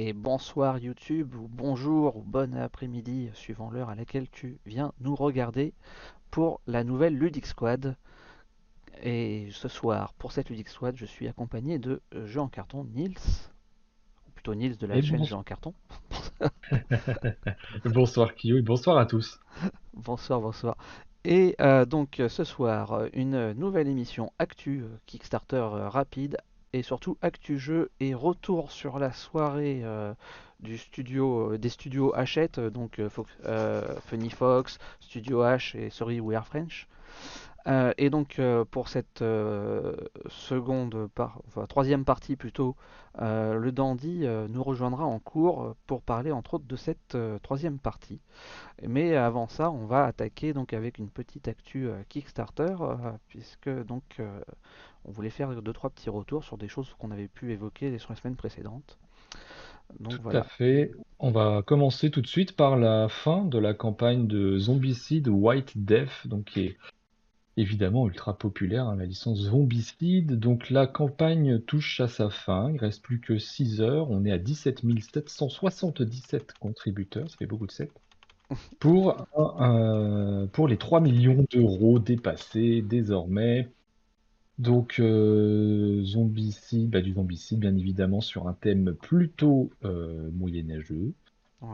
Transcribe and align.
et 0.00 0.12
bonsoir 0.12 0.78
YouTube, 0.78 1.34
ou 1.34 1.48
bonjour, 1.48 2.16
ou 2.16 2.22
bon 2.22 2.54
après-midi, 2.56 3.30
suivant 3.34 3.68
l'heure 3.68 3.88
à 3.90 3.96
laquelle 3.96 4.28
tu 4.30 4.58
viens 4.64 4.92
nous 5.00 5.16
regarder 5.16 5.74
pour 6.30 6.60
la 6.68 6.84
nouvelle 6.84 7.16
Ludic 7.16 7.46
Squad. 7.46 7.96
Et 9.02 9.48
ce 9.52 9.66
soir, 9.68 10.12
pour 10.14 10.30
cette 10.32 10.50
Ludic 10.50 10.68
Squad, 10.68 10.96
je 10.96 11.04
suis 11.04 11.26
accompagné 11.26 11.78
de 11.80 12.00
Jeux 12.26 12.40
en 12.40 12.48
carton 12.48 12.84
Nils, 12.84 13.18
ou 14.26 14.30
plutôt 14.30 14.54
Nils 14.54 14.76
de 14.76 14.86
la 14.86 14.98
Et 14.98 15.02
chaîne 15.02 15.18
bon- 15.18 15.24
Jeux 15.24 15.36
en 15.36 15.42
carton. 15.42 15.74
Bonsoir 17.84 18.34
Kyo 18.36 18.56
et 18.56 18.62
bonsoir 18.62 18.98
à 18.98 19.06
tous. 19.06 19.40
Bonsoir, 19.94 20.40
bonsoir. 20.40 20.76
Et 21.24 21.56
euh, 21.60 21.84
donc 21.84 22.22
ce 22.28 22.44
soir, 22.44 23.06
une 23.12 23.52
nouvelle 23.54 23.88
émission 23.88 24.32
Actu 24.38 24.82
euh, 24.82 24.88
Kickstarter 25.06 25.56
euh, 25.56 25.88
rapide 25.88 26.36
et 26.72 26.82
surtout 26.82 27.16
Actu 27.22 27.58
Jeu 27.58 27.90
et 28.00 28.14
retour 28.14 28.70
sur 28.70 28.98
la 28.98 29.12
soirée 29.12 29.80
euh, 29.84 30.14
du 30.60 30.78
studio, 30.78 31.52
euh, 31.52 31.58
des 31.58 31.68
studios 31.68 32.14
Hachette, 32.14 32.58
euh, 32.58 32.70
donc 32.70 33.00
Funny 34.06 34.30
Fox, 34.30 34.78
Studio 35.00 35.42
H 35.42 35.76
et 35.76 35.90
Sorry 35.90 36.20
We 36.20 36.36
Are 36.36 36.46
French. 36.46 36.88
Et 37.98 38.08
donc 38.08 38.40
pour 38.70 38.88
cette 38.88 39.22
seconde, 40.28 41.10
par, 41.14 41.42
enfin, 41.48 41.66
troisième 41.66 42.06
partie 42.06 42.34
plutôt, 42.34 42.76
le 43.18 43.70
Dandy 43.72 44.26
nous 44.48 44.62
rejoindra 44.62 45.04
en 45.04 45.18
cours 45.18 45.74
pour 45.86 46.00
parler 46.00 46.32
entre 46.32 46.54
autres 46.54 46.66
de 46.66 46.76
cette 46.76 47.18
troisième 47.42 47.78
partie. 47.78 48.22
Mais 48.86 49.16
avant 49.16 49.48
ça, 49.48 49.70
on 49.70 49.84
va 49.84 50.06
attaquer 50.06 50.54
donc 50.54 50.72
avec 50.72 50.96
une 50.96 51.10
petite 51.10 51.46
actu 51.46 51.90
Kickstarter, 52.08 52.74
puisque 53.28 53.68
donc 53.68 54.18
on 55.04 55.10
voulait 55.10 55.30
faire 55.30 55.50
deux 55.62 55.72
trois 55.72 55.90
petits 55.90 56.10
retours 56.10 56.44
sur 56.44 56.58
des 56.58 56.68
choses 56.68 56.94
qu'on 56.98 57.10
avait 57.10 57.28
pu 57.28 57.52
évoquer 57.52 57.98
sur 57.98 58.12
les 58.12 58.18
semaines 58.18 58.36
précédentes. 58.36 58.98
Donc 60.00 60.20
Tout 60.22 60.36
à 60.36 60.42
fait. 60.42 60.92
On 61.18 61.30
va 61.30 61.62
commencer 61.62 62.10
tout 62.10 62.20
de 62.20 62.26
suite 62.26 62.54
par 62.54 62.76
la 62.76 63.08
fin 63.08 63.44
de 63.44 63.58
la 63.58 63.74
campagne 63.74 64.26
de 64.26 64.58
Zombicide 64.58 65.28
White 65.28 65.72
Death, 65.76 66.26
donc 66.26 66.44
qui 66.44 66.60
est 66.60 66.76
évidemment 67.56 68.06
ultra 68.06 68.38
populaire, 68.38 68.86
hein, 68.86 68.96
la 68.96 69.06
licence 69.06 69.38
Zombicide. 69.38 70.38
Donc 70.38 70.70
la 70.70 70.86
campagne 70.86 71.58
touche 71.60 72.00
à 72.00 72.08
sa 72.08 72.30
fin, 72.30 72.70
il 72.70 72.78
reste 72.78 73.02
plus 73.02 73.20
que 73.20 73.38
6 73.38 73.80
heures, 73.80 74.10
on 74.10 74.24
est 74.24 74.30
à 74.30 74.38
17 74.38 74.82
777 75.00 76.52
contributeurs, 76.60 77.28
ça 77.28 77.36
fait 77.36 77.46
beaucoup 77.46 77.66
de 77.66 77.72
7. 77.72 77.90
Pour, 78.78 79.26
euh, 79.60 80.46
pour 80.46 80.68
les 80.68 80.78
3 80.78 81.00
millions 81.00 81.44
d'euros 81.50 81.98
dépassés 81.98 82.80
désormais. 82.80 83.68
Donc, 84.58 84.98
euh, 84.98 86.02
zombicide, 86.04 86.90
bah, 86.90 87.00
du 87.00 87.12
zombicide, 87.14 87.60
bien 87.60 87.76
évidemment, 87.76 88.20
sur 88.20 88.48
un 88.48 88.54
thème 88.54 88.94
plutôt 88.94 89.70
euh, 89.84 90.30
moyenâgeux. 90.32 91.12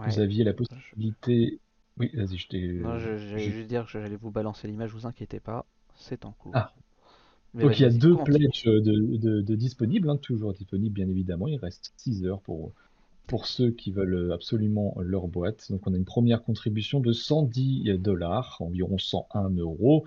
Vous 0.05 0.21
aviez 0.21 0.45
la 0.45 0.55
possibilité. 0.55 1.61
Oui, 1.99 2.11
vas-y, 2.15 2.39
je 2.39 2.49
t'ai. 2.49 2.69
Non, 2.79 2.99
j'allais 2.99 3.51
juste 3.51 3.69
dire 3.69 3.85
que 3.85 3.91
j'allais 3.91 4.17
vous 4.17 4.31
balancer 4.31 4.69
l'image, 4.69 4.93
vous 4.93 5.07
inquiétez 5.07 5.41
pas, 5.41 5.67
c'est 5.97 6.25
en 6.25 6.33
cours. 6.33 6.55
Ah, 6.55 6.73
Mais 7.55 7.67
donc 7.67 7.79
il 7.81 7.83
y 7.83 7.87
a 7.87 7.91
deux 7.91 8.19
pledges 8.19 8.65
de, 8.65 8.81
de- 9.19 9.41
de 9.43 9.55
disponibles, 9.57 10.11
hein, 10.11 10.17
toujours 10.19 10.55
disponibles, 10.55 10.95
bien 10.95 11.09
évidemment. 11.09 11.49
Il 11.49 11.59
reste 11.59 11.93
6 11.97 12.25
heures 12.27 12.41
pour, 12.43 12.73
pour 13.27 13.47
ceux 13.47 13.71
qui 13.73 13.93
veulent 13.93 14.33
absolument 14.33 14.97
leur 15.01 15.29
boîte. 15.29 15.71
Donc, 15.71 15.87
on 15.87 15.95
a 15.95 15.99
une 15.99 16.05
première 16.07 16.43
contribution 16.45 17.01
de 17.01 17.13
110 17.13 17.85
dollars, 17.99 18.59
environ 18.61 18.99
101 18.99 19.51
euros. 19.51 20.07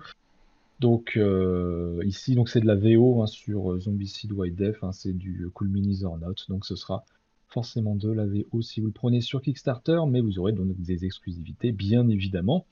Donc 0.80 1.14
euh, 1.16 2.00
ici, 2.06 2.34
donc 2.34 2.48
c'est 2.48 2.60
de 2.60 2.66
la 2.66 2.76
VO 2.76 3.20
hein, 3.22 3.26
sur 3.26 3.72
euh, 3.72 3.80
Zombicide 3.80 4.32
White 4.32 4.54
Death, 4.56 4.76
hein, 4.82 4.92
c'est 4.92 5.12
du 5.12 5.48
Cool 5.54 5.68
Minis 5.68 6.04
or 6.04 6.18
Not, 6.18 6.34
donc 6.48 6.64
ce 6.64 6.76
sera 6.76 7.04
forcément 7.48 7.96
de 7.96 8.10
la 8.12 8.26
VO 8.26 8.62
si 8.62 8.80
vous 8.80 8.86
le 8.86 8.92
prenez 8.92 9.20
sur 9.20 9.42
Kickstarter, 9.42 9.98
mais 10.08 10.20
vous 10.20 10.38
aurez 10.38 10.52
donc 10.52 10.68
des 10.80 11.04
exclusivités, 11.04 11.72
bien 11.72 12.08
évidemment. 12.08 12.64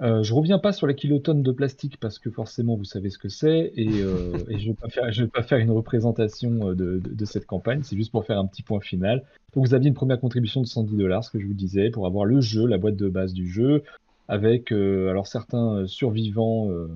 Euh, 0.00 0.22
je 0.22 0.32
reviens 0.32 0.60
pas 0.60 0.72
sur 0.72 0.86
la 0.86 0.94
kilotonne 0.94 1.42
de 1.42 1.50
plastique 1.50 1.98
parce 1.98 2.20
que 2.20 2.30
forcément 2.30 2.76
vous 2.76 2.84
savez 2.84 3.10
ce 3.10 3.18
que 3.18 3.28
c'est 3.28 3.72
et, 3.74 3.88
euh, 4.00 4.32
et 4.48 4.56
je 4.60 4.70
vais 4.70 4.76
je 5.10 5.22
vais 5.24 5.28
pas 5.28 5.42
faire 5.42 5.58
une 5.58 5.72
représentation 5.72 6.68
euh, 6.70 6.74
de, 6.76 6.98
de- 7.00 7.12
de 7.14 7.24
cette 7.24 7.46
campagne, 7.46 7.82
c'est 7.82 7.96
juste 7.96 8.12
pour 8.12 8.24
faire 8.24 8.38
un 8.38 8.46
petit 8.46 8.62
point 8.62 8.80
final. 8.80 9.24
Donc 9.54 9.66
vous 9.66 9.74
aviez 9.74 9.88
une 9.88 9.94
première 9.94 10.20
contribution 10.20 10.60
de 10.62 10.66
110 10.66 10.96
dollars, 10.96 11.24
ce 11.24 11.30
que 11.32 11.40
je 11.40 11.46
vous 11.46 11.52
disais, 11.54 11.90
pour 11.90 12.06
avoir 12.06 12.24
le 12.24 12.40
jeu, 12.40 12.64
la 12.66 12.78
boîte 12.78 12.94
de 12.96 13.08
base 13.08 13.34
du 13.34 13.48
jeu, 13.50 13.82
avec 14.28 14.72
euh, 14.72 15.08
alors 15.10 15.26
certains 15.26 15.76
euh, 15.78 15.86
survivants 15.86 16.70
euh, 16.70 16.88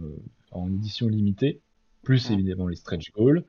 en 0.53 0.69
édition 0.73 1.09
limitée, 1.09 1.61
plus 2.03 2.31
Mm. 2.31 2.35
évidemment 2.35 2.69
les 2.69 2.77
stretch 2.77 3.11
goals. 3.13 3.45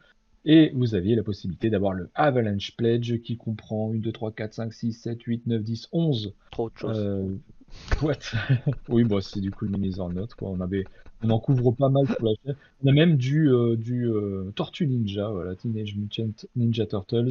Et 0.46 0.72
vous 0.76 0.94
aviez 0.96 1.16
la 1.16 1.24
possibilité 1.24 1.70
d'avoir 1.70 1.94
le 1.94 2.10
Avalanche 2.16 2.76
Pledge 2.76 3.22
qui 3.22 3.38
comprend 3.38 3.94
1, 3.94 4.00
2, 4.00 4.12
3, 4.12 4.32
4, 4.34 4.54
5, 4.54 4.74
6, 4.74 4.94
7, 4.94 5.22
8, 5.24 5.48
9, 5.48 5.64
10, 5.64 5.88
11 5.94 6.34
Trop 6.52 6.70
de 6.70 6.76
choses. 6.78 7.00
euh, 7.00 7.38
boîtes. 8.02 8.34
oui, 8.90 9.04
bon, 9.06 9.22
c'est 9.22 9.40
du 9.40 9.52
cool 9.52 9.70
minis 9.70 10.00
or 10.00 10.12
not, 10.12 10.28
quoi. 10.38 10.50
On 10.50 10.60
avait, 10.60 10.84
on 11.24 11.30
en 11.30 11.40
couvre 11.40 11.72
pas 11.72 11.88
mal 11.90 12.06
pour 12.08 12.26
la 12.28 12.34
chaîne. 12.46 12.56
On 12.84 12.88
a 12.90 12.92
même 12.94 13.16
du, 13.16 13.50
euh, 13.50 13.78
du 13.78 14.06
euh, 14.10 14.52
Tortue 14.56 14.86
Ninja, 14.88 15.30
voilà, 15.30 15.56
Teenage 15.56 15.96
Mutant 15.96 16.32
Ninja 16.56 16.86
Turtles, 16.86 17.30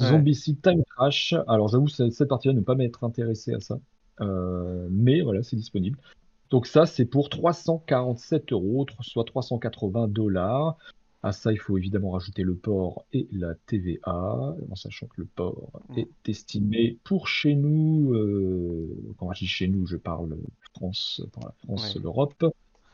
Ouais. 0.00 0.06
Zombicide 0.08 0.60
Time 0.60 0.82
Crash. 0.96 1.34
Alors 1.46 1.68
j'avoue, 1.68 1.86
cette 1.88 2.24
partie-là, 2.28 2.52
ne 2.52 2.60
pas 2.62 2.74
m'être 2.74 3.04
intéressé 3.04 3.54
à 3.54 3.60
ça. 3.60 3.78
Euh, 4.20 4.86
mais 4.90 5.20
voilà, 5.20 5.42
c'est 5.42 5.56
disponible. 5.56 5.98
Donc 6.50 6.66
ça, 6.66 6.86
c'est 6.86 7.04
pour 7.04 7.28
347 7.30 8.52
euros, 8.52 8.86
soit 9.00 9.24
380 9.24 10.08
dollars. 10.08 10.76
À 11.22 11.32
ça, 11.32 11.52
il 11.52 11.58
faut 11.58 11.78
évidemment 11.78 12.10
rajouter 12.10 12.42
le 12.42 12.54
port 12.54 13.06
et 13.14 13.26
la 13.32 13.54
TVA, 13.66 14.54
en 14.70 14.74
sachant 14.76 15.06
que 15.06 15.22
le 15.22 15.24
port 15.24 15.70
Mm. 15.88 15.98
est 16.00 16.28
estimé 16.28 16.98
pour 17.02 17.28
chez 17.28 17.54
nous, 17.54 18.12
euh, 18.12 19.14
quand 19.16 19.32
je 19.32 19.40
dis 19.40 19.46
chez 19.46 19.66
nous, 19.66 19.86
je 19.86 19.96
parle 19.96 20.36
France, 20.76 21.22
par 21.32 21.44
la 21.44 21.52
France, 21.64 21.94
Ouais. 21.94 22.02
l'Europe. 22.02 22.44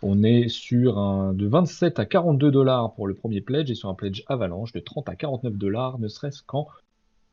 On 0.03 0.23
est 0.23 0.49
sur 0.49 0.99
un 0.99 1.35
de 1.35 1.47
27 1.47 1.99
à 1.99 2.07
42 2.07 2.51
dollars 2.51 2.95
pour 2.95 3.07
le 3.07 3.15
premier 3.15 3.41
pledge 3.43 3.71
et 3.71 3.75
sur 3.75 3.89
un 3.91 3.95
pledge 3.95 4.23
avalanche 4.29 4.73
de 4.73 4.81
30 4.81 5.09
à 5.11 5.17
49 5.17 5.55
dollars, 5.59 5.99
ne 5.99 6.09
serait-ce 6.09 6.43
qu'en 6.45 6.69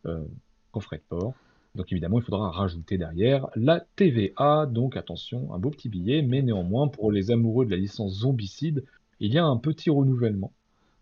euh, 0.06 0.24
qu'en 0.72 0.80
frais 0.82 0.98
de 0.98 1.04
port. 1.08 1.34
Donc 1.76 1.92
évidemment, 1.92 2.20
il 2.20 2.24
faudra 2.24 2.50
rajouter 2.50 2.98
derrière 2.98 3.48
la 3.56 3.82
TVA. 3.96 4.66
Donc 4.66 4.98
attention, 4.98 5.54
un 5.54 5.60
beau 5.60 5.70
petit 5.70 5.90
billet, 5.90 6.22
mais 6.22 6.42
néanmoins, 6.42 6.88
pour 6.88 7.12
les 7.12 7.32
amoureux 7.32 7.66
de 7.66 7.72
la 7.72 7.78
licence 7.78 8.20
Zombicide, 8.20 8.84
il 9.20 9.34
y 9.34 9.38
a 9.38 9.46
un 9.46 9.58
petit 9.58 9.90
renouvellement. 9.90 10.52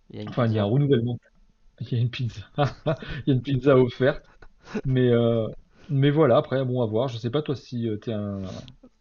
Il 0.09 0.17
y 0.17 0.19
a 0.19 0.21
une 0.23 0.29
Enfin, 0.29 0.47
il 0.47 0.53
y 0.53 0.59
a 0.59 0.63
un 0.63 0.67
renouvellement. 0.67 1.17
Il 1.81 1.91
y 1.91 1.95
a 1.95 1.99
une 1.99 2.09
pizza. 2.09 2.41
Il 2.57 3.27
y 3.27 3.31
a 3.31 3.33
une 3.33 3.41
pizza 3.41 3.77
offerte. 3.77 4.23
Mais, 4.85 5.09
euh, 5.09 5.47
mais 5.89 6.09
voilà, 6.09 6.37
après, 6.37 6.63
bon, 6.63 6.81
à 6.81 6.85
voir. 6.85 7.07
Je 7.09 7.17
sais 7.17 7.29
pas, 7.29 7.41
toi, 7.41 7.55
si 7.55 7.89
tu 8.01 8.09
es 8.09 8.13
un, 8.13 8.41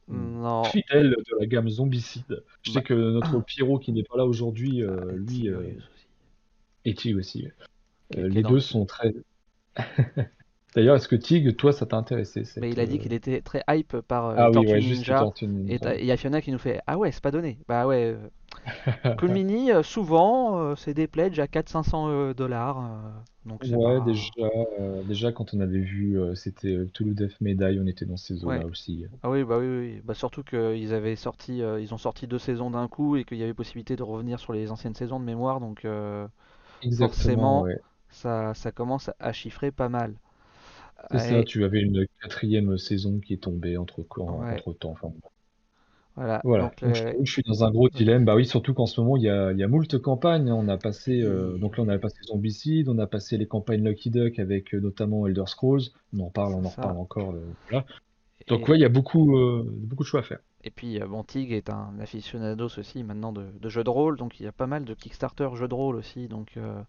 Non, 0.09 0.65
fidèle 0.65 1.11
de 1.11 1.41
la 1.41 1.47
gamme 1.47 1.69
Zombicide. 1.69 2.43
Je 2.63 2.73
sais 2.73 2.81
bah, 2.81 2.83
que 2.83 2.95
notre 2.95 3.41
Pierrot, 3.45 3.79
qui 3.79 3.93
n'est 3.93 4.03
pas 4.03 4.17
là 4.17 4.27
aujourd'hui, 4.27 4.83
ah, 4.83 4.91
euh, 4.91 5.13
lui, 5.17 5.43
Tigreus 5.45 5.55
euh, 5.55 5.79
aussi, 6.87 7.11
et 7.11 7.15
aussi. 7.15 7.49
Euh, 8.17 8.29
les 8.29 8.43
deux 8.43 8.61
sont 8.61 8.87
très. 8.87 9.15
D'ailleurs, 10.75 10.97
est-ce 10.97 11.09
que 11.09 11.17
Tig, 11.17 11.57
toi, 11.57 11.73
ça 11.73 11.87
t'a 11.87 11.97
intéressé 11.97 12.43
Mais 12.61 12.71
il 12.71 12.81
a 12.81 12.87
dit 12.87 12.97
euh, 12.97 12.99
qu'il 12.99 13.13
était 13.13 13.41
très 13.41 13.63
hype 13.69 14.01
par 14.01 14.27
euh, 14.27 14.35
Ah 14.37 14.51
oui, 14.51 14.67
ouais, 14.67 14.81
Ninja. 14.81 15.25
Et 15.69 15.79
il 16.01 16.07
y 16.07 16.11
a 16.13 16.17
Fiona 16.17 16.41
qui 16.41 16.51
nous 16.51 16.59
fait 16.59 16.81
Ah 16.87 16.99
ouais, 16.99 17.13
c'est 17.13 17.23
pas 17.23 17.31
donné. 17.31 17.59
Bah 17.69 17.87
ouais. 17.87 18.17
euh, 18.17 19.17
Cool 19.19 19.31
Mini, 19.31 19.71
euh, 19.71 19.83
souvent, 19.83 20.59
euh, 20.59 20.75
c'est 20.77 20.95
des 20.95 21.07
pledges 21.07 21.39
à 21.39 21.47
400-500 21.47 22.35
dollars. 22.35 22.83
donc 23.47 23.63
Ouais, 23.71 23.99
pas. 23.99 24.05
déjà, 24.05 25.05
déjà 25.05 25.33
quand 25.33 25.55
on 25.55 25.61
avait 25.61 25.79
vu, 25.79 26.19
c'était 26.35 26.77
Toulouse 26.93 27.15
Death 27.15 27.41
Medaille, 27.41 27.79
on 27.81 27.87
était 27.87 28.05
dans 28.05 28.17
ces 28.17 28.45
Ouais. 28.45 28.63
aussi. 28.65 29.07
Ah 29.23 29.31
oui, 29.31 29.45
bah 29.45 29.59
oui, 29.59 29.67
oui. 29.67 30.01
Bah 30.05 30.15
surtout 30.15 30.43
qu'ils 30.43 30.93
avaient 30.93 31.17
sorti, 31.17 31.59
ils 31.59 31.95
ont 31.95 31.99
sorti 31.99 32.27
deux 32.27 32.39
saisons 32.41 32.71
d'un 32.71 32.89
coup 32.89 33.17
et 33.17 33.25
qu'il 33.25 33.39
y 33.39 33.45
avait 33.45 33.55
possibilité 33.55 33.95
de 33.95 34.03
revenir 34.03 34.41
sur 34.41 34.53
les 34.53 34.73
anciennes 34.73 34.95
saisons 34.95 35.21
de 35.21 35.25
mémoire. 35.25 35.61
Donc 35.61 35.87
forcément, 36.99 37.63
ouais. 37.63 37.79
ça, 38.11 38.55
ça 38.55 38.73
commence 38.73 39.11
à 39.21 39.33
chiffrer 39.33 39.71
pas 39.71 39.89
mal. 39.89 40.15
C'est 41.11 41.19
ça, 41.19 41.43
Et, 41.43 41.45
tu 41.45 41.65
avais 41.65 41.81
une 41.81 42.07
quatrième 42.21 42.77
saison 42.77 43.19
qui 43.19 43.33
est 43.33 43.43
tombée 43.45 43.79
entre, 43.79 44.05
ouais, 44.27 44.65
entre 44.67 44.75
temps. 44.75 44.91
Enfin, 44.93 45.15
voilà. 46.17 46.45
voilà, 46.45 46.71
Donc 46.71 46.83
donc 46.83 46.97
je 46.97 47.03
le- 47.03 47.17
je 47.23 47.33
suis 47.33 47.43
dans 47.43 47.65
un 47.65 47.71
gros 47.71 47.89
dilemme. 47.89 48.25
Bah 48.27 48.35
oui, 48.37 48.45
surtout 48.47 48.75
qu'en 48.75 48.85
ce 48.87 49.01
moment, 49.01 49.17
il 49.17 49.23
y 49.25 49.31
a, 49.31 49.51
il 49.53 49.59
y 49.59 49.63
a 49.63 49.69
moult 49.69 49.99
campagnes. 50.01 50.51
hein. 50.51 50.55
On 50.55 50.69
a 50.69 50.77
passé, 50.79 51.23
euh, 51.23 51.57
donc 51.59 51.77
là, 51.79 51.85
on 51.85 51.89
a 51.89 51.99
passé 51.99 52.19
Zombicide, 52.27 52.89
on 52.91 52.99
a 52.99 53.07
passé 53.07 53.39
les 53.39 53.47
campagnes 53.47 53.83
Lucky 53.85 54.11
Duck 54.11 54.39
avec 54.39 54.75
euh, 54.75 54.81
notamment 54.81 55.27
Elder 55.27 55.45
Scrolls. 55.47 55.83
On 56.13 56.21
en 56.21 56.31
parle, 56.31 56.55
on 56.55 56.65
en 56.65 56.71
reparle 56.71 56.99
encore. 56.99 57.33
euh, 57.35 57.57
voilà. 57.71 57.87
Donc 58.49 58.69
ouais, 58.69 58.79
il 58.79 58.81
Et, 58.81 58.83
y 58.83 58.85
a 58.85 58.91
beaucoup, 58.91 59.37
euh, 59.39 59.65
beaucoup 59.69 60.05
de 60.05 60.09
choix 60.09 60.21
à 60.21 60.25
faire. 60.25 60.41
et 60.65 60.71
puis 60.71 61.01
euh, 61.01 61.07
bon, 61.07 61.23
Tig 61.25 61.53
est 61.53 61.71
un 61.71 61.99
aficionados 62.01 62.79
aussi 62.79 63.05
maintenant 63.05 63.33
de, 63.33 63.45
de 63.61 63.69
jeux 63.69 63.85
de 63.85 63.91
rôle, 63.91 64.17
donc 64.17 64.41
il 64.41 64.45
y 64.45 64.47
a 64.47 64.53
pas 64.53 64.67
mal 64.67 64.85
de 64.85 64.95
Kickstarter 64.95 65.49
jeux 65.55 65.69
de 65.69 65.75
rôle 65.75 65.97
aussi. 65.97 66.27
Donc 66.29 66.57
euh, 66.57 66.83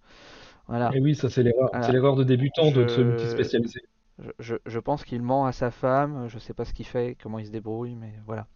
voilà. 0.67 0.95
Et 0.95 0.99
oui, 0.99 1.13
ça 1.13 1.29
c'est 1.29 1.43
l'erreur. 1.43 1.69
C'est 1.79 1.91
Voilà. 1.91 1.91
l'erreur 1.91 2.15
de 2.15 2.23
débutant 2.23 2.71
de 2.71 2.87
se 2.87 2.99
Je, 2.99 3.01
multispécialiser. 3.01 3.81
Je, 4.19 4.31
je, 4.39 4.55
je 4.65 4.79
pense 4.79 5.03
qu'il 5.03 5.21
ment 5.21 5.45
à 5.45 5.51
sa 5.51 5.71
femme. 5.71 6.27
Je 6.29 6.39
sais 6.39 6.53
pas 6.53 6.65
ce 6.65 6.73
qu'il 6.73 6.85
fait, 6.85 7.17
comment 7.21 7.39
il 7.39 7.45
se 7.47 7.51
débrouille, 7.51 7.95
mais 7.95 8.13
voilà. 8.25 8.47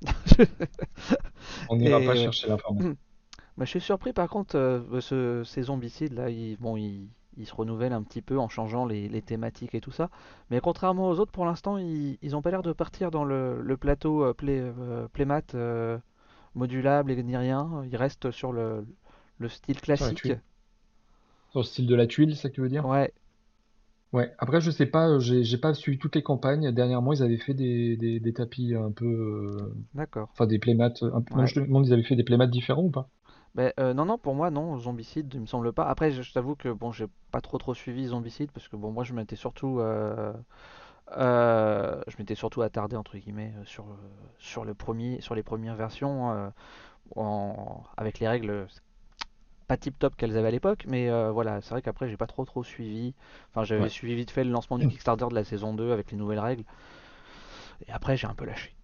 On 1.70 1.78
n'ira 1.78 2.02
pas 2.02 2.16
chercher 2.16 2.48
l'information. 2.50 2.94
bah, 3.58 3.66
je 3.66 3.70
suis 3.70 3.82
surpris 3.82 4.14
par 4.14 4.30
contre, 4.30 4.58
euh, 4.58 5.02
ce, 5.02 5.44
ces 5.46 5.64
zombicides 5.64 6.14
là, 6.14 6.30
ils, 6.30 6.58
bon, 6.58 6.78
ils, 6.78 7.10
ils 7.38 7.46
se 7.48 7.56
renouvellent 7.56 7.94
un 7.94 8.04
petit 8.04 8.22
peu 8.22 8.38
en 8.40 8.50
changeant 8.50 8.86
les, 8.86 9.10
les 9.10 9.22
thématiques 9.22 9.76
et 9.76 9.82
tout 9.82 9.92
ça. 9.92 10.10
Mais 10.50 10.60
contrairement 10.62 11.10
aux 11.10 11.20
autres, 11.20 11.32
pour 11.32 11.46
l'instant, 11.46 11.78
ils, 11.78 12.18
ils 12.22 12.36
ont 12.36 12.42
pas 12.42 12.52
l'air 12.52 12.64
de 12.64 12.74
partir 12.74 13.12
dans 13.12 13.26
le, 13.26 13.62
le 13.62 13.78
plateau 13.78 14.24
euh, 14.24 14.34
play, 14.34 14.60
euh, 14.62 15.08
playmat 15.10 15.42
modulable 16.56 17.12
et 17.12 17.24
ni 17.24 17.36
rien. 17.38 17.84
Ils 17.86 17.96
restent 17.98 18.32
sur 18.32 18.52
le, 18.52 18.86
le 19.40 19.50
style 19.50 19.82
classique. 19.82 20.32
Sur 21.52 21.60
le 21.60 21.64
style 21.64 21.86
de 21.86 21.94
la 21.96 22.08
tuile, 22.08 22.36
c'est 22.36 22.42
ça 22.44 22.50
que 22.50 22.56
tu 22.56 22.62
veux 22.62 22.70
dire? 22.70 22.86
Ouais, 22.86 23.14
Ouais. 24.12 24.34
Après, 24.40 24.60
je 24.62 24.72
sais 24.72 24.86
pas, 24.88 25.08
euh, 25.10 25.20
j'ai 25.20 25.44
j'ai 25.44 25.58
pas 25.58 25.74
suivi 25.74 25.98
toutes 26.00 26.16
les 26.16 26.24
campagnes. 26.24 26.72
Dernièrement, 26.72 27.14
ils 27.14 27.22
avaient 27.24 27.38
fait 27.38 27.54
des, 27.54 27.96
des, 27.98 28.20
des 28.20 28.34
tapis 28.34 28.74
un 28.76 28.92
peu, 28.92 29.06
euh, 29.06 29.74
d'accord. 29.94 30.30
enfin 30.34 30.48
des 30.48 30.60
playmats. 30.60 30.94
Un 31.02 31.26
non, 31.36 31.46
Ouais. 31.46 31.48
je 31.48 31.56
te 31.56 31.60
demande, 31.62 31.86
ils 31.88 31.94
avaient 31.94 32.04
fait 32.04 32.16
des 32.16 32.24
playmats 32.24 32.48
différents 32.48 32.84
ou 32.84 32.92
pas? 32.92 33.10
Ben, 33.56 33.74
euh, 33.80 33.94
non, 33.94 34.06
non, 34.06 34.18
pour 34.18 34.36
moi, 34.36 34.52
non, 34.52 34.78
Zombicide, 34.78 35.32
il 35.34 35.42
me 35.42 35.46
semble 35.46 35.74
pas. 35.74 35.86
Après, 35.88 36.12
je, 36.12 36.22
je 36.22 36.32
t'avoue 36.34 36.56
que 36.56 36.70
bon, 36.70 36.92
j'ai 36.92 37.08
pas 37.32 37.42
trop 37.42 37.58
trop 37.58 37.74
suivi 37.74 38.08
Zombicide 38.08 38.52
parce 38.52 38.68
que 38.68 38.76
bon, 38.76 38.92
moi, 38.92 39.04
je 39.04 39.14
m'étais 39.14 39.36
surtout, 39.36 39.80
je 41.16 42.18
m'étais 42.18 42.36
surtout 42.36 42.62
attardé 42.62 42.96
entre 42.96 43.18
guillemets 43.18 43.54
sur 43.66 43.86
sur 44.38 44.66
le 44.66 44.74
premier, 44.74 45.22
sur 45.22 45.36
les 45.36 45.44
premières 45.44 45.76
versions 45.76 46.52
en- 47.16 47.84
avec 47.98 48.20
les 48.20 48.28
règles 48.28 48.68
pas 49.69 49.77
tip 49.77 49.98
top 50.00 50.16
qu'elles 50.18 50.36
avaient 50.38 50.50
à 50.50 50.51
l'époque, 50.51 50.86
mais 50.89 51.10
euh, 51.10 51.31
voilà, 51.31 51.62
c'est 51.62 51.69
vrai 51.71 51.81
qu'après, 51.81 52.10
j'ai 52.10 52.18
pas 52.18 52.27
trop 52.27 52.44
trop 52.45 52.63
suivi. 52.66 53.13
Enfin, 53.51 53.63
j'avais 53.63 53.83
Ouais. 53.83 53.89
suivi 53.89 54.16
vite 54.16 54.31
fait 54.31 54.44
le 54.44 54.51
lancement 54.51 54.77
du 54.77 54.88
Kickstarter 54.89 55.27
de 55.30 55.36
la 55.36 55.45
saison 55.45 55.74
2 55.74 55.92
avec 55.94 56.12
les 56.12 56.18
nouvelles 56.18 56.39
règles, 56.39 56.66
et 57.88 57.92
après, 57.92 58.18
j'ai 58.18 58.27
un 58.27 58.36
peu 58.36 58.45
lâché. 58.45 58.75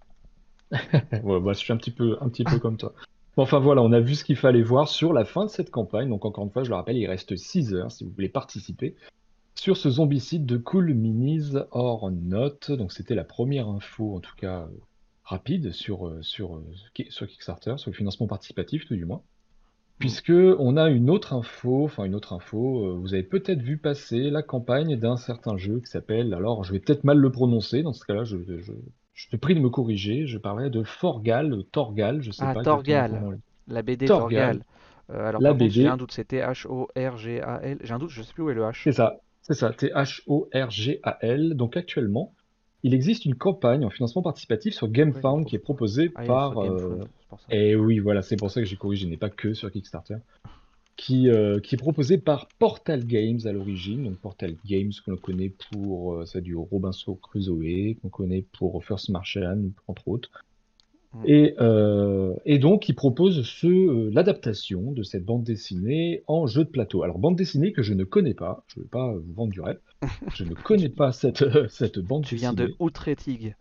Ouais, 1.24 1.40
bah, 1.40 1.54
je 1.54 1.60
suis 1.60 1.74
un 1.74 1.78
petit 1.78 1.92
peu, 1.92 2.18
un 2.22 2.30
petit 2.30 2.44
peu 2.44 2.60
comme 2.60 2.78
toi. 2.78 2.94
Bon, 3.38 3.44
Enfin 3.44 3.60
voilà, 3.60 3.82
on 3.82 3.92
a 3.92 4.00
vu 4.00 4.16
ce 4.16 4.24
qu'il 4.24 4.36
fallait 4.38 4.62
voir 4.64 4.88
sur 4.88 5.14
la 5.14 5.26
fin 5.26 5.46
de 5.46 5.50
cette 5.50 5.72
campagne. 5.72 6.10
Donc 6.10 6.26
encore 6.26 6.44
une 6.46 6.52
fois, 6.52 6.64
je 6.64 6.70
le 6.70 6.76
rappelle, 6.76 6.98
il 6.98 7.08
reste 7.08 7.36
6 7.36 7.74
heures 7.74 7.92
si 7.92 8.04
vous 8.04 8.12
voulez 8.12 8.30
participer 8.30 8.96
sur 9.56 9.78
ce 9.78 9.90
zombicide 9.90 10.46
de 10.46 10.58
Cool 10.58 10.94
Minis 10.94 11.54
or 11.72 12.12
Not. 12.12 12.76
Donc 12.78 12.94
c'était 12.94 13.16
la 13.16 13.26
première 13.26 13.68
info, 13.70 14.16
en 14.16 14.20
tout 14.22 14.36
cas 14.38 14.68
rapide, 15.24 15.72
sur, 15.74 16.08
euh, 16.08 16.22
sur, 16.22 16.56
euh, 16.58 16.66
sur 17.10 17.28
Kickstarter, 17.28 17.76
sur 17.78 17.92
le 17.92 17.96
financement 17.96 18.28
participatif 18.28 18.86
tout 18.88 18.96
du 18.96 19.06
moins. 19.06 19.24
Puisque 20.00 20.32
on 20.32 20.76
a 20.76 20.90
une 20.90 21.10
autre 21.10 21.34
info, 21.34 21.86
enfin 21.86 22.04
une 22.04 22.16
autre 22.16 22.34
info, 22.34 22.86
euh, 22.86 22.98
vous 23.00 23.14
avez 23.14 23.24
peut-être 23.24 23.62
vu 23.62 23.78
passer 23.78 24.30
la 24.30 24.44
campagne 24.44 24.98
d'un 24.98 25.16
certain 25.16 25.56
jeu 25.56 25.80
qui 25.80 25.90
s'appelle, 25.90 26.34
alors 26.34 26.64
je 26.66 26.74
vais 26.74 26.80
peut-être 26.80 27.06
mal 27.06 27.18
le 27.18 27.32
prononcer, 27.32 27.82
dans 27.82 27.94
ce 27.94 28.04
cas-là, 28.06 28.26
je, 28.26 28.38
je, 28.46 28.74
je 29.14 29.30
te 29.30 29.38
prie 29.38 29.56
de 29.56 29.62
me 29.62 29.70
corriger, 29.70 30.28
je 30.28 30.38
parlerai 30.38 30.70
de 30.70 30.84
Forgal, 30.84 31.64
Torgal, 31.72 32.22
je 32.22 32.32
sais 32.32 32.44
Ah, 32.46 32.54
pas 32.54 32.64
Torgal, 32.64 33.12
comment 33.12 33.34
la 33.68 33.82
BD 33.82 34.06
Torgal, 34.06 34.60
Torgal. 34.60 34.62
Euh, 35.12 35.30
alors 35.30 35.42
la 35.42 35.56
j'ai 35.68 35.88
un 35.88 35.98
doute, 35.98 36.12
c'était 36.12 36.42
H-O-R-G-A-L. 36.42 37.78
J'ai 37.82 37.94
un 37.94 38.00
doute, 38.00 38.10
je 38.10 38.22
sais 38.22 38.34
plus 38.34 38.44
où 38.44 38.50
est 38.50 38.54
le 38.54 38.64
H. 38.64 38.82
c'est 38.84 38.92
ça, 38.92 39.18
c'est 39.42 39.54
ça, 39.54 39.72
T-H-O-R-G-A-L. 39.72 41.54
Donc 41.56 41.78
actuellement, 41.78 42.34
il 42.84 42.94
existe 42.94 43.26
une 43.26 43.36
campagne 43.36 43.86
en 43.86 43.90
financement 43.90 44.22
participatif 44.22 44.74
sur 44.74 44.88
GameFound 44.90 45.46
qui 45.46 45.56
est 45.56 45.60
proposée 45.60 46.12
Ah, 46.16 46.24
par... 46.26 46.60
pour 47.36 47.42
ça. 47.42 47.56
Et 47.56 47.76
oui, 47.76 48.00
voilà, 48.00 48.22
c'est 48.22 48.36
pour 48.36 48.52
ça 48.52 48.62
que 48.62 48.68
j'ai 48.68 48.76
corrigé, 48.76 49.06
il 49.06 49.10
n'est 49.10 49.18
pas 49.18 49.30
que 49.30 49.54
sur 49.54 49.72
Kickstarter. 49.72 50.18
qui, 50.98 51.30
euh, 51.30 51.60
qui 51.60 51.76
est 51.76 51.78
proposé 51.78 52.18
par 52.18 52.48
Portal 52.58 53.06
Games 53.06 53.40
à 53.46 53.52
l'origine. 53.52 54.06
Donc 54.06 54.18
Portal 54.18 54.56
Games 54.66 54.94
qu'on 55.06 55.18
connaît 55.18 55.54
pour 55.72 56.14
euh, 56.14 56.26
ça 56.26 56.40
du 56.40 56.56
Robinson 56.56 57.16
Crusoe, 57.16 57.96
qu'on 58.02 58.10
connaît 58.10 58.46
pour 58.58 58.84
First 58.84 59.10
Martian, 59.10 59.62
entre 59.88 60.08
autres. 60.08 60.32
Mm. 61.16 61.24
Et, 61.26 61.56
euh, 61.60 62.34
et 62.46 62.60
donc, 62.60 62.90
il 62.90 62.96
propose 62.96 63.46
ce, 63.46 63.68
euh, 63.68 64.10
l'adaptation 64.12 64.92
de 64.92 65.04
cette 65.04 65.26
bande 65.26 65.44
dessinée 65.44 66.24
en 66.28 66.48
jeu 66.48 66.64
de 66.64 66.70
plateau. 66.70 67.04
Alors, 67.04 67.20
bande 67.20 67.36
dessinée 67.36 67.72
que 67.72 67.82
je 67.82 67.94
ne 67.94 68.04
connais 68.04 68.34
pas, 68.34 68.64
je 68.68 68.80
ne 68.80 68.84
vais 68.84 68.90
pas 68.90 69.14
vous 69.14 69.34
vendre 69.34 69.52
du 69.52 69.62
rêve, 69.62 69.80
je 70.36 70.44
ne 70.44 70.54
connais 70.54 70.90
pas 70.90 71.12
cette, 71.12 71.46
cette 71.70 72.00
bande 72.00 72.26
Tu 72.26 72.36
viens 72.36 72.54
de 72.54 72.68
dessinée. 72.68 73.56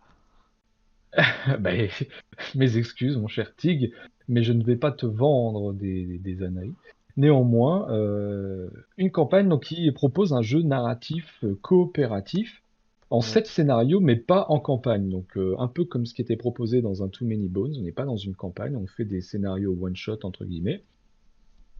Ben, 1.59 1.89
mes 2.55 2.77
excuses, 2.77 3.17
mon 3.17 3.27
cher 3.27 3.55
Tig, 3.55 3.93
mais 4.27 4.43
je 4.43 4.53
ne 4.53 4.63
vais 4.63 4.75
pas 4.75 4.91
te 4.91 5.05
vendre 5.05 5.73
des, 5.73 6.19
des 6.19 6.43
âneries. 6.43 6.75
Néanmoins, 7.17 7.89
euh, 7.91 8.69
une 8.97 9.09
campagne 9.09 9.47
donc, 9.47 9.63
qui 9.63 9.89
propose 9.91 10.33
un 10.33 10.41
jeu 10.41 10.61
narratif 10.61 11.39
euh, 11.43 11.57
coopératif 11.61 12.61
en 13.09 13.21
sept 13.21 13.47
scénarios, 13.47 14.01
mais 14.01 14.17
pas 14.17 14.47
en 14.49 14.59
campagne. 14.59 15.09
Donc, 15.09 15.37
euh, 15.37 15.55
un 15.59 15.67
peu 15.67 15.85
comme 15.85 16.05
ce 16.05 16.13
qui 16.13 16.21
était 16.21 16.35
proposé 16.35 16.81
dans 16.81 17.03
un 17.03 17.07
Too 17.07 17.25
Many 17.25 17.47
Bones, 17.47 17.73
on 17.77 17.83
n'est 17.83 17.93
pas 17.93 18.03
dans 18.03 18.17
une 18.17 18.35
campagne, 18.35 18.75
on 18.75 18.87
fait 18.87 19.05
des 19.05 19.21
scénarios 19.21 19.77
one-shot, 19.79 20.19
entre 20.23 20.43
guillemets. 20.43 20.83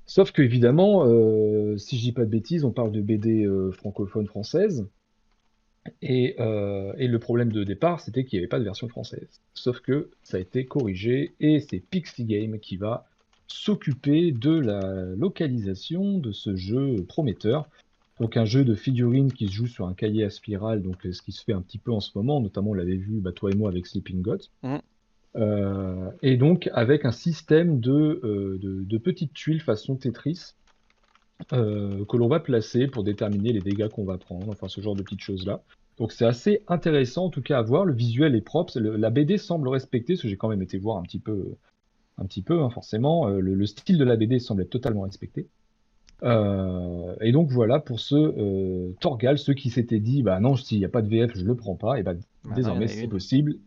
Sauf 0.05 0.31
que, 0.31 0.43
évidemment, 0.43 1.03
si 1.79 1.97
je 1.97 2.03
dis 2.03 2.11
pas 2.11 2.25
de 2.25 2.29
bêtises, 2.29 2.63
on 2.63 2.71
parle 2.71 2.91
de 2.91 3.01
BD 3.01 3.49
francophone 3.71 4.27
française. 4.27 4.87
Et, 6.01 6.35
euh, 6.39 6.93
et 6.97 7.07
le 7.07 7.19
problème 7.19 7.51
de 7.51 7.63
départ, 7.63 7.99
c'était 7.99 8.25
qu'il 8.25 8.37
n'y 8.37 8.41
avait 8.41 8.49
pas 8.49 8.59
de 8.59 8.63
version 8.63 8.87
française. 8.87 9.41
Sauf 9.53 9.79
que 9.79 10.09
ça 10.23 10.37
a 10.37 10.39
été 10.39 10.65
corrigé 10.65 11.35
et 11.39 11.59
c'est 11.59 11.79
Pixie 11.79 12.25
Game 12.25 12.59
qui 12.59 12.77
va 12.77 13.05
s'occuper 13.47 14.31
de 14.31 14.51
la 14.51 15.05
localisation 15.15 16.17
de 16.17 16.31
ce 16.31 16.55
jeu 16.55 17.03
prometteur. 17.07 17.69
Donc 18.19 18.37
un 18.37 18.45
jeu 18.45 18.63
de 18.63 18.75
figurines 18.75 19.31
qui 19.31 19.47
se 19.47 19.53
joue 19.53 19.67
sur 19.67 19.87
un 19.87 19.93
cahier 19.93 20.23
à 20.23 20.29
spirale, 20.29 20.81
donc 20.81 21.05
euh, 21.05 21.11
ce 21.11 21.21
qui 21.21 21.31
se 21.31 21.43
fait 21.43 21.53
un 21.53 21.61
petit 21.61 21.77
peu 21.77 21.91
en 21.91 21.99
ce 21.99 22.11
moment, 22.15 22.39
notamment 22.39 22.71
on 22.71 22.73
l'avait 22.73 22.95
vu 22.95 23.19
bah, 23.19 23.33
toi 23.33 23.51
et 23.51 23.55
moi 23.55 23.69
avec 23.69 23.87
Sleeping 23.87 24.21
Gods. 24.21 24.49
Mm. 24.63 24.77
Euh, 25.35 26.11
et 26.21 26.37
donc 26.37 26.69
avec 26.73 27.03
un 27.03 27.11
système 27.11 27.81
de, 27.81 28.21
euh, 28.23 28.57
de, 28.61 28.83
de 28.83 28.97
petites 28.97 29.33
tuiles 29.33 29.59
façon 29.59 29.97
Tetris 29.97 30.53
euh, 31.53 32.05
que 32.05 32.17
l'on 32.17 32.27
va 32.27 32.39
placer 32.39 32.87
pour 32.87 33.03
déterminer 33.03 33.53
les 33.53 33.61
dégâts 33.61 33.89
qu'on 33.89 34.05
va 34.05 34.17
prendre, 34.17 34.49
enfin 34.51 34.67
ce 34.67 34.81
genre 34.81 34.95
de 34.95 35.03
petites 35.03 35.21
choses-là. 35.21 35.63
Donc 35.97 36.11
c'est 36.11 36.25
assez 36.25 36.63
intéressant 36.67 37.25
en 37.25 37.29
tout 37.29 37.41
cas 37.41 37.59
à 37.59 37.61
voir, 37.61 37.85
le 37.85 37.93
visuel 37.93 38.35
est 38.35 38.41
propre, 38.41 38.79
le- 38.79 38.97
la 38.97 39.09
BD 39.09 39.37
semble 39.37 39.67
respecter, 39.69 40.13
parce 40.13 40.23
que 40.23 40.27
j'ai 40.29 40.37
quand 40.37 40.49
même 40.49 40.61
été 40.61 40.77
voir 40.77 40.97
un 40.97 41.03
petit 41.03 41.19
peu, 41.19 41.55
un 42.17 42.25
petit 42.25 42.43
peu 42.43 42.61
hein, 42.61 42.69
forcément, 42.69 43.27
euh, 43.29 43.39
le, 43.39 43.55
le 43.55 43.65
style 43.65 43.97
de 43.97 44.03
la 44.05 44.15
BD 44.17 44.39
semble 44.39 44.63
être 44.63 44.69
totalement 44.71 45.01
respecté. 45.01 45.49
Euh, 46.23 47.15
et 47.21 47.31
donc 47.33 47.51
voilà 47.51 47.79
pour 47.79 47.99
ce 47.99 48.15
euh, 48.15 48.93
Torgal, 49.01 49.37
ceux 49.37 49.53
qui 49.53 49.69
s'étaient 49.69 49.99
dit, 49.99 50.23
bah 50.23 50.39
non, 50.39 50.55
s'il 50.55 50.79
n'y 50.79 50.85
a 50.85 50.89
pas 50.89 51.01
de 51.01 51.09
VF, 51.09 51.31
je 51.35 51.43
le 51.45 51.55
prends 51.55 51.75
pas, 51.75 51.99
et 51.99 52.03
bah 52.03 52.13
Bah 52.43 52.55
désormais 52.55 52.87
c'est 52.87 53.07
possible. 53.07 53.57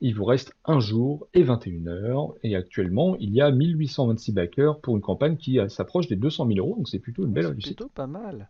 Il 0.00 0.14
vous 0.14 0.24
reste 0.24 0.52
un 0.64 0.78
jour 0.80 1.26
et 1.34 1.42
21 1.42 1.86
heures, 1.86 2.34
et 2.42 2.54
actuellement 2.56 3.16
il 3.16 3.30
y 3.34 3.40
a 3.40 3.50
1826 3.50 4.32
backers 4.32 4.80
pour 4.80 4.94
une 4.96 5.02
campagne 5.02 5.36
qui 5.36 5.58
euh, 5.58 5.68
s'approche 5.68 6.06
des 6.08 6.16
200 6.16 6.46
000 6.46 6.58
euros, 6.58 6.76
donc 6.76 6.88
c'est 6.88 6.98
plutôt 6.98 7.22
une 7.24 7.28
Ouais, 7.28 7.34
belle 7.34 7.46
c'est 7.46 7.52
réussite. 7.52 7.76
plutôt 7.78 7.88
pas 7.88 8.06
mal. 8.06 8.48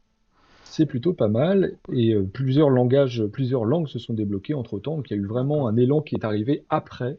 C'est 0.64 0.86
plutôt 0.86 1.12
pas 1.14 1.28
mal, 1.28 1.76
et 1.92 2.12
euh, 2.14 2.24
plusieurs 2.24 2.68
langages, 2.70 3.24
plusieurs 3.26 3.64
langues 3.64 3.86
se 3.88 3.98
sont 3.98 4.14
débloquées 4.14 4.54
entre-temps, 4.54 4.96
donc 4.96 5.08
il 5.10 5.16
y 5.16 5.16
a 5.18 5.22
eu 5.22 5.26
vraiment 5.26 5.68
un 5.68 5.76
élan 5.76 6.00
qui 6.02 6.16
est 6.16 6.24
arrivé 6.24 6.64
après, 6.68 7.18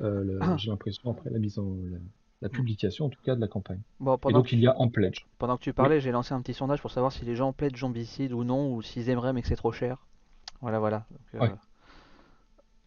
euh, 0.00 0.38
Ah. 0.40 0.56
j'ai 0.58 0.70
l'impression, 0.70 1.10
après 1.10 1.30
la 1.30 1.38
mise 1.38 1.58
en, 1.58 1.76
la, 1.90 1.98
la 2.42 2.48
publication 2.48 3.06
en 3.06 3.08
tout 3.10 3.20
cas 3.22 3.34
de 3.36 3.40
la 3.40 3.48
campagne. 3.48 3.80
Bon, 4.00 4.18
Et 4.28 4.32
donc 4.32 4.52
il 4.52 4.60
y 4.60 4.66
a 4.66 4.78
en 4.80 4.88
pledge. 4.88 5.26
pendant 5.38 5.56
que 5.58 5.62
tu 5.62 5.70
Oui. 5.70 5.76
parlais, 5.76 6.00
j'ai 6.00 6.10
lancé 6.10 6.32
un 6.32 6.40
petit 6.40 6.54
sondage 6.54 6.80
pour 6.80 6.90
savoir 6.90 7.12
si 7.12 7.24
les 7.24 7.36
gens 7.36 7.52
plaident 7.52 7.76
zombicide 7.76 8.32
ou 8.32 8.42
non, 8.44 8.72
ou 8.74 8.82
s'ils 8.82 9.10
aimeraient 9.10 9.32
mais 9.34 9.42
que 9.42 9.48
c'est 9.48 9.56
trop 9.56 9.72
cher. 9.72 10.06
Voilà, 10.62 10.78
voilà. 10.78 11.04
Donc, 11.10 11.42
Ouais. 11.42 11.50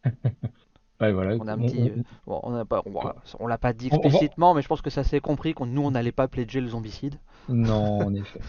Ouais, 1.01 1.11
voilà. 1.13 1.37
on 1.39 1.47
a 1.47 1.53
un 1.53 1.59
On, 1.59 1.65
petit. 1.65 1.91
on- 1.95 2.03
bon, 2.29 2.39
on 2.43 2.51
n'a 2.51 2.65
pas, 2.65 2.81
on, 2.85 2.93
on 3.39 3.47
l'a 3.47 3.57
pas 3.57 3.73
dit 3.73 3.87
explicitement, 3.87 4.53
mais 4.53 4.61
je 4.61 4.67
pense 4.67 4.81
que 4.81 4.89
ça 4.89 5.03
s'est 5.03 5.21
compris 5.21 5.53
qu'on 5.53 5.65
nous 5.65 5.81
on 5.81 5.91
n'allait 5.91 6.11
pas 6.11 6.27
pledger 6.27 6.59
le 6.61 6.67
zombicide. 6.69 7.15
Non, 7.47 7.99
en 8.05 8.13
effet. 8.13 8.41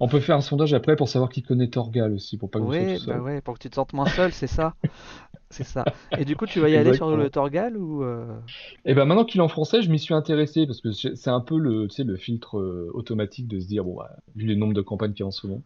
On 0.00 0.08
peut 0.08 0.20
faire 0.20 0.36
un 0.36 0.40
sondage 0.40 0.72
après 0.74 0.96
pour 0.96 1.08
savoir 1.08 1.30
qui 1.30 1.42
connaît 1.42 1.68
Torgal 1.68 2.12
aussi, 2.12 2.36
pour 2.36 2.50
pas 2.50 2.58
que 2.58 2.64
vous 2.64 2.70
Ouais, 2.70 2.94
bah 2.94 2.98
seul. 2.98 3.20
ouais, 3.20 3.40
pour 3.40 3.54
que 3.54 3.60
tu 3.60 3.70
te 3.70 3.74
sentes 3.74 3.92
moins 3.92 4.06
seul, 4.06 4.32
c'est 4.32 4.46
ça. 4.46 4.74
C'est 5.52 5.64
ça. 5.64 5.84
Et 6.16 6.24
du 6.24 6.36
coup, 6.36 6.46
tu 6.46 6.60
vas 6.60 6.68
y 6.68 6.76
aller 6.76 6.94
sur 6.94 7.16
le. 7.16 7.28
Torgal 7.28 7.76
ou 7.76 8.04
euh, 8.04 8.38
Et 8.84 8.94
ben 8.94 9.04
maintenant 9.04 9.24
qu'il 9.24 9.40
est 9.40 9.42
en 9.42 9.48
français, 9.48 9.82
je 9.82 9.90
m'y 9.90 9.98
suis 9.98 10.14
intéressé 10.14 10.64
parce 10.64 10.80
que 10.80 10.92
c'est 10.92 11.28
un 11.28 11.40
peu 11.40 11.58
le, 11.58 11.88
filtre 12.16 12.58
euh, 12.58 12.88
automatique 12.94 13.48
de 13.48 13.58
se 13.58 13.66
dire, 13.66 13.82
bon, 13.82 13.96
bah, 13.96 14.10
vu 14.36 14.46
les 14.46 14.54
nombres 14.54 14.74
de 14.74 14.80
campagnes 14.80 15.12
qu'il 15.12 15.20
y 15.20 15.22
a 15.24 15.26
en 15.26 15.32
ce 15.32 15.48
moment, 15.48 15.62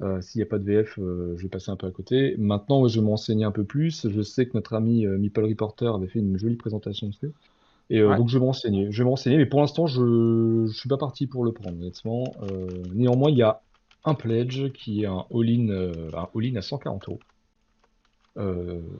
euh, 0.00 0.20
s'il 0.20 0.38
n'y 0.38 0.42
a 0.44 0.46
pas 0.46 0.58
de 0.58 0.64
VF, 0.64 0.98
euh, 0.98 1.36
je 1.36 1.42
vais 1.42 1.48
passer 1.48 1.70
un 1.70 1.76
peu 1.76 1.86
à 1.86 1.90
côté. 1.90 2.36
Maintenant, 2.38 2.86
je 2.88 3.00
vais 3.00 3.04
m'enseigner 3.06 3.44
un 3.44 3.50
peu 3.52 3.64
plus. 3.64 4.08
Je 4.08 4.22
sais 4.22 4.46
que 4.46 4.52
notre 4.54 4.74
ami 4.74 5.06
euh, 5.06 5.18
Meeple 5.18 5.44
Reporter 5.44 5.94
avait 5.94 6.06
fait 6.08 6.20
une 6.20 6.38
jolie 6.38 6.56
présentation 6.56 7.08
dessus. 7.08 7.32
Et 7.90 8.00
euh, 8.00 8.08
Ouais. 8.10 8.16
donc 8.16 8.28
je 8.28 8.38
vais 8.38 8.44
m'enseigner. 8.44 8.90
Je 8.92 9.02
vais 9.02 9.08
m'enseigner, 9.08 9.36
mais 9.38 9.46
pour 9.46 9.60
l'instant, 9.60 9.86
je 9.86 10.66
je 10.68 10.72
suis 10.78 10.88
pas 10.88 10.98
parti 10.98 11.26
pour 11.26 11.44
le 11.44 11.52
prendre, 11.52 11.78
honnêtement. 11.78 12.36
Néanmoins, 12.94 13.30
il 13.30 13.38
y 13.38 13.42
a 13.42 13.62
un 14.04 14.14
pledge 14.14 14.72
qui 14.72 15.02
est 15.02 15.06
un 15.06 15.26
all-in 15.32 15.68
all-in 16.34 16.56
à 16.56 16.62
140 16.62 17.08
euros 17.08 17.20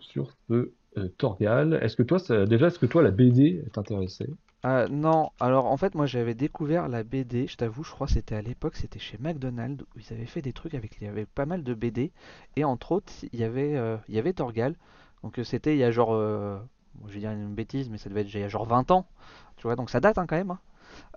sur 0.01 0.31
ce 0.49 0.73
Torgal. 1.19 1.75
Est-ce 1.83 1.97
que 1.97 2.03
toi, 2.03 2.19
ça, 2.19 2.47
déjà, 2.47 2.69
est-ce 2.69 2.79
que 2.79 2.87
toi, 2.87 3.03
la 3.03 3.11
BD 3.11 3.65
t'intéressait? 3.73 4.31
Ah, 4.65 4.87
non, 4.89 5.31
alors 5.41 5.67
en 5.67 5.77
fait 5.77 5.95
moi 5.95 6.07
j'avais 6.07 6.35
découvert 6.35 6.89
la 6.89 7.05
BD, 7.05 7.47
je 7.47 7.57
t'avoue, 7.57 7.85
je 7.85 7.91
crois 7.93 8.07
que 8.09 8.13
c'était 8.15 8.35
à 8.35 8.43
l'époque, 8.43 8.75
c'était 8.77 8.99
chez 8.99 9.17
McDonald's 9.19 9.85
où 9.95 9.99
ils 10.01 10.13
avaient 10.13 10.27
fait 10.27 10.43
des 10.43 10.53
trucs 10.53 10.75
avec 10.75 10.97
il 11.01 11.05
y 11.05 11.09
avait 11.09 11.27
pas 11.27 11.47
mal 11.47 11.63
de 11.63 11.75
BD 11.75 12.11
et 12.57 12.65
entre 12.65 12.91
autres 12.93 13.13
il 13.33 13.39
y 13.39 13.45
avait 13.45 13.77
euh, 13.77 13.97
Torgal. 14.35 14.75
Donc 15.23 15.39
euh, 15.39 15.45
c'était 15.45 15.75
il 15.75 15.79
y 15.79 15.85
a 15.85 15.91
genre 15.93 16.13
euh, 16.13 16.59
je 17.07 17.15
vais 17.15 17.21
dire 17.21 17.31
une 17.31 17.55
bêtise 17.55 17.89
mais 17.89 17.99
ça 17.99 18.09
devait 18.11 18.23
être 18.23 18.35
il 18.35 18.41
y 18.41 18.45
a 18.45 18.49
genre 18.49 18.67
20 18.67 18.91
ans. 18.91 19.07
Tu 19.57 19.63
vois, 19.65 19.77
donc 19.77 19.91
ça 19.91 20.01
date 20.01 20.19
hein, 20.19 20.27
quand 20.27 20.37
même. 20.37 20.51
hein. 20.53 20.59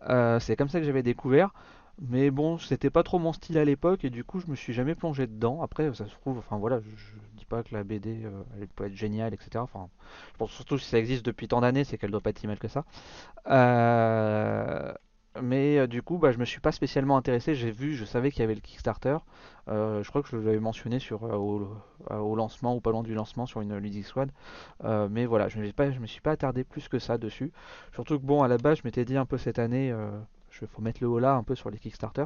Euh, 0.09 0.39
c'est 0.39 0.55
comme 0.55 0.69
ça 0.69 0.79
que 0.79 0.85
j'avais 0.85 1.03
découvert. 1.03 1.51
Mais 2.01 2.31
bon, 2.31 2.57
c'était 2.59 2.89
pas 2.89 3.03
trop 3.03 3.19
mon 3.19 3.33
style 3.33 3.57
à 3.57 3.65
l'époque 3.65 4.05
et 4.05 4.09
du 4.09 4.23
coup, 4.23 4.39
je 4.39 4.47
me 4.47 4.55
suis 4.55 4.73
jamais 4.73 4.95
plongé 4.95 5.27
dedans. 5.27 5.61
Après, 5.63 5.93
ça 5.93 6.07
se 6.07 6.11
trouve, 6.15 6.39
enfin 6.39 6.57
voilà, 6.57 6.79
que 7.63 7.75
la 7.75 7.83
BD 7.83 8.23
euh, 8.23 8.43
elle 8.59 8.67
peut 8.67 8.85
être 8.85 8.95
géniale, 8.95 9.33
etc. 9.33 9.49
Enfin, 9.57 9.89
je 10.33 10.37
pense 10.37 10.51
surtout 10.51 10.77
si 10.77 10.87
ça 10.87 10.97
existe 10.97 11.25
depuis 11.25 11.47
tant 11.47 11.61
d'années, 11.61 11.83
c'est 11.83 11.97
qu'elle 11.97 12.11
doit 12.11 12.21
pas 12.21 12.31
être 12.31 12.39
si 12.39 12.47
mal 12.47 12.59
que 12.59 12.67
ça. 12.67 12.85
Euh, 13.47 14.93
mais 15.41 15.77
euh, 15.79 15.87
du 15.87 16.01
coup, 16.01 16.17
bah, 16.17 16.31
je 16.31 16.37
me 16.37 16.45
suis 16.45 16.59
pas 16.59 16.71
spécialement 16.71 17.17
intéressé. 17.17 17.55
J'ai 17.55 17.71
vu, 17.71 17.95
je 17.95 18.05
savais 18.05 18.31
qu'il 18.31 18.41
y 18.41 18.43
avait 18.43 18.55
le 18.55 18.61
Kickstarter. 18.61 19.17
Je 19.67 20.07
crois 20.09 20.21
que 20.23 20.29
je 20.29 20.37
l'avais 20.37 20.59
mentionné 20.59 20.99
sur, 20.99 21.23
au, 21.23 22.35
lancement 22.35 22.75
ou 22.75 22.81
pas 22.81 22.91
loin 22.91 23.03
du 23.03 23.13
lancement 23.13 23.45
sur 23.45 23.61
une 23.61 23.77
Ludic 23.77 24.05
Squad. 24.05 24.31
Mais 24.83 25.25
voilà, 25.25 25.47
je 25.47 25.57
ne 25.57 25.63
me, 25.63 26.07
suis 26.07 26.21
pas 26.21 26.31
attardé 26.31 26.63
plus 26.63 26.89
que 26.89 26.99
ça 26.99 27.17
dessus. 27.17 27.51
Surtout 27.93 28.19
que 28.19 28.25
bon, 28.25 28.43
à 28.43 28.47
la 28.47 28.57
base, 28.57 28.79
je 28.79 28.81
m'étais 28.83 29.05
dit 29.05 29.17
un 29.17 29.25
peu 29.25 29.37
cette 29.37 29.59
année, 29.59 29.93
je 30.49 30.65
faut 30.65 30.81
mettre 30.81 31.01
le 31.01 31.07
haut 31.07 31.19
là 31.19 31.35
un 31.35 31.43
peu 31.43 31.55
sur 31.55 31.69
les 31.69 31.77
Kickstarter. 31.77 32.25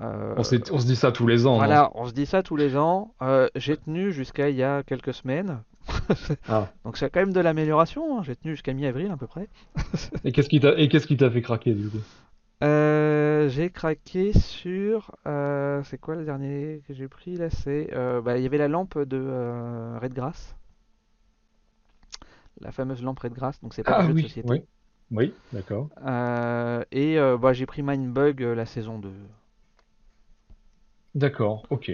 Euh, 0.00 0.34
On, 0.36 0.42
se 0.42 0.86
dit 0.86 0.96
ça 0.96 1.12
tous 1.12 1.26
les 1.26 1.46
ans, 1.46 1.56
voilà, 1.56 1.90
on 1.94 2.06
se 2.06 2.12
dit 2.12 2.26
ça 2.26 2.42
tous 2.42 2.56
les 2.56 2.76
ans. 2.76 3.14
Euh, 3.22 3.48
j'ai 3.54 3.76
tenu 3.76 4.12
jusqu'à 4.12 4.50
il 4.50 4.56
y 4.56 4.62
a 4.62 4.82
quelques 4.82 5.14
semaines. 5.14 5.62
Ah. 6.48 6.68
Donc 6.84 6.96
c'est 6.96 7.10
quand 7.10 7.20
même 7.20 7.32
de 7.32 7.40
l'amélioration. 7.40 8.18
hein. 8.18 8.22
J'ai 8.22 8.36
tenu 8.36 8.52
jusqu'à 8.54 8.72
mi-avril 8.72 9.10
à 9.10 9.16
peu 9.16 9.26
près. 9.26 9.48
Et 10.24 10.32
qu'est-ce 10.32 10.48
qui 10.48 10.58
t'a, 11.16 11.30
fait 11.30 11.42
craquer 11.42 11.74
du 11.74 11.88
coup? 11.88 11.98
Euh, 12.62 13.48
j'ai 13.48 13.70
craqué 13.70 14.32
sur. 14.32 15.12
c'est 15.24 15.98
quoi 16.00 16.16
le 16.16 16.24
dernier 16.24 16.82
que 16.88 16.94
j'ai 16.94 17.08
pris 17.08 17.36
là? 17.36 17.50
C'est. 17.50 17.90
bah, 18.24 18.36
il 18.36 18.42
y 18.42 18.46
avait 18.46 18.58
la 18.58 18.68
lampe 18.68 18.98
de 18.98 19.98
Redgrass. 20.00 20.56
La 22.60 22.72
fameuse 22.72 23.02
lampe 23.02 23.20
Redgrass. 23.20 23.60
Donc 23.60 23.74
c'est 23.74 23.82
pas 23.82 23.98
un 23.98 24.00
Ah 24.00 24.06
jeu 24.06 24.08
de 24.08 24.14
oui, 24.14 24.22
société. 24.22 24.48
oui, 24.50 24.62
oui, 25.10 25.34
d'accord. 25.52 25.88
Et 26.92 27.16
bah, 27.40 27.52
j'ai 27.52 27.66
pris 27.66 27.82
Mindbug 27.82 28.40
la 28.40 28.66
saison 28.66 28.98
2. 28.98 29.10
D'accord, 31.14 31.66
ok. 31.70 31.90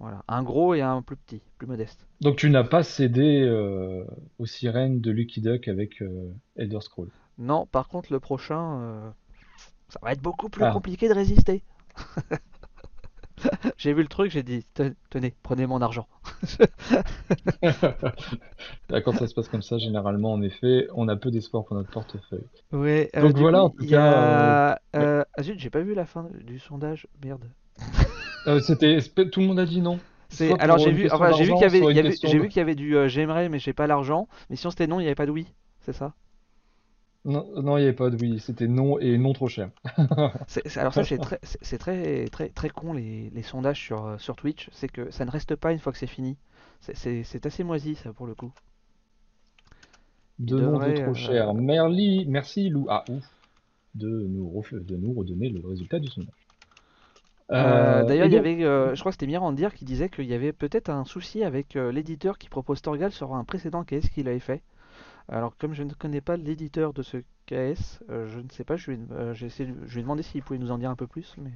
Voilà. 0.00 0.24
Un 0.26 0.42
gros 0.42 0.74
et 0.74 0.80
un 0.82 1.02
plus 1.02 1.16
petit, 1.16 1.40
plus 1.56 1.68
modeste. 1.68 2.04
Donc 2.20 2.36
tu 2.36 2.48
n'as 2.48 2.62
pas 2.62 2.84
cédé 2.84 3.40
euh, 3.42 4.04
aux 4.38 4.46
sirènes 4.46 5.00
de 5.00 5.10
Lucky 5.10 5.40
Duck 5.40 5.66
avec 5.66 6.00
euh, 6.00 6.32
Elder 6.54 6.80
Scrolls. 6.80 7.10
Non, 7.38 7.64
par 7.66 7.88
contre, 7.88 8.12
le 8.12 8.20
prochain, 8.20 8.80
euh, 8.82 9.10
ça 9.90 10.00
va 10.02 10.12
être 10.12 10.22
beaucoup 10.22 10.50
plus 10.50 10.66
Ah, 10.66 10.68
compliqué 10.68 11.08
de 11.08 11.14
résister. 11.14 11.64
J'ai 13.78 13.92
vu 13.92 14.02
le 14.02 14.08
truc, 14.08 14.30
j'ai 14.30 14.42
dit, 14.42 14.64
Te- 14.74 14.94
tenez, 15.10 15.34
prenez 15.42 15.66
mon 15.66 15.80
argent. 15.80 16.06
Quand 19.04 19.12
ça 19.14 19.26
se 19.26 19.34
passe 19.34 19.48
comme 19.48 19.62
ça, 19.62 19.78
généralement, 19.78 20.32
en 20.32 20.42
effet, 20.42 20.86
on 20.94 21.08
a 21.08 21.16
peu 21.16 21.30
d'espoir 21.30 21.64
pour 21.64 21.76
notre 21.76 21.90
portefeuille. 21.90 22.48
Ouais, 22.72 23.10
Donc 23.18 23.36
voilà, 23.36 23.62
coup, 23.62 23.64
en 23.64 23.70
tout 23.70 23.86
cas, 23.86 24.22
a... 24.22 24.80
ouais. 24.96 25.12
Ah 25.36 25.42
zut, 25.42 25.58
j'ai 25.58 25.70
pas 25.70 25.80
vu 25.80 25.94
la 25.94 26.06
fin 26.06 26.28
du 26.44 26.58
sondage, 26.58 27.06
merde. 27.22 27.50
Euh, 28.48 28.60
c'était, 28.60 28.98
tout 29.30 29.40
le 29.40 29.46
monde 29.46 29.58
a 29.60 29.66
dit 29.66 29.80
non. 29.80 29.98
C'est... 30.30 30.58
Alors 30.60 30.78
j'ai 30.78 30.92
vu, 30.92 31.08
enfin 31.10 31.32
j'ai 31.32 31.44
vu 31.44 31.52
qu'il 31.52 31.62
y 31.62 31.64
avait, 31.64 31.78
soit 31.78 31.92
il 31.92 31.96
y 31.96 32.00
une 32.00 32.06
avait- 32.06 32.10
question 32.10 32.28
j'ai 32.28 32.38
de... 32.38 32.42
vu 32.42 32.48
qu'il 32.48 32.58
y 32.58 32.60
avait 32.60 32.74
du 32.74 32.96
euh, 32.96 33.08
j'aimerais 33.08 33.48
mais 33.48 33.58
j'ai 33.58 33.72
pas 33.72 33.86
l'argent. 33.86 34.28
Mais 34.50 34.56
sinon 34.56 34.70
c'était 34.70 34.86
non, 34.86 35.00
il 35.00 35.04
y 35.04 35.06
avait 35.06 35.14
pas 35.14 35.26
de 35.26 35.30
oui, 35.30 35.46
c'est 35.80 35.94
ça? 35.94 36.14
Non, 37.24 37.46
non, 37.62 37.76
il 37.76 37.80
n'y 37.80 37.86
avait 37.86 37.96
pas 37.96 38.10
de 38.10 38.16
oui, 38.16 38.38
c'était 38.38 38.68
non 38.68 38.98
et 38.98 39.18
non 39.18 39.32
trop 39.32 39.48
cher. 39.48 39.70
Alors 40.76 40.94
ça 40.94 41.04
c'est 41.04 41.18
très, 41.18 41.38
c'est 41.42 41.78
très, 41.78 42.26
très, 42.26 42.48
très 42.48 42.70
con 42.70 42.92
les, 42.92 43.30
les 43.30 43.42
sondages 43.42 43.80
sur, 43.80 44.06
euh, 44.06 44.18
sur 44.18 44.36
Twitch, 44.36 44.68
c'est 44.72 44.88
que 44.88 45.10
ça 45.10 45.24
ne 45.24 45.30
reste 45.30 45.56
pas 45.56 45.72
une 45.72 45.78
fois 45.78 45.92
que 45.92 45.98
c'est 45.98 46.06
fini. 46.06 46.36
C'est, 46.80 47.44
assez 47.44 47.64
moisi 47.64 47.96
ça 47.96 48.12
pour 48.12 48.26
le 48.26 48.34
coup. 48.34 48.52
De 50.38 50.60
non 50.60 50.78
de 50.78 50.92
trop 50.92 51.10
euh, 51.10 51.14
cher. 51.14 51.54
Merli, 51.54 52.24
merci 52.26 52.68
Lou. 52.68 52.86
Ah, 52.88 53.04
ouf. 53.08 53.24
De 53.94 54.08
nous, 54.08 54.62
de 54.72 54.96
nous 54.96 55.12
redonner 55.12 55.48
le 55.48 55.66
résultat 55.66 55.98
du 55.98 56.08
sondage. 56.08 56.37
Euh, 57.50 58.02
Euh, 58.02 58.04
d'ailleurs, 58.04 58.26
il 58.26 58.32
y 58.32 58.36
avait, 58.36 58.64
euh, 58.64 58.94
je 58.94 59.00
crois 59.00 59.10
que 59.10 59.14
c'était 59.14 59.26
Mirandir 59.26 59.74
qui 59.74 59.84
disait 59.84 60.08
qu'il 60.08 60.26
y 60.26 60.34
avait 60.34 60.52
peut-être 60.52 60.90
un 60.90 61.04
souci 61.04 61.42
avec 61.42 61.76
euh, 61.76 61.90
l'éditeur 61.90 62.38
qui 62.38 62.48
propose 62.48 62.82
Torgal 62.82 63.10
sur 63.12 63.34
un 63.34 63.44
précédent 63.44 63.84
KS 63.84 64.08
qu'il 64.12 64.28
avait 64.28 64.38
fait. 64.38 64.62
Alors, 65.30 65.56
comme 65.56 65.74
je 65.74 65.82
ne 65.82 65.92
connais 65.92 66.20
pas 66.20 66.36
l'éditeur 66.36 66.92
de 66.92 67.02
ce 67.02 67.18
KS, 67.46 68.00
je 68.08 68.38
ne 68.38 68.48
sais 68.50 68.64
pas, 68.64 68.76
je 68.76 68.92
essayé 69.44 69.70
lui 69.70 69.98
ai 69.98 70.02
demandé 70.02 70.22
s'il 70.22 70.42
pouvait 70.42 70.58
nous 70.58 70.70
en 70.70 70.78
dire 70.78 70.90
un 70.90 70.96
peu 70.96 71.06
plus, 71.06 71.34
mais 71.38 71.50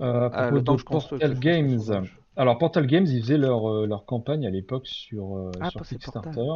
à 0.00 0.30
ah, 0.32 0.50
le 0.50 0.62
temps 0.62 0.76
que 0.76 0.82
je, 0.82 0.84
Portal 0.84 1.34
je 1.34 1.40
Games. 1.40 2.06
Alors, 2.36 2.58
Portal 2.58 2.86
Games, 2.86 3.06
ils 3.06 3.22
faisaient 3.22 3.38
leur, 3.38 3.86
leur 3.86 4.04
campagne 4.04 4.46
à 4.46 4.50
l'époque 4.50 4.86
sur, 4.86 5.50
Ah, 5.60 5.70
sur 5.70 5.80
Portal. 5.80 5.98
Kickstarter. 5.98 6.50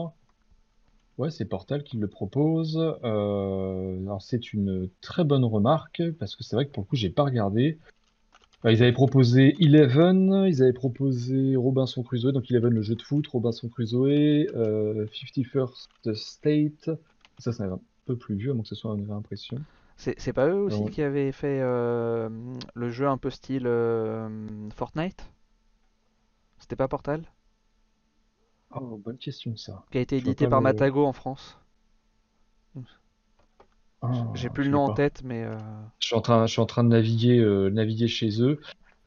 Ouais, 1.17 1.31
c'est 1.31 1.47
Portal 1.47 1.83
qui 1.83 1.97
le 1.97 2.09
propose. 2.09 2.77
Alors, 3.03 4.21
c'est 4.21 4.53
une 4.53 4.91
très 5.01 5.25
bonne 5.25 5.45
remarque 5.47 6.03
parce 6.19 6.37
que 6.37 6.45
c'est 6.45 6.57
vrai 6.57 6.67
que 6.67 6.73
pour 6.73 6.83
le 6.83 6.89
coup, 6.89 6.97
j'ai 6.97 7.11
pas 7.11 7.25
regardé. 7.25 7.79
Enfin, 8.63 8.71
ils 8.71 8.83
avaient 8.85 8.93
proposé 8.93 9.57
Eleven, 9.59 10.45
ils 10.47 10.63
avaient 10.63 10.73
proposé 10.73 11.57
Robinson 11.57 12.05
Crusoe, 12.05 12.31
donc 12.31 12.49
Eleven 12.49 12.73
le 12.73 12.83
jeu 12.83 12.95
de 12.95 13.03
foot, 13.03 13.27
Robinson 13.27 13.69
Crusoe, 13.69 14.07
euh, 14.55 15.07
51st 15.07 16.15
State. 16.15 16.91
Ça, 17.39 17.53
c'est 17.53 17.65
un 17.65 17.81
peu 18.07 18.15
plus 18.15 18.37
vieux, 18.37 18.55
donc 18.55 18.63
que 18.63 18.69
ce 18.69 18.77
soit 18.77 18.95
une 18.95 19.05
vraie 19.05 19.17
impression. 19.17 19.59
C'est 19.97 20.33
pas 20.33 20.47
eux 20.49 20.61
aussi 20.61 20.79
Donc, 20.79 20.91
qui 20.91 21.03
avaient 21.03 21.33
fait 21.33 21.61
euh, 21.61 22.29
le 22.75 22.91
jeu 22.91 23.09
un 23.09 23.19
peu 23.19 23.31
style 23.31 23.67
euh, 23.67 24.29
Fortnite? 24.77 25.29
C'était 26.59 26.77
pas 26.77 26.87
Portal? 26.87 27.23
oh, 28.71 28.97
bonne 28.97 29.19
question 29.19 29.57
ça. 29.57 29.85
Qui 29.91 29.99
a 29.99 30.01
été 30.01 30.19
édité 30.19 30.47
par 30.47 30.61
le. 30.61 30.65
Matago 30.65 31.05
en 31.05 31.13
France. 31.13 31.59
J'ai 34.35 34.49
Ah, 34.49 34.53
plus 34.53 34.65
je 34.65 34.69
le 34.69 34.75
nom 34.75 34.85
en 34.85 34.95
tête, 34.95 35.23
mais 35.25 35.45
euh, 35.45 35.57
Je 36.01 36.07
suis 36.09 36.17
en 36.17 36.21
train, 36.21 36.47
je 36.47 36.53
suis 36.53 36.61
en 36.61 36.67
train 36.67 36.85
de 36.85 36.89
naviguer, 36.89 37.39
euh, 37.39 37.71
naviguer 37.71 38.09
chez 38.09 38.43
eux. 38.43 38.61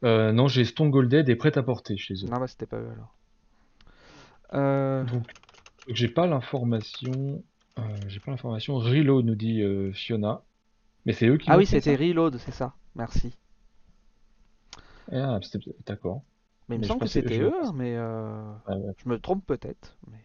Euh, 0.04 0.32
non, 0.32 0.48
j'ai 0.48 0.64
Stone 0.64 0.90
Golded 0.90 1.28
et 1.28 1.36
Prêt-à-Porter 1.36 1.96
chez 1.96 2.14
eux. 2.14 2.28
non, 2.28 2.38
bah 2.38 2.46
c'était 2.46 2.66
pas 2.66 2.78
eux 2.78 2.90
alors. 2.90 3.14
Euh, 4.54 5.04
Donc, 5.04 5.30
j'ai 5.88 6.08
pas 6.08 6.26
l'information. 6.26 7.42
j'ai 8.08 8.20
pas 8.20 8.30
l'information. 8.30 8.76
Reload 8.76 9.24
nous 9.26 9.34
dit 9.34 9.62
Fiona. 9.92 10.42
Mais 11.04 11.12
c'est 11.12 11.28
eux 11.28 11.36
qui 11.38 11.50
Ah 11.50 11.56
oui, 11.58 11.66
c'était? 11.66 11.94
Reload, 11.96 12.38
c'est 12.38 12.52
ça. 12.52 12.74
Merci. 12.94 13.32
Ah, 15.12 15.38
d'accord. 15.86 16.22
Mais 16.68 16.76
il 16.76 16.78
me 16.78 16.82
Mais 16.82 16.88
semble 16.88 17.00
que 17.02 17.08
c'était 17.08 17.40
eux, 17.40 17.52
hein, 17.64 17.72
mais 17.74 17.96
Ah 18.66 18.76
ouais. 18.76 18.92
je 18.96 19.08
me 19.08 19.18
trompe 19.18 19.44
peut-être. 19.46 19.96
Mais 20.10 20.18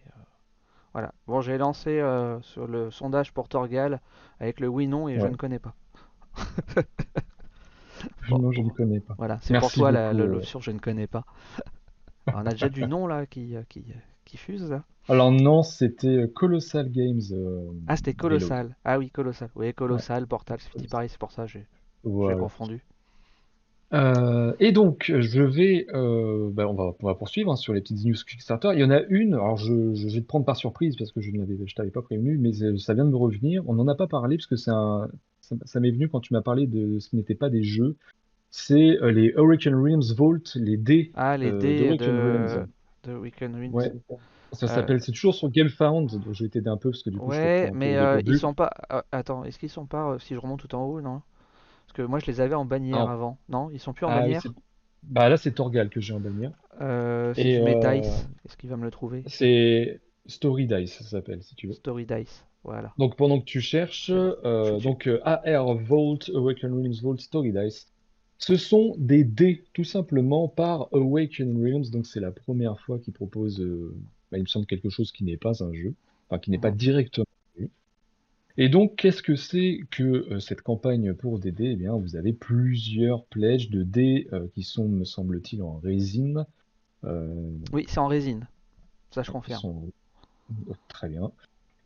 voilà. 0.93 1.13
Bon, 1.27 1.41
j'ai 1.41 1.57
lancé 1.57 1.99
euh, 1.99 2.41
sur 2.41 2.67
le 2.67 2.91
sondage 2.91 3.33
pour 3.33 3.47
Torgal 3.49 4.01
avec 4.39 4.59
le 4.59 4.67
oui/non 4.67 5.07
et 5.07 5.19
je 5.19 5.23
Ouais. 5.23 5.29
ne 5.29 5.35
connais 5.35 5.59
pas. 5.59 5.73
Bon, 8.27 8.39
Non, 8.41 8.51
je 8.51 8.61
ne 8.61 8.69
connais 8.69 8.99
pas. 8.99 9.17
voilà, 9.17 9.39
c'est 9.41 9.55
pour 9.55 9.71
toi 9.71 9.91
la, 9.91 10.13
le- 10.13 10.25
euh. 10.25 10.27
l'option 10.27 10.59
je 10.59 10.71
ne 10.71 10.79
connais 10.79 11.07
pas. 11.07 11.23
Alors, 12.31 12.41
on 12.43 12.45
a 12.47 12.51
déjà 12.53 12.69
du 12.69 12.85
nom 12.87 13.05
là 13.07 13.25
qui, 13.27 13.55
euh, 13.55 13.63
qui, 13.69 13.85
qui 14.25 14.37
fuse 14.37 14.69
là. 14.69 14.83
Alors 15.07 15.31
non, 15.31 15.61
c'était 15.61 16.07
euh, 16.07 16.27
Colossal 16.27 16.89
Games 16.89 17.21
euh, 17.33 17.71
Ah, 17.85 17.95
c'était. 17.95 18.15
Colossal. 18.15 18.75
Ah 18.83 18.97
oui, 18.97 19.11
Colossal. 19.11 19.51
Oui, 19.55 19.67
Ouais. 19.67 19.73
Colossal, 19.75 20.25
Portal, 20.25 20.59
c'est 20.59 20.89
pareil, 20.89 21.09
c'est 21.09 21.19
pour 21.19 21.31
ça 21.31 21.45
j'ai 21.45 21.67
j'ai 22.21 22.33
Voilà. 22.33 22.35
confondu. 22.35 22.83
Euh, 23.93 24.53
et 24.59 24.71
donc, 24.71 25.11
je 25.19 25.41
vais, 25.41 25.85
euh, 25.93 26.49
bah, 26.51 26.67
on 26.67 26.73
va, 26.73 26.93
on 27.01 27.07
va 27.07 27.15
poursuivre 27.15 27.51
hein, 27.51 27.55
sur 27.55 27.73
les 27.73 27.81
petites 27.81 28.05
news 28.05 28.15
Kickstarter. 28.15 28.69
Il 28.73 28.79
y 28.79 28.83
en 28.83 28.91
a 28.91 29.01
une, 29.09 29.33
alors 29.33 29.57
je, 29.57 29.93
je 29.93 30.07
vais 30.07 30.21
te 30.21 30.27
prendre 30.27 30.45
par 30.45 30.55
surprise 30.55 30.95
parce 30.95 31.11
que 31.11 31.19
je 31.19 31.31
ne 31.31 31.73
t'avais 31.75 31.91
pas 31.91 32.01
prévenu, 32.01 32.37
mais 32.37 32.53
ça 32.77 32.93
vient 32.93 33.05
de 33.05 33.09
me 33.09 33.17
revenir. 33.17 33.63
On 33.67 33.73
n'en 33.73 33.87
a 33.87 33.95
pas 33.95 34.07
parlé 34.07 34.37
parce 34.37 34.47
que 34.47 34.69
un, 34.69 35.09
ça, 35.41 35.55
ça 35.65 35.79
m'est 35.79 35.91
venu 35.91 36.07
quand 36.07 36.21
tu 36.21 36.33
m'as 36.33 36.41
parlé 36.41 36.67
de 36.67 36.99
ce 36.99 37.09
qui 37.09 37.17
n'était 37.17 37.35
pas 37.35 37.49
des 37.49 37.63
jeux. 37.63 37.95
C'est 38.49 39.01
euh, 39.01 39.11
les 39.11 39.33
Hurricane 39.35 39.75
Realms 39.75 40.13
Vault, 40.15 40.43
les 40.55 40.77
dés 40.77 41.11
Ah, 41.15 41.37
les 41.37 41.51
dés 41.51 41.97
de, 41.97 42.05
Realms. 42.05 42.67
Winds. 43.07 43.73
Ouais, 43.73 43.93
ça 44.51 44.67
s'appelle, 44.67 45.01
c'est 45.01 45.13
toujours 45.13 45.33
sur 45.33 45.49
GameFound, 45.49 46.11
donc 46.11 46.33
je 46.33 46.43
vais 46.43 46.49
t'aider 46.49 46.69
un 46.69 46.77
peu 46.77 46.91
parce 46.91 47.03
que 47.03 47.09
du 47.09 47.17
coup 47.17 47.29
Ouais, 47.29 47.71
mais 47.73 47.97
ils 48.25 48.37
sont 48.37 48.53
pas. 48.53 48.71
attends, 49.11 49.43
est-ce 49.43 49.59
qu'ils 49.59 49.69
sont 49.69 49.85
pas. 49.85 50.17
si 50.19 50.33
je 50.33 50.39
remonte 50.39 50.61
tout 50.61 50.75
en 50.75 50.83
haut, 50.83 51.01
non? 51.01 51.21
Parce 51.91 52.07
que 52.07 52.09
moi 52.09 52.19
je 52.19 52.25
les 52.27 52.39
avais 52.39 52.55
en 52.55 52.63
bannière 52.63 53.05
Ah, 53.05 53.11
avant. 53.11 53.37
Non, 53.49 53.69
ils 53.73 53.79
sont 53.79 53.91
plus 53.91 54.05
en 54.05 54.09
ah 54.11 54.21
bannière. 54.21 54.41
bah 55.03 55.27
là 55.27 55.35
c'est 55.35 55.51
Torgal 55.51 55.89
que 55.89 55.99
j'ai 55.99 56.13
en 56.13 56.21
bannière. 56.21 56.53
Euh, 56.79 57.33
si 57.33 57.41
Et 57.41 57.55
je 57.55 57.61
mets 57.63 57.75
euh, 57.85 57.99
Dice, 57.99 58.29
est-ce 58.45 58.55
qu'il 58.55 58.69
va 58.69 58.77
me 58.77 58.85
le 58.85 58.91
trouver? 58.91 59.23
c'est 59.27 59.99
Story 60.25 60.67
Dice, 60.67 60.93
ça 60.99 61.03
s'appelle, 61.03 61.43
si 61.43 61.53
tu 61.55 61.67
veux. 61.67 61.73
Story 61.73 62.05
Dice. 62.05 62.45
Voilà. 62.63 62.93
Donc 62.97 63.17
pendant 63.17 63.39
que 63.41 63.43
tu 63.45 63.59
cherches, 63.59 64.09
euh, 64.09 64.79
donc 64.79 65.05
euh, 65.07 65.19
AR 65.25 65.73
Vault, 65.75 66.19
Awaken 66.33 66.71
Realms 66.73 67.01
Vault, 67.01 67.17
Story 67.17 67.51
Dice, 67.51 67.87
ce 68.37 68.55
sont 68.55 68.95
des 68.97 69.25
dés 69.25 69.65
tout 69.73 69.83
simplement 69.83 70.47
par 70.47 70.87
Awaken 70.93 71.61
Realms. 71.61 71.89
Donc 71.91 72.05
c'est 72.05 72.21
la 72.21 72.31
première 72.31 72.79
fois 72.79 72.99
qu'ils 72.99 73.13
proposent, 73.13 73.59
euh, 73.59 73.93
bah, 74.31 74.37
il 74.37 74.43
me 74.43 74.47
semble 74.47 74.65
quelque 74.65 74.89
chose 74.89 75.11
qui 75.11 75.25
n'est 75.25 75.35
pas 75.37 75.61
un 75.61 75.73
jeu, 75.73 75.93
enfin 76.29 76.39
qui 76.39 76.51
n'est 76.51 76.57
pas 76.57 76.71
Mhm. 76.71 76.77
directement. 76.77 77.25
Et 78.57 78.69
donc 78.69 78.95
qu'est-ce 78.95 79.23
que 79.23 79.35
c'est 79.35 79.79
que 79.91 80.03
euh, 80.03 80.39
cette 80.39 80.61
campagne 80.61 81.13
pour 81.13 81.39
des 81.39 81.51
dés? 81.51 81.71
Eh 81.71 81.75
bien, 81.75 81.95
vous 81.95 82.15
avez 82.15 82.33
plusieurs 82.33 83.25
pledges 83.25 83.69
de 83.69 83.83
dés 83.83 84.27
euh, 84.33 84.47
qui 84.53 84.63
sont, 84.63 84.87
me 84.87 85.05
semble-t-il, 85.05 85.61
en 85.63 85.77
résine. 85.77 86.45
Euh, 87.03 87.51
Oui, 87.73 87.85
c'est 87.87 87.99
en 87.99 88.07
résine. 88.07 88.47
Ça, 89.11 89.23
je 89.23 89.27
qui 89.27 89.33
confirme. 89.33 89.59
sont 89.61 89.83
très 90.87 91.09
bien. 91.09 91.31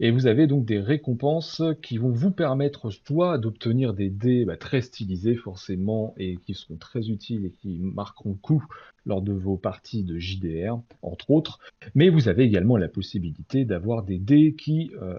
Et 0.02 0.12
vous 0.12 0.28
avez 0.28 0.46
donc 0.46 0.66
des 0.66 0.80
récompenses 0.80 1.62
qui 1.82 1.98
vont 1.98 2.10
vous 2.12 2.32
permettre 2.32 2.90
soit 2.90 3.38
d'obtenir 3.38 3.94
des 3.94 4.10
dés 4.10 4.44
bah, 4.44 4.58
très 4.58 4.82
stylisés 4.82 5.36
forcément 5.36 6.14
et 6.18 6.36
qui 6.38 6.54
seront 6.54 6.76
très 6.76 7.08
utiles 7.10 7.46
et 7.46 7.52
qui 7.52 7.80
marqueront 7.80 8.32
le 8.32 8.36
coup 8.36 8.66
lors 9.06 9.22
de 9.22 9.32
vos 9.32 9.56
parties 9.56 10.04
de 10.04 10.20
JDR, 10.20 10.82
entre 11.02 11.32
autres. 11.32 11.60
Mais 11.94 12.10
vous 12.10 12.28
avez 12.28 12.44
également 12.44 12.76
la 12.76 12.90
possibilité 12.90 13.64
d'avoir 13.64 14.04
des 14.04 14.20
dés 14.20 14.56
qui, 14.56 14.92
euh, 15.02 15.18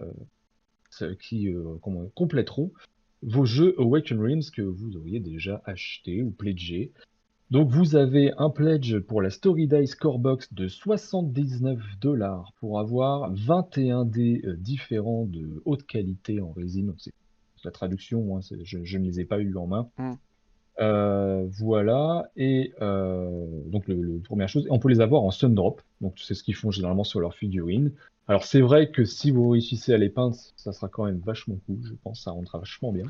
qui 1.21 1.49
euh, 1.49 1.77
compléteront 2.15 2.73
vos 3.23 3.45
jeux 3.45 3.75
Awaken 3.79 4.21
Realms 4.21 4.51
que 4.55 4.63
vous 4.63 4.97
auriez 4.97 5.21
déjà 5.21 5.63
achetés 5.65 6.23
ou 6.23 6.31
pledgés. 6.31 6.93
Donc 7.51 7.71
vous 7.71 7.95
avez 7.95 8.33
un 8.39 8.51
pledge 8.51 8.99
pour 8.99 9.23
la 9.23 9.31
Story 9.31 9.69
Dice 9.69 9.95
Core 9.95 10.19
Box 10.19 10.53
de 10.53 10.67
79 10.69 11.79
dollars 12.01 12.53
pour 12.61 12.81
avoir 12.81 13.33
21 13.33 14.05
dés 14.05 14.43
euh, 14.45 14.57
différents 14.57 15.25
de 15.25 15.63
haute 15.65 15.87
qualité 15.87 16.41
en 16.41 16.51
résine. 16.53 16.93
C'est 16.99 17.13
la 17.65 17.71
traduction, 17.71 18.23
moi, 18.23 18.41
je, 18.63 18.99
ne 18.99 19.05
les 19.05 19.21
ai 19.21 19.25
pas 19.25 19.41
eu 19.41 19.57
en 19.57 19.67
main. 19.67 19.89
Euh, 20.79 21.47
voilà, 21.51 22.31
et 22.37 22.73
euh, 22.83 23.47
donc 23.67 23.89
le, 23.89 24.21
première 24.23 24.49
chose, 24.49 24.67
on 24.71 24.79
peut 24.79 24.91
les 24.91 25.01
avoir 25.01 25.23
en 25.23 25.31
Sundrop, 25.31 25.81
donc 26.03 26.15
c'est 26.19 26.35
ce 26.35 26.43
qu'ils 26.43 26.55
font 26.55 26.71
généralement 26.71 27.05
sur 27.05 27.19
leurs 27.19 27.35
figurines. 27.35 27.93
Alors 28.29 28.45
c'est 28.45 28.61
vrai 28.61 28.91
que 28.91 29.05
si 29.05 29.31
vous 29.31 29.49
réussissez 29.51 29.93
à 29.93 29.99
les 29.99 30.09
peindre, 30.09 30.37
ça 30.57 30.73
sera 30.73 30.89
quand 30.89 31.05
même 31.05 31.21
vachement 31.21 31.59
cool, 31.67 31.79
je 31.85 31.95
pense, 32.03 32.23
ça 32.23 32.33
rendra 32.33 32.59
vachement 32.59 32.93
bien 32.93 33.07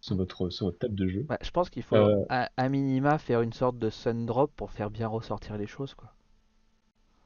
sur 0.00 0.16
votre, 0.16 0.50
sur 0.50 0.66
votre 0.66 0.78
table 0.78 0.94
de 0.94 1.08
jeu. 1.08 1.26
je 1.40 1.50
pense 1.50 1.70
qu'il 1.70 1.82
faut 1.82 1.96
euh, 1.96 2.24
à, 2.28 2.68
minima 2.68 3.18
faire 3.18 3.40
une 3.40 3.52
sorte 3.52 3.78
de 3.78 3.90
sun 3.90 4.26
drop 4.26 4.52
pour 4.56 4.70
faire 4.70 4.90
bien 4.90 5.08
ressortir 5.08 5.56
les 5.56 5.66
choses. 5.66 5.94
Quoi. 5.94 6.12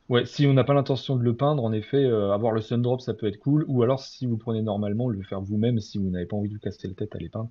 Ouais, 0.09 0.25
si 0.25 0.47
on 0.47 0.53
n'a 0.53 0.63
pas 0.63 0.75
l'intention 0.75 1.17
de 1.17 1.23
le 1.23 1.35
peindre, 1.35 1.65
en 1.65 1.73
effet, 1.73 2.05
euh, 2.05 2.33
avoir 2.33 2.53
le 2.53 2.61
sun 2.61 2.81
drop 2.81 3.01
ça 3.01 3.13
peut 3.13 3.27
être 3.27 3.39
cool. 3.39 3.65
Ou 3.67 3.83
alors, 3.83 4.01
si 4.01 4.27
vous 4.27 4.37
prenez 4.37 4.63
normalement, 4.63 5.09
le 5.09 5.21
faire 5.23 5.41
vous-même 5.41 5.81
si 5.81 5.99
vous 5.99 6.11
n'avez 6.11 6.27
pas 6.27 6.37
envie 6.37 6.49
de 6.49 6.55
vous 6.55 6.61
casser 6.61 6.87
la 6.87 6.95
tête 6.95 7.15
à 7.17 7.19
les 7.19 7.29
peindre. 7.29 7.51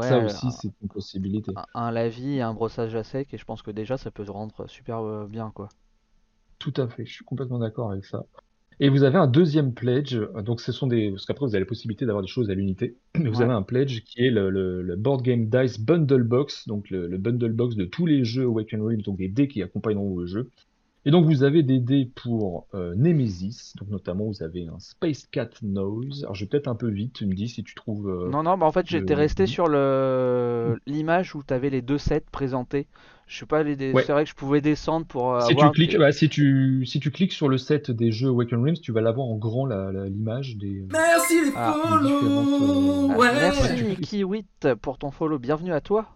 ça 0.00 0.18
aussi, 0.18 0.50
c'est 0.50 0.70
une 0.82 0.88
possibilité. 0.88 1.52
Un, 1.74 1.90
lavis 1.90 2.36
et 2.36 2.42
un 2.42 2.52
brossage 2.52 2.94
à 2.94 3.04
sec, 3.04 3.32
et 3.32 3.38
je 3.38 3.44
pense 3.44 3.62
que 3.62 3.70
déjà 3.70 3.96
ça 3.96 4.10
peut 4.10 4.24
se 4.24 4.30
rendre 4.30 4.68
super 4.68 4.98
euh, 4.98 5.26
bien. 5.26 5.50
quoi. 5.50 5.68
Tout 6.58 6.74
à 6.76 6.88
fait, 6.88 7.06
je 7.06 7.12
suis 7.12 7.24
complètement 7.24 7.58
d'accord 7.58 7.90
avec 7.90 8.04
ça. 8.04 8.26
Et 8.80 8.88
vous 8.88 9.04
avez 9.04 9.18
un 9.18 9.26
deuxième 9.26 9.72
pledge, 9.72 10.18
donc 10.44 10.60
ce 10.60 10.72
sont 10.72 10.86
des, 10.86 11.10
parce 11.10 11.26
qu'après 11.26 11.46
vous 11.46 11.54
avez 11.54 11.64
la 11.64 11.68
possibilité 11.68 12.06
d'avoir 12.06 12.22
des 12.22 12.28
choses 12.28 12.50
à 12.50 12.54
l'unité, 12.54 12.96
mais 13.18 13.28
vous 13.28 13.42
avez 13.42 13.52
un 13.52 13.62
pledge 13.62 14.02
qui 14.04 14.24
est 14.24 14.30
le, 14.30 14.50
le, 14.50 14.96
Board 14.96 15.22
Game 15.22 15.48
Dice 15.48 15.78
Bundle 15.78 16.24
Box, 16.24 16.66
donc 16.66 16.90
le, 16.90 17.06
le, 17.06 17.18
bundle 17.18 17.52
box 17.52 17.76
de 17.76 17.84
tous 17.84 18.06
les 18.06 18.24
jeux 18.24 18.44
Awaken 18.44 18.82
Realms, 18.82 19.02
donc 19.02 19.18
des 19.18 19.28
dés 19.28 19.48
qui 19.48 19.62
accompagneront 19.62 20.10
vos 20.10 20.26
jeux. 20.26 20.50
Et 21.06 21.10
donc 21.10 21.26
vous 21.26 21.42
avez 21.42 21.62
des 21.62 21.80
dés 21.80 22.10
pour 22.14 22.66
euh, 22.74 22.94
Nemesis, 22.96 23.74
donc 23.78 23.90
notamment 23.90 24.24
vous 24.24 24.42
avez 24.42 24.66
un 24.66 24.78
Space 24.78 25.26
Cat 25.26 25.50
Nose. 25.62 26.22
Alors 26.24 26.34
je 26.34 26.44
vais 26.44 26.48
peut-être 26.48 26.68
un 26.68 26.74
peu 26.74 26.88
vite, 26.88 27.12
tu 27.12 27.26
me 27.26 27.34
dis 27.34 27.48
si 27.48 27.62
tu 27.62 27.74
trouves. 27.74 28.08
Euh, 28.08 28.30
non, 28.30 28.42
non, 28.42 28.56
bah 28.56 28.64
en 28.64 28.72
fait 28.72 28.86
j'étais 28.86 29.14
resté 29.14 29.46
sur 29.46 29.68
le 29.68 30.78
l'image 30.86 31.34
où 31.34 31.42
tu 31.46 31.52
avais 31.52 31.68
les 31.68 31.82
deux 31.82 31.98
sets 31.98 32.24
présentés. 32.32 32.86
Je 33.26 33.38
sais 33.38 33.46
pas, 33.46 33.62
les... 33.62 33.76
c'est 33.76 34.12
vrai 34.12 34.24
que 34.24 34.30
je 34.30 34.34
pouvais 34.34 34.60
descendre 34.60 35.06
pour. 35.06 35.40
si, 35.42 35.56
tu 35.56 35.70
cliques, 35.70 35.96
bah, 35.96 36.12
si, 36.12 36.28
tu, 36.28 36.84
si 36.86 37.00
tu 37.00 37.10
cliques 37.10 37.32
sur 37.32 37.48
le 37.48 37.56
set 37.56 37.90
des 37.90 38.12
jeux 38.12 38.28
Awaken 38.28 38.62
Realms, 38.62 38.80
tu 38.82 38.92
vas 38.92 39.00
l'avoir 39.00 39.26
en 39.26 39.36
grand 39.36 39.66
l'image 39.66 40.56
des. 40.56 40.86
Merci 40.92 41.44
les 41.44 41.52
ah, 41.56 41.74
follow 41.82 43.10
euh, 43.12 43.16
Merci 43.16 43.82
Mickey 43.82 44.22
8 44.22 44.74
pour 44.80 44.98
ton 44.98 45.10
follow, 45.10 45.38
bienvenue 45.38 45.72
à 45.72 45.80
toi. 45.80 46.06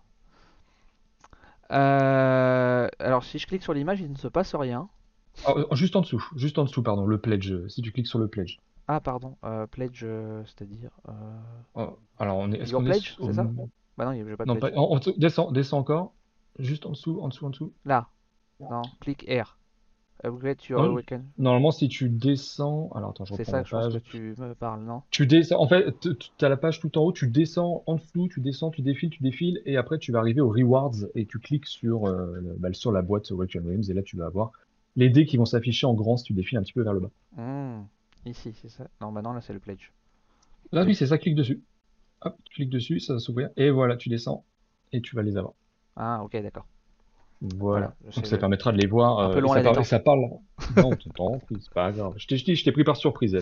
Euh, 1.71 2.89
alors 2.99 3.25
si 3.25 3.39
je 3.39 3.47
clique 3.47 3.63
sur 3.63 3.73
l'image, 3.73 4.01
il 4.01 4.11
ne 4.11 4.17
se 4.17 4.29
passe 4.29 4.55
rien. 4.55 4.89
Ah, 5.47 5.55
euh, 5.57 5.65
juste 5.73 5.97
en 5.97 6.03
dessous, 6.03 6.25
juste 6.37 6.59
en 6.59 6.65
dessous, 6.65 6.83
pardon, 6.83 7.07
le 7.07 7.19
pledge. 7.19 7.55
Si 7.69 7.81
tu 7.81 7.91
cliques 7.91 8.07
sur 8.07 8.19
le 8.19 8.29
pledge. 8.29 8.59
Ah 8.87 9.01
pardon, 9.01 9.37
pledge, 9.71 10.05
c'est-à-dire. 10.45 10.91
Oh, 11.75 11.97
alors 12.19 12.37
on 12.37 12.53
est. 12.53 12.59
Est-ce 12.59 12.77
pledge, 12.77 13.17
c'est 13.19 13.33
ça 13.33 13.47
Bah 13.97 14.05
non, 14.05 14.13
j'ai 14.13 14.37
pas 14.37 14.45
de 14.45 14.49
non, 14.49 14.57
pledge. 14.57 14.75
Non, 14.75 15.01
descends, 15.17 15.51
descends 15.53 15.79
encore. 15.79 16.13
Juste 16.59 16.87
en 16.87 16.91
dessous, 16.91 17.21
en 17.21 17.29
dessous, 17.29 17.47
en 17.47 17.51
dessous. 17.51 17.73
Là. 17.85 18.09
Non, 18.61 18.83
clique 19.01 19.25
R. 19.29 19.57
Upgrade 20.25 20.59
your 20.69 20.83
awaken. 20.83 21.25
Normalement, 21.39 21.71
si 21.71 21.89
tu 21.89 22.09
descends. 22.09 22.91
Alors 22.95 23.11
attends, 23.11 23.25
je 23.25 23.35
C'est 23.37 23.45
ça, 23.45 23.63
je 23.63 23.71
pense 23.71 23.95
que 23.95 23.99
tu 23.99 24.35
me 24.37 24.55
parles, 24.55 24.83
non? 24.83 25.03
Tu 25.11 25.29
descends. 25.29 25.61
En 25.61 25.69
fait, 25.69 25.95
tu 26.01 26.45
as 26.45 26.49
la 26.49 26.57
page 26.57 26.81
tout 26.81 26.99
en 26.99 27.03
haut, 27.03 27.13
tu 27.13 27.29
descends 27.29 27.85
en 27.87 27.95
dessous, 27.95 28.27
tu 28.27 28.41
descends, 28.41 28.71
tu 28.71 28.83
défiles, 28.83 29.11
tu 29.11 29.23
défiles, 29.23 29.63
et 29.65 29.77
après 29.77 29.99
tu 29.99 30.11
vas 30.11 30.19
arriver 30.19 30.41
aux 30.41 30.51
rewards 30.51 30.97
et 31.15 31.25
tu 31.25 31.39
cliques 31.39 31.67
sur, 31.67 32.07
euh, 32.07 32.57
bah, 32.59 32.73
sur 32.73 32.91
la 32.91 33.03
boîte 33.03 33.31
Awaken 33.31 33.65
Realms, 33.65 33.85
et 33.89 33.95
là 33.95 34.03
tu 34.03 34.17
vas 34.17 34.27
avoir 34.27 34.51
les 34.97 35.09
dés 35.09 35.25
qui 35.25 35.37
vont 35.37 35.45
s'afficher 35.45 35.87
en 35.87 35.95
grand 35.95 36.17
si 36.17 36.25
tu 36.25 36.33
défiles 36.33 36.59
un 36.59 36.63
petit 36.63 36.73
peu 36.73 36.83
vers 36.83 36.95
le 36.95 37.01
bas. 37.01 37.11
Hmm. 37.37 37.85
Ici, 38.27 38.53
c'est 38.61 38.69
ça? 38.69 38.89
Non, 39.01 39.13
maintenant 39.13 39.33
là 39.33 39.41
c'est 39.41 39.53
le 39.53 39.61
pledge. 39.61 39.93
Là, 40.73 40.85
oui, 40.85 40.97
c'est 40.97 41.07
ça, 41.07 41.17
clique 41.17 41.37
dessus. 41.37 41.63
Hop, 42.23 42.37
tu 42.45 42.55
cliques 42.57 42.71
dessus, 42.71 42.99
ça 42.99 43.13
va 43.13 43.21
s'ouvrir, 43.21 43.51
et 43.57 43.71
voilà, 43.71 43.97
tu 43.97 44.09
descends, 44.09 44.45
et 44.93 45.01
tu 45.01 45.15
vas 45.15 45.23
les 45.23 45.37
avoir. 45.37 45.55
Ah, 45.99 46.23
ok, 46.25 46.41
d'accord. 46.41 46.67
Voilà. 47.41 47.95
Donc 48.17 48.27
ça 48.27 48.37
permettra 48.37 48.73
de 48.73 48.79
les 48.79 48.89
voir. 48.89 49.21
Un 49.21 49.31
peu 49.31 49.41
loin 49.41 49.63
ça, 49.63 49.85
ça, 49.85 49.99
parle. 50.01 50.23
Non, 50.77 50.91
temps, 51.15 51.41
c'est 51.49 51.73
pas 51.73 51.93
grave. 51.93 52.15
Je 52.17 52.27
t'ai 52.27 52.37
je 52.37 52.65
t'ai 52.65 52.73
pris 52.73 52.83
par 52.83 52.97
surprise. 52.97 53.39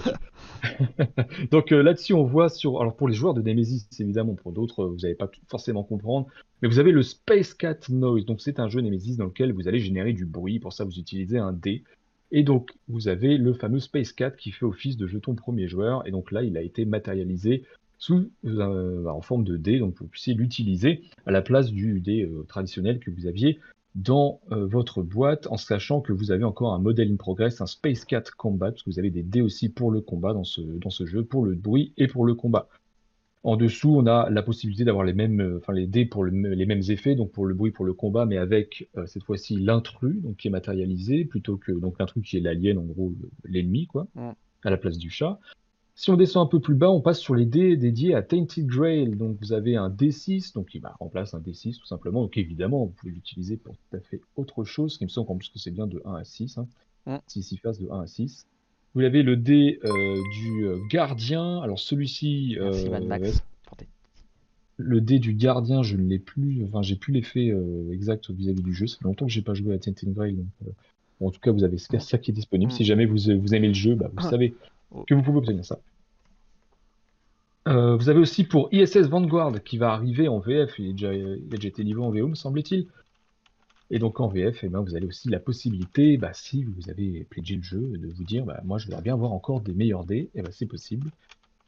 Donc 1.50 1.72
euh, 1.72 1.82
là-dessus, 1.82 2.12
on 2.12 2.24
voit 2.24 2.50
sur. 2.50 2.80
Alors 2.80 2.94
pour 2.94 3.08
les 3.08 3.14
joueurs 3.14 3.32
de 3.32 3.40
Nemesis, 3.40 3.88
évidemment, 3.98 4.34
pour 4.34 4.52
d'autres, 4.52 4.84
vous 4.84 4.98
n'allez 4.98 5.14
pas 5.14 5.30
forcément 5.48 5.82
comprendre. 5.82 6.26
Mais 6.60 6.68
vous 6.68 6.78
avez 6.78 6.92
le 6.92 7.02
Space 7.02 7.54
Cat 7.54 7.78
Noise. 7.88 8.26
Donc 8.26 8.42
c'est 8.42 8.60
un 8.60 8.68
jeu 8.68 8.82
Nemesis 8.82 9.16
dans 9.16 9.26
lequel 9.26 9.52
vous 9.52 9.66
allez 9.66 9.80
générer 9.80 10.12
du 10.12 10.26
bruit. 10.26 10.58
Pour 10.58 10.74
ça, 10.74 10.84
vous 10.84 10.98
utilisez 10.98 11.38
un 11.38 11.52
dé. 11.52 11.82
Et 12.32 12.42
donc, 12.42 12.72
vous 12.88 13.08
avez 13.08 13.38
le 13.38 13.54
fameux 13.54 13.78
Space 13.78 14.12
Cat 14.12 14.32
qui 14.32 14.50
fait 14.50 14.66
office 14.66 14.96
de 14.96 15.06
jeton 15.06 15.34
premier 15.34 15.68
joueur. 15.68 16.06
Et 16.06 16.10
donc 16.10 16.32
là, 16.32 16.42
il 16.42 16.56
a 16.56 16.62
été 16.62 16.84
matérialisé 16.84 17.62
sous, 17.98 18.30
euh, 18.44 19.02
bah, 19.02 19.14
en 19.14 19.20
forme 19.20 19.44
de 19.44 19.56
dé, 19.56 19.78
donc 19.78 19.94
vous 19.98 20.06
puissiez 20.06 20.34
l'utiliser 20.34 21.02
à 21.24 21.30
la 21.30 21.42
place 21.42 21.70
du 21.70 22.00
dé 22.00 22.22
euh, 22.22 22.44
traditionnel 22.48 22.98
que 22.98 23.10
vous 23.10 23.26
aviez 23.26 23.58
dans 23.94 24.40
euh, 24.52 24.66
votre 24.66 25.02
boîte, 25.02 25.46
en 25.46 25.56
sachant 25.56 26.02
que 26.02 26.12
vous 26.12 26.30
avez 26.30 26.44
encore 26.44 26.74
un 26.74 26.78
modèle 26.78 27.10
in 27.10 27.16
progress, 27.16 27.60
un 27.62 27.66
Space 27.66 28.04
Cat 28.04 28.24
Combat, 28.36 28.70
parce 28.70 28.82
que 28.82 28.90
vous 28.90 28.98
avez 28.98 29.10
des 29.10 29.22
dés 29.22 29.40
aussi 29.40 29.70
pour 29.70 29.90
le 29.90 30.02
combat 30.02 30.34
dans 30.34 30.44
ce, 30.44 30.60
dans 30.60 30.90
ce 30.90 31.06
jeu, 31.06 31.24
pour 31.24 31.44
le 31.46 31.54
bruit 31.54 31.92
et 31.96 32.06
pour 32.06 32.26
le 32.26 32.34
combat. 32.34 32.68
En 33.42 33.56
dessous, 33.56 33.96
on 33.96 34.06
a 34.06 34.28
la 34.28 34.42
possibilité 34.42 34.84
d'avoir 34.84 35.04
les 35.04 35.14
mêmes, 35.14 35.58
enfin 35.58 35.72
les 35.72 35.86
dés 35.86 36.04
pour 36.04 36.24
les 36.24 36.66
mêmes 36.66 36.82
effets, 36.88 37.14
donc 37.14 37.30
pour 37.30 37.46
le 37.46 37.54
bruit, 37.54 37.70
pour 37.70 37.84
le 37.84 37.92
combat, 37.92 38.26
mais 38.26 38.38
avec 38.38 38.88
cette 39.06 39.22
fois-ci 39.22 39.56
l'intrus, 39.56 40.20
donc 40.20 40.36
qui 40.36 40.48
est 40.48 40.50
matérialisé, 40.50 41.24
plutôt 41.24 41.56
que 41.56 41.70
donc 41.70 41.96
l'intrus 42.00 42.28
qui 42.28 42.38
est 42.38 42.40
l'alien, 42.40 42.76
en 42.76 42.82
gros 42.82 43.14
l'ennemi, 43.44 43.86
quoi, 43.86 44.08
à 44.64 44.70
la 44.70 44.76
place 44.76 44.98
du 44.98 45.10
chat. 45.10 45.38
Si 45.98 46.10
on 46.10 46.16
descend 46.16 46.46
un 46.46 46.50
peu 46.50 46.60
plus 46.60 46.74
bas, 46.74 46.90
on 46.90 47.00
passe 47.00 47.18
sur 47.18 47.34
les 47.34 47.46
dés 47.46 47.74
dédiés 47.78 48.14
à 48.14 48.22
Tainted 48.22 48.66
Grail. 48.66 49.16
Donc 49.16 49.38
vous 49.40 49.54
avez 49.54 49.76
un 49.76 49.88
D6, 49.88 50.52
donc 50.52 50.68
qui 50.68 50.78
bah, 50.78 50.94
remplace 51.00 51.32
un 51.32 51.40
D6 51.40 51.78
tout 51.78 51.86
simplement. 51.86 52.20
Donc 52.20 52.36
évidemment, 52.36 52.84
vous 52.84 52.92
pouvez 52.92 53.12
l'utiliser 53.12 53.56
pour 53.56 53.74
tout 53.74 53.96
à 53.96 54.00
fait 54.00 54.20
autre 54.36 54.64
chose, 54.64 54.98
qui 54.98 55.04
me 55.04 55.08
semble 55.08 55.26
qu'en 55.26 55.36
plus 55.36 55.48
que 55.48 55.58
c'est 55.58 55.70
bien 55.70 55.86
de 55.86 56.02
1 56.04 56.14
à 56.14 56.24
6. 56.24 56.58
Hein. 56.58 57.20
6 57.28 57.56
faces 57.56 57.80
de 57.80 57.88
1 57.90 58.02
à 58.02 58.06
6. 58.06 58.46
Vous 58.94 59.02
avez 59.02 59.22
le 59.22 59.36
dé 59.38 59.80
euh, 59.84 59.90
du 60.34 60.66
euh, 60.66 60.76
gardien. 60.90 61.60
Alors 61.60 61.78
celui-ci. 61.78 62.58
Euh, 62.60 63.00
Max. 63.00 63.42
Le 64.76 65.00
dé 65.00 65.18
du 65.18 65.32
gardien, 65.32 65.82
je 65.82 65.96
ne 65.96 66.06
l'ai 66.06 66.18
plus. 66.18 66.62
Enfin, 66.66 66.82
j'ai 66.82 66.96
plus 66.96 67.14
l'effet 67.14 67.50
exact 67.90 68.30
vis-à-vis 68.30 68.62
du 68.62 68.74
jeu. 68.74 68.86
Ça 68.86 68.98
fait 68.98 69.04
longtemps 69.04 69.24
que 69.24 69.32
j'ai 69.32 69.40
pas 69.40 69.54
joué 69.54 69.74
à 69.74 69.78
Tainted 69.78 70.12
Grail. 70.12 70.34
Donc, 70.34 70.74
en 71.20 71.30
tout 71.30 71.40
cas, 71.40 71.50
vous 71.50 71.64
avez 71.64 71.78
ça 71.78 72.18
qui 72.18 72.30
est 72.30 72.34
disponible. 72.34 72.70
Si 72.70 72.84
jamais 72.84 73.06
vous, 73.06 73.16
vous 73.16 73.54
aimez 73.54 73.68
le 73.68 73.74
jeu, 73.74 73.94
bah, 73.94 74.10
vous 74.14 74.28
savez 74.28 74.54
que 75.06 75.14
vous 75.14 75.22
pouvez 75.22 75.38
obtenir 75.38 75.64
ça. 75.64 75.78
Euh, 77.68 77.96
vous 77.96 78.08
avez 78.08 78.20
aussi 78.20 78.44
pour 78.44 78.68
ISS 78.72 79.08
Vanguard 79.08 79.62
qui 79.64 79.76
va 79.76 79.92
arriver 79.92 80.28
en 80.28 80.38
VF, 80.38 80.78
il, 80.78 81.04
a 81.04 81.12
déjà 81.56 81.68
été 81.68 81.82
livré 81.82 82.04
en 82.04 82.10
VO, 82.10 82.28
me 82.28 82.34
semble-t-il. 82.34 82.86
Et 83.90 83.98
donc 83.98 84.20
en 84.20 84.28
VF, 84.28 84.62
eh 84.62 84.68
ben, 84.68 84.80
vous 84.80 84.94
avez 84.94 85.06
aussi 85.06 85.28
la 85.28 85.40
possibilité, 85.40 86.16
bah, 86.16 86.32
si 86.32 86.64
vous 86.64 86.90
avez 86.90 87.24
pledgé 87.24 87.56
le 87.56 87.62
jeu, 87.62 87.80
de 87.80 88.08
vous 88.08 88.24
dire 88.24 88.44
bah, 88.44 88.60
moi 88.64 88.78
je 88.78 88.86
voudrais 88.86 89.02
bien 89.02 89.14
avoir 89.14 89.32
encore 89.32 89.60
des 89.60 89.74
meilleurs 89.74 90.04
dés, 90.04 90.16
et 90.16 90.30
eh 90.36 90.42
ben, 90.42 90.50
c'est 90.52 90.66
possible. 90.66 91.10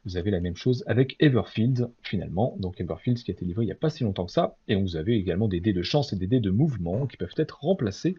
Vous 0.05 0.15
avez 0.15 0.31
la 0.31 0.39
même 0.39 0.55
chose 0.55 0.83
avec 0.87 1.17
Everfield 1.19 1.89
finalement. 2.01 2.55
Donc 2.59 2.79
Everfield 2.79 3.17
qui 3.21 3.31
a 3.31 3.33
été 3.33 3.43
livré 3.43 3.63
il 3.63 3.67
n'y 3.67 3.73
a 3.73 3.75
pas 3.75 3.89
si 3.89 4.03
longtemps 4.03 4.25
que 4.25 4.31
ça. 4.31 4.55
Et 4.69 4.75
vous 4.75 4.95
avez 4.95 5.15
également 5.15 5.49
des 5.49 5.59
dés 5.59 5.73
de 5.73 5.81
chance 5.81 6.13
et 6.13 6.15
des 6.15 6.27
dés 6.27 6.39
de 6.39 6.49
mouvement 6.49 7.05
qui 7.05 7.17
peuvent 7.17 7.33
être 7.35 7.59
remplacés 7.61 8.15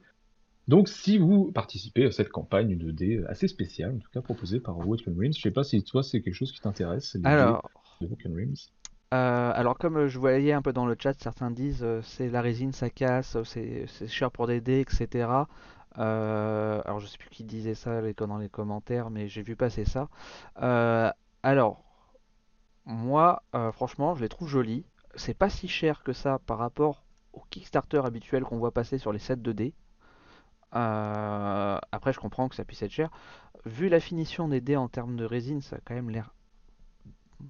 donc, 0.71 0.89
si 0.89 1.19
vous 1.19 1.51
participez 1.51 2.07
à 2.07 2.13
cette 2.13 2.29
campagne 2.29 2.79
de 2.79 2.93
dés 2.93 3.21
assez 3.27 3.49
spéciale, 3.49 3.97
en 3.97 3.99
tout 3.99 4.11
cas 4.13 4.21
proposée 4.21 4.61
par 4.61 4.79
Woken 4.79 5.19
Realms, 5.19 5.33
je 5.33 5.41
sais 5.41 5.51
pas 5.51 5.65
si 5.65 5.83
toi 5.83 6.05
c'est 6.05 6.23
quelque 6.23 6.37
chose 6.37 6.53
qui 6.53 6.61
t'intéresse. 6.61 7.17
Alors, 7.25 7.69
euh, 9.13 9.53
alors, 9.53 9.77
comme 9.79 10.07
je 10.07 10.17
voyais 10.21 10.53
un 10.53 10.63
peu 10.63 10.73
dans 10.73 10.87
le 10.87 10.95
chat, 10.97 11.21
certains 11.21 11.51
disent 11.51 11.83
euh, 11.83 12.01
c'est 12.03 12.29
la 12.29 12.41
résine, 12.41 12.71
ça 12.71 12.89
casse, 12.89 13.37
c'est 13.43 13.89
cher 14.07 14.31
pour 14.31 14.47
des 14.47 14.61
dés, 14.61 14.79
etc. 14.79 15.29
Euh, 15.99 16.81
alors, 16.85 17.01
je 17.01 17.07
sais 17.09 17.19
plus 17.19 17.31
qui 17.31 17.43
disait 17.43 17.75
ça 17.75 18.01
dans 18.17 18.39
les 18.39 18.49
commentaires, 18.49 19.11
mais 19.11 19.27
j'ai 19.27 19.43
vu 19.43 19.57
passer 19.57 19.85
ça. 19.85 20.09
alors, 21.43 21.83
moi, 22.85 23.43
franchement, 23.73 24.15
je 24.15 24.23
les 24.23 24.29
trouve 24.29 24.47
jolis. 24.47 24.85
C'est 25.17 25.35
pas 25.35 25.51
si 25.51 25.67
cher 25.67 26.05
que 26.05 26.13
ça 26.13 26.39
par 26.47 26.59
rapport 26.59 27.03
au 27.33 27.43
Kickstarter 27.51 28.03
habituel 28.05 28.45
qu'on 28.45 28.59
voit 28.59 28.71
passer 28.71 28.99
sur 28.99 29.13
les 29.13 29.19
sets 29.19 29.35
de 29.35 29.51
dés. 29.51 29.75
Euh, 30.75 31.79
après, 31.93 32.13
je 32.13 32.21
comprends 32.21 32.49
que 32.49 32.55
ça 32.55 32.65
puisse 32.65 32.83
être 32.83 32.93
cher. 32.93 33.11
Vu 33.67 33.89
la 33.89 34.01
finition 34.01 34.49
des 34.49 34.61
dés 34.61 34.77
en 34.77 34.89
termes 34.89 35.17
de 35.17 35.25
résine, 35.25 35.63
ça 35.63 35.77
a 35.77 35.81
quand 35.85 35.95
même 35.95 36.11
l'air 36.11 36.33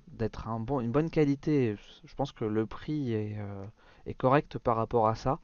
d'être 0.09 0.49
un 0.49 0.61
bon, 0.61 0.81
une 0.81 0.93
bonne 0.93 1.11
qualité. 1.11 1.77
Je 2.05 2.15
pense 2.15 2.33
que 2.33 2.45
le 2.45 2.67
prix 2.67 3.13
est, 3.13 3.37
euh, 3.39 3.65
est 4.07 4.15
correct 4.15 4.59
par 4.59 4.77
rapport 4.77 5.09
à 5.09 5.15
ça. 5.15 5.39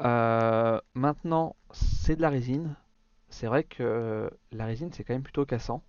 Euh, 0.00 0.80
maintenant, 0.94 1.56
c'est 1.72 2.16
de 2.16 2.22
la 2.22 2.30
résine. 2.30 2.76
C'est 3.30 3.46
vrai 3.48 3.64
que 3.64 4.30
la 4.52 4.66
résine, 4.66 4.92
c'est 4.92 5.04
quand 5.04 5.14
même 5.14 5.22
plutôt 5.24 5.46
cassant. 5.46 5.82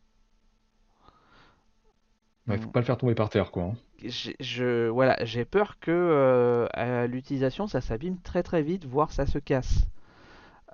Ouais, 2.47 2.57
faut 2.57 2.71
pas 2.71 2.79
le 2.79 2.85
faire 2.85 2.97
tomber 2.97 3.15
par 3.15 3.29
terre, 3.29 3.51
quoi. 3.51 3.63
hein. 3.63 3.75
J'ai- 4.03 4.35
je, 4.39 4.87
voilà, 4.89 5.17
j'ai 5.25 5.45
peur 5.45 5.79
que 5.79 6.67
à 6.73 7.05
l'utilisation, 7.07 7.67
ça 7.67 7.81
s'abîme 7.81 8.19
très 8.21 8.41
très 8.43 8.61
vite, 8.63 8.85
voire 8.85 9.11
ça 9.11 9.25
se 9.27 9.37
casse. 9.39 9.85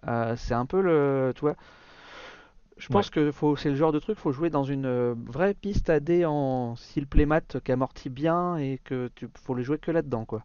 Euh, 0.08 0.36
c'est 0.36 0.54
un 0.54 0.66
peu 0.66 0.82
le, 0.82 1.32
tu 1.36 1.42
vois, 1.42 1.56
je 2.78 2.88
Ouais. 2.90 3.06
pense 3.06 3.10
que 3.10 3.32
faut, 3.32 3.56
c'est 3.56 3.70
le 3.70 3.76
genre 3.76 3.92
de 3.92 3.98
truc, 4.00 4.18
faut 4.18 4.32
jouer 4.32 4.50
dans 4.52 4.64
une 4.64 4.86
euh, 4.86 5.16
vraie 5.26 5.54
piste 5.56 5.90
à 5.90 6.00
dés 6.00 6.26
en 6.26 6.76
style 6.76 7.08
playmat 7.08 7.42
qui 7.64 7.72
amortit 7.72 8.10
bien 8.10 8.58
et 8.58 8.80
que 8.84 9.10
tu, 9.16 9.28
faut 9.44 9.56
les 9.56 9.64
jouer 9.64 9.78
que 9.80 9.92
là-dedans, 9.92 10.26
quoi. 10.26 10.44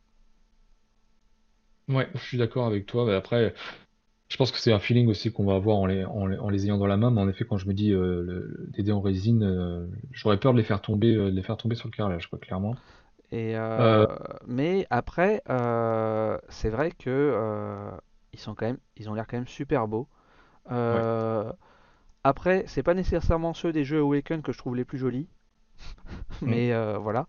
Ouais, 1.88 2.08
je 2.14 2.18
suis 2.20 2.38
d'accord 2.38 2.66
avec 2.66 2.86
toi. 2.86 3.06
Mais 3.06 3.14
après, 3.14 3.54
je 4.30 4.36
pense 4.38 4.52
que 4.52 4.58
c'est 4.58 4.72
un 4.72 4.80
feeling 4.80 5.08
aussi 5.08 5.32
qu'on 5.32 5.46
va 5.46 5.54
avoir 5.56 5.78
en 5.78 5.86
les, 5.86 6.04
en 6.04 6.26
les, 6.26 6.38
en 6.38 6.50
les 6.50 6.66
ayant 6.66 6.78
dans 6.78 6.86
la 6.88 6.96
main. 6.98 7.10
Mais 7.10 7.20
en 7.22 7.28
effet, 7.28 7.46
quand 7.46 7.58
je 7.58 7.68
me 7.68 7.74
dis 7.74 7.92
euh, 7.92 8.22
le, 8.22 8.42
le- 8.46 8.66
des 8.72 8.82
dés 8.84 8.92
en 8.92 9.00
résine, 9.02 9.42
euh, 9.44 9.86
j'aurais 10.12 10.40
peur 10.40 10.52
de 10.54 10.58
les 10.58 10.64
faire 10.64 10.82
tomber, 10.82 11.14
euh, 11.14 11.30
de 11.30 11.36
les 11.36 11.42
faire 11.42 11.56
tomber 11.58 11.76
sur 11.76 11.88
le 11.88 11.92
carrelage, 11.96 12.28
quoi, 12.28 12.38
clairement. 12.40 12.80
Et 13.32 13.54
mais 14.46 14.86
après, 14.90 15.42
c'est 16.48 16.70
vrai 16.70 16.90
que 16.92 17.90
ils 18.32 18.38
sont 18.40 18.54
quand 18.54 18.66
même, 18.66 18.78
ils 18.96 19.08
ont 19.10 19.14
l'air 19.14 19.26
quand 19.26 19.36
même 19.36 19.48
super 19.48 19.88
beaux. 19.88 20.08
ouais. 20.88 21.04
Euh, 21.04 21.52
après, 22.24 22.64
c'est 22.68 22.82
pas 22.84 22.94
nécessairement 22.94 23.54
ceux 23.54 23.72
des 23.72 23.84
jeux 23.84 24.00
Awaken 24.00 24.42
que 24.42 24.52
je 24.52 24.58
trouve 24.58 24.76
les 24.76 24.84
plus 24.84 24.98
jolis, 24.98 25.28
Mm. 26.44 26.58
mais 26.58 26.72
euh, 26.72 26.98
voilà. 26.98 27.26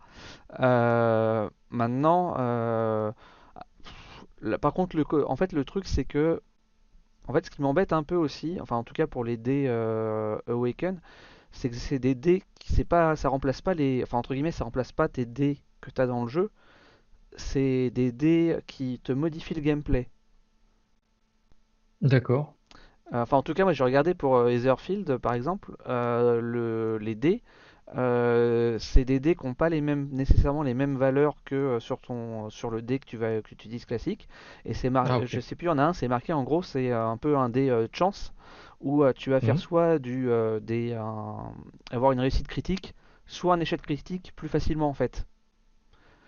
Euh, 0.62 1.50
maintenant, 1.70 2.36
euh, 2.40 3.12
là, 4.42 4.58
par 4.58 4.74
contre, 4.74 4.96
le, 4.96 5.06
en 5.30 5.36
fait, 5.36 5.54
le 5.54 5.66
truc 5.66 5.86
c'est 5.88 6.06
que, 6.06 6.42
en 7.28 7.34
fait, 7.34 7.46
ce 7.46 7.52
qui 7.52 7.62
m'embête 7.62 7.94
un 7.94 8.04
peu 8.04 8.16
aussi, 8.16 8.60
enfin 8.62 8.78
en 8.78 8.84
tout 8.84 8.94
cas 8.94 9.08
pour 9.08 9.24
les 9.26 9.38
dés 9.38 9.68
Awaken, 10.48 11.02
c'est 11.52 11.70
que 11.70 11.76
c'est 11.78 12.00
des 12.00 12.16
dés 12.16 12.44
qui 12.60 12.74
c'est 12.74 12.86
pas, 12.86 13.16
ça 13.16 13.30
remplace 13.30 13.62
pas 13.62 13.76
les, 13.76 14.04
enfin 14.04 14.20
entre 14.20 14.34
guillemets, 14.34 14.52
ça 14.52 14.66
remplace 14.66 14.92
pas 14.94 15.10
tes 15.10 15.26
dés 15.26 15.60
que 15.82 15.92
tu 15.92 16.02
as 16.02 16.08
dans 16.08 16.24
le 16.24 16.30
jeu. 16.30 16.52
C'est 17.38 17.92
des 17.92 18.12
dés 18.14 18.60
qui 18.68 19.00
te 19.04 19.14
modifient 19.14 19.56
le 19.56 19.62
gameplay. 19.62 20.10
D'accord. 22.02 22.54
Euh, 23.14 23.22
Enfin, 23.24 23.38
en 23.38 23.44
tout 23.44 23.54
cas, 23.54 23.64
moi 23.64 23.74
j'ai 23.74 23.84
regardé 23.84 24.14
pour 24.14 24.36
euh, 24.38 24.50
Etherfield 24.50 25.18
par 25.18 25.34
exemple, 25.34 25.76
euh, 25.88 26.40
le- 26.42 26.98
les 27.00 27.16
dés. 27.16 27.44
euh, 27.98 28.78
c'est 28.80 29.04
des 29.06 29.20
dés 29.20 29.36
qui 29.36 29.46
n'ont 29.48 29.56
pas 29.56 29.70
les 29.70 29.82
mêmes, 29.82 30.10
nécessairement 30.12 30.62
les 30.64 30.76
mêmes 30.76 30.96
valeurs 30.98 31.36
que 31.44 31.56
euh, 31.56 31.80
sur 31.80 32.00
ton, 32.02 32.50
sur 32.52 32.70
le 32.70 32.82
dé 32.84 33.00
que 33.00 33.06
tu 33.08 33.18
vas, 33.18 33.42
que 33.42 33.48
tu 33.50 33.56
utilises 33.56 33.86
classique. 33.86 34.28
Et 34.66 34.74
c'est 34.76 34.90
mar- 34.92 35.10
Ah, 35.10 35.26
je 35.26 35.40
sais 35.40 35.56
plus, 35.56 35.66
il 35.66 35.70
y 35.70 35.72
en 35.72 35.80
a 35.80 35.84
un, 35.86 35.94
c'est 35.94 36.08
marqué 36.08 36.34
en 36.34 36.44
gros, 36.44 36.62
c'est 36.64 36.92
euh, 36.92 37.08
un 37.08 37.18
peu 37.18 37.36
un 37.38 37.50
dé 37.50 37.70
euh, 37.70 37.88
de 37.88 37.96
chance 37.96 38.32
où 38.82 39.04
euh, 39.04 39.12
tu 39.14 39.32
vas 39.32 39.42
faire 39.42 39.58
Mhm. 39.58 39.60
soit 39.60 39.98
du, 40.00 40.30
euh, 40.30 40.60
des, 40.60 40.94
un- 40.94 41.52
avoir 41.92 42.12
une 42.12 42.20
réussite 42.20 42.48
critique, 42.48 42.94
soit 43.28 43.54
un 43.56 43.60
échec 43.60 43.82
critique 43.82 44.34
plus 44.36 44.50
facilement 44.50 44.90
en 44.90 44.94
fait. 44.94 45.26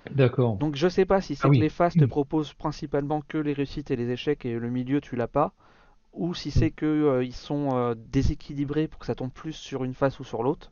D'accord. 0.09 0.57
Donc 0.59 0.75
je 0.77 0.87
sais 0.87 1.05
pas 1.05 1.19
si 1.21 1.33
Ah 1.33 1.35
c'est 1.43 1.49
que 1.49 1.49
oui. 1.49 1.59
les 1.59 1.69
phases 1.69 1.97
te 1.97 2.05
proposent 2.05 2.53
principalement 2.53 3.21
que 3.21 3.37
les 3.37 3.53
réussites 3.53 3.91
et 3.91 3.95
les 3.97 4.09
échecs 4.11 4.45
et 4.45 4.57
le 4.57 4.69
milieu 4.69 5.01
tu 5.01 5.15
l'as 5.17 5.27
pas, 5.27 5.53
ou 6.13 6.33
si 6.35 6.51
c'est 6.51 6.71
que 6.71 6.85
euh, 6.85 7.23
ils 7.25 7.33
sont 7.35 7.75
euh, 7.75 7.95
déséquilibrés 7.97 8.87
pour 8.87 8.99
que 8.99 9.07
ça 9.07 9.15
tombe 9.15 9.31
plus 9.31 9.53
sur 9.53 9.83
une 9.85 9.93
face 9.95 10.19
ou 10.19 10.23
sur 10.25 10.43
l'autre. 10.43 10.71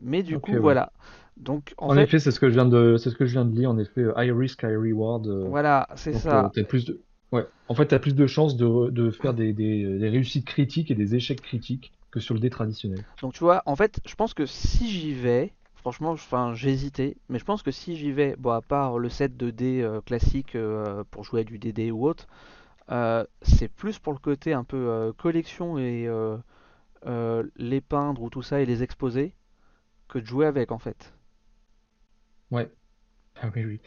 Mais 0.00 0.22
du 0.22 0.38
coup 0.38 0.52
ouais. 0.52 0.60
voilà. 0.60 0.92
Donc 1.36 1.74
en 1.78 1.88
En 1.88 1.94
fait 1.94 2.02
effet, 2.02 2.18
c'est 2.18 2.30
ce 2.30 2.40
que 2.40 2.48
je 2.48 2.54
viens 2.54 2.66
de, 2.66 2.96
c'est 2.96 3.10
ce 3.10 3.16
que 3.16 3.26
je 3.26 3.32
viens 3.32 3.44
de 3.44 3.54
lire. 3.54 3.70
En 3.70 3.78
effet, 3.78 4.00
euh, 4.02 4.12
high 4.16 4.32
risk, 4.36 4.62
high 4.62 4.76
reward. 4.76 5.26
euh, 5.26 5.48
voilà, 5.48 5.88
c'est 5.96 6.12
ça. 6.12 6.50
plus 6.68 6.84
de, 6.84 7.00
ouais. 7.32 7.46
En 7.68 7.74
fait, 7.74 7.86
t'as 7.86 7.98
plus 7.98 8.14
de 8.14 8.26
chances 8.26 8.56
de, 8.56 8.90
de 8.90 9.10
faire 9.10 9.34
des, 9.34 9.52
des, 9.52 9.98
des 9.98 10.08
réussites 10.08 10.46
critiques 10.46 10.90
et 10.90 10.94
des 10.94 11.14
échecs 11.14 11.40
critiques 11.42 11.92
que 12.10 12.20
sur 12.20 12.34
le 12.34 12.40
dé 12.40 12.50
traditionnel. 12.50 13.04
Donc 13.20 13.32
tu 13.34 13.40
vois, 13.40 13.62
en 13.66 13.76
fait, 13.76 14.00
je 14.06 14.14
pense 14.14 14.34
que 14.34 14.46
si 14.46 14.90
j'y 14.90 15.14
vais, 15.14 15.54
franchement, 15.82 16.14
hésité, 16.64 17.16
mais 17.28 17.40
je 17.40 17.44
pense 17.44 17.62
que 17.62 17.72
si 17.72 17.96
j'y 17.96 18.12
vais, 18.12 18.36
bon, 18.38 18.50
à 18.50 18.62
part 18.62 18.98
le 18.98 19.08
set 19.08 19.36
de 19.36 19.50
dés 19.50 19.82
euh, 19.82 20.00
classique 20.00 20.54
euh, 20.54 21.02
pour 21.10 21.24
jouer 21.24 21.40
à 21.40 21.44
du 21.44 21.58
DD 21.58 21.90
ou 21.90 22.06
autre, 22.06 22.28
euh, 22.90 23.24
c'est 23.42 23.66
plus 23.66 23.98
pour 23.98 24.12
le 24.12 24.20
côté 24.20 24.52
un 24.52 24.62
peu 24.62 25.12
collection 25.18 25.78
et 25.78 26.08
les 27.56 27.80
peindre 27.80 28.22
ou 28.22 28.30
tout 28.30 28.42
ça 28.42 28.60
et 28.60 28.66
les 28.66 28.84
exposer 28.84 29.34
que 30.08 30.20
de 30.20 30.26
jouer 30.26 30.46
avec 30.46 30.70
en 30.70 30.78
fait. 30.78 31.12
Ouais. 32.52 32.70
Ah 33.40 33.50
oui, 33.56 33.64
oui. 33.64 33.80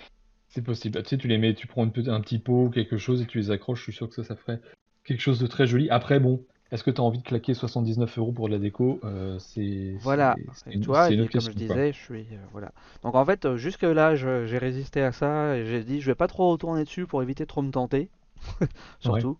C'est 0.49 0.63
possible. 0.63 1.01
Tu 1.03 1.17
tu 1.17 1.27
les 1.29 1.37
mets, 1.37 1.53
tu 1.53 1.67
prends 1.67 1.83
un 1.83 1.89
petit 1.89 2.39
pot 2.39 2.65
ou 2.65 2.69
quelque 2.69 2.97
chose 2.97 3.21
et 3.21 3.25
tu 3.25 3.37
les 3.37 3.51
accroches. 3.51 3.79
Je 3.79 3.83
suis 3.83 3.93
sûr 3.93 4.09
que 4.09 4.21
ça 4.21 4.35
ferait 4.35 4.59
quelque 5.05 5.21
chose 5.21 5.39
de 5.39 5.47
très 5.47 5.65
joli. 5.65 5.89
Après, 5.89 6.19
bon, 6.19 6.43
est-ce 6.71 6.83
que 6.83 6.91
tu 6.91 7.01
as 7.01 7.03
envie 7.03 7.19
de 7.19 7.23
claquer 7.23 7.53
79 7.53 8.17
euros 8.17 8.31
pour 8.33 8.47
de 8.47 8.53
la 8.53 8.59
déco? 8.59 8.99
Euh, 9.03 9.39
c'est, 9.39 9.97
Voilà, 10.01 10.39
c'est, 10.53 10.53
c'est 10.53 10.73
et 10.73 10.75
une, 10.75 10.85
une 11.09 11.29
comme 11.29 11.47
je 11.49 11.53
disais, 11.55 11.93
je 11.93 11.97
suis 11.97 12.27
euh, 12.33 12.37
voilà. 12.51 12.71
Donc 13.01 13.15
en 13.15 13.25
fait, 13.25 13.45
euh, 13.45 13.57
jusque 13.57 13.83
là, 13.83 14.15
je- 14.15 14.45
j'ai 14.45 14.57
résisté 14.57 15.01
à 15.01 15.11
ça 15.11 15.55
et 15.57 15.65
j'ai 15.65 15.83
dit, 15.83 16.01
je 16.01 16.07
vais 16.11 16.15
pas 16.15 16.27
trop 16.27 16.51
retourner 16.51 16.83
dessus 16.83 17.07
pour 17.07 17.23
éviter 17.23 17.43
de 17.43 17.47
trop 17.47 17.61
me 17.61 17.71
tenter, 17.71 18.09
surtout, 18.99 19.37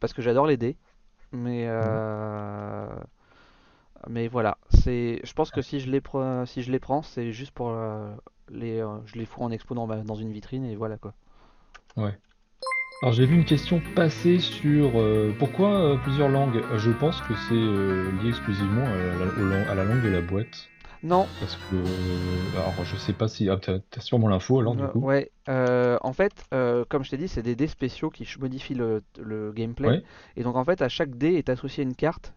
parce 0.00 0.12
que 0.12 0.22
j'adore 0.22 0.46
les 0.46 0.56
dés. 0.56 0.76
Mais 1.32 1.66
Mhm. 1.78 2.00
mais 4.08 4.28
voilà, 4.28 4.58
c'est, 4.70 5.20
je 5.24 5.32
pense 5.34 5.50
que 5.50 5.62
si 5.62 5.80
je 5.80 5.90
les 5.90 6.00
prends, 6.00 6.46
si 6.46 6.62
je 6.62 6.72
les 6.72 6.78
prends, 6.78 7.02
c'est 7.02 7.32
juste 7.32 7.52
pour 7.52 7.72
les, 8.50 8.82
je 9.06 9.18
les 9.18 9.26
fous 9.26 9.42
en 9.42 9.50
expo 9.50 9.74
dans, 9.74 9.86
dans 9.86 10.14
une 10.14 10.32
vitrine 10.32 10.64
et 10.64 10.76
voilà 10.76 10.96
quoi. 10.98 11.14
Ouais. 11.96 12.20
Alors 13.02 13.14
j'ai 13.14 13.24
vu 13.24 13.34
une 13.34 13.44
question 13.44 13.80
passer 13.94 14.38
sur 14.38 15.00
euh, 15.00 15.34
pourquoi 15.38 15.80
euh, 15.80 15.96
plusieurs 15.96 16.28
langues? 16.28 16.62
Je 16.76 16.90
pense 16.90 17.20
que 17.22 17.34
c'est 17.34 17.54
euh, 17.54 18.10
lié 18.22 18.28
exclusivement 18.28 18.84
à 18.84 19.74
la, 19.74 19.82
à 19.82 19.84
langue 19.84 20.02
de 20.02 20.08
la 20.08 20.20
boîte. 20.20 20.68
Non, 21.02 21.26
Parce 21.40 21.56
que, 21.56 21.76
alors 22.56 22.84
je 22.84 22.96
sais 22.96 23.14
pas 23.14 23.28
si, 23.28 23.48
ah, 23.48 23.56
t'as, 23.56 24.00
sûrement 24.00 24.28
l'info 24.28 24.60
alors 24.60 24.74
du 24.74 24.86
coup. 24.86 25.00
ouais, 25.00 25.30
euh, 25.48 25.98
en 26.02 26.12
fait, 26.12 26.44
comme 26.88 27.04
je 27.04 27.10
t'ai 27.10 27.16
dit, 27.16 27.28
c'est 27.28 27.42
des 27.42 27.56
dés 27.56 27.68
spéciaux 27.68 28.10
qui 28.10 28.26
modifient 28.38 28.74
le, 28.74 29.02
le 29.18 29.52
gameplay. 29.52 29.88
Ouais. 29.88 30.02
Et 30.36 30.42
donc 30.42 30.56
en 30.56 30.64
fait, 30.64 30.82
à 30.82 30.88
chaque 30.88 31.16
dé 31.16 31.34
est 31.34 31.48
associée 31.48 31.84
une 31.84 31.94
carte 31.96 32.34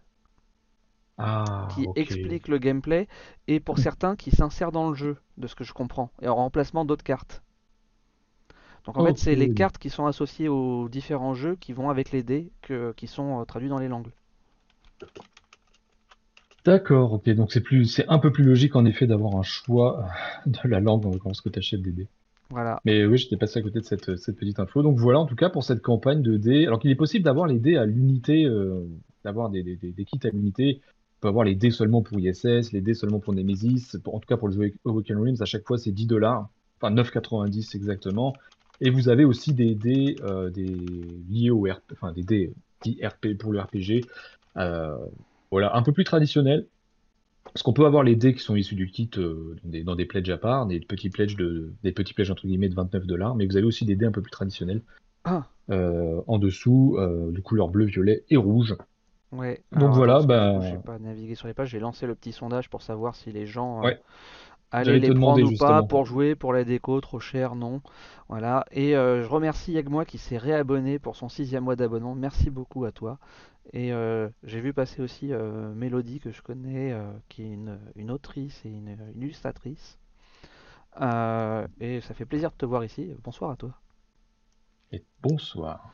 Ah, 1.18 1.68
qui 1.68 1.88
explique 1.96 2.48
le 2.48 2.58
gameplay 2.58 3.08
et 3.48 3.60
pour 3.60 3.78
certains 3.80 4.16
qui 4.16 4.32
s'insèrent 4.32 4.72
dans 4.72 4.90
le 4.90 4.96
jeu, 4.96 5.18
de 5.38 5.48
ce 5.48 5.56
que 5.56 5.64
je 5.66 5.74
comprends, 5.74 6.10
et 6.22 6.28
en 6.30 6.36
remplacement 6.36 6.86
d'autres 6.86 7.04
cartes. 7.04 7.42
Donc 8.86 8.98
en 8.98 9.04
fait, 9.06 9.18
c'est 9.18 9.36
les 9.36 9.50
cartes 9.50 9.78
qui 9.78 9.90
sont 9.90 10.06
associées 10.06 10.50
aux 10.50 10.90
différents 10.90 11.34
jeux 11.34 11.56
qui 11.56 11.74
vont 11.74 11.90
avec 11.90 12.12
les 12.12 12.24
dés 12.24 12.52
que, 12.62 12.94
qui 12.94 13.08
sont 13.08 13.42
euh, 13.42 13.46
traduits 13.46 13.70
dans 13.70 13.80
les 13.80 13.88
langues. 13.88 14.12
D'accord, 16.66 17.14
ok. 17.14 17.30
Donc 17.32 17.52
c'est 17.52 17.62
plus, 17.62 17.86
c'est 17.86 18.08
un 18.08 18.20
peu 18.20 18.32
plus 18.32 18.44
logique 18.44 18.76
en 18.76 18.86
effet 18.86 19.06
d'avoir 19.06 19.36
un 19.36 19.44
choix 19.44 20.08
de 20.46 20.58
la 20.68 20.80
langue 20.80 21.06
en 21.06 21.12
l'occurrence 21.12 21.42
que 21.42 21.50
t'achètes 21.50 21.82
des 21.82 21.92
dés. 21.92 22.08
Voilà. 22.50 22.80
Mais 22.86 23.06
oui, 23.06 23.18
j'étais 23.18 23.38
passé 23.38 23.60
à 23.60 23.62
côté 23.62 23.80
de 23.80 23.86
cette, 23.86 24.16
cette 24.16 24.38
petite 24.38 24.60
info. 24.60 24.82
Donc 24.84 24.98
voilà, 25.00 25.20
en 25.20 25.26
tout 25.26 25.36
cas, 25.36 25.50
pour 25.50 25.64
cette 25.64 25.82
campagne 25.82 26.22
de 26.22 26.38
dés. 26.38 26.66
Alors 26.66 26.80
qu'il 26.80 26.92
est 26.92 26.96
possible 26.96 27.26
d'avoir 27.26 27.48
les 27.48 27.60
dés 27.60 27.76
à 27.78 27.86
l'unité, 27.86 28.46
euh, 28.46 28.86
d'avoir 29.24 29.50
des, 29.50 29.64
des, 29.64 29.76
des, 29.76 29.92
des 29.92 30.06
kits 30.06 30.20
à 30.24 30.30
l'unité. 30.30 30.82
On 30.86 31.22
peut 31.22 31.28
avoir 31.30 31.46
les 31.46 31.56
dés 31.56 31.72
seulement 31.72 32.02
pour 32.02 32.20
ISS, 32.20 32.72
les 32.72 32.82
dés 32.82 32.94
seulement 32.94 33.20
pour 33.20 33.34
Nemesis. 33.34 33.98
Pour- 34.04 34.16
en 34.16 34.20
tout 34.20 34.28
cas, 34.28 34.38
pour 34.38 34.48
le 34.50 34.54
jeu 34.54 34.74
Awaken 34.86 35.18
Realms, 35.18 35.42
à 35.42 35.46
chaque 35.46 35.66
fois, 35.66 35.78
c'est 35.78 35.92
10 35.92 36.06
dollars. 36.06 36.50
Enfin, 36.80 36.94
9,90 36.94 37.76
exactement. 37.76 38.36
Et 38.84 38.90
vous 38.90 39.08
avez 39.08 39.24
aussi 39.24 39.54
des 39.54 39.76
dés 39.76 40.18
euh, 40.24 40.50
des, 40.50 40.66
liés 41.30 41.50
au 41.50 41.62
RP, 41.64 41.94
enfin, 41.94 42.12
des 42.12 42.24
dés 42.24 42.54
RP 43.02 43.38
pour 43.40 43.54
le 43.54 43.62
RPG. 43.62 44.06
Euh, 44.58 44.98
voilà, 45.52 45.74
un 45.78 45.82
peu 45.84 45.94
plus 45.94 46.04
traditionnel. 46.04 46.68
Parce 47.46 47.64
qu'on 47.64 47.72
peut 47.72 47.86
avoir 47.86 48.04
les 48.04 48.18
dés 48.18 48.34
qui 48.34 48.42
sont 48.42 48.58
issus 48.58 48.76
du 48.76 48.92
kit 48.92 49.10
euh, 49.18 49.56
dans, 49.64 49.70
des, 49.70 49.84
dans 49.84 49.96
des 49.96 50.06
pledges 50.06 50.30
à 50.30 50.38
part, 50.38 50.66
des 50.66 50.82
petits 50.82 51.10
pledges 51.10 51.38
de, 51.38 51.72
des 51.82 51.94
petits 51.94 52.14
pledges 52.14 52.30
entre 52.32 52.46
guillemets 52.46 52.68
de 52.68 52.76
29 52.76 53.06
dollars, 53.06 53.36
mais 53.36 53.46
vous 53.46 53.56
avez 53.56 53.66
aussi 53.66 53.86
des 53.86 53.96
dés 53.96 54.06
un 54.06 54.12
peu 54.12 54.22
plus 54.22 54.32
traditionnels 54.32 54.82
Ah, 55.24 55.48
en 55.70 56.38
dessous, 56.38 56.98
de 57.00 57.40
couleur 57.40 57.70
bleu, 57.70 57.86
violet 57.86 58.26
et 58.30 58.36
rouge. 58.36 58.76
ouais. 59.32 59.62
Donc 59.72 59.82
Alors, 59.84 59.96
voilà, 59.96 60.22
bah- 60.24 60.60
j'ai 60.62 60.78
pas 60.78 61.00
navigué 61.00 61.36
sur 61.36 61.48
les 61.48 61.54
pages, 61.54 61.70
j'ai 61.70 61.80
lancé 61.80 62.06
le 62.06 62.16
petit 62.16 62.34
sondage 62.34 62.70
pour 62.70 62.82
savoir 62.82 63.16
si 63.16 63.32
les 63.32 63.46
gens 63.46 63.82
Ouais. 63.82 64.02
J'allais 64.82 65.00
les 65.00 65.12
prendre 65.12 65.14
demander, 65.14 65.44
ou 65.44 65.52
pas 65.52 65.82
justement. 65.82 65.84
pour 65.84 66.06
jouer, 66.06 66.36
pour 66.36 66.54
la 66.54 66.64
déco, 66.64 67.00
trop 67.02 67.20
cher, 67.20 67.56
non. 67.56 67.82
Voilà. 68.30 68.66
Et 68.72 68.96
euh, 68.96 69.24
je 69.24 69.28
remercie 69.30 69.74
Yagmois 69.74 70.06
qui 70.06 70.18
s'est 70.18 70.38
réabonné 70.38 71.00
pour 71.00 71.16
son 71.16 71.30
sixième 71.30 71.64
mois 71.66 71.76
d'abonnement. 71.76 72.16
Merci 72.16 72.50
beaucoup 72.50 72.86
à 72.86 72.92
toi. 72.92 73.20
Et 73.74 73.94
euh, 73.94 74.30
j'ai 74.44 74.62
vu 74.62 74.74
passer 74.74 75.02
aussi 75.02 75.34
euh, 75.34 75.74
Mélodie 75.76 76.20
que 76.20 76.32
je 76.32 76.42
connais, 76.42 76.92
euh, 76.94 77.12
qui 77.30 77.44
est 77.44 77.52
une, 77.52 77.80
une 77.96 78.12
autrice 78.12 78.62
et 78.66 78.70
une, 78.70 78.98
une 79.16 79.22
illustratrice. 79.24 80.00
Euh, 81.02 81.68
et 81.80 82.02
ça 82.02 82.14
fait 82.14 82.26
plaisir 82.26 82.52
de 82.52 82.56
te 82.58 82.66
voir 82.66 82.84
ici. 82.84 83.14
Bonsoir 83.24 83.52
à 83.52 83.56
toi. 83.58 83.74
Et 84.94 85.04
bonsoir. 85.22 85.94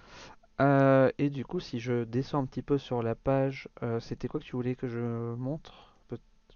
Euh, 0.61 1.09
et 1.17 1.29
du 1.29 1.45
coup, 1.45 1.59
si 1.59 1.79
je 1.79 2.03
descends 2.03 2.39
un 2.43 2.45
petit 2.45 2.61
peu 2.61 2.77
sur 2.77 3.01
la 3.01 3.15
page, 3.15 3.69
euh, 3.83 3.99
c'était 3.99 4.27
quoi 4.27 4.39
que 4.39 4.45
tu 4.45 4.55
voulais 4.55 4.75
que 4.75 4.87
je 4.87 5.33
montre? 5.35 5.88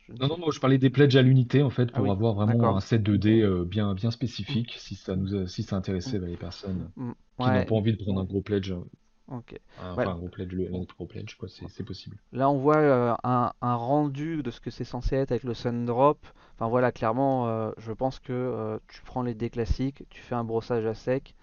Je 0.09 0.13
Non, 0.19 0.27
non, 0.27 0.37
moi 0.39 0.49
je 0.51 0.59
parlais 0.59 0.79
des 0.79 0.89
pledges 0.89 1.15
à 1.17 1.21
l'unité 1.21 1.61
en 1.61 1.69
fait 1.69 1.91
Ah 1.93 2.01
pour 2.01 2.03
oui, 2.03 2.11
avoir 2.11 2.33
vraiment 2.33 2.75
un 2.75 2.79
set 2.79 3.03
de 3.03 3.15
dés 3.15 3.41
euh, 3.41 3.63
bien, 3.63 3.93
bien 3.93 4.09
spécifique 4.09 4.73
si 4.79 4.95
ça 4.95 5.15
nous 5.15 5.35
a- 5.35 5.47
si 5.47 5.61
ça 5.61 5.75
intéressait 5.75 6.17
bah, 6.19 6.25
les 6.27 6.35
personnes 6.37 6.91
Mm, 6.97 7.13
qui 7.37 7.51
n'ont 7.51 7.63
pas 7.63 7.75
envie 7.75 7.93
de 7.95 8.01
prendre 8.03 8.19
un 8.21 8.25
gros 8.25 8.41
pledge, 8.41 8.71
euh, 8.71 8.83
ok. 9.27 9.59
un- 9.77 9.93
Ouais, 9.95 10.09
enfin 10.09 10.13
un 10.13 10.17
gros 10.17 10.29
pledge, 10.29 10.51
le- 10.53 10.67
un 10.73 10.81
gros 10.83 11.05
pledge 11.07 11.35
quoi, 11.35 11.47
c'est 11.49 11.83
possible. 11.85 12.17
Là, 12.33 12.49
on 12.49 12.57
voit 12.57 12.77
euh, 12.77 13.15
un, 13.23 13.53
un 13.61 13.75
rendu 13.75 14.43
de 14.43 14.51
ce 14.51 14.59
que 14.59 14.71
c'est 14.71 14.83
censé 14.83 15.15
être 15.15 15.31
avec 15.31 15.43
le 15.43 15.53
Sun 15.53 15.85
Drop. 15.85 16.25
Enfin 16.55 16.67
voilà, 16.67 16.91
clairement, 16.91 17.47
euh, 17.47 17.71
je 17.77 17.91
pense 17.93 18.19
que 18.19 18.33
euh, 18.33 18.79
tu 18.87 19.01
prends 19.03 19.21
les 19.21 19.33
dés 19.35 19.49
classiques, 19.49 20.03
tu 20.09 20.21
fais 20.21 20.35
un 20.35 20.43
brossage 20.43 20.85
à 20.85 20.93
sec, 20.95 21.35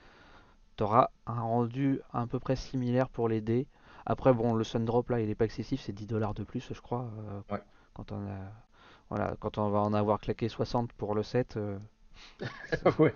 tu 0.77 0.85
auras 0.85 1.11
un 1.27 1.41
rendu 1.43 2.01
à 2.13 2.27
peu 2.27 2.41
près 2.41 2.57
similaire 2.57 3.09
pour 3.11 3.29
les 3.29 3.41
dés. 3.43 3.69
Après, 4.07 4.35
bon, 4.35 4.55
le 4.55 4.65
Sun 4.65 4.85
Drop 4.87 5.11
là, 5.11 5.21
il 5.21 5.31
est 5.31 5.35
pas 5.37 5.47
excessif, 5.47 5.81
c'est 5.83 5.93
10 5.95 6.07
dollars 6.07 6.35
de 6.35 6.45
plus, 6.45 6.69
je 6.75 6.81
crois. 6.81 7.11
euh, 7.31 7.41
Ouais. 7.51 7.61
Quand 8.05 8.13
on 8.13 8.27
a, 8.29 8.39
voilà, 9.11 9.37
quand 9.41 9.59
on 9.59 9.71
va 9.71 9.81
en 9.81 9.95
avoir 9.95 10.21
claqué 10.21 10.49
60 10.49 10.93
pour 10.95 11.15
le 11.15 11.23
set. 11.23 11.57
euh, 11.57 11.79
Ouais. 12.99 13.15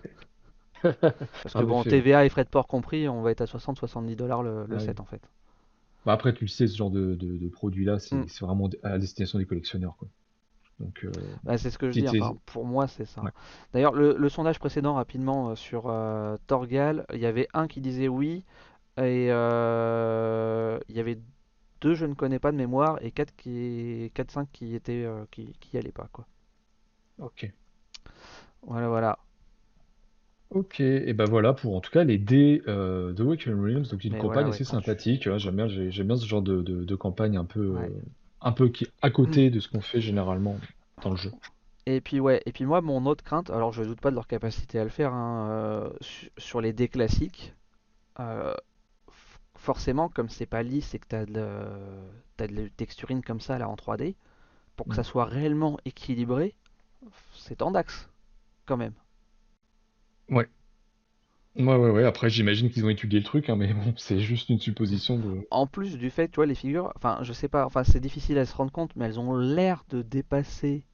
parce 1.43 1.55
que 1.55 1.63
En 1.63 1.65
bon. 1.65 1.85
TVA 1.85 2.25
et 2.25 2.29
frais 2.29 2.43
de 2.45 2.49
port 2.49 2.67
compris, 2.67 3.09
on 3.09 3.23
va 3.23 3.31
être 3.31 3.41
à 3.41 3.47
60-70 3.47 4.17
dollars 4.17 4.43
le, 4.43 4.67
le 4.67 4.79
Ouais. 4.79 4.81
set 4.81 4.99
en 5.01 5.05
fait. 5.05 5.23
Bah, 6.05 6.13
après 6.13 6.35
tu 6.35 6.45
le 6.45 6.49
sais 6.49 6.67
ce 6.67 6.77
genre 6.77 6.91
de, 6.91 7.15
de, 7.15 7.37
de 7.39 7.49
produit-là 7.49 7.99
c'est 7.99 8.17
Mm. 8.17 8.29
c'est 8.29 8.45
vraiment 8.45 8.69
à 8.83 8.99
destination 8.99 9.39
des 9.39 9.47
collectionneurs 9.47 9.97
quoi. 9.97 10.09
Donc 10.81 11.05
euh, 11.05 11.37
Bah, 11.45 11.59
c'est 11.59 11.71
ce 11.71 11.79
que 11.79 11.91
je 11.91 11.95
dis, 11.95 12.09
enfin, 12.09 12.37
pour 12.47 12.65
moi 12.65 12.87
c'est 12.89 13.05
ça. 13.05 13.23
Ouais. 13.23 13.31
D'ailleurs, 13.73 13.93
le, 13.95 14.17
le 14.17 14.29
sondage 14.29 14.59
précédent 14.59 14.95
rapidement 14.95 15.51
euh, 15.51 15.55
sur 15.57 15.85
euh, 15.89 16.37
Torgal, 16.47 17.07
il 17.13 17.21
y 17.21 17.27
avait 17.27 17.49
un 17.55 17.67
qui 17.69 17.81
disait 17.81 18.09
oui, 18.09 18.45
et 18.99 19.27
il 20.89 20.97
y 20.97 21.01
avait 21.01 21.19
deux 21.85 21.95
je 21.95 22.07
ne 22.07 22.15
connais 22.15 22.41
pas 22.41 22.53
de 22.53 22.57
mémoire, 22.59 22.99
et 23.03 23.13
quatre 23.13 23.35
qui, 23.37 24.11
quatre 24.15 24.33
cinq 24.33 24.49
qui 24.53 24.75
étaient 24.75 25.05
euh, 25.05 25.25
qui, 25.33 25.55
qui 25.61 25.79
allaient 25.79 25.93
pas 25.93 26.09
quoi. 26.13 26.27
Ok. 27.19 27.45
Voilà, 28.63 28.89
voilà. 28.89 29.19
Ok, 30.51 30.81
et 30.81 31.13
ben 31.15 31.25
voilà 31.27 31.53
pour 31.53 31.75
en 31.77 31.81
tout 31.81 31.91
cas 31.91 32.05
les 32.05 32.17
dés 32.19 32.63
euh, 32.69 33.13
de 33.13 33.23
Waken 33.25 33.55
Realms, 33.61 33.87
donc 33.91 34.05
une 34.05 34.15
Mais 34.15 34.17
campagne 34.17 34.23
voilà, 34.23 34.49
ouais, 34.49 34.61
assez 34.61 34.65
quand 34.65 34.77
tu- 34.77 34.95
sympathique. 34.95 35.27
hein, 35.27 35.37
j'aime 35.39 35.57
bien, 35.57 35.67
j'ai- 35.69 35.91
j'aime 35.91 36.07
bien 36.09 36.17
ce 36.17 36.27
genre 36.27 36.43
de, 36.43 36.63
de, 36.63 36.85
de 36.85 36.95
campagne 36.95 37.37
un 37.37 37.45
peu, 37.45 37.61
Ouais. 37.71 37.91
euh, 37.91 38.03
un 38.41 38.53
peu 38.53 38.69
qui 38.69 38.87
à 39.03 39.11
côté 39.11 39.51
de 39.51 39.59
ce 39.61 39.69
qu'on 39.69 39.81
fait 39.81 40.01
généralement 40.01 40.57
dans 41.01 41.11
le 41.11 41.17
jeu. 41.17 41.35
Et 41.87 42.01
puis 42.01 42.21
ouais, 42.21 42.43
et 42.47 42.53
puis 42.53 42.65
moi 42.65 42.81
mon 42.81 43.05
autre 43.07 43.25
crainte, 43.25 43.51
alors 43.51 43.73
je 43.73 43.83
doute 43.83 44.01
pas 44.01 44.11
de 44.11 44.15
leur 44.15 44.27
capacité 44.27 44.79
à 44.79 44.85
le 44.85 44.91
faire, 44.91 45.13
hein, 45.13 45.49
euh, 45.51 45.91
su- 46.01 46.31
sur 46.39 46.61
les 46.61 46.73
dés 46.73 46.89
classiques, 46.89 47.55
euh, 48.21 48.55
forcément 49.65 50.09
comme 50.11 50.29
c'est 50.31 50.47
pas 50.47 50.63
lisse 50.65 50.95
et 50.95 51.01
que 51.01 51.09
t'as 51.09 51.27
de, 51.27 51.35
le- 51.35 52.11
t'as 52.39 52.47
de 52.49 52.55
la 52.55 52.71
texturine 52.71 53.23
comme 53.23 53.41
ça 53.41 53.59
là 53.59 53.69
en 53.69 53.77
3D, 53.77 54.17
pour 54.77 54.89
que 54.89 54.97
ça 54.97 55.03
Mm. 55.03 55.05
soit 55.05 55.27
réellement 55.27 55.79
équilibré, 55.87 56.55
c'est 57.37 57.63
en 57.63 57.73
DAX 57.73 58.09
quand 58.67 58.77
même. 58.79 58.95
Ouais. 60.29 60.49
Ouais, 61.57 61.65
ouais, 61.75 61.91
ouais. 61.91 62.05
Après, 62.05 62.31
j'imagine 62.31 62.71
qu'ils 62.71 62.85
ont 62.85 62.91
étudié 62.91 63.19
le 63.19 63.25
truc, 63.25 63.49
hein, 63.51 63.57
mais 63.57 63.73
bon, 63.75 63.93
c'est 63.97 64.21
juste 64.21 64.51
une 64.51 64.61
supposition 64.61 65.19
de. 65.19 65.49
En 65.51 65.67
plus 65.67 65.97
du 65.97 66.11
fait, 66.11 66.29
tu 66.29 66.35
vois, 66.37 66.45
les 66.45 66.55
figures, 66.55 66.93
enfin 66.97 67.19
je 67.23 67.33
sais 67.33 67.49
pas, 67.49 67.65
enfin 67.65 67.83
c'est 67.83 67.99
difficile 67.99 68.37
à 68.37 68.45
se 68.45 68.55
rendre 68.55 68.71
compte, 68.71 68.95
mais 68.95 69.07
elles 69.07 69.19
ont 69.19 69.35
l'air 69.39 69.87
de 69.89 70.03
dépasser 70.03 70.85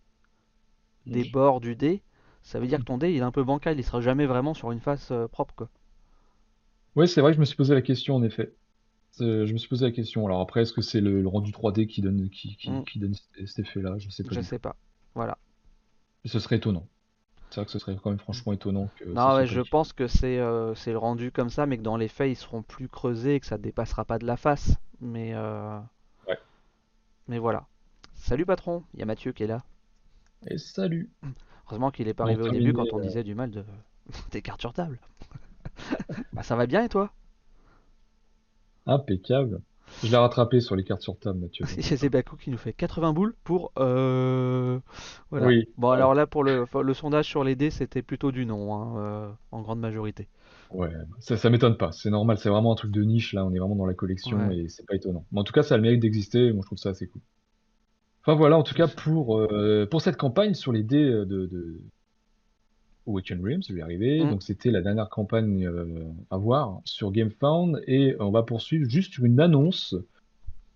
des 1.04 1.24
bords 1.26 1.60
du 1.60 1.76
dé. 1.76 2.02
Ça 2.42 2.58
veut 2.58 2.66
dire 2.66 2.78
que 2.78 2.84
ton 2.84 2.96
dé 2.96 3.10
il 3.10 3.18
est 3.18 3.20
un 3.20 3.30
peu 3.32 3.44
bancal, 3.44 3.78
il 3.78 3.84
sera 3.84 4.00
jamais 4.00 4.24
vraiment 4.24 4.54
sur 4.54 4.72
une 4.72 4.80
face 4.80 5.10
euh, 5.10 5.28
propre 5.28 5.54
quoi. 5.54 5.68
Ouais, 6.96 7.06
c'est 7.06 7.20
vrai 7.20 7.32
que 7.32 7.36
je 7.36 7.40
me 7.40 7.44
suis 7.44 7.56
posé 7.56 7.74
la 7.74 7.82
question 7.82 8.16
en 8.16 8.22
effet. 8.22 8.54
C'est- 9.12 9.46
Je 9.46 9.52
me 9.52 9.58
suis 9.58 9.68
posé 9.68 9.84
la 9.86 9.92
question. 9.92 10.26
Alors 10.26 10.40
après, 10.40 10.62
est-ce 10.62 10.72
que 10.72 10.82
c'est 10.82 11.00
le, 11.00 11.20
le 11.22 11.28
rendu 11.28 11.52
3D 11.52 11.86
qui 11.86 12.00
donne, 12.02 12.28
qui, 12.30 12.56
qui, 12.56 12.70
Mm. 12.70 12.84
qui 12.84 12.98
donne 12.98 13.14
cet 13.14 13.46
cet 13.48 13.58
effet-là? 13.66 13.98
Je 13.98 14.08
sais 14.10 14.22
pas 14.24 14.30
Je 14.30 14.40
du 14.40 14.40
tout. 14.44 14.48
sais 14.48 14.58
pas. 14.58 14.76
Voilà. 15.14 15.38
Ce 16.24 16.38
serait 16.38 16.56
étonnant. 16.56 16.86
C'est 17.50 17.56
vrai 17.56 17.64
que 17.66 17.72
ce 17.72 17.78
serait 17.80 17.96
quand 18.00 18.10
même 18.10 18.18
franchement 18.20 18.52
étonnant 18.52 18.88
que 18.98 19.04
ça 19.04 19.10
Non, 19.10 19.14
soit 19.14 19.34
ouais, 19.36 19.40
pas 19.40 19.46
je 19.46 19.60
pense 19.60 19.92
que 19.92 20.06
c'est 20.06 20.38
euh, 20.38 20.74
c'est 20.76 20.92
le 20.92 20.98
rendu 20.98 21.32
comme 21.32 21.50
ça, 21.50 21.66
mais 21.66 21.76
que 21.78 21.82
dans 21.82 21.96
les 21.96 22.06
faits, 22.08 22.30
ils 22.30 22.36
seront 22.36 22.62
plus 22.62 22.88
creusés 22.88 23.36
et 23.36 23.40
que 23.40 23.46
ça 23.46 23.58
dépassera 23.58 24.04
pas 24.04 24.18
de 24.20 24.26
la 24.26 24.36
face. 24.36 24.76
Mais, 25.00 25.32
euh, 25.34 25.78
Ouais. 26.28 26.38
mais 27.26 27.38
voilà. 27.38 27.66
Salut 28.14 28.46
patron, 28.46 28.84
il 28.94 29.00
y 29.00 29.02
a 29.02 29.06
Mathieu 29.06 29.32
qui 29.32 29.42
est 29.44 29.46
là. 29.48 29.64
Et 30.46 30.58
salut. 30.58 31.10
Heureusement 31.66 31.90
qu'il 31.90 32.06
est 32.06 32.14
pas 32.14 32.24
On 32.24 32.26
arrivé 32.26 32.42
au 32.42 32.50
début 32.50 32.72
quand 32.72 32.86
on 32.92 32.98
euh, 32.98 33.02
disait 33.02 33.24
du 33.24 33.34
mal 33.34 33.50
de 33.50 33.64
des 34.30 34.42
cartes 34.42 34.60
sur 34.60 34.72
table. 34.72 35.00
Bah 36.32 36.42
ça 36.42 36.56
va 36.56 36.66
bien 36.66 36.84
et 36.84 36.88
toi? 36.88 37.12
Impeccable. 38.86 39.60
Je 40.04 40.10
l'ai 40.10 40.16
rattrapé 40.16 40.60
sur 40.60 40.76
les 40.76 40.84
cartes 40.84 41.02
sur 41.02 41.18
table, 41.18 41.40
Mathieu. 41.40 41.64
C'est 41.68 41.96
Zebaku 41.96 42.36
qui 42.36 42.50
nous 42.50 42.58
fait 42.58 42.72
80 42.72 43.12
boules 43.12 43.34
pour 43.44 43.72
euh... 43.78 44.78
Voilà. 45.30 45.46
Oui. 45.46 45.68
Bon 45.76 45.90
alors 45.90 46.14
là 46.14 46.26
pour 46.26 46.44
le, 46.44 46.66
le 46.82 46.94
sondage 46.94 47.26
sur 47.26 47.44
les 47.44 47.56
dés, 47.56 47.70
c'était 47.70 48.02
plutôt 48.02 48.30
du 48.32 48.46
non, 48.46 48.74
hein, 48.74 48.98
euh, 48.98 49.32
en 49.50 49.62
grande 49.62 49.80
majorité. 49.80 50.28
Ouais, 50.70 50.92
ça, 51.18 51.36
ça 51.36 51.50
m'étonne 51.50 51.76
pas. 51.76 51.90
C'est 51.92 52.10
normal, 52.10 52.38
c'est 52.38 52.48
vraiment 52.48 52.72
un 52.72 52.76
truc 52.76 52.92
de 52.92 53.02
niche 53.02 53.32
là. 53.32 53.44
On 53.44 53.52
est 53.52 53.58
vraiment 53.58 53.74
dans 53.76 53.86
la 53.86 53.94
collection 53.94 54.38
Ouais. 54.38 54.58
et 54.58 54.68
c'est 54.68 54.86
pas 54.86 54.94
étonnant. 54.94 55.26
Mais 55.32 55.40
en 55.40 55.44
tout 55.44 55.52
cas, 55.52 55.62
ça 55.62 55.74
a 55.74 55.78
le 55.78 55.82
mérite 55.82 56.00
d'exister. 56.00 56.52
Moi, 56.52 56.62
je 56.62 56.66
trouve 56.68 56.78
ça 56.78 56.90
assez 56.90 57.08
cool. 57.08 57.22
Enfin 58.22 58.34
voilà, 58.36 58.56
en 58.58 58.62
tout 58.62 58.74
cas 58.74 58.86
pour 58.86 59.38
euh, 59.38 59.86
pour 59.90 60.02
cette 60.02 60.16
campagne 60.16 60.54
sur 60.54 60.72
les 60.72 60.82
dés 60.82 61.02
euh, 61.04 61.24
de, 61.24 61.46
de 61.46 61.80
Awaken 63.10 63.44
Realms, 63.44 63.62
je 63.68 63.74
vais 63.74 63.80
y 63.80 63.82
arriver. 63.82 64.24
Mm. 64.24 64.30
Donc 64.30 64.42
c'était 64.42 64.70
la 64.70 64.82
dernière 64.82 65.08
campagne 65.08 65.66
euh, 65.66 66.04
à 66.30 66.36
voir 66.36 66.80
sur 66.84 67.10
GameFound 67.10 67.82
et 67.86 68.16
on 68.20 68.30
va 68.30 68.42
poursuivre 68.42 68.88
juste 68.88 69.18
une 69.18 69.40
annonce 69.40 69.94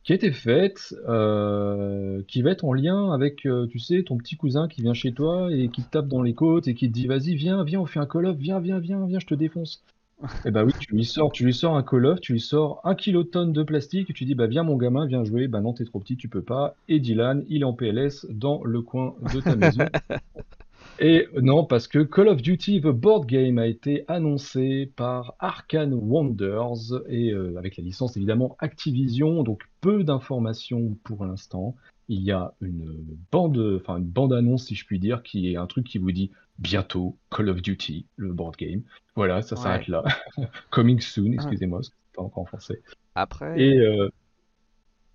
qui 0.04 0.12
a 0.12 0.16
été 0.16 0.32
faite, 0.32 0.94
euh, 1.08 2.22
qui 2.28 2.42
va 2.42 2.50
être 2.50 2.64
en 2.66 2.74
lien 2.74 3.10
avec, 3.12 3.46
euh, 3.46 3.66
tu 3.66 3.78
sais, 3.78 4.02
ton 4.02 4.18
petit 4.18 4.36
cousin 4.36 4.68
qui 4.68 4.82
vient 4.82 4.92
chez 4.92 5.12
toi 5.12 5.48
et 5.50 5.68
qui 5.68 5.82
te 5.82 5.90
tape 5.90 6.08
dans 6.08 6.22
les 6.22 6.34
côtes 6.34 6.68
et 6.68 6.74
qui 6.74 6.88
te 6.88 6.92
dit, 6.92 7.06
vas-y, 7.06 7.34
viens, 7.34 7.64
viens, 7.64 7.80
on 7.80 7.86
fait 7.86 8.00
un 8.00 8.06
call-off, 8.06 8.36
viens, 8.36 8.60
viens, 8.60 8.78
viens, 8.78 9.06
viens, 9.06 9.18
je 9.18 9.26
te 9.26 9.34
défonce. 9.34 9.82
Et 10.44 10.50
bah 10.52 10.64
oui, 10.64 10.72
tu 10.78 10.94
lui 10.94 11.04
sors, 11.04 11.32
tu 11.32 11.44
lui 11.44 11.52
sors 11.52 11.76
un 11.76 11.82
call-off, 11.82 12.20
tu 12.20 12.34
lui 12.34 12.40
sors 12.40 12.80
un 12.84 12.94
kilotonne 12.94 13.52
de 13.52 13.62
plastique 13.64 14.10
et 14.10 14.12
tu 14.12 14.24
dis, 14.24 14.36
bah 14.36 14.46
viens 14.46 14.62
mon 14.62 14.76
gamin, 14.76 15.06
viens 15.06 15.24
jouer. 15.24 15.48
Bah 15.48 15.60
non, 15.60 15.72
t'es 15.72 15.84
trop 15.84 15.98
petit, 15.98 16.16
tu 16.16 16.28
peux 16.28 16.40
pas. 16.40 16.76
Et 16.88 17.00
Dylan, 17.00 17.44
il 17.48 17.62
est 17.62 17.64
en 17.64 17.72
PLS 17.72 18.26
dans 18.30 18.62
le 18.62 18.80
coin 18.80 19.16
de 19.34 19.40
ta 19.40 19.56
maison. 19.56 19.84
Et 21.00 21.26
non, 21.40 21.64
parce 21.64 21.88
que 21.88 21.98
Call 22.04 22.28
of 22.28 22.40
Duty 22.40 22.80
The 22.80 22.86
Board 22.86 23.26
Game 23.26 23.58
a 23.58 23.66
été 23.66 24.04
annoncé 24.06 24.92
par 24.94 25.34
Arkane 25.40 25.92
Wonders 25.92 27.02
et 27.08 27.32
euh, 27.32 27.56
avec 27.58 27.76
la 27.76 27.82
licence 27.82 28.16
évidemment 28.16 28.56
Activision, 28.60 29.42
donc 29.42 29.62
peu 29.80 30.04
d'informations 30.04 30.96
pour 31.02 31.24
l'instant. 31.24 31.74
Il 32.08 32.20
y 32.22 32.30
a 32.30 32.52
une 32.60 32.94
bande, 33.32 33.58
enfin 33.80 33.96
une 33.98 34.04
bande 34.04 34.32
annonce 34.32 34.66
si 34.66 34.74
je 34.76 34.86
puis 34.86 34.98
dire, 35.00 35.22
qui 35.24 35.52
est 35.52 35.56
un 35.56 35.66
truc 35.66 35.84
qui 35.86 35.98
vous 35.98 36.12
dit 36.12 36.30
bientôt 36.60 37.16
Call 37.30 37.48
of 37.48 37.60
Duty, 37.60 38.06
le 38.16 38.32
board 38.32 38.54
game. 38.56 38.82
Voilà, 39.16 39.42
ça 39.42 39.56
Ouais. 39.56 39.62
s'arrête 39.62 39.88
là. 39.88 40.04
Coming 40.70 41.00
soon, 41.00 41.32
excusez-moi, 41.32 41.78
parce 41.78 41.88
que 41.88 41.94
c'est 42.06 42.16
pas 42.16 42.22
encore 42.22 42.42
en 42.44 42.46
français. 42.46 42.82
Après, 43.16 43.60
Et 43.60 43.78
euh, 43.78 44.08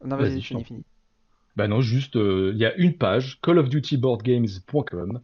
non 0.03 0.17
vas-y, 0.17 0.35
t'en 0.39 0.41
fini, 0.41 0.63
fini. 0.65 0.83
bah 1.55 1.67
non, 1.69 1.79
juste, 1.79 2.17
euh, 2.17 2.51
il 2.53 2.59
y 2.59 2.65
a 2.65 2.75
une 2.75 2.97
page, 2.97 3.39
callofdutyboardgames.com, 3.43 5.21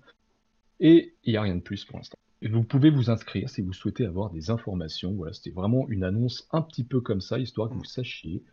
et 0.80 1.16
il 1.24 1.32
n'y 1.32 1.38
a 1.38 1.42
rien 1.42 1.56
de 1.56 1.62
plus 1.62 1.86
pour 1.86 1.98
l'instant. 1.98 2.18
Vous 2.42 2.64
pouvez 2.64 2.90
vous 2.90 3.10
inscrire 3.10 3.50
si 3.50 3.62
vous 3.62 3.74
souhaitez 3.74 4.06
avoir 4.06 4.30
des 4.30 4.50
informations. 4.50 5.14
Voilà, 5.14 5.34
c'était 5.34 5.50
vraiment 5.52 5.88
une 5.90 6.04
annonce 6.04 6.48
un 6.52 6.62
petit 6.62 6.84
peu 6.84 7.02
comme 7.02 7.22
ça, 7.22 7.40
histoire 7.40 7.70
que 7.70 7.76
vous 7.76 7.84
sachiez 7.86 8.44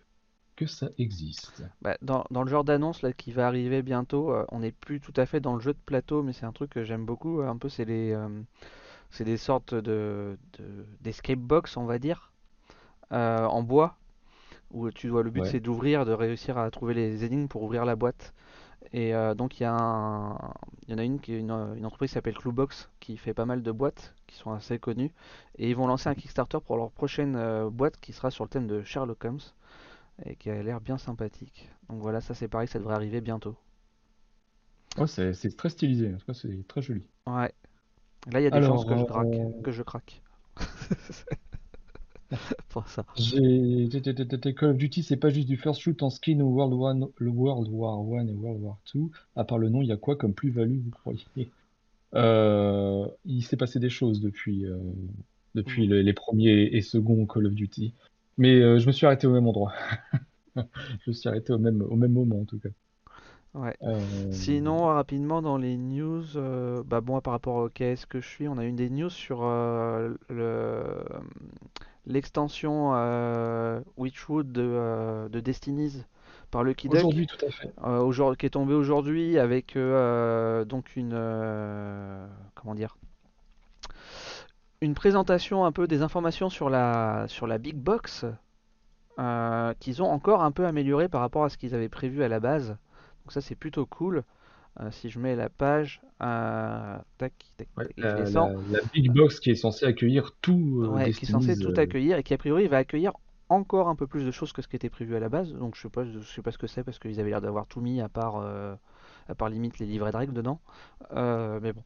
que 0.56 0.66
ça 0.66 0.90
existe. 0.98 1.64
Bah, 1.82 1.96
dans, 2.02 2.24
dans 2.30 2.42
le 2.42 2.48
genre 2.50 2.64
d'annonce 2.64 3.02
là 3.02 3.12
qui 3.12 3.32
va 3.32 3.46
arriver 3.46 3.82
bientôt, 3.82 4.32
euh, 4.32 4.44
on 4.50 4.60
n'est 4.60 4.72
plus 4.72 5.00
tout 5.00 5.12
à 5.16 5.26
fait 5.26 5.40
dans 5.40 5.54
le 5.54 5.60
jeu 5.60 5.72
de 5.72 5.78
plateau, 5.84 6.22
mais 6.22 6.32
c'est 6.32 6.46
un 6.46 6.52
truc 6.52 6.70
que 6.70 6.84
j'aime 6.84 7.04
beaucoup. 7.04 7.40
euh, 7.40 7.48
Un 7.48 7.56
peu, 7.56 7.68
c'est 7.68 7.84
les, 7.84 8.12
euh, 8.12 8.28
c'est 9.10 9.24
des 9.24 9.36
sortes 9.38 9.74
de, 9.74 10.38
de 10.58 10.86
d'escape 11.02 11.38
box, 11.40 11.76
on 11.76 11.86
va 11.86 11.98
dire, 11.98 12.32
euh, 13.12 13.44
en 13.46 13.62
bois, 13.62 13.96
où 14.72 14.90
tu 14.90 15.08
dois. 15.08 15.22
Le 15.22 15.30
but 15.30 15.42
Ouais. 15.42 15.50
c'est 15.50 15.60
d'ouvrir, 15.60 16.04
de 16.06 16.12
réussir 16.12 16.58
à 16.58 16.70
trouver 16.70 16.94
les 16.94 17.24
énigmes 17.24 17.48
pour 17.48 17.62
ouvrir 17.64 17.84
la 17.84 17.96
boîte. 17.96 18.34
Et 18.92 19.14
euh, 19.14 19.34
donc 19.34 19.58
il 19.60 19.62
y 19.64 19.66
a 19.66 19.72
un, 19.74 20.36
il 20.86 20.90
y 20.90 20.94
en 20.94 20.98
a 20.98 21.04
une 21.04 21.20
qui 21.20 21.34
est 21.34 21.38
une, 21.38 21.50
une 21.50 21.86
entreprise 21.86 22.10
qui 22.10 22.14
s'appelle 22.14 22.36
Cluebox 22.36 22.90
qui 23.00 23.16
fait 23.16 23.34
pas 23.34 23.46
mal 23.46 23.62
de 23.62 23.72
boîtes 23.72 24.14
qui 24.26 24.36
sont 24.36 24.52
assez 24.52 24.78
connues 24.78 25.12
et 25.58 25.70
ils 25.70 25.76
vont 25.76 25.86
lancer 25.86 26.08
un 26.08 26.14
Kickstarter 26.14 26.58
pour 26.64 26.76
leur 26.76 26.90
prochaine 26.90 27.36
euh, 27.36 27.70
boîte 27.70 27.98
qui 28.00 28.12
sera 28.12 28.30
sur 28.30 28.44
le 28.44 28.50
thème 28.50 28.66
de 28.66 28.82
Sherlock 28.82 29.24
Holmes 29.24 29.40
et 30.24 30.36
qui 30.36 30.50
a 30.50 30.62
l'air 30.62 30.80
bien 30.80 30.98
sympathique. 30.98 31.70
Donc 31.90 32.00
voilà, 32.00 32.20
ça 32.20 32.34
c'est 32.34 32.48
pareil, 32.48 32.68
ça 32.68 32.78
devrait 32.78 32.94
arriver 32.94 33.20
bientôt. 33.20 33.56
Ouais, 34.96 35.06
c'est 35.06 35.54
très 35.56 35.68
stylisé, 35.70 36.14
en 36.14 36.18
tout 36.18 36.24
cas, 36.26 36.32
c'est 36.34 36.66
très 36.68 36.80
joli. 36.82 37.06
Ouais. 37.26 37.52
Là 38.32 38.40
il 38.40 38.44
y 38.44 38.46
a 38.46 38.50
des 38.50 38.58
Alors, 38.58 38.62
chances 38.62 38.84
que 38.84 38.96
je 38.96 39.04
euh, 39.04 39.06
craque, 39.06 39.42
que 39.62 39.72
je 39.72 39.82
craque. 39.82 40.22
pour 42.68 42.88
ça. 42.88 43.04
Call 44.54 44.70
of 44.70 44.76
Duty, 44.76 45.02
c'est 45.02 45.16
pas 45.16 45.30
juste 45.30 45.48
du 45.48 45.56
first 45.56 45.80
shoot 45.80 46.02
en 46.02 46.10
skin 46.10 46.40
ou 46.40 46.54
World 46.54 46.74
War, 46.74 46.94
le 47.16 47.30
World 47.30 47.68
War 47.70 48.00
One 48.08 48.28
et 48.28 48.34
World 48.34 48.62
War 48.62 48.78
Two. 48.84 49.10
À 49.36 49.44
part 49.44 49.58
le 49.58 49.68
nom, 49.68 49.82
il 49.82 49.88
y 49.88 49.92
a 49.92 49.96
quoi 49.96 50.16
comme 50.16 50.34
plus-value, 50.34 50.80
vous 50.84 50.90
croyez? 50.90 51.50
Euh, 52.14 53.06
il 53.24 53.42
s'est 53.42 53.56
passé 53.56 53.78
des 53.80 53.90
choses 53.90 54.20
depuis, 54.20 54.66
euh, 54.66 54.78
depuis 55.54 55.86
Mm. 55.86 55.90
le- 55.90 56.02
les 56.02 56.12
premiers 56.12 56.68
et 56.72 56.82
seconds 56.82 57.26
Call 57.26 57.46
of 57.46 57.54
Duty. 57.54 57.92
Mais 58.38 58.60
euh, 58.60 58.78
je 58.78 58.86
me 58.86 58.92
suis 58.92 59.06
arrêté 59.06 59.26
au 59.26 59.32
même 59.32 59.46
endroit. 59.46 59.72
je 60.56 61.10
me 61.10 61.12
suis 61.12 61.28
arrêté 61.28 61.52
au 61.52 61.58
même, 61.58 61.82
au 61.82 61.96
même 61.96 62.12
moment 62.12 62.40
en 62.40 62.44
tout 62.44 62.58
cas. 62.58 62.70
Ouais. 63.54 63.76
Euh, 63.82 64.00
Sinon, 64.30 64.86
rapidement 64.86 65.42
dans 65.42 65.58
les 65.58 65.76
news, 65.76 66.24
euh, 66.36 66.82
bah 66.86 67.02
moi 67.04 67.20
par 67.20 67.34
rapport 67.34 67.56
au 67.56 67.68
KS 67.68 68.06
que 68.08 68.20
je 68.20 68.26
suis, 68.26 68.48
on 68.48 68.56
a 68.56 68.64
une 68.64 68.76
des 68.76 68.88
news 68.88 69.10
sur 69.10 69.40
euh, 69.42 70.14
le 70.30 70.82
l'extension 72.06 72.92
Witchwood 73.96 74.50
de, 74.52 75.28
de 75.28 75.40
Destinies 75.40 76.02
par 76.50 76.64
Lucky 76.64 76.88
Duck, 76.88 76.98
aujourd'hui, 76.98 77.26
tout 77.26 77.44
à 77.46 77.50
fait. 77.50 77.72
aujourd'hui- 77.82 78.38
qui 78.38 78.46
est 78.46 78.50
tombé 78.50 78.74
aujourd'hui 78.74 79.38
avec 79.38 79.76
donc 79.76 80.96
une 80.96 81.12
comment 82.54 82.74
dire 82.74 82.96
une 84.80 84.94
présentation 84.94 85.64
un 85.64 85.72
peu 85.72 85.86
des 85.86 86.02
informations 86.02 86.48
sur 86.50 86.70
la 86.70 87.26
sur 87.28 87.46
la 87.46 87.58
Big 87.58 87.76
Box 87.76 88.24
qu'ils 89.78 90.02
ont 90.02 90.10
encore 90.10 90.42
un 90.42 90.50
peu 90.52 90.66
amélioré 90.66 91.08
par 91.08 91.20
rapport 91.20 91.44
à 91.44 91.48
ce 91.50 91.58
qu'ils 91.58 91.74
avaient 91.74 91.90
prévu 91.90 92.22
à 92.22 92.28
la 92.28 92.40
base. 92.40 92.76
Donc 93.24 93.32
ça 93.32 93.40
c'est 93.40 93.54
plutôt 93.56 93.86
cool. 93.86 94.24
Euh, 94.80 94.90
si 94.92 95.10
je 95.10 95.18
mets 95.20 95.36
la 95.36 95.50
page, 95.50 96.02
euh, 96.22 96.98
tac, 97.18 97.34
tac, 97.58 97.68
Ouais, 97.76 97.88
tac, 97.96 97.96
je 97.98 98.14
la, 98.14 98.16
descends, 98.16 98.52
la- 98.52 98.54
la 98.68 98.80
big 98.92 99.10
box 99.12 99.40
qui 99.40 99.50
est 99.50 99.54
censée 99.54 99.86
accueillir 99.86 100.32
tout 100.42 100.82
euh, 100.82 100.88
ouais, 100.88 101.12
qui 101.12 101.24
est 101.24 101.28
censé 101.28 101.56
Destinies, 101.56 101.56
tout 101.56 101.72
accueillir 101.76 102.18
et 102.18 102.22
qui 102.22 102.34
a 102.34 102.38
priori 102.38 102.66
va 102.68 102.78
accueillir 102.78 103.12
encore 103.48 103.88
un 103.88 103.94
peu 103.96 104.06
plus 104.06 104.24
de 104.24 104.30
choses 104.30 104.52
que 104.52 104.62
ce 104.62 104.68
qui 104.68 104.76
était 104.76 104.90
prévu 104.90 105.14
à 105.16 105.20
la 105.20 105.28
base. 105.28 105.52
Donc 105.52 105.76
je 105.76 105.82
sais 105.82 105.88
pas, 105.90 106.04
je 106.04 106.18
sais 106.20 106.42
pas 106.42 106.52
ce 106.52 106.58
que 106.58 106.66
c'est 106.66 106.84
parce 106.84 106.98
qu'ils 106.98 107.20
avaient 107.20 107.30
l'air 107.30 107.40
d'avoir 107.40 107.66
tout 107.66 107.80
mis 107.80 108.00
à 108.00 108.08
part, 108.08 108.36
euh, 108.36 108.74
à 109.28 109.34
part 109.34 109.48
limite 109.50 109.78
les 109.78 109.86
livrets 109.86 110.12
de 110.12 110.16
règles 110.16 110.32
dedans. 110.32 110.60
Euh, 111.14 111.60
mais 111.62 111.72
bon. 111.72 111.82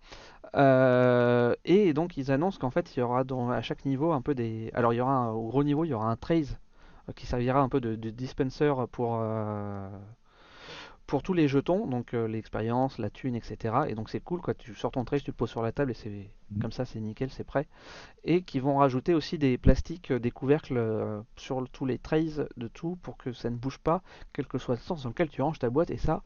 Euh, 0.56 1.54
et 1.64 1.94
donc 1.94 2.16
ils 2.18 2.32
annoncent 2.32 2.58
qu'en 2.60 2.70
fait 2.70 2.96
il 2.96 3.00
y 3.00 3.02
aura 3.02 3.24
dans, 3.24 3.50
à 3.50 3.62
chaque 3.62 3.84
niveau 3.86 4.12
un 4.12 4.22
peu 4.22 4.34
des. 4.34 4.70
Alors 4.74 4.94
il 4.94 4.96
y 4.98 5.00
aura 5.00 5.12
un- 5.14 5.30
au 5.32 5.48
gros 5.48 5.64
niveau 5.64 5.84
il 5.84 5.90
y 5.90 5.94
aura 5.94 6.10
un 6.10 6.16
trace 6.16 6.58
qui 7.16 7.26
servira 7.26 7.60
un 7.60 7.68
peu 7.70 7.80
de, 7.80 7.96
de 7.96 8.10
dispenser 8.10 8.72
pour, 8.92 9.20
pour 11.06 11.22
tous 11.22 11.34
les 11.34 11.48
jetons, 11.48 11.86
donc 11.86 12.14
euh, 12.14 12.26
l'expérience, 12.28 12.98
la 12.98 13.10
thune, 13.10 13.36
etc. 13.36 13.88
Et 13.88 13.94
donc 13.94 14.10
c'est 14.10 14.20
cool 14.20 14.40
quoi, 14.40 14.54
tu 14.54 14.74
sors 14.74 14.90
ton 14.90 15.04
trace, 15.04 15.22
tu 15.22 15.30
le 15.30 15.36
poses 15.36 15.50
sur 15.50 15.62
la 15.62 15.72
table 15.72 15.92
et 15.92 15.94
c'est 15.94 16.30
Mhm. 16.50 16.60
comme 16.60 16.72
ça 16.72 16.84
c'est 16.84 17.00
nickel, 17.00 17.30
c'est 17.30 17.44
prêt. 17.44 17.66
Et 18.24 18.42
qui 18.42 18.60
vont 18.60 18.78
rajouter 18.78 19.14
aussi 19.14 19.38
des 19.38 19.58
plastiques, 19.58 20.10
euh, 20.12 20.18
des 20.20 20.30
couvercles 20.32 20.76
euh, 20.78 21.20
sur 21.36 21.60
le- 21.60 21.68
tous 21.68 21.86
les 21.86 21.98
trays 21.98 22.26
de 22.56 22.68
tout 22.68 22.96
pour 23.02 23.16
que 23.16 23.32
ça 23.32 23.50
ne 23.50 23.56
bouge 23.56 23.78
pas, 23.78 24.02
quel 24.32 24.46
que 24.46 24.58
soit 24.58 24.76
le 24.76 24.80
sens 24.80 25.02
dans 25.04 25.10
lequel 25.10 25.28
tu 25.30 25.42
ranges 25.42 25.58
ta 25.60 25.70
boîte. 25.70 25.90
Et 25.90 25.98
ça, 25.98 26.22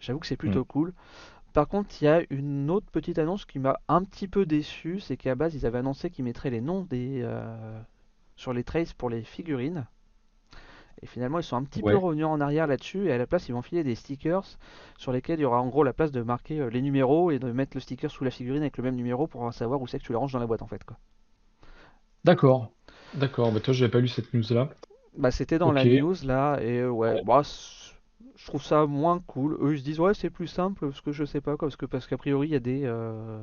j'avoue 0.00 0.20
que 0.20 0.26
c'est 0.26 0.36
plutôt 0.36 0.64
cool. 0.64 0.92
Par 1.54 1.68
contre, 1.68 1.90
il 2.02 2.06
y 2.06 2.08
a 2.08 2.22
une 2.30 2.70
autre 2.70 2.86
petite 2.92 3.18
annonce 3.18 3.44
qui 3.46 3.58
m'a 3.58 3.80
un 3.88 4.04
petit 4.04 4.28
peu 4.28 4.46
déçu, 4.46 5.00
c'est 5.00 5.16
qu'à 5.18 5.34
base 5.34 5.54
ils 5.54 5.66
avaient 5.66 5.78
annoncé 5.78 6.10
qu'ils 6.10 6.24
mettraient 6.24 6.50
les 6.50 6.60
noms 6.62 6.82
des 6.84 7.24
sur 8.36 8.52
les 8.52 8.64
trays 8.64 8.86
pour 8.98 9.08
les 9.10 9.22
figurines. 9.22 9.86
Et 11.02 11.06
finalement, 11.06 11.38
ils 11.38 11.42
sont 11.44 11.56
un 11.56 11.64
petit 11.64 11.82
peu 11.82 11.96
revenus 11.96 12.26
en 12.26 12.40
arrière 12.40 12.66
là-dessus, 12.66 13.08
et 13.08 13.12
à 13.12 13.18
la 13.18 13.26
place, 13.26 13.48
ils 13.48 13.52
vont 13.52 13.62
filer 13.62 13.84
des 13.84 13.94
stickers 13.94 14.58
sur 14.96 15.12
lesquels 15.12 15.38
il 15.40 15.42
y 15.42 15.44
aura 15.46 15.60
en 15.60 15.68
gros 15.68 15.84
la 15.84 15.92
place 15.92 16.12
de 16.12 16.22
marquer 16.22 16.60
euh, 16.60 16.70
les 16.70 16.82
numéros 16.82 17.30
et 17.30 17.38
de 17.38 17.52
mettre 17.52 17.76
le 17.76 17.80
sticker 17.80 18.10
sous 18.10 18.24
la 18.24 18.30
figurine 18.30 18.62
avec 18.62 18.76
le 18.78 18.84
même 18.84 18.96
numéro 18.96 19.26
pour 19.26 19.52
savoir 19.52 19.82
où 19.82 19.86
c'est 19.86 19.98
que 19.98 20.04
tu 20.04 20.12
le 20.12 20.18
ranges 20.18 20.32
dans 20.32 20.38
la 20.40 20.46
boîte 20.46 20.62
en 20.62 20.66
fait 20.66 20.84
quoi. 20.84 20.96
d'accord. 22.24 22.72
D'accord, 23.12 23.52
bah 23.52 23.60
toi, 23.60 23.72
j'avais 23.74 23.90
pas 23.90 24.00
lu 24.00 24.08
cette 24.08 24.32
news-là. 24.34 24.70
Bah 25.16 25.30
c'était 25.30 25.58
dans 25.58 25.72
la 25.72 25.84
news 25.86 26.14
là, 26.24 26.58
et 26.62 26.78
euh, 26.80 26.90
ouais, 26.90 27.14
Ouais. 27.14 27.22
bah, 27.22 27.42
je 28.36 28.46
trouve 28.46 28.62
ça 28.62 28.86
moins 28.86 29.20
cool. 29.20 29.56
Eux 29.60 29.74
ils 29.74 29.78
se 29.80 29.84
disent 29.84 30.00
ouais 30.00 30.14
c'est 30.14 30.30
plus 30.30 30.46
simple 30.46 30.88
parce 30.88 31.00
que 31.00 31.12
je 31.12 31.24
sais 31.24 31.40
pas 31.40 31.56
quoi, 31.56 31.68
parce 31.68 31.76
que 31.76 31.86
parce 31.86 32.06
qu'a 32.06 32.16
priori 32.18 32.48
il 32.48 32.52
y 32.52 32.56
a 32.56 32.60
des 32.60 32.82
euh, 32.84 33.42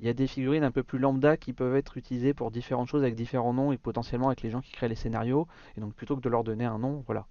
il 0.00 0.06
y 0.06 0.08
a 0.10 0.14
des 0.14 0.26
figurines 0.26 0.64
un 0.64 0.70
peu 0.72 0.82
plus 0.82 0.98
lambda 0.98 1.36
qui 1.38 1.52
peuvent 1.54 1.76
être 1.76 1.96
utilisées 1.96 2.34
pour 2.34 2.50
différentes 2.50 2.88
choses 2.88 3.02
avec 3.02 3.14
différents 3.16 3.54
noms 3.54 3.72
et 3.72 3.78
potentiellement 3.78 4.28
avec 4.28 4.42
les 4.42 4.50
gens 4.50 4.60
qui 4.60 4.72
créent 4.72 4.88
les 4.88 4.94
scénarios, 4.96 5.46
et 5.76 5.80
donc 5.80 5.94
plutôt 5.94 6.16
que 6.16 6.22
de 6.22 6.28
leur 6.28 6.44
donner 6.44 6.64
un 6.66 6.78
nom, 6.78 7.02
voilà. 7.06 7.26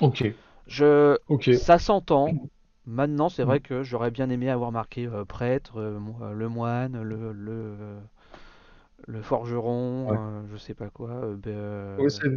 Ok, 0.00 0.22
Je. 0.66 1.16
Ça 1.50 1.78
s'entend. 1.78 2.36
Maintenant, 2.86 3.28
c'est 3.28 3.44
vrai 3.44 3.58
Mm. 3.58 3.60
que 3.60 3.82
j'aurais 3.82 4.10
bien 4.10 4.30
aimé 4.30 4.48
avoir 4.50 4.72
marqué 4.72 5.06
euh, 5.06 5.24
prêtre, 5.24 5.78
euh, 5.78 5.98
euh, 6.22 6.32
le 6.32 6.48
moine, 6.48 7.02
le, 7.02 7.32
le, 7.32 7.98
le 9.06 9.22
forgeron, 9.22 10.08
Ouais. 10.08 10.20
euh, 10.42 10.42
je 10.52 10.56
sais 10.56 10.74
pas 10.74 10.90
quoi, 10.90 11.34
ben, 11.36 12.28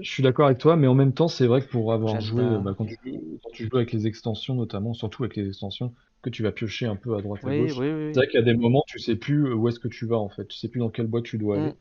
je 0.00 0.10
suis 0.10 0.22
d'accord 0.22 0.46
avec 0.46 0.58
toi, 0.58 0.76
mais 0.76 0.86
en 0.86 0.94
même 0.94 1.12
temps, 1.14 1.28
c'est 1.28 1.46
vrai 1.46 1.62
que 1.62 1.68
pour 1.68 1.92
avoir 1.92 2.20
joué, 2.20 2.44
euh, 2.44 2.60
bah, 2.60 2.74
quand 2.76 2.86
tu, 2.86 2.96
joues- 3.02 3.38
quand 3.42 3.50
tu 3.52 3.64
joues 3.68 3.76
avec 3.76 3.92
les 3.92 4.06
extensions, 4.06 4.54
notamment, 4.54 4.94
surtout 4.94 5.24
avec 5.24 5.36
les 5.36 5.48
extensions, 5.48 5.94
que 6.22 6.30
tu 6.30 6.42
vas 6.42 6.52
piocher 6.52 6.86
un 6.86 6.96
peu 6.96 7.16
à 7.16 7.22
droite 7.22 7.46
à 7.46 7.50
Oui, 7.50 7.52
gauche, 7.52 7.72
oui, 7.72 7.90
oui. 7.92 8.14
c'est 8.14 8.20
vrai 8.20 8.28
qu'il 8.28 8.38
y 8.40 8.42
a 8.42 8.46
des 8.46 8.54
moments, 8.54 8.84
tu 8.88 8.98
sais 8.98 9.16
plus 9.16 9.46
euh, 9.48 9.54
où 9.54 9.68
est-ce 9.68 9.78
que 9.80 9.88
tu 9.88 10.06
vas 10.06 10.18
en 10.18 10.28
fait, 10.28 10.46
tu 10.46 10.56
sais 10.58 10.68
plus 10.68 10.80
dans 10.80 10.90
quelle 10.90 11.06
boîte 11.06 11.24
tu 11.24 11.38
dois 11.38 11.56
Mm. 11.56 11.58
aller. 11.58 11.76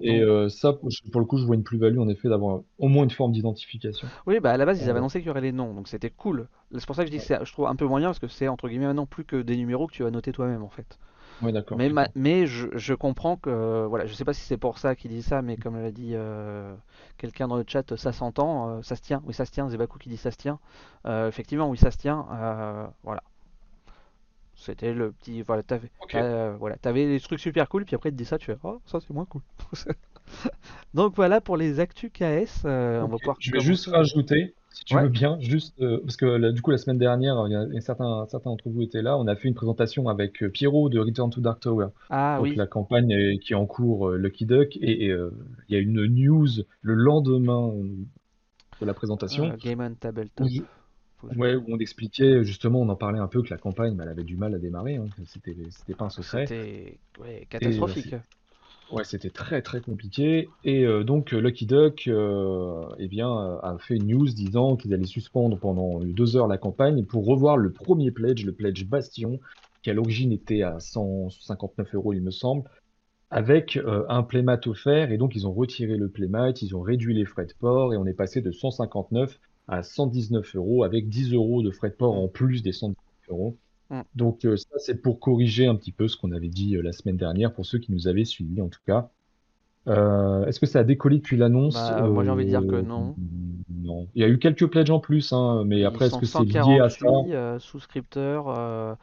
Et 0.00 0.20
Donc, 0.20 0.22
euh, 0.22 0.48
ça, 0.50 0.74
pour 0.74 1.20
le 1.20 1.26
coup, 1.26 1.38
je 1.38 1.46
vois 1.46 1.56
une 1.56 1.64
plus-value 1.64 1.98
en 2.00 2.08
effet 2.08 2.28
d'avoir 2.30 2.62
au 2.78 2.88
moins 2.88 3.04
une 3.04 3.10
forme 3.10 3.32
d'identification. 3.32 4.12
oui, 4.26 4.40
bah 4.40 4.52
à 4.52 4.56
la 4.56 4.66
base, 4.66 4.80
ils 4.82 4.88
avaient 4.90 4.98
Euh, 4.98 4.98
annoncé 4.98 5.20
qu'il 5.20 5.28
y 5.28 5.30
aurait 5.30 5.40
les 5.40 5.52
noms, 5.52 5.72
donc 5.74 5.88
c'était 5.88 6.10
cool. 6.10 6.48
C'est 6.72 6.86
pour 6.86 6.96
ça 6.96 7.02
que 7.04 7.10
je 7.10 7.16
dis 7.16 7.24
que 7.24 7.44
je 7.44 7.52
trouve 7.52 7.66
un 7.66 7.76
peu 7.76 7.86
moyen 7.86 8.08
parce 8.08 8.18
que 8.18 8.28
c'est 8.28 8.48
entre 8.48 8.68
guillemets 8.68 8.86
maintenant 8.86 9.06
plus 9.06 9.24
que 9.24 9.40
des 9.42 9.56
numéros 9.56 9.86
que 9.86 9.92
tu 9.94 10.02
vas 10.02 10.10
noter 10.10 10.32
toi-même 10.32 10.62
en 10.62 10.68
fait. 10.68 10.98
Ouais, 11.40 11.52
d'accord, 11.52 11.78
Mais, 11.78 11.88
ma- 11.90 12.04
d'accord. 12.04 12.14
mais 12.14 12.46
je, 12.46 12.68
je 12.76 12.94
comprends 12.94 13.36
que, 13.36 13.86
voilà, 13.86 14.06
je 14.06 14.14
sais 14.14 14.24
pas 14.24 14.32
si 14.34 14.42
c'est 14.42 14.56
pour 14.56 14.78
ça 14.78 14.96
qu'il 14.96 15.10
dit 15.10 15.22
ça, 15.22 15.42
mais 15.42 15.56
comme 15.56 15.80
l'a 15.80 15.90
dit 15.92 16.12
euh, 16.14 16.74
quelqu'un 17.18 17.48
dans 17.48 17.56
le 17.56 17.64
chat, 17.66 17.96
ça 17.96 18.12
s'entend, 18.12 18.70
euh, 18.78 18.82
ça 18.82 18.96
se 18.96 19.02
tient, 19.02 19.22
oui, 19.26 19.34
ça 19.34 19.44
se 19.44 19.50
tient, 19.52 19.68
Zebaku 19.68 19.98
qui 19.98 20.08
dit 20.08 20.16
ça 20.16 20.30
se 20.30 20.38
tient. 20.38 20.58
Euh, 21.06 21.28
effectivement, 21.28 21.68
oui, 21.70 21.78
ça 21.78 21.90
se 21.90 21.98
tient, 21.98 22.26
euh, 22.32 22.86
voilà. 23.04 23.22
C'était 24.56 24.94
le 24.94 25.12
petit, 25.12 25.42
voilà, 25.42 25.62
t'avais, 25.62 25.90
euh, 26.14 26.56
voilà, 26.58 26.76
des 26.82 27.20
trucs 27.20 27.40
super 27.40 27.68
cool, 27.68 27.84
puis 27.84 27.94
après, 27.94 28.08
il 28.08 28.12
te 28.12 28.16
dit 28.16 28.24
ça, 28.24 28.38
tu 28.38 28.46
fais, 28.46 28.56
oh, 28.64 28.80
ça 28.86 28.98
c'est 29.00 29.12
moins 29.12 29.26
cool. 29.26 29.42
Donc 30.94 31.14
voilà 31.14 31.40
pour 31.40 31.56
les 31.56 31.78
actus 31.78 32.10
KS, 32.12 32.64
euh, 32.64 33.02
on 33.02 33.08
va 33.08 33.18
pouvoir 33.18 33.36
Je 33.38 33.52
vais 33.52 33.60
juste 33.60 33.86
rajouter, 33.86 34.55
si 34.72 34.84
tu 34.84 34.94
Ouais, 34.94 35.02
veux 35.02 35.08
bien, 35.08 35.38
juste 35.40 35.80
euh, 35.80 36.00
parce 36.04 36.16
que 36.16 36.26
là, 36.26 36.52
du 36.52 36.60
coup 36.62 36.70
la 36.70 36.78
semaine 36.78 36.98
dernière, 36.98 37.36
il 37.48 37.52
y 37.52 37.78
a, 37.78 37.80
certains, 37.80 38.26
certains 38.30 38.50
d'entre 38.50 38.68
vous 38.68 38.82
étaient 38.82 39.02
là, 39.02 39.16
on 39.18 39.26
a 39.26 39.34
fait 39.36 39.48
une 39.48 39.54
présentation 39.54 40.08
avec 40.08 40.42
euh, 40.42 40.48
Pierrot 40.50 40.88
de 40.88 40.98
Return 41.00 41.30
to 41.30 41.40
Dark 41.40 41.60
Tower. 41.60 41.88
ah 42.10 42.38
Donc 42.38 42.42
oui, 42.42 42.56
la 42.56 42.66
campagne 42.66 43.10
est- 43.10 43.38
qui 43.38 43.52
est 43.52 43.56
en 43.56 43.66
cours, 43.66 44.10
euh, 44.10 44.16
Lucky 44.18 44.44
Duck, 44.46 44.76
et, 44.80 45.08
euh, 45.10 45.30
il 45.68 45.74
y 45.74 45.78
a 45.78 45.80
une 45.80 46.04
news 46.06 46.48
le 46.82 46.94
lendemain 46.94 47.72
de 48.80 48.86
la 48.86 48.94
présentation. 48.94 49.48
Game 49.58 49.80
on 49.80 49.94
Tabletop, 49.96 50.48
ouais, 51.36 51.54
où 51.56 51.64
on 51.68 51.78
expliquait 51.78 52.44
justement, 52.44 52.80
on 52.80 52.88
en 52.88 52.96
parlait 52.96 53.18
un 53.18 53.28
peu 53.28 53.42
que 53.42 53.50
la 53.50 53.58
campagne, 53.58 53.94
bah, 53.96 54.04
elle 54.04 54.10
avait 54.10 54.24
du 54.24 54.36
mal 54.36 54.54
à 54.54 54.58
démarrer, 54.58 54.96
hein, 54.96 55.06
c'était, 55.26 55.56
c'était 55.70 55.94
pas 55.94 56.06
un 56.06 56.10
secret. 56.10 56.46
C'était 56.46 56.98
ouais, 57.20 57.46
catastrophique. 57.48 58.14
Ouais, 58.92 59.02
c'était 59.02 59.30
très 59.30 59.62
très 59.62 59.80
compliqué. 59.80 60.48
Et 60.64 60.84
euh, 60.84 61.02
donc 61.02 61.34
euh, 61.34 61.40
Lucky 61.40 61.66
Duck 61.66 62.06
euh, 62.06 62.84
eh 62.98 63.20
a 63.20 63.76
fait 63.80 63.96
une 63.96 64.06
news 64.06 64.26
disant 64.26 64.76
qu'ils 64.76 64.94
allaient 64.94 65.04
suspendre 65.04 65.58
pendant 65.58 65.98
deux 66.00 66.36
heures 66.36 66.46
la 66.46 66.58
campagne 66.58 67.04
pour 67.04 67.26
revoir 67.26 67.56
le 67.56 67.72
premier 67.72 68.12
pledge, 68.12 68.44
le 68.44 68.52
pledge 68.52 68.84
Bastion, 68.84 69.40
qui 69.82 69.90
à 69.90 69.94
l'origine 69.94 70.32
était 70.32 70.62
à 70.62 70.78
159 70.78 71.94
euros, 71.94 72.12
il 72.12 72.22
me 72.22 72.30
semble, 72.30 72.70
avec 73.30 73.78
un 74.08 74.22
playmat 74.22 74.60
offert. 74.66 75.10
Et 75.10 75.18
donc 75.18 75.34
ils 75.34 75.48
ont 75.48 75.52
retiré 75.52 75.96
le 75.96 76.08
playmat, 76.08 76.52
ils 76.62 76.76
ont 76.76 76.80
réduit 76.80 77.14
les 77.14 77.24
frais 77.24 77.46
de 77.46 77.54
port 77.58 77.92
et 77.92 77.96
on 77.96 78.06
est 78.06 78.14
passé 78.14 78.40
de 78.40 78.52
159 78.52 79.40
à 79.66 79.82
119 79.82 80.54
euros 80.54 80.84
avec 80.84 81.08
10 81.08 81.32
euros 81.34 81.62
de 81.62 81.72
frais 81.72 81.90
de 81.90 81.94
port 81.94 82.16
en 82.16 82.28
plus 82.28 82.62
des 82.62 82.72
119 82.72 82.96
euros. 83.30 83.56
Mm. 83.90 84.00
Donc 84.14 84.44
euh, 84.44 84.56
ça, 84.56 84.78
c'est 84.78 85.00
pour 85.02 85.20
corriger 85.20 85.66
un 85.66 85.74
petit 85.76 85.92
peu 85.92 86.08
ce 86.08 86.16
qu'on 86.16 86.32
avait 86.32 86.48
dit 86.48 86.76
euh, 86.76 86.82
la 86.82 86.92
semaine 86.92 87.16
dernière, 87.16 87.52
pour 87.52 87.66
ceux 87.66 87.78
qui 87.78 87.92
nous 87.92 88.08
avaient 88.08 88.24
suivis 88.24 88.60
en 88.60 88.68
tout 88.68 88.80
cas. 88.86 89.08
Euh, 89.88 90.44
est-ce 90.46 90.58
que 90.58 90.66
ça 90.66 90.80
a 90.80 90.84
décollé 90.84 91.18
depuis 91.18 91.36
l'annonce? 91.36 91.74
Bah, 91.74 92.08
moi 92.08 92.24
j'ai 92.24 92.30
envie 92.30 92.44
de 92.44 92.50
dire 92.50 92.66
que 92.66 92.80
non. 92.80 93.14
non. 93.70 94.08
Il 94.16 94.22
y 94.22 94.24
a 94.24 94.28
eu 94.28 94.38
quelques 94.38 94.66
pledges 94.66 94.90
en 94.90 94.98
plus, 94.98 95.32
hein, 95.32 95.62
mais 95.64 95.80
Ils 95.80 95.84
après, 95.84 96.06
est-ce 96.06 96.18
que 96.18 96.26
c'est 96.26 96.42
lié 96.42 96.80
à 96.80 96.88
ça? 96.88 96.98
148 96.98 97.60
souscripteurs. 97.60 98.98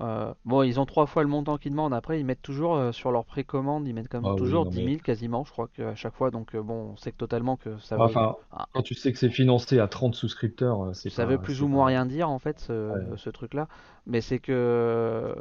Euh, 0.00 0.32
bon, 0.44 0.62
ils 0.62 0.78
ont 0.78 0.86
trois 0.86 1.06
fois 1.06 1.22
le 1.22 1.28
montant 1.28 1.58
qu'ils 1.58 1.72
demandent. 1.72 1.94
Après, 1.94 2.20
ils 2.20 2.24
mettent 2.24 2.42
toujours 2.42 2.76
euh, 2.76 2.92
sur 2.92 3.10
leur 3.10 3.24
précommande, 3.24 3.86
ils 3.88 3.94
mettent 3.94 4.08
comme 4.08 4.24
Ah 4.24 4.32
oui, 4.32 4.38
toujours 4.38 4.64
non 4.64 4.70
10 4.70 4.78
mais 4.78 4.90
000 4.92 5.02
quasiment, 5.02 5.44
je 5.44 5.50
crois 5.50 5.68
qu'à 5.68 5.94
chaque 5.94 6.14
fois. 6.14 6.30
Donc, 6.30 6.54
euh, 6.54 6.62
bon, 6.62 6.92
on 6.92 6.96
sait 6.96 7.10
que 7.10 7.16
totalement 7.16 7.56
que 7.56 7.76
ça 7.78 7.96
veut, 7.96 8.02
enfin, 8.02 8.36
ah, 8.52 8.66
quand 8.72 8.82
tu 8.82 8.94
sais 8.94 9.12
que 9.12 9.18
c'est 9.18 9.30
financé 9.30 9.80
à 9.80 9.88
30 9.88 10.14
souscripteurs, 10.14 10.94
c'est 10.94 11.10
ça 11.10 11.26
veut 11.26 11.38
plus 11.38 11.62
ou 11.62 11.68
moins 11.68 11.86
rien 11.86 12.06
dire 12.06 12.30
en 12.30 12.38
fait, 12.38 12.60
ce, 12.60 12.92
ouais. 12.92 13.16
ce 13.16 13.30
truc-là. 13.30 13.66
Mais 14.06 14.20
c'est 14.20 14.38
que. 14.38 15.34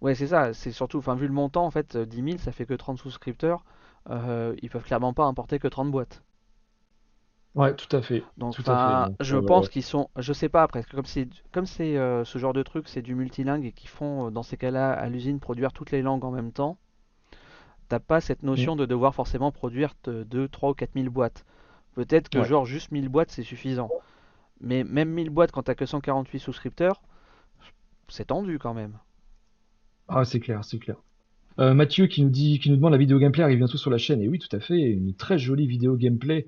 Ouais, 0.00 0.14
c'est 0.14 0.28
ça. 0.28 0.52
C'est 0.52 0.72
surtout, 0.72 0.98
enfin, 0.98 1.14
vu 1.14 1.26
le 1.26 1.32
montant, 1.32 1.64
en 1.64 1.70
fait, 1.70 1.94
euh, 1.96 2.04
10 2.04 2.22
000, 2.22 2.38
ça 2.38 2.52
fait 2.52 2.66
que 2.66 2.74
30 2.74 2.98
souscripteurs. 2.98 3.64
Ils 4.10 4.68
peuvent 4.70 4.82
clairement 4.82 5.12
pas 5.12 5.24
importer 5.24 5.58
que 5.58 5.68
30 5.68 5.90
boîtes. 5.90 6.22
Ouais, 7.54 7.74
tout 7.74 7.94
à 7.94 8.00
fait, 8.00 8.22
Donc, 8.38 8.54
tout 8.54 8.62
à 8.66 9.08
fait. 9.08 9.24
je 9.24 9.36
euh, 9.36 9.42
pense 9.42 9.68
qu'ils 9.68 9.82
sont, 9.82 10.08
je 10.18 10.32
sais 10.32 10.48
pas 10.48 10.62
après, 10.62 10.80
parce 10.80 10.90
que 10.90 10.96
comme 10.96 11.04
c'est, 11.04 11.28
comme 11.52 11.66
c'est 11.66 11.98
euh, 11.98 12.24
ce 12.24 12.38
genre 12.38 12.54
de 12.54 12.62
truc, 12.62 12.88
c'est 12.88 13.02
du 13.02 13.14
multilingue 13.14 13.66
et 13.66 13.72
qu'ils 13.72 13.90
font 13.90 14.26
euh, 14.28 14.30
dans 14.30 14.42
ces 14.42 14.56
cas-là 14.56 14.92
à 14.92 15.08
l'usine 15.10 15.38
produire 15.38 15.74
toutes 15.74 15.90
les 15.90 16.00
langues 16.00 16.24
en 16.24 16.30
même 16.30 16.52
temps, 16.52 16.78
t'as 17.88 17.98
pas 17.98 18.22
cette 18.22 18.42
mm, 18.42 18.46
notion 18.46 18.74
de 18.74 18.86
devoir 18.86 19.14
forcément 19.14 19.52
produire 19.52 19.92
2, 20.04 20.48
3 20.48 20.70
ou 20.70 20.74
4 20.74 20.92
000 20.94 21.10
boîtes. 21.10 21.44
Peut-être 21.94 22.30
que 22.30 22.38
ouais. 22.38 22.44
genre 22.46 22.64
juste 22.64 22.90
1000 22.90 23.10
boîtes 23.10 23.30
c'est 23.30 23.42
suffisant. 23.42 23.90
Mais 24.62 24.82
même 24.82 25.10
1000 25.10 25.28
boîtes 25.28 25.52
quand 25.52 25.64
t'as 25.64 25.74
que 25.74 25.84
148 25.84 26.38
souscripteurs, 26.38 27.02
c'est 28.08 28.26
tendu 28.26 28.58
quand 28.58 28.72
même. 28.72 28.96
Ah, 30.08 30.24
c'est 30.24 30.40
clair, 30.40 30.64
c'est 30.64 30.78
clair. 30.78 30.96
Euh, 31.58 31.74
Mathieu 31.74 32.06
qui 32.06 32.22
nous 32.22 32.30
dit, 32.30 32.58
qui 32.60 32.70
nous 32.70 32.76
demande 32.76 32.92
la 32.92 32.98
vidéo 32.98 33.18
gameplay 33.18 33.44
arrive 33.44 33.58
bientôt 33.58 33.76
sur 33.76 33.90
la 33.90 33.98
chaîne. 33.98 34.22
Et 34.22 34.28
oui, 34.28 34.38
tout 34.38 34.54
à 34.56 34.60
fait, 34.60 34.78
une 34.78 35.14
très 35.14 35.38
jolie 35.38 35.66
vidéo 35.66 35.96
gameplay 35.96 36.46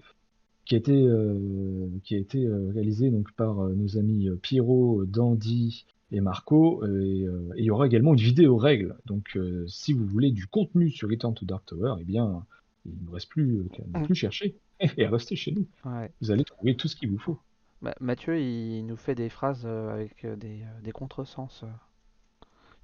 qui 0.64 0.74
a 0.74 0.78
été, 0.78 1.06
euh, 1.06 1.88
qui 2.04 2.14
a 2.14 2.18
été 2.18 2.44
euh, 2.46 2.70
réalisée 2.74 3.10
donc 3.10 3.32
par 3.32 3.60
euh, 3.64 3.74
nos 3.74 3.98
amis 3.98 4.28
Pierrot, 4.42 5.04
Dandy 5.04 5.84
et 6.12 6.20
Marco. 6.20 6.84
Et, 6.86 7.24
euh, 7.26 7.50
et 7.56 7.60
il 7.60 7.64
y 7.64 7.70
aura 7.70 7.86
également 7.86 8.12
une 8.14 8.20
vidéo 8.20 8.56
règle. 8.56 8.96
Donc, 9.06 9.36
euh, 9.36 9.66
si 9.68 9.92
vous 9.92 10.06
voulez 10.06 10.30
du 10.30 10.46
contenu 10.46 10.90
sur 10.90 11.08
Return 11.10 11.34
to 11.34 11.44
Dark 11.44 11.66
Tower, 11.66 11.96
eh 12.00 12.04
bien, 12.04 12.44
il 12.86 12.92
ne 12.92 13.06
vous 13.06 13.12
reste 13.12 13.28
plus 13.28 13.64
qu'à 13.72 13.82
ne 14.00 14.04
plus 14.04 14.14
chercher 14.14 14.56
et 14.96 15.04
à 15.04 15.10
rester 15.10 15.36
chez 15.36 15.52
nous. 15.52 15.66
Ouais. 15.84 16.10
Vous 16.20 16.30
allez 16.30 16.44
trouver 16.44 16.76
tout 16.76 16.88
ce 16.88 16.96
qu'il 16.96 17.10
vous 17.10 17.18
faut. 17.18 17.38
Ma- 17.82 17.94
Mathieu, 18.00 18.40
il 18.40 18.82
nous 18.86 18.96
fait 18.96 19.14
des 19.14 19.28
phrases 19.28 19.66
avec 19.66 20.26
des, 20.26 20.62
des 20.82 20.92
contresens. 20.92 21.64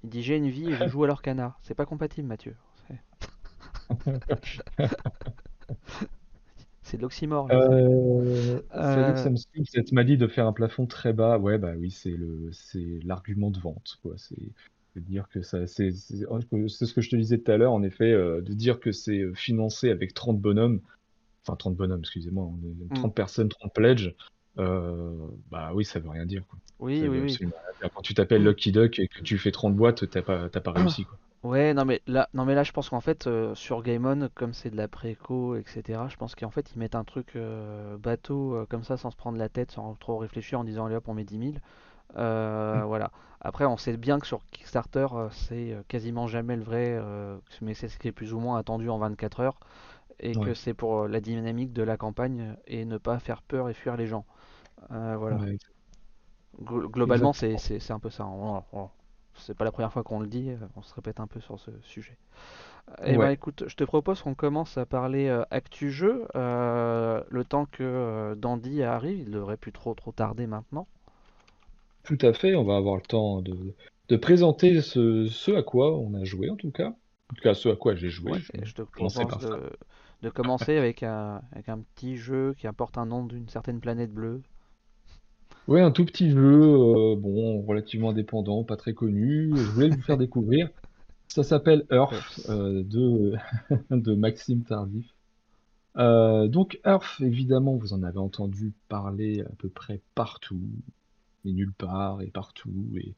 Il 0.03 0.09
dit 0.09 0.21
j'ai 0.23 0.37
une 0.37 0.49
vie 0.49 0.69
et 0.71 0.75
je 0.75 0.87
joue 0.87 1.03
à 1.03 1.07
leur 1.07 1.21
canard. 1.21 1.59
C'est 1.63 1.75
pas 1.75 1.85
compatible, 1.85 2.27
Mathieu. 2.27 2.55
C'est- 6.83 6.97
de 6.97 7.01
l'oxymore. 7.03 7.47
Euh, 7.51 8.59
Euh, 8.73 9.13
ça 9.15 9.81
m'a 9.91 10.03
dit 10.03 10.17
de 10.17 10.27
faire 10.27 10.47
un 10.47 10.53
plafond 10.53 10.85
très 10.85 11.13
bas. 11.13 11.37
Ouais, 11.37 11.57
bah 11.57 11.73
oui, 11.77 11.91
c'est 11.91 12.11
le, 12.11 12.49
c'est 12.51 12.99
l'argument 13.03 13.51
de 13.51 13.59
vente, 13.59 13.99
quoi. 14.01 14.13
C'est 14.17 14.35
de 14.95 14.99
dire 15.01 15.27
que 15.29 15.41
ça, 15.41 15.67
c'est, 15.67 15.91
c'est 15.91 16.25
c'est 16.67 16.85
ce 16.85 16.93
que 16.93 17.01
je 17.01 17.09
te 17.09 17.15
disais 17.15 17.37
tout 17.37 17.51
à 17.51 17.57
l'heure, 17.57 17.71
en 17.73 17.83
effet, 17.83 18.11
euh, 18.11 18.41
de 18.41 18.53
dire 18.53 18.79
que 18.79 18.91
c'est 18.91 19.19
euh, 19.19 19.33
financé 19.33 19.89
avec 19.89 20.13
30 20.13 20.39
bonhommes, 20.39 20.81
enfin 21.45 21.55
30 21.55 21.75
bonhommes, 21.75 22.01
excusez-moi, 22.01 22.45
on 22.45 22.57
est 22.85 22.93
30 22.95 23.15
personnes, 23.15 23.49
30 23.49 23.73
pledges. 23.73 24.15
Euh, 24.57 25.15
bah 25.49 25.71
oui, 25.73 25.85
ça 25.85 25.99
veut 25.99 26.09
rien 26.09 26.25
dire, 26.25 26.45
quoi. 26.47 26.59
Oui, 26.79 26.99
Ça 27.01 27.07
oui, 27.07 27.19
oui. 27.41 27.49
Quand 27.93 28.01
tu 28.01 28.13
t'appelles 28.13 28.43
Lucky 28.43 28.71
Duck 28.71 28.99
et 28.99 29.07
que 29.07 29.21
tu 29.21 29.37
fais 29.37 29.51
30 29.51 29.75
boîtes, 29.75 30.09
t'as 30.09 30.21
pas, 30.21 30.49
t'as 30.49 30.59
pas 30.61 30.71
réussi, 30.71 31.05
quoi. 31.05 31.17
Ouais, 31.43 31.73
non 31.73 31.85
mais 31.85 32.01
là, 32.05 32.29
non 32.35 32.45
mais 32.45 32.53
là, 32.53 32.63
je 32.63 32.71
pense 32.71 32.89
qu'en 32.89 33.01
fait 33.01 33.25
euh, 33.25 33.55
sur 33.55 33.81
Game 33.81 34.05
On, 34.05 34.29
comme 34.35 34.53
c'est 34.53 34.69
de 34.69 34.77
la 34.77 34.87
préco, 34.87 35.55
etc. 35.55 36.07
Je 36.07 36.15
pense 36.15 36.35
qu'en 36.35 36.51
fait 36.51 36.71
ils 36.75 36.77
mettent 36.79 36.93
un 36.93 37.03
truc 37.03 37.35
euh, 37.35 37.97
bateau 37.97 38.53
euh, 38.55 38.65
comme 38.67 38.83
ça, 38.83 38.95
sans 38.95 39.09
se 39.09 39.15
prendre 39.15 39.39
la 39.39 39.49
tête, 39.49 39.71
sans 39.71 39.95
trop 39.95 40.17
réfléchir, 40.19 40.59
en 40.59 40.63
disant 40.63 40.85
allez 40.85 40.95
hop, 40.95 41.07
on 41.07 41.15
met 41.15 41.23
10 41.23 41.39
000. 41.39 41.59
Euh, 42.17 42.83
voilà. 42.85 43.11
Après, 43.41 43.65
on 43.65 43.75
sait 43.77 43.97
bien 43.97 44.19
que 44.19 44.27
sur 44.27 44.41
Kickstarter, 44.51 45.07
euh, 45.13 45.29
c'est 45.31 45.73
euh, 45.73 45.81
quasiment 45.87 46.27
jamais 46.27 46.55
le 46.55 46.61
vrai, 46.63 46.89
euh, 46.91 47.37
mais 47.61 47.73
c'est 47.73 47.87
ce 47.89 47.97
qui 47.97 48.07
est 48.07 48.11
plus 48.11 48.33
ou 48.33 48.39
moins 48.39 48.57
attendu 48.59 48.87
en 48.89 48.99
24 48.99 49.39
heures, 49.39 49.59
et 50.19 50.37
que 50.37 50.53
c'est 50.55 50.73
pour 50.75 51.01
euh, 51.03 51.07
la 51.09 51.21
dynamique 51.21 51.73
de 51.73 51.83
la 51.83 51.97
campagne 51.97 52.55
et 52.67 52.85
ne 52.85 52.97
pas 52.99 53.19
faire 53.19 53.41
peur 53.43 53.69
et 53.69 53.73
fuir 53.75 53.97
les 53.97 54.07
gens. 54.07 54.25
Euh, 54.91 55.15
voilà. 55.19 55.39
Ouais, 55.41 55.57
Glo- 56.61 56.87
Globalement, 56.89 57.33
c'est 57.33 57.57
c'est- 57.57 57.79
c'est 57.79 57.91
un 57.93 57.99
peu 57.99 58.09
ça. 58.09 58.25
On- 58.25 58.63
on- 58.71 58.89
C'est 59.35 59.55
pas 59.55 59.65
la 59.65 59.71
première 59.71 59.91
fois 59.91 60.03
qu'on 60.03 60.19
le 60.19 60.27
dit, 60.27 60.49
euh, 60.51 60.57
on 60.75 60.81
se 60.81 60.93
répète 60.93 61.19
un 61.19 61.27
peu 61.27 61.39
sur 61.39 61.59
ce 61.59 61.71
sujet. 61.81 62.17
Eh 63.05 63.17
ben 63.19 63.29
Ouais. 63.29 63.31
écoute, 63.31 63.65
je 63.67 63.75
te 63.75 63.83
propose 63.85 64.21
qu'on 64.23 64.35
commence 64.35 64.77
à 64.77 64.85
parler 64.85 65.27
euh, 65.27 65.43
actu 65.51 65.91
jeu. 65.91 66.27
euh, 66.35 67.23
le 67.29 67.45
temps 67.45 67.65
que 67.67 67.83
euh, 67.83 68.35
Dandy 68.35 68.83
arrive, 68.83 69.19
il 69.19 69.31
devrait 69.31 69.57
plus 69.57 69.71
trop 69.73 69.93
trop 69.95 70.11
tarder 70.13 70.47
maintenant. 70.47 70.87
Tout 72.03 72.17
à 72.21 72.33
fait, 72.33 72.53
on 72.55 72.63
va 72.63 72.77
avoir 72.77 72.95
le 72.97 73.01
temps 73.01 73.41
de, 73.41 73.75
de 74.09 74.15
présenter 74.15 74.81
ce, 74.81 75.27
ce 75.27 75.51
à 75.51 75.63
quoi 75.63 75.97
on 75.97 76.13
a 76.13 76.23
joué, 76.23 76.49
en 76.49 76.55
tout 76.55 76.71
cas. 76.71 76.89
En 76.89 77.35
tout 77.35 77.41
cas, 77.41 77.53
ce 77.55 77.69
à 77.69 77.75
quoi 77.75 77.95
j'ai 77.95 78.09
joué. 78.09 78.33
Ouais, 78.33 78.39
Je- 78.39 78.51
et 78.53 78.65
je 78.65 78.73
te 78.73 78.81
propose 78.81 79.37
de, 79.39 79.71
de 80.21 80.29
commencer 80.29 80.77
avec 80.77 81.03
un, 81.03 81.41
avec 81.51 81.69
un 81.69 81.79
petit 81.81 82.17
jeu 82.17 82.53
qui 82.57 82.67
apporte 82.67 82.97
un 82.97 83.05
nom 83.05 83.25
d'une 83.25 83.49
certaine 83.49 83.79
planète 83.79 84.11
bleue. 84.13 84.41
Ouais, 85.67 85.81
un 85.81 85.91
tout 85.91 86.05
petit 86.05 86.31
jeu, 86.31 86.61
euh, 86.61 87.15
bon, 87.15 87.61
relativement 87.61 88.09
indépendant, 88.09 88.63
pas 88.63 88.77
très 88.77 88.93
connu. 88.93 89.51
Je 89.55 89.71
voulais 89.71 89.89
vous 89.89 90.01
faire 90.01 90.17
découvrir. 90.17 90.69
Ça 91.29 91.43
s'appelle 91.43 91.85
Earth 91.91 92.41
euh, 92.49 92.83
de, 92.83 93.35
de 93.89 94.15
Maxime 94.15 94.63
Tardif. 94.63 95.07
Euh, 95.97 96.47
donc 96.47 96.79
Earth, 96.85 97.21
évidemment, 97.21 97.75
vous 97.75 97.93
en 97.93 98.03
avez 98.03 98.17
entendu 98.17 98.73
parler 98.89 99.41
à 99.41 99.51
peu 99.57 99.69
près 99.69 100.01
partout, 100.15 100.61
et 101.45 101.51
nulle 101.51 101.73
part, 101.73 102.21
et 102.21 102.27
partout. 102.27 102.73
Et, 102.97 103.13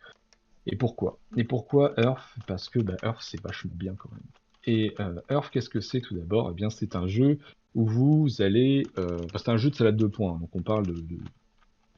et 0.67 0.75
pourquoi? 0.75 1.17
Et 1.37 1.43
pourquoi 1.43 1.93
Earth? 1.97 2.35
Parce 2.45 2.69
que 2.69 2.79
bah, 2.79 2.97
Earth, 3.03 3.21
c'est 3.21 3.41
vachement 3.41 3.73
bien 3.75 3.95
quand 3.95 4.11
même. 4.11 4.21
Et 4.65 4.93
euh, 4.99 5.19
Earth, 5.29 5.49
qu'est-ce 5.51 5.69
que 5.69 5.81
c'est 5.81 6.01
tout 6.01 6.15
d'abord? 6.15 6.51
Eh 6.51 6.53
bien, 6.53 6.69
c'est 6.69 6.95
un 6.95 7.07
jeu 7.07 7.39
où 7.73 7.85
vous 7.85 8.41
allez... 8.41 8.87
Euh, 8.97 9.17
c'est 9.35 9.49
un 9.49 9.57
jeu 9.57 9.69
de 9.71 9.75
salade 9.75 9.97
de 9.97 10.07
points, 10.07 10.37
donc 10.39 10.49
on 10.55 10.61
parle 10.61 10.85
de, 10.85 10.93
de 10.93 11.17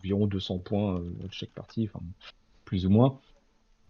environ 0.05 0.27
200 0.27 0.59
points 0.59 0.99
euh, 0.99 1.27
de 1.27 1.31
chaque 1.31 1.49
partie, 1.51 1.89
enfin, 1.91 2.03
plus 2.65 2.85
ou 2.85 2.89
moins. 2.89 3.19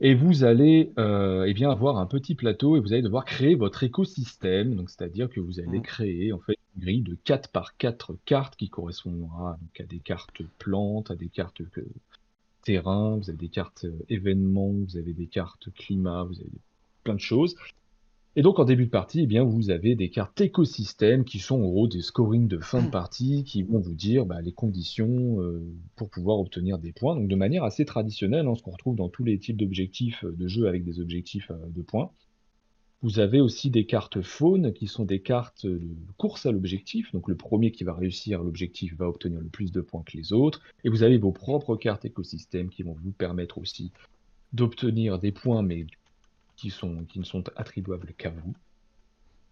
Et 0.01 0.13
vous 0.13 0.43
allez 0.43 0.91
euh, 0.97 1.45
eh 1.47 1.53
bien 1.53 1.70
avoir 1.72 1.97
un 1.97 2.05
petit 2.05 2.36
plateau 2.36 2.76
et 2.76 2.80
vous 2.80 2.91
allez 2.93 3.01
devoir 3.01 3.24
créer 3.26 3.55
votre 3.55 3.84
écosystème. 3.84 4.76
Donc, 4.76 4.89
c'est-à-dire 4.89 5.30
que 5.30 5.39
vous 5.39 5.59
allez 5.59 5.80
Mm. 5.80 5.84
créer 5.84 6.34
en 6.34 6.39
fait 6.39 6.57
une 6.76 6.82
grille 6.82 7.01
de 7.01 7.16
4 7.24 7.49
par 7.49 7.78
4 7.78 8.18
cartes 8.26 8.55
qui 8.57 8.70
correspondra 8.70 9.57
donc, 9.61 9.80
à 9.80 9.84
des 9.86 9.99
cartes 9.99 10.43
plantes, 10.59 11.11
à 11.11 11.16
des 11.16 11.30
cartes 11.30 11.61
euh, 11.61 11.88
terrain, 12.63 13.18
vous 13.18 13.30
avez 13.30 13.38
des 13.38 13.49
cartes 13.49 13.86
euh, 13.86 14.05
événements, 14.09 14.72
vous 14.72 14.97
avez 14.97 15.13
des 15.13 15.28
cartes 15.28 15.72
climat, 15.74 16.24
vous 16.24 16.39
avez 16.41 16.49
plein 17.03 17.16
de 17.16 17.20
choses. 17.20 17.55
Et 18.38 18.41
donc 18.41 18.59
en 18.59 18.65
début 18.65 18.86
de 18.86 18.91
partie, 18.91 19.21
eh 19.21 19.27
bien, 19.27 19.43
vous 19.45 19.69
avez 19.69 19.95
des 19.95 20.09
cartes 20.09 20.41
écosystèmes 20.41 21.23
qui 21.23 21.39
sont 21.39 21.55
en 21.55 21.69
gros 21.69 21.88
des 21.88 22.01
scorings 22.01 22.49
de 22.49 22.59
fin 22.59 22.83
de 22.83 22.89
partie 22.89 23.45
qui 23.45 23.63
vont 23.63 23.79
vous 23.79 23.93
dire 23.93 24.25
bah, 24.25 24.41
les 24.41 24.51
conditions 24.51 25.41
euh, 25.41 25.63
pour 25.95 26.09
pouvoir 26.09 26.39
obtenir 26.39 26.77
des 26.77 26.91
points. 26.91 27.15
Donc 27.15 27.29
de 27.29 27.36
manière 27.36 27.63
assez 27.63 27.86
traditionnelle, 27.86 28.45
hein, 28.45 28.55
ce 28.55 28.61
qu'on 28.61 28.71
retrouve 28.71 28.97
dans 28.97 29.07
tous 29.07 29.23
les 29.23 29.39
types 29.39 29.55
d'objectifs 29.55 30.25
euh, 30.25 30.33
de 30.33 30.47
jeu 30.49 30.67
avec 30.67 30.83
des 30.83 30.99
objectifs 30.99 31.49
euh, 31.49 31.55
de 31.69 31.81
points. 31.81 32.11
Vous 33.01 33.19
avez 33.19 33.39
aussi 33.39 33.69
des 33.69 33.86
cartes 33.86 34.21
faune 34.21 34.73
qui 34.73 34.88
sont 34.88 35.05
des 35.05 35.21
cartes 35.21 35.65
de 35.65 35.95
course 36.17 36.45
à 36.45 36.51
l'objectif. 36.51 37.13
Donc 37.13 37.29
le 37.29 37.36
premier 37.36 37.71
qui 37.71 37.86
va 37.86 37.93
réussir 37.93 38.43
l'objectif 38.43 38.95
va 38.97 39.07
obtenir 39.07 39.39
le 39.39 39.47
plus 39.47 39.71
de 39.71 39.79
points 39.79 40.03
que 40.03 40.17
les 40.17 40.33
autres. 40.33 40.61
Et 40.83 40.89
vous 40.89 41.03
avez 41.03 41.17
vos 41.17 41.31
propres 41.31 41.77
cartes 41.77 42.03
écosystèmes 42.03 42.69
qui 42.69 42.83
vont 42.83 42.97
vous 43.01 43.11
permettre 43.11 43.59
aussi 43.59 43.91
d'obtenir 44.53 45.19
des 45.19 45.31
points, 45.31 45.61
mais 45.61 45.86
qui, 46.56 46.70
sont, 46.70 47.06
qui 47.06 47.20
ne 47.20 47.24
sont 47.24 47.43
attribuables 47.56 48.14
qu'à 48.18 48.30
vous. 48.30 48.53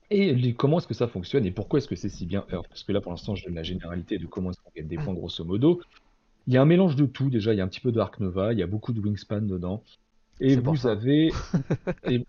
Et 0.09 0.33
les- 0.33 0.53
comment 0.53 0.77
est-ce 0.79 0.87
que 0.87 0.93
ça 0.93 1.07
fonctionne 1.07 1.45
et 1.45 1.51
pourquoi 1.51 1.79
est-ce 1.79 1.87
que 1.87 1.95
c'est 1.95 2.09
si 2.09 2.25
bien 2.25 2.45
Earth 2.51 2.67
Parce 2.67 2.83
que 2.83 2.91
là, 2.91 3.01
pour 3.01 3.11
l'instant, 3.11 3.35
je 3.35 3.45
donne 3.45 3.55
la 3.55 3.63
généralité 3.63 4.17
de 4.17 4.25
comment 4.27 4.51
est-ce 4.51 4.59
qu'on 4.61 4.71
gagne 4.75 4.87
des 4.87 4.97
points, 4.97 5.13
grosso 5.13 5.43
modo. 5.43 5.81
Il 6.47 6.53
y 6.53 6.57
a 6.57 6.61
un 6.61 6.65
mélange 6.65 6.95
de 6.95 7.05
tout, 7.05 7.29
déjà. 7.29 7.53
Il 7.53 7.57
y 7.57 7.61
a 7.61 7.63
un 7.63 7.67
petit 7.67 7.79
peu 7.79 7.91
de 7.91 7.99
Ark 7.99 8.19
Nova, 8.19 8.53
il 8.53 8.59
y 8.59 8.63
a 8.63 8.67
beaucoup 8.67 8.93
de 8.93 8.99
Wingspan 8.99 9.41
dedans. 9.41 9.83
Et 10.39 10.55
vous 10.57 10.87
avez... 10.87 11.31
et... 12.09 12.25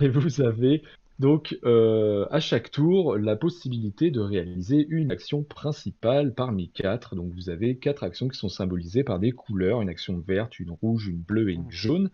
et 0.00 0.08
vous 0.08 0.40
avez 0.40 0.82
donc 1.18 1.58
euh, 1.64 2.26
à 2.30 2.38
chaque 2.38 2.70
tour 2.70 3.16
la 3.16 3.34
possibilité 3.34 4.10
de 4.12 4.20
réaliser 4.20 4.86
une 4.88 5.10
action 5.10 5.42
principale 5.42 6.32
parmi 6.32 6.68
quatre. 6.68 7.16
Donc 7.16 7.32
vous 7.32 7.50
avez 7.50 7.76
quatre 7.76 8.04
actions 8.04 8.28
qui 8.28 8.38
sont 8.38 8.48
symbolisées 8.48 9.02
par 9.02 9.18
des 9.18 9.32
couleurs, 9.32 9.82
une 9.82 9.88
action 9.88 10.18
verte, 10.18 10.60
une 10.60 10.70
rouge, 10.70 11.08
une 11.08 11.18
bleue 11.18 11.50
et 11.50 11.54
une 11.54 11.70
jaune. 11.70 12.10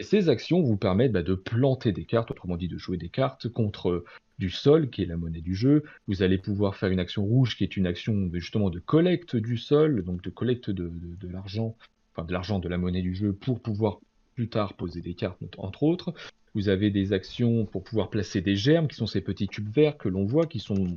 Ces 0.00 0.28
actions 0.28 0.62
vous 0.62 0.76
permettent 0.76 1.12
bah, 1.12 1.22
de 1.22 1.34
planter 1.34 1.92
des 1.92 2.04
cartes, 2.04 2.30
autrement 2.30 2.56
dit 2.56 2.68
de 2.68 2.78
jouer 2.78 2.96
des 2.96 3.08
cartes 3.10 3.48
contre 3.48 4.04
du 4.38 4.50
sol, 4.50 4.90
qui 4.90 5.02
est 5.02 5.06
la 5.06 5.16
monnaie 5.16 5.42
du 5.42 5.54
jeu. 5.54 5.84
Vous 6.08 6.22
allez 6.22 6.38
pouvoir 6.38 6.76
faire 6.76 6.88
une 6.90 6.98
action 6.98 7.24
rouge, 7.24 7.56
qui 7.56 7.64
est 7.64 7.76
une 7.76 7.86
action 7.86 8.30
justement 8.32 8.70
de 8.70 8.80
collecte 8.80 9.36
du 9.36 9.56
sol, 9.56 10.02
donc 10.02 10.22
de 10.22 10.30
collecte 10.30 10.70
de, 10.70 10.88
de- 10.88 11.16
de 11.26 11.28
l'argent, 11.32 11.76
enfin 12.14 12.26
de 12.26 12.32
l'argent 12.32 12.58
de 12.58 12.68
la 12.68 12.78
monnaie 12.78 13.02
du 13.02 13.14
jeu, 13.14 13.32
pour 13.32 13.60
pouvoir 13.60 14.00
plus 14.34 14.48
tard 14.48 14.74
poser 14.74 15.02
des 15.02 15.14
cartes, 15.14 15.38
entre 15.58 15.82
autres. 15.82 16.14
Vous 16.54 16.68
avez 16.68 16.90
des 16.90 17.12
actions 17.12 17.64
pour 17.66 17.84
pouvoir 17.84 18.10
placer 18.10 18.40
des 18.40 18.56
germes, 18.56 18.88
qui 18.88 18.96
sont 18.96 19.06
ces 19.06 19.20
petits 19.20 19.48
tubes 19.48 19.70
verts 19.70 19.98
que 19.98 20.08
l'on 20.08 20.24
voit, 20.24 20.46
qui 20.46 20.58
sont 20.58 20.94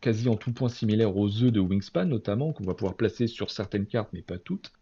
quasi 0.00 0.28
en 0.28 0.36
tout 0.36 0.52
point 0.52 0.68
similaires 0.68 1.16
aux 1.16 1.42
œufs 1.42 1.52
de 1.52 1.60
Wingspan, 1.60 2.06
notamment, 2.06 2.52
qu'on 2.52 2.64
va 2.64 2.74
pouvoir 2.74 2.96
placer 2.96 3.26
sur 3.26 3.50
certaines 3.50 3.86
cartes, 3.86 4.10
mais 4.12 4.22
pas 4.22 4.38
toutes 4.38 4.72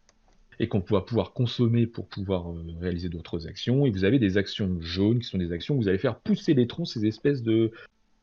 et 0.58 0.68
qu'on 0.68 0.80
va 0.80 1.00
pouvoir 1.00 1.32
consommer 1.32 1.86
pour 1.86 2.06
pouvoir 2.06 2.50
euh, 2.50 2.64
réaliser 2.80 3.08
d'autres 3.08 3.46
actions. 3.46 3.86
Et 3.86 3.90
vous 3.90 4.04
avez 4.04 4.18
des 4.18 4.38
actions 4.38 4.80
jaunes, 4.80 5.18
qui 5.20 5.26
sont 5.28 5.38
des 5.38 5.52
actions 5.52 5.74
où 5.74 5.78
vous 5.82 5.88
allez 5.88 5.98
faire 5.98 6.18
pousser 6.18 6.54
les 6.54 6.66
troncs, 6.66 6.88
ces 6.88 7.06
espèces 7.06 7.42
de, 7.42 7.72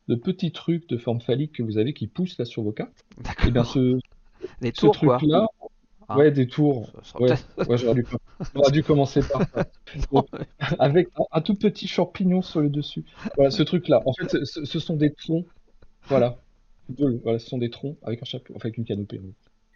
de 0.08 0.14
petits 0.14 0.52
trucs 0.52 0.88
de 0.88 0.96
forme 0.98 1.20
phallique 1.20 1.52
que 1.52 1.62
vous 1.62 1.78
avez 1.78 1.92
qui 1.94 2.06
poussent 2.06 2.38
là 2.38 2.44
sur 2.44 2.62
vos 2.62 2.72
cartes. 2.72 3.04
Et 3.18 3.50
bien 3.50 3.62
D'accord. 3.62 3.72
ce, 3.72 3.98
Les 4.60 4.68
ce 4.74 4.80
tours, 4.80 4.98
quoi. 4.98 5.18
truc-là, 5.18 5.46
Ah. 6.08 6.18
ouais, 6.18 6.30
des 6.32 6.46
tours. 6.46 6.90
Ouais, 7.20 7.32
ouais 7.68 7.78
j'aurais 7.78 8.02
dû, 8.72 8.82
commencer 8.82 9.20
par 9.20 9.48
ça. 9.48 9.64
Donc, 10.12 10.26
avec 10.78 11.08
un, 11.18 11.24
un 11.30 11.40
tout 11.40 11.54
petit 11.54 11.86
champignon 11.86 12.42
sur 12.42 12.60
le 12.60 12.68
dessus. 12.68 13.04
Voilà, 13.36 13.50
ce 13.50 13.62
truc-là. 13.62 14.02
En 14.04 14.12
fait, 14.12 14.44
ce, 14.44 14.78
sont 14.80 14.96
des 14.96 15.12
troncs. 15.12 15.46
Voilà. 16.08 16.36
Voilà, 17.22 17.38
ce 17.38 17.48
sont 17.48 17.58
des 17.58 17.70
troncs 17.70 17.96
avec 18.02 18.20
un 18.20 18.26
chapeau, 18.26 18.52
enfin 18.56 18.66
avec 18.68 18.76
une 18.76 18.84
canopée. 18.84 19.20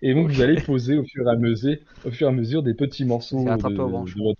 Et 0.02 0.14
donc, 0.14 0.30
vous 0.30 0.40
allez 0.42 0.60
poser 0.62 0.96
au 0.96 1.04
fur 1.04 1.26
et 1.26 1.30
à 1.30 1.36
mesure, 1.36 1.76
au 2.04 2.10
fur 2.10 2.26
et 2.28 2.30
à 2.30 2.32
mesure 2.32 2.62
des 2.62 2.74
petits 2.74 3.04
morceaux 3.04 3.36
de, 3.56 3.62
votre- 4.22 4.38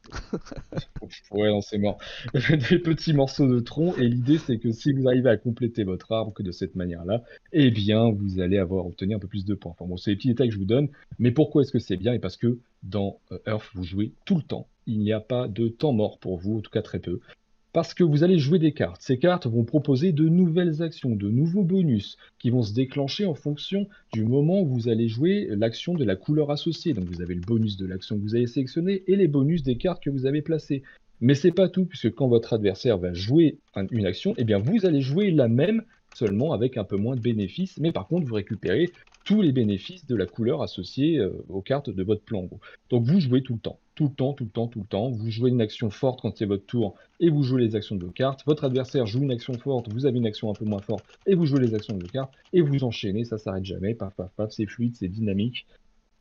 Ouais, 1.32 1.48
non, 1.48 1.61
c'est 1.61 1.78
mort. 1.78 1.98
Des 2.70 2.78
petits 2.78 3.12
morceaux 3.12 3.48
de 3.48 3.61
tronc. 3.61 3.94
Et 3.96 4.09
l'idée, 4.09 4.38
c'est 4.38 4.59
que 4.59 4.70
si 4.72 4.92
vous 4.92 5.06
arrivez 5.09 5.30
à 5.30 5.36
compléter 5.36 5.84
votre 5.84 6.12
arbre 6.12 6.32
que 6.32 6.42
de 6.42 6.50
cette 6.52 6.74
manière-là, 6.76 7.22
eh 7.52 7.70
bien, 7.70 8.11
vous 8.11 8.40
allez 8.40 8.59
avoir 8.59 8.86
obtenu 8.86 9.14
un 9.14 9.18
peu 9.18 9.28
plus 9.28 9.44
de 9.44 9.54
points. 9.54 9.72
Enfin 9.72 9.86
bon, 9.86 9.96
c'est 9.96 10.11
les 10.11 10.16
petits 10.16 10.28
détails 10.28 10.48
que 10.48 10.54
je 10.54 10.59
vous 10.59 10.64
donne. 10.64 10.88
Mais 11.18 11.30
pourquoi 11.30 11.62
est-ce 11.62 11.72
que 11.72 11.78
c'est 11.78 11.96
bien? 11.96 12.12
Et 12.12 12.18
parce 12.18 12.36
que 12.36 12.59
dans 12.82 13.18
euh, 13.32 13.38
Earth, 13.46 13.68
vous 13.74 13.84
jouez 13.84 14.12
tout 14.24 14.36
le 14.36 14.42
temps. 14.42 14.68
Il 14.86 15.00
n'y 15.00 15.12
a 15.12 15.20
pas 15.20 15.48
de 15.48 15.68
temps 15.68 15.92
mort 15.92 16.18
pour 16.18 16.38
vous, 16.38 16.59
en 16.59 16.61
tout 16.61 16.70
cas 16.70 16.82
très 16.82 16.98
peu. 16.98 17.20
Parce 17.73 17.93
que 17.93 18.03
vous 18.03 18.25
allez 18.25 18.39
jouer 18.39 18.59
des 18.59 18.73
cartes. 18.73 19.03
Ces 19.03 19.19
cartes 19.19 19.47
vont 19.47 19.64
proposer 19.64 20.12
de 20.12 20.27
nouvelles 20.29 20.83
actions, 20.83 21.14
de 21.14 21.29
nouveaux 21.29 21.64
bonus 21.64 22.16
qui 22.39 22.51
vont 22.51 22.62
se 22.62 22.73
déclencher 22.73 23.27
en 23.27 23.35
fonction 23.35 23.87
du 24.12 24.25
moment 24.25 24.62
où 24.62 24.66
vous 24.66 24.89
allez 24.89 25.09
jouer 25.09 25.49
l'action 25.51 25.95
de 25.95 26.05
la 26.05 26.16
couleur 26.16 26.51
associée. 26.51 26.95
Donc 26.95 27.05
vous 27.05 27.21
avez 27.21 27.35
le 27.35 27.43
bonus 27.43 27.77
de 27.77 27.87
l'action 27.87 28.16
que 28.16 28.23
vous 28.23 28.35
avez 28.35 28.47
sélectionnée 28.47 29.03
et 29.07 29.16
les 29.16 29.29
bonus 29.29 29.62
des 29.62 29.77
cartes 29.77 30.03
que 30.03 30.11
vous 30.11 30.25
avez 30.25 30.41
placées. 30.41 30.83
Mais 31.21 31.35
c'est 31.35 31.53
pas 31.53 31.69
tout, 31.69 31.85
puisque 31.85 32.14
quand 32.14 32.29
votre 32.29 32.53
adversaire 32.53 32.97
va 32.97 33.12
jouer 33.12 33.59
une 33.91 34.07
action, 34.07 34.35
eh 34.39 34.45
bien 34.45 34.59
vous 34.59 34.87
allez 34.87 35.01
jouer 35.01 35.31
la 35.31 35.49
même 35.49 35.83
seulement 36.14 36.52
avec 36.52 36.76
un 36.76 36.84
peu 36.84 36.96
moins 36.96 37.16
de 37.16 37.20
bénéfices, 37.20 37.78
mais 37.78 37.92
par 37.92 38.06
contre 38.06 38.26
vous 38.26 38.34
récupérez 38.34 38.90
tous 39.24 39.42
les 39.42 39.52
bénéfices 39.52 40.06
de 40.06 40.16
la 40.16 40.24
couleur 40.24 40.62
associée 40.62 41.18
euh, 41.18 41.44
aux 41.50 41.61
cartes 41.61 41.90
de 41.90 42.02
votre 42.02 42.22
plan. 42.22 42.48
Donc 42.88 43.04
vous 43.04 43.20
jouez 43.20 43.42
tout 43.42 43.52
le 43.54 43.61
temps, 43.61 43.78
tout 43.94 44.04
le 44.04 44.14
temps, 44.14 44.32
tout 44.32 44.44
le 44.44 44.50
temps, 44.50 44.68
tout 44.68 44.80
le 44.80 44.86
temps. 44.86 45.11
Vous 45.11 45.30
jouez 45.30 45.50
une 45.50 45.61
action 45.61 45.90
forte 45.90 46.22
quand 46.22 46.34
c'est 46.34 46.46
votre 46.46 46.64
tour 46.64 46.94
et 47.20 47.28
vous 47.28 47.42
jouez 47.42 47.62
les 47.62 47.76
actions 47.76 47.96
de 47.96 48.04
vos 48.06 48.11
cartes. 48.11 48.42
Votre 48.46 48.64
adversaire 48.64 49.04
joue 49.04 49.22
une 49.22 49.30
action 49.30 49.52
forte, 49.59 49.92
vous 49.92 50.06
avez 50.06 50.16
une 50.16 50.26
action 50.26 50.50
un 50.50 50.54
peu 50.54 50.64
moins 50.64 50.80
forte 50.80 51.04
et 51.26 51.34
vous 51.34 51.44
jouez 51.44 51.61
les 51.61 51.74
actions 51.74 51.94
de 51.94 52.02
vos 52.02 52.09
cartes 52.09 52.32
et 52.54 52.62
vous 52.62 52.84
enchaînez, 52.84 53.24
ça 53.24 53.36
s'arrête 53.36 53.66
jamais, 53.66 53.94
paf 53.94 54.14
paf 54.14 54.30
paf, 54.34 54.50
c'est 54.50 54.66
fluide, 54.66 54.96
c'est 54.96 55.09
dynamique. 55.09 55.66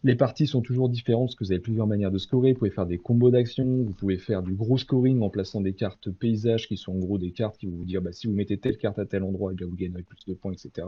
Les 0.03 0.15
parties 0.15 0.45
sont 0.45 0.61
toujours 0.61 0.89
différentes 0.89 1.29
parce 1.29 1.35
que 1.35 1.43
vous 1.43 1.51
avez 1.51 1.59
plusieurs 1.59 1.87
manières 1.87 2.11
de 2.11 2.19
scorer. 2.19 2.53
Vous 2.53 2.59
pouvez 2.59 2.71
faire 2.71 2.85
des 2.85 2.97
combos 2.97 3.31
d'actions, 3.31 3.65
vous 3.65 3.93
pouvez 3.93 4.17
faire 4.17 4.43
du 4.43 4.53
gros 4.53 4.77
scoring 4.77 5.21
en 5.21 5.29
plaçant 5.29 5.59
des 5.59 5.73
cartes 5.73 6.11
paysages 6.11 6.67
qui 6.67 6.77
sont 6.77 6.93
en 6.93 6.99
gros 6.99 7.17
des 7.17 7.31
cartes 7.31 7.57
qui 7.57 7.65
vont 7.65 7.77
vous 7.77 7.85
dire 7.85 8.01
bah, 8.01 8.11
si 8.11 8.27
vous 8.27 8.33
mettez 8.33 8.57
telle 8.57 8.77
carte 8.77 8.99
à 8.99 9.05
tel 9.05 9.23
endroit, 9.23 9.53
eh 9.59 9.63
vous 9.63 9.75
gagnerez 9.75 10.03
plus 10.03 10.23
de 10.27 10.33
points, 10.33 10.53
etc. 10.53 10.87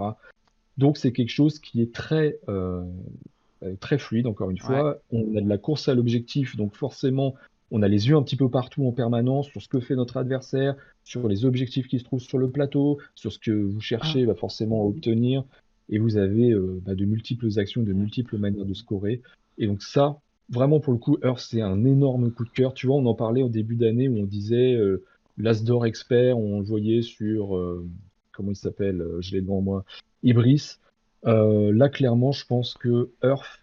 Donc 0.77 0.97
c'est 0.97 1.11
quelque 1.11 1.31
chose 1.31 1.59
qui 1.59 1.81
est 1.81 1.93
très, 1.93 2.39
euh, 2.47 2.85
euh, 3.63 3.75
très 3.79 3.97
fluide, 3.97 4.27
encore 4.27 4.51
une 4.51 4.59
fois. 4.59 4.99
On 5.11 5.35
a 5.35 5.41
de 5.41 5.49
la 5.49 5.57
course 5.57 5.89
à 5.89 5.95
l'objectif, 5.95 6.55
donc 6.55 6.75
forcément, 6.75 7.33
on 7.71 7.81
a 7.81 7.87
les 7.87 8.07
yeux 8.07 8.15
un 8.15 8.23
petit 8.23 8.37
peu 8.37 8.49
partout 8.49 8.85
en 8.85 8.91
permanence 8.91 9.47
sur 9.47 9.61
ce 9.61 9.67
que 9.67 9.79
fait 9.79 9.95
notre 9.95 10.17
adversaire, 10.17 10.75
sur 11.03 11.27
les 11.27 11.45
objectifs 11.45 11.87
qui 11.87 11.99
se 11.99 12.03
trouvent 12.03 12.21
sur 12.21 12.37
le 12.37 12.49
plateau, 12.49 12.99
sur 13.15 13.33
ce 13.33 13.39
que 13.39 13.51
vous 13.51 13.81
cherchez 13.81 14.25
ah. 14.29 14.35
forcément 14.35 14.83
à 14.83 14.85
obtenir. 14.85 15.43
Et 15.89 15.99
vous 15.99 16.17
avez 16.17 16.51
euh, 16.51 16.81
bah, 16.85 16.95
de 16.95 17.05
multiples 17.05 17.47
actions, 17.57 17.83
de 17.83 17.93
multiples 17.93 18.37
manières 18.37 18.65
de 18.65 18.73
scorer. 18.73 19.21
Et 19.57 19.67
donc 19.67 19.81
ça, 19.81 20.19
vraiment 20.49 20.79
pour 20.79 20.93
le 20.93 20.99
coup, 20.99 21.17
Earth, 21.23 21.39
c'est 21.39 21.61
un 21.61 21.83
énorme 21.85 22.31
coup 22.31 22.45
de 22.45 22.49
cœur. 22.49 22.73
Tu 22.73 22.87
vois, 22.87 22.95
on 22.95 23.05
en 23.05 23.15
parlait 23.15 23.43
au 23.43 23.49
début 23.49 23.75
d'année 23.75 24.07
où 24.07 24.17
on 24.17 24.25
disait 24.25 24.75
euh, 24.75 25.03
l'As 25.37 25.63
d'or 25.63 25.85
expert, 25.85 26.37
on 26.37 26.59
le 26.59 26.65
voyait 26.65 27.01
sur, 27.01 27.57
comment 28.31 28.51
il 28.51 28.55
s'appelle, 28.55 29.03
je 29.19 29.33
l'ai 29.33 29.41
devant 29.41 29.61
moi, 29.61 29.85
Ibris. 30.23 30.77
Euh, 31.25 31.71
là, 31.73 31.89
clairement, 31.89 32.31
je 32.31 32.45
pense 32.45 32.75
que 32.75 33.09
Earth 33.23 33.59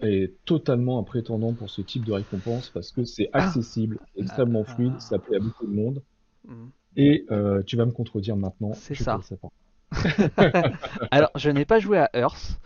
est 0.00 0.32
totalement 0.44 0.98
un 0.98 1.02
prétendant 1.02 1.52
pour 1.52 1.70
ce 1.70 1.80
type 1.82 2.04
de 2.04 2.12
récompense 2.12 2.70
parce 2.70 2.90
que 2.90 3.04
c'est 3.04 3.28
ah. 3.32 3.46
accessible, 3.46 3.98
extrêmement 4.16 4.64
ah. 4.66 4.74
fluide, 4.74 5.00
ça 5.00 5.18
plaît 5.18 5.36
à 5.36 5.40
beaucoup 5.40 5.66
de 5.66 5.72
monde. 5.72 6.02
Mm. 6.44 6.66
Et 6.96 7.24
euh, 7.30 7.62
tu 7.62 7.76
vas 7.76 7.86
me 7.86 7.92
contredire 7.92 8.36
maintenant. 8.36 8.72
C'est 8.74 8.94
ça. 8.94 9.20
Alors, 11.10 11.30
je 11.36 11.50
n'ai 11.50 11.64
pas 11.64 11.78
joué 11.78 11.98
à 11.98 12.10
Earth, 12.14 12.60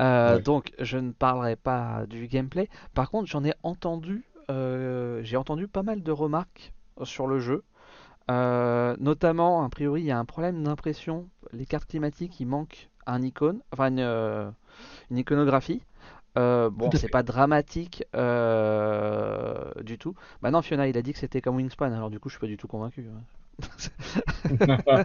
euh, 0.00 0.40
donc 0.40 0.72
je 0.78 0.98
ne 0.98 1.12
parlerai 1.12 1.56
pas 1.56 2.04
du 2.08 2.26
gameplay. 2.26 2.68
Par 2.94 3.10
contre, 3.10 3.28
j'en 3.28 3.44
ai 3.44 3.54
entendu, 3.62 4.24
j'ai 4.48 5.36
entendu 5.36 5.68
pas 5.68 5.82
mal 5.82 6.02
de 6.02 6.12
remarques 6.12 6.72
sur 7.04 7.26
le 7.26 7.38
jeu. 7.38 7.62
notamment, 8.28 9.64
a 9.64 9.68
priori, 9.68 10.02
il 10.02 10.06
y 10.06 10.12
a 10.12 10.18
un 10.18 10.24
problème 10.24 10.62
d'impression. 10.62 11.28
Les 11.52 11.66
cartes 11.66 11.88
climatiques, 11.88 12.40
il 12.40 12.46
manque 12.46 12.88
un 13.06 13.22
icône, 13.22 13.60
enfin 13.72 13.88
une, 13.88 14.00
euh, 14.00 14.50
iconographie. 15.10 15.82
Euh, 16.38 16.70
bon, 16.70 16.90
c'est 16.94 17.08
pas 17.08 17.22
dramatique 17.22 18.04
euh, 18.16 19.70
du 19.82 19.98
tout. 19.98 20.14
Maintenant, 20.40 20.60
bah 20.60 20.62
Fiona, 20.62 20.88
il 20.88 20.96
a 20.96 21.02
dit 21.02 21.12
que 21.12 21.18
c'était 21.18 21.42
comme 21.42 21.56
Wingspan, 21.56 21.92
alors 21.92 22.10
du 22.10 22.18
coup, 22.20 22.30
je 22.30 22.34
suis 22.34 22.40
pas 22.40 22.46
du 22.46 22.56
tout 22.56 22.68
convaincu. 22.68 23.06
Hein. 23.10 23.20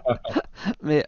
Mais 0.82 1.04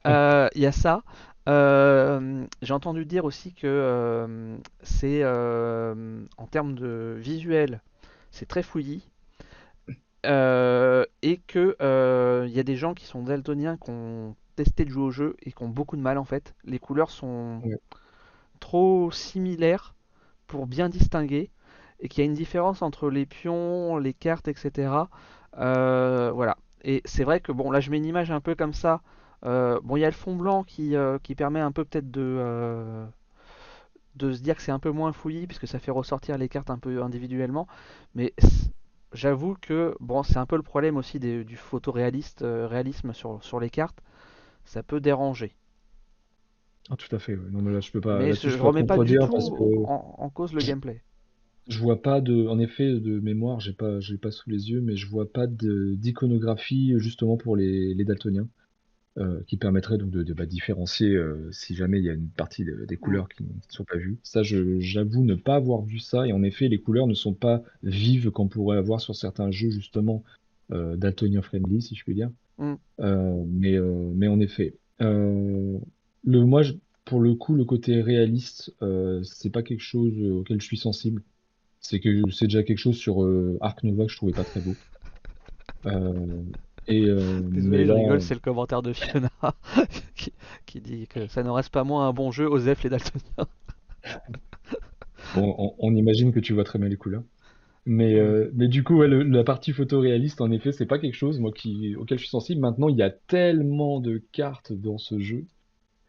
il 0.55 0.61
y 0.63 0.67
a 0.67 0.73
ça. 0.73 1.03
J'ai 1.47 2.73
entendu 2.75 3.05
dire 3.05 3.25
aussi 3.25 3.53
que 3.55 4.59
c'est 4.83 5.25
en 5.25 6.47
termes 6.51 6.75
de 6.75 7.17
visuel, 7.19 7.81
c'est 8.31 8.47
très 8.47 8.63
fouillis. 8.63 9.09
et 10.25 11.41
que 11.47 11.77
il 12.47 12.53
y 12.55 12.61
a 12.61 12.63
des 12.63 12.77
gens 12.77 12.95
qui 12.95 13.07
sont 13.07 13.23
daltoniens 13.23 13.77
qui 13.77 13.91
ont 13.91 14.37
testé 14.57 14.85
de 14.85 14.91
jouer 14.91 15.05
au 15.05 15.11
jeu 15.11 15.37
et 15.43 15.53
qui 15.53 15.63
ont 15.63 15.69
beaucoup 15.69 15.97
de 15.97 16.03
mal 16.03 16.19
en 16.19 16.25
fait. 16.25 16.55
Les 16.65 16.79
couleurs 16.79 17.11
sont 17.11 17.63
trop 18.61 19.11
similaires 19.11 19.95
pour 20.47 20.67
bien 20.67 20.89
distinguer 20.89 21.51
et 22.01 22.09
qu'il 22.09 22.25
y 22.25 22.27
a 22.27 22.31
une 22.31 22.35
différence 22.37 22.83
entre 22.83 23.11
les 23.11 23.27
pions, 23.27 23.99
les 23.99 24.15
cartes, 24.15 24.49
etc. 24.49 25.11
Euh, 25.59 26.31
voilà. 26.35 26.57
Et 26.85 27.03
c'est 27.05 27.25
vrai 27.25 27.41
que 27.41 27.53
bon, 27.53 27.71
là 27.71 27.81
je 27.81 27.91
mets 27.91 27.99
une 27.99 28.07
image 28.07 28.31
un 28.31 28.41
peu 28.41 28.55
comme 28.55 28.75
ça. 28.75 29.03
Euh, 29.45 29.81
bon, 29.83 29.97
il 29.97 30.01
y 30.01 30.05
a 30.05 30.09
le 30.09 30.15
fond 30.15 30.37
blanc 30.37 30.65
qui, 30.65 30.97
euh, 30.97 31.19
qui 31.23 31.35
permet 31.35 31.61
un 31.61 31.73
peu 31.73 31.85
peut-être 31.85 32.11
de 32.11 33.07
de 34.17 34.33
se 34.33 34.43
dire 34.43 34.57
que 34.57 34.63
c'est 34.63 34.73
un 34.73 34.81
peu 34.81 34.91
moins 34.91 35.13
fouillis 35.13 35.47
puisque 35.47 35.69
ça 35.69 35.79
fait 35.79 35.93
ressortir 35.93 36.37
les 36.37 36.49
cartes 36.49 36.69
un 36.69 36.79
peu 36.79 37.03
individuellement. 37.03 37.67
Mais 38.15 38.35
j'avoue 39.13 39.57
que 39.61 39.95
bon, 40.01 40.23
c'est 40.23 40.37
un 40.37 40.47
peu 40.47 40.57
le 40.57 40.63
problème 40.63 40.97
aussi 40.97 41.19
du 41.19 41.57
photoréaliste 41.57 42.45
réalisme 42.45 43.15
sur, 43.15 43.43
sur 43.43 43.61
les 43.61 43.71
cartes 43.71 44.03
ça 44.65 44.83
peut 44.83 45.01
déranger. 45.01 45.53
Ah, 46.91 46.97
tout 46.97 47.15
à 47.15 47.19
fait. 47.19 47.37
Non, 47.37 47.61
mais 47.61 47.73
là, 47.73 47.81
je 47.81 47.91
peux 47.91 48.01
pas. 48.01 48.19
Mais 48.19 48.35
je, 48.35 48.49
ne 48.49 48.63
remets 48.63 48.85
pas 48.85 48.99
du 48.99 49.17
tout 49.19 49.85
en, 49.87 50.31
cause 50.31 50.53
le 50.53 50.61
gameplay. 50.61 51.03
Je 51.69 51.79
vois 51.79 52.03
pas 52.03 52.21
de, 52.21 52.47
en 52.47 52.59
effet, 52.59 52.99
de 52.99 53.21
mémoire, 53.21 53.61
j'ai 53.61 53.73
pas, 53.73 54.01
j'ai 54.01 54.17
pas 54.17 54.31
sous 54.31 54.51
les 54.51 54.71
yeux, 54.71 54.81
mais 54.81 54.97
je 54.97 55.07
vois 55.09 55.31
pas 55.31 55.47
d'iconographie 55.47 56.95
justement 56.97 57.37
pour 57.37 57.55
les, 57.55 57.95
les 57.95 58.05
daltoniens, 58.05 58.49
euh, 59.19 59.43
qui 59.49 59.57
permettrait 59.57 59.99
donc 59.99 60.11
de, 60.11 60.33
bah, 60.33 60.47
différencier 60.47 61.17
euh, 61.17 61.51
si 61.51 61.75
jamais 61.75 61.99
il 61.99 62.05
y 62.05 62.09
a 62.09 62.13
une 62.13 62.29
partie 62.29 62.65
des 62.65 62.97
couleurs 62.97 63.29
qui 63.29 63.43
ne 63.43 63.49
sont 63.69 63.83
pas 63.83 63.97
vues. 63.97 64.21
Ça, 64.23 64.45
j'avoue 64.45 65.25
ne 65.25 65.35
pas 65.35 65.57
avoir 65.57 65.83
vu 65.83 65.99
ça, 65.99 66.29
et 66.29 66.33
en 66.33 66.45
effet, 66.45 66.69
les 66.69 66.79
couleurs 66.79 67.09
ne 67.09 67.15
sont 67.15 67.35
pas 67.35 67.65
vives 67.83 68.31
qu'on 68.31 68.47
pourrait 68.47 68.79
avoir 68.79 69.01
sur 69.01 69.17
certains 69.17 69.51
jeux 69.51 69.71
justement 69.71 70.23
euh, 70.71 70.97
daltonien 70.97 71.43
friendly, 71.43 71.83
si 71.83 71.97
je 71.97 72.05
puis 72.05 72.15
dire. 72.15 72.31
Mm. 72.59 72.75
Euh, 73.01 73.45
mais, 73.49 73.77
mais 74.15 74.29
en 74.29 74.39
effet, 74.39 74.77
le, 75.01 75.81
moi, 76.25 76.63
pour 77.05 77.19
le 77.19 77.35
coup, 77.35 77.57
le 77.57 77.65
côté 77.65 78.03
réaliste, 78.03 78.73
c'est 79.25 79.51
pas 79.51 79.65
quelque 79.65 79.83
chose 79.83 80.23
auquel 80.23 80.61
je 80.61 80.67
suis 80.67 80.79
sensible. 80.79 81.25
C'est 81.81 81.99
que 81.99 82.31
c'est 82.31 82.47
déjà 82.47 82.63
quelque 82.63 82.79
chose 82.79 82.97
sur 82.97 83.29
Arc 83.61 83.83
Nova 83.83 84.05
que 84.05 84.13
je 84.13 84.17
trouvais 84.17 84.33
pas 84.33 84.45
très 84.45 84.61
beau. 84.61 84.77
Et 86.89 87.07
Désolé, 87.07 87.87
je 87.87 87.93
rigole, 87.93 88.21
c'est 88.21 88.35
le 88.35 88.41
commentaire 88.41 88.83
de 88.83 88.93
Fiona 88.93 89.31
qui, 90.67 90.81
dit 90.81 91.07
que 91.07 91.27
ça 91.29 91.43
ne 91.43 91.51
reste 91.51 91.71
pas 91.71 91.85
moins 91.85 92.09
un 92.09 92.13
bon 92.13 92.31
jeu, 92.31 92.47
Osef 92.47 92.83
les 92.83 92.91
Daltoniens. 92.91 93.47
bon, 95.35 95.55
on, 95.59 95.75
on, 95.79 95.95
imagine 95.95 96.33
que 96.33 96.41
tu 96.41 96.53
vois 96.53 96.65
très 96.65 96.79
bien 96.79 96.89
les 96.89 96.97
couleurs. 96.97 97.23
Mais, 97.87 98.15
euh, 98.15 98.51
mais 98.55 98.69
du 98.69 98.85
coup, 98.85 99.03
la 99.03 99.45
partie 99.45 99.73
photoréaliste, 99.73 100.41
en 100.41 100.51
effet, 100.51 100.73
c'est 100.73 100.87
pas 100.87 100.99
quelque 100.99 101.17
chose 101.17 101.41
moi, 101.41 101.51
qui, 101.51 101.97
auquel 101.97 102.19
je 102.19 102.25
suis 102.25 102.31
sensible. 102.31 102.61
Maintenant, 102.61 102.89
il 102.89 102.97
y 102.97 103.03
a 103.03 103.11
tellement 103.11 104.01
de 104.01 104.23
cartes 104.33 104.73
dans 104.73 104.99
ce 104.99 105.19
jeu. 105.19 105.47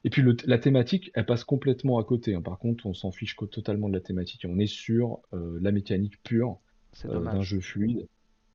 Et 0.03 0.09
puis 0.09 0.24
la 0.45 0.57
thématique, 0.57 1.11
elle 1.13 1.26
passe 1.26 1.43
complètement 1.43 1.99
à 1.99 2.03
côté. 2.03 2.34
Hein. 2.34 2.41
Par 2.41 2.57
contre, 2.57 2.88
on 2.88 2.93
s'en 2.93 3.11
fiche 3.11 3.36
totalement 3.51 3.88
de 3.88 3.93
la 3.93 3.99
thématique. 3.99 4.45
On 4.49 4.59
est 4.59 4.67
sur 4.67 5.19
euh, 5.34 5.59
la 5.61 5.72
mécanique 5.72 6.22
pure 6.24 6.57
euh, 7.05 7.19
d'un 7.19 7.41
jeu 7.41 7.59
fluide. 7.59 8.07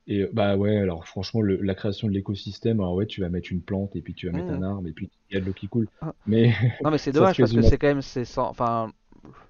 Et 0.09 0.25
bah 0.33 0.57
ouais, 0.57 0.77
alors 0.77 1.07
franchement, 1.07 1.43
la 1.43 1.75
création 1.75 2.07
de 2.07 2.13
l'écosystème, 2.13 2.81
alors 2.81 2.95
ouais, 2.95 3.07
tu 3.07 3.21
vas 3.23 3.29
mettre 3.29 3.51
une 3.51 3.61
plante 3.61 3.97
et 3.97 4.03
puis 4.03 4.15
tu 4.15 4.27
vas 4.27 4.33
mettre 4.33 4.53
un 4.53 4.61
mmh. 4.61 4.65
arbre 4.65 4.89
et 4.89 4.93
puis 4.93 5.11
il 5.31 5.35
y 5.35 5.37
a 5.37 5.41
de 5.41 5.47
l'eau 5.47 5.53
qui 5.53 5.67
coule. 5.67 5.89
Ah. 6.01 6.15
Mais 6.27 6.53
non, 6.85 6.91
mais 6.91 6.99
c'est 6.99 7.13
dommage 7.13 7.39
parce 7.39 7.53
que 7.53 7.63
c'est 7.63 7.79
quand 7.79 7.89
même, 7.89 8.03
c'est 8.03 8.25
sans... 8.25 8.49
enfin, 8.49 8.93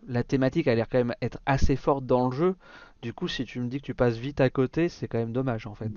la 0.08 0.24
thématique 0.24 0.66
a 0.66 0.74
l'air 0.74 0.88
quand 0.88 0.98
même 0.98 1.14
être 1.20 1.40
assez 1.44 1.76
forte 1.76 2.06
dans 2.06 2.28
le 2.28 2.34
jeu. 2.34 2.54
Du 3.02 3.12
coup, 3.12 3.28
si 3.28 3.44
tu 3.44 3.60
me 3.60 3.68
dis 3.68 3.80
que 3.80 3.86
tu 3.86 3.94
passes 3.94 4.16
vite 4.16 4.40
à 4.40 4.48
côté, 4.48 4.88
c'est 4.88 5.08
quand 5.08 5.18
même 5.18 5.32
dommage 5.32 5.66
en 5.66 5.74
fait. 5.74 5.92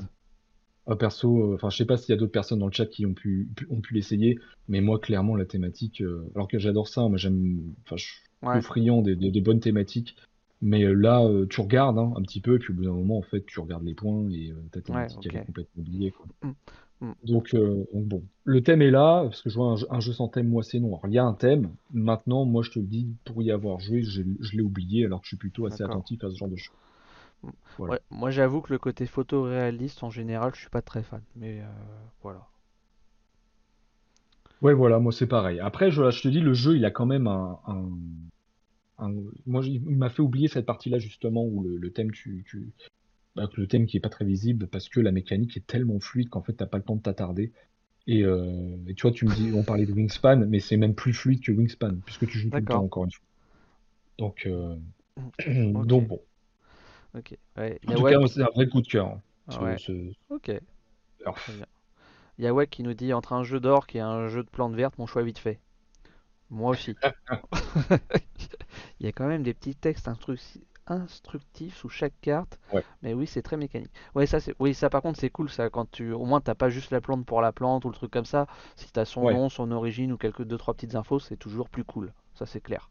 Ah, 0.89 0.95
perso, 0.95 1.51
euh, 1.51 1.55
enfin, 1.55 1.69
je 1.69 1.77
sais 1.77 1.85
pas 1.85 1.97
s'il 1.97 2.09
y 2.09 2.17
a 2.17 2.19
d'autres 2.19 2.31
personnes 2.31 2.59
dans 2.59 2.65
le 2.65 2.71
chat 2.71 2.87
qui 2.87 3.05
ont 3.05 3.13
pu, 3.13 3.47
ont 3.69 3.79
pu 3.79 3.93
l'essayer, 3.93 4.39
mais 4.67 4.81
moi, 4.81 4.97
clairement, 4.97 5.35
la 5.35 5.45
thématique, 5.45 6.01
euh, 6.01 6.27
alors 6.33 6.47
que 6.47 6.57
j'adore 6.57 6.87
ça, 6.87 7.07
moi, 7.07 7.17
j'aime, 7.17 7.59
enfin, 7.85 7.95
je 7.95 8.05
suis 8.05 8.61
friand 8.63 9.03
des, 9.03 9.41
bonnes 9.41 9.59
thématiques, 9.59 10.15
mais 10.61 10.83
euh, 10.83 10.93
là, 10.93 11.27
tu 11.49 11.61
regardes 11.61 11.97
hein, 11.97 12.13
un 12.15 12.21
petit 12.21 12.41
peu, 12.41 12.55
et 12.55 12.59
puis 12.59 12.73
au 12.73 12.75
bout 12.75 12.83
d'un 12.83 12.93
moment, 12.93 13.17
en 13.17 13.23
fait, 13.23 13.45
tu 13.45 13.59
regardes 13.59 13.83
les 13.83 13.93
points 13.93 14.29
et 14.29 14.53
ta 14.71 14.81
thématique, 14.81 15.25
elle 15.25 15.37
est 15.37 15.45
complètement 15.45 15.81
oubliée, 15.81 16.11
quoi. 16.11 16.25
Mm. 16.43 16.53
Mm. 17.01 17.13
Donc, 17.23 17.55
bon, 17.93 18.23
le 18.43 18.61
thème 18.61 18.81
est 18.81 18.91
là, 18.91 19.23
parce 19.23 19.41
que 19.41 19.49
je 19.49 19.55
vois 19.55 19.75
un, 19.89 19.99
jeu 20.01 20.11
sans 20.11 20.27
thème, 20.27 20.49
moi, 20.49 20.63
c'est 20.63 20.79
non. 20.79 20.99
il 21.05 21.13
y 21.13 21.17
a 21.17 21.23
un 21.23 21.33
thème, 21.33 21.69
maintenant, 21.93 22.43
moi, 22.43 22.61
je 22.61 22.71
te 22.71 22.79
le 22.79 22.85
dis, 22.85 23.07
pour 23.23 23.41
y 23.41 23.51
avoir 23.51 23.79
joué, 23.79 24.01
je, 24.03 24.21
l'ai 24.53 24.61
oublié, 24.61 25.05
alors 25.05 25.21
que 25.21 25.25
je 25.25 25.29
suis 25.29 25.37
plutôt 25.37 25.65
assez 25.65 25.83
attentif 25.83 26.23
à 26.23 26.29
ce 26.29 26.35
genre 26.35 26.49
de 26.49 26.57
choses 26.57 26.75
moi 28.09 28.31
j'avoue 28.31 28.61
que 28.61 28.73
le 28.73 28.79
côté 28.79 29.05
photoréaliste 29.05 30.03
en 30.03 30.09
général 30.09 30.51
je 30.53 30.61
suis 30.61 30.69
pas 30.69 30.81
très 30.81 31.03
fan, 31.03 31.21
mais 31.35 31.61
euh, 31.61 31.65
voilà. 32.21 32.45
Ouais 34.61 34.73
voilà, 34.73 34.99
moi 34.99 35.11
c'est 35.11 35.27
pareil. 35.27 35.59
Après 35.59 35.91
je, 35.91 36.09
je, 36.11 36.21
te 36.21 36.27
dis 36.27 36.41
le 36.41 36.53
jeu 36.53 36.75
il 36.75 36.85
a 36.85 36.91
quand 36.91 37.05
même 37.05 37.27
un, 37.27 37.59
un, 37.67 37.89
moi 39.45 39.61
il 39.65 39.81
m'a 39.97 40.09
fait 40.09 40.21
oublier 40.21 40.47
cette 40.47 40.65
partie 40.65 40.89
là 40.89 40.99
justement 40.99 41.45
où 41.45 41.63
le, 41.63 41.91
thème 41.91 42.11
tu, 42.11 42.43
tu, 42.47 42.71
bah, 43.35 43.49
le 43.55 43.67
thème 43.67 43.85
qui 43.85 43.97
est 43.97 44.01
pas 44.01 44.09
très 44.09 44.25
visible 44.25 44.67
parce 44.67 44.89
que 44.89 44.99
la 44.99 45.11
mécanique 45.11 45.55
est 45.55 45.65
tellement 45.65 45.99
fluide 45.99 46.29
qu'en 46.29 46.41
fait 46.41 46.53
t'as 46.53 46.65
pas 46.65 46.77
le 46.77 46.83
temps 46.83 46.95
de 46.95 47.01
t'attarder. 47.01 47.51
Et, 48.07 48.23
euh, 48.23 48.75
et 48.87 48.95
tu 48.95 49.03
vois, 49.03 49.11
tu 49.11 49.25
me 49.25 49.31
dis, 49.31 49.51
on 49.53 49.61
parlait 49.63 49.85
de 49.85 49.93
Wingspan, 49.93 50.37
mais 50.47 50.59
c'est 50.59 50.77
même 50.77 50.95
plus 50.95 51.13
fluide 51.13 51.41
que 51.43 51.51
Wingspan 51.51 51.97
puisque 52.05 52.27
tu 52.27 52.39
joues 52.39 52.49
tout 52.49 52.57
le 52.57 52.65
temps 52.65 52.83
encore 52.83 53.05
une 53.05 53.11
fois. 53.11 53.25
Donc, 54.17 54.47
euh, 54.47 54.75
donc 55.47 56.07
bon. 56.07 56.19
Ok. 57.15 57.37
Ouais, 57.57 57.79
En 57.87 57.93
tout 57.95 58.03
cas, 58.03 58.27
c'est 58.27 58.41
un 58.41 58.49
vrai 58.55 58.67
coup 58.67 58.81
de 58.81 58.87
cœur. 58.87 59.07
hein, 59.07 59.21
ce- 59.49 59.59
ouais. 59.59 59.77
ce- 59.77 60.11
Ok. 60.29 60.49
alors, 61.21 61.35
Très 61.35 61.53
bien. 61.53 61.65
Il 62.37 62.45
y 62.45 62.47
a 62.47 62.53
Wack 62.53 62.69
qui 62.69 62.83
nous 62.83 62.93
dit 62.93 63.13
entre 63.13 63.33
un 63.33 63.43
jeu 63.43 63.59
d'or 63.59 63.85
et 63.93 63.99
un 63.99 64.27
jeu 64.27 64.43
de 64.43 64.49
plantes 64.49 64.73
vertes, 64.73 64.97
mon 64.97 65.05
choix 65.05 65.21
est 65.21 65.25
vite 65.25 65.39
fait. 65.39 65.59
Moi 66.49 66.71
aussi. 66.71 66.95
Il 68.99 69.05
y 69.05 69.09
a 69.09 69.11
quand 69.11 69.27
même 69.27 69.43
des 69.43 69.53
petits 69.53 69.75
textes 69.75 70.07
instruc- 70.07 70.61
instructifs 70.87 71.77
sous 71.77 71.89
chaque 71.89 72.19
carte. 72.21 72.59
Ouais. 72.73 72.83
Mais 73.01 73.13
oui, 73.13 73.27
c'est 73.27 73.41
très 73.41 73.55
mécanique. 73.57 73.91
Ouais, 74.15 74.25
ça, 74.25 74.39
c'est... 74.39 74.55
Oui, 74.59 74.73
ça 74.73 74.89
par 74.89 75.01
contre, 75.01 75.19
c'est 75.19 75.29
cool 75.29 75.49
ça. 75.49 75.69
Quand 75.69 75.89
tu... 75.91 76.11
Au 76.11 76.25
moins, 76.25 76.41
t'as 76.41 76.55
pas 76.55 76.69
juste 76.69 76.91
la 76.91 77.01
plante 77.01 77.25
pour 77.25 77.41
la 77.41 77.51
plante 77.51 77.85
ou 77.85 77.89
le 77.89 77.95
truc 77.95 78.11
comme 78.11 78.25
ça. 78.25 78.47
Si 78.75 78.91
t'as 78.91 79.05
son 79.05 79.23
Ouais. 79.23 79.33
nom, 79.33 79.49
son 79.49 79.71
origine 79.71 80.11
ou 80.11 80.17
quelques 80.17 80.43
deux, 80.43 80.57
trois 80.57 80.73
petites 80.73 80.95
infos, 80.95 81.19
c'est 81.19 81.37
toujours 81.37 81.69
plus 81.69 81.83
cool. 81.83 82.11
Ça, 82.35 82.45
c'est 82.45 82.61
clair. 82.61 82.89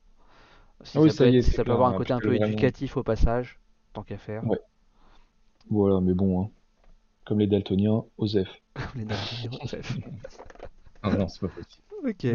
Si 0.83 0.97
Ah 0.97 1.01
oui, 1.01 1.11
ça 1.11 1.17
ça 1.19 1.25
peut, 1.25 1.31
y 1.33 1.37
est, 1.39 1.43
si 1.43 1.51
ça 1.51 1.65
peut 1.65 1.73
avoir 1.73 1.89
un 1.91 1.95
hein, 1.95 1.99
côté 1.99 2.13
un 2.13 2.21
peu 2.21 2.29
vraiment- 2.29 2.47
éducatif 2.47 2.97
au 2.97 3.03
passage, 3.03 3.59
tant 3.93 4.05
qu'à 4.05 4.17
faire. 4.19 4.47
Ouais. 4.47 4.61
Voilà, 5.71 6.01
mais 6.01 6.15
bon, 6.15 6.43
hein. 6.45 6.51
comme 7.27 7.41
les 7.41 7.47
daltoniens, 7.49 8.05
Osef. 8.17 8.49
Les 8.95 9.05
daltoniens, 9.05 9.51
bref. 9.65 9.99
Ah 11.03 11.11
non, 11.17 11.29
c'est 11.29 11.41
pas 11.41 11.49
possible. 11.49 11.83
Ok. 12.05 12.27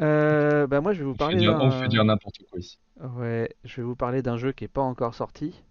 Euh, 0.00 0.66
bah 0.66 0.80
moi, 0.80 0.92
je 0.92 0.98
vais 0.98 1.04
vous 1.04 1.14
parler 1.14 1.36
dire, 1.36 1.56
d'un... 1.56 1.64
on 1.64 1.70
fait 1.70 1.88
dire 1.88 2.04
n'importe 2.04 2.38
quoi 2.50 2.58
ici. 2.58 2.78
Ouais, 3.16 3.54
je 3.64 3.76
vais 3.76 3.82
vous 3.82 3.96
parler 3.96 4.22
d'un 4.22 4.36
jeu 4.36 4.52
qui 4.52 4.64
est 4.64 4.68
pas 4.68 4.82
encore 4.82 5.14
sorti, 5.14 5.62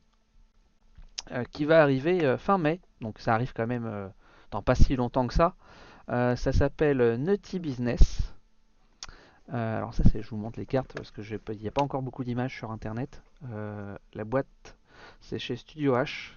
euh, 1.31 1.43
qui 1.51 1.65
va 1.65 1.81
arriver 1.81 2.23
euh, 2.23 2.37
fin 2.37 2.57
mai, 2.57 2.79
donc 3.01 3.19
ça 3.19 3.33
arrive 3.33 3.53
quand 3.53 3.67
même 3.67 4.11
dans 4.51 4.61
pas 4.61 4.75
si 4.75 4.95
longtemps 4.95 5.27
que 5.27 5.33
ça. 5.33 5.55
Ça 6.07 6.35
s'appelle 6.35 7.15
Nutty 7.17 7.59
Business. 7.59 8.33
Alors 9.49 9.93
ça, 9.93 10.03
c'est, 10.11 10.21
je 10.21 10.29
vous 10.29 10.37
montre 10.37 10.59
les 10.59 10.65
cartes 10.65 10.93
parce 10.95 11.11
que 11.11 11.21
il 11.21 11.61
n'y 11.61 11.67
a 11.67 11.71
pas 11.71 11.83
encore 11.83 12.01
beaucoup 12.01 12.23
d'images 12.23 12.55
sur 12.55 12.71
internet. 12.71 13.21
La 14.13 14.23
boîte, 14.23 14.77
c'est 15.19 15.39
chez 15.39 15.55
Studio 15.55 15.95
H. 15.95 16.31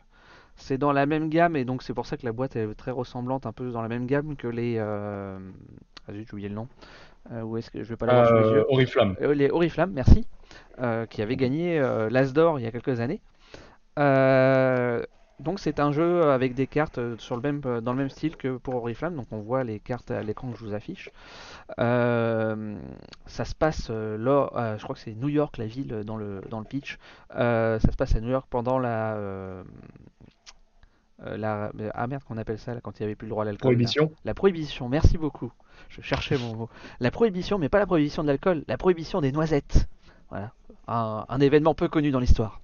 C'est 0.57 0.78
dans 0.78 0.92
la 0.92 1.07
même 1.07 1.28
gamme 1.28 1.55
et 1.55 1.64
donc 1.64 1.84
c'est 1.84 1.94
pour 1.94 2.07
ça 2.07 2.16
que 2.16 2.26
la 2.26 2.32
boîte 2.32 2.57
est 2.57 2.74
très 2.74 2.90
ressemblante, 2.90 3.46
un 3.46 3.53
peu 3.53 3.70
dans 3.70 3.82
la 3.82 3.88
même 3.88 4.07
gamme 4.07 4.36
que 4.36 4.49
les. 4.49 4.82
Ah 6.09 6.12
zut, 6.12 6.26
j'ai 6.26 6.32
oublié 6.32 6.48
le 6.48 6.54
nom. 6.54 6.68
Euh, 7.32 7.42
où 7.42 7.56
est-ce 7.59 7.70
que 7.70 7.82
je 7.82 7.88
vais 7.88 7.96
pas 7.96 8.06
l'avoir 8.06 8.32
les 8.32 8.46
Euh, 8.48 8.54
yeux 8.54 8.64
Oriflamme. 8.70 9.14
euh, 9.20 9.34
les 9.34 9.50
Oriflamme, 9.50 9.92
merci, 9.92 10.26
euh, 10.80 11.04
qui 11.06 11.20
avait 11.20 11.36
gagné 11.36 11.78
l'As 12.11 12.32
d'or 12.32 12.59
il 12.59 12.62
y 12.62 12.66
a 12.66 12.70
quelques 12.70 13.00
années. 13.00 13.20
Donc 15.40 15.61
c'est 15.61 15.78
un 15.78 15.92
jeu 15.92 16.22
avec 16.30 16.54
des 16.54 16.66
cartes 16.66 16.98
sur 17.18 17.36
le 17.36 17.42
même, 17.42 17.61
dans 17.61 17.92
le 17.92 17.98
même 17.98 18.09
style 18.09 18.36
que 18.36 18.56
pour 18.56 18.74
Oriflamme, 18.76 19.14
donc 19.14 19.26
on 19.30 19.38
voit 19.38 19.62
les 19.62 19.78
cartes 19.78 20.11
à 20.11 20.20
l'écran 20.22 20.50
que 20.50 20.59
je 20.59 20.64
vous 20.64 20.74
affiche. 20.74 21.11
Ça 21.76 23.44
se 23.44 23.54
passe, 23.54 23.90
là, 23.90 24.76
je 24.78 24.82
crois 24.82 24.94
que 24.94 25.00
c'est 25.00 25.14
New 25.14 25.28
York 25.28 25.59
la 25.59 25.66
ville 25.66 26.02
dans 26.04 26.16
le, 26.16 26.40
dans 26.48 26.61
le 26.61 26.64
pitch. 26.64 26.98
Ça 27.30 27.78
se 27.80 27.96
passe 27.96 28.16
à 28.16 28.20
New 28.20 28.30
York 28.30 28.46
pendant 28.48 28.78
la... 28.78 29.14
euh, 31.26 31.36
la 31.36 31.72
ah 31.94 32.06
merde 32.06 32.22
qu'on 32.24 32.38
appelle 32.38 32.59
ça 32.59 32.74
là, 32.74 32.80
quand 32.80 32.98
il 32.98 33.02
n'y 33.02 33.06
avait 33.06 33.16
plus 33.16 33.26
le 33.26 33.30
droit 33.30 33.42
à 33.42 33.46
l'alcool. 33.46 33.72
Prohibition. 33.72 34.11
La 34.24 34.34
prohibition, 34.34 34.88
merci 34.88 35.18
beaucoup. 35.18 35.52
Je 35.89 36.01
cherchais 36.03 36.39
mon 36.39 36.55
mot. 36.55 36.68
La 37.01 37.11
prohibition, 37.11 37.59
mais 37.59 37.68
pas 37.68 37.79
la 37.79 37.87
prohibition 37.87 38.22
de 38.22 38.29
l'alcool, 38.29 38.64
la 38.68 38.76
prohibition 38.76 39.20
des 39.20 39.33
noisettes. 39.33 39.89
Voilà. 40.31 40.53
Un, 40.87 41.24
un 41.29 41.41
événement 41.41 41.74
peu 41.74 41.89
connu 41.89 42.11
dans 42.11 42.20
l'histoire. 42.20 42.61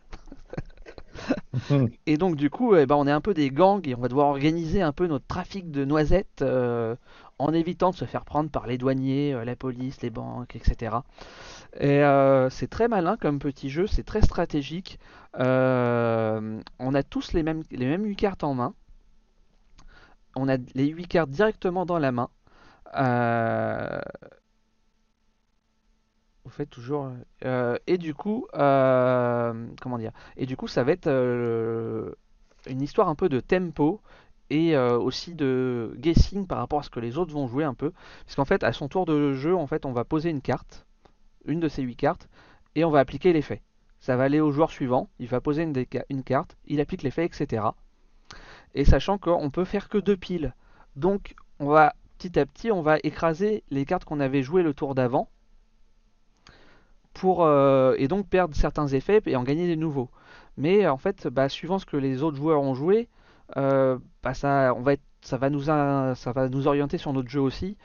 Et 2.06 2.16
donc 2.16 2.36
du 2.36 2.50
coup, 2.50 2.74
eh 2.76 2.86
ben, 2.86 2.96
on 2.96 3.06
est 3.06 3.12
un 3.12 3.20
peu 3.20 3.34
des 3.34 3.50
gangs 3.50 3.86
et 3.86 3.94
on 3.94 4.00
va 4.00 4.08
devoir 4.08 4.28
organiser 4.28 4.82
un 4.82 4.92
peu 4.92 5.06
notre 5.06 5.26
trafic 5.26 5.70
de 5.70 5.84
noisettes 5.84 6.42
euh, 6.42 6.96
en 7.38 7.52
évitant 7.52 7.90
de 7.90 7.96
se 7.96 8.04
faire 8.04 8.24
prendre 8.24 8.50
par 8.50 8.66
les 8.66 8.78
douaniers, 8.78 9.34
euh, 9.34 9.44
la 9.44 9.56
police, 9.56 10.00
les 10.02 10.10
banques, 10.10 10.56
etc. 10.56 10.96
Et 11.78 12.02
euh, 12.02 12.50
c'est 12.50 12.68
très 12.68 12.88
malin 12.88 13.16
comme 13.16 13.38
petit 13.38 13.70
jeu, 13.70 13.86
c'est 13.86 14.04
très 14.04 14.22
stratégique. 14.22 14.98
On 15.36 15.40
a 16.94 17.02
tous 17.02 17.32
les 17.32 17.42
mêmes, 17.42 17.62
les 17.70 17.86
mêmes 17.86 18.04
8 18.04 18.16
cartes 18.16 18.44
en 18.44 18.54
main. 18.54 18.74
On 20.36 20.48
a 20.48 20.56
les 20.74 20.86
8 20.86 21.06
cartes 21.06 21.30
directement 21.30 21.86
dans 21.86 21.98
la 21.98 22.12
main. 22.12 22.28
Euh, 22.94 24.00
Vous 26.44 26.50
faites 26.50 26.68
toujours. 26.70 27.10
euh, 27.44 27.76
et 27.86 27.96
du 27.96 28.14
coup, 28.14 28.46
euh, 28.54 29.66
comment 29.80 29.98
dire 29.98 30.12
Et 30.36 30.44
du 30.46 30.56
coup, 30.56 30.68
ça 30.68 30.84
va 30.84 30.92
être 30.92 31.06
euh, 31.06 32.12
une 32.66 32.82
histoire 32.82 33.08
un 33.08 33.14
peu 33.14 33.28
de 33.30 33.40
tempo 33.40 34.00
et 34.50 34.76
euh, 34.76 34.98
aussi 34.98 35.34
de 35.34 35.94
guessing 35.98 36.46
par 36.46 36.58
rapport 36.58 36.80
à 36.80 36.82
ce 36.82 36.90
que 36.90 37.00
les 37.00 37.16
autres 37.16 37.32
vont 37.32 37.46
jouer 37.48 37.64
un 37.64 37.72
peu. 37.74 37.92
Parce 38.26 38.36
qu'en 38.36 38.44
fait, 38.44 38.62
à 38.62 38.72
son 38.74 38.88
tour 38.88 39.06
de 39.06 39.32
jeu, 39.32 39.56
en 39.56 39.66
fait, 39.66 39.86
on 39.86 39.92
va 39.92 40.04
poser 40.04 40.28
une 40.30 40.42
carte, 40.42 40.86
une 41.46 41.60
de 41.60 41.68
ces 41.68 41.82
huit 41.82 41.96
cartes, 41.96 42.28
et 42.74 42.84
on 42.84 42.90
va 42.90 43.00
appliquer 43.00 43.32
l'effet. 43.32 43.62
Ça 44.00 44.16
va 44.16 44.24
aller 44.24 44.40
au 44.40 44.52
joueur 44.52 44.70
suivant, 44.70 45.08
il 45.18 45.28
va 45.28 45.40
poser 45.40 45.62
une, 45.62 45.72
une 46.10 46.22
carte, 46.24 46.56
il 46.66 46.80
applique 46.80 47.02
l'effet, 47.02 47.24
etc. 47.24 47.64
Et 48.74 48.84
sachant 48.84 49.16
qu'on 49.18 49.50
peut 49.50 49.64
faire 49.64 49.88
que 49.88 49.98
deux 49.98 50.16
piles. 50.16 50.54
Donc, 50.96 51.34
on 51.58 51.68
va 51.68 51.94
petit 52.18 52.38
à 52.38 52.46
petit, 52.46 52.70
on 52.72 52.82
va 52.82 52.98
écraser 53.02 53.64
les 53.70 53.84
cartes 53.84 54.04
qu'on 54.04 54.20
avait 54.20 54.42
jouées 54.42 54.62
le 54.62 54.74
tour 54.74 54.94
d'avant 54.94 55.28
pour 57.12 57.44
euh, 57.44 57.94
et 57.98 58.08
donc 58.08 58.28
perdre 58.28 58.56
certains 58.56 58.88
effets 58.88 59.20
et 59.26 59.36
en 59.36 59.42
gagner 59.44 59.66
des 59.66 59.76
nouveaux. 59.76 60.10
Mais 60.56 60.86
en 60.88 60.96
fait, 60.98 61.28
bah, 61.28 61.48
suivant 61.48 61.78
ce 61.78 61.86
que 61.86 61.96
les 61.96 62.22
autres 62.22 62.36
joueurs 62.36 62.60
ont 62.62 62.74
joué, 62.74 63.08
euh, 63.56 63.98
bah, 64.22 64.34
ça, 64.34 64.74
on 64.76 64.82
va 64.82 64.94
être- 64.94 65.02
ça 65.22 65.36
va 65.38 65.50
nous, 65.50 65.70
orienter 66.66 66.98
sur 66.98 67.12
notre 67.12 67.28
jeu 67.28 67.40
aussi. 67.40 67.76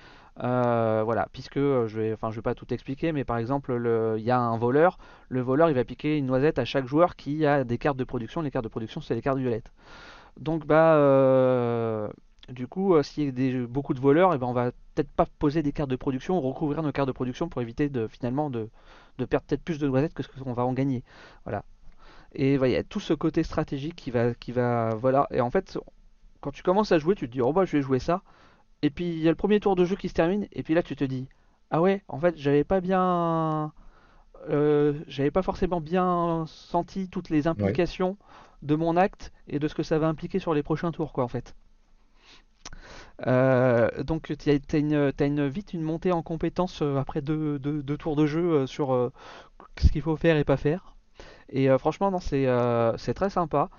Euh, 0.44 1.02
voilà, 1.04 1.28
puisque 1.34 1.58
euh, 1.58 1.88
je 1.88 2.00
vais, 2.00 2.14
enfin, 2.14 2.32
je 2.32 2.38
vais 2.38 2.42
pas 2.42 2.56
tout 2.56 2.74
expliquer, 2.74 3.12
mais 3.12 3.26
par 3.26 3.38
exemple, 3.38 3.74
le- 3.76 4.16
il 4.18 4.24
y 4.24 4.32
a 4.32 4.40
un 4.40 4.58
voleur. 4.58 4.98
Le 5.30 5.42
voleur, 5.42 5.70
il 5.70 5.76
va 5.76 5.84
piquer 5.84 6.18
une 6.18 6.26
noisette 6.28 6.60
à 6.60 6.66
chaque 6.66 6.86
joueur 6.88 7.16
qui 7.16 7.46
a 7.46 7.64
des 7.64 7.78
cartes 7.78 7.98
de 7.98 8.04
production. 8.06 8.42
Les 8.42 8.52
cartes 8.52 8.64
de 8.66 8.70
production, 8.70 9.02
c'est 9.02 9.16
les 9.16 9.22
cartes 9.22 9.38
violettes. 9.40 9.72
Donc, 10.40 10.66
bah, 10.68 10.96
euh, 10.96 12.10
du 12.52 12.68
coup, 12.68 12.96
euh, 12.96 13.04
s'il 13.04 13.26
y 13.26 13.28
a 13.28 13.32
des, 13.32 13.66
beaucoup 13.66 13.94
de 13.94 14.00
voleurs, 14.00 14.34
et 14.34 14.38
ben, 14.38 14.48
on 14.48 14.54
va 14.54 14.72
peut-être 14.72 15.12
pas 15.12 15.26
poser 15.26 15.64
des 15.64 15.72
cartes 15.72 15.90
de 15.90 15.96
production 15.96 16.38
ou 16.38 16.42
recouvrir 16.42 16.84
nos 16.84 16.92
cartes 16.92 17.08
de 17.08 17.14
production 17.14 17.50
pour 17.50 17.62
éviter 17.62 17.90
de 17.90 18.08
finalement 18.08 18.50
de, 18.50 18.70
de 19.18 19.26
perdre 19.26 19.46
peut-être 19.48 19.64
plus 19.64 19.80
de 19.80 19.88
noisettes 19.88 20.14
que 20.14 20.24
ce 20.24 20.28
qu'on 20.30 20.54
va 20.54 20.66
en 20.66 20.74
gagner. 20.74 21.04
Voilà. 21.46 21.64
Et 22.34 22.58
voilà, 22.58 22.72
il 22.72 22.76
y 22.76 22.80
a 22.80 22.84
tout 22.84 23.00
ce 23.00 23.14
côté 23.14 23.44
stratégique 23.44 23.96
qui 23.96 24.12
va, 24.12 24.34
qui 24.34 24.52
va, 24.52 24.96
voilà. 24.96 25.28
Et 25.32 25.42
en 25.42 25.52
fait, 25.52 25.78
quand 26.42 26.52
tu 26.52 26.64
commences 26.64 26.92
à 26.92 27.00
jouer, 27.00 27.16
tu 27.16 27.28
te 27.28 27.34
dis, 27.34 27.42
oh 27.42 27.54
bah, 27.54 27.66
je 27.66 27.78
vais 27.78 27.82
jouer 27.82 28.00
ça. 28.00 28.22
Et 28.82 28.90
puis 28.90 29.10
il 29.10 29.20
y 29.20 29.28
a 29.28 29.32
le 29.32 29.36
premier 29.36 29.60
tour 29.60 29.76
de 29.76 29.86
jeu 29.86 29.96
qui 29.96 30.10
se 30.10 30.14
termine, 30.14 30.48
et 30.54 30.64
puis 30.64 30.74
là 30.74 30.84
tu 30.84 30.96
te 30.96 31.04
dis, 31.04 31.28
ah 31.72 31.82
ouais, 31.82 32.04
en 32.08 32.20
fait, 32.20 32.38
j'avais 32.38 32.64
pas 32.64 32.82
bien, 32.82 33.74
euh, 34.50 34.94
j'avais 35.08 35.32
pas 35.32 35.42
forcément 35.44 35.82
bien 35.82 36.46
senti 36.48 37.10
toutes 37.10 37.30
les 37.30 37.48
implications 37.48 38.18
de 38.62 38.76
mon 38.76 38.98
acte 38.98 39.32
et 39.48 39.60
de 39.60 39.68
ce 39.68 39.76
que 39.76 39.84
ça 39.84 40.00
va 40.00 40.08
impliquer 40.08 40.40
sur 40.40 40.54
les 40.54 40.64
prochains 40.64 40.92
tours, 40.92 41.14
quoi, 41.14 41.24
en 41.24 41.28
fait. 41.28 41.56
Euh, 43.28 43.90
donc 44.04 44.32
tu 44.38 44.50
as, 44.50 44.78
une, 44.78 45.48
vite 45.48 45.74
une 45.74 45.82
montée 45.82 46.12
en 46.12 46.22
compétence 46.22 46.82
euh, 46.82 46.98
après 46.98 47.22
deux, 47.22 47.60
tours 48.00 48.16
de 48.16 48.26
jeu 48.26 48.52
euh, 48.52 48.68
sur 48.68 49.12
ce 49.78 49.88
qu'il 49.92 50.02
faut 50.02 50.16
faire 50.16 50.38
et 50.38 50.44
pas 50.44 50.58
faire. 50.58 50.96
Et 51.50 51.68
franchement, 51.80 52.18
c'est 52.20 53.14
très 53.16 53.30
sympa. 53.30 53.70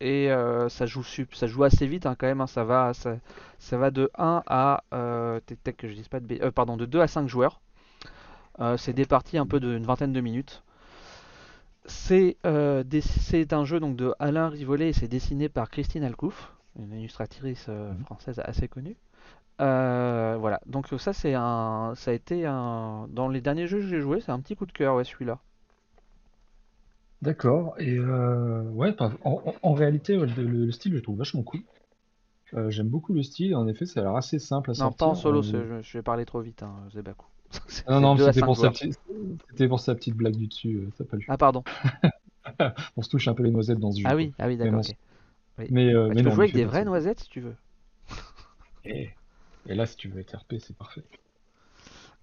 Et 0.00 0.28
ça 0.68 0.86
joue 0.86 1.64
assez 1.64 1.86
vite 1.86 2.06
hein, 2.06 2.16
quand 2.18 2.26
même. 2.26 2.40
hein, 2.40 2.46
ça 2.46 2.64
va, 2.64 3.90
de 3.90 4.10
1 4.18 4.42
à 4.46 4.82
que 5.76 5.88
je 5.88 5.94
dise 5.94 6.08
pas 6.08 6.18
pardon, 6.54 6.76
de 6.76 6.86
2 6.86 7.00
à 7.00 7.06
5 7.06 7.28
joueurs. 7.28 7.60
C'est 8.76 8.92
des 8.92 9.06
parties 9.06 9.38
un 9.38 9.46
peu 9.46 9.60
d'une 9.60 9.84
vingtaine 9.84 10.12
de 10.12 10.20
minutes. 10.20 10.62
C'est 11.86 12.36
euh, 12.46 12.82
c'est 13.00 13.52
un 13.52 13.64
jeu 13.64 13.80
donc 13.80 13.96
de 13.96 14.14
Alain 14.18 14.48
Rivollet 14.48 14.88
et 14.90 14.92
c'est 14.92 15.08
dessiné 15.08 15.48
par 15.48 15.70
Christine 15.70 16.04
Alcouf, 16.04 16.52
une 16.78 16.92
illustratrice 16.92 17.66
euh, 17.68 17.92
Mhm. 17.92 18.04
française 18.04 18.40
assez 18.44 18.68
connue. 18.68 18.96
Euh, 19.60 20.36
voilà, 20.40 20.60
donc 20.66 20.88
ça 20.98 21.12
c'est 21.12 21.34
un, 21.34 21.94
ça 21.96 22.10
a 22.12 22.14
été 22.14 22.46
un, 22.46 23.08
dans 23.10 23.28
les 23.28 23.40
derniers 23.40 23.66
jeux 23.68 23.78
que 23.80 23.86
j'ai 23.86 24.00
joué, 24.00 24.20
c'est 24.20 24.32
un 24.32 24.40
petit 24.40 24.56
coup 24.56 24.66
de 24.66 24.72
cœur, 24.72 24.96
ouais, 24.96 25.04
celui-là. 25.04 25.40
D'accord. 27.22 27.74
Et 27.78 27.98
ouais, 28.00 28.94
en, 29.62 29.72
réalité, 29.72 30.16
le, 30.16 30.26
le 30.42 30.72
style, 30.72 30.92
je 30.92 30.96
le 30.96 31.02
trouve 31.02 31.18
vachement 31.18 31.42
cool. 31.42 31.60
J'aime 32.68 32.88
beaucoup 32.88 33.12
le 33.14 33.22
style. 33.22 33.54
En 33.56 33.66
effet, 33.68 33.86
ça 33.86 34.00
a 34.00 34.02
l'air 34.04 34.16
assez 34.16 34.38
simple 34.38 34.70
à 34.70 34.74
Non, 34.76 34.92
pas 34.92 35.06
en 35.06 35.14
solo, 35.14 35.42
je 35.42 35.92
vais 35.98 36.02
parler 36.02 36.24
trop 36.26 36.40
vite, 36.40 36.62
hein, 36.62 36.74
Zebaku. 36.90 37.26
Non, 37.88 38.00
non, 38.00 38.16
c'était 38.18 38.40
pour 38.42 38.56
petite, 38.56 38.98
pour 39.68 39.80
sa 39.80 39.94
petite 39.94 40.14
blague 40.16 40.36
du 40.36 40.46
dessus. 40.46 40.76
euh, 40.76 40.90
ça 40.96 41.04
pas. 41.04 41.16
Ah 41.28 41.36
pardon. 41.36 41.64
On 42.96 43.02
se 43.02 43.08
touche 43.08 43.28
un 43.28 43.34
peu 43.34 43.42
les 43.42 43.50
noisettes 43.50 43.78
dans 43.78 43.92
ce 43.92 44.00
jeu. 44.00 44.08
Ah 44.08 44.16
oui, 44.16 44.32
ah 44.38 44.46
oui, 44.48 44.56
d'accord. 44.56 44.82
Oui. 45.58 45.66
Mais, 45.70 45.94
euh, 45.94 46.08
Bah, 46.08 46.14
mais 46.14 46.16
tu 46.16 46.24
peux 46.24 46.30
non, 46.30 46.34
jouer 46.34 46.44
avec 46.44 46.54
des 46.54 46.64
vraies 46.64 46.84
noisettes 46.84 47.20
si 47.20 47.28
tu 47.28 47.40
veux. 47.40 47.56
Et, 48.84 49.10
et 49.66 49.74
là, 49.74 49.86
si 49.86 49.96
tu 49.96 50.08
veux 50.08 50.20
être 50.20 50.36
RP, 50.36 50.54
c'est 50.60 50.76
parfait. 50.76 51.02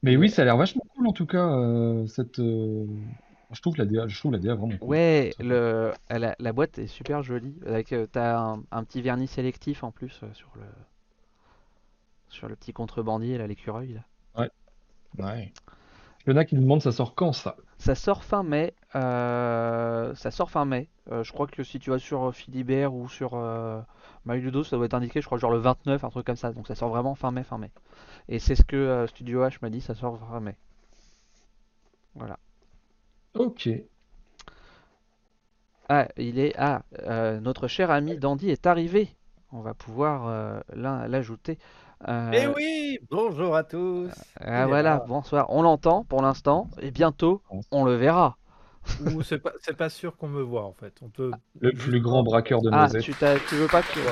Mais 0.04 0.16
oui, 0.18 0.30
ça 0.30 0.42
a 0.42 0.46
l'air 0.46 0.58
vachement 0.58 0.84
cool 0.96 1.08
en 1.08 1.14
tout 1.14 1.26
cas. 1.26 1.46
euh, 1.58 2.08
cette, 2.08 2.40
euh, 2.40 2.86
Je 3.52 3.62
trouve 3.62 3.78
la 3.78 3.86
DA, 3.86 4.08
je 4.08 4.18
trouve 4.18 4.32
la 4.32 4.40
DA 4.40 4.56
vraiment 4.56 4.78
cool. 4.78 4.90
Ouais, 4.90 5.36
le, 5.40 5.94
elle 6.10 6.24
a- 6.26 6.36
la 6.40 6.52
boîte 6.54 6.80
est 6.80 6.88
super 6.88 7.24
jolie. 7.24 7.56
Avec, 7.66 7.94
t'as 8.12 8.38
un, 8.40 8.64
un 8.72 8.84
petit 8.84 9.02
vernis 9.02 9.28
sélectif 9.28 9.84
en 9.84 9.92
plus 9.92 10.10
sur 10.34 10.52
le 10.56 10.64
sur 12.30 12.48
le 12.48 12.56
petit 12.56 12.72
contrebandier 12.72 13.38
là, 13.38 13.46
l'écureuil 13.46 13.92
là. 13.92 14.06
Ouais. 15.18 15.54
Il 16.28 16.32
y 16.32 16.34
en 16.34 16.38
a 16.38 16.46
qui 16.46 16.56
nous 16.56 16.62
demandent 16.62 16.82
ça 16.82 16.92
sort 16.92 17.16
quand 17.16 17.34
ça? 17.34 17.58
Ça 17.78 17.96
sort 17.96 18.24
fin 18.24 18.44
mai. 18.44 18.74
euh, 18.96 20.14
ça 20.16 20.32
sort 20.32 20.52
fin 20.52 20.66
mai. 20.66 20.90
Euh, 21.12 21.24
je 21.24 21.32
crois 21.32 21.48
que 21.48 21.64
si 21.64 21.80
tu 21.80 21.90
vas 21.90 22.00
sur 22.00 22.24
euh, 22.28 22.32
Philibert 22.32 22.94
ou 22.94 23.08
sur 23.10 23.32
euh, 23.36 23.82
MyLudo, 24.26 24.64
ça 24.64 24.76
doit 24.78 24.86
être 24.86 24.94
indiqué, 24.94 25.22
je 25.22 25.26
crois, 25.26 25.38
genre 25.38 25.52
le 25.52 25.58
29, 25.60 26.04
un 26.04 26.10
truc 26.10 26.26
comme 26.26 26.36
ça. 26.36 26.52
Donc 26.54 26.68
ça 26.68 26.76
sort 26.76 26.90
vraiment 26.90 27.16
fin 27.16 27.32
mai, 27.32 27.44
fin 27.44 27.58
mai. 27.58 27.72
Et 28.30 28.40
c'est 28.40 28.56
ce 28.56 28.64
que 28.64 28.76
euh, 28.76 29.08
Studio 29.08 29.44
H 29.46 29.58
m'a 29.62 29.70
dit, 29.70 29.82
ça 29.82 29.96
sort 29.96 30.20
fin 30.30 30.40
mai. 30.40 30.56
Voilà. 32.16 32.38
Ok. 33.34 33.68
Ah, 35.90 36.08
il 36.18 36.40
est. 36.40 36.54
Ah, 36.58 36.84
euh, 37.04 37.40
notre 37.40 37.68
cher 37.68 37.90
ami 37.92 38.18
Dandy 38.18 38.50
est 38.50 38.68
arrivé. 38.68 39.16
On 39.52 39.62
va 39.62 39.74
pouvoir 39.74 40.28
euh, 40.28 40.60
l'ajouter. 41.08 41.58
Euh, 42.08 42.32
Eh 42.34 42.48
oui, 42.48 43.00
bonjour 43.12 43.56
à 43.56 43.64
tous. 43.64 44.10
ah, 44.40 44.64
est 44.64 44.68
voilà, 44.68 44.90
là. 44.96 45.04
bonsoir. 45.08 45.48
On 45.50 45.62
l'entend 45.62 46.06
pour 46.06 46.22
l'instant 46.22 46.70
et 46.82 46.92
bientôt 46.92 47.42
on 47.72 47.84
le 47.84 47.96
verra. 47.96 48.38
Ou 49.14 49.22
c'est 49.22 49.40
pas, 49.40 49.52
c'est 49.62 49.76
pas 49.76 49.90
sûr 49.90 50.16
qu'on 50.16 50.30
me 50.30 50.42
voit 50.42 50.64
en 50.66 50.72
fait. 50.74 50.94
On 51.02 51.10
peut. 51.10 51.32
Le 51.60 51.72
plus 51.74 52.00
grand 52.00 52.24
braqueur 52.24 52.62
de 52.62 52.70
Ah, 52.72 52.78
noisettes. 52.78 53.04
tu, 53.04 53.14
t'as- 53.14 53.38
tu 53.38 53.56
veux 53.56 53.68
pas 53.68 53.82
que. 53.82 54.00
Ouais, 54.00 54.06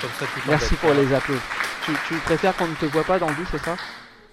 comme 0.00 0.10
ça, 0.10 0.26
tu 0.34 0.48
Merci 0.48 0.74
pour 0.76 0.90
les 0.92 1.14
applaudissements. 1.14 1.48
Tu, 1.84 1.92
tu 2.08 2.14
préfères 2.20 2.56
qu'on 2.56 2.66
ne 2.66 2.74
te 2.74 2.84
voit 2.86 3.04
pas 3.04 3.18
Dandy, 3.20 3.42
c'est 3.50 3.58
ça? 3.58 3.76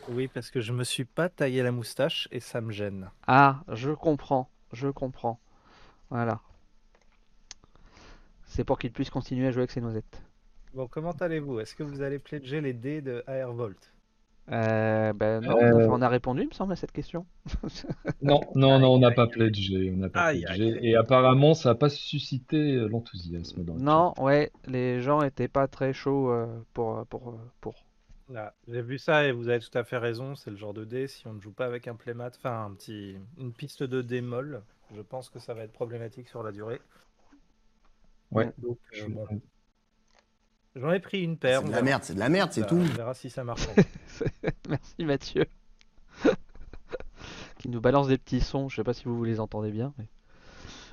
Oui, 0.10 0.28
parce 0.28 0.50
que 0.52 0.60
je 0.60 0.74
me 0.74 0.84
suis 0.84 1.06
pas 1.06 1.30
taillé 1.30 1.62
la 1.64 1.72
moustache 1.72 2.28
et 2.32 2.40
ça 2.40 2.60
me 2.60 2.72
gêne. 2.72 3.10
Ah, 3.28 3.62
je 3.72 3.92
comprends, 3.92 4.50
je 4.74 4.90
comprends. 4.90 5.40
Voilà. 6.10 6.40
C'est 8.46 8.64
pour 8.64 8.78
qu'il 8.80 8.92
puisse 8.92 9.10
continuer 9.12 9.48
à 9.48 9.52
jouer 9.52 9.62
avec 9.62 9.72
ses 9.72 9.82
noisettes. 9.82 10.22
Bon, 10.76 10.88
comment 10.88 11.14
allez-vous? 11.14 11.60
Est-ce 11.60 11.74
que 11.74 11.82
vous 11.82 12.04
allez 12.04 12.20
pledger 12.20 12.62
les 12.62 12.74
dés 12.74 13.02
de 13.02 13.24
Airvolt? 13.26 13.92
Euh, 14.52 15.12
ben 15.14 15.42
non, 15.42 15.58
Euh. 15.62 15.72
on 15.72 15.80
a- 15.80 15.88
on 15.88 16.02
a 16.02 16.10
répondu, 16.10 16.44
il 16.44 16.48
me 16.50 16.54
semble, 16.54 16.74
à 16.74 16.76
cette 16.76 16.92
question. 16.92 17.26
Non, 18.22 18.52
non, 18.56 18.78
non, 18.80 18.90
on 18.96 19.00
n'a 19.00 19.12
pas 19.12 19.28
pledgé, 19.28 19.90
on 19.90 19.96
n'a 19.96 20.10
pas 20.10 20.22
Aïe, 20.22 20.46
pledgé. 20.46 20.74
aïe. 20.74 20.78
Et 20.82 20.96
apparemment, 20.98 21.54
ça 21.54 21.70
n'a 21.70 21.76
pas 21.76 21.88
suscité 21.90 22.58
euh, 22.76 22.88
l'enthousiasme 22.90 23.64
dans 23.64 23.76
le 23.76 23.80
Non, 23.80 24.14
ouais, 24.18 24.52
les 24.66 25.02
gens 25.02 25.22
étaient 25.22 25.48
pas 25.48 25.68
très 25.70 25.94
chauds 25.94 26.30
euh, 26.32 26.48
pour, 26.74 27.06
pour, 27.08 27.40
pour. 27.62 27.76
Là, 28.30 28.54
j'ai 28.68 28.84
vu 28.84 29.00
ça 29.00 29.26
et 29.26 29.32
vous 29.32 29.50
avez 29.50 29.60
tout 29.60 29.76
à 29.76 29.84
fait 29.84 29.98
raison. 29.98 30.36
C'est 30.36 30.52
le 30.52 30.58
genre 30.58 30.76
de 30.76 30.86
dé. 30.86 31.08
Si 31.08 31.26
on 31.26 31.34
ne 31.34 31.42
joue 31.42 31.52
pas 31.52 31.66
avec 31.66 31.88
un 31.88 31.96
playmat, 31.96 32.28
enfin 32.36 32.66
un 32.66 32.74
petit, 32.76 33.16
une 33.40 33.52
piste 33.54 33.82
de 33.82 34.02
dé 34.04 34.22
molle, 34.22 34.62
je 34.96 35.02
pense 35.02 35.30
que 35.32 35.40
ça 35.40 35.54
va 35.56 35.64
être 35.64 35.74
problématique 35.74 36.30
sur 36.30 36.44
la 36.44 36.52
durée. 36.52 36.82
Ouais. 38.32 38.54
Donc, 38.58 38.80
euh, 38.98 39.08
bon, 39.10 39.26
j'en 40.76 40.92
ai 40.92 41.00
pris 41.00 41.22
une 41.24 41.38
paire. 41.38 41.62
C'est 41.62 41.68
de 41.68 41.72
la 41.72 41.82
merde, 41.82 42.04
c'est 42.04 42.14
de 42.16 42.20
la 42.20 42.30
merde, 42.30 42.52
c'est 42.52 42.66
tout. 42.68 42.76
On 42.76 42.84
verra 42.84 43.14
si 43.14 43.30
ça 43.30 43.44
marche. 43.44 43.68
Merci 44.70 45.06
Mathieu. 45.06 45.46
Qui 47.58 47.70
nous 47.70 47.82
balance 47.82 48.08
des 48.08 48.18
petits 48.18 48.42
sons, 48.42 48.70
je 48.70 48.76
sais 48.78 48.84
pas 48.84 48.94
si 48.94 49.06
vous 49.06 49.24
les 49.24 49.40
entendez 49.40 49.72
bien. 49.72 49.94
mais- 49.98 50.08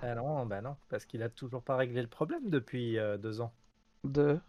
ah 0.04 0.14
non, 0.16 0.46
bah 0.46 0.60
non, 0.62 0.76
parce 0.88 1.04
qu'il 1.06 1.22
a 1.22 1.28
toujours 1.28 1.62
pas 1.62 1.76
réglé 1.76 2.02
le 2.02 2.08
problème 2.08 2.50
depuis 2.50 2.98
euh, 2.98 3.16
deux 3.18 3.40
ans. 3.40 3.52
De... 4.04 4.40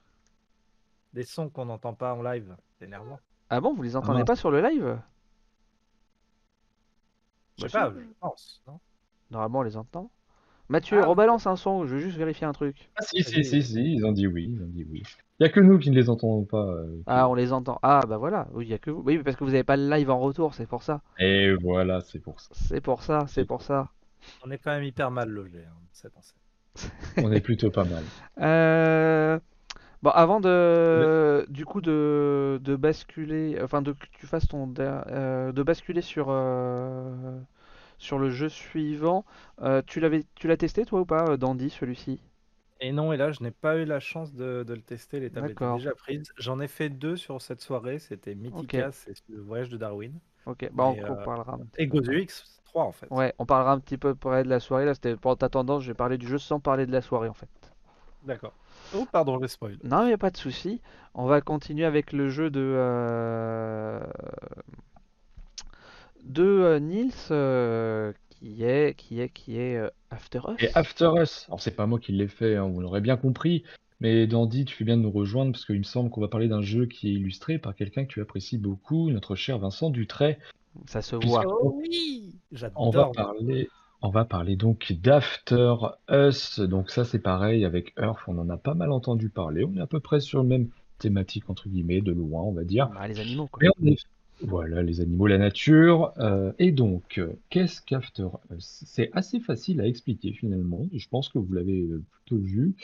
Des 1.13 1.23
sons 1.23 1.49
qu'on 1.49 1.65
n'entend 1.65 1.93
pas 1.93 2.15
en 2.15 2.23
live, 2.23 2.55
c'est 2.79 2.85
énervant. 2.85 3.19
Ah 3.51 3.61
bon, 3.61 3.73
vous 3.75 3.83
les 3.83 3.95
entendez 3.95 4.19
mince. 4.19 4.27
pas 4.27 4.35
sur 4.35 4.49
le 4.49 4.61
live? 4.61 4.99
Je 7.59 7.67
sais 7.67 7.77
Bah, 7.77 7.91
pas, 7.91 7.99
je 7.99 8.05
pense. 8.19 8.63
Non? 8.67 8.79
Normalement, 9.29 9.59
on 9.59 9.63
les 9.63 9.77
entend. 9.77 10.09
Mathieu, 10.69 10.99
Ah. 11.01 11.05
rebalance 11.05 11.45
un 11.47 11.55
son, 11.55 11.85
je 11.85 11.95
veux 11.95 11.99
juste 11.99 12.17
vérifier 12.17 12.47
un 12.47 12.53
truc. 12.53 12.89
Ah 12.97 13.01
si, 13.03 13.23
si, 13.23 13.43
si, 13.43 13.61
si, 13.61 13.93
ils 13.93 14.05
ont 14.05 14.11
dit 14.11 14.27
oui, 14.27 14.49
ils 14.51 14.61
ont 14.63 14.67
dit 14.67 14.85
oui. 14.89 15.03
Il 15.39 15.43
n'y 15.43 15.47
a 15.47 15.49
que 15.49 15.59
nous 15.59 15.77
qui 15.77 15.89
ne 15.91 15.95
les 15.95 16.09
entendons 16.09 16.45
pas. 16.45 16.63
euh, 16.65 17.01
Ah, 17.05 17.27
on 17.27 17.33
les 17.33 17.51
entend. 17.53 17.79
Ah, 17.83 18.01
bah 18.07 18.17
voilà, 18.17 18.47
oui, 18.53 18.67
y 18.67 18.73
a 18.73 18.77
que 18.77 18.89
vous. 18.91 19.01
Oui, 19.05 19.17
parce 19.19 19.35
que 19.35 19.43
vous 19.43 19.53
avez 19.53 19.63
pas 19.63 19.77
le 19.77 19.89
live 19.89 20.09
en 20.09 20.19
retour, 20.19 20.53
c'est 20.53 20.67
pour 20.67 20.83
ça. 20.83 21.01
Et 21.19 21.53
voilà, 21.55 22.01
c'est 22.01 22.19
pour 22.19 22.39
ça. 22.39 22.49
C'est 22.53 22.81
pour 22.81 23.01
ça, 23.03 23.25
c'est 23.27 23.45
pour 23.45 23.61
ça. 23.61 23.89
On 24.45 24.51
est 24.51 24.57
quand 24.57 24.71
même 24.71 24.83
hyper 24.83 25.11
mal 25.11 25.29
logé, 25.29 25.59
hein, 25.59 25.75
cette. 25.91 26.13
On 27.17 27.31
est 27.31 27.41
plutôt 27.41 27.69
pas 27.69 27.83
mal. 27.83 28.03
Euh, 28.41 29.39
Bon, 30.01 30.09
avant 30.09 30.41
de, 30.41 31.45
du 31.49 31.63
coup, 31.63 31.79
de, 31.79 32.59
de 32.61 32.75
basculer, 32.75 33.57
enfin, 33.63 33.81
de 33.81 33.93
que 33.93 34.05
tu 34.19 34.27
fasses 34.27 34.49
ton, 34.49 34.73
euh, 34.77 35.53
de 35.53 35.63
basculer 35.63 36.01
sur, 36.01 36.25
euh, 36.29 37.39
sur 38.03 38.19
le 38.19 38.29
jeu 38.29 38.49
suivant, 38.49 39.25
euh, 39.61 39.81
tu 39.85 39.99
l'avais, 39.99 40.25
tu 40.35 40.47
l'as 40.47 40.57
testé 40.57 40.85
toi 40.85 41.01
ou 41.01 41.05
pas, 41.05 41.25
euh, 41.29 41.37
Dandy, 41.37 41.69
celui-ci? 41.69 42.19
Et 42.81 42.91
non, 42.91 43.13
et 43.13 43.17
là, 43.17 43.31
je 43.31 43.41
n'ai 43.41 43.51
pas 43.51 43.77
eu 43.77 43.85
la 43.85 44.01
chance 44.01 44.33
de, 44.33 44.63
de 44.67 44.73
le 44.73 44.81
tester. 44.81 45.21
Les 45.21 45.29
tables 45.29 45.51
étaient 45.51 45.73
déjà 45.73 45.95
prises. 45.95 46.33
J'en 46.37 46.59
ai 46.59 46.67
fait 46.67 46.89
deux 46.89 47.15
sur 47.15 47.41
cette 47.41 47.61
soirée. 47.61 47.97
C'était 47.97 48.35
Mythicas 48.35 49.05
et 49.07 49.13
le 49.29 49.41
voyage 49.41 49.69
de 49.69 49.77
Darwin. 49.77 50.19
Ok, 50.45 50.69
bah 50.73 50.83
on, 50.83 50.91
on 50.91 51.17
euh, 51.19 51.23
parlera. 51.23 51.57
Et 51.77 51.87
petit 51.87 52.01
peu. 52.01 52.01
Gozu 52.01 52.25
X3 52.25 52.79
en 52.81 52.91
fait. 52.91 53.07
Ouais, 53.09 53.33
on 53.39 53.45
parlera 53.45 53.71
un 53.71 53.79
petit 53.79 53.97
peu 53.97 54.13
près 54.15 54.43
de 54.43 54.49
la 54.49 54.59
soirée. 54.59 54.83
Là, 54.83 54.93
c'était 54.93 55.15
pour 55.15 55.37
ta 55.37 55.47
tendance, 55.47 55.83
j'ai 55.83 55.93
parlé 55.93 56.17
du 56.17 56.27
jeu 56.27 56.37
sans 56.37 56.59
parler 56.59 56.85
de 56.85 56.91
la 56.91 57.01
soirée 57.01 57.29
en 57.29 57.33
fait. 57.33 57.47
D'accord. 58.25 58.53
Oh, 58.93 59.07
pardon, 59.09 59.39
je 59.41 59.47
spoil. 59.47 59.77
Non, 59.83 60.03
il 60.03 60.07
n'y 60.07 60.13
a 60.13 60.17
pas 60.17 60.31
de 60.31 60.37
souci. 60.37 60.81
On 61.13 61.25
va 61.25 61.39
continuer 61.39 61.85
avec 61.85 62.11
le 62.11 62.27
jeu 62.27 62.49
de, 62.49 62.61
euh, 62.61 64.01
de 66.23 66.43
euh, 66.43 66.79
Nils, 66.79 67.11
euh, 67.31 68.11
qui 68.29 68.63
est, 68.63 68.95
qui 68.97 69.19
est, 69.19 69.29
qui 69.29 69.57
est 69.57 69.77
euh, 69.77 69.89
After 70.09 70.39
Us. 70.49 70.63
Et 70.63 70.69
After 70.75 71.11
Us, 71.21 71.45
alors 71.47 71.61
c'est 71.61 71.75
pas 71.75 71.85
moi 71.85 71.99
qui 71.99 72.11
l'ai 72.11 72.27
fait, 72.27 72.55
hein, 72.55 72.67
vous 72.67 72.81
l'aurez 72.81 73.01
bien 73.01 73.17
compris, 73.17 73.63
mais 73.99 74.27
Dandy, 74.27 74.65
tu 74.65 74.75
fais 74.75 74.83
bien 74.83 74.97
de 74.97 75.01
nous 75.01 75.11
rejoindre 75.11 75.51
parce 75.53 75.65
qu'il 75.65 75.77
me 75.77 75.83
semble 75.83 76.09
qu'on 76.09 76.21
va 76.21 76.27
parler 76.27 76.47
d'un 76.47 76.61
jeu 76.61 76.85
qui 76.85 77.09
est 77.09 77.13
illustré 77.13 77.57
par 77.57 77.75
quelqu'un 77.75 78.03
que 78.05 78.09
tu 78.11 78.21
apprécies 78.21 78.57
beaucoup, 78.57 79.09
notre 79.11 79.35
cher 79.35 79.59
Vincent 79.59 79.89
Dutray. 79.89 80.37
Ça 80.87 81.01
se 81.01 81.15
voit. 81.15 81.43
Oh 81.47 81.75
oui 81.77 82.35
On 82.75 82.89
va 82.89 83.01
J'adore. 83.03 83.11
parler, 83.13 83.69
on 84.01 84.09
va 84.09 84.25
parler 84.25 84.55
donc 84.55 84.91
d'After 84.93 85.75
Us. 86.09 86.59
Donc 86.59 86.89
ça 86.89 87.05
c'est 87.05 87.19
pareil 87.19 87.63
avec 87.63 87.93
Earth, 87.97 88.19
on 88.27 88.37
en 88.39 88.49
a 88.49 88.57
pas 88.57 88.73
mal 88.73 88.91
entendu 88.91 89.29
parler. 89.29 89.63
On 89.63 89.75
est 89.77 89.81
à 89.81 89.87
peu 89.87 89.99
près 89.99 90.19
sur 90.19 90.41
le 90.41 90.47
même 90.49 90.67
thématique 90.99 91.49
entre 91.49 91.69
guillemets, 91.69 92.01
de 92.01 92.11
loin 92.11 92.41
on 92.41 92.51
va 92.53 92.63
dire. 92.63 92.89
Bah, 92.89 93.07
les 93.07 93.19
animaux, 93.19 93.47
quoi. 93.51 93.59
Mais 93.61 93.69
on 93.81 93.85
est- 93.87 94.03
Voilà, 94.41 94.83
les 94.83 94.99
animaux, 95.01 95.27
la 95.27 95.37
nature. 95.37 96.13
Euh, 96.19 96.51
et 96.59 96.71
donc, 96.71 97.17
euh, 97.17 97.33
qu'est-ce 97.49 97.81
qu'After 97.81 98.27
C'est 98.59 99.09
assez 99.13 99.39
facile 99.39 99.79
à 99.79 99.87
expliquer 99.87 100.33
finalement. 100.33 100.87
Je 100.93 101.07
pense 101.07 101.29
que 101.29 101.37
vous 101.39 101.53
l'avez 101.53 101.83
euh, 101.83 102.03
plutôt 102.11 102.37
vu. 102.41 102.75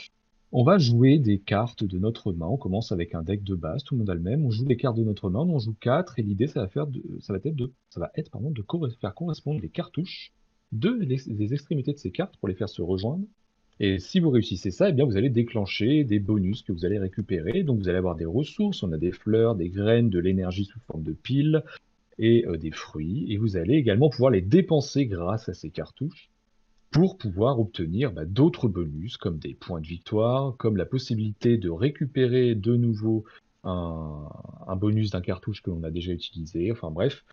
On 0.52 0.64
va 0.64 0.78
jouer 0.78 1.18
des 1.18 1.38
cartes 1.38 1.84
de 1.84 1.98
notre 1.98 2.32
main. 2.32 2.46
On 2.46 2.56
commence 2.56 2.92
avec 2.92 3.14
un 3.14 3.22
deck 3.22 3.44
de 3.44 3.54
base, 3.54 3.84
tout 3.84 3.94
le 3.94 4.00
monde 4.00 4.10
a 4.10 4.14
le 4.14 4.20
même. 4.20 4.44
On 4.44 4.50
joue 4.50 4.64
des 4.64 4.76
cartes 4.76 4.96
de 4.96 5.04
notre 5.04 5.30
main, 5.30 5.40
on 5.40 5.58
joue 5.58 5.74
quatre. 5.80 6.18
Et 6.18 6.22
l'idée, 6.22 6.46
ça 6.46 6.60
va 6.62 6.68
faire, 6.68 6.86
de, 6.86 7.02
ça 7.20 7.32
va 7.32 7.38
être 7.44 7.54
de, 7.56 7.72
ça 7.90 8.00
de 8.00 8.88
faire 9.00 9.14
correspondre 9.14 9.60
les 9.60 9.68
cartouches 9.68 10.32
de 10.72 10.90
les- 10.90 11.22
des 11.26 11.52
extrémités 11.52 11.92
de 11.92 11.98
ces 11.98 12.10
cartes 12.12 12.36
pour 12.38 12.48
les 12.48 12.54
faire 12.54 12.68
se 12.68 12.82
rejoindre. 12.82 13.24
Et 13.82 13.98
si 13.98 14.20
vous 14.20 14.28
réussissez 14.28 14.70
ça, 14.70 14.90
eh 14.90 14.92
bien 14.92 15.06
vous 15.06 15.16
allez 15.16 15.30
déclencher 15.30 16.04
des 16.04 16.18
bonus 16.18 16.62
que 16.62 16.70
vous 16.70 16.84
allez 16.84 16.98
récupérer. 16.98 17.62
Donc 17.62 17.78
vous 17.78 17.88
allez 17.88 17.96
avoir 17.96 18.14
des 18.14 18.26
ressources, 18.26 18.82
on 18.82 18.92
a 18.92 18.98
des 18.98 19.10
fleurs, 19.10 19.54
des 19.54 19.70
graines, 19.70 20.10
de 20.10 20.18
l'énergie 20.18 20.66
sous 20.66 20.78
forme 20.80 21.02
de 21.02 21.12
piles 21.12 21.64
et 22.18 22.46
euh, 22.46 22.58
des 22.58 22.70
fruits. 22.70 23.24
Et 23.32 23.38
vous 23.38 23.56
allez 23.56 23.76
également 23.76 24.10
pouvoir 24.10 24.32
les 24.32 24.42
dépenser 24.42 25.06
grâce 25.06 25.48
à 25.48 25.54
ces 25.54 25.70
cartouches 25.70 26.28
pour 26.90 27.16
pouvoir 27.16 27.58
obtenir 27.58 28.12
bah, 28.12 28.26
d'autres 28.26 28.68
bonus 28.68 29.16
comme 29.16 29.38
des 29.38 29.54
points 29.54 29.80
de 29.80 29.86
victoire, 29.86 30.56
comme 30.58 30.76
la 30.76 30.84
possibilité 30.84 31.56
de 31.56 31.70
récupérer 31.70 32.54
de 32.54 32.76
nouveau 32.76 33.24
un, 33.64 34.28
un 34.66 34.76
bonus 34.76 35.10
d'un 35.10 35.22
cartouche 35.22 35.62
que 35.62 35.70
l'on 35.70 35.84
a 35.84 35.90
déjà 35.90 36.12
utilisé. 36.12 36.70
Enfin 36.70 36.90
bref, 36.90 37.24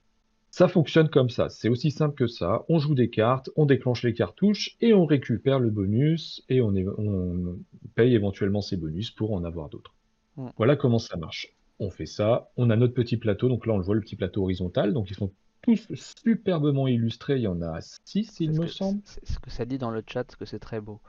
ça 0.57 0.67
fonctionne 0.67 1.07
comme 1.09 1.29
ça. 1.29 1.49
C'est 1.49 1.69
aussi 1.69 1.91
simple 1.91 2.15
que 2.15 2.25
ça. 2.25 2.63
On 2.67 2.79
joue 2.79 2.95
des 2.95 3.09
cartes, 3.11 3.49
on 3.55 3.65
déclenche 3.65 4.01
les 4.03 4.13
cartouches 4.13 4.75
et 4.81 4.93
on 4.93 5.05
récupère 5.05 5.59
le 5.59 5.69
bonus 5.69 6.43
et 6.49 6.61
on, 6.61 6.75
est- 6.75 6.87
on 6.97 7.59
paye 7.93 8.15
éventuellement 8.15 8.61
ces 8.61 8.75
bonus 8.75 9.11
pour 9.11 9.33
en 9.33 9.43
avoir 9.43 9.69
d'autres. 9.69 9.93
Mm. 10.35 10.47
Voilà 10.57 10.75
comment 10.75 10.97
ça 10.99 11.15
marche. 11.15 11.53
On 11.79 11.91
fait 11.91 12.07
ça. 12.07 12.49
On 12.57 12.71
a 12.71 12.75
notre 12.75 12.95
petit 12.95 13.17
plateau. 13.17 13.49
Donc 13.49 13.67
là, 13.67 13.73
on 13.73 13.77
le 13.77 13.83
voit, 13.83 13.93
le 13.93 14.01
petit 14.01 14.15
plateau 14.15 14.41
horizontal. 14.43 14.93
Donc 14.93 15.11
ils 15.11 15.15
sont 15.15 15.31
tous 15.61 15.87
superbement 15.93 16.87
illustrés. 16.87 17.35
Il 17.35 17.43
y 17.43 17.47
en 17.47 17.61
a 17.61 17.79
six, 18.05 18.23
C'est 18.25 18.45
il 18.45 18.55
ce 18.55 18.59
me 18.59 18.65
que- 18.65 18.71
semble. 18.71 18.99
C'est 19.03 19.27
ce 19.27 19.37
que 19.37 19.51
ça 19.51 19.63
dit 19.65 19.77
dans 19.77 19.91
le 19.91 20.01
chat, 20.07 20.23
que 20.35 20.45
c'est 20.45 20.57
très 20.59 20.81
beau. 20.81 20.99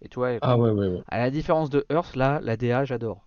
Et 0.00 0.08
toi, 0.08 0.30
Ah 0.40 0.56
ouais, 0.56 0.70
ouais, 0.70 0.88
ouais. 0.88 1.02
à 1.08 1.18
la 1.18 1.30
différence 1.30 1.68
de 1.68 1.84
Earth, 1.90 2.16
là, 2.16 2.40
la 2.42 2.56
DA, 2.56 2.86
j'adore. 2.86 3.26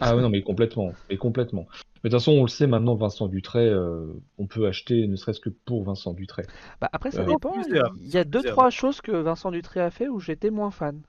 Ah 0.00 0.16
ouais, 0.16 0.22
non, 0.22 0.28
mais 0.30 0.42
complètement. 0.42 0.92
Mais 1.08 1.16
complètement. 1.16 1.66
Mais 2.02 2.08
de 2.08 2.14
toute 2.16 2.20
façon, 2.20 2.32
on 2.32 2.42
le 2.42 2.48
sait 2.48 2.66
maintenant, 2.66 2.94
Vincent 2.94 3.28
Dutray, 3.28 3.68
euh, 3.68 4.06
on 4.38 4.46
peut 4.46 4.66
acheter 4.66 5.06
ne 5.06 5.16
serait-ce 5.16 5.40
que 5.40 5.50
pour 5.50 5.84
Vincent 5.84 6.14
Dutray. 6.14 6.46
Bah, 6.80 6.88
après, 6.92 7.10
ça 7.10 7.22
Euh, 7.22 7.26
dépend. 7.26 7.52
Il 7.96 8.08
y 8.08 8.16
a 8.16 8.24
deux, 8.24 8.42
trois 8.42 8.70
choses 8.70 9.00
que 9.00 9.12
Vincent 9.12 9.50
Dutré 9.50 9.80
a 9.80 9.90
fait 9.90 10.08
où 10.08 10.18
j'étais 10.20 10.50
moins 10.50 10.70
fan. 10.70 11.02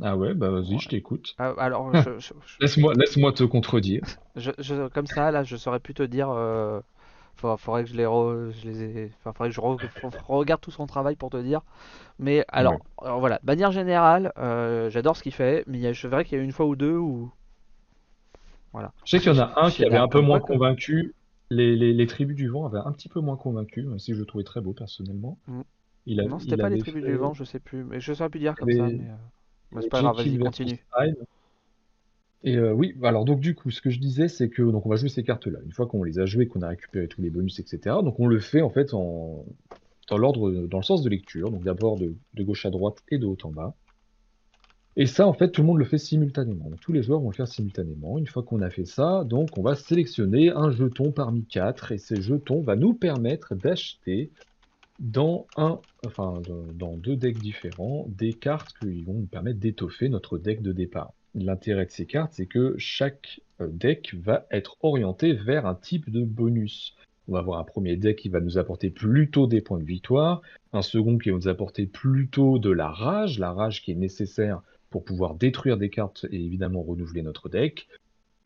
Ah 0.00 0.16
ouais, 0.16 0.32
bah 0.34 0.50
vas-y, 0.50 0.74
Ouais. 0.74 0.78
je 0.80 0.88
t'écoute. 0.88 1.34
Ah, 1.38 1.54
alors, 1.58 1.92
je, 2.08 2.18
je- 2.18 2.32
je- 2.46 2.56
Laisse-moi, 2.60 2.94
laisse-moi 2.94 3.32
te 3.32 3.42
contredire. 3.44 4.02
je- 4.36 4.52
je- 4.58 4.88
comme 4.88 5.06
ça, 5.06 5.30
là, 5.32 5.42
je 5.42 5.56
saurais 5.56 5.80
plus 5.80 5.94
te 5.94 6.02
dire. 6.04 6.28
Fa- 7.38 7.56
faudrait 7.56 7.84
que 7.84 7.90
je 7.90 7.94
les, 7.94 8.04
re- 8.04 8.50
je 8.50 8.68
les 8.68 8.82
ai- 8.82 9.12
enfin, 9.20 9.32
faudrait 9.32 9.48
que 9.50 9.54
je 9.54 9.60
re- 9.60 9.78
faut- 10.00 10.10
faut 10.10 10.36
regarde 10.36 10.60
tout 10.60 10.72
son 10.72 10.86
travail 10.86 11.14
pour 11.14 11.30
te 11.30 11.36
dire. 11.36 11.60
Mais 12.18 12.44
alors, 12.48 12.72
Ouais. 12.72 12.78
alors 13.02 13.20
voilà, 13.20 13.38
de 13.40 13.46
manière 13.46 13.70
générale, 13.70 14.32
euh, 14.38 14.90
j'adore 14.90 15.16
ce 15.16 15.22
qu'il 15.22 15.32
fait, 15.32 15.62
mais 15.68 15.78
il 15.78 15.80
y 15.82 15.86
a- 15.86 15.92
je 15.92 16.08
verrais 16.08 16.24
qu'il 16.24 16.36
y 16.36 16.40
a 16.40 16.44
une 16.44 16.50
fois 16.52 16.66
ou 16.66 16.74
deux 16.74 16.96
où. 16.96 17.30
Voilà. 18.72 18.92
Je 19.04 19.10
sais 19.10 19.18
qu'il 19.20 19.32
y 19.32 19.36
en 19.36 19.42
a 19.42 19.52
un 19.56 19.70
qui 19.70 19.84
avait 19.84 19.96
un 19.96 20.08
peu 20.08 20.20
moins 20.20 20.40
convaincu. 20.40 21.14
Les, 21.50 21.76
les, 21.76 21.94
les 21.94 22.06
tribus 22.06 22.36
du 22.36 22.48
vent 22.48 22.66
avaient 22.66 22.80
un 22.84 22.92
petit 22.92 23.08
peu 23.08 23.20
moins 23.20 23.36
convaincu, 23.36 23.82
même 23.82 23.98
si 23.98 24.12
je 24.12 24.18
le 24.18 24.26
trouvais 24.26 24.44
très 24.44 24.60
beau 24.60 24.72
personnellement. 24.74 25.38
Mm. 25.46 25.60
Il 26.06 26.20
a- 26.20 26.24
Non, 26.24 26.38
c'était 26.38 26.56
pas 26.58 26.68
les 26.68 26.78
tribus 26.78 27.02
fait- 27.04 27.08
du 27.10 27.16
vent, 27.16 27.32
je 27.34 27.44
sais 27.44 27.58
plus. 27.60 27.84
Mais 27.84 28.00
je 28.00 28.12
saurais 28.12 28.28
plus 28.28 28.40
dire 28.40 28.54
comme 28.56 28.68
avait- 28.68 28.76
ça. 28.78 28.84
Mais, 28.84 28.94
euh, 28.94 29.14
bah, 29.72 29.80
c'est 29.80 29.88
pas 29.88 30.02
grave, 30.02 30.16
vas-y, 30.16 30.38
continue. 30.38 30.78
Et 32.44 32.56
euh, 32.56 32.72
oui, 32.72 32.94
alors 33.02 33.24
donc 33.24 33.40
du 33.40 33.54
coup, 33.54 33.70
ce 33.70 33.80
que 33.80 33.90
je 33.90 33.98
disais, 33.98 34.28
c'est 34.28 34.48
que 34.48 34.62
donc 34.62 34.86
on 34.86 34.88
va 34.88 34.96
jouer 34.96 35.08
ces 35.08 35.24
cartes-là. 35.24 35.58
Une 35.64 35.72
fois 35.72 35.86
qu'on 35.86 36.02
les 36.04 36.18
a 36.18 36.26
jouées, 36.26 36.46
qu'on 36.46 36.62
a 36.62 36.68
récupéré 36.68 37.08
tous 37.08 37.20
les 37.20 37.30
bonus, 37.30 37.58
etc. 37.58 37.96
Donc 38.02 38.20
on 38.20 38.26
le 38.26 38.40
fait 38.40 38.62
en 38.62 38.70
fait 38.70 38.92
dans 38.92 39.44
l'ordre, 40.10 40.66
dans 40.66 40.78
le 40.78 40.84
sens 40.84 41.02
de 41.02 41.10
lecture. 41.10 41.50
Donc 41.50 41.64
d'abord 41.64 41.98
de, 41.98 42.16
de 42.34 42.42
gauche 42.44 42.64
à 42.66 42.70
droite 42.70 43.02
et 43.08 43.18
de 43.18 43.26
haut 43.26 43.38
en 43.42 43.50
bas. 43.50 43.76
Et 44.96 45.06
ça, 45.06 45.28
en 45.28 45.32
fait, 45.32 45.52
tout 45.52 45.60
le 45.60 45.68
monde 45.68 45.78
le 45.78 45.84
fait 45.84 45.98
simultanément. 45.98 46.70
Donc 46.70 46.80
tous 46.80 46.92
les 46.92 47.04
joueurs 47.04 47.20
vont 47.20 47.30
le 47.30 47.34
faire 47.36 47.46
simultanément. 47.46 48.18
Une 48.18 48.26
fois 48.26 48.42
qu'on 48.42 48.60
a 48.62 48.68
fait 48.68 48.84
ça, 48.84 49.22
donc 49.24 49.56
on 49.56 49.62
va 49.62 49.76
sélectionner 49.76 50.50
un 50.50 50.72
jeton 50.72 51.12
parmi 51.12 51.46
quatre, 51.46 51.92
et 51.92 51.98
ces 51.98 52.20
jetons 52.20 52.62
va 52.62 52.74
nous 52.74 52.94
permettre 52.94 53.54
d'acheter 53.54 54.32
dans 54.98 55.46
un, 55.56 55.80
enfin 56.04 56.42
dans 56.74 56.96
deux 56.96 57.16
decks 57.16 57.38
différents, 57.38 58.06
des 58.08 58.34
cartes 58.34 58.72
qui 58.80 59.02
vont 59.02 59.14
nous 59.14 59.26
permettre 59.26 59.60
d'étoffer 59.60 60.08
notre 60.08 60.36
deck 60.36 60.62
de 60.62 60.72
départ. 60.72 61.14
L'intérêt 61.34 61.86
de 61.86 61.90
ces 61.90 62.06
cartes, 62.06 62.32
c'est 62.34 62.46
que 62.46 62.74
chaque 62.78 63.40
euh, 63.60 63.68
deck 63.70 64.14
va 64.14 64.46
être 64.50 64.76
orienté 64.82 65.32
vers 65.32 65.66
un 65.66 65.74
type 65.74 66.10
de 66.10 66.24
bonus. 66.24 66.96
On 67.28 67.32
va 67.32 67.40
avoir 67.40 67.58
un 67.58 67.64
premier 67.64 67.96
deck 67.96 68.16
qui 68.16 68.30
va 68.30 68.40
nous 68.40 68.56
apporter 68.56 68.90
plutôt 68.90 69.46
des 69.46 69.60
points 69.60 69.78
de 69.78 69.84
victoire, 69.84 70.40
un 70.72 70.82
second 70.82 71.18
qui 71.18 71.30
va 71.30 71.36
nous 71.36 71.48
apporter 71.48 71.86
plutôt 71.86 72.58
de 72.58 72.70
la 72.70 72.88
rage, 72.88 73.38
la 73.38 73.52
rage 73.52 73.82
qui 73.82 73.92
est 73.92 73.96
nécessaire 73.96 74.62
pour 74.88 75.04
pouvoir 75.04 75.34
détruire 75.34 75.76
des 75.76 75.90
cartes 75.90 76.26
et 76.30 76.42
évidemment 76.42 76.82
renouveler 76.82 77.22
notre 77.22 77.50
deck. 77.50 77.88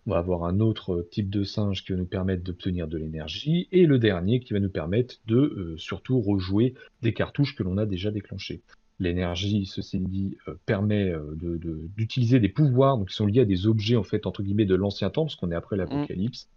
On 0.07 0.11
va 0.11 0.19
avoir 0.19 0.45
un 0.45 0.59
autre 0.59 1.07
type 1.13 1.31
de 1.31 1.45
singe 1.45 1.85
qui 1.85 1.93
va 1.93 1.99
nous 1.99 2.07
permettre 2.07 2.43
d'obtenir 2.43 2.89
de 2.89 2.99
l'énergie, 2.99 3.69
et 3.71 3.87
le 3.87 4.01
dernier 4.01 4.41
qui 4.41 4.53
va 4.53 4.59
nous 4.59 4.69
permettre 4.69 5.21
de 5.27 5.37
euh, 5.37 5.77
surtout 5.79 6.21
rejouer 6.21 6.75
des 7.03 7.15
cartouches 7.15 7.55
que 7.55 7.63
l'on 7.63 7.79
a 7.79 7.87
déjà 7.87 8.11
déclenchées. 8.11 8.63
L'énergie, 9.01 9.67
ceci 9.67 9.99
dit, 9.99 10.37
euh, 10.49 10.55
permet 10.67 11.11
euh, 11.11 11.35
de- 11.35 11.57
de- 11.57 11.89
d'utiliser 11.97 12.39
des 12.41 12.49
pouvoirs 12.49 12.99
donc 12.99 13.09
qui 13.09 13.15
sont 13.17 13.27
liés 13.27 13.41
à 13.41 13.45
des 13.45 13.67
objets 13.67 13.97
en 13.97 14.05
fait 14.05 14.27
entre 14.27 14.43
guillemets 14.43 14.65
de 14.67 14.75
l'ancien 14.75 15.11
temps, 15.11 15.25
parce 15.25 15.35
qu'on 15.37 15.51
est 15.51 15.55
après 15.57 15.77
l'apocalypse. 15.77 16.49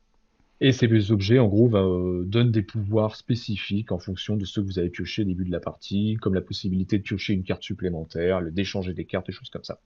Et 0.62 0.72
ces 0.72 1.12
objets, 1.12 1.40
en 1.40 1.48
gros, 1.48 1.68
va, 1.68 1.82
euh, 1.82 2.24
donnent 2.26 2.52
des 2.52 2.62
pouvoirs 2.62 3.16
spécifiques 3.18 3.92
en 3.92 4.00
fonction 4.00 4.38
de 4.38 4.46
ceux 4.46 4.62
que 4.62 4.68
vous 4.68 4.80
avez 4.80 4.90
piochés 4.90 5.24
au 5.24 5.26
début 5.26 5.44
de 5.44 5.52
la 5.52 5.60
partie, 5.60 6.16
comme 6.22 6.34
la 6.34 6.42
possibilité 6.42 6.98
de 6.98 7.04
piocher 7.04 7.34
une 7.34 7.44
carte 7.44 7.64
supplémentaire, 7.64 8.40
le 8.40 8.52
d'échanger 8.52 8.94
des 8.94 9.04
cartes, 9.06 9.26
des 9.28 9.34
choses 9.34 9.50
comme 9.50 9.66
ça. 9.66 9.80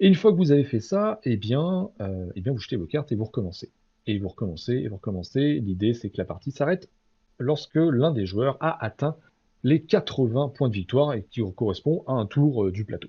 Et 0.00 0.08
une 0.08 0.16
fois 0.16 0.32
que 0.32 0.36
vous 0.36 0.50
avez 0.52 0.64
fait 0.64 0.80
ça, 0.80 1.20
eh 1.24 1.36
bien, 1.36 1.88
euh, 2.00 2.26
eh 2.34 2.40
bien 2.40 2.52
vous 2.52 2.58
jetez 2.58 2.76
vos 2.76 2.86
cartes 2.86 3.12
et 3.12 3.14
vous 3.14 3.24
recommencez. 3.24 3.70
Et 4.06 4.18
vous 4.18 4.28
recommencez, 4.28 4.74
et 4.74 4.88
vous 4.88 4.96
recommencez. 4.96 5.60
L'idée, 5.60 5.94
c'est 5.94 6.10
que 6.10 6.18
la 6.18 6.24
partie 6.26 6.50
s'arrête 6.50 6.90
lorsque 7.38 7.76
l'un 7.76 8.10
des 8.12 8.26
joueurs 8.26 8.58
a 8.60 8.84
atteint 8.84 9.16
les 9.64 9.82
80 9.82 10.50
points 10.50 10.68
de 10.68 10.74
victoire 10.74 11.14
et 11.14 11.24
qui 11.24 11.40
correspond 11.56 12.04
à 12.06 12.12
un 12.12 12.26
tour 12.26 12.64
euh, 12.66 12.70
du 12.70 12.84
plateau. 12.84 13.08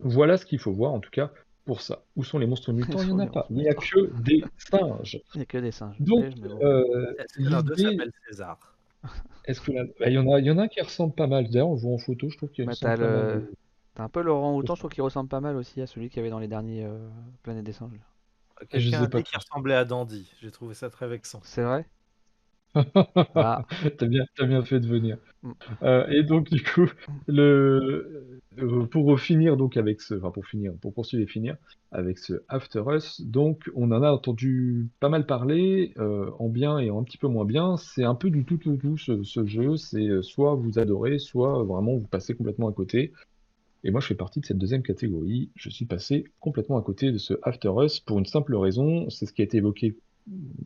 Voilà 0.00 0.36
ce 0.36 0.44
qu'il 0.46 0.58
faut 0.58 0.72
voir, 0.72 0.92
en 0.92 0.98
tout 1.00 1.10
cas, 1.10 1.30
pour 1.64 1.80
ça. 1.80 2.02
Où 2.16 2.24
sont 2.24 2.38
les 2.38 2.46
monstres 2.46 2.72
mutants? 2.72 3.00
Il 3.02 3.06
n'y 3.06 3.12
en 3.12 3.18
a 3.20 3.26
pas. 3.28 3.46
Il 3.50 3.56
n'y 3.56 3.68
a 3.68 3.74
que 3.74 4.10
des 4.22 4.42
singes. 4.58 5.20
Il 5.34 5.38
n'y 5.38 5.42
a 5.42 5.46
que 5.46 5.58
des 5.58 5.70
singes. 5.70 5.96
Donc, 6.00 6.24
euh, 6.62 7.14
Est-ce 7.18 7.38
que 7.38 7.42
l'un 7.48 7.62
d'eux 7.62 7.74
l'idée- 7.76 7.90
s'appelle 7.92 8.12
César? 8.28 8.58
Est-ce 9.44 9.60
que 9.60 9.72
là- 9.72 9.84
bah, 10.00 10.06
il 10.08 10.12
y 10.14 10.18
en 10.18 10.30
a, 10.32 10.38
il 10.38 10.46
y 10.46 10.50
en 10.50 10.58
a 10.58 10.62
un 10.62 10.68
qui 10.68 10.80
ressemble 10.80 11.14
pas 11.14 11.26
mal. 11.26 11.48
D'ailleurs, 11.50 11.68
on 11.68 11.74
le 11.74 11.80
voit 11.80 11.92
en 11.94 11.98
photo, 11.98 12.28
je 12.30 12.36
trouve 12.36 12.50
qu'il 12.50 12.64
Bah, 12.64 12.72
ressemble 12.72 12.96
t'as 12.96 13.04
pas 13.04 13.10
mal. 13.12 13.38
le... 13.40 13.52
t'as 13.94 14.04
un 14.04 14.08
peu 14.08 14.22
Laurent 14.22 14.56
Houtan, 14.56 14.74
je 14.76 14.80
trouve 14.80 14.92
qu'il 14.92 15.02
ressemble 15.02 15.28
pas 15.28 15.40
mal 15.40 15.56
aussi 15.56 15.80
à 15.80 15.86
celui 15.86 16.08
qu'il 16.08 16.18
y 16.18 16.20
avait 16.20 16.30
dans 16.30 16.38
les 16.38 16.48
derniers 16.48 16.84
euh, 16.84 17.08
Planète 17.42 17.64
des 17.64 17.72
singes. 17.72 17.90
je 18.60 18.66
Quelqu'un 18.66 18.90
sais 18.90 18.96
a 18.96 19.08
pas 19.08 19.18
dit 19.18 19.24
qu'il 19.24 19.32
tous. 19.38 19.44
ressemblait 19.44 19.74
à 19.74 19.84
Dandy. 19.84 20.30
J'ai 20.40 20.50
trouvé 20.52 20.74
ça 20.74 20.88
très 20.90 21.08
vexant. 21.08 21.40
C'est 21.42 21.62
vrai? 21.64 21.84
Ah, 23.34 23.66
T'as 23.98 24.06
bien, 24.06 24.24
bien 24.38 24.62
fait 24.64 24.80
de 24.80 24.86
venir. 24.86 25.18
Mm. 25.42 25.52
Euh, 25.82 26.06
et 26.08 26.22
donc 26.22 26.50
du 26.50 26.62
coup, 26.62 26.90
le, 27.26 28.40
euh, 28.58 28.86
pour 28.86 29.18
finir 29.20 29.56
donc 29.56 29.76
avec 29.76 30.00
ce, 30.00 30.14
enfin 30.14 30.30
pour 30.30 30.46
finir, 30.46 30.72
pour 30.80 30.94
poursuivre 30.94 31.22
et 31.22 31.26
finir 31.26 31.56
avec 31.90 32.18
ce 32.18 32.42
After 32.48 32.82
Us, 32.88 33.20
donc 33.20 33.70
on 33.74 33.90
en 33.92 34.02
a 34.02 34.10
entendu 34.10 34.88
pas 35.00 35.08
mal 35.10 35.26
parler, 35.26 35.92
euh, 35.98 36.30
en 36.38 36.48
bien 36.48 36.78
et 36.78 36.90
en 36.90 37.00
un 37.00 37.04
petit 37.04 37.18
peu 37.18 37.28
moins 37.28 37.44
bien. 37.44 37.76
C'est 37.76 38.04
un 38.04 38.14
peu 38.14 38.30
du 38.30 38.44
tout 38.44 38.56
tout 38.56 38.76
tout 38.76 38.96
ce, 38.96 39.22
ce 39.22 39.44
jeu. 39.46 39.76
C'est 39.76 40.22
soit 40.22 40.54
vous 40.54 40.78
adorez, 40.78 41.18
soit 41.18 41.62
vraiment 41.64 41.96
vous 41.96 42.06
passez 42.08 42.34
complètement 42.34 42.68
à 42.68 42.72
côté. 42.72 43.12
Et 43.84 43.90
moi, 43.90 44.00
je 44.00 44.06
fais 44.06 44.14
partie 44.14 44.40
de 44.40 44.46
cette 44.46 44.58
deuxième 44.58 44.82
catégorie. 44.82 45.50
Je 45.56 45.68
suis 45.68 45.86
passé 45.86 46.24
complètement 46.40 46.78
à 46.78 46.82
côté 46.82 47.10
de 47.12 47.18
ce 47.18 47.34
After 47.42 47.72
Us 47.82 48.00
pour 48.00 48.18
une 48.18 48.26
simple 48.26 48.54
raison. 48.56 49.10
C'est 49.10 49.26
ce 49.26 49.32
qui 49.32 49.42
a 49.42 49.44
été 49.44 49.58
évoqué 49.58 49.96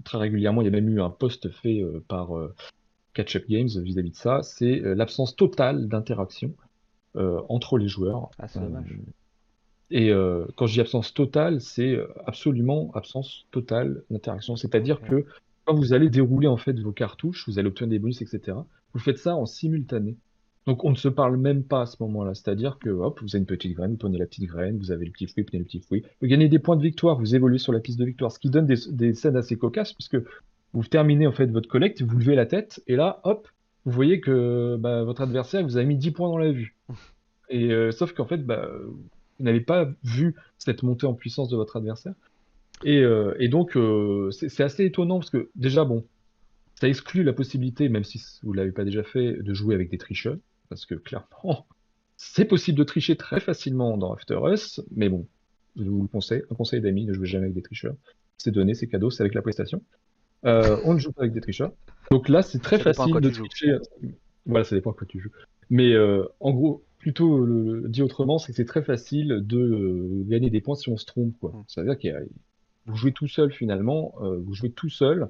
très 0.04 0.18
régulièrement. 0.18 0.62
Il 0.62 0.66
y 0.66 0.68
a 0.68 0.70
même 0.70 0.88
eu 0.88 1.00
un 1.00 1.10
post 1.10 1.50
fait 1.50 1.80
euh, 1.80 2.02
par 2.08 2.36
euh, 2.36 2.54
Catch 3.14 3.36
Up 3.36 3.44
Games 3.48 3.68
vis-à-vis 3.68 4.10
de 4.10 4.16
ça. 4.16 4.42
C'est 4.42 4.80
euh, 4.82 4.94
l'absence 4.94 5.36
totale 5.36 5.88
d'interaction 5.88 6.54
entre 7.48 7.78
les 7.78 7.88
joueurs. 7.88 8.28
ah, 8.38 8.46
c'est 8.46 8.60
dommage. 8.60 8.94
et 9.90 10.10
euh, 10.10 10.44
quand 10.54 10.66
je 10.66 10.74
dis 10.74 10.80
absence 10.82 11.14
totale, 11.14 11.62
c'est 11.62 11.98
absolument 12.26 12.90
absence 12.92 13.46
totale 13.52 14.02
d'interaction. 14.10 14.54
C'est-à-dire 14.54 15.00
que 15.00 15.24
quand 15.64 15.74
vous 15.74 15.94
allez 15.94 16.10
dérouler 16.10 16.46
en 16.46 16.58
fait 16.58 16.78
vos 16.78 16.92
cartouches, 16.92 17.48
vous 17.48 17.58
allez 17.58 17.68
obtenir 17.68 17.88
des 17.88 17.98
bonus, 18.00 18.20
etc. 18.20 18.58
Vous 18.92 19.00
faites 19.00 19.16
ça 19.16 19.34
en 19.34 19.46
simultané. 19.46 20.18
Donc 20.66 20.84
on 20.84 20.90
ne 20.90 20.96
se 20.96 21.08
parle 21.08 21.36
même 21.36 21.62
pas 21.62 21.82
à 21.82 21.86
ce 21.86 21.96
moment-là. 22.00 22.34
C'est-à-dire 22.34 22.78
que 22.78 22.90
hop, 22.90 23.20
vous 23.22 23.36
avez 23.36 23.40
une 23.40 23.46
petite 23.46 23.74
graine, 23.74 23.92
vous 23.92 23.96
prenez 23.96 24.18
la 24.18 24.26
petite 24.26 24.46
graine, 24.46 24.78
vous 24.78 24.90
avez 24.90 25.06
le 25.06 25.12
petit 25.12 25.26
fruit, 25.26 25.42
vous 25.42 25.48
prenez 25.48 25.60
le 25.60 25.64
petit 25.64 25.80
fruit. 25.80 26.04
Vous 26.20 26.26
gagnez 26.26 26.48
des 26.48 26.58
points 26.58 26.76
de 26.76 26.82
victoire, 26.82 27.18
vous 27.18 27.34
évoluez 27.34 27.58
sur 27.58 27.72
la 27.72 27.80
piste 27.80 27.98
de 27.98 28.04
victoire, 28.04 28.32
ce 28.32 28.38
qui 28.38 28.50
donne 28.50 28.66
des, 28.66 28.76
des 28.90 29.14
scènes 29.14 29.36
assez 29.36 29.56
cocasses 29.56 29.92
puisque 29.92 30.16
vous 30.72 30.84
terminez 30.84 31.26
en 31.26 31.32
fait 31.32 31.46
votre 31.46 31.68
collecte, 31.68 32.02
vous 32.02 32.18
levez 32.18 32.34
la 32.34 32.46
tête 32.46 32.82
et 32.86 32.96
là, 32.96 33.20
hop, 33.24 33.48
vous 33.84 33.92
voyez 33.92 34.20
que 34.20 34.76
bah, 34.76 35.04
votre 35.04 35.22
adversaire 35.22 35.62
vous 35.62 35.78
a 35.78 35.84
mis 35.84 35.96
10 35.96 36.10
points 36.10 36.28
dans 36.28 36.38
la 36.38 36.50
vue. 36.50 36.76
Et 37.48 37.72
euh, 37.72 37.92
sauf 37.92 38.12
qu'en 38.12 38.24
fait, 38.24 38.44
bah, 38.44 38.68
vous 39.38 39.44
n'avez 39.44 39.60
pas 39.60 39.88
vu 40.02 40.34
cette 40.58 40.82
montée 40.82 41.06
en 41.06 41.14
puissance 41.14 41.48
de 41.48 41.54
votre 41.54 41.76
adversaire. 41.76 42.14
Et, 42.84 42.98
euh, 43.02 43.36
et 43.38 43.48
donc, 43.48 43.76
euh, 43.76 44.32
c'est 44.32 44.64
assez 44.64 44.84
étonnant 44.84 45.20
parce 45.20 45.30
que 45.30 45.48
déjà, 45.54 45.84
bon, 45.84 46.04
ça 46.74 46.88
exclut 46.88 47.22
la 47.22 47.32
possibilité, 47.32 47.88
même 47.88 48.02
si 48.02 48.20
vous 48.42 48.52
l'avez 48.52 48.72
pas 48.72 48.84
déjà 48.84 49.04
fait, 49.04 49.40
de 49.40 49.54
jouer 49.54 49.76
avec 49.76 49.90
des 49.90 49.98
tricheurs. 49.98 50.36
Parce 50.68 50.86
que 50.86 50.94
clairement, 50.94 51.66
c'est 52.16 52.44
possible 52.44 52.78
de 52.78 52.84
tricher 52.84 53.16
très 53.16 53.40
facilement 53.40 53.96
dans 53.96 54.12
After 54.12 54.38
Us. 54.52 54.80
Mais 54.94 55.08
bon, 55.08 55.26
je 55.76 55.84
vous 55.84 56.02
le 56.02 56.08
conseille, 56.08 56.42
un 56.50 56.54
conseil 56.54 56.80
d'amis, 56.80 57.04
ne 57.04 57.12
jouez 57.12 57.26
jamais 57.26 57.44
avec 57.44 57.54
des 57.54 57.62
tricheurs. 57.62 57.94
C'est 58.38 58.50
donné, 58.50 58.74
c'est 58.74 58.86
cadeau, 58.86 59.10
c'est 59.10 59.22
avec 59.22 59.34
la 59.34 59.42
PlayStation. 59.42 59.82
Euh, 60.44 60.78
on 60.84 60.94
ne 60.94 60.98
joue 60.98 61.12
pas 61.12 61.22
avec 61.22 61.32
des 61.32 61.40
tricheurs. 61.40 61.72
Donc 62.10 62.28
là, 62.28 62.42
c'est 62.42 62.58
très 62.58 62.78
Ça 62.78 62.92
facile 62.92 63.14
de 63.20 63.30
joues. 63.30 63.46
tricher. 63.48 63.78
Voilà, 64.44 64.64
ça 64.64 64.76
dépend 64.76 64.92
à 64.92 64.94
quoi 64.94 65.06
tu 65.06 65.18
joues. 65.20 65.32
Mais 65.70 65.92
euh, 65.92 66.24
en 66.40 66.52
gros, 66.52 66.84
plutôt 66.98 67.44
le, 67.44 67.88
dit 67.88 68.02
autrement, 68.02 68.38
c'est 68.38 68.52
que 68.52 68.56
c'est 68.56 68.64
très 68.64 68.82
facile 68.82 69.40
de 69.44 69.58
euh, 69.58 70.24
gagner 70.28 70.50
des 70.50 70.60
points 70.60 70.74
si 70.76 70.88
on 70.88 70.96
se 70.96 71.04
trompe. 71.06 71.34
Quoi. 71.40 71.50
Mm. 71.50 71.64
Ça 71.68 71.82
veut 71.82 71.94
dire 71.96 72.16
a- 72.16 72.20
vous 72.86 72.96
jouez 72.96 73.12
tout 73.12 73.26
seul 73.26 73.52
finalement, 73.52 74.14
euh, 74.22 74.38
vous 74.38 74.54
jouez 74.54 74.70
tout 74.70 74.88
seul 74.88 75.28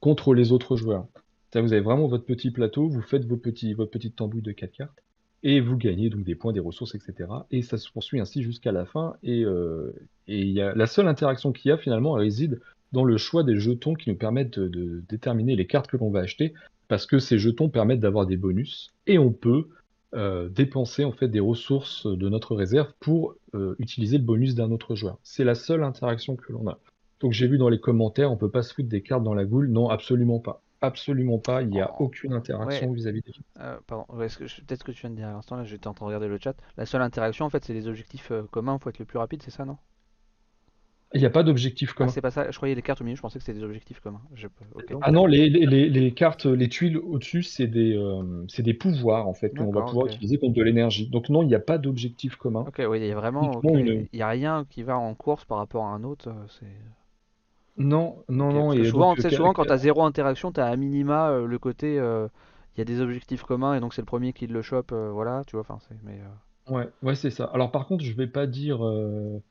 contre 0.00 0.34
les 0.34 0.52
autres 0.52 0.76
joueurs. 0.76 1.06
Vous 1.54 1.72
avez 1.72 1.82
vraiment 1.82 2.06
votre 2.06 2.24
petit 2.24 2.50
plateau, 2.50 2.88
vous 2.88 3.02
faites 3.02 3.26
votre 3.26 3.42
petite 3.42 4.16
tambouille 4.16 4.42
de 4.42 4.52
4 4.52 4.72
cartes 4.72 5.02
et 5.42 5.60
vous 5.60 5.76
gagnez 5.76 6.08
donc 6.08 6.24
des 6.24 6.34
points, 6.34 6.52
des 6.52 6.60
ressources, 6.60 6.94
etc. 6.94 7.28
Et 7.50 7.62
ça 7.62 7.76
se 7.76 7.90
poursuit 7.90 8.20
ainsi 8.20 8.42
jusqu'à 8.42 8.72
la 8.72 8.86
fin. 8.86 9.16
Et, 9.22 9.44
euh, 9.44 9.92
la 10.28 10.86
seule 10.86 11.08
interaction 11.08 11.52
qu'il 11.52 11.68
y 11.68 11.72
a 11.72 11.76
finalement 11.76 12.12
réside 12.12 12.60
dans 12.92 13.04
le 13.04 13.16
choix 13.16 13.42
des 13.42 13.58
jetons 13.58 13.94
qui 13.94 14.10
nous 14.10 14.16
permettent 14.16 14.58
de, 14.58 15.02
déterminer 15.08 15.56
les 15.56 15.66
cartes 15.66 15.88
que 15.88 15.96
l'on 15.96 16.10
va 16.10 16.20
acheter, 16.20 16.54
parce 16.88 17.06
que 17.06 17.18
ces 17.18 17.38
jetons 17.38 17.68
permettent 17.68 18.00
d'avoir 18.00 18.26
des 18.26 18.36
bonus 18.36 18.90
et 19.06 19.18
on 19.18 19.32
peut 19.32 19.68
euh, 20.14 20.48
dépenser 20.48 21.04
en 21.04 21.12
fait 21.12 21.28
des 21.28 21.40
ressources 21.40 22.06
de 22.06 22.28
notre 22.28 22.54
réserve 22.54 22.92
pour 23.00 23.34
euh, 23.54 23.74
utiliser 23.78 24.18
le 24.18 24.24
bonus 24.24 24.54
d'un 24.54 24.70
autre 24.70 24.94
joueur. 24.94 25.18
C'est 25.22 25.44
la 25.44 25.54
seule 25.54 25.82
interaction 25.84 26.36
que 26.36 26.52
l'on 26.52 26.68
a. 26.68 26.78
Donc 27.20 27.32
j'ai 27.32 27.46
vu 27.46 27.56
dans 27.56 27.68
les 27.68 27.80
commentaires, 27.80 28.30
on 28.30 28.36
peut 28.36 28.50
pas 28.50 28.62
se 28.62 28.74
foutre 28.74 28.88
des 28.88 29.00
cartes 29.00 29.24
dans 29.24 29.34
la 29.34 29.44
goule. 29.44 29.68
Non, 29.68 29.88
absolument 29.88 30.38
pas. 30.38 30.62
Absolument 30.82 31.38
pas. 31.38 31.62
Il 31.62 31.70
n'y 31.70 31.80
a 31.80 31.94
Oh, 31.94 31.98
aucune 31.98 32.34
interaction 32.34 32.90
ouais. 32.90 32.92
vis-à-vis 32.92 33.22
des 33.22 33.32
Euh, 33.60 33.80
pardon, 33.86 34.06
ouais, 34.16 34.26
est-ce 34.26 34.38
que 34.38 34.46
je- 34.48 34.62
peut-être 34.62 34.84
que 34.84 34.92
tu 34.92 35.02
viens 35.02 35.10
de 35.10 35.16
dire 35.16 35.28
à 35.28 35.32
l'instant, 35.32 35.56
là 35.56 35.64
j'étais 35.64 35.88
en 35.88 35.94
train 35.94 36.06
de 36.06 36.08
regarder 36.08 36.28
le 36.28 36.38
chat. 36.38 36.56
La 36.78 36.86
seule 36.86 37.02
interaction 37.02 37.46
en 37.46 37.50
fait, 37.50 37.64
c'est 37.64 37.74
les 37.74 37.88
objectifs 37.88 38.30
euh, 38.32 38.44
communs, 38.48 38.78
faut 38.78 38.90
être 38.90 38.98
le 39.00 39.06
plus 39.06 39.18
rapide, 39.18 39.42
c'est 39.42 39.50
ça, 39.52 39.64
non? 39.66 39.78
Il 41.14 41.20
n'y 41.20 41.26
a 41.26 41.30
pas 41.30 41.42
d'objectif 41.42 41.94
Ah, 41.98 42.06
commun. 42.06 42.08
c'est 42.08 42.20
pas 42.20 42.30
ça, 42.30 42.50
je 42.50 42.56
croyais 42.56 42.74
les 42.74 42.82
cartes 42.82 43.00
au 43.00 43.04
milieu, 43.04 43.16
je 43.16 43.22
pensais 43.22 43.38
que 43.38 43.44
c'était 43.44 43.58
des 43.58 43.64
objectifs 43.64 44.00
communs. 44.00 44.20
Je... 44.34 44.46
Ah 45.00 45.10
non, 45.10 45.26
les, 45.26 45.48
les, 45.48 45.88
les, 45.88 46.14
cartes, 46.14 46.46
les 46.46 46.68
tuiles 46.68 46.96
au-dessus, 46.98 47.42
c'est 47.42 47.66
des, 47.66 47.94
euh, 47.96 48.44
c'est 48.48 48.62
des 48.62 48.74
pouvoirs 48.74 49.28
en 49.28 49.34
fait 49.34 49.50
que 49.54 49.62
l'on 49.62 49.72
va 49.72 49.82
pouvoir 49.82 50.06
utiliser 50.06 50.38
contre 50.38 50.54
de 50.54 50.62
l'énergie. 50.62 51.08
Donc 51.08 51.28
non, 51.28 51.42
il 51.42 51.48
n'y 51.48 51.54
a 51.54 51.60
pas 51.60 51.78
d'objectif 51.78 52.36
commun. 52.36 52.68
Ok, 52.68 52.80
oui, 52.88 52.98
il 53.00 53.06
y 53.06 53.12
a 53.12 53.14
vraiment. 53.14 53.56
ok, 53.58 53.70
Uniquement 53.70 53.78
une- 53.78 54.06
Il 54.12 54.18
y 54.18 54.22
a 54.22 54.28
rien 54.28 54.64
qui 54.64 54.82
va 54.82 54.96
en 54.98 55.14
course 55.14 55.44
par 55.44 55.58
rapport 55.58 55.84
à 55.84 55.90
un 55.94 56.02
autre. 56.04 56.28
euh, 56.28 56.46
C'est. 56.48 56.66
Non, 57.76 58.24
non, 58.28 58.52
non. 58.52 58.72
Et 58.72 58.84
souvent, 58.84 59.14
donc, 59.14 59.14
tu 59.14 59.22
ca- 59.22 59.30
souvent 59.30 59.52
quand 59.54 59.64
ca- 59.64 59.66
t'as 59.66 59.76
zéro 59.78 60.02
interaction, 60.04 60.52
t'as 60.52 60.66
à 60.68 60.76
minima 60.76 61.30
euh, 61.30 61.46
le 61.46 61.58
côté, 61.58 61.98
euh, 61.98 62.28
il 62.76 62.78
y 62.78 62.82
a 62.82 62.84
des 62.84 63.00
objectifs 63.00 63.42
communs 63.44 63.74
et 63.74 63.80
donc 63.80 63.94
c'est 63.94 64.02
le 64.02 64.06
premier 64.06 64.32
qui 64.32 64.46
le 64.46 64.62
chope, 64.62 64.92
euh, 64.92 65.10
voilà, 65.10 65.42
tu 65.46 65.52
vois, 65.56 65.62
enfin 65.62 65.78
c'est, 65.88 65.96
mais 66.02 66.20
euh, 66.20 66.28
Ouais, 66.68 66.88
ouais, 67.02 67.14
c'est 67.16 67.30
ça. 67.30 67.44
Alors 67.46 67.72
par 67.72 67.86
contre, 67.86 68.04
je 68.04 68.12
vais 68.12 68.28
pas 68.28 68.46
dire, 68.46 68.84
euh, 68.86 69.42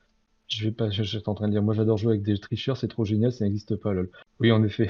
je 0.49 0.65
vais 0.65 0.71
pas, 0.73 0.89
je- 0.91 1.03
j'étais 1.03 1.29
en 1.29 1.35
train 1.35 1.47
de 1.47 1.53
dire, 1.53 1.63
moi 1.63 1.73
j'adore 1.75 1.97
jouer 1.97 2.13
avec 2.13 2.23
des 2.23 2.37
tricheurs, 2.39 2.77
c'est 2.77 2.87
trop 2.89 3.05
génial, 3.05 3.33
ça 3.33 3.45
n'existe 3.45 3.75
pas, 3.77 3.93
lol. 3.93 4.11
Oui, 4.39 4.51
en 4.51 4.63
effet, 4.63 4.89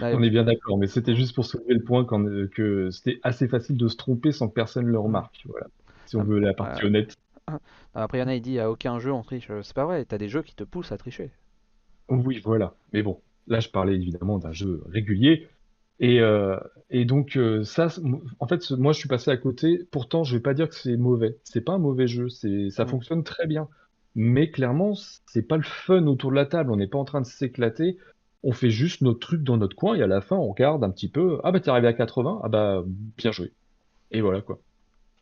ouais, 0.00 0.10
on 0.12 0.22
est 0.22 0.30
bien 0.30 0.44
d'accord, 0.44 0.78
mais 0.78 0.86
c'était 0.88 1.16
juste 1.16 1.34
pour 1.34 1.46
soulever 1.46 1.74
le 1.74 1.84
point 1.84 2.06
euh, 2.12 2.48
que 2.54 2.90
c'était 2.90 3.20
assez 3.24 3.48
facile 3.48 3.76
de 3.78 3.88
se 3.88 3.96
tromper 3.96 4.32
sans 4.32 4.48
que 4.48 4.54
personne 4.54 4.86
le 4.86 4.98
remarque, 5.00 5.42
voilà. 5.46 5.68
Si 6.06 6.16
on 6.16 6.22
Ah, 6.22 6.24
veut 6.24 6.40
la 6.40 6.54
partie 6.54 6.84
ouais. 6.84 6.86
honnête. 6.86 7.14
Après, 7.94 8.18
il 8.18 8.20
y 8.20 8.24
en 8.24 8.28
a, 8.28 8.34
il 8.34 8.42
dit, 8.42 8.58
à 8.58 8.68
aucun 8.68 8.98
jeu 8.98 9.12
on 9.12 9.22
triche. 9.22 9.48
Euh, 9.50 9.62
C'est 9.62 9.74
pas 9.74 9.84
vrai, 9.84 10.04
t'as 10.04 10.18
des 10.18 10.28
jeux 10.28 10.42
qui 10.42 10.56
te 10.56 10.64
poussent 10.64 10.90
à 10.92 10.98
tricher. 10.98 11.30
Oui, 12.10 12.40
voilà. 12.44 12.74
Mais 12.92 13.02
bon, 13.02 13.20
là 13.46 13.60
je 13.60 13.68
parlais 13.68 13.94
évidemment 13.94 14.38
d'un 14.38 14.52
jeu 14.52 14.82
régulier. 14.88 15.48
Et, 16.00 16.20
euh, 16.20 16.56
et 16.90 17.04
donc 17.04 17.36
euh, 17.36 17.62
ça, 17.64 17.88
en 18.40 18.46
fait, 18.46 18.70
moi 18.72 18.92
je 18.92 18.98
suis 18.98 19.08
passé 19.08 19.30
à 19.30 19.36
côté. 19.36 19.86
Pourtant, 19.90 20.24
je 20.24 20.36
vais 20.36 20.42
pas 20.42 20.54
dire 20.54 20.68
que 20.68 20.74
c'est 20.74 20.96
mauvais. 20.96 21.36
C'est 21.44 21.60
pas 21.60 21.72
un 21.74 21.78
mauvais 21.78 22.06
jeu. 22.06 22.28
C'est, 22.28 22.70
ça 22.70 22.84
Mm. 22.84 22.88
fonctionne 22.88 23.24
très 23.24 23.46
bien. 23.46 23.68
Mais 24.16 24.50
clairement, 24.50 24.94
c'est 25.26 25.42
pas 25.46 25.56
le 25.56 25.62
fun 25.62 26.06
autour 26.06 26.30
de 26.30 26.36
la 26.36 26.46
table. 26.46 26.72
On 26.72 26.76
n'est 26.76 26.88
pas 26.88 26.98
en 26.98 27.04
train 27.04 27.20
de 27.20 27.26
s'éclater. 27.26 27.96
On 28.42 28.52
fait 28.52 28.70
juste 28.70 29.02
notre 29.02 29.20
truc 29.20 29.42
dans 29.42 29.56
notre 29.58 29.76
coin 29.76 29.94
et 29.94 30.02
à 30.02 30.06
la 30.06 30.20
fin, 30.22 30.36
on 30.36 30.48
regarde 30.48 30.82
un 30.82 30.90
petit 30.90 31.08
peu. 31.08 31.38
Ah 31.44 31.52
bah 31.52 31.60
t'es 31.60 31.70
arrivé 31.70 31.88
à 31.88 31.92
80. 31.92 32.40
Ah 32.42 32.48
bah 32.48 32.82
bien 33.18 33.30
joué. 33.32 33.52
Et 34.10 34.20
voilà 34.22 34.40
quoi. 34.40 34.58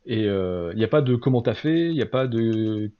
Et 0.06 0.22
il 0.24 0.76
n'y 0.76 0.84
a 0.84 0.88
pas 0.88 1.02
de 1.02 1.16
comment 1.16 1.42
t'as 1.42 1.54
fait. 1.54 1.88
Il 1.88 1.94
n'y 1.94 2.02
a 2.02 2.06
pas 2.06 2.26
de 2.28 2.90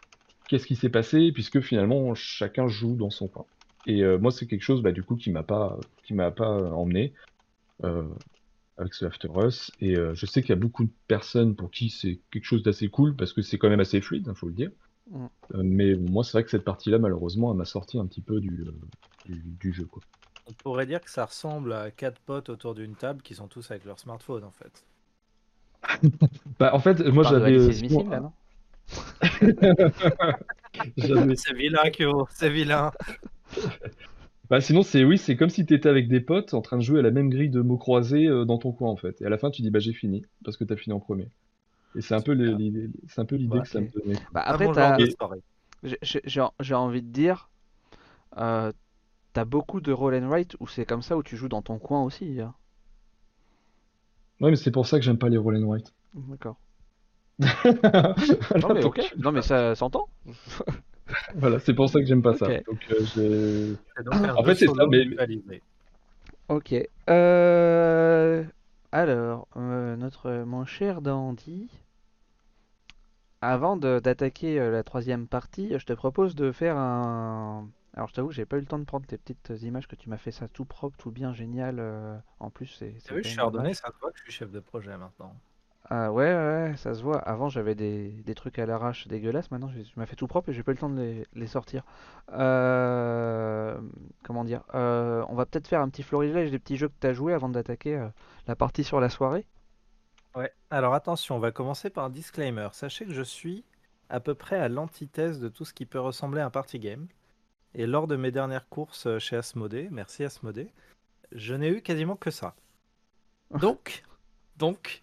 qu'est-ce 0.48 0.66
qui 0.66 0.76
s'est 0.76 0.88
passé 0.90 1.30
puisque 1.32 1.60
finalement 1.60 2.14
chacun 2.14 2.68
joue 2.68 2.96
dans 2.96 3.10
son 3.10 3.28
coin. 3.28 3.46
Et 3.88 4.02
euh, 4.04 4.18
moi, 4.18 4.30
c'est 4.30 4.46
quelque 4.46 4.62
chose, 4.62 4.82
bah, 4.82 4.92
du 4.92 5.02
coup, 5.02 5.16
qui 5.16 5.30
m'a 5.30 5.42
pas, 5.42 5.78
qui 6.04 6.12
m'a 6.14 6.30
pas 6.30 6.50
euh, 6.56 6.70
emmené 6.70 7.14
euh, 7.84 8.04
avec 8.76 8.92
ce 8.94 9.06
After 9.06 9.28
Us. 9.34 9.72
Et 9.80 9.96
euh, 9.96 10.14
je 10.14 10.26
sais 10.26 10.42
qu'il 10.42 10.50
y 10.50 10.52
a 10.52 10.56
beaucoup 10.56 10.84
de 10.84 10.92
personnes 11.08 11.56
pour 11.56 11.70
qui 11.70 11.88
c'est 11.88 12.20
quelque 12.30 12.44
chose 12.44 12.62
d'assez 12.62 12.88
cool 12.90 13.16
parce 13.16 13.32
que 13.32 13.40
c'est 13.42 13.56
quand 13.58 13.70
même 13.70 13.80
assez 13.80 14.00
fluide, 14.02 14.26
il 14.28 14.34
faut 14.34 14.48
le 14.48 14.54
dire. 14.54 14.70
Mm. 15.10 15.24
Euh, 15.54 15.62
mais 15.64 15.94
moi, 15.96 16.22
c'est 16.22 16.32
vrai 16.32 16.44
que 16.44 16.50
cette 16.50 16.64
partie-là, 16.64 16.98
malheureusement, 16.98 17.50
elle 17.50 17.56
m'a 17.58 17.64
sorti 17.64 17.98
un 17.98 18.06
petit 18.06 18.20
peu 18.20 18.40
du, 18.40 18.66
euh, 18.66 18.74
du, 19.24 19.42
du 19.58 19.72
jeu, 19.72 19.86
quoi. 19.86 20.02
On 20.46 20.52
pourrait 20.52 20.86
dire 20.86 21.00
que 21.02 21.10
ça 21.10 21.24
ressemble 21.24 21.72
à 21.72 21.90
quatre 21.90 22.18
potes 22.20 22.48
autour 22.50 22.74
d'une 22.74 22.94
table 22.94 23.22
qui 23.22 23.34
sont 23.34 23.48
tous 23.48 23.70
avec 23.70 23.84
leur 23.84 23.98
smartphone 23.98 24.44
en 24.44 24.50
fait. 24.52 24.84
Bah, 26.58 26.74
en 26.74 26.80
fait, 26.80 27.00
moi, 27.06 27.22
j'avais- 27.30 27.58
C'est 31.36 31.54
vilain, 31.54 31.90
Kyo, 31.90 32.26
c'est 32.30 32.50
vilain. 32.50 32.90
Bah, 34.50 34.60
sinon, 34.60 34.82
c'est 34.82 35.04
oui, 35.04 35.18
c'est 35.18 35.36
comme 35.36 35.50
si 35.50 35.66
tu 35.66 35.74
étais 35.74 35.88
avec 35.88 36.08
des 36.08 36.20
potes 36.20 36.54
en 36.54 36.62
train 36.62 36.78
de 36.78 36.82
jouer 36.82 37.00
à 37.00 37.02
la 37.02 37.10
même 37.10 37.28
grille 37.28 37.50
de 37.50 37.60
mots 37.60 37.76
croisés 37.78 38.26
euh, 38.28 38.44
dans 38.46 38.58
ton 38.58 38.72
coin, 38.72 38.90
en 38.90 38.96
fait. 38.96 39.20
Et 39.20 39.26
à 39.26 39.28
la 39.28 39.36
fin, 39.38 39.50
tu 39.50 39.60
dis, 39.62 39.70
bah, 39.70 39.78
j'ai 39.78 39.92
fini, 39.92 40.24
parce 40.44 40.56
que 40.56 40.64
t'as 40.64 40.76
fini 40.76 40.94
en 40.94 41.00
premier. 41.00 41.30
Et 41.94 42.02
c'est 42.02 42.14
un 42.14 42.22
peu 42.22 42.32
l'idée, 42.32 42.90
c'est 43.08 43.20
un 43.20 43.26
peu 43.26 43.36
l'idée 43.36 43.60
Ouais, 43.60 43.62
que 43.62 43.68
ça 43.68 43.80
me 43.82 43.88
donnait. 43.88 44.20
Bah, 44.32 44.42
Pas 44.48 44.56
après, 44.56 44.68
genre 44.74 44.74
t'as, 44.74 44.94
de 44.94 45.06
soirée? 45.08 45.42
j'ai- 45.84 45.98
j'ai 46.02 46.20
j'ai- 46.24 46.46
j'ai 46.60 46.74
envie 46.74 47.02
de 47.02 47.08
dire, 47.12 47.50
euh, 48.38 48.72
t'as 49.34 49.44
beaucoup 49.46 49.80
de 49.82 49.92
roll 49.92 50.14
and 50.16 50.28
write 50.28 50.56
où 50.60 50.68
c'est 50.68 50.86
comme 50.86 51.02
ça, 51.02 51.16
où 51.18 51.22
tu 51.24 51.36
joues 51.36 51.48
dans 51.50 51.62
ton 51.62 51.78
coin 51.80 52.02
aussi. 52.04 52.40
hein. 52.40 52.54
Ouais, 54.40 54.50
mais 54.50 54.56
c'est 54.56 54.72
pour 54.72 54.84
ça 54.88 54.98
que 54.98 55.04
j'aime 55.04 55.16
pas 55.18 55.28
les 55.28 55.36
roll 55.36 55.56
and 55.56 55.68
write. 55.68 55.92
D'accord. 56.12 56.58
Voilà, 58.16 58.16
Non, 58.56 58.70
mais 58.70 58.80
donc, 58.80 58.96
ok, 58.98 59.00
non, 59.18 59.32
mais 59.32 59.42
ça 59.42 59.74
s'entend. 59.74 60.08
voilà, 61.36 61.58
c'est 61.58 61.74
pour 61.74 61.88
ça 61.88 62.00
que 62.00 62.06
j'aime 62.06 62.22
pas 62.22 62.34
ça. 62.34 62.46
Ok. 62.46 62.64
Donc, 62.66 62.86
euh, 62.90 63.74
C'est 63.96 64.02
donc 64.04 64.14
En 64.36 64.44
fait, 64.44 64.54
c'est 64.54 64.66
ça, 64.66 64.86
mais-. 64.86 65.62
Ok. 66.48 66.74
Euh... 67.10 68.44
Alors, 68.90 69.48
euh, 69.56 69.96
notre 69.96 70.30
mon 70.44 70.64
cher 70.64 71.02
Dandy, 71.02 71.68
avant 73.40 73.76
d'attaquer 73.76 74.58
euh, 74.58 74.70
la 74.70 74.82
troisième 74.82 75.26
partie, 75.28 75.78
je 75.78 75.84
te 75.84 75.92
propose 75.92 76.34
de 76.34 76.52
faire 76.52 76.76
un. 76.76 77.68
Alors, 77.94 78.08
je 78.08 78.14
t'avoue, 78.14 78.30
j'ai 78.30 78.46
pas 78.46 78.56
eu 78.56 78.60
le 78.60 78.66
temps 78.66 78.78
de 78.78 78.84
prendre 78.84 79.06
tes 79.06 79.18
petites 79.18 79.52
images 79.62 79.88
que 79.88 79.96
tu 79.96 80.08
m'as 80.08 80.16
fait 80.18 80.30
ça 80.30 80.48
tout 80.48 80.64
propre, 80.64 80.96
tout 80.96 81.10
bien, 81.10 81.32
génial. 81.32 81.76
euh, 81.80 82.16
En 82.40 82.50
plus, 82.50 82.66
c'est. 82.66 82.94
c'est 83.00 83.08
T'as 83.08 83.14
vu, 83.16 83.22
je 83.24 83.28
suis 83.28 83.40
ordonné, 83.40 83.74
ça 83.74 83.90
te 83.90 83.98
voit 84.00 84.10
que 84.12 84.18
je 84.18 84.22
suis 84.24 84.32
chef 84.32 84.50
de 84.50 84.60
projet 84.60 84.96
maintenant. 84.96 85.34
Ah 85.84 86.12
ouais, 86.12 86.24
ouais, 86.34 86.74
ça 86.76 86.94
se 86.94 87.02
voit. 87.02 87.18
Avant, 87.18 87.48
j'avais 87.48 87.74
des, 87.74 88.10
des 88.10 88.34
trucs 88.34 88.58
à 88.58 88.66
l'arrache 88.66 89.08
dégueulasses. 89.08 89.50
Maintenant, 89.50 89.70
je, 89.70 89.80
je 89.82 89.92
m'as 89.96 90.04
fait 90.06 90.16
tout 90.16 90.26
propre 90.26 90.50
et 90.50 90.52
j'ai 90.52 90.62
pas 90.62 90.72
eu 90.72 90.74
le 90.74 90.80
temps 90.80 90.90
de 90.90 91.00
les, 91.00 91.26
les 91.34 91.46
sortir. 91.46 91.82
Euh, 92.32 93.80
Comment 94.22 94.44
dire 94.44 94.64
Euh, 94.74 95.24
On 95.28 95.34
va 95.34 95.46
peut-être 95.46 95.66
faire 95.68 95.80
un 95.80 95.88
petit 95.88 96.02
florilège 96.02 96.50
des 96.50 96.58
petits 96.58 96.76
jeux 96.76 96.88
que 96.88 96.94
tu 97.00 97.06
as 97.06 97.14
joués 97.14 97.32
avant 97.32 97.48
d'attaquer 97.48 97.96
euh, 97.96 98.08
la 98.46 98.54
partie 98.56 98.84
sur 98.84 99.00
la 99.00 99.08
soirée. 99.08 99.46
Ouais, 100.34 100.52
alors 100.70 100.94
attention, 100.94 101.36
on 101.36 101.38
va 101.40 101.52
commencer 101.52 101.90
par 101.90 102.04
un 102.04 102.10
disclaimer. 102.10 102.68
Sachez 102.72 103.04
que 103.06 103.12
je 103.12 103.22
suis 103.22 103.64
à 104.08 104.20
peu 104.20 104.34
près 104.34 104.58
à 104.58 104.68
l'antithèse 104.68 105.40
de 105.40 105.48
tout 105.48 105.64
ce 105.64 105.74
qui 105.74 105.86
peut 105.86 106.00
ressembler 106.00 106.40
à 106.40 106.46
un 106.46 106.50
party 106.50 106.78
game. 106.78 107.08
Et 107.74 107.86
lors 107.86 108.06
de 108.08 108.16
mes 108.16 108.30
dernières 108.32 108.68
courses 108.68 109.06
euh, 109.06 109.18
chez 109.18 109.36
Asmodée, 109.36 109.88
merci 109.90 110.24
Asmodée, 110.24 110.72
je 111.32 111.54
n'ai 111.54 111.68
eu 111.70 111.82
quasiment 111.82 112.16
que 112.16 112.30
ça. 112.30 112.54
Donc, 113.50 114.02
donc, 114.56 115.02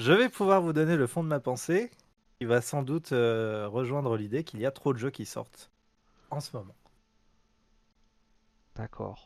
je 0.00 0.12
vais 0.12 0.28
pouvoir 0.28 0.62
vous 0.62 0.72
donner 0.72 0.96
le 0.96 1.06
fond 1.06 1.22
de 1.22 1.28
ma 1.28 1.40
pensée, 1.40 1.90
qui 2.40 2.46
va 2.46 2.60
sans 2.60 2.82
doute 2.82 3.12
euh, 3.12 3.68
rejoindre 3.68 4.16
l'idée 4.16 4.44
qu'il 4.44 4.60
y 4.60 4.66
a 4.66 4.70
trop 4.72 4.92
de 4.92 4.98
jeux 4.98 5.10
qui 5.10 5.26
sortent 5.26 5.70
en 6.30 6.40
ce 6.40 6.56
moment. 6.56 6.76
D'accord. 8.74 9.20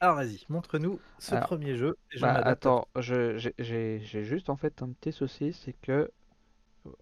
Alors 0.00 0.16
vas-y, 0.16 0.46
montre-nous 0.48 1.02
ce 1.18 1.34
Alors, 1.34 1.36
premier 1.36 1.76
jeu. 1.76 1.98
et 2.12 2.18
je 2.18 2.26
Bah, 2.26 2.40
attends, 2.44 2.88
je- 2.96 3.36
j'ai 3.58 4.24
juste 4.24 4.50
en 4.50 4.56
fait 4.56 4.82
un 4.82 4.90
petit 4.92 5.12
souci, 5.12 5.52
c'est 5.52 5.74
que 5.74 6.10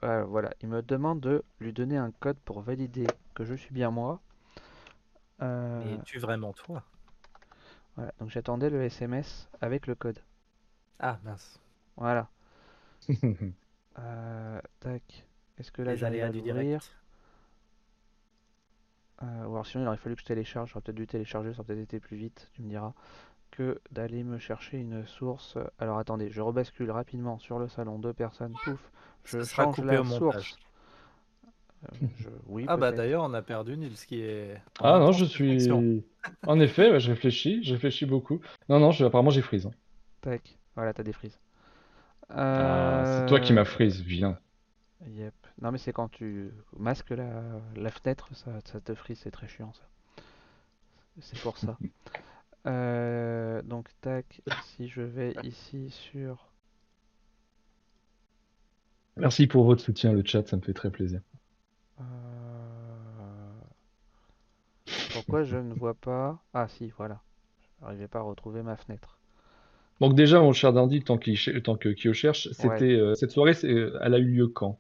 euh, 0.04 0.24
voilà, 0.24 0.52
il 0.62 0.68
me 0.68 0.82
demande 0.82 1.20
de 1.20 1.44
lui 1.60 1.72
donner 1.72 1.96
un 1.98 2.12
code 2.12 2.38
pour 2.44 2.62
valider 2.62 3.06
que 3.34 3.44
je 3.44 3.54
suis 3.54 3.72
bien 3.74 3.90
moi. 3.90 4.20
Euh, 5.42 5.84
Mais 5.84 5.94
es-tu 5.94 6.18
vraiment 6.18 6.52
toi? 6.52 6.84
voilà, 7.96 8.12
donc 8.20 8.30
j'attendais 8.30 8.70
le 8.70 8.82
SMS 8.82 9.48
avec 9.60 9.86
le 9.88 9.94
code. 9.96 10.18
Ah 10.98 11.20
mince. 11.22 11.60
Voilà. 11.96 12.28
Euh, 13.96 14.60
tac. 14.80 15.24
Est-ce 15.56 15.70
que 15.70 15.80
là 15.80 15.94
Les 15.94 16.02
aléas 16.02 16.28
du 16.30 16.42
direct. 16.42 16.96
Euh, 19.22 19.44
ou 19.46 19.52
alors 19.52 19.64
sinon 19.66 19.84
il 19.84 19.86
aurait 19.86 19.96
fallu 19.96 20.16
que 20.16 20.20
je 20.22 20.26
télécharge, 20.26 20.70
j'aurais 20.70 20.80
peut-être 20.82 20.96
dû 20.96 21.06
télécharger, 21.06 21.52
ça 21.52 21.60
aurait 21.60 21.68
peut-être 21.68 21.78
été 21.84 22.00
plus 22.00 22.16
vite, 22.16 22.50
tu 22.54 22.62
me 22.62 22.68
diras, 22.68 22.92
que 23.52 23.80
d'aller 23.92 24.24
me 24.24 24.38
chercher 24.38 24.78
une 24.78 25.06
source. 25.06 25.56
Alors 25.78 25.98
attendez, 25.98 26.28
je 26.30 26.40
rebascule 26.40 26.90
rapidement 26.90 27.38
sur 27.38 27.60
le 27.60 27.68
salon, 27.68 28.00
deux 28.00 28.12
personnes, 28.12 28.52
pouf, 28.64 28.90
je 29.24 29.38
Ça 29.38 29.44
sera 29.44 29.64
change 29.66 29.76
coupé 29.76 29.86
la 29.94 30.00
au 30.00 30.04
source. 30.04 30.56
Euh, 31.84 31.96
je- 32.18 32.28
Oui, 32.48 32.64
Ah 32.66 32.76
bah 32.76 32.90
d'ailleurs, 32.90 33.22
on 33.22 33.32
a 33.34 33.42
perdu 33.42 33.76
Nils 33.76 33.94
qui 33.94 34.22
est. 34.22 34.56
en 34.80 34.84
Ah 34.84 34.98
non, 34.98 35.12
je 35.12 35.24
suis. 35.24 35.70
En 36.48 36.58
effet, 36.58 36.98
je 36.98 37.10
réfléchis, 37.10 37.62
je 37.62 37.74
réfléchis 37.74 38.06
beaucoup. 38.06 38.40
Non, 38.68 38.80
non, 38.80 38.90
je- 38.90 39.04
apparemment 39.04 39.30
j'ai 39.30 39.42
freeze. 39.42 39.66
hein. 39.66 39.70
Tac, 40.22 40.58
voilà, 40.74 40.92
t'as 40.92 41.04
des 41.04 41.12
frises. 41.12 41.38
Ah, 42.28 43.04
c'est 43.06 43.24
toi 43.24 43.40
qui 43.40 43.52
Euh, 43.52 43.54
m'as 43.54 43.64
freeze, 43.64 44.00
vilain. 44.02 44.38
Yep. 45.06 45.34
Non 45.62 45.70
mais 45.70 45.78
c'est 45.78 45.92
quand 45.92 46.08
tu 46.08 46.50
masques 46.76 47.10
la, 47.10 47.60
la 47.76 47.90
fenêtre, 47.92 48.34
ça, 48.34 48.58
ça 48.64 48.80
te 48.80 48.92
frise, 48.96 49.20
c'est 49.20 49.30
très 49.30 49.46
chiant 49.46 49.72
ça. 49.72 49.88
C'est 51.20 51.38
pour 51.40 51.58
ça. 51.58 51.80
Euh, 52.66 53.62
donc 53.62 53.90
tac, 54.02 54.42
si 54.60 54.88
je 54.88 55.02
vais 55.02 55.36
ici 55.42 55.90
sur... 55.90 56.52
Merci 59.16 59.48
pour 59.48 59.64
votre 59.64 59.82
soutien, 59.82 60.12
le 60.12 60.22
chat, 60.24 60.46
ça 60.46 60.56
me 60.56 60.62
fait 60.62 60.72
très 60.72 60.92
plaisir. 60.92 61.20
euh, 62.00 63.64
Pourquoi 65.08 65.44
je 65.44 65.56
ne 65.56 65.72
vois 65.72 65.94
pas... 65.94 66.44
Ah 66.52 66.68
si, 66.68 66.90
voilà. 66.90 67.22
Je 67.62 67.84
n'arrivais 67.84 68.08
pas 68.08 68.20
à 68.20 68.22
retrouver 68.22 68.62
ma 68.62 68.76
fenêtre. 68.76 69.18
Donc 70.00 70.14
déjà, 70.14 70.40
mon 70.40 70.52
cher 70.52 70.72
Dandy, 70.72 71.02
tant, 71.02 71.18
qu'il 71.18 71.36
ch- 71.38 71.62
tant 71.62 71.76
que 71.76 71.88
Kyo 71.90 72.12
cherche, 72.12 72.48
c'était 72.52 72.94
euh, 72.94 73.14
cette 73.14 73.30
soirée, 73.32 73.54
c'est- 73.54 73.68
euh, 73.72 73.98
elle 74.02 74.14
a 74.14 74.18
eu 74.18 74.24
lieu 74.26 74.48
quand? 74.48 74.78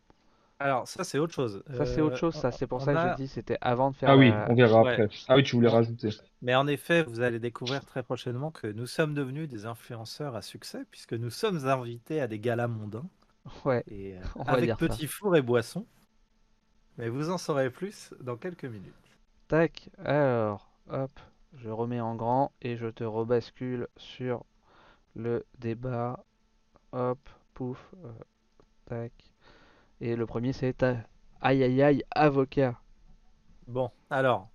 Alors 0.58 0.88
ça 0.88 1.04
c'est 1.04 1.18
autre 1.18 1.32
chose. 1.34 1.62
Ça 1.70 1.86
c'est 1.86 2.00
autre 2.00 2.16
Euh, 2.16 2.18
chose, 2.18 2.34
ça. 2.34 2.50
C'est 2.52 2.66
pour 2.66 2.80
on 2.80 2.82
ça 2.82 2.94
que 2.94 3.00
a- 3.00 3.00
j'ai 3.00 3.10
dit 3.12 3.28
c'était 3.28 3.58
avant 3.60 3.90
de 3.90 3.96
faire 3.96 4.14
Ah 4.14 4.16
oui, 4.16 4.42
la- 4.42 4.48
on 4.48 4.54
verra 4.54 4.80
ouais. 4.80 5.00
après. 5.00 5.08
Ah 5.28 5.36
oui, 5.36 5.44
tu 5.44 5.56
voulais 5.56 5.68
rajouter. 5.68 6.10
Mais 6.42 6.54
en 6.54 6.66
effet, 6.68 7.02
vous 7.02 7.20
allez 7.20 7.40
découvrir 7.40 7.84
très 7.84 8.02
prochainement 8.04 8.50
que 8.52 8.66
nous 8.68 8.86
sommes 8.86 9.14
devenus 9.14 9.48
des 9.48 9.66
influenceurs 9.66 10.36
à 10.36 10.42
succès 10.42 10.84
puisque 10.90 11.14
nous 11.14 11.30
sommes 11.30 11.66
invités 11.66 12.20
à 12.20 12.28
des 12.28 12.38
galas 12.38 12.68
mondains 12.68 13.08
Ouais, 13.64 13.84
et 13.88 14.16
euh, 14.16 14.20
On 14.36 14.44
va 14.44 14.58
avec 14.58 14.76
petits 14.78 15.08
fours 15.08 15.36
et 15.36 15.42
boissons. 15.42 15.86
Mais 16.98 17.08
vous 17.08 17.30
en 17.30 17.38
saurez 17.38 17.70
plus 17.70 18.12
dans 18.20 18.36
quelques 18.36 18.64
minutes. 18.64 19.14
tac. 19.48 19.88
Alors, 20.04 20.70
hop, 20.90 21.18
je 21.54 21.70
remets 21.70 22.00
en 22.00 22.14
grand 22.14 22.52
et 22.60 22.76
je 22.76 22.86
te 22.86 23.04
rebascule 23.04 23.88
sur 23.96 24.44
le 25.14 25.44
débat. 25.58 26.24
Hop, 26.92 27.18
pouf, 27.54 27.92
euh, 28.04 28.12
tac. 28.86 29.12
Et 30.00 30.16
le 30.16 30.26
premier 30.26 30.52
c'est 30.52 30.84
aïe 31.40 31.62
aïe 31.64 31.82
aïe 31.82 32.04
avocat. 32.12 32.80
Bon, 33.66 33.90
alors, 34.10 34.50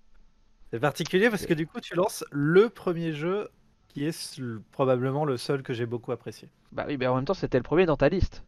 C'est 0.72 0.80
particulier 0.80 1.30
parce 1.30 1.46
que 1.46 1.54
du 1.54 1.68
coup, 1.68 1.80
tu 1.82 1.96
lances 1.96 2.24
le 2.32 2.70
premier 2.70 3.14
jeu 3.14 3.50
qui 3.88 4.06
est 4.06 4.10
s- 4.10 4.40
probablement 4.72 5.26
le 5.26 5.38
seul 5.38 5.64
que 5.64 5.74
j'ai 5.74 5.86
beaucoup 5.86 6.12
apprécié. 6.12 6.50
Bah 6.72 6.86
oui, 6.88 6.98
mais 6.98 7.08
en 7.08 7.16
même 7.16 7.26
temps, 7.26 7.34
c'était 7.36 7.58
le 7.58 7.64
premier 7.64 7.86
dans 7.86 7.98
ta 7.98 8.10
liste. 8.10 8.44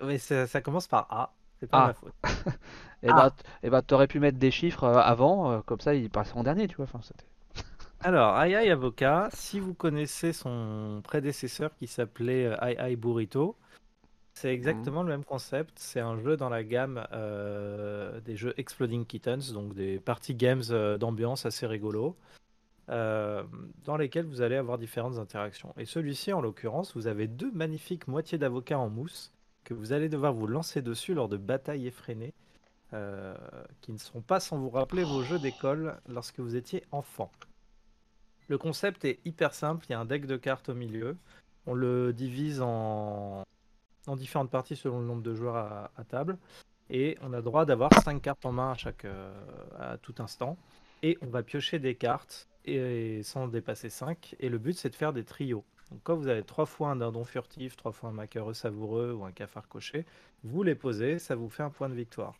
Mais 0.00 0.18
ça, 0.18 0.46
ça 0.46 0.60
commence 0.60 0.86
par 0.88 1.06
A. 1.10 1.34
C'est 1.60 1.66
pas 1.68 1.84
Ah. 1.84 1.86
ma 1.86 1.94
faute. 1.94 2.14
Et 3.02 3.08
Ah. 3.08 3.14
bah, 3.14 3.30
t- 3.30 3.44
et 3.62 3.70
bah 3.70 3.82
t'aurais 3.82 4.06
pu 4.08 4.18
mettre 4.20 4.38
des 4.38 4.50
chiffres 4.50 4.84
euh, 4.84 4.94
avant, 4.98 5.50
euh, 5.52 5.60
comme 5.62 5.80
ça 5.80 5.94
il 5.94 6.10
passait 6.10 6.34
en 6.34 6.42
dernier, 6.44 6.68
tu 6.68 6.76
vois. 6.76 6.84
Enfin, 6.86 7.00
c'était- 7.02 7.26
Alors, 8.04 8.38
Ai 8.38 8.50
Ai 8.50 8.70
Avocat, 8.70 9.30
si 9.32 9.58
vous 9.58 9.72
connaissez 9.72 10.34
son 10.34 11.00
prédécesseur 11.02 11.74
qui 11.74 11.86
s'appelait 11.86 12.44
euh, 12.44 12.56
Ai 12.60 12.76
Ai 12.92 12.96
Burrito, 12.96 13.56
c'est 14.34 14.52
exactement 14.52 15.02
le 15.02 15.08
même 15.08 15.24
concept. 15.24 15.78
C'est 15.78 16.00
un 16.00 16.18
jeu 16.18 16.36
dans 16.36 16.50
la 16.50 16.64
gamme 16.64 17.06
euh, 17.12 18.20
des 18.20 18.36
jeux 18.36 18.52
Exploding 18.58 19.06
Kittens, 19.06 19.54
donc 19.54 19.72
des 19.72 20.00
party 20.00 20.34
games 20.34 20.64
euh, 20.68 20.98
d'ambiance 20.98 21.46
assez 21.46 21.66
rigolos, 21.66 22.14
euh, 22.90 23.42
dans 23.86 23.96
lesquels 23.96 24.26
vous 24.26 24.42
allez 24.42 24.56
avoir 24.56 24.76
différentes 24.76 25.16
interactions. 25.16 25.72
Et 25.78 25.86
celui-ci, 25.86 26.30
en 26.34 26.42
l'occurrence, 26.42 26.94
vous 26.94 27.06
avez 27.06 27.26
deux 27.26 27.52
magnifiques 27.52 28.06
moitiés 28.06 28.36
d'avocat 28.36 28.78
en 28.78 28.90
mousse 28.90 29.32
que 29.64 29.72
vous 29.72 29.94
allez 29.94 30.10
devoir 30.10 30.34
vous 30.34 30.46
lancer 30.46 30.82
dessus 30.82 31.14
lors 31.14 31.30
de 31.30 31.38
batailles 31.38 31.86
effrénées. 31.86 32.34
qui 33.80 33.92
ne 33.92 33.98
seront 33.98 34.20
pas 34.20 34.40
sans 34.40 34.58
vous 34.58 34.70
rappeler 34.70 35.04
vos 35.04 35.22
jeux 35.22 35.38
d'école 35.38 35.96
lorsque 36.06 36.38
vous 36.38 36.54
étiez 36.54 36.84
enfant. 36.92 37.32
Le 38.48 38.58
concept 38.58 39.04
est 39.04 39.20
hyper 39.24 39.54
simple, 39.54 39.86
il 39.88 39.92
y 39.92 39.94
a 39.94 40.00
un 40.00 40.04
deck 40.04 40.26
de 40.26 40.36
cartes 40.36 40.68
au 40.68 40.74
milieu. 40.74 41.16
On 41.66 41.72
le 41.72 42.12
divise 42.12 42.60
en, 42.60 43.44
en 44.06 44.16
différentes 44.16 44.50
parties 44.50 44.76
selon 44.76 45.00
le 45.00 45.06
nombre 45.06 45.22
de 45.22 45.34
joueurs 45.34 45.56
à, 45.56 46.04
table. 46.04 46.38
Et 46.90 47.16
on 47.22 47.32
a 47.32 47.40
droit 47.40 47.64
d'avoir 47.64 47.90
5 48.02 48.20
cartes 48.20 48.44
en 48.44 48.52
main 48.52 48.72
à, 48.72 48.74
chaque, 48.74 49.06
euh, 49.06 49.32
tout 50.02 50.14
instant. 50.18 50.58
Et 51.02 51.16
on 51.22 51.26
va 51.26 51.42
piocher 51.42 51.78
des 51.78 51.94
cartes 51.94 52.48
et, 52.66 53.22
sans 53.22 53.48
dépasser 53.48 53.88
5. 53.88 54.36
Et 54.40 54.48
le 54.48 54.58
but 54.58 54.76
c'est 54.76 54.90
de 54.90 54.94
faire 54.94 55.12
des 55.12 55.24
trios. 55.24 55.64
Donc 55.90 56.00
quand 56.02 56.16
vous 56.16 56.28
avez 56.28 56.42
3 56.42 56.66
fois 56.66 56.90
un 56.90 56.96
dindon 56.96 57.24
furtif, 57.24 57.76
3 57.76 57.92
fois 57.92 58.10
un 58.10 58.12
macareux 58.12 58.54
savoureux 58.54 59.12
ou 59.12 59.24
un 59.24 59.32
cafard 59.32 59.68
coché, 59.68 60.04
vous 60.42 60.62
les 60.62 60.74
posez, 60.74 61.18
ça 61.18 61.34
vous 61.34 61.48
fait 61.48 61.62
un 61.62 61.70
point 61.70 61.88
de 61.88 61.94
victoire. 61.94 62.34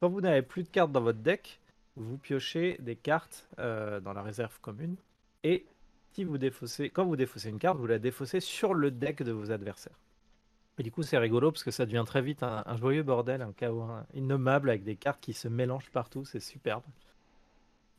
Quand 0.00 0.10
vous 0.10 0.20
n'avez 0.20 0.42
plus 0.42 0.64
de 0.64 0.68
cartes 0.68 0.92
dans 0.92 1.00
votre 1.00 1.20
deck, 1.20 1.60
vous 1.96 2.18
piochez 2.18 2.76
des 2.80 2.96
cartes 2.96 3.48
euh, 3.58 4.00
dans 4.00 4.12
la 4.12 4.22
réserve 4.22 4.58
commune 4.60 4.96
et 5.44 5.66
si 6.12 6.24
vous 6.24 6.38
défaussez, 6.38 6.90
quand 6.90 7.04
vous 7.04 7.16
défaussez 7.16 7.48
une 7.48 7.58
carte, 7.58 7.78
vous 7.78 7.86
la 7.86 7.98
défaussez 7.98 8.40
sur 8.40 8.74
le 8.74 8.90
deck 8.90 9.22
de 9.22 9.32
vos 9.32 9.50
adversaires. 9.50 9.98
Et 10.78 10.82
du 10.82 10.90
coup, 10.90 11.02
c'est 11.02 11.18
rigolo 11.18 11.50
parce 11.52 11.64
que 11.64 11.70
ça 11.70 11.86
devient 11.86 12.04
très 12.06 12.22
vite 12.22 12.42
un, 12.42 12.62
un 12.66 12.76
joyeux 12.76 13.02
bordel, 13.02 13.42
un 13.42 13.52
chaos 13.52 13.82
un- 13.82 14.06
innommable 14.14 14.70
avec 14.70 14.84
des 14.84 14.96
cartes 14.96 15.20
qui 15.20 15.32
se 15.32 15.48
mélangent 15.48 15.90
partout, 15.90 16.24
c'est 16.24 16.40
superbe. 16.40 16.82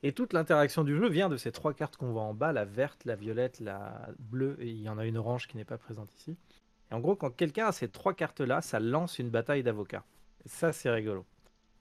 Et 0.02 0.12
toute 0.12 0.34
l'interaction 0.34 0.84
du 0.84 0.98
jeu 0.98 1.08
vient 1.08 1.30
de 1.30 1.38
ces 1.38 1.52
trois 1.52 1.74
cartes 1.74 1.98
qu'on 1.98 2.12
voit 2.12 2.24
en 2.24 2.34
bas, 2.34 2.52
la 2.52 2.66
verte, 2.66 3.06
la 3.06 3.16
violette, 3.16 3.60
la 3.60 4.10
bleue, 4.20 4.58
et 4.60 4.70
il 4.70 4.82
y 4.82 4.90
en 4.90 4.98
a 4.98 5.06
une 5.06 5.18
orange 5.18 5.48
qui 5.48 5.56
n'est 5.56 5.66
pas 5.66 5.78
présente 5.78 6.14
ici. 6.14 6.36
Et 6.92 6.94
en 6.94 7.00
gros, 7.00 7.16
quand 7.16 7.32
quelqu'un 7.32 7.68
a 7.68 7.72
ces 7.72 7.88
trois 7.88 8.14
cartes-là, 8.14 8.62
ça 8.62 8.80
lance 8.80 9.18
une 9.18 9.30
bataille 9.30 9.64
d'avocats. 9.64 10.04
Et 10.46 10.50
ça, 10.50 10.74
c'est 10.74 10.90
rigolo. 10.90 11.26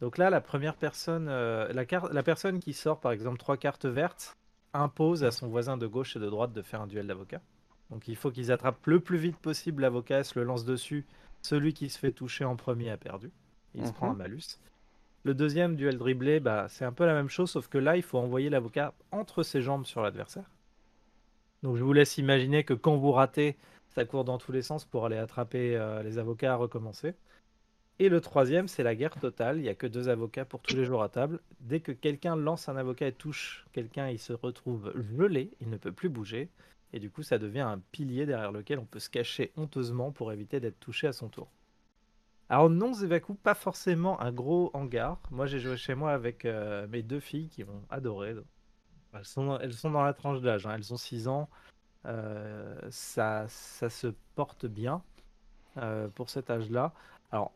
Donc 0.03 0.19
là, 0.19 0.31
la 0.31 0.41
première 0.41 0.75
personne, 0.75 1.29
euh, 1.29 1.73
la, 1.73 2.23
personne 2.25 2.59
qui 2.59 2.73
sort 2.73 2.99
par 2.99 3.13
exemple 3.13 3.39
trois 3.39 3.57
cartes 3.57 3.87
vertes 3.87 4.37
impose 4.75 5.23
à 5.23 5.31
son 5.31 5.47
voisin 5.47 5.77
de 5.77 5.87
gauche 5.87 6.17
et 6.17 6.19
de 6.19 6.29
droite 6.29 6.53
de 6.53 6.61
faire 6.61 6.81
un 6.81 6.89
duel 6.89 7.07
d'avocats. 7.07 7.41
Donc 7.89 8.09
il 8.09 8.17
faut 8.17 8.33
qu'ils 8.33 8.51
attrapent 8.51 8.85
le 8.89 8.99
plus 8.99 9.17
vite 9.17 9.37
possible 9.37 9.83
l'avocat, 9.83 10.25
se 10.25 10.37
le 10.37 10.45
lance 10.45 10.65
dessus. 10.65 11.07
Celui 11.41 11.73
qui 11.73 11.89
se 11.89 12.01
fait 12.01 12.11
toucher 12.11 12.45
en 12.45 12.57
premier 12.57 12.91
a 12.91 12.97
perdu. 12.97 13.31
Il 13.77 13.83
se 13.83 13.91
Mhm. 13.91 13.95
prend 13.95 14.11
un 14.11 14.15
malus. 14.15 14.59
Le 15.23 15.35
deuxième 15.35 15.77
duel 15.77 15.99
dribblé, 15.99 16.41
bah, 16.41 16.67
c'est 16.69 16.85
un 16.85 16.93
peu 16.93 17.07
la 17.07 17.15
même 17.15 17.29
chose, 17.29 17.53
sauf 17.53 17.69
que 17.69 17.79
là, 17.79 17.97
il 17.97 18.03
faut 18.03 18.19
envoyer 18.19 18.51
l'avocat 18.51 18.95
entre 19.13 19.45
ses 19.45 19.63
jambes 19.63 19.87
sur 19.87 20.03
l'adversaire. 20.03 20.51
Donc 21.63 21.77
je 21.77 21.85
vous 21.85 21.93
laisse 21.93 22.19
imaginer 22.19 22.65
que 22.65 22.75
quand 22.75 22.97
vous 22.97 23.13
ratez, 23.13 23.57
ça 23.91 24.05
court 24.05 24.25
dans 24.25 24.39
tous 24.39 24.51
les 24.51 24.63
sens 24.63 24.85
pour 24.85 25.07
aller 25.07 25.17
attraper 25.17 25.77
euh, 25.77 26.03
les 26.03 26.19
avocats 26.19 26.55
à 26.55 26.57
recommencer. 26.57 27.15
Et 27.99 28.09
le 28.09 28.21
troisième, 28.21 28.69
c'est 28.69 28.83
la 28.83 28.95
guerre 28.95 29.19
totale. 29.19 29.59
Il 29.59 29.63
n'y 29.63 29.69
a 29.69 29.75
que 29.75 29.87
deux 29.87 30.09
avocats 30.09 30.45
pour 30.45 30.61
tous 30.61 30.77
les 30.77 30.85
jours 30.85 31.03
à 31.03 31.09
table. 31.09 31.41
Dès 31.61 31.81
que 31.81 31.93
quelqu'un 31.93 32.37
lance 32.37 32.69
un 32.69 32.77
avocat 32.77 33.07
et 33.07 33.13
touche 33.13 33.67
quelqu'un, 33.73 34.09
il 34.09 34.19
se 34.19 34.33
retrouve 34.33 34.93
gelé, 35.17 35.51
il 35.61 35.71
ne 35.71 35.77
peut 35.77 35.93
plus 35.93 36.09
bouger. 36.09 36.49
Et 36.93 36.99
du 36.99 37.11
coup, 37.11 37.23
ça 37.23 37.39
devient 37.39 37.61
un 37.61 37.81
pilier 37.93 38.27
derrière 38.27 38.53
lequel 38.53 38.79
on 38.79 38.85
peut 38.85 38.99
se 38.99 39.09
cacher 39.09 39.53
honteusement 39.57 40.11
pour 40.11 40.33
éviter 40.33 40.61
d'être 40.61 40.81
touché 40.81 41.07
à 41.07 41.13
son 41.13 41.29
tour. 41.29 41.49
Alors 42.49 42.69
non, 42.69 42.93
Zevaku, 42.93 43.35
pas 43.35 43.55
forcément 43.55 44.21
un 44.21 44.33
gros 44.33 44.71
hangar. 44.75 45.19
Moi, 45.31 45.47
j'ai 45.47 45.59
joué 45.59 45.77
chez 45.77 45.95
moi 45.95 46.13
avec 46.13 46.45
euh, 46.45 46.87
mes 46.89 47.03
deux 47.03 47.21
filles 47.21 47.49
qui 47.49 47.65
ont 47.65 47.83
adoré. 47.89 48.35
Elles 49.15 49.25
sont, 49.25 49.59
dans 49.91 50.03
la 50.03 50.13
tranche 50.13 50.41
d'âge, 50.41 50.67
hein. 50.67 50.75
elles 50.75 50.93
ont 50.93 50.99
6 50.99 51.29
ans. 51.29 51.49
Euh, 52.05 52.79
ça, 52.91 53.47
ça 53.49 53.89
se 53.89 54.09
porte 54.35 54.67
bien 54.67 55.03
euh, 55.79 56.09
pour 56.09 56.29
cet 56.29 56.51
âge-là. 56.51 56.93
Alors, 57.31 57.53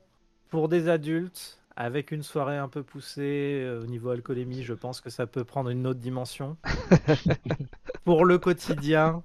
pour 0.51 0.68
des 0.68 0.88
adultes, 0.88 1.59
avec 1.76 2.11
une 2.12 2.22
soirée 2.22 2.57
un 2.57 2.68
peu 2.68 2.82
poussée 2.82 3.61
euh, 3.64 3.82
au 3.82 3.86
niveau 3.86 4.11
alcoolémie, 4.11 4.62
je 4.62 4.72
pense 4.74 5.01
que 5.01 5.11
ça 5.11 5.26
peut 5.26 5.44
prendre 5.44 5.70
une 5.70 5.86
autre 5.86 6.01
dimension. 6.01 6.57
pour 8.05 8.24
le 8.24 8.38
quotidien, 8.38 9.22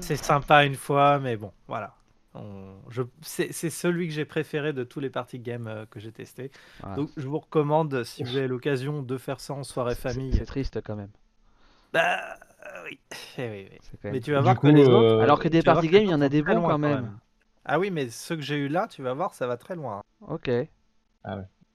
c'est 0.00 0.16
sympa 0.16 0.64
une 0.64 0.74
fois, 0.76 1.18
mais 1.18 1.36
bon, 1.36 1.52
voilà. 1.68 1.94
On- 2.34 2.76
je- 2.88 3.02
C'est 3.20 3.52
c'est 3.52 3.68
celui 3.68 4.08
que 4.08 4.14
j'ai 4.14 4.24
préféré 4.24 4.72
de 4.72 4.84
tous 4.84 5.00
les 5.00 5.10
party 5.10 5.38
games 5.38 5.66
euh, 5.66 5.84
que 5.90 6.00
j'ai 6.00 6.12
testés. 6.12 6.50
Voilà. 6.80 6.96
Donc, 6.96 7.10
je 7.16 7.26
vous 7.28 7.38
recommande, 7.38 8.04
si 8.04 8.22
vous 8.22 8.36
avez 8.36 8.48
l'occasion 8.48 9.02
de 9.02 9.18
faire 9.18 9.38
ça 9.40 9.52
en 9.52 9.64
soirée 9.64 9.94
C'est- 9.94 10.00
famille. 10.14 10.32
C'est 10.34 10.46
triste 10.46 10.80
quand 10.82 10.96
même. 10.96 11.10
Bah, 11.92 12.16
euh, 12.64 12.84
oui. 12.88 12.98
Eh 13.36 13.50
oui, 13.50 13.68
oui. 13.70 13.78
Mais 14.04 14.20
tu 14.20 14.32
vas 14.32 14.38
Du 14.38 14.44
voir 14.44 14.56
coup, 14.58 14.66
que 14.68 14.72
les 14.72 14.84
autres. 14.88 15.16
euh, 15.16 15.20
Alors 15.20 15.38
que 15.40 15.48
des 15.48 15.60
party 15.62 15.88
games, 15.88 16.04
il 16.04 16.10
y 16.10 16.14
en 16.14 16.22
a 16.22 16.30
des 16.30 16.42
bons 16.42 16.62
quand 16.62 16.78
même. 16.78 17.18
Ah 17.64 17.78
oui, 17.78 17.90
mais 17.90 18.08
ceux 18.10 18.36
que 18.36 18.42
j'ai 18.42 18.56
eu 18.56 18.68
là, 18.68 18.88
tu 18.88 19.02
vas 19.02 19.14
voir, 19.14 19.34
ça 19.34 19.46
va 19.46 19.56
très 19.56 19.76
loin. 19.76 20.02
Ok. 20.20 20.50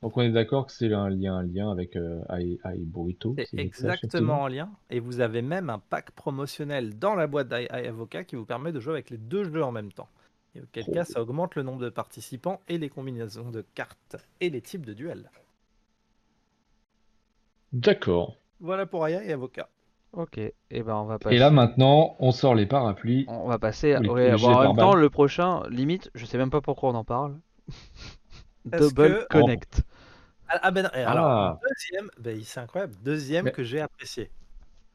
Donc 0.01 0.15
on 0.15 0.21
est 0.21 0.31
d'accord 0.31 0.67
que 0.67 0.71
c'est 0.73 0.93
un 0.93 1.09
lien, 1.09 1.35
un 1.35 1.43
lien 1.43 1.71
avec 1.71 1.95
euh, 1.95 2.21
Ai 2.29 2.59
Ai 2.65 2.77
Burrito. 2.79 3.35
C'est 3.37 3.57
exactement 3.57 4.41
en 4.41 4.47
lien. 4.47 4.69
Et 4.89 4.99
vous 4.99 5.21
avez 5.21 5.41
même 5.41 5.69
un 5.69 5.79
pack 5.79 6.11
promotionnel 6.11 6.99
dans 6.99 7.15
la 7.15 7.25
boîte 7.27 7.47
d'Ai 7.47 7.69
Avocat 7.69 8.23
qui 8.23 8.35
vous 8.35 8.45
permet 8.45 8.71
de 8.71 8.79
jouer 8.79 8.93
avec 8.93 9.09
les 9.09 9.17
deux 9.17 9.45
jeux 9.45 9.63
en 9.63 9.71
même 9.71 9.91
temps. 9.91 10.09
Et 10.55 10.61
auquel 10.61 10.83
Trop 10.83 10.93
cas, 10.93 11.05
ça 11.05 11.21
augmente 11.21 11.55
le 11.55 11.63
nombre 11.63 11.81
de 11.81 11.89
participants 11.89 12.61
et 12.67 12.77
les 12.77 12.89
combinaisons 12.89 13.49
de 13.49 13.63
cartes 13.73 14.17
et 14.39 14.49
les 14.49 14.61
types 14.61 14.85
de 14.85 14.93
duels. 14.93 15.29
D'accord. 17.73 18.37
Voilà 18.59 18.85
pour 18.85 19.03
Aya 19.03 19.23
et 19.23 19.31
Avocat. 19.33 19.69
Ok. 20.13 20.37
Et 20.37 20.53
ben 20.83 20.95
on 20.95 21.05
va 21.05 21.19
passer. 21.19 21.35
Et 21.35 21.39
là 21.39 21.51
maintenant, 21.51 22.15
on 22.19 22.31
sort 22.31 22.55
les 22.55 22.65
parapluies. 22.65 23.25
On 23.27 23.47
va 23.47 23.59
passer. 23.59 23.93
à- 23.93 24.01
ouais, 24.01 24.35
bon, 24.35 24.47
en 24.53 24.63
même 24.63 24.75
temps, 24.77 24.95
le 24.95 25.09
prochain, 25.09 25.63
limite, 25.69 26.09
je 26.15 26.25
sais 26.25 26.37
même 26.37 26.49
pas 26.49 26.61
pourquoi 26.61 26.89
on 26.89 26.95
en 26.95 27.03
parle. 27.03 27.35
Double 28.65 29.25
que- 29.29 29.39
Connect. 29.39 29.83
Ah, 30.49 30.59
ah 30.63 30.71
ben 30.71 30.83
non, 30.83 30.89
alors, 30.93 31.25
Ah. 31.25 31.59
deuxième, 31.69 32.09
ben, 32.19 32.39
c'est 32.43 32.59
incroyable, 32.61 32.93
deuxième 33.03 33.45
Mais- 33.45 33.51
que 33.51 33.63
j'ai 33.63 33.81
apprécié. 33.81 34.29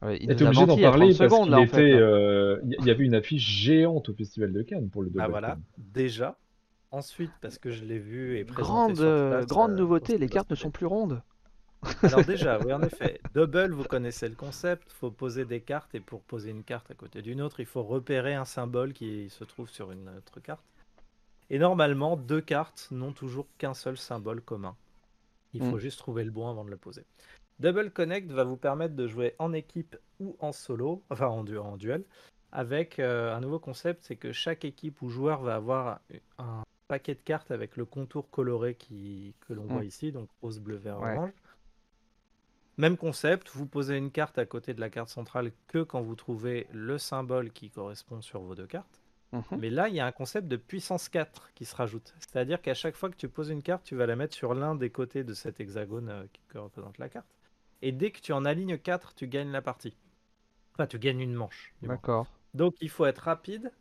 Ouais, 0.01 0.19
il 0.21 0.31
a 0.31 0.35
obligé 0.35 0.45
d'en 0.67 0.67
menti 0.67 0.81
il 0.81 0.83
y 0.83 0.85
a 0.87 0.91
30 0.91 0.99
parler 0.99 1.15
parce 1.15 1.43
qu'il 1.45 1.55
en 1.55 1.67
fait. 1.67 1.93
euh, 1.93 2.61
il 2.65 2.87
y- 2.87 2.91
avait 2.91 3.05
une 3.05 3.15
affiche 3.15 3.47
géante 3.49 4.09
au 4.09 4.15
Festival 4.15 4.53
de 4.53 4.63
Cannes 4.63 4.89
pour 4.91 5.03
le 5.03 5.11
Ah 5.11 5.19
Double 5.21 5.31
voilà, 5.31 5.51
Con. 5.55 5.61
déjà. 5.77 6.37
Ensuite, 6.91 7.31
parce 7.41 7.59
que 7.59 7.71
je 7.71 7.85
l'ai 7.85 7.99
vu 7.99 8.37
et 8.39 8.45
présenté 8.45 8.63
Grande, 8.69 8.97
sur 8.97 9.05
euh, 9.07 9.31
place, 9.31 9.47
grande 9.47 9.71
euh, 9.73 9.77
nouveauté, 9.77 10.15
au 10.17 10.19
les 10.19 10.29
cartes 10.29 10.51
ne 10.51 10.57
sont 10.57 10.71
plus 10.71 10.87
rondes. 10.87 11.23
Alors 12.03 12.25
déjà, 12.25 12.59
oui, 12.61 12.73
en 12.73 12.83
effet. 12.83 13.21
Double, 13.35 13.73
vous 13.73 13.85
connaissez 13.85 14.29
le 14.29 14.35
concept. 14.35 14.85
Il 14.89 14.93
faut 14.95 15.11
poser 15.11 15.45
des 15.45 15.61
cartes 15.61 15.95
et 15.95 16.01
pour 16.01 16.23
poser 16.23 16.51
une 16.51 16.65
carte 16.65 16.91
à 16.91 16.95
côté 16.95 17.23
d'une 17.23 17.41
autre, 17.43 17.61
il 17.61 17.67
faut 17.67 17.83
repérer 17.83 18.35
un 18.35 18.45
symbole 18.45 18.93
qui 18.93 19.29
se 19.31 19.45
trouve 19.45 19.69
sur 19.69 19.91
une 19.91 20.09
autre 20.09 20.41
carte. 20.41 20.63
Et 21.51 21.59
normalement, 21.59 22.17
deux 22.17 22.41
cartes 22.41 22.89
n'ont 22.91 23.13
toujours 23.13 23.47
qu'un 23.59 23.75
seul 23.75 23.97
symbole 23.99 24.41
commun. 24.41 24.77
Il 25.55 25.61
faut 25.61 25.77
Mm. 25.77 25.81
juste 25.81 25.99
trouver 25.99 26.25
le 26.25 26.31
bon 26.31 26.49
avant 26.49 26.65
de 26.65 26.71
le 26.71 26.77
poser. 26.77 27.05
Double 27.59 27.91
Connect 27.91 28.31
va 28.31 28.45
vous 28.45 28.57
permettre 28.57 28.95
de 28.97 29.07
jouer 29.07 29.35
en 29.39 29.53
équipe 29.53 29.97
ou 30.19 30.37
en 30.41 30.53
solo, 30.53 31.03
enfin 31.11 31.27
en, 31.29 31.45
du- 31.45 31.59
en 31.59 31.77
duel, 31.77 32.05
avec 32.53 32.99
euh, 32.99 33.35
un 33.37 33.41
nouveau 33.41 33.59
concept, 33.59 34.05
c'est 34.05 34.17
que 34.17 34.33
chaque 34.33 34.65
équipe 34.65 35.03
ou 35.03 35.11
joueur 35.11 35.43
va 35.43 35.57
avoir 35.57 36.01
un 36.39 36.63
paquet 36.89 37.15
de 37.15 37.21
cartes 37.21 37.51
avec 37.51 37.77
le 37.77 37.85
contour 37.85 38.31
coloré 38.31 38.75
qui, 38.75 39.35
que 39.47 39.53
l'on 39.53 39.65
Mm. 39.65 39.69
voit 39.69 39.85
ici, 39.85 40.11
donc 40.13 40.29
rose, 40.41 40.59
bleu, 40.59 40.77
vert, 40.77 41.01
Ouais. 41.01 41.17
orange. 41.17 41.33
Même 42.79 42.97
concept, 42.97 43.51
vous 43.53 43.67
posez 43.67 43.97
une 43.97 44.11
carte 44.11 44.39
à 44.39 44.47
côté 44.47 44.73
de 44.75 44.81
la 44.81 44.91
carte 44.91 45.11
centrale 45.11 45.53
que 45.69 45.83
quand 45.83 46.01
vous 46.01 46.15
trouvez 46.15 46.67
le 46.73 46.99
symbole 46.99 47.51
qui 47.51 47.71
correspond 47.71 48.23
sur 48.23 48.41
vos 48.41 48.55
deux 48.55 48.67
cartes. 48.67 49.03
Mhm. 49.33 49.59
Mais 49.59 49.71
là, 49.71 49.89
il 49.89 49.95
y 49.95 50.01
a 50.01 50.07
un 50.07 50.13
concept 50.13 50.49
de 50.49 50.57
puissance 50.57 51.09
4 51.09 51.53
qui 51.55 51.65
se 51.65 51.75
rajoute. 51.75 52.15
C'est-à-dire 52.19 52.61
qu'à 52.61 52.75
chaque 52.75 52.97
fois 52.97 53.11
que 53.11 53.17
tu 53.17 53.29
poses 53.29 53.51
une 53.51 53.63
carte, 53.63 53.85
tu 53.85 53.95
vas 53.95 54.07
la 54.07 54.17
mettre 54.17 54.35
sur 54.35 54.55
l'un 54.55 54.75
des 54.75 54.91
côtés 54.91 55.25
de 55.25 55.35
cet 55.35 55.61
hexagone 55.61 56.09
euh, 56.09 56.25
qui 56.33 56.43
que 56.49 56.59
représente 56.59 56.99
la 56.99 57.09
carte. 57.09 57.27
Et 57.81 57.93
dès 57.93 58.11
que 58.11 58.21
tu 58.21 58.33
en 58.33 58.45
alignes 58.45 58.79
4, 58.79 59.15
tu 59.15 59.27
gagnes 59.27 59.51
la 59.51 59.63
partie. 59.63 59.97
Enfin, 60.75 60.87
tu 60.87 60.99
gagnes 60.99 61.21
une 61.21 61.35
manche. 61.35 61.75
D'accord. 61.83 62.27
Donc 62.55 62.75
il 62.81 62.91
faut 62.91 63.07
être 63.07 63.21
rapide, 63.21 63.73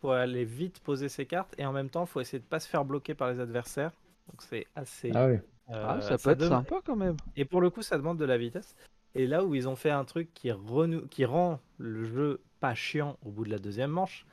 faut 0.00 0.10
aller 0.10 0.44
vite 0.44 0.80
poser 0.80 1.08
ses 1.08 1.26
cartes, 1.26 1.54
et 1.58 1.66
en 1.66 1.72
même 1.72 1.90
temps, 1.90 2.04
il 2.04 2.08
faut 2.08 2.20
essayer 2.20 2.38
de 2.38 2.44
pas 2.44 2.60
se 2.60 2.68
faire 2.68 2.84
bloquer 2.84 3.14
par 3.14 3.30
les 3.30 3.40
adversaires. 3.40 3.92
Donc 4.28 4.42
c'est 4.42 4.66
assez... 4.74 5.10
Ah 5.14 5.26
oui. 5.26 5.38
Euh, 5.70 5.84
Ah, 5.88 6.00
ça 6.00 6.18
peut 6.18 6.30
être 6.30 6.48
sympa 6.48 6.76
quand 6.84 6.96
même. 6.96 7.16
et 7.36 7.44
pour 7.44 7.60
le 7.60 7.70
coup, 7.70 7.82
ça 7.82 7.96
demande 7.96 8.18
de 8.18 8.24
la 8.24 8.38
vitesse. 8.38 8.74
Et 9.14 9.26
là 9.26 9.44
où 9.44 9.54
ils 9.54 9.68
ont 9.68 9.76
fait 9.76 9.90
un 9.90 10.04
truc 10.04 10.32
qui, 10.34 10.50
renou- 10.52 11.06
qui 11.08 11.24
rend 11.24 11.60
le 11.78 12.04
jeu 12.04 12.40
pas 12.60 12.74
chiant 12.74 13.18
au 13.24 13.30
bout 13.30 13.44
de 13.44 13.50
la 13.50 13.58
deuxième 13.58 13.90
manche, 13.90 14.24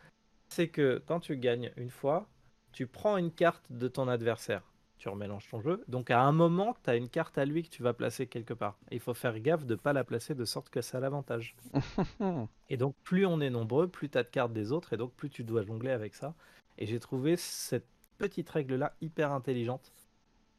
c'est 0.49 0.67
que 0.67 1.01
quand 1.07 1.19
tu 1.19 1.35
gagnes 1.37 1.71
une 1.77 1.89
fois, 1.89 2.27
tu 2.73 2.85
prends 2.87 3.17
une 3.17 3.31
carte 3.31 3.65
de 3.71 3.87
ton 3.87 4.07
adversaire. 4.07 4.61
Tu 4.99 5.09
remélanges 5.09 5.47
ton 5.49 5.61
jeu. 5.61 5.83
Donc 5.87 6.09
à 6.11 6.21
un 6.21 6.31
moment, 6.31 6.75
tu 6.83 6.89
as 6.89 6.95
une 6.95 7.07
carte 7.09 7.37
à 7.37 7.45
lui 7.45 7.61
que 7.63 7.69
tu 7.69 7.83
vas 7.83 7.93
placer 7.93 8.25
quelque 8.27 8.53
part. 8.53 8.77
Et 8.91 8.95
il 8.95 8.99
faut 8.99 9.13
faire 9.13 9.39
gaffe 9.39 9.65
de 9.65 9.73
ne 9.75 9.79
pas 9.79 9.93
la 9.93 10.03
placer 10.03 10.33
de 10.35 10.43
sorte 10.45 10.69
que 10.69 10.81
ça 10.81 10.97
a 10.97 11.01
l'avantage. 11.01 11.55
Et 12.69 12.77
donc 12.77 12.95
plus 13.03 13.25
on 13.25 13.39
est 13.41 13.49
nombreux, 13.49 13.87
plus 13.87 14.09
tu 14.09 14.17
as 14.17 14.23
de 14.23 14.29
cartes 14.29 14.53
des 14.53 14.71
autres, 14.71 14.93
et 14.93 14.97
donc 14.97 15.13
plus 15.13 15.29
tu 15.29 15.43
dois 15.43 15.61
jongler 15.63 15.91
avec 15.91 16.15
ça. 16.15 16.33
Et 16.77 16.85
j'ai 16.85 16.99
trouvé 16.99 17.35
cette 17.37 17.85
petite 18.17 18.49
règle-là 18.49 18.93
hyper 19.01 19.31
intelligente. 19.31 19.91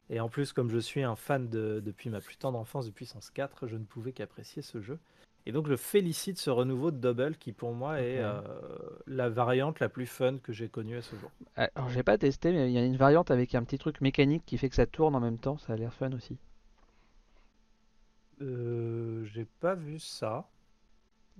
Et 0.09 0.19
en 0.19 0.29
plus, 0.29 0.53
comme 0.53 0.69
je 0.69 0.79
suis 0.79 1.03
un 1.03 1.15
fan 1.15 1.49
de, 1.49 1.81
depuis 1.85 2.09
ma 2.09 2.19
plus 2.19 2.37
tendre 2.37 2.57
enfance 2.57 2.85
de 2.85 2.91
Puissance 2.91 3.29
4, 3.29 3.67
je 3.67 3.75
ne 3.75 3.83
pouvais 3.83 4.11
qu'apprécier 4.11 4.61
ce 4.61 4.81
jeu. 4.81 4.99
Et 5.45 5.51
donc 5.51 5.67
je 5.67 5.75
félicite 5.75 6.37
ce 6.37 6.49
renouveau 6.49 6.91
de 6.91 6.97
Double 6.97 7.35
qui 7.37 7.53
pour 7.53 7.73
moi 7.73 8.01
est 8.01 8.19
euh, 8.19 8.41
la 9.07 9.29
variante 9.29 9.79
la 9.79 9.87
plus 9.87 10.05
fun 10.05 10.37
que 10.37 10.51
j'ai 10.51 10.67
connue 10.67 10.97
à 10.97 11.01
ce 11.01 11.15
jour. 11.15 11.31
Alors, 11.55 11.89
j'ai 11.89 12.03
pas 12.03 12.17
testé, 12.17 12.51
mais 12.51 12.69
il 12.69 12.73
y 12.73 12.77
a 12.77 12.83
une 12.83 12.97
variante 12.97 13.31
avec 13.31 13.55
un 13.55 13.63
petit 13.63 13.77
truc 13.77 14.01
mécanique 14.01 14.43
qui 14.45 14.57
fait 14.57 14.69
que 14.69 14.75
ça 14.75 14.85
tourne 14.85 15.15
en 15.15 15.19
même 15.19 15.37
temps. 15.37 15.57
Ça 15.57 15.73
a 15.73 15.75
l'air 15.75 15.93
fun 15.93 16.11
aussi. 16.11 16.37
Euh, 18.41 19.23
j'ai 19.25 19.45
pas 19.45 19.75
vu 19.75 19.99
ça. 19.99 20.49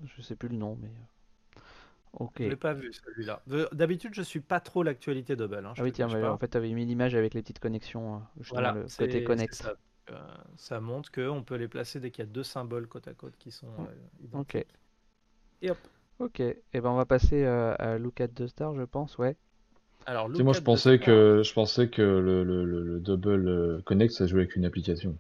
Je 0.04 0.22
sais 0.22 0.36
plus 0.36 0.50
le 0.50 0.58
nom, 0.58 0.78
mais. 0.82 0.92
Ok. 2.14 2.34
Je 2.40 2.44
l'ai 2.50 2.56
pas 2.56 2.74
vu 2.74 2.92
celui-là. 2.92 3.42
D'habitude, 3.72 4.14
je 4.14 4.22
suis 4.22 4.40
pas 4.40 4.60
trop 4.60 4.84
l'actualité 4.84 5.36
Double. 5.36 5.66
hein, 5.66 5.74
Ah 5.78 5.84
oui, 5.84 5.92
tiens, 5.92 6.08
en 6.08 6.38
fait, 6.38 6.48
t'avais 6.48 6.72
mis 6.72 6.86
l'image 6.86 7.16
avec 7.16 7.34
les 7.34 7.42
petites 7.42 7.60
connexions, 7.60 8.16
euh, 8.16 8.20
Voilà, 8.50 8.74
le 8.74 8.86
côté 8.98 9.24
connect. 9.24 9.54
Ça. 9.54 9.74
Euh, 10.12 10.18
ça 10.58 10.80
montre 10.80 11.12
qu'on 11.12 11.44
peut 11.44 11.56
les 11.56 11.68
placer 11.68 12.00
dès 12.00 12.10
qu'il 12.10 12.26
y 12.26 12.28
a 12.28 12.32
deux 12.32 12.44
symboles 12.44 12.88
côte 12.88 13.08
à 13.08 13.14
côte 13.14 13.36
qui 13.38 13.52
sont 13.52 13.68
euh, 13.68 13.94
identiques. 14.24 14.56
Ok. 14.56 14.66
Et 15.62 15.70
hop. 15.70 15.78
Ok, 16.18 16.40
et 16.42 16.58
ben 16.74 16.90
on 16.90 16.96
va 16.96 17.06
passer 17.06 17.46
euh, 17.46 17.76
à 17.80 17.98
Look 17.98 18.20
at 18.20 18.28
the 18.30 18.48
Star, 18.48 18.76
je 18.76 18.82
pense, 18.84 19.18
ouais. 19.20 19.38
Alors, 20.06 20.28
Tu 20.30 20.38
sais, 20.38 20.44
moi, 20.44 20.54
je 20.54 20.62
pensais 20.62 20.96
Star, 20.98 21.06
que, 21.06 21.42
je 21.44 21.54
pensais 21.54 21.90
que 21.90 22.02
le, 22.02 22.44
le, 22.44 22.66
le, 22.66 22.84
le 22.84 23.00
Double 23.00 23.48
euh, 23.48 23.82
Connect, 23.86 24.12
ça 24.14 24.26
jouait 24.26 24.42
avec 24.42 24.56
une 24.56 24.66
application. 24.66 25.18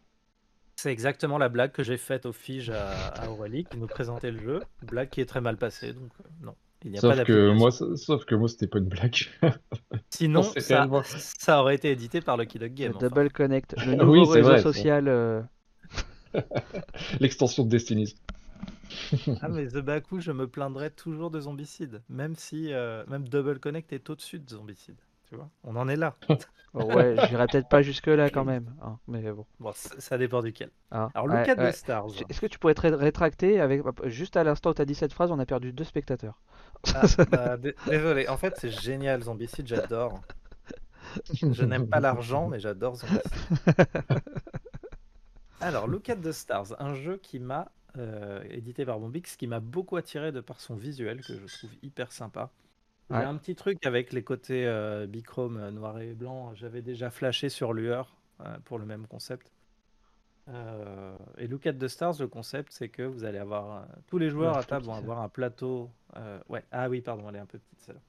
C'est 0.75 0.91
exactement 0.91 1.37
la 1.37 1.49
blague 1.49 1.71
que 1.71 1.83
j'ai 1.83 1.97
faite 1.97 2.25
au 2.25 2.31
Fige 2.33 2.69
à, 2.69 3.09
à 3.09 3.29
Aurélie 3.29 3.65
qui 3.65 3.77
nous 3.77 3.87
présentait 3.87 4.31
le 4.31 4.39
jeu. 4.39 4.59
Blague 4.81 5.09
qui 5.09 5.21
est 5.21 5.25
très 5.25 5.41
mal 5.41 5.57
passée, 5.57 5.93
donc 5.93 6.11
euh, 6.21 6.29
non. 6.41 6.55
Il 6.85 6.91
n'y 6.91 6.97
a 6.97 7.01
pas 7.01 7.15
Sauf 7.15 7.25
que 7.25 7.51
moi, 7.51 7.71
sauf 7.71 8.25
que 8.25 8.35
moi, 8.35 8.47
c'était 8.47 8.67
pas 8.67 8.79
une 8.79 8.85
blague. 8.85 9.15
Sinon, 10.09 10.43
ça, 10.43 10.59
réellement- 10.59 11.03
ça 11.03 11.61
aurait 11.61 11.75
été 11.75 11.91
édité 11.91 12.21
par 12.21 12.37
Lucky 12.37 12.57
Dog 12.59 12.73
Game. 12.73 12.91
Le 12.91 12.95
enfin. 12.97 13.07
Double 13.07 13.31
Connect, 13.31 13.75
le 13.85 13.95
Oui, 14.05 14.19
nouveau 14.19 14.33
c'est 14.33 14.41
réseau 14.41 14.49
vrai, 14.49 14.61
social. 14.61 15.07
euh, 15.07 15.41
L'extension 17.19 17.63
de 17.65 17.69
Destiny. 17.69 18.15
Ah, 19.41 19.49
mais 19.49 19.67
The 19.67 19.77
Baku, 19.77 20.19
je 20.19 20.31
me 20.31 20.47
plaindrais 20.47 20.89
toujours 20.89 21.31
de 21.31 21.39
Zombicide. 21.39 22.01
Même 22.09 22.35
si, 22.35 22.73
euh, 22.73 23.03
même 23.07 23.27
Double 23.27 23.59
Connect 23.59 23.91
est 23.93 24.09
au-dessus 24.09 24.39
de 24.39 24.49
Zombicide. 24.49 24.97
Tu 25.29 25.35
vois, 25.35 25.49
on 25.63 25.75
en 25.75 25.87
est 25.87 25.95
là. 25.95 26.15
ouais, 26.73 27.15
j'irai 27.27 27.47
peut-être 27.47 27.69
pas 27.69 27.81
jusque-là 27.81 28.29
quand 28.29 28.45
même. 28.45 28.73
hein, 28.81 28.97
mais 29.07 29.31
bon. 29.31 29.45
Bon, 29.59 29.71
ça, 29.73 30.17
dépend 30.17 30.41
duquel. 30.41 30.71
hein, 30.91 31.09
Alors, 31.13 31.27
ouais, 31.27 31.55
ouais. 31.55 31.71
the 31.71 31.75
Stars. 31.75 32.07
Est-ce 32.29 32.41
que 32.41 32.47
tu 32.47 32.57
pourrais 32.59 32.73
te 32.73 32.81
ré- 32.81 32.95
rétracter 32.95 33.59
avec 33.59 33.81
juste 34.05 34.37
à 34.37 34.43
l'instant 34.43 34.71
où 34.71 34.73
tu 34.73 34.81
as 34.81 34.85
dit 34.85 34.95
cette 34.95 35.13
phrase, 35.13 35.31
on 35.31 35.39
a 35.39 35.45
perdu 35.45 35.71
deux 35.73 35.83
spectateurs. 35.83 36.39
Ah, 36.93 37.01
bah, 37.29 37.57
dé- 37.57 37.75
désolé, 37.87 38.27
en 38.27 38.37
fait, 38.37 38.55
c'est 38.57 38.71
génial, 38.71 39.21
Zombicide, 39.23 39.67
j'adore. 39.67 40.21
Je 41.51 41.65
n'aime 41.65 41.85
pas 41.85 41.99
l'argent, 41.99 42.47
mais 42.47 42.59
j'adore 42.59 42.95
Zombicide. 42.95 43.43
Alors, 45.61 45.87
Look 45.87 46.09
at 46.09 46.17
the 46.17 46.31
Stars, 46.31 46.73
un 46.81 46.93
jeu 46.93 47.17
qui 47.17 47.39
m'a, 47.39 47.71
euh, 47.97 48.43
édité 48.49 48.85
par 48.85 48.99
Bombix, 48.99 49.35
qui 49.35 49.47
m'a 49.47 49.59
beaucoup 49.59 49.95
attiré 49.97 50.31
de 50.31 50.41
par 50.41 50.59
son 50.61 50.75
visuel, 50.75 51.23
que 51.23 51.37
je 51.37 51.45
trouve 51.47 51.71
hyper 51.81 52.11
sympa. 52.11 52.51
Un 53.09 53.37
petit 53.37 53.55
truc 53.55 53.85
avec 53.85 54.13
les 54.13 54.23
côtés 54.23 54.65
euh, 54.67 55.07
bichrome, 55.07 55.57
euh, 55.57 55.71
noir 55.71 55.99
et 55.99 56.13
blanc. 56.13 56.53
J'avais 56.53 56.81
déjà 56.81 57.09
flashé 57.09 57.49
sur 57.49 57.73
Lueur 57.73 58.15
euh, 58.41 58.57
pour 58.65 58.77
le 58.77 58.85
même 58.85 59.07
concept. 59.07 59.51
Euh, 60.49 61.15
et 61.37 61.47
Look 61.47 61.65
at 61.67 61.73
the 61.73 61.87
Stars, 61.87 62.15
le 62.19 62.27
concept, 62.27 62.71
c'est 62.71 62.89
que 62.89 63.03
vous 63.03 63.23
allez 63.23 63.37
avoir 63.37 63.87
tous 64.07 64.17
les 64.17 64.29
joueurs 64.29 64.53
Ouais, 64.53 64.59
à 64.61 64.63
table 64.63 64.85
vont 64.85 64.93
avoir 64.93 65.21
un 65.21 65.29
plateau. 65.29 65.89
ouais, 66.49 66.63
ah 66.71 66.89
oui, 66.89 67.01
pardon, 67.01 67.29
elle 67.29 67.35
est 67.35 67.39
un 67.39 67.45
peu 67.45 67.59
petite 67.59 67.81
celle-là. 67.81 68.01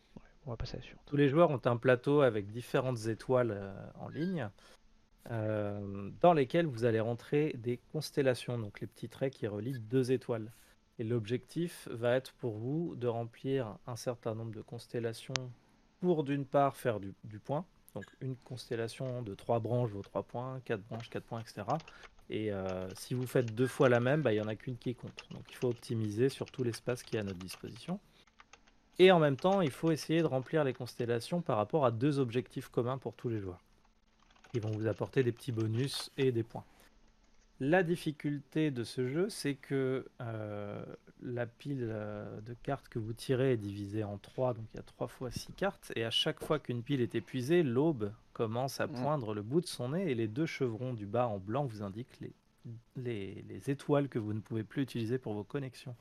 On 0.47 0.51
va 0.51 0.57
passer 0.57 0.75
à 0.75 0.77
la 0.79 0.83
suivante. 0.83 1.03
Tous 1.07 1.17
les 1.17 1.29
joueurs 1.29 1.51
ont 1.51 1.61
un 1.65 1.77
plateau 1.77 2.23
avec 2.23 2.51
différentes 2.51 3.07
étoiles 3.07 3.59
en 3.99 4.09
ligne, 4.09 4.49
dans 5.29 6.33
lesquelles 6.35 6.65
vous 6.65 6.87
allez 6.87 7.01
rentrer 7.01 7.55
des 7.59 7.79
constellations, 7.93 8.59
donc 8.59 8.81
les 8.81 8.87
petits 8.87 9.11
traits 9.11 9.35
qui 9.35 9.47
relient 9.47 9.79
deux 9.79 10.11
étoiles. 10.11 10.51
Et 11.01 11.05
l'objectif 11.05 11.89
va 11.91 12.15
être 12.15 12.35
pour 12.35 12.59
vous 12.59 12.95
de 12.95 13.07
remplir 13.07 13.79
un 13.87 13.97
certain 13.97 14.35
nombre 14.35 14.53
de 14.53 14.61
constellations 14.61 15.33
pour 15.99 16.25
d'une 16.25 16.45
part 16.45 16.77
faire 16.77 17.01
du, 17.01 17.15
point, 17.39 17.65
donc 17.95 18.05
une 18.21 18.37
constellation 18.37 19.23
de 19.23 19.35
trois 19.35 19.61
branches 19.61 19.93
vaut 19.93 20.03
trois 20.03 20.25
points, 20.25 20.61
quatre 20.67 20.83
branches, 20.83 21.09
quatre 21.09 21.25
points, 21.25 21.41
etc. 21.41 21.63
Et 22.29 22.53
euh, 22.53 22.87
si 22.99 23.15
vous 23.15 23.27
faites 23.27 23.55
deux 23.55 23.67
fois 23.67 23.89
la 23.89 23.99
même, 23.99 24.21
bah, 24.21 24.35
il 24.35 24.35
n'y 24.37 24.43
en 24.43 24.49
a 24.49 24.57
qu'une 24.57 24.77
qui 24.77 24.95
compte. 24.95 25.25
Donc 25.31 25.45
il 25.49 25.57
faut 25.57 25.69
optimiser 25.69 26.29
sur 26.29 26.51
tout 26.51 26.65
l'espace 26.65 27.03
qui 27.03 27.17
est 27.17 27.21
à 27.21 27.25
notre 27.25 27.39
disposition. 27.39 27.99
Et 28.99 29.11
en 29.11 29.19
même 29.19 29.37
temps, 29.37 29.63
il 29.63 29.71
faut 29.71 29.93
essayer 29.93 30.21
de 30.21 30.27
remplir 30.27 30.65
les 30.65 30.75
constellations 30.75 31.41
par 31.41 31.57
rapport 31.57 31.87
à 31.87 31.93
deux 31.93 32.19
objectifs 32.19 32.69
communs 32.69 32.99
pour 32.99 33.15
tous 33.15 33.31
les 33.31 33.41
joueurs. 33.41 33.65
Ils 34.53 34.61
vont 34.61 34.73
vous 34.73 34.87
apporter 34.87 35.23
des 35.23 35.33
petits 35.33 35.53
bonus 35.53 36.13
et 36.19 36.31
des 36.31 36.43
points. 36.43 36.65
La 37.63 37.83
difficulté 37.83 38.71
de 38.71 38.85
ce 38.85 39.07
jeu, 39.07 39.29
c'est 39.29 39.55
que 39.55 40.07
euh, 40.23 40.83
la 41.21 41.47
pile 41.47 41.89
euh, 41.91 42.41
de 42.41 42.55
cartes 42.55 42.89
que 42.89 42.99
vous 42.99 43.13
tirez 43.13 43.53
est 43.53 43.57
divisée 43.59 44.03
en 44.03 44.17
trois, 44.17 44.55
donc 44.55 44.65
il 44.73 44.79
y 44.79 44.81
a 44.81 44.83
trois 44.83 45.09
fois 45.09 45.31
six 45.31 45.53
cartes, 45.53 45.93
et 45.95 46.05
à 46.05 46.11
chaque 46.11 46.43
fois 46.43 46.59
qu'une 46.59 46.83
pile 46.83 47.03
est 47.03 47.15
épuisée, 47.15 47.63
l'aube 47.63 48.13
commence 48.33 48.81
à 48.81 48.87
Mm. 48.87 48.93
poindre 48.93 49.35
le 49.35 49.43
bout 49.43 49.61
de 49.61 49.67
son 49.67 49.91
nez, 49.91 50.11
et 50.11 50.15
les 50.15 50.27
deux 50.27 50.47
chevrons 50.47 50.95
du 50.95 51.05
bas 51.07 51.29
en 51.29 51.39
blanc 51.39 51.67
vous 51.67 51.83
indiquent 51.83 52.19
les, 52.21 52.33
les, 52.97 53.45
les 53.47 53.71
étoiles 53.71 54.09
que 54.09 54.19
vous 54.19 54.33
ne 54.33 54.41
pouvez 54.41 54.65
plus 54.65 54.83
utiliser 54.83 55.19
pour 55.19 55.35
vos 55.35 55.45
connexions, 55.45 55.95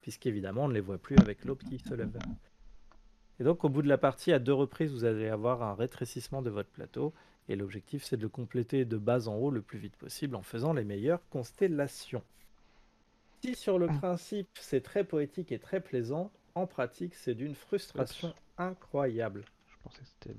puisqu'évidemment 0.00 0.64
on 0.64 0.68
ne 0.68 0.74
les 0.74 0.80
voit 0.80 0.98
plus 0.98 1.16
avec 1.18 1.44
l'aube 1.44 1.62
qui 1.62 1.78
se 1.78 1.92
lève. 1.92 2.18
Et 3.38 3.44
donc 3.44 3.64
au 3.64 3.68
bout 3.68 3.82
de 3.82 3.88
la 3.88 3.98
partie, 3.98 4.32
à 4.32 4.38
deux 4.38 4.54
reprises, 4.54 4.92
vous 4.92 5.04
allez 5.04 5.28
avoir 5.28 5.62
un 5.62 5.74
rétrécissement 5.74 6.40
de 6.40 6.48
votre 6.48 6.70
plateau, 6.70 7.12
et 7.48 7.56
l'objectif 7.56 8.04
c'est 8.04 8.16
de 8.16 8.22
le 8.22 8.28
compléter 8.28 8.84
de 8.84 8.96
bas 8.96 9.28
en 9.28 9.36
haut 9.36 9.50
le 9.50 9.62
plus 9.62 9.78
vite 9.78 9.96
possible 9.96 10.36
en 10.36 10.42
faisant 10.42 10.72
les 10.72 10.84
meilleures 10.84 11.26
constellations. 11.30 12.22
Si 13.42 13.54
sur 13.54 13.78
le 13.78 13.86
principe 13.86 14.48
c'est 14.60 14.82
très 14.82 15.04
poétique 15.04 15.52
et 15.52 15.58
très 15.58 15.80
plaisant, 15.80 16.30
en 16.54 16.66
pratique 16.66 17.14
c'est 17.14 17.34
d'une 17.34 17.54
frustration 17.54 18.34
incroyable. 18.58 19.44
Je 19.66 19.76
pensais 19.82 20.00
que 20.00 20.06
c'était. 20.06 20.36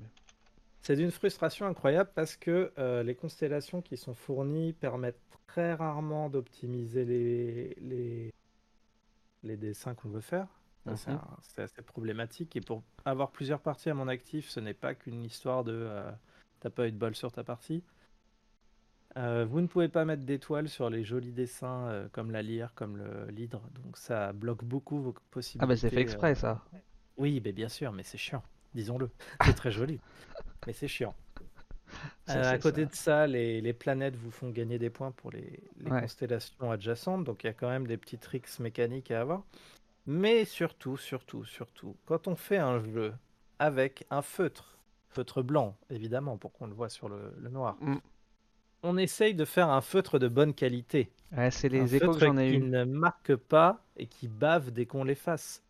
C'est 0.82 0.98
d'une 0.98 1.12
frustration 1.12 1.66
incroyable 1.66 2.10
parce 2.14 2.36
que 2.36 2.74
euh, 2.78 3.04
les 3.04 3.16
constellations 3.16 3.82
qui 3.82 3.96
sont 3.96 4.14
fournies 4.14 4.74
permettent 4.74 5.20
très 5.48 5.74
rarement 5.74 6.30
d'optimiser 6.30 7.06
les, 7.06 7.76
les, 7.80 8.34
les 9.44 9.58
dessins 9.58 9.94
qu'on 9.94 10.10
veut 10.10 10.22
faire. 10.22 10.48
Mhm. 10.86 11.20
c'est 11.42 11.62
assez 11.62 11.82
problématique. 11.82 12.56
Et 12.56 12.62
pour 12.62 12.84
avoir 13.06 13.32
plusieurs 13.32 13.62
parties 13.62 13.90
à 13.90 13.94
mon 13.94 14.08
actif, 14.08 14.50
ce 14.50 14.60
n'est 14.60 14.74
pas 14.74 14.94
qu'une 14.96 15.24
histoire 15.24 15.64
de 15.64 15.74
euh, 15.74 16.12
t'as 16.64 16.72
pas 16.72 16.88
eu 16.90 16.94
de 16.94 16.98
bol 16.98 17.16
sur 17.16 17.32
ta 17.32 17.44
partie. 17.46 17.84
Euh, 19.18 19.46
vous 19.46 19.62
ne 19.62 19.68
pouvez 19.68 19.90
pas 19.90 20.06
mettre 20.06 20.24
d'étoiles 20.24 20.68
sur 20.70 20.90
les 20.90 21.04
jolis 21.04 21.32
dessins 21.34 21.88
euh, 21.88 22.10
comme 22.12 22.32
la 22.32 22.42
lyre, 22.42 22.74
comme 22.76 22.98
le 22.98 23.30
l'hydre. 23.30 23.62
Donc 23.84 23.98
ça 23.98 24.34
bloque 24.34 24.64
beaucoup 24.64 25.00
vos 25.02 25.14
possibilités. 25.32 25.54
Ah 25.58 25.66
bah 25.66 25.76
c'est 25.76 25.90
fait 25.90 26.02
exprès 26.02 26.36
euh, 26.36 26.36
ça. 26.36 26.64
oui, 27.18 27.42
mais 27.44 27.54
bien 27.54 27.70
sûr, 27.70 27.94
mais 27.94 28.04
c'est 28.04 28.18
chiant, 28.20 28.44
disons-le. 28.76 29.12
C'est 29.42 29.56
très 29.56 29.72
joli, 29.72 30.02
mais 30.68 30.74
c'est 30.74 30.88
chiant. 30.90 31.16
Ça, 32.26 32.44
Euh, 32.46 32.52
à 32.54 32.58
côté 32.58 32.86
ça. 32.86 32.86
de 32.86 32.94
ça, 32.94 33.28
les, 33.28 33.60
les 33.62 33.74
planètes 33.74 34.16
vous 34.16 34.32
font 34.32 34.50
gagner 34.50 34.80
des 34.80 34.90
points 34.90 35.12
pour 35.12 35.32
les, 35.32 35.60
les 35.78 35.92
Ouais. 35.92 35.94
constellations 35.94 36.72
adjacentes, 36.72 37.24
donc 37.26 37.44
il 37.44 37.48
y 37.48 37.50
a 37.50 37.54
quand 37.54 37.68
même 37.70 37.86
des 37.88 37.98
petits 37.98 38.18
tricks 38.18 38.60
mécaniques 38.60 39.12
à 39.12 39.22
avoir. 39.22 39.44
Mais 40.08 40.46
surtout, 40.46 40.98
surtout, 40.98 41.46
surtout, 41.46 41.98
quand 42.06 42.28
on 42.28 42.36
fait 42.36 42.58
un 42.58 42.80
jeu 42.84 43.14
avec 43.60 44.06
un 44.12 44.22
feutre, 44.22 44.73
feutre 45.14 45.44
blanc, 45.44 45.78
évidemment, 45.90 46.38
pour 46.38 46.52
qu'on 46.54 46.68
le 46.68 46.74
voit 46.74 46.90
sur 46.90 47.10
le, 47.10 47.34
le 47.38 47.50
noir, 47.50 47.78
Mm. 47.82 47.98
on 48.84 48.98
essaye 48.98 49.36
de 49.36 49.46
faire 49.46 49.70
un 49.70 49.82
feutre 49.82 50.20
de 50.20 50.28
bonne 50.28 50.54
qualité. 50.54 51.12
Ouais, 51.32 51.52
c'est 51.52 51.70
Un 51.80 51.86
les 51.86 51.96
échos 51.96 52.14
que 52.14 52.20
feutre 52.20 52.20
j'en 52.20 52.38
ai 52.38 52.52
qui 52.52 52.58
eu. 52.58 52.60
ne 52.60 52.84
marque 52.86 53.36
pas 53.36 53.86
et 53.98 54.08
qui 54.08 54.28
bave 54.28 54.72
dès 54.72 54.86
qu'on 54.86 55.04
l'efface. 55.04 55.64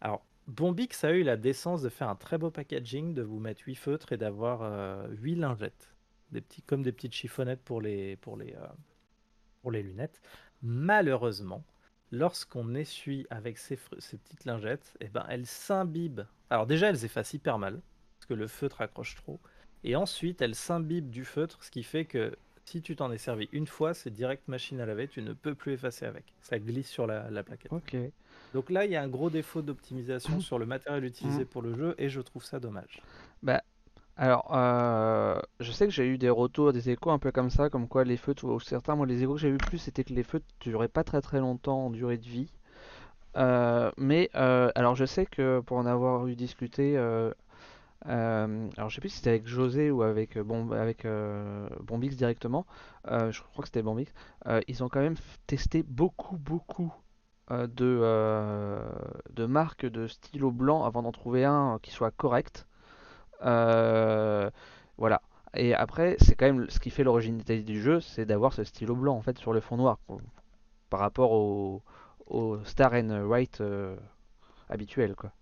Alors, 0.00 0.24
Bombix 0.46 1.04
a 1.04 1.12
eu 1.12 1.22
la 1.22 1.36
décence 1.36 1.82
de 1.82 1.88
faire 1.88 2.08
un 2.08 2.16
très 2.16 2.38
beau 2.38 2.50
packaging, 2.50 3.14
de 3.14 3.22
vous 3.22 3.38
mettre 3.40 3.62
8 3.66 3.74
feutres 3.76 4.12
et 4.12 4.16
d'avoir 4.18 5.08
8 5.10 5.36
lingettes. 5.36 5.94
Des 6.32 6.40
petits, 6.40 6.62
comme 6.62 6.82
des 6.82 6.92
petites 6.92 7.12
chiffonnettes 7.14 7.62
pour 7.62 7.80
les, 7.80 8.16
pour 8.16 8.36
les, 8.36 8.54
euh, 8.54 8.66
pour 9.62 9.70
les 9.72 9.82
lunettes. 9.82 10.20
Malheureusement, 10.62 11.64
lorsqu'on 12.12 12.74
essuie 12.74 13.26
avec 13.30 13.58
ces, 13.58 13.76
petites 13.76 14.44
lingettes, 14.44 14.96
eh 15.00 15.08
ben, 15.08 15.24
elles 15.28 15.46
s'imbibent. 15.46 16.26
Alors 16.50 16.66
déjà, 16.66 16.88
elles 16.88 17.04
effacent 17.04 17.34
hyper 17.34 17.58
mal, 17.58 17.80
que 18.30 18.34
le 18.34 18.46
feutre 18.48 18.80
accroche 18.80 19.16
trop. 19.16 19.40
Et 19.84 19.96
ensuite, 19.96 20.40
elles 20.42 20.54
s'imbibent 20.54 21.10
du 21.10 21.24
feutre, 21.24 21.62
ce 21.64 21.70
qui 21.70 21.82
fait 21.82 22.04
que 22.06 22.36
si 22.64 22.82
tu 22.82 22.94
t'en 22.96 23.10
es 23.12 23.18
servi 23.18 23.48
une 23.52 23.66
fois, 23.66 23.94
c'est 23.94 24.10
direct 24.10 24.46
machine 24.48 24.80
à 24.80 24.86
laver, 24.86 25.08
tu 25.08 25.22
ne 25.22 25.32
peux 25.32 25.54
plus 25.54 25.72
effacer 25.72 26.06
avec. 26.06 26.24
Ça 26.40 26.58
glisse 26.60 26.88
sur 26.88 27.06
la, 27.06 27.30
la 27.30 27.42
plaquette. 27.42 27.72
Ok. 27.72 27.96
Donc 28.54 28.70
là, 28.70 28.84
il 28.84 28.92
y 28.92 28.96
a 28.96 29.02
un 29.02 29.08
gros 29.08 29.30
défaut 29.30 29.62
d'optimisation 29.62 30.36
Mhm. 30.36 30.40
sur 30.40 30.58
le 30.58 30.66
matériel 30.66 31.04
utilisé 31.04 31.42
Mhm. 31.42 31.46
pour 31.46 31.62
le 31.62 31.74
jeu 31.74 31.94
et 31.98 32.08
je 32.08 32.20
trouve 32.20 32.44
ça 32.44 32.60
dommage. 32.60 33.04
Bah, 33.42 33.62
alors, 34.16 34.54
euh, 34.56 35.40
je 35.60 35.72
sais 35.72 35.86
que 35.86 35.92
j'ai 35.92 36.06
eu 36.08 36.18
des 36.18 36.30
retours, 36.30 36.72
des 36.72 36.90
échos 36.90 37.10
un 37.10 37.18
peu 37.18 37.32
comme 37.32 37.50
ça, 37.50 37.70
comme 37.70 37.88
quoi 37.88 38.04
les 38.04 38.16
feutres, 38.16 38.44
ou 38.46 38.60
certains, 38.60 38.96
moi 38.96 39.06
les 39.06 39.22
échos 39.22 39.34
que 39.34 39.40
j'ai 39.40 39.50
eu 39.50 39.60
plus, 39.60 39.78
c'était 39.78 40.04
que 40.04 40.12
les 40.14 40.24
feutres 40.24 40.46
duraient 40.60 40.88
pas 40.88 41.04
très 41.04 41.20
très 41.22 41.40
longtemps 41.40 41.86
en 41.86 41.90
durée 41.90 42.18
de 42.18 42.26
vie. 42.28 42.52
Euh, 43.36 43.92
mais, 43.98 44.30
euh, 44.36 44.70
alors 44.76 44.96
je 44.96 45.04
sais 45.06 45.26
que 45.26 45.60
pour 45.60 45.78
en 45.78 45.86
avoir 45.86 46.26
eu 46.28 46.36
discuté, 46.36 46.96
euh, 48.06 48.68
alors 48.78 48.88
je 48.88 48.94
sais 48.94 49.00
plus 49.00 49.10
si 49.10 49.18
c'était 49.18 49.30
avec 49.30 49.46
José 49.46 49.90
ou 49.90 50.02
avec, 50.02 50.36
euh, 50.36 50.44
euh, 51.04 51.68
Bombix 51.82 52.16
directement, 52.16 52.66
je 53.06 53.40
crois 53.40 53.62
que 53.62 53.68
c'était 53.68 53.82
Bombix, 53.82 54.12
ils 54.68 54.82
ont 54.82 54.88
quand 54.88 55.00
même 55.00 55.16
testé 55.46 55.82
beaucoup 55.82 56.36
beaucoup 56.36 56.92
de, 57.50 58.10
marques 59.46 59.86
de 59.86 60.06
stylo 60.06 60.50
blanc 60.50 60.84
avant 60.84 61.02
d'en 61.02 61.12
trouver 61.12 61.44
un 61.44 61.78
qui 61.82 61.90
soit 61.90 62.10
correct. 62.10 62.66
Voilà. 63.42 65.22
Et 65.54 65.74
après, 65.74 66.16
c'est 66.20 66.36
quand 66.36 66.46
même 66.46 66.70
ce 66.70 66.78
qui 66.78 66.90
fait 66.90 67.02
l'originalité 67.02 67.62
du 67.62 67.82
jeu, 67.82 68.00
c'est 68.00 68.24
d'avoir 68.24 68.52
ce 68.52 68.62
stylo 68.64 68.94
blanc 68.94 69.16
en 69.16 69.22
fait 69.22 69.36
sur 69.38 69.52
le 69.52 69.60
fond 69.60 69.76
noir 69.76 69.98
par 70.90 71.00
rapport 71.00 71.32
au, 71.32 71.82
Star 72.64 72.92
and 72.94 73.24
White 73.26 73.62
habituel 74.68 75.16
quoi. 75.16 75.32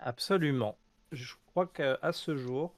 Absolument. 0.00 0.76
Je 1.12 1.34
crois 1.46 1.66
qu'à 1.68 2.12
ce 2.12 2.36
jour, 2.36 2.74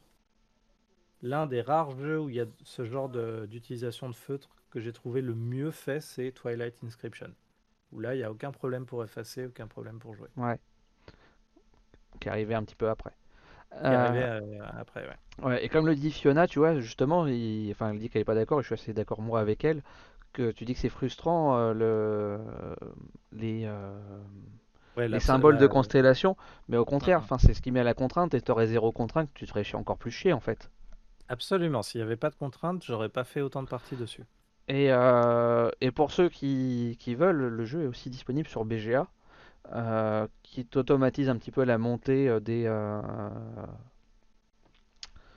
l'un 1.23 1.47
des 1.47 1.63
rares 1.63 1.93
jeux 1.93 2.21
où 2.21 2.29
il 2.29 2.35
y 2.35 2.41
a 2.41 2.47
ce 2.65 2.85
genre 2.85 3.09
d'utilisation 3.09 4.11
de 4.11 4.15
feutre 4.15 4.51
que 4.71 4.79
j'ai 4.81 4.93
trouvé 4.93 5.23
le 5.23 5.35
mieux 5.35 5.71
fait, 5.71 6.01
c'est 6.01 6.33
Twilight 6.33 6.83
Inscription. 6.85 7.35
Où 7.93 8.01
là, 8.01 8.15
il 8.15 8.19
n'y 8.19 8.25
a 8.25 8.31
aucun 8.31 8.53
problème 8.53 8.87
pour 8.87 9.05
effacer, 9.05 9.47
aucun 9.47 9.67
problème 9.69 9.99
pour 9.99 10.15
jouer. 10.15 10.31
Ouais. 10.37 10.59
Qui 12.21 12.29
est 12.29 12.31
arrivé 12.31 12.55
un 12.55 12.63
petit 12.65 12.75
peu 12.75 12.89
après. 12.89 13.13
Qui 13.85 13.93
est 13.93 13.97
arrivé 13.97 14.23
Euh, 14.23 14.41
euh, 14.41 14.67
après, 14.79 15.07
ouais. 15.09 15.17
ouais, 15.43 15.65
et 15.65 15.69
comme 15.69 15.87
le 15.87 15.95
dit 15.95 16.11
Fiona, 16.11 16.47
tu 16.47 16.59
vois, 16.59 16.79
justement, 16.81 17.27
il- 17.27 17.71
enfin, 17.73 17.91
elle 17.91 17.99
dit 17.99 18.09
qu'elle 18.11 18.23
est 18.23 18.25
pas 18.25 18.35
d'accord, 18.35 18.61
et 18.61 18.63
je 18.63 18.67
suis 18.67 18.75
assez 18.75 18.93
d'accord 18.95 19.21
moi 19.23 19.41
avec 19.41 19.65
elle, 19.65 19.83
que 20.33 20.51
tu 20.53 20.65
dis 20.65 20.75
que 20.75 20.81
c'est 20.81 20.89
frustrant 20.89 21.57
euh, 21.59 21.75
le 21.75 22.41
les 23.33 23.65
euh, 23.67 23.99
Ouais, 24.97 25.09
les 25.09 25.13
la- 25.15 25.21
symboles 25.21 25.57
de 25.57 25.63
la- 25.63 25.69
constellation, 25.69 26.37
mais 26.69 26.77
au 26.77 26.85
contraire, 26.85 27.19
enfin, 27.19 27.39
c'est 27.39 27.55
ce 27.55 27.63
qui 27.63 27.71
met 27.73 27.81
à 27.81 27.85
la 27.85 27.95
contrainte, 27.95 28.35
et 28.35 28.41
t'aurais 28.41 28.67
zéro 28.67 28.93
contrainte, 28.93 29.31
tu 29.35 29.47
chier- 29.47 29.75
encore 29.77 29.99
plus 29.99 30.11
chier 30.11 30.33
en 30.33 30.41
fait. 30.41 30.71
Absolument. 31.29 31.83
S'il 31.83 32.01
n'y 32.01 32.05
avait 32.05 32.17
pas 32.17 32.31
de 32.31 32.37
contraintes, 32.37 32.85
j'aurais 32.85 33.09
pas 33.09 33.25
fait 33.25 33.41
autant 33.41 33.65
de 33.65 33.69
parties 33.69 33.97
dessus. 33.97 34.25
Et, 34.69 34.93
euh, 34.93 35.71
et 35.81 35.91
pour 35.91 36.13
ceux 36.13 36.29
qui, 36.29 36.97
qui 37.01 37.15
veulent, 37.15 37.49
le 37.49 37.65
jeu 37.65 37.83
est 37.83 37.87
aussi 37.87 38.11
disponible 38.11 38.49
sur 38.49 38.65
BGA, 38.65 39.09
euh, 39.75 40.27
qui 40.43 40.65
t'automatise 40.67 41.29
un 41.29 41.37
petit 41.37 41.51
peu 41.51 41.65
la 41.65 41.79
montée 41.79 42.29
euh, 42.29 42.41
des, 42.41 42.65
euh, 42.67 43.01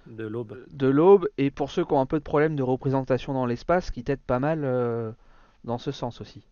De 0.08 0.26
l'aube. 0.26 0.58
de 0.72 0.88
l'aube, 0.88 1.28
et 1.38 1.50
pour 1.52 1.72
ceux 1.72 1.84
qui 1.84 1.94
ont 1.94 2.00
un 2.00 2.06
peu 2.06 2.20
de 2.20 2.24
problème 2.24 2.56
de 2.56 2.64
représentation 2.64 3.34
dans 3.34 3.46
l'espace, 3.48 3.90
qui 3.92 4.04
t'aide 4.04 4.22
pas 4.22 4.40
mal 4.40 5.16
dans 5.64 5.78
ce 5.78 5.92
sens 5.92 6.22
aussi. 6.22 6.46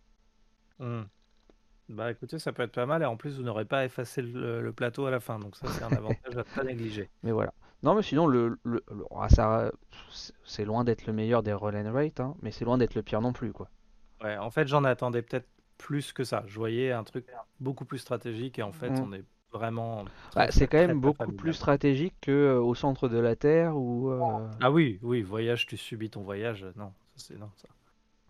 Hmm. 0.78 1.04
Bah 1.90 2.10
écoutez, 2.10 2.38
ça 2.38 2.52
peut 2.52 2.62
être 2.62 2.72
pas 2.72 2.86
mal 2.86 3.02
et 3.02 3.04
en 3.04 3.16
plus 3.16 3.36
vous 3.36 3.42
n'aurez 3.42 3.66
pas 3.66 3.84
effacé 3.84 4.22
le, 4.22 4.62
le 4.62 4.72
plateau 4.72 5.04
à 5.06 5.10
la 5.10 5.20
fin, 5.20 5.38
donc 5.38 5.54
ça 5.56 5.66
c'est 5.68 5.82
un 5.84 5.88
avantage 5.92 6.36
à 6.36 6.44
pas 6.44 6.64
négliger. 6.64 7.10
Mais 7.22 7.30
voilà. 7.32 7.52
Non, 7.82 7.94
mais 7.94 8.02
sinon, 8.02 8.26
le, 8.26 8.58
le- 8.64 8.82
le- 8.90 9.04
ah, 9.14 9.28
ça, 9.28 9.70
c'est- 10.44 10.64
loin 10.64 10.84
d'être 10.84 11.06
le 11.06 11.12
meilleur 11.12 11.42
des 11.42 11.52
roll 11.52 11.76
and 11.76 11.92
rate, 11.92 12.20
hein, 12.20 12.34
mais 12.40 12.50
c'est 12.50 12.64
loin 12.64 12.78
d'être 12.78 12.94
le 12.94 13.02
pire 13.02 13.20
non 13.20 13.34
plus, 13.34 13.52
quoi. 13.52 13.68
Ouais, 14.22 14.38
en 14.38 14.50
fait 14.50 14.66
j'en 14.66 14.84
attendais 14.84 15.20
peut-être 15.20 15.46
plus 15.76 16.12
que 16.14 16.24
ça. 16.24 16.44
Je 16.46 16.58
voyais 16.58 16.92
un 16.92 17.04
truc 17.04 17.26
beaucoup 17.60 17.84
plus 17.84 17.98
stratégique 17.98 18.58
et 18.58 18.62
en 18.62 18.72
fait 18.72 18.88
Mm. 18.90 19.00
on 19.02 19.12
est 19.12 19.24
vraiment. 19.52 20.04
Bah, 20.34 20.50
c'est 20.50 20.66
quand 20.66 20.78
même 20.78 20.98
beaucoup 21.00 21.18
familial. 21.18 21.36
plus 21.36 21.52
stratégique 21.52 22.14
que 22.22 22.30
euh, 22.30 22.60
au 22.60 22.74
centre 22.74 23.08
de 23.08 23.18
la 23.18 23.36
Terre 23.36 23.76
ou. 23.76 24.08
euh, 24.10 24.48
Ah 24.62 24.70
oui, 24.70 24.98
oui, 25.02 25.20
voyage, 25.20 25.66
tu 25.66 25.76
subis 25.76 26.08
ton 26.08 26.22
voyage. 26.22 26.64
Non, 26.76 26.92
c'est 27.16 27.38
non 27.38 27.50
ça. 27.56 27.68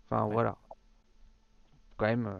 Enfin, 0.09 0.25
Ouais. 0.25 0.33
voilà. 0.33 0.57
Quand 1.97 2.07
même. 2.07 2.27
euh, 2.27 2.37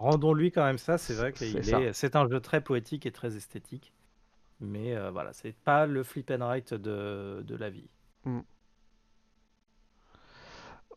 Rendons-lui 0.00 0.50
quand 0.50 0.64
même 0.64 0.78
ça, 0.78 0.96
c'est 0.98 1.12
vrai 1.14 1.32
C'est 1.36 1.54
est, 1.68 1.92
c'est 1.92 2.16
un 2.16 2.26
jeu 2.26 2.40
très 2.40 2.62
poétique 2.62 3.04
et 3.04 3.12
très 3.12 3.36
esthétique, 3.36 3.92
mais 4.58 4.96
euh, 4.96 5.10
voilà, 5.10 5.32
c'est 5.34 5.52
pas 5.52 5.84
le 5.86 6.02
flip 6.02 6.30
and 6.30 6.38
write 6.44 6.72
de, 6.74 7.42
de 7.46 7.54
la 7.56 7.68
vie. 7.70 7.88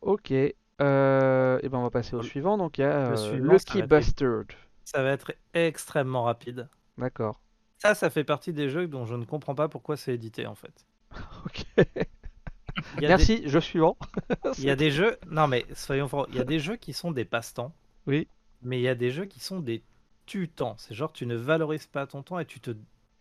Ok. 0.00 0.32
Euh, 0.80 1.58
et 1.62 1.68
ben 1.68 1.78
on 1.78 1.82
va 1.82 1.90
passer 1.90 2.14
au 2.14 2.18
Le- 2.20 2.24
suivant. 2.24 2.56
Donc 2.58 2.78
il 2.78 2.82
y 2.82 2.84
a 2.84 3.10
le 3.10 3.16
euh, 3.18 3.36
Lucky 3.36 3.64
ça 3.66 3.78
va 3.78 3.80
être- 3.84 3.88
Bastard. 3.88 4.44
Ça 4.84 5.02
va 5.02 5.10
être 5.12 5.32
extrêmement 5.54 6.24
rapide. 6.24 6.68
D'accord. 6.98 7.40
Ça, 7.78 7.94
ça 7.94 8.10
fait 8.10 8.24
partie 8.24 8.52
des 8.52 8.68
jeux 8.68 8.86
dont 8.86 9.04
je 9.06 9.14
ne 9.14 9.24
comprends 9.24 9.54
pas 9.54 9.68
pourquoi 9.68 9.96
c'est 9.96 10.14
édité 10.14 10.46
en 10.46 10.54
fait. 10.54 10.86
Ok. 11.46 11.64
Il 12.96 13.02
y 13.02 13.06
a 13.06 13.08
Merci. 13.08 13.46
Jeu 13.48 13.60
suivant. 13.60 13.96
des- 14.44 14.50
il 14.58 14.64
y 14.64 14.70
a 14.70 14.76
des 14.84 14.90
jeux, 14.90 15.16
non 15.30 15.46
mais 15.46 15.64
soyons 15.74 16.08
francs, 16.08 16.26
il 16.30 16.34
y 16.36 16.40
a 16.40 16.44
des 16.44 16.58
jeux 16.58 16.74
qui 16.76 16.92
sont 16.92 17.12
des 17.12 17.24
passe-temps, 17.24 17.72
Oui. 18.08 18.26
Mais 18.64 18.78
il 18.78 18.82
y 18.82 18.88
a 18.88 18.94
des 18.94 19.10
jeux 19.10 19.24
qui 19.26 19.40
sont 19.40 19.60
des 19.60 19.82
tu-temps. 20.26 20.74
C'est 20.78 20.94
genre 20.94 21.12
tu 21.12 21.26
ne 21.26 21.36
valorises 21.36 21.86
pas 21.86 22.06
ton 22.06 22.22
temps 22.22 22.38
et 22.38 22.46
tu 22.46 22.60
te 22.60 22.70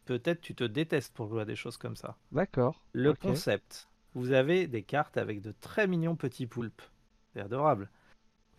peut-être 0.05 0.41
tu 0.41 0.55
te 0.55 0.63
détestes 0.63 1.13
pour 1.13 1.27
jouer 1.27 1.41
à 1.41 1.45
des 1.45 1.55
choses 1.55 1.77
comme 1.77 1.95
ça. 1.95 2.15
D'accord. 2.31 2.81
Le 2.93 3.13
concept, 3.13 3.87
vous 4.15 4.31
avez 4.31 4.67
des 4.67 4.83
cartes 4.83 5.17
avec 5.17 5.41
de 5.41 5.53
très 5.61 5.87
mignons 5.87 6.15
petits 6.15 6.47
poulpes. 6.47 6.81
C'est 7.33 7.41
adorable. 7.41 7.89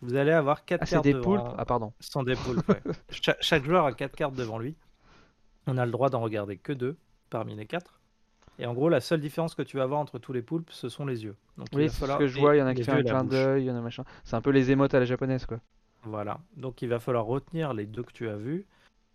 Vous 0.01 0.15
allez 0.15 0.31
avoir 0.31 0.65
quatre 0.65 0.81
Ah, 0.83 0.85
c'est 0.85 1.01
des 1.01 1.13
devant- 1.13 1.23
poulpes. 1.23 1.55
Ah, 1.57 1.65
pardon. 1.65 1.93
Ce 1.99 2.11
sont 2.11 2.23
des 2.23 2.35
poulpes, 2.35 2.67
ouais. 2.69 2.81
Cha- 3.09 3.37
chaque 3.39 3.63
joueur 3.63 3.85
a 3.85 3.93
quatre 3.93 4.15
cartes 4.15 4.35
devant 4.35 4.59
lui. 4.59 4.75
On 5.67 5.77
a 5.77 5.85
le 5.85 5.91
droit 5.91 6.09
d'en 6.09 6.19
regarder 6.21 6.57
que 6.57 6.73
deux 6.73 6.97
parmi 7.29 7.55
les 7.55 7.65
quatre. 7.65 7.99
Et 8.59 8.65
en 8.65 8.73
gros, 8.73 8.87
la 8.89 9.01
seule 9.01 9.19
différence 9.19 9.55
que 9.55 9.61
tu 9.63 9.77
vas 9.77 9.83
avoir 9.83 9.99
entre 9.99 10.19
tous 10.19 10.31
les 10.33 10.41
poulpes, 10.41 10.69
ce 10.71 10.87
sont 10.89 11.05
les 11.05 11.23
yeux. 11.23 11.35
Donc, 11.57 11.67
Oui, 11.73 11.89
c'est 11.89 12.05
ce 12.05 12.17
que 12.17 12.27
je 12.27 12.39
vois. 12.39 12.55
Il 12.55 12.59
y 12.59 12.61
en 12.61 12.67
a 12.67 12.73
qui 12.75 12.83
fait 12.83 12.91
un 12.91 13.03
clin 13.03 13.23
d'œil, 13.23 13.63
il 13.63 13.65
y 13.67 13.71
en 13.71 13.75
a 13.75 13.81
machin. 13.81 14.03
C'est 14.23 14.35
un 14.35 14.41
peu 14.41 14.51
les 14.51 14.71
émotes 14.71 14.93
à 14.93 14.99
la 14.99 15.05
japonaise, 15.05 15.45
quoi. 15.45 15.59
Voilà. 16.05 16.39
Donc, 16.57 16.81
il 16.81 16.89
va 16.89 16.99
falloir 16.99 17.25
retenir 17.25 17.73
les 17.73 17.85
deux 17.85 18.03
que 18.03 18.11
tu 18.13 18.29
as 18.29 18.35
vus, 18.37 18.65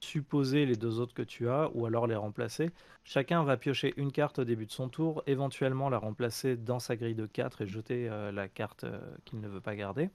supposer 0.01 0.67
les 0.67 0.77
deux 0.77 0.99
autres 1.01 1.15
que 1.15 1.23
tu 1.23 1.49
as, 1.49 1.71
ou 1.75 1.87
alors 1.87 2.07
les 2.07 2.17
remplacer. 2.17 2.71
Chacun 3.05 3.43
va 3.45 3.57
piocher 3.57 3.93
une 3.97 4.13
carte 4.13 4.39
au 4.39 4.45
début 4.45 4.67
de 4.67 4.73
son 4.73 4.89
tour, 4.89 5.23
éventuellement 5.27 5.89
la 5.89 5.99
remplacer 5.99 6.57
dans 6.57 6.79
sa 6.79 6.97
grille 6.97 7.15
de 7.15 7.27
4 7.27 7.63
et 7.63 7.67
jeter 7.67 8.09
euh, 8.09 8.31
la 8.33 8.49
carte 8.49 8.85
euh, 8.85 8.99
qu'il 9.25 9.41
ne 9.41 9.49
veut 9.49 9.61
pas 9.61 9.75
garder. 9.77 10.11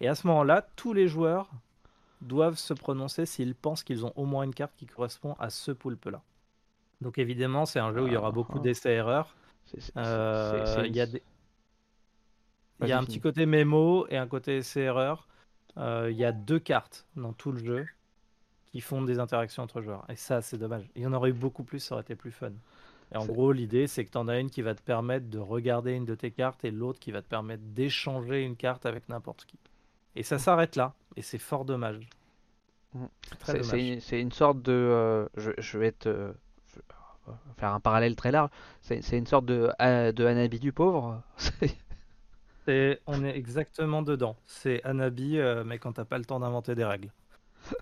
Et 0.00 0.08
à 0.08 0.14
ce 0.14 0.26
moment-là, 0.26 0.66
tous 0.76 0.92
les 0.92 1.08
joueurs 1.08 1.50
doivent 2.20 2.56
se 2.58 2.72
prononcer 2.74 3.26
s'ils 3.26 3.54
pensent 3.54 3.82
qu'ils 3.82 4.06
ont 4.06 4.12
au 4.16 4.24
moins 4.26 4.44
une 4.44 4.54
carte 4.54 4.72
qui 4.76 4.86
correspond 4.86 5.34
à 5.38 5.50
ce 5.50 5.72
poulpe-là. 5.72 6.22
Donc 7.00 7.18
évidemment, 7.18 7.66
c'est 7.66 7.80
un 7.80 7.92
jeu 7.92 8.02
où 8.02 8.06
il 8.06 8.12
y 8.12 8.16
aura 8.16 8.30
beaucoup 8.30 8.58
Ah. 8.58 8.62
d'essais-erreurs. 8.62 9.34
C'est- 9.64 9.80
c'est- 9.80 9.92
Euh, 9.96 10.84
Il 10.86 10.94
y 10.94 11.00
a, 11.00 11.06
des... 11.06 11.18
il 11.18 11.20
y 11.20 12.80
Vas-y, 12.80 12.92
a 12.92 12.98
un 12.98 13.04
petit 13.04 13.20
côté 13.20 13.44
mémo 13.46 14.06
et 14.08 14.16
un 14.16 14.26
côté 14.28 14.58
essai-erreur. 14.58 15.26
Euh, 15.78 16.08
il 16.10 16.16
y 16.16 16.24
a 16.24 16.32
deux 16.32 16.58
cartes 16.58 17.06
dans 17.16 17.32
tout 17.32 17.52
le 17.52 17.58
jeu 17.64 17.86
qui 18.66 18.80
font 18.80 19.02
des 19.02 19.18
interactions 19.18 19.62
entre 19.62 19.80
joueurs. 19.82 20.04
Et 20.08 20.16
ça, 20.16 20.42
c'est 20.42 20.58
dommage. 20.58 20.88
Il 20.96 21.02
y 21.02 21.06
en 21.06 21.12
aurait 21.12 21.30
eu 21.30 21.34
beaucoup 21.34 21.64
plus, 21.64 21.80
ça 21.80 21.94
aurait 21.94 22.02
été 22.02 22.16
plus 22.16 22.30
fun. 22.32 22.52
Et 23.12 23.16
en 23.16 23.26
gros, 23.26 23.52
l'idée, 23.52 23.86
c'est 23.86 24.04
que 24.04 24.10
tu 24.10 24.18
en 24.18 24.28
as 24.28 24.38
une 24.38 24.50
qui 24.50 24.62
va 24.62 24.74
te 24.74 24.80
permettre 24.82 25.28
de 25.28 25.38
regarder 25.38 25.92
une 25.92 26.06
de 26.06 26.14
tes 26.14 26.30
cartes 26.30 26.64
et 26.64 26.70
l'autre 26.70 26.98
qui 26.98 27.12
va 27.12 27.20
te 27.22 27.28
permettre 27.28 27.62
d'échanger 27.64 28.42
une 28.42 28.56
carte 28.56 28.86
avec 28.86 29.08
n'importe 29.08 29.44
qui. 29.44 29.58
Et 30.16 30.22
ça 30.22 30.38
s'arrête 30.38 30.76
là. 30.76 30.94
Et 31.16 31.22
c'est 31.22 31.38
fort 31.38 31.64
dommage. 31.66 32.08
Mm. 32.94 33.04
C'est 34.00 34.20
une, 34.20 34.32
sorte 34.32 34.62
de. 34.62 34.72
euh, 34.72 35.26
je, 35.36 35.50
je 35.58 35.78
vais 35.78 35.88
être. 35.88 36.06
euh, 36.06 36.32
faire 37.56 37.72
un 37.72 37.80
parallèle 37.80 38.16
très 38.16 38.32
large. 38.32 38.50
C'est 38.80 39.02
c'est 39.02 39.18
une 39.18 39.26
sorte 39.26 39.46
de, 39.46 39.70
euh, 39.80 40.12
de 40.12 40.24
Hanabi 40.24 40.58
du 40.60 40.72
pauvre. 40.72 41.22
C'est- 42.66 43.00
on 43.06 43.24
est 43.24 43.36
exactement 43.36 44.02
dedans. 44.02 44.36
C'est 44.46 44.82
Anabi, 44.84 45.38
euh, 45.38 45.64
mais 45.64 45.78
quand 45.78 45.94
t'as 45.94 46.04
pas 46.04 46.18
le 46.18 46.24
temps 46.24 46.40
d'inventer 46.40 46.74
des 46.74 46.84
règles. 46.84 47.10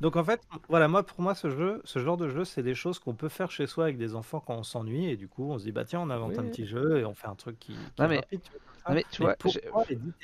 Donc 0.01 0.17
en 0.17 0.25
fait, 0.25 0.41
voilà, 0.69 0.89
moi 0.89 1.03
pour 1.05 1.21
moi 1.21 1.35
ce 1.35 1.51
jeu, 1.51 1.81
ce 1.85 1.99
genre 2.01 2.17
de 2.17 2.29
jeu, 2.29 2.45
c'est 2.45 2.63
des 2.63 2.75
choses 2.75 2.99
qu'on 2.99 3.15
peut 3.15 3.29
faire 3.31 3.51
chez 3.51 3.67
soi 3.67 3.85
avec 3.85 3.97
des 3.97 4.15
enfants 4.15 4.41
quand 4.41 4.55
on 4.55 4.63
s'ennuie 4.63 5.07
et 5.07 5.17
du 5.17 5.27
coup 5.27 5.51
on 5.51 5.59
se 5.59 5.65
dit 5.65 5.73
bah 5.73 5.85
tiens 5.85 6.01
on 6.01 6.11
invente 6.11 6.39
un 6.39 6.45
petit 6.45 6.67
jeu 6.67 6.99
et 6.99 7.05
on 7.05 7.15
fait 7.15 7.29
un 7.29 7.35
truc 7.35 7.59
qui, 7.59 7.73
qui 7.73 8.03
Non, 8.03 8.09
mais- 8.09 8.17
rapide. 8.17 8.43
tu 8.43 8.51
vois, 8.53 8.61
non, 8.89 8.95
mais 8.95 9.07
tu 9.11 9.23
vois, 9.23 9.37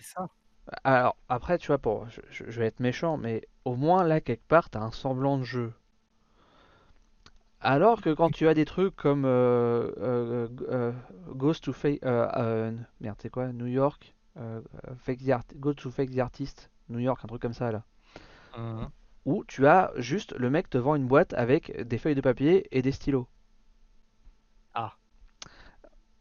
ça? 0.03 0.29
Alors, 0.83 1.17
après, 1.29 1.59
tu 1.59 1.69
vois, 1.69 1.79
pour, 1.79 2.07
je, 2.31 2.43
vais 2.45 2.67
être 2.67 2.81
méchant, 2.81 3.17
mais 3.17 3.47
au 3.65 3.77
moins 3.77 4.03
là, 4.03 4.21
quelque 4.21 4.47
part, 4.49 4.69
t'as 4.69 4.81
un 4.81 4.91
semblant 4.91 5.39
de 5.39 5.45
jeu. 5.45 5.73
Alors 7.61 8.01
que 8.03 8.11
quand 8.11 8.31
tu 8.31 8.49
as 8.49 8.55
des 8.55 8.65
trucs 8.65 8.95
comme 8.97 9.25
euh, 9.25 9.91
euh, 9.99 10.49
euh, 10.69 10.93
Ghost 11.31 11.65
to 11.65 11.73
euh, 11.85 12.73
merde, 13.01 13.17
c'est 13.21 13.31
quoi? 13.31 13.53
New 13.53 13.67
York? 13.67 14.16
Euh, 14.39 14.61
euh, 14.89 14.95
Fake 14.99 15.25
the 15.25 15.31
Art- 15.31 15.55
Ghost 15.57 15.79
to 15.81 15.91
Fake 15.91 16.11
the 16.15 16.19
Artist. 16.19 16.71
New 16.89 17.01
York, 17.01 17.21
un 17.25 17.29
truc 17.29 17.43
comme 17.43 17.53
ça 17.55 17.73
là. 17.73 17.85
Mhm. 18.57 18.91
Où 19.27 19.45
tu 19.45 19.67
as 19.67 19.93
juste 19.97 20.35
le 20.39 20.49
mec 20.51 20.71
te 20.71 20.79
vend 20.79 20.95
une 20.97 21.07
boîte 21.07 21.35
avec 21.35 21.77
des 21.87 21.99
feuilles 21.99 22.15
de 22.15 22.21
papier 22.23 22.67
et 22.71 22.81
des 22.83 22.93
stylos. 22.93 23.29
Ah. 24.75 24.97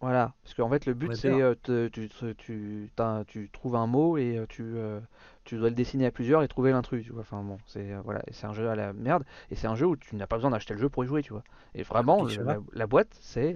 Voilà, 0.02 0.34
parce 0.44 0.54
qu'en 0.54 0.70
fait 0.70 0.86
le 0.86 0.94
but 0.94 1.08
Ouais, 1.10 1.16
c'est 1.16 1.42
euh, 1.42 1.56
tu, 3.26 3.50
trouves 3.52 3.76
un 3.76 3.88
mot 3.88 4.18
et 4.18 4.38
euh, 4.38 4.46
tu, 4.48 4.62
euh, 4.64 5.00
tu 5.46 5.58
dois 5.58 5.70
le 5.70 5.76
dessiner 5.76 6.06
à 6.06 6.12
plusieurs 6.12 6.44
et 6.44 6.48
trouver 6.48 6.72
l'intrus, 6.72 7.04
tu 7.04 7.12
vois. 7.12 7.22
Enfin 7.22 7.42
bon, 7.42 7.58
c'est 7.66 7.92
euh, 7.94 8.02
voilà, 8.04 8.22
c'est 8.32 8.46
un 8.46 8.54
jeu 8.54 8.70
à 8.70 8.76
la 8.76 8.94
merde 8.94 9.24
et 9.50 9.56
c'est 9.56 9.68
un 9.68 9.76
jeu 9.76 9.88
où 9.88 9.96
tu 9.96 10.16
n'as 10.16 10.28
pas 10.28 10.36
besoin 10.36 10.52
d'acheter 10.52 10.74
le 10.74 10.80
jeu 10.80 10.90
pour 10.90 11.04
y 11.04 11.08
jouer, 11.08 11.24
tu 11.24 11.34
vois. 11.34 11.44
Et 11.74 11.84
vraiment, 11.84 12.26
la, 12.26 12.60
la 12.74 12.88
boîte 12.88 13.18
c'est 13.20 13.56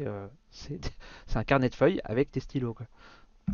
c'est 0.49 0.79
c'est 1.27 1.37
un 1.37 1.43
carnet 1.43 1.69
de 1.69 1.75
feuilles 1.75 2.01
avec 2.03 2.31
tes 2.31 2.39
stylos, 2.39 2.73
quoi. 2.73 2.87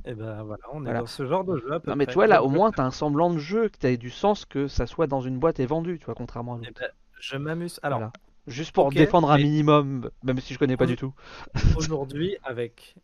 Et 0.05 0.13
ben 0.13 0.43
voilà, 0.43 0.63
on 0.73 0.81
est 0.81 0.83
Voilà. 0.85 0.99
dans 1.01 1.05
ce 1.05 1.25
genre 1.25 1.43
de 1.43 1.57
jeu 1.57 1.71
à 1.73 1.79
peu 1.79 1.89
Non 1.91 1.95
mais 1.95 2.05
près. 2.05 2.13
tu 2.13 2.15
vois 2.15 2.27
là, 2.27 2.43
au 2.43 2.49
moins 2.49 2.71
t'as 2.71 2.83
un 2.83 2.91
semblant 2.91 3.29
de 3.33 3.37
jeu, 3.39 3.69
que 3.69 3.77
t'as 3.77 3.95
du 3.95 4.09
sens 4.09 4.45
que 4.45 4.67
ça 4.67 4.85
soit 4.87 5.07
dans 5.07 5.21
une 5.21 5.39
boîte 5.39 5.59
et 5.59 5.65
vendu, 5.65 5.97
tu 5.99 6.05
vois, 6.05 6.15
contrairement 6.15 6.55
à 6.55 6.59
eh 6.63 6.65
l'autre. 6.67 6.81
ben, 6.81 6.89
je 7.19 7.37
m'amuse. 7.37 7.79
Alors, 7.83 7.99
Voilà. 7.99 8.13
Juste 8.47 8.73
pour 8.73 8.85
ok, 8.87 8.93
défendre 8.93 9.31
un 9.31 9.37
mais- 9.37 9.43
minimum, 9.43 10.11
même 10.23 10.39
si 10.39 10.53
je 10.53 10.59
connais 10.59 10.77
pas 10.77 10.85
du 10.85 10.95
tout. 10.95 11.13
aujourd'hui, 11.77 12.37
avec 12.43 12.95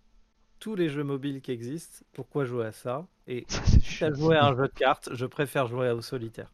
tous 0.60 0.76
les 0.76 0.90
jeux 0.90 1.04
mobiles 1.04 1.42
qui 1.42 1.52
existent, 1.52 2.06
pourquoi 2.14 2.46
jouer 2.46 2.68
à 2.68 2.72
ça? 2.72 3.08
Et 3.28 3.46
Ça, 3.50 3.62
quitte 3.80 4.04
à 4.04 4.14
jouer 4.14 4.36
à 4.38 4.46
un 4.46 4.56
jeu 4.58 4.68
de 4.68 4.74
cartes, 4.74 5.10
je 5.14 5.26
préfère 5.26 5.66
jouer 5.68 5.90
au 5.90 6.02
solitaire. 6.02 6.52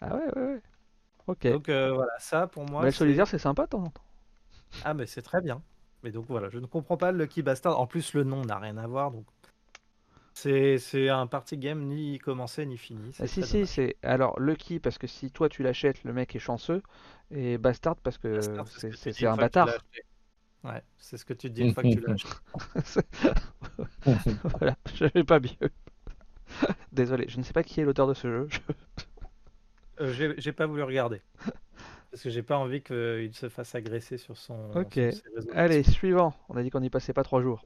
Ah 0.00 0.16
ouais, 0.16 0.24
ouais, 0.34 0.42
ouais. 0.42 0.60
Ok. 1.28 1.46
Donc 1.46 1.68
euh, 1.68 1.92
voilà, 1.92 2.12
ça 2.18 2.46
pour 2.48 2.64
moi. 2.68 2.80
Mais 2.80 2.86
le 2.88 2.92
c'est- 2.92 2.98
solitaire 2.98 3.26
c'est 3.28 3.38
sympa 3.38 3.64
de 3.64 3.68
temps 3.70 3.82
en 3.84 3.90
temps. 3.90 4.02
Ah, 4.84 4.94
mais 4.94 5.06
c'est 5.06 5.22
très 5.22 5.40
bien. 5.40 5.62
Mais 6.06 6.12
donc 6.12 6.26
voilà, 6.28 6.48
je 6.50 6.60
ne 6.60 6.66
comprends 6.66 6.96
pas 6.96 7.10
le 7.10 7.18
Lucky 7.18 7.42
Bastard. 7.42 7.80
En 7.80 7.88
plus, 7.88 8.14
le 8.14 8.22
nom 8.22 8.44
n'a 8.44 8.60
rien 8.60 8.76
à 8.76 8.86
voir. 8.86 9.10
Donc 9.10 9.24
c'est 10.34 11.08
un 11.08 11.26
party 11.26 11.58
game 11.58 11.82
ni 11.82 12.20
commencé 12.20 12.64
ni 12.64 12.78
fini. 12.78 13.10
Ah, 13.18 13.26
si 13.26 13.42
si 13.42 13.66
c'est 13.66 13.96
alors 14.04 14.38
Lucky 14.38 14.78
parce 14.78 14.98
que 14.98 15.08
si 15.08 15.32
toi 15.32 15.48
tu 15.48 15.64
l'achètes 15.64 16.04
le 16.04 16.12
mec 16.12 16.36
est 16.36 16.38
chanceux 16.38 16.80
et 17.32 17.58
Bastard 17.58 17.96
parce 17.96 18.18
que 18.18 18.38
c'est 18.94 19.26
un 19.26 19.34
bâtard. 19.34 19.68
Ouais, 20.62 20.80
c'est 20.96 21.16
ce 21.16 21.24
que 21.24 21.32
tu 21.32 21.48
te 21.48 21.54
dis 21.54 21.62
une 21.62 21.74
fois 21.74 21.82
que 21.82 21.88
tu 21.88 22.06
acheté. 22.08 23.00
voilà, 24.58 24.76
je 24.94 25.06
vais 25.06 25.24
pas 25.24 25.40
mieux. 25.40 25.70
Désolé, 26.92 27.26
je 27.28 27.38
ne 27.38 27.42
sais 27.42 27.52
pas 27.52 27.64
qui 27.64 27.80
est 27.80 27.84
l'auteur 27.84 28.06
de 28.06 28.14
ce 28.14 28.28
jeu. 28.28 28.48
Je- 28.48 28.58
Euh, 29.98 30.34
j'ai 30.38 30.52
pas 30.52 30.66
voulu 30.66 30.82
regarder. 30.82 31.20
Parce 32.16 32.22
que 32.22 32.30
j'ai 32.30 32.42
pas 32.42 32.56
envie 32.56 32.80
qu'il 32.82 33.34
se 33.34 33.50
fasse 33.50 33.74
agresser 33.74 34.16
sur 34.16 34.38
son. 34.38 34.70
Ok. 34.74 34.94
sur 34.94 35.12
ses 35.12 35.22
réseaux 35.34 35.50
Allez, 35.52 35.82
suivant. 35.82 36.32
On 36.48 36.56
a 36.56 36.62
dit 36.62 36.70
qu'on 36.70 36.80
n'y 36.80 36.88
passait 36.88 37.12
pas 37.12 37.22
trois 37.22 37.42
jours. 37.42 37.62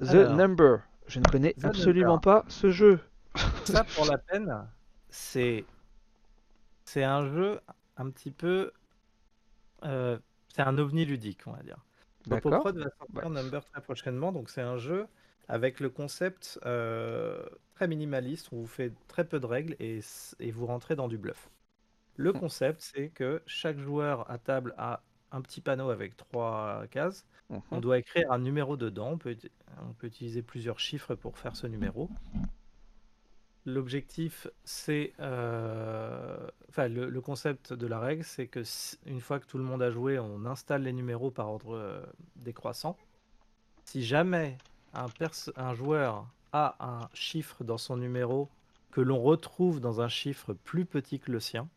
The 0.00 0.08
Alors. 0.08 0.34
Number. 0.34 0.78
Je 1.08 1.18
ne 1.18 1.24
connais 1.26 1.52
The 1.52 1.66
absolument 1.66 2.14
Number. 2.14 2.20
pas 2.22 2.44
ce 2.48 2.70
jeu. 2.70 3.00
Ça, 3.66 3.84
pour 3.84 4.06
la 4.06 4.16
peine, 4.16 4.66
c'est 5.10 5.66
c'est 6.86 7.04
un 7.04 7.28
jeu 7.28 7.60
un 7.98 8.08
petit 8.08 8.30
peu. 8.30 8.72
euh, 9.84 10.18
c'est 10.54 10.62
un 10.62 10.78
ovni 10.78 11.04
ludique, 11.04 11.40
on 11.46 11.52
va 11.52 11.62
dire. 11.62 11.76
D'accord. 12.26 12.62
Popoprod 12.62 12.78
va 12.78 12.90
sortir 12.98 13.28
Bah. 13.28 13.28
Number 13.28 13.62
très 13.66 13.82
prochainement, 13.82 14.32
donc 14.32 14.48
c'est 14.48 14.62
un 14.62 14.78
jeu 14.78 15.06
avec 15.48 15.80
le 15.80 15.90
concept 15.90 16.58
euh, 16.64 17.44
très 17.74 17.88
minimaliste, 17.88 18.48
on 18.52 18.56
vous 18.60 18.66
fait 18.66 18.94
très 19.06 19.24
peu 19.26 19.38
de 19.38 19.44
règles 19.46 19.76
et, 19.80 20.00
et 20.40 20.50
vous 20.50 20.64
rentrez 20.64 20.96
dans 20.96 21.08
du 21.08 21.18
bluff. 21.18 21.50
Le 22.16 22.32
Hmm. 22.32 22.38
concept, 22.40 22.80
c'est 22.80 23.08
que 23.10 23.42
chaque 23.46 23.78
joueur 23.78 24.30
à 24.30 24.38
table 24.38 24.74
a 24.78 25.02
un 25.32 25.40
petit 25.42 25.60
panneau 25.60 25.90
avec 25.90 26.16
trois 26.16 26.84
cases. 26.90 27.26
On 27.70 27.76
Mhm. 27.76 27.80
doit 27.80 27.98
écrire 27.98 28.30
un 28.32 28.38
numéro 28.38 28.76
dedans. 28.76 29.10
On 29.12 29.18
peut, 29.18 29.36
on 29.82 29.92
peut 29.94 30.06
utiliser 30.06 30.42
plusieurs 30.42 30.78
chiffres 30.80 31.14
pour 31.14 31.38
faire 31.38 31.56
ce 31.56 31.66
numéro. 31.66 32.10
L'objectif, 33.64 34.46
c'est. 34.64 35.12
euh, 35.20 36.48
Enfin, 36.68 36.88
le, 36.88 37.10
le 37.10 37.20
concept 37.20 37.72
de 37.74 37.86
la 37.86 38.00
règle, 38.00 38.24
c'est 38.24 38.46
que 38.46 38.64
si- 38.64 38.98
une 39.06 39.20
fois 39.20 39.38
que 39.38 39.46
tout 39.46 39.58
le 39.58 39.64
monde 39.64 39.82
a 39.82 39.90
joué, 39.90 40.18
on 40.18 40.46
installe 40.46 40.82
les 40.84 40.92
numéros 40.94 41.30
par 41.30 41.48
ordre 41.50 41.74
euh, 41.76 42.02
décroissant. 42.36 42.96
Si 43.84 44.02
jamais 44.04 44.58
un 44.94 45.74
joueur 45.74 46.26
a 46.52 46.76
un 46.80 47.08
chiffre 47.14 47.64
dans 47.64 47.78
son 47.78 47.96
numéro 47.98 48.48
que 48.90 49.00
l'on 49.02 49.20
retrouve 49.22 49.80
dans 49.80 50.00
un 50.00 50.08
chiffre 50.08 50.54
plus 50.54 50.86
petit 50.86 51.20
que 51.20 51.30
le 51.32 51.40
sien, 51.40 51.68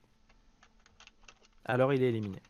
alors 1.65 1.93
il 1.93 2.03
est 2.03 2.09
éliminé. 2.09 2.41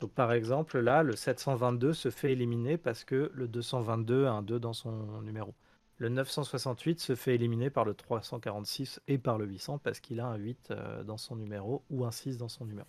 Donc 0.00 0.12
par 0.12 0.32
exemple, 0.32 0.80
là, 0.80 1.02
le 1.02 1.14
722 1.14 1.92
se 1.92 2.10
fait 2.10 2.32
éliminer 2.32 2.76
parce 2.76 3.04
que 3.04 3.30
le 3.34 3.48
222 3.48 4.26
a 4.26 4.32
un 4.32 4.42
2 4.42 4.58
dans 4.58 4.72
son 4.72 5.22
numéro. 5.22 5.54
Le 5.98 6.08
968 6.08 6.98
se 6.98 7.14
fait 7.14 7.36
éliminer 7.36 7.70
par 7.70 7.84
le 7.84 7.94
346 7.94 9.00
et 9.06 9.18
par 9.18 9.38
le 9.38 9.46
800 9.46 9.78
parce 9.78 10.00
qu'il 10.00 10.18
a 10.18 10.26
un 10.26 10.36
8 10.36 10.70
euh, 10.70 11.04
dans 11.04 11.18
son 11.18 11.36
numéro 11.36 11.84
ou 11.90 12.04
un 12.04 12.10
6 12.10 12.38
dans 12.38 12.48
son 12.48 12.64
numéro. 12.64 12.88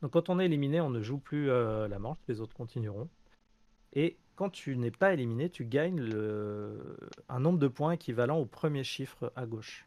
Donc 0.00 0.12
quand 0.12 0.30
on 0.30 0.40
est 0.40 0.46
éliminé, 0.46 0.80
on 0.80 0.88
ne 0.88 1.02
joue 1.02 1.18
plus 1.18 1.50
euh, 1.50 1.86
la 1.88 1.98
manche, 1.98 2.18
les 2.28 2.40
autres 2.40 2.54
continueront. 2.54 3.10
Et 3.92 4.16
quand 4.34 4.48
tu 4.48 4.76
n'es 4.78 4.90
pas 4.90 5.12
éliminé, 5.12 5.50
tu 5.50 5.66
gagnes 5.66 6.02
un 7.28 7.40
nombre 7.40 7.58
de 7.58 7.68
points 7.68 7.92
équivalent 7.92 8.38
au 8.38 8.46
premier 8.46 8.82
chiffre 8.82 9.30
à 9.36 9.44
gauche. 9.44 9.86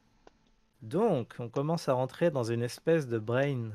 Donc 0.81 1.35
on 1.39 1.49
commence 1.49 1.89
à 1.89 1.93
rentrer 1.93 2.31
dans 2.31 2.43
une 2.43 2.61
espèce 2.61 3.07
de 3.07 3.19
brain 3.19 3.71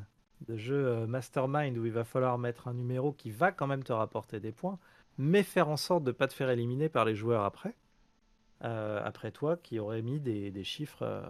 de 0.47 0.57
jeu 0.57 0.87
euh, 0.87 1.07
mastermind 1.07 1.77
où 1.77 1.87
il 1.87 1.93
va 1.93 2.05
falloir 2.05 2.39
mettre 2.39 2.69
un 2.69 2.75
numéro 2.75 3.13
qui 3.13 3.31
va 3.31 3.53
quand 3.53 3.67
même 3.67 3.85
te 3.85 3.93
rapporter 3.93 4.41
des 4.41 4.53
points, 4.53 4.79
mais 5.19 5.43
faire 5.43 5.69
en 5.69 5.77
sorte 5.77 6.05
de 6.05 6.11
ne 6.11 6.17
pas 6.17 6.29
te 6.29 6.35
faire 6.35 6.51
éliminer 6.51 6.89
par 6.89 7.05
les 7.05 7.15
joueurs 7.15 7.45
après, 7.45 7.75
euh, 8.65 9.01
après 9.05 9.33
toi, 9.33 9.57
qui 9.57 9.79
auraient 9.79 10.03
mis 10.03 10.21
des, 10.21 10.51
des 10.51 10.65
chiffres 10.65 11.03
euh, 11.03 11.23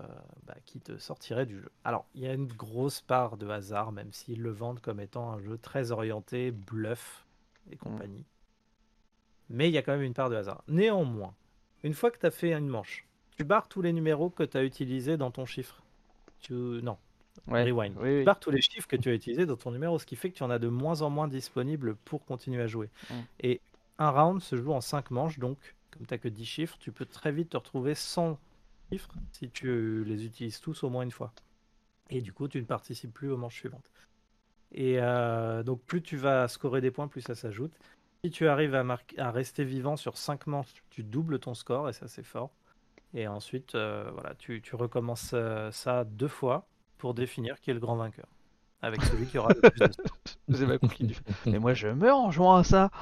bah, 0.47 0.57
qui 0.65 0.81
te 0.81 0.97
sortiraient 0.99 1.47
du 1.47 1.61
jeu. 1.61 1.71
Alors, 1.85 2.07
il 2.15 2.23
y 2.23 2.27
a 2.27 2.35
une 2.35 2.47
grosse 2.47 3.01
part 3.01 3.37
de 3.37 3.49
hasard, 3.49 3.93
même 3.93 4.13
s'ils 4.13 4.43
le 4.43 4.51
vendent 4.51 4.81
comme 4.81 5.01
étant 5.01 5.31
un 5.31 5.41
jeu 5.41 5.59
très 5.59 5.91
orienté, 5.93 6.51
bluff 6.51 7.27
et 7.71 7.77
compagnie. 7.77 8.25
Mais 9.49 9.69
il 9.69 9.73
y 9.73 9.79
a 9.79 9.83
quand 9.83 9.93
même 9.93 10.03
une 10.03 10.15
part 10.15 10.31
de 10.31 10.37
hasard. 10.37 10.63
Néanmoins, 10.69 11.35
une 11.83 11.95
fois 11.95 12.11
que 12.11 12.19
tu 12.19 12.27
as 12.27 12.31
fait 12.31 12.53
une 12.53 12.69
manche, 12.69 13.07
tu 13.41 13.45
barres 13.45 13.69
tous 13.69 13.81
les 13.81 13.95
numéros 13.95 14.29
que 14.29 14.43
tu 14.43 14.59
as 14.59 14.65
utilisés 14.65 15.17
dans 15.17 15.31
ton 15.31 15.47
chiffre. 15.47 15.83
Tu... 16.41 16.53
Non, 16.53 16.99
Ouais. 17.47 17.65
Rewind. 17.65 17.97
Oui, 17.97 18.11
oui. 18.11 18.19
Tu 18.19 18.25
barres 18.25 18.39
tous 18.39 18.51
les 18.51 18.61
chiffres 18.61 18.87
que 18.87 18.97
tu 18.97 19.09
as 19.09 19.15
utilisés 19.15 19.47
dans 19.47 19.57
ton 19.57 19.71
numéro, 19.71 19.99
ce 19.99 20.05
qui 20.05 20.15
fait 20.15 20.31
que 20.31 20.37
tu 20.37 20.43
en 20.43 20.51
as 20.51 20.59
de 20.59 20.69
moins 20.69 21.01
en 21.01 21.09
moins 21.09 21.27
disponibles 21.27 21.97
pour 22.05 22.23
continuer 22.27 22.61
à 22.61 22.67
jouer. 22.67 22.91
Mm. 23.09 23.15
Et 23.41 23.61
un 23.99 24.11
round 24.11 24.43
se 24.43 24.57
joue 24.57 24.73
en 24.73 24.83
5 24.83 25.11
manches, 25.11 25.39
donc 25.39 25.57
comme 25.91 26.07
tu 26.07 26.13
n'as 26.13 26.19
que 26.19 26.29
10 26.29 26.45
chiffres, 26.45 26.77
tu 26.81 26.93
peux 26.93 27.07
très 27.07 27.33
vite 27.33 27.49
te 27.49 27.57
retrouver 27.57 27.95
100 27.95 28.39
chiffres 28.93 29.15
si 29.33 29.49
tu 29.49 30.05
les 30.05 30.27
utilises 30.27 30.61
tous 30.61 30.85
au 30.85 30.91
moins 30.91 31.03
une 31.03 31.11
fois. 31.11 31.33
Et 32.11 32.21
du 32.21 32.35
coup, 32.35 32.47
tu 32.47 32.61
ne 32.61 32.67
participes 32.67 33.15
plus 33.15 33.31
aux 33.31 33.39
manches 33.39 33.57
suivantes. 33.57 33.91
Et 34.73 34.97
euh, 34.99 35.63
donc, 35.63 35.81
plus 35.85 36.03
tu 36.03 36.19
vas 36.19 36.47
scorer 36.47 36.83
des 36.83 36.91
points, 36.91 37.09
plus 37.09 37.23
ça 37.23 37.35
s'ajoute. 37.35 37.73
Si 38.23 38.31
tu 38.31 38.49
arrives 38.49 38.75
à, 38.75 38.85
à 39.17 39.31
rester 39.31 39.65
vivant 39.65 39.97
sur 39.97 40.19
5 40.19 40.47
manches, 40.47 40.83
tu 40.91 41.03
doubles 41.03 41.39
ton 41.39 41.55
score, 41.55 41.89
et 41.89 41.95
ça, 41.95 42.07
c'est 42.07 42.23
fort. 42.23 42.51
Et 43.15 43.27
ensuite, 43.27 43.75
euh, 43.75 44.09
voilà, 44.13 44.35
tu, 44.39 44.63
tu 44.63 44.77
recommences 44.77 45.33
euh, 45.35 45.71
ça 45.73 46.05
deux 46.05 46.29
fois 46.29 46.67
pour 46.99 47.15
définir 47.15 47.61
qui 47.61 47.71
est 47.71 47.75
le 47.75 47.81
grand 47.81 47.97
vainqueur. 47.97 48.27
Avec 48.83 49.03
celui 49.03 49.27
qui 49.27 49.37
aura 49.37 49.53
le 49.53 49.61
plus 49.69 49.81
de 50.49 50.67
pas 50.67 50.79
compris 50.79 51.05
du 51.07 51.15
Mais 51.45 51.59
moi 51.59 51.75
je 51.75 51.89
meurs 51.89 52.17
en 52.17 52.31
jouant 52.31 52.55
à 52.57 52.65
ça. 52.65 52.91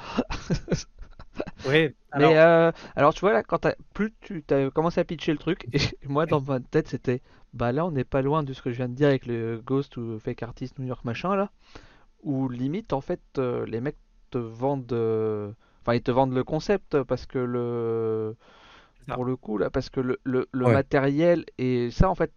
Oui, 1.69 1.95
alors, 2.11 2.31
Mais 2.31 2.37
euh, 2.37 2.71
alors 2.97 3.13
tu 3.13 3.21
vois 3.21 3.31
là, 3.31 3.43
quand 3.43 3.65
plus 3.93 4.13
tu 4.19 4.43
as 4.49 4.69
commencé 4.71 4.99
à 4.99 5.05
pitcher 5.05 5.31
le 5.31 5.37
truc, 5.37 5.69
et 5.71 5.79
moi 6.05 6.25
dans 6.25 6.41
ma 6.41 6.59
tête 6.59 6.89
c'était 6.89 7.21
bah 7.53 7.71
là 7.71 7.85
on 7.85 7.91
n'est 7.91 8.03
pas 8.03 8.21
loin 8.21 8.43
de 8.43 8.51
ce 8.51 8.61
que 8.61 8.71
je 8.71 8.75
viens 8.75 8.89
de 8.89 8.93
dire 8.93 9.07
avec 9.07 9.25
le 9.25 9.61
Ghost 9.65 9.95
ou 9.95 10.19
Fake 10.19 10.43
Artist 10.43 10.77
New 10.79 10.85
York 10.85 11.05
machin 11.05 11.37
là, 11.37 11.49
où 12.23 12.49
limite 12.49 12.91
en 12.91 12.99
fait 12.99 13.21
les 13.37 13.79
mecs 13.79 13.95
te 14.31 14.37
vendent, 14.37 14.91
enfin 15.81 15.93
ils 15.93 16.03
te 16.03 16.11
vendent 16.11 16.33
le 16.33 16.43
concept 16.43 17.01
parce 17.03 17.25
que 17.25 17.39
le 17.39 18.35
ça. 19.09 19.17
pour 19.17 19.25
le 19.25 19.35
coup 19.37 19.57
là 19.57 19.69
parce 19.69 19.89
que 19.89 19.99
le, 19.99 20.19
le, 20.23 20.47
le 20.53 20.65
Ouais. 20.65 20.79
matériel 20.79 21.45
et 21.57 21.91
ça 21.91 22.09
en 22.09 22.15
fait 22.15 22.33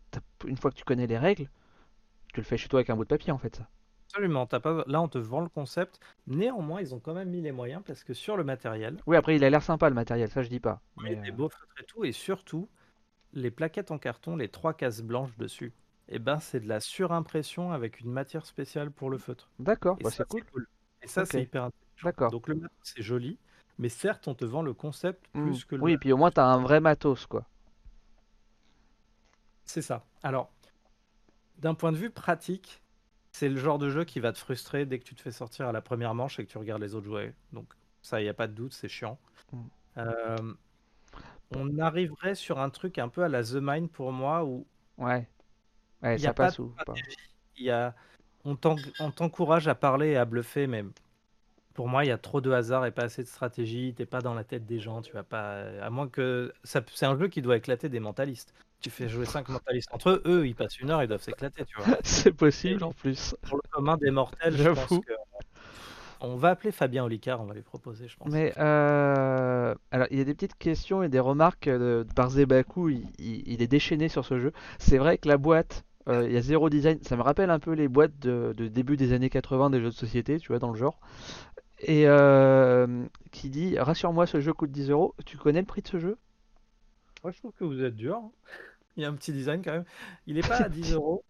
une 0.46 0.56
fois 0.56 0.70
que 0.70 0.76
tu 0.76 0.84
connais 0.84 1.06
les 1.06 1.18
règles, 1.18 1.48
tu 2.34 2.40
le 2.40 2.46
fais 2.46 2.58
chez 2.58 2.68
toi 2.68 2.80
avec 2.80 2.90
un 2.90 2.96
bout 2.96 3.04
de 3.04 3.08
papier 3.10 3.32
en 3.32 3.38
fait 3.38 3.56
ça. 3.56 3.68
absolument, 4.06 4.46
t'as 4.46 4.60
pas... 4.60 4.84
là 4.86 5.02
on 5.02 5.08
te 5.08 5.18
vend 5.18 5.40
le 5.40 5.48
concept. 5.48 5.98
Néanmoins, 6.28 6.80
ils 6.80 6.94
ont 6.94 7.00
quand 7.00 7.14
même 7.14 7.30
mis 7.30 7.40
les 7.42 7.50
moyens 7.52 7.82
parce 7.84 8.04
que 8.04 8.14
sur 8.14 8.36
le 8.36 8.44
matériel, 8.44 9.02
Oui 9.06 9.16
après 9.16 9.36
il 9.36 9.44
a 9.44 9.50
l'air 9.50 9.62
sympa 9.62 9.88
le 9.88 9.94
matériel, 9.94 10.28
ça 10.28 10.42
je 10.42 10.48
dis 10.48 10.58
pas. 10.58 10.82
il 11.04 11.08
Mais, 11.08 11.10
y 11.10 11.12
a 11.12 11.16
des 11.16 11.32
euh, 11.32 11.36
beaux 11.36 11.48
feutres 11.48 11.80
et 11.80 11.84
tout, 11.84 12.04
et 12.04 12.12
surtout, 12.12 12.68
les 13.34 13.50
plaquettes 13.52 13.90
en 13.92 13.98
carton, 13.98 14.36
les 14.36 14.48
trois 14.50 14.74
cases 14.74 15.02
blanches 15.02 15.36
dessus, 15.38 15.74
et 16.08 16.18
ben 16.20 16.40
c'est 16.40 16.60
de 16.60 16.68
la 16.68 16.80
surimpression 16.80 17.72
avec 17.72 18.00
une 18.00 18.10
matière 18.12 18.46
spéciale 18.46 18.90
pour 18.92 19.10
le 19.10 19.18
feutre. 19.18 19.52
D'accord, 19.58 19.98
Et 19.98 20.04
bah, 20.04 20.10
ça, 20.10 20.24
c'est 20.28 20.42
cool. 20.42 20.66
Et 21.02 21.08
ça, 21.08 21.26
c'est 21.26 21.42
hyper 21.42 21.64
intéressant. 21.64 21.86
D'accord. 22.02 22.32
Donc 22.32 22.48
le 22.48 22.56
matos, 22.56 22.76
c'est 22.84 23.02
joli, 23.02 23.38
mais 23.82 23.88
certes, 23.90 24.28
on 24.28 24.34
te 24.34 24.44
vend 24.46 24.62
le 24.62 24.72
concept 24.74 25.28
Hmm. 25.34 25.42
plus 25.42 25.64
que 25.66 25.74
le 25.76 25.82
Oui, 25.82 25.98
puis 25.98 26.12
au 26.12 26.16
moins 26.16 26.30
t'as 26.30 26.46
un 26.46 26.58
vrai 26.62 26.80
matos 26.80 27.26
quoi. 27.26 27.44
C'est 29.64 29.82
ça. 29.82 30.04
Alors, 30.22 30.52
d'un 31.58 31.74
point 31.74 31.92
de 31.92 31.96
vue 31.96 32.10
pratique, 32.10 32.82
c'est 33.32 33.48
le 33.48 33.56
genre 33.56 33.78
de 33.78 33.90
jeu 33.90 34.04
qui 34.04 34.20
va 34.20 34.32
te 34.32 34.38
frustrer 34.38 34.86
dès 34.86 34.98
que 34.98 35.04
tu 35.04 35.14
te 35.14 35.22
fais 35.22 35.32
sortir 35.32 35.68
à 35.68 35.72
la 35.72 35.80
première 35.80 36.14
manche 36.14 36.38
et 36.38 36.44
que 36.46 36.50
tu 36.50 36.58
regardes 36.58 36.82
les 36.82 36.94
autres 36.94 37.06
jouer. 37.06 37.34
Donc, 37.52 37.72
ça, 38.02 38.20
il 38.20 38.24
n'y 38.24 38.28
a 38.30 38.34
pas 38.34 38.48
de 38.48 38.54
doute, 38.54 38.72
c'est 38.74 38.88
chiant. 38.88 39.18
Mm. 39.52 39.68
Euh, 39.98 40.54
on 41.50 41.78
arriverait 41.78 42.34
sur 42.34 42.58
un 42.60 42.70
truc 42.70 42.98
un 42.98 43.08
peu 43.08 43.22
à 43.24 43.28
la 43.28 43.42
The 43.44 43.56
Mind 43.60 43.90
pour 43.90 44.12
moi 44.12 44.44
où 44.44 44.66
Ouais. 44.98 45.28
Ouais, 46.02 46.18
il 46.18 46.20
n'y 46.20 46.26
ça 46.26 46.30
a 46.30 46.34
pas 46.34 46.46
passe 46.46 46.58
de 46.58 46.60
ou 46.60 46.68
pas. 46.84 47.02
y 47.56 47.70
a... 47.70 47.94
On 48.44 48.56
t'encourage 48.56 49.68
à 49.68 49.74
parler 49.76 50.10
et 50.10 50.16
à 50.16 50.24
bluffer, 50.24 50.66
mais 50.66 50.84
Pour 51.74 51.88
moi, 51.88 52.04
il 52.04 52.08
y 52.08 52.12
a 52.12 52.18
trop 52.18 52.40
de 52.40 52.50
hasard 52.50 52.86
et 52.86 52.90
pas 52.90 53.04
assez 53.04 53.22
de 53.22 53.28
stratégie. 53.28 53.94
T'es 53.96 54.06
pas 54.06 54.20
dans 54.20 54.34
la 54.34 54.44
tête 54.44 54.66
des 54.66 54.78
gens. 54.78 55.02
Tu 55.02 55.12
vas 55.12 55.22
pas. 55.22 55.62
À 55.80 55.90
moins 55.90 56.08
que. 56.08 56.52
C'est 56.64 57.04
un 57.04 57.18
jeu 57.18 57.28
qui 57.28 57.42
doit 57.42 57.56
éclater 57.56 57.88
des 57.88 58.00
mentalistes. 58.00 58.52
Tu 58.80 58.90
fais 58.90 59.08
jouer 59.08 59.26
5 59.26 59.48
mentalistes 59.48 59.88
entre 59.92 60.10
eux, 60.10 60.22
eux, 60.26 60.46
ils 60.46 60.56
passent 60.56 60.80
une 60.80 60.90
heure, 60.90 61.04
ils 61.04 61.06
doivent 61.06 61.22
s'éclater, 61.22 61.64
tu 61.64 61.76
vois. 61.80 61.96
C'est 62.02 62.32
possible 62.32 62.82
en 62.82 62.92
plus. 62.92 63.36
Pour 63.42 63.58
le 63.58 63.62
commun 63.70 63.96
des 63.96 64.10
mortels, 64.10 64.56
je 64.56 64.68
pense 64.70 64.88
J'avoue. 64.88 65.00
que. 65.02 65.12
On 66.24 66.36
va 66.36 66.50
appeler 66.50 66.70
Fabien 66.70 67.04
Olicard, 67.04 67.40
on 67.40 67.46
va 67.46 67.54
lui 67.54 67.62
proposer, 67.62 68.06
je 68.06 68.16
pense. 68.16 68.28
Mais 68.32 68.52
euh, 68.58 69.74
alors, 69.90 70.06
il 70.10 70.18
y 70.18 70.20
a 70.20 70.24
des 70.24 70.34
petites 70.34 70.56
questions 70.56 71.02
et 71.02 71.08
des 71.08 71.18
remarques 71.18 71.66
euh, 71.66 72.04
de, 72.04 72.12
par 72.12 72.30
Zebaku. 72.30 72.90
Il 73.18 73.60
est 73.62 73.66
déchaîné 73.66 74.08
sur 74.08 74.24
ce 74.24 74.38
jeu. 74.38 74.52
C'est 74.78 74.98
vrai 74.98 75.18
que 75.18 75.28
la 75.28 75.36
boîte, 75.36 75.84
euh, 76.08 76.26
il 76.26 76.32
y 76.32 76.36
a 76.36 76.40
zéro 76.40 76.70
design. 76.70 76.98
Ça 77.02 77.16
me 77.16 77.22
rappelle 77.22 77.50
un 77.50 77.58
peu 77.58 77.72
les 77.72 77.88
boîtes 77.88 78.18
de, 78.20 78.52
de 78.56 78.68
début 78.68 78.96
des 78.96 79.12
années 79.12 79.30
80 79.30 79.70
des 79.70 79.80
jeux 79.80 79.90
de 79.90 79.94
société, 79.94 80.38
tu 80.38 80.48
vois, 80.48 80.60
dans 80.60 80.70
le 80.70 80.78
genre. 80.78 81.00
Et 81.82 82.06
euh, 82.06 83.04
qui 83.32 83.50
dit, 83.50 83.78
rassure-moi, 83.78 84.26
ce 84.26 84.40
jeu 84.40 84.52
coûte 84.52 84.70
10 84.72 84.90
euros. 84.90 85.14
Tu 85.26 85.36
connais 85.36 85.60
le 85.60 85.66
prix 85.66 85.82
de 85.82 85.88
ce 85.88 85.98
jeu? 85.98 86.18
Moi, 87.22 87.32
je 87.32 87.38
trouve 87.38 87.52
que 87.52 87.64
vous 87.64 87.82
êtes 87.82 87.96
dur. 87.96 88.16
hein. 88.16 88.30
Il 88.96 89.02
y 89.02 89.06
a 89.06 89.08
un 89.08 89.14
petit 89.14 89.32
design 89.32 89.62
quand 89.62 89.72
même. 89.72 89.84
Il 90.26 90.38
est 90.38 90.48
pas 90.48 90.58
à 90.64 90.68
10 90.68 90.92
euros, 90.92 91.24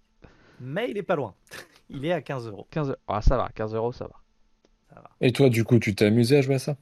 mais 0.61 0.91
il 0.91 0.99
est 0.99 1.03
pas 1.05 1.17
loin. 1.17 1.35
Il 1.91 2.07
est 2.07 2.13
à 2.13 2.23
15 2.23 2.49
euros. 2.49 2.67
15 2.71 2.89
euros. 2.89 2.99
Ah, 3.09 3.23
ça 3.23 3.37
va, 3.37 3.51
15 3.51 3.75
euros, 3.75 3.93
ça 3.93 4.07
va. 4.07 4.23
Et 5.23 5.33
toi, 5.33 5.49
du 5.49 5.65
coup, 5.65 5.79
tu 5.79 5.95
t'es 5.95 6.05
amusé 6.05 6.37
à 6.37 6.43
jouer 6.43 6.57
à 6.57 6.59
ça? 6.59 6.77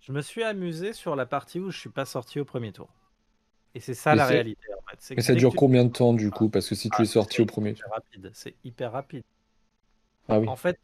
Je 0.00 0.12
me 0.12 0.20
suis 0.20 0.42
amusé 0.42 0.92
sur 0.92 1.16
la 1.16 1.26
partie 1.26 1.60
où 1.60 1.70
je 1.70 1.78
suis 1.78 1.90
pas 1.90 2.04
sorti 2.04 2.40
au 2.40 2.44
premier 2.44 2.72
tour. 2.72 2.88
Et 3.74 3.80
c'est 3.80 3.94
ça 3.94 4.14
la 4.14 4.26
réalité 4.26 4.66
en 4.78 4.82
fait. 4.90 4.96
C'est 5.00 5.16
Mais 5.16 5.22
que 5.22 5.26
ça 5.26 5.34
dure 5.34 5.50
tu- 5.50 5.56
combien 5.56 5.84
de 5.84 5.90
temps, 5.92 6.12
du 6.14 6.30
coup? 6.30 6.48
Parce 6.48 6.68
que 6.68 6.74
si 6.74 6.90
tu 6.90 6.96
Ah, 6.96 7.02
es 7.02 7.06
sorti 7.06 7.40
au 7.42 7.46
premier. 7.46 7.70
hyper 7.70 7.90
rapide. 7.90 8.30
C'est 8.34 8.56
hyper 8.64 8.92
rapide. 8.92 9.24
Ah 10.28 10.38
oui. 10.38 10.46
En 10.46 10.56
fait, 10.56 10.78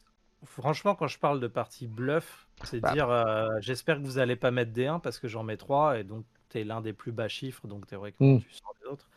franchement, 0.47 0.95
quand 0.95 1.09
je 1.09 1.19
parle 1.19 1.41
de 1.41 1.47
partie 1.49 1.87
bluff, 1.87 2.49
c'est 2.65 2.81
Bah. 2.81 2.93
dire 2.93 3.11
euh, 3.11 3.49
j'espère 3.61 3.99
que 3.99 4.03
vous 4.03 4.19
allez 4.19 4.37
pas 4.37 4.51
mettre 4.51 4.73
des 4.73 4.87
1 4.87 4.99
parce 5.01 5.19
que 5.19 5.29
j'en 5.29 5.43
mets 5.43 5.57
3 5.57 5.99
et 5.99 6.05
donc 6.05 6.25
tu 6.51 6.59
es 6.61 6.65
l'un 6.65 6.81
des 6.81 6.93
plus 6.93 7.13
bas 7.13 7.29
chiffres, 7.29 7.67
donc 7.67 7.87
théoriquement 7.87 8.35
Mm. 8.35 8.39
tu 8.39 8.53
sors 8.53 8.75
des 8.81 8.87
autres. 8.87 9.09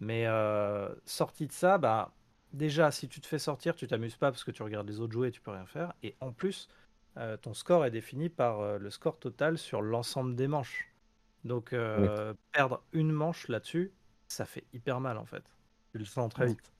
Mais 0.00 0.26
euh, 0.26 0.94
sorti 1.04 1.46
de 1.46 1.52
ça, 1.52 1.78
bah 1.78 2.12
déjà 2.52 2.90
si 2.90 3.08
tu 3.08 3.20
te 3.20 3.26
fais 3.26 3.38
sortir, 3.38 3.74
tu 3.74 3.86
t'amuses 3.88 4.16
pas 4.16 4.30
parce 4.30 4.44
que 4.44 4.50
tu 4.52 4.62
regardes 4.62 4.88
les 4.88 5.00
autres 5.00 5.12
jouer 5.12 5.28
et 5.28 5.32
tu 5.32 5.40
peux 5.40 5.50
rien 5.50 5.66
faire. 5.66 5.92
Et 6.02 6.16
en 6.20 6.32
plus, 6.32 6.68
euh, 7.16 7.36
ton 7.36 7.54
score 7.54 7.84
est 7.84 7.90
défini 7.90 8.28
par 8.28 8.60
euh, 8.60 8.78
le 8.78 8.90
score 8.90 9.18
total 9.18 9.58
sur 9.58 9.82
l'ensemble 9.82 10.34
des 10.36 10.48
manches. 10.48 10.88
Donc 11.44 11.74
perdre 12.52 12.82
une 12.92 13.12
manche 13.12 13.48
là-dessus, 13.48 13.92
ça 14.28 14.44
fait 14.44 14.64
hyper 14.72 15.00
mal 15.00 15.16
en 15.18 15.24
fait. 15.24 15.44
Tu 15.92 15.98
le 15.98 16.04
sens 16.04 16.30
très 16.32 16.46
vite. 16.46 16.72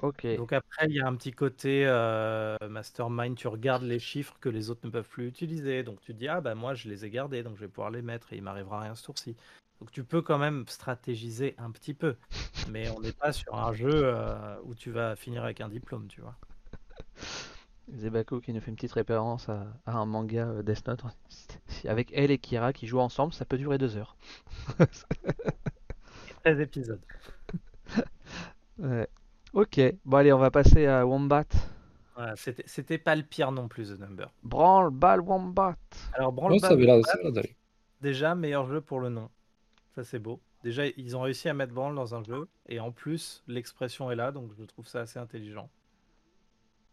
Ok. 0.00 0.26
Donc 0.36 0.52
après, 0.52 0.86
il 0.88 0.94
y 0.94 1.00
a 1.00 1.06
un 1.06 1.14
petit 1.16 1.32
côté 1.32 1.84
euh, 1.86 2.56
mastermind, 2.68 3.36
tu 3.36 3.48
regardes 3.48 3.84
les 3.84 3.98
chiffres 3.98 4.36
que 4.40 4.48
les 4.48 4.68
autres 4.70 4.80
ne 4.84 4.90
peuvent 4.90 5.08
plus 5.08 5.26
utiliser. 5.28 5.82
Donc 5.82 6.00
tu 6.00 6.12
te 6.12 6.18
dis, 6.18 6.28
ah 6.28 6.40
bah 6.40 6.54
moi 6.54 6.74
je 6.74 6.88
les 6.88 7.04
ai 7.04 7.10
gardés, 7.10 7.42
donc 7.42 7.56
je 7.56 7.60
vais 7.60 7.68
pouvoir 7.68 7.90
les 7.90 8.02
mettre 8.02 8.32
et 8.32 8.36
il 8.36 8.42
m'arrivera 8.42 8.80
rien 8.80 8.94
ce 8.94 9.04
tour-ci. 9.04 9.36
Donc 9.80 9.90
tu 9.92 10.04
peux 10.04 10.22
quand 10.22 10.38
même 10.38 10.66
stratégiser 10.68 11.54
un 11.58 11.70
petit 11.70 11.94
peu. 11.94 12.16
Mais 12.70 12.90
on 12.90 13.00
n'est 13.00 13.12
pas 13.12 13.32
sur 13.32 13.54
un 13.54 13.72
jeu 13.72 13.90
euh, 13.92 14.56
où 14.64 14.74
tu 14.74 14.90
vas 14.90 15.16
finir 15.16 15.44
avec 15.44 15.60
un 15.60 15.68
diplôme, 15.68 16.08
tu 16.08 16.20
vois. 16.20 16.36
Zebaku 17.94 18.40
qui 18.40 18.52
nous 18.52 18.60
fait 18.60 18.70
une 18.70 18.76
petite 18.76 18.92
référence 18.92 19.48
à, 19.48 19.66
à 19.86 19.92
un 19.92 20.06
manga 20.06 20.48
euh, 20.48 20.62
Death 20.62 20.86
Note. 20.88 21.02
Avec 21.86 22.10
elle 22.14 22.30
et 22.30 22.38
Kira 22.38 22.72
qui 22.72 22.86
jouent 22.86 23.00
ensemble, 23.00 23.34
ça 23.34 23.44
peut 23.44 23.58
durer 23.58 23.78
deux 23.78 23.96
heures. 23.96 24.16
13 26.42 26.60
épisodes. 26.60 27.00
Ouais. 28.78 29.08
Ok, 29.54 29.80
bon 30.04 30.16
allez, 30.16 30.32
on 30.32 30.38
va 30.38 30.50
passer 30.50 30.84
à 30.86 31.06
Wombat. 31.06 31.44
Voilà, 32.16 32.34
c'était 32.36 32.98
pas 32.98 33.14
le 33.14 33.22
pire 33.22 33.52
non 33.52 33.68
plus, 33.68 33.96
The 33.96 34.00
Number. 34.00 34.28
Branle, 34.42 34.90
balle, 34.90 35.20
Wombat. 35.20 35.76
Alors 36.12 36.32
Branle 36.32 36.58
l'air 36.60 37.32
d'aller. 37.32 37.56
Déjà, 38.00 38.34
meilleur 38.34 38.66
jeu 38.66 38.80
pour 38.80 38.98
le 38.98 39.10
nom. 39.10 39.30
Ça, 39.94 40.02
c'est 40.02 40.18
beau. 40.18 40.40
Déjà, 40.64 40.86
ils 40.86 41.16
ont 41.16 41.20
réussi 41.20 41.48
à 41.48 41.54
mettre 41.54 41.72
Branle 41.72 41.94
dans 41.94 42.16
un 42.16 42.24
jeu. 42.24 42.48
Et 42.68 42.80
en 42.80 42.90
plus, 42.90 43.44
l'expression 43.46 44.10
est 44.10 44.16
là. 44.16 44.32
Donc, 44.32 44.50
je 44.58 44.64
trouve 44.64 44.88
ça 44.88 45.02
assez 45.02 45.20
intelligent. 45.20 45.70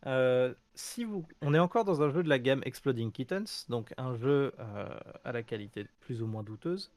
Euh, 0.05 0.53
si 0.75 1.03
vous... 1.03 1.25
On 1.41 1.55
est 1.55 1.59
encore 1.59 1.83
dans 1.83 2.03
un 2.03 2.11
jeu 2.11 2.21
de 2.21 2.29
la 2.29 2.37
gamme 2.37 2.61
Exploding 2.63 3.11
Kittens. 3.11 3.65
Donc, 3.69 3.91
un 3.97 4.15
jeu 4.15 4.53
euh, 4.59 4.99
à 5.23 5.31
la 5.31 5.41
qualité 5.41 5.87
plus 6.01 6.21
ou 6.21 6.27
moins 6.27 6.43
douteuse. 6.43 6.91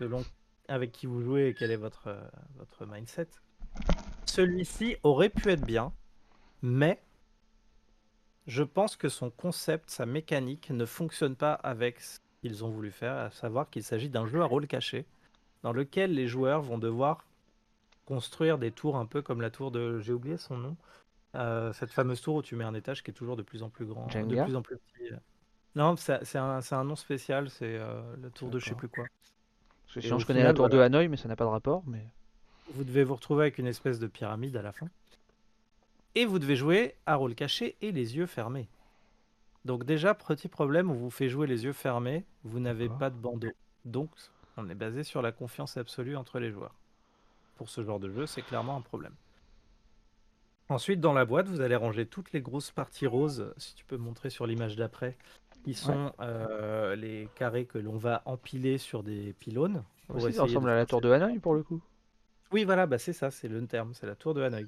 Selon 0.00 0.24
avec 0.66 0.90
qui 0.90 1.06
vous 1.06 1.22
jouez 1.22 1.48
et 1.48 1.54
quel 1.54 1.70
est 1.70 1.76
votre, 1.76 2.08
euh, 2.08 2.20
votre 2.56 2.86
mindset. 2.86 3.28
Celui-ci 4.26 4.96
aurait 5.02 5.28
pu 5.28 5.50
être 5.50 5.64
bien. 5.64 5.92
Mais 6.62 7.00
je 8.46 8.62
pense 8.62 8.96
que 8.96 9.08
son 9.08 9.30
concept, 9.30 9.90
sa 9.90 10.06
mécanique 10.06 10.70
ne 10.70 10.84
fonctionne 10.84 11.36
pas 11.36 11.54
avec 11.54 12.00
ce 12.00 12.18
qu'ils 12.40 12.64
ont 12.64 12.70
voulu 12.70 12.90
faire, 12.90 13.16
à 13.16 13.30
savoir 13.30 13.70
qu'il 13.70 13.82
s'agit 13.82 14.08
d'un 14.08 14.26
jeu 14.26 14.40
à 14.40 14.44
rôle 14.44 14.66
caché, 14.66 15.06
dans 15.62 15.72
lequel 15.72 16.14
les 16.14 16.28
joueurs 16.28 16.62
vont 16.62 16.78
devoir 16.78 17.24
construire 18.04 18.58
des 18.58 18.70
tours 18.70 18.96
un 18.96 19.06
peu 19.06 19.22
comme 19.22 19.40
la 19.40 19.50
tour 19.50 19.70
de... 19.70 19.98
J'ai 20.00 20.12
oublié 20.12 20.36
son 20.36 20.56
nom. 20.56 20.76
Euh, 21.34 21.72
cette 21.72 21.90
fameuse 21.90 22.20
tour 22.20 22.36
où 22.36 22.42
tu 22.42 22.56
mets 22.56 22.64
un 22.64 22.74
étage 22.74 23.02
qui 23.02 23.10
est 23.10 23.14
toujours 23.14 23.36
de 23.36 23.42
plus 23.42 23.62
en 23.62 23.68
plus 23.68 23.84
grand, 23.84 24.06
de 24.06 24.44
plus 24.44 24.56
en 24.56 24.62
plus 24.62 24.76
petit. 24.76 25.12
Non, 25.74 25.94
c'est 25.96 26.36
un, 26.36 26.84
nom 26.84 26.96
spécial, 26.96 27.50
c'est 27.50 27.76
euh, 27.76 28.00
la 28.22 28.30
tour 28.30 28.48
de 28.48 28.58
je 28.58 28.70
sais 28.70 28.74
plus 28.74 28.88
quoi. 28.88 29.04
Parce 29.84 29.94
que 29.94 29.98
Et 29.98 30.02
sinon, 30.02 30.16
au 30.16 30.18
je 30.18 30.26
connais 30.26 30.42
la 30.42 30.54
tour 30.54 30.70
de. 30.70 30.78
Hanoï, 30.78 31.08
mais 31.08 31.18
ça 31.18 31.28
n'a 31.28 31.36
pas 31.36 31.44
de 31.44 31.50
rapport. 31.50 31.82
Mais 31.86 32.06
Vous 32.74 32.84
devez 32.84 33.04
vous 33.04 33.14
retrouver 33.14 33.44
avec 33.44 33.58
une 33.58 33.66
espèce 33.66 33.98
de 33.98 34.06
pyramide 34.06 34.56
à 34.56 34.62
la 34.62 34.72
fin. 34.72 34.88
Et 36.14 36.24
vous 36.24 36.38
devez 36.38 36.56
jouer 36.56 36.94
à 37.06 37.16
rôle 37.16 37.34
caché 37.34 37.76
et 37.80 37.92
les 37.92 38.16
yeux 38.16 38.26
fermés. 38.26 38.68
Donc 39.64 39.84
déjà, 39.84 40.14
petit 40.14 40.48
problème, 40.48 40.90
on 40.90 40.94
vous 40.94 41.10
fait 41.10 41.28
jouer 41.28 41.46
les 41.46 41.64
yeux 41.64 41.72
fermés, 41.72 42.24
vous 42.44 42.60
n'avez 42.60 42.88
pas 42.88 43.10
de 43.10 43.16
bandeau. 43.16 43.50
Donc, 43.84 44.10
on 44.56 44.68
est 44.68 44.74
basé 44.74 45.02
sur 45.02 45.22
la 45.22 45.32
confiance 45.32 45.76
absolue 45.76 46.16
entre 46.16 46.38
les 46.38 46.50
joueurs. 46.50 46.74
Pour 47.56 47.68
ce 47.68 47.82
genre 47.82 48.00
de 48.00 48.10
jeu, 48.10 48.26
c'est 48.26 48.42
clairement 48.42 48.76
un 48.76 48.80
problème. 48.80 49.14
Ensuite, 50.68 51.00
dans 51.00 51.12
la 51.12 51.24
boîte, 51.24 51.48
vous 51.48 51.60
allez 51.60 51.76
ranger 51.76 52.06
toutes 52.06 52.32
les 52.32 52.40
grosses 52.40 52.70
parties 52.70 53.06
roses, 53.06 53.52
si 53.56 53.74
tu 53.74 53.84
peux 53.84 53.96
montrer 53.96 54.30
sur 54.30 54.46
l'image 54.46 54.76
d'après, 54.76 55.16
qui 55.64 55.74
sont 55.74 56.12
euh, 56.20 56.96
les 56.96 57.28
carrés 57.34 57.66
que 57.66 57.78
l'on 57.78 57.96
va 57.96 58.22
empiler 58.24 58.78
sur 58.78 59.02
des 59.02 59.32
pylônes. 59.34 59.82
pour 60.06 60.16
aussi, 60.16 60.32
ça 60.32 60.42
ressemble 60.42 60.66
de 60.66 60.70
à 60.70 60.76
la 60.76 60.86
tour 60.86 61.00
de 61.00 61.10
Hanoï 61.10 61.38
pour 61.38 61.54
le 61.54 61.62
coup. 61.62 61.80
Oui, 62.52 62.64
voilà, 62.64 62.86
bah 62.86 62.98
c'est 62.98 63.12
ça, 63.12 63.30
c'est 63.30 63.48
le 63.48 63.64
terme, 63.66 63.94
c'est 63.94 64.06
la 64.06 64.14
tour 64.14 64.34
de 64.34 64.42
Hanoï. 64.42 64.66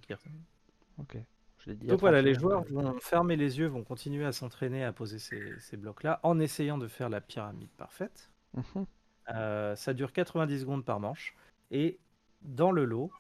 Ok. 0.99 1.17
Je 1.59 1.73
dit 1.73 1.87
Donc 1.87 2.01
voilà, 2.01 2.19
30 2.19 2.27
les 2.27 2.35
joueurs 2.35 2.65
vont 2.65 2.99
fermer 3.01 3.37
les 3.37 3.59
yeux, 3.59 3.67
vont 3.67 3.85
continuer 3.85 4.25
à 4.25 4.33
s'entraîner 4.33 4.85
à 4.85 4.93
poser 4.93 5.19
ces, 5.19 5.59
ces 5.59 5.77
blocs-là 5.77 6.21
en 6.23 6.39
essayant 6.39 6.79
de 6.79 6.87
faire 6.87 7.09
la 7.09 7.21
pyramide 7.21 7.71
parfaite. 7.77 8.31
Mhm. 8.55 8.87
Euh, 9.31 9.77
ça 9.77 9.93
dure 9.93 10.13
90 10.13 10.61
secondes 10.61 10.85
par 10.85 11.01
manche. 11.01 11.35
Et 11.71 11.99
dans 12.43 12.73
le 12.73 12.85
lot, 12.85 13.11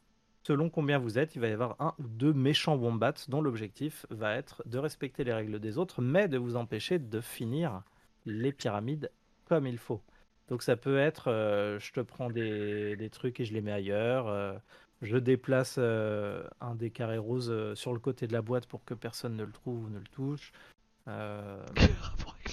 selon 0.43 0.71
combien 0.71 0.99
vous 0.99 1.19
êtes, 1.19 1.35
il 1.35 1.41
va 1.41 1.49
y 1.49 1.53
avoir 1.53 1.77
un 1.81 1.95
ou 1.99 2.07
deux 2.07 2.33
méchants 2.33 2.77
wombats 2.77 3.27
dont 3.29 3.43
l'objectif 3.43 4.07
va 4.11 4.35
être 4.35 4.63
de 4.67 4.79
respecter 4.79 5.25
les 5.25 5.33
règles 5.33 5.59
des 5.59 5.77
autres, 5.77 6.01
mais 6.01 6.29
de 6.29 6.39
vous 6.39 6.57
empêcher 6.57 6.99
de 6.99 7.21
finir 7.21 7.83
les 8.25 8.53
pyramides 8.53 9.11
comme 9.45 9.67
il 9.67 9.79
faut. 9.79 10.03
Donc 10.49 10.63
ça 10.63 10.77
peut 10.77 10.99
être, 10.99 11.29
euh, 11.31 11.79
je 11.79 11.93
te 11.93 12.01
prends 12.01 12.31
des, 12.31 12.97
des 12.97 13.11
trucs 13.11 13.41
et 13.41 13.45
je 13.45 13.53
les 13.53 13.61
mets 13.61 13.73
ailleurs. 13.73 14.29
euh, 14.29 14.55
je 15.03 15.17
déplace 15.17 15.77
euh, 15.79 16.43
un 16.61 16.75
des 16.75 16.91
carrés 16.91 17.19
roses 17.19 17.75
sur 17.75 17.93
le 17.93 18.01
côté 18.01 18.27
de 18.27 18.33
la 18.33 18.43
boîte 18.43 18.67
pour 18.67 18.85
que 18.85 18.95
personne 18.95 19.37
ne 19.37 19.45
le 19.45 19.53
trouve 19.53 19.85
ou 19.85 19.89
ne 19.91 19.99
le 19.99 20.07
touche. 20.09 20.53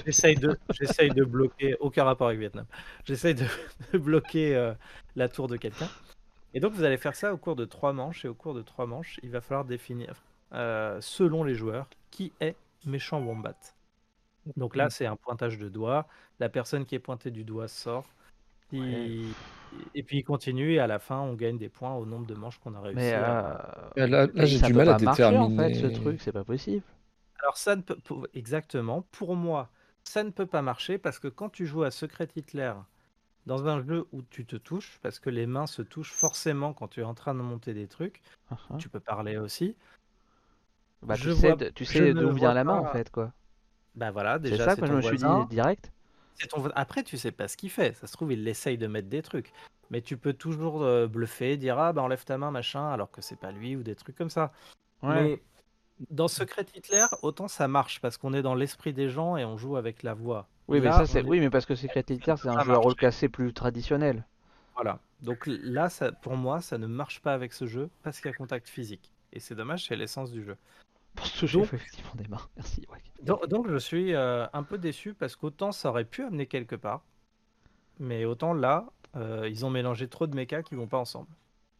J'essaye 0.05 0.35
de, 0.35 0.57
j'essaye 0.69 1.09
de 1.09 1.23
bloquer, 1.23 1.75
aucun 1.79 2.03
rapport 2.03 2.27
avec 2.27 2.39
Vietnam. 2.39 2.65
J'essaye 3.05 3.33
de, 3.35 3.45
de 3.93 3.97
bloquer 3.97 4.73
la 5.15 5.29
tour 5.29 5.47
de 5.47 5.57
quelqu'un. 5.57 5.89
Et 6.53 6.59
donc 6.59 6.73
vous 6.73 6.83
allez 6.83 6.97
faire 6.97 7.15
ça 7.15 7.33
au 7.33 7.37
cours 7.37 7.55
de 7.55 7.65
trois 7.65 7.93
manches. 7.93 8.25
Et 8.25 8.27
au 8.27 8.33
cours 8.33 8.53
de 8.53 8.61
trois 8.61 8.85
manches, 8.85 9.19
il 9.23 9.31
va 9.31 9.41
falloir 9.41 9.65
définir, 9.65 10.23
selon 10.51 11.43
les 11.43 11.55
joueurs, 11.55 11.89
qui 12.11 12.33
est 12.39 12.55
méchant 12.85 13.21
wombat. 13.21 13.74
Donc 14.55 14.75
là, 14.75 14.89
c'est 14.89 15.05
un 15.05 15.15
pointage 15.15 15.57
de 15.57 15.69
doigt. 15.69 16.07
La 16.39 16.49
personne 16.49 16.85
qui 16.85 16.95
est 16.95 16.99
pointée 16.99 17.31
du 17.31 17.43
doigt 17.43 17.67
sort. 17.67 18.05
Ouais. 18.73 19.19
Et 19.93 20.03
puis 20.03 20.19
il 20.19 20.23
continue. 20.23 20.73
Et 20.73 20.79
à 20.79 20.87
la 20.87 20.99
fin, 20.99 21.19
on 21.19 21.33
gagne 21.33 21.57
des 21.57 21.69
points 21.69 21.93
au 21.95 22.05
nombre 22.05 22.25
de 22.27 22.33
manches 22.35 22.59
qu'on 22.59 22.73
a 22.75 22.79
réussi. 22.81 22.95
Mais 22.97 23.13
à- 23.13 23.91
euh, 23.97 24.07
Là, 24.07 24.25
là, 24.25 24.31
mais 24.33 24.45
j'ai 24.47 24.59
du 24.61 24.73
mal 24.73 24.89
à 24.89 24.97
pas 24.97 25.03
marcher, 25.03 25.23
en 25.25 25.31
déterminer. 25.49 25.73
fait, 25.73 25.81
ce 25.81 25.87
truc, 26.01 26.21
c'est 26.21 26.31
pas 26.31 26.43
possible. 26.43 26.83
Alors 27.41 27.57
ça 27.57 27.75
ne 27.75 27.81
peut 27.81 27.97
exactement 28.33 29.03
pour 29.11 29.35
moi 29.35 29.69
ça 30.03 30.23
ne 30.23 30.29
peut 30.29 30.45
pas 30.45 30.61
marcher 30.61 30.97
parce 30.99 31.17
que 31.19 31.27
quand 31.27 31.49
tu 31.49 31.65
joues 31.65 31.83
à 31.83 31.89
Secret 31.91 32.27
Hitler 32.35 32.73
dans 33.47 33.67
un 33.67 33.83
jeu 33.83 34.05
où 34.11 34.21
tu 34.21 34.45
te 34.45 34.55
touches 34.55 34.99
parce 35.01 35.19
que 35.19 35.29
les 35.31 35.45
mains 35.47 35.65
se 35.67 35.81
touchent 35.81 36.11
forcément 36.13 36.73
quand 36.73 36.87
tu 36.87 37.01
es 37.01 37.03
en 37.03 37.13
train 37.15 37.33
de 37.35 37.39
monter 37.41 37.73
des 37.73 37.87
trucs, 37.87 38.21
Mhm. 38.51 38.77
tu 38.77 38.87
peux 38.89 38.99
parler 38.99 39.37
aussi. 39.37 39.75
Bah, 41.03 41.15
Je 41.15 41.31
tu 41.31 41.35
sais, 41.35 41.47
vois- 41.47 41.55
de- 41.57 41.69
tu 41.69 41.85
je 41.85 41.91
sais 41.91 42.13
d'où 42.13 42.31
vient 42.31 42.53
la 42.53 42.63
main 42.63 42.77
en 42.79 42.85
fait 42.85 43.09
quoi. 43.11 43.31
Bah 43.95 44.11
voilà, 44.11 44.35
C'est 44.35 44.51
déjà 44.51 44.65
ça 44.65 44.75
c'est 44.75 44.81
que 44.81 44.87
je 44.87 44.93
me 44.93 45.01
suis 45.01 45.17
dit 45.17 45.45
direct. 45.49 45.91
ton 46.49 46.65
Après 46.75 47.03
tu 47.03 47.17
sais 47.17 47.31
pas 47.31 47.47
ce 47.47 47.57
qu'il 47.57 47.69
fait, 47.69 47.95
ça 47.95 48.07
se 48.07 48.13
trouve 48.13 48.33
il 48.33 48.47
essaye 48.47 48.77
de 48.77 48.87
mettre 48.87 49.07
des 49.07 49.21
trucs. 49.21 49.51
Mais 49.91 50.01
tu 50.01 50.17
peux 50.17 50.33
toujours 50.33 50.83
euh, 50.83 51.07
bluffer, 51.07 51.57
dire 51.57 51.77
ah 51.79 51.93
bah 51.93 52.01
enlève 52.01 52.23
ta 52.25 52.37
main 52.37 52.51
machin 52.51 52.89
alors 52.89 53.11
que 53.11 53.21
c'est 53.21 53.39
pas 53.39 53.51
lui 53.51 53.75
ou 53.75 53.83
des 53.83 53.95
trucs 53.95 54.17
comme 54.17 54.29
ça. 54.29 54.51
Ouais. 55.03 55.23
Mais 55.23 55.41
Dans 56.09 56.27
Secret 56.27 56.65
Hitler, 56.75 57.05
autant 57.21 57.47
ça 57.47 57.67
marche 57.67 58.01
parce 58.01 58.17
qu'on 58.17 58.33
est 58.33 58.41
dans 58.41 58.55
l'esprit 58.55 58.93
des 58.93 59.09
gens 59.09 59.37
et 59.37 59.45
on 59.45 59.57
joue 59.57 59.77
avec 59.77 60.03
la 60.03 60.13
voix. 60.13 60.47
Oui, 60.67 60.81
mais 60.81 60.91
ça, 60.91 61.05
c'est... 61.05 61.19
est- 61.19 61.23
oui, 61.23 61.39
mais 61.39 61.49
parce 61.49 61.65
que 61.65 61.75
Secret 61.75 62.03
Hitler, 62.09 62.35
c'est 62.37 62.49
un 62.49 62.57
Ça 62.57 62.63
jeu 62.63 62.73
à 62.73 62.77
rôle 62.77 62.95
plus 63.31 63.53
traditionnel. 63.53 64.25
Voilà. 64.73 64.99
Donc 65.21 65.43
là, 65.47 65.89
ça, 65.89 66.11
pour 66.11 66.35
moi, 66.35 66.59
ça 66.61 66.77
ne 66.77 66.87
marche 66.87 67.21
pas 67.21 67.33
avec 67.33 67.53
ce 67.53 67.65
jeu 67.65 67.89
parce 68.03 68.19
qu'il 68.19 68.29
y 68.29 68.33
a 68.33 68.37
contact 68.37 68.67
physique. 68.67 69.11
Et 69.31 69.39
c'est 69.39 69.55
dommage, 69.55 69.85
c'est 69.87 69.95
l'essence 69.95 70.31
du 70.31 70.43
jeu. 70.43 70.57
Pour 71.15 71.25
ce 71.27 71.45
jeu, 71.45 71.59
il 71.59 71.61
Donc- 71.61 71.69
faut 71.69 71.75
effectivement 71.77 72.11
des 72.15 72.27
mains. 72.29 72.41
Merci. 72.55 72.85
ouais. 72.91 72.99
Donc, 73.23 73.47
donc 73.47 73.69
je 73.69 73.77
suis 73.77 74.13
euh, 74.13 74.45
un 74.53 74.63
peu 74.63 74.77
déçu 74.77 75.13
parce 75.13 75.35
qu'autant 75.35 75.71
ça 75.71 75.89
aurait 75.89 76.05
pu 76.05 76.23
amener 76.23 76.45
quelque 76.45 76.75
part, 76.75 77.03
mais 77.99 78.25
autant 78.25 78.53
là, 78.53 78.85
euh, 79.15 79.47
ils 79.49 79.65
ont 79.65 79.69
mélangé 79.69 80.07
trop 80.07 80.27
de 80.27 80.35
mechas 80.35 80.61
qui 80.63 80.75
vont 80.75 80.87
pas 80.87 80.97
ensemble. 80.99 81.27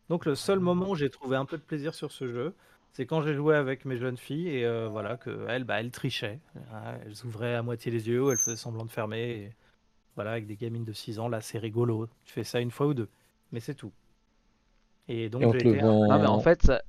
Donc 0.10 0.26
le 0.26 0.36
seul 0.36 0.60
moment 0.60 0.90
où 0.91 0.95
j'ai 0.95 1.10
trouvé 1.10 1.36
un 1.36 1.45
peu 1.45 1.57
de 1.57 1.64
plaisir 1.64 1.94
sur 1.94 2.12
ce 2.12 2.28
jeu, 2.28 2.56
c'est 2.94 3.06
quand 3.06 3.22
j'ai 3.22 3.34
joué 3.34 3.56
avec 3.56 3.84
mes 3.86 3.98
jeunes 3.98 4.18
filles 4.18 4.48
et 4.49 4.66
euh, 4.66 4.88
voilà 4.88 5.18
que 5.18 5.45
elles, 5.49 5.66
bah, 5.66 5.80
elles 5.82 5.91
trichaient, 5.91 6.40
hein, 6.72 6.95
elles 7.06 7.26
ouvraient 7.26 7.56
à 7.56 7.62
moitié 7.62 7.91
les 7.91 8.07
yeux, 8.07 8.32
elles 8.32 8.38
faisaient 8.38 8.56
semblant 8.56 8.86
de 8.86 8.91
fermer. 8.91 9.30
et 9.32 9.53
voilà, 10.16 10.32
avec 10.32 10.48
des 10.48 10.56
gamines 10.56 10.86
de 10.86 10.94
6 10.94 11.20
ans, 11.20 11.28
là 11.28 11.41
c'est 11.41 11.57
rigolo. 11.60 12.07
Tu 12.24 12.32
fais 12.34 12.45
ça 12.45 12.62
une 12.62 12.72
fois 12.72 12.88
ou 12.88 12.94
deux, 12.94 13.10
mais 13.52 13.60
c'est 13.60 13.76
tout. 13.76 13.91
Et 15.07 15.30
donc 15.30 15.41
Et 15.41 15.45
on 15.45 15.53
j'ai 15.53 15.56
te 15.56 15.68
le 15.68 15.73
vend. 15.73 15.98
Non, 16.07 16.19
mais 16.19 16.26
en 16.27 16.40
fait, 16.40 16.64
ça, 16.64 16.82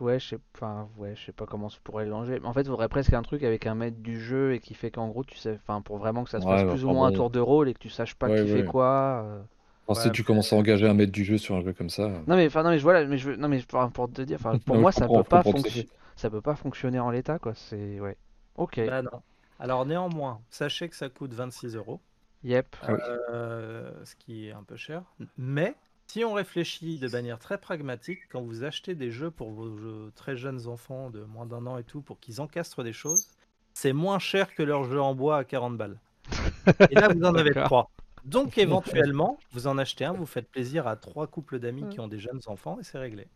ouais, 0.00 0.18
je 0.20 0.28
sais, 0.28 0.38
enfin, 0.54 0.88
ouais, 0.96 1.14
je 1.16 1.26
sais 1.26 1.32
pas 1.32 1.46
comment 1.46 1.68
je 1.68 1.78
pourrais 1.80 2.04
le 2.04 2.10
langer. 2.10 2.38
Mais 2.40 2.46
en 2.46 2.52
fait, 2.52 2.62
il 2.62 2.68
faudrait 2.68 2.88
presque 2.88 3.12
un 3.12 3.22
truc 3.22 3.42
avec 3.42 3.66
un 3.66 3.74
maître 3.74 3.98
du 4.00 4.20
jeu 4.20 4.54
et 4.54 4.60
qui 4.60 4.74
fait 4.74 4.90
qu'en 4.92 5.08
gros, 5.08 5.24
tu 5.24 5.36
sais, 5.36 5.54
enfin, 5.62 5.80
pour 5.82 5.98
vraiment 5.98 6.24
que 6.24 6.30
ça 6.30 6.40
se 6.40 6.46
Ouais, 6.46 6.46
passe 6.46 6.64
bah, 6.64 6.76
plus 6.76 6.84
ou 6.84 6.90
moins 6.90 7.08
un 7.08 7.12
tour 7.12 7.30
de 7.30 7.40
rôle 7.40 7.68
et 7.68 7.74
que 7.74 7.78
tu 7.80 7.90
saches 7.90 8.14
pas 8.14 8.30
Ouais, 8.30 8.32
qui 8.32 8.46
ouais. 8.48 8.48
fait 8.48 8.62
quoi. 8.64 9.22
euh. 9.24 9.42
Enfin, 9.86 9.98
si 9.98 10.10
Ouais, 10.10 10.12
tu 10.12 10.24
commences 10.24 10.52
à 10.52 10.56
engager 10.56 10.86
un 10.86 10.92
maître 10.92 11.10
du 11.12 11.24
jeu 11.24 11.38
sur 11.38 11.54
un 11.54 11.62
jeu 11.62 11.72
comme 11.72 11.88
ça. 11.88 12.22
Non, 12.26 12.36
mais 12.36 12.46
enfin, 12.46 12.62
non, 12.62 12.70
mais 12.70 12.78
je 12.78 12.82
voilà, 12.82 13.04
mais 13.06 13.18
je 13.18 13.30
veux, 13.30 13.36
non, 13.36 13.48
mais 13.48 13.60
enfin, 13.62 13.90
pour 13.90 14.10
te 14.10 14.22
dire, 14.22 14.36
enfin, 14.40 14.58
pour 14.58 14.78
Non, 14.78 14.78
moi, 14.78 14.92
ça 14.92 15.08
peut 15.10 15.24
pas 15.24 15.42
fonctionner, 15.42 15.88
ça 16.16 16.30
peut 16.30 16.40
pas 16.40 16.56
fonctionner 16.56 16.98
en 17.00 17.10
l'état, 17.10 17.38
quoi. 17.38 17.54
C'est, 17.54 18.00
ouais. 18.00 18.16
Ok. 18.56 18.80
Bah 18.84 19.02
non. 19.02 19.22
Alors 19.58 19.86
néanmoins, 19.86 20.42
sachez 20.50 20.88
que 20.88 20.96
ça 20.96 21.08
coûte 21.08 21.32
26 21.34 21.74
euros. 21.76 22.00
Yep. 22.42 22.76
Ah 22.80 22.92
oui. 22.92 23.00
Euh, 23.30 24.04
ce 24.04 24.14
qui 24.16 24.48
est 24.48 24.52
un 24.52 24.62
peu 24.64 24.76
cher. 24.76 25.04
Mais 25.36 25.76
si 26.06 26.24
on 26.24 26.32
réfléchit 26.32 26.98
de 26.98 27.08
manière 27.08 27.38
très 27.38 27.58
pragmatique, 27.58 28.20
quand 28.30 28.42
vous 28.42 28.62
achetez 28.64 28.94
des 28.94 29.10
jeux 29.10 29.30
pour 29.30 29.50
vos 29.50 29.76
jeux- 29.78 30.12
très 30.14 30.36
jeunes 30.36 30.66
enfants 30.68 31.10
de 31.10 31.24
moins 31.24 31.46
d'un 31.46 31.66
an 31.66 31.78
et 31.78 31.84
tout, 31.84 32.02
pour 32.02 32.20
qu'ils 32.20 32.40
encastrent 32.40 32.84
des 32.84 32.92
choses, 32.92 33.28
c'est 33.72 33.92
moins 33.92 34.18
cher 34.18 34.54
que 34.54 34.62
leur 34.62 34.84
jeu 34.84 35.00
en 35.00 35.14
bois 35.14 35.38
à 35.38 35.44
40 35.44 35.76
balles. 35.76 35.98
Et 36.90 36.94
là, 36.94 37.08
vous 37.08 37.24
en 37.24 37.34
avez 37.34 37.52
trois. 37.52 37.90
Donc 38.24 38.56
éventuellement, 38.58 39.38
vous 39.52 39.66
en 39.66 39.76
achetez 39.78 40.04
un, 40.04 40.12
vous 40.12 40.26
faites 40.26 40.48
plaisir 40.48 40.86
à 40.86 40.96
trois 40.96 41.26
couples 41.26 41.58
d'amis 41.58 41.88
qui 41.88 41.98
Ouais. 41.98 42.04
ont 42.04 42.08
des 42.08 42.18
jeunes 42.20 42.40
enfants 42.46 42.78
et 42.80 42.84
c'est 42.84 42.98
réglé. 42.98 43.26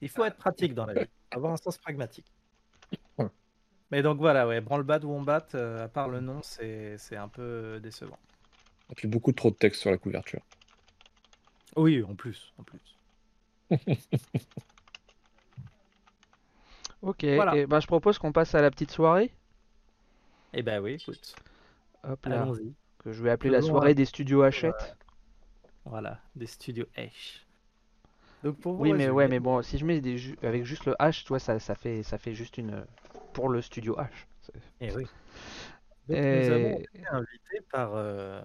Il 0.00 0.08
faut 0.08 0.24
être 0.24 0.36
pratique 0.36 0.74
dans 0.74 0.86
la 0.86 0.94
vie, 0.94 1.08
avoir 1.30 1.52
un 1.52 1.56
sens 1.58 1.76
pragmatique. 1.76 2.26
Mais 3.92 4.02
donc 4.02 4.18
voilà, 4.18 4.46
ouais, 4.46 4.60
branle-bas 4.60 5.00
ou 5.04 5.10
on 5.12 5.20
bat, 5.22 5.44
à 5.52 5.88
part 5.88 6.08
le 6.08 6.20
nom, 6.20 6.40
c'est 6.42 6.96
c'est 6.96 7.16
un 7.16 7.28
peu 7.28 7.80
décevant. 7.82 8.18
Et 8.90 8.94
puis 8.94 9.08
beaucoup 9.08 9.32
trop 9.32 9.50
de 9.50 9.56
texte 9.56 9.80
sur 9.82 9.90
la 9.90 9.98
couverture. 9.98 10.40
Oui, 11.76 12.02
en 12.02 12.14
plus, 12.14 12.52
en 12.58 12.62
plus. 12.64 12.96
Ok. 17.02 17.24
Voilà. 17.24 17.56
Et 17.56 17.66
ben, 17.66 17.80
je 17.80 17.86
propose 17.86 18.18
qu'on 18.18 18.32
passe 18.32 18.54
à 18.54 18.60
la 18.60 18.70
petite 18.70 18.90
soirée. 18.90 19.32
Eh 20.52 20.62
ben 20.62 20.82
oui, 20.82 20.94
écoute, 20.94 21.34
Hop 22.04 22.26
là. 22.26 22.42
allons-y. 22.42 22.74
Que 22.98 23.12
je 23.12 23.22
vais 23.22 23.30
appeler 23.30 23.50
la 23.50 23.62
soirée 23.62 23.94
des 23.94 24.04
studios 24.04 24.42
Hachette. 24.42 24.96
Voilà, 25.86 26.20
des 26.36 26.46
studios 26.46 26.84
H. 26.96 27.40
Donc 28.44 28.58
pour 28.58 28.74
vous 28.74 28.82
Oui, 28.82 28.92
mais 28.92 29.08
ouais, 29.08 29.28
mais 29.28 29.40
bon, 29.40 29.62
si 29.62 29.78
je 29.78 29.84
mets 29.86 30.00
des 30.00 30.18
ju- 30.18 30.36
avec 30.42 30.64
juste 30.64 30.84
le 30.84 30.92
H, 31.00 31.22
tu 31.22 31.28
vois, 31.28 31.38
ça, 31.38 31.58
ça 31.58 31.74
fait, 31.74 32.02
ça 32.02 32.18
fait 32.18 32.34
juste 32.34 32.58
une 32.58 32.84
pour 33.32 33.48
le 33.48 33.62
studio 33.62 33.96
H. 33.96 34.08
C'est- 34.42 34.52
Eh 34.82 34.94
oui. 34.94 35.04
Donc 36.08 36.18
Et- 36.18 36.48
nous 36.48 36.50
avons 36.52 36.78
été 36.80 37.06
invités 37.10 37.60
par 37.72 37.92
euh, 37.94 38.42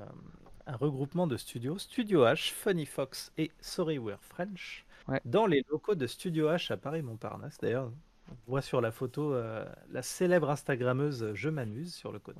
un 0.67 0.75
regroupement 0.75 1.27
de 1.27 1.37
studios, 1.37 1.77
Studio 1.77 2.25
H, 2.25 2.51
Funny 2.51 2.85
Fox 2.85 3.31
et 3.37 3.51
Sorry 3.61 3.97
We're 3.99 4.19
French, 4.21 4.85
Ouais. 5.07 5.21
dans 5.25 5.45
les 5.45 5.63
locaux 5.69 5.93
de 5.95 6.07
Studio 6.07 6.49
H 6.49 6.71
à 6.73 6.77
Paris-Montparnasse. 6.77 7.57
D'ailleurs, 7.61 7.91
on 8.31 8.35
voit 8.51 8.63
sur 8.63 8.81
la 8.81 8.91
photo 8.91 9.33
euh, 9.35 9.63
la 9.91 10.01
célèbre 10.01 10.49
Instagrammeuse 10.49 11.31
Je 11.35 11.49
m'amuse 11.49 11.93
sur 11.93 12.11
le 12.11 12.17
côté. 12.17 12.39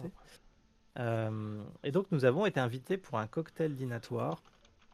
Euh, 0.98 1.62
et 1.84 1.92
donc 1.92 2.08
nous 2.12 2.26
avons 2.26 2.46
été 2.46 2.60
invités 2.60 2.98
pour 2.98 3.20
un 3.20 3.28
cocktail 3.28 3.76
dînatoire 3.76 4.42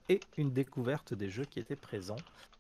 et 0.10 0.20
une 0.38 0.52
découverte 0.52 1.14
des 1.14 1.30
jeux 1.30 1.45
qui 1.45 1.60
étaient 1.60 1.76
présents. 1.78 2.18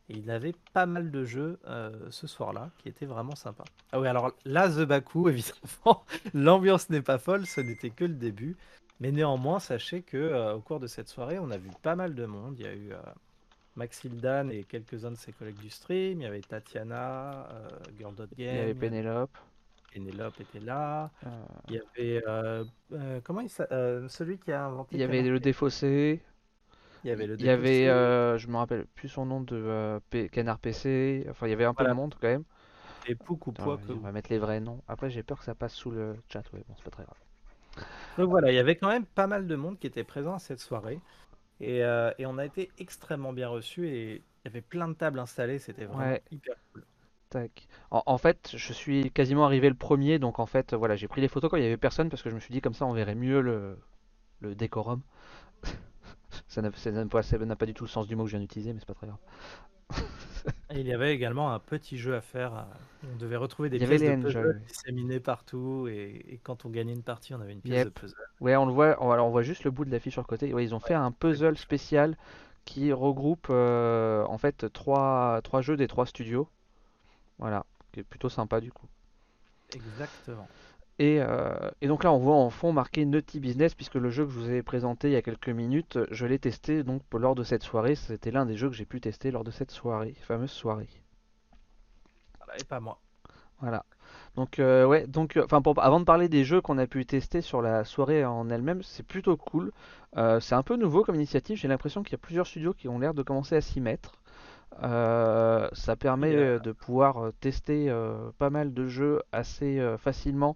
Et 0.09 0.13
il 0.13 0.25
y 0.25 0.31
avait 0.31 0.55
pas 0.73 0.85
mal 0.85 1.11
de 1.11 1.25
jeux 1.25 1.59
euh, 1.67 1.91
ce 2.09 2.27
soir-là 2.27 2.69
qui 2.77 2.89
étaient 2.89 3.05
vraiment 3.05 3.35
sympas. 3.35 3.63
Ah 3.91 3.99
oui, 3.99 4.07
alors 4.07 4.31
là, 4.45 4.69
The 4.69 4.85
Baku, 4.85 5.27
évidemment, 5.29 6.03
l'ambiance 6.33 6.89
n'est 6.89 7.01
pas 7.01 7.17
folle, 7.17 7.45
ce 7.45 7.61
n'était 7.61 7.89
que 7.89 8.05
le 8.05 8.13
début. 8.15 8.55
Mais 9.01 9.11
néanmoins, 9.11 9.59
sachez 9.59 10.03
que 10.03 10.15
euh, 10.15 10.53
au 10.53 10.61
cours 10.61 10.79
de 10.79 10.87
cette 10.87 11.09
soirée, 11.09 11.39
on 11.39 11.51
a 11.51 11.57
vu 11.57 11.69
pas 11.81 11.95
mal 11.95 12.15
de 12.15 12.25
monde. 12.25 12.55
Il 12.59 12.65
y 12.65 12.69
a 12.69 12.73
eu 12.73 12.93
euh, 12.93 12.97
Maxildan 13.75 14.49
et 14.49 14.63
quelques-uns 14.63 15.11
de 15.11 15.17
ses 15.17 15.33
collègues 15.33 15.59
du 15.59 15.69
stream. 15.69 16.21
Il 16.21 16.23
y 16.23 16.27
avait 16.27 16.41
Tatiana, 16.41 17.49
euh, 17.51 17.69
Girl.game. 17.97 18.27
Il 18.37 18.45
y 18.45 18.59
avait 18.59 18.75
Pénélope. 18.75 19.35
Pénélope 19.91 20.39
était 20.39 20.59
là. 20.59 21.11
Il 21.67 21.75
y 21.75 21.79
avait 21.79 22.23
euh, 22.27 22.63
euh, 22.93 23.19
comment 23.23 23.41
il 23.41 23.49
euh, 23.71 24.07
celui 24.07 24.37
qui 24.37 24.51
a 24.51 24.65
inventé. 24.65 24.95
il 24.95 25.01
y 25.01 25.03
avait 25.03 25.21
le 25.21 25.39
défaussé. 25.39 26.21
Il 27.03 27.07
y 27.07 27.11
avait 27.11 27.27
le 27.27 27.35
Il 27.39 27.45
y 27.45 27.49
avait, 27.49 27.85
défaussé. 27.85 28.37
je 28.37 28.47
me 28.47 28.57
rappelle 28.57 28.85
plus 28.95 29.09
son 29.09 29.25
nom 29.25 29.41
de 29.41 29.99
Canard 30.31 30.59
PC. 30.59 31.25
Enfin, 31.29 31.47
il 31.47 31.49
y 31.49 31.53
avait 31.53 31.65
un 31.65 31.73
peu 31.73 31.85
de 31.85 31.91
monde 31.91 32.15
quand 32.21 32.27
même. 32.27 32.43
et 33.07 33.15
Pouk 33.15 33.47
ou 33.47 33.53
on 33.57 33.95
va 33.95 34.11
mettre 34.11 34.31
les 34.31 34.39
vrais 34.39 34.59
noms. 34.59 34.81
Après, 34.87 35.09
j'ai 35.09 35.23
peur 35.23 35.39
que 35.39 35.45
ça 35.45 35.55
passe 35.55 35.73
sous 35.73 35.91
le 35.91 36.15
chat. 36.29 36.43
Ouais, 36.53 36.63
bon, 36.67 36.75
c'est 36.77 36.83
pas 36.83 36.91
très 36.91 37.03
grave. 37.03 37.17
Donc 38.17 38.29
voilà, 38.29 38.51
il 38.51 38.55
y 38.55 38.59
avait 38.59 38.75
quand 38.75 38.89
même 38.89 39.05
pas 39.05 39.27
mal 39.27 39.47
de 39.47 39.55
monde 39.55 39.79
qui 39.79 39.87
était 39.87 40.03
présent 40.03 40.35
à 40.35 40.39
cette 40.39 40.59
soirée. 40.59 41.01
Et, 41.61 41.83
euh, 41.85 42.11
et 42.19 42.25
on 42.27 42.37
a 42.39 42.45
été 42.45 42.71
extrêmement 42.79 43.33
bien 43.33 43.49
reçus 43.49 43.87
et 43.89 44.15
il 44.17 44.23
y 44.45 44.49
avait 44.49 44.61
plein 44.61 44.87
de 44.89 44.93
tables 44.95 45.19
installées, 45.19 45.59
c'était 45.59 45.85
vraiment 45.85 46.09
Ouais. 46.09 46.21
hyper 46.31 46.55
cool. 46.73 46.85
Tac. 47.29 47.67
En, 47.91 48.03
en 48.05 48.17
fait, 48.17 48.51
je 48.55 48.73
suis 48.73 49.09
quasiment 49.11 49.45
arrivé 49.45 49.69
le 49.69 49.75
premier, 49.75 50.19
donc 50.19 50.39
en 50.39 50.45
fait, 50.45 50.73
voilà, 50.73 50.95
j'ai 50.95 51.07
pris 51.07 51.21
les 51.21 51.27
photos 51.29 51.49
quand 51.49 51.57
il 51.57 51.63
y 51.63 51.65
avait 51.65 51.77
personne 51.77 52.09
parce 52.09 52.21
que 52.21 52.29
je 52.29 52.35
me 52.35 52.39
suis 52.39 52.51
dit 52.53 52.61
comme 52.61 52.73
ça, 52.73 52.85
on 52.85 52.93
verrait 52.93 53.15
mieux 53.15 53.41
le, 53.41 53.77
le 54.41 54.55
décorum. 54.55 55.01
ça 56.47 56.61
n'a 56.61 56.71
pas, 56.71 57.21
ça 57.23 57.37
n'a 57.37 57.55
pas 57.55 57.65
du 57.65 57.73
tout 57.73 57.83
le 57.83 57.89
sens 57.89 58.07
du 58.07 58.15
mot 58.15 58.23
que 58.23 58.29
je 58.29 58.37
viens 58.37 58.41
d'utiliser, 58.41 58.73
mais 58.73 58.79
c'est 58.79 58.85
pas 58.87 58.93
très 58.93 59.07
grave. 59.07 59.19
Et 60.73 60.79
il 60.79 60.87
y 60.87 60.93
avait 60.93 61.13
également 61.13 61.53
un 61.53 61.59
petit 61.59 61.97
jeu 61.97 62.15
à 62.15 62.21
faire. 62.21 62.65
On 63.03 63.15
devait 63.15 63.35
retrouver 63.35 63.69
des 63.69 63.77
Il 63.77 63.81
y 63.81 63.83
avait 63.83 63.97
pièces 63.97 64.03
de 64.03 64.11
puzzle 64.13 64.61
disséminées 64.67 65.19
partout 65.19 65.87
et, 65.89 66.23
et 66.29 66.37
quand 66.39 66.65
on 66.65 66.69
gagnait 66.69 66.93
une 66.93 67.03
partie, 67.03 67.33
on 67.33 67.41
avait 67.41 67.53
une 67.53 67.61
pièce 67.61 67.83
Yep. 67.83 67.85
de 67.85 67.89
puzzle. 67.89 68.15
Ouais, 68.39 68.55
on 68.55 68.65
le 68.65 68.71
voit, 68.73 68.97
on, 69.03 69.11
alors 69.11 69.27
on 69.27 69.31
voit 69.31 69.41
juste 69.43 69.63
le 69.63 69.71
bout 69.71 69.85
de 69.85 69.91
l'affiche 69.91 70.13
sur 70.13 70.21
le 70.21 70.27
côté. 70.27 70.53
Ouais, 70.53 70.63
ils 70.63 70.73
ont 70.75 70.79
fait 70.79 70.93
un 70.93 71.11
puzzle 71.11 71.57
spécial 71.57 72.17
qui 72.65 72.91
regroupe 72.93 73.47
euh, 73.49 74.23
en 74.25 74.37
fait 74.37 74.71
trois, 74.73 75.41
trois 75.43 75.61
jeux 75.61 75.77
des 75.77 75.87
trois 75.87 76.05
studios. 76.05 76.47
Voilà, 77.39 77.65
qui 77.93 78.01
est 78.01 78.03
plutôt 78.03 78.29
sympa 78.29 78.61
du 78.61 78.71
coup. 78.71 78.87
Exactement. 79.69 80.49
Et, 80.99 81.19
euh, 81.19 81.71
et 81.81 81.87
donc 81.87 82.03
là, 82.03 82.11
on 82.11 82.19
voit 82.19 82.35
en 82.35 82.49
fond 82.49 82.73
marqué 82.73 83.05
Nutty 83.05 83.39
Business, 83.39 83.73
puisque 83.73 83.95
le 83.95 84.09
jeu 84.09 84.25
que 84.25 84.31
je 84.31 84.39
vous 84.39 84.51
ai 84.51 84.61
présenté 84.61 85.09
il 85.09 85.13
y 85.13 85.15
a 85.15 85.21
quelques 85.21 85.49
minutes, 85.49 85.97
je 86.11 86.25
l'ai 86.25 86.37
testé 86.37 86.83
donc 86.83 87.01
lors 87.13 87.33
de 87.35 87.43
cette 87.43 87.63
soirée. 87.63 87.95
C'était 87.95 88.31
l'un 88.31 88.45
des 88.45 88.55
jeux 88.55 88.69
que 88.69 88.75
j'ai 88.75 88.85
pu 88.85 89.01
tester 89.01 89.31
lors 89.31 89.43
de 89.43 89.51
cette 89.51 89.71
soirée, 89.71 90.13
fameuse 90.21 90.51
soirée. 90.51 90.89
Voilà, 92.37 92.59
et 92.59 92.63
pas 92.63 92.79
moi. 92.79 92.99
Voilà. 93.61 93.85
Donc 94.35 94.59
euh, 94.59 94.85
ouais, 94.85 95.07
donc 95.07 95.37
euh, 95.37 95.45
enfin 95.45 95.61
avant 95.77 95.99
de 95.99 96.05
parler 96.05 96.29
des 96.29 96.43
jeux 96.43 96.61
qu'on 96.61 96.77
a 96.77 96.87
pu 96.87 97.05
tester 97.05 97.41
sur 97.41 97.61
la 97.61 97.83
soirée 97.83 98.25
en 98.25 98.49
elle-même, 98.49 98.83
c'est 98.83 99.05
plutôt 99.05 99.37
cool. 99.37 99.71
C'est 100.15 100.55
un 100.55 100.63
peu 100.63 100.75
nouveau 100.75 101.03
comme 101.03 101.15
initiative. 101.15 101.57
J'ai 101.57 101.67
l'impression 101.67 102.03
qu'il 102.03 102.11
y 102.11 102.15
a 102.15 102.19
plusieurs 102.19 102.45
studios 102.45 102.73
qui 102.73 102.89
ont 102.89 102.99
l'air 102.99 103.13
de 103.13 103.23
commencer 103.23 103.55
à 103.55 103.61
s'y 103.61 103.79
mettre. 103.81 104.20
Euh, 104.83 105.69
ça 105.73 105.95
permet 105.95 106.33
euh, 106.33 106.55
euh, 106.55 106.59
de 106.59 106.71
pouvoir 106.71 107.31
tester 107.39 107.89
euh, 107.89 108.31
pas 108.37 108.49
mal 108.49 108.73
de 108.73 108.87
jeux 108.87 109.21
assez 109.31 109.79
euh, 109.79 109.97
facilement 109.97 110.55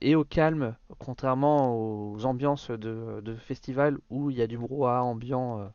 et 0.00 0.14
au 0.16 0.24
calme, 0.24 0.74
contrairement 0.98 1.74
aux 1.76 2.24
ambiances 2.24 2.70
de, 2.70 3.20
de 3.22 3.36
festival 3.36 3.98
où 4.10 4.30
il 4.30 4.36
y 4.36 4.42
a 4.42 4.46
du 4.46 4.58
brouhaha 4.58 5.02
ambiant 5.02 5.70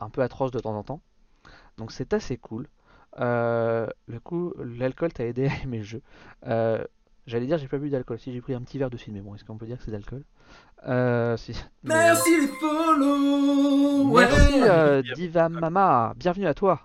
un 0.00 0.10
peu 0.10 0.22
atroce 0.22 0.52
de 0.52 0.60
temps 0.60 0.76
en 0.76 0.84
temps. 0.84 1.00
Donc 1.78 1.92
c'est 1.92 2.14
assez 2.14 2.36
cool. 2.36 2.68
Le 3.18 4.18
coup, 4.22 4.54
l'alcool 4.58 5.12
t'a 5.12 5.24
aidé 5.26 5.48
à 5.48 5.62
aimer 5.64 5.78
le 5.78 5.84
jeu. 5.84 6.02
J'allais 7.26 7.46
dire 7.46 7.58
j'ai 7.58 7.68
pas 7.68 7.78
bu 7.78 7.88
d'alcool. 7.90 8.18
Si 8.18 8.32
j'ai 8.32 8.40
pris 8.40 8.54
un 8.54 8.60
petit 8.62 8.78
verre 8.78 8.90
de 8.90 8.96
cidre, 8.96 9.14
mais 9.14 9.20
bon, 9.22 9.34
est-ce 9.34 9.44
qu'on 9.44 9.56
peut 9.56 9.66
dire 9.66 9.78
que 9.78 9.84
c'est 9.84 9.90
d'alcool 9.92 10.24
euh, 10.88 11.36
si. 11.36 11.52
mais, 11.84 11.94
Merci 11.94 12.40
les 12.40 12.48
follow 12.48 14.08
ouais. 14.10 14.26
Merci 14.26 14.54
euh, 14.62 15.02
Diva 15.14 15.48
Mama, 15.48 16.12
bienvenue 16.16 16.46
à 16.46 16.54
toi. 16.54 16.80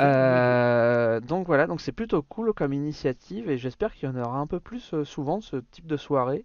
Euh, 0.00 1.20
donc 1.20 1.46
voilà, 1.46 1.66
donc 1.66 1.80
c'est 1.80 1.92
plutôt 1.92 2.22
cool 2.22 2.52
comme 2.54 2.72
initiative 2.72 3.50
et 3.50 3.58
j'espère 3.58 3.92
qu'il 3.94 4.08
y 4.08 4.12
en 4.12 4.16
aura 4.16 4.38
un 4.38 4.46
peu 4.46 4.58
plus 4.60 4.94
euh, 4.94 5.04
souvent 5.04 5.40
ce 5.40 5.56
type 5.56 5.86
de 5.86 5.96
soirée. 5.96 6.44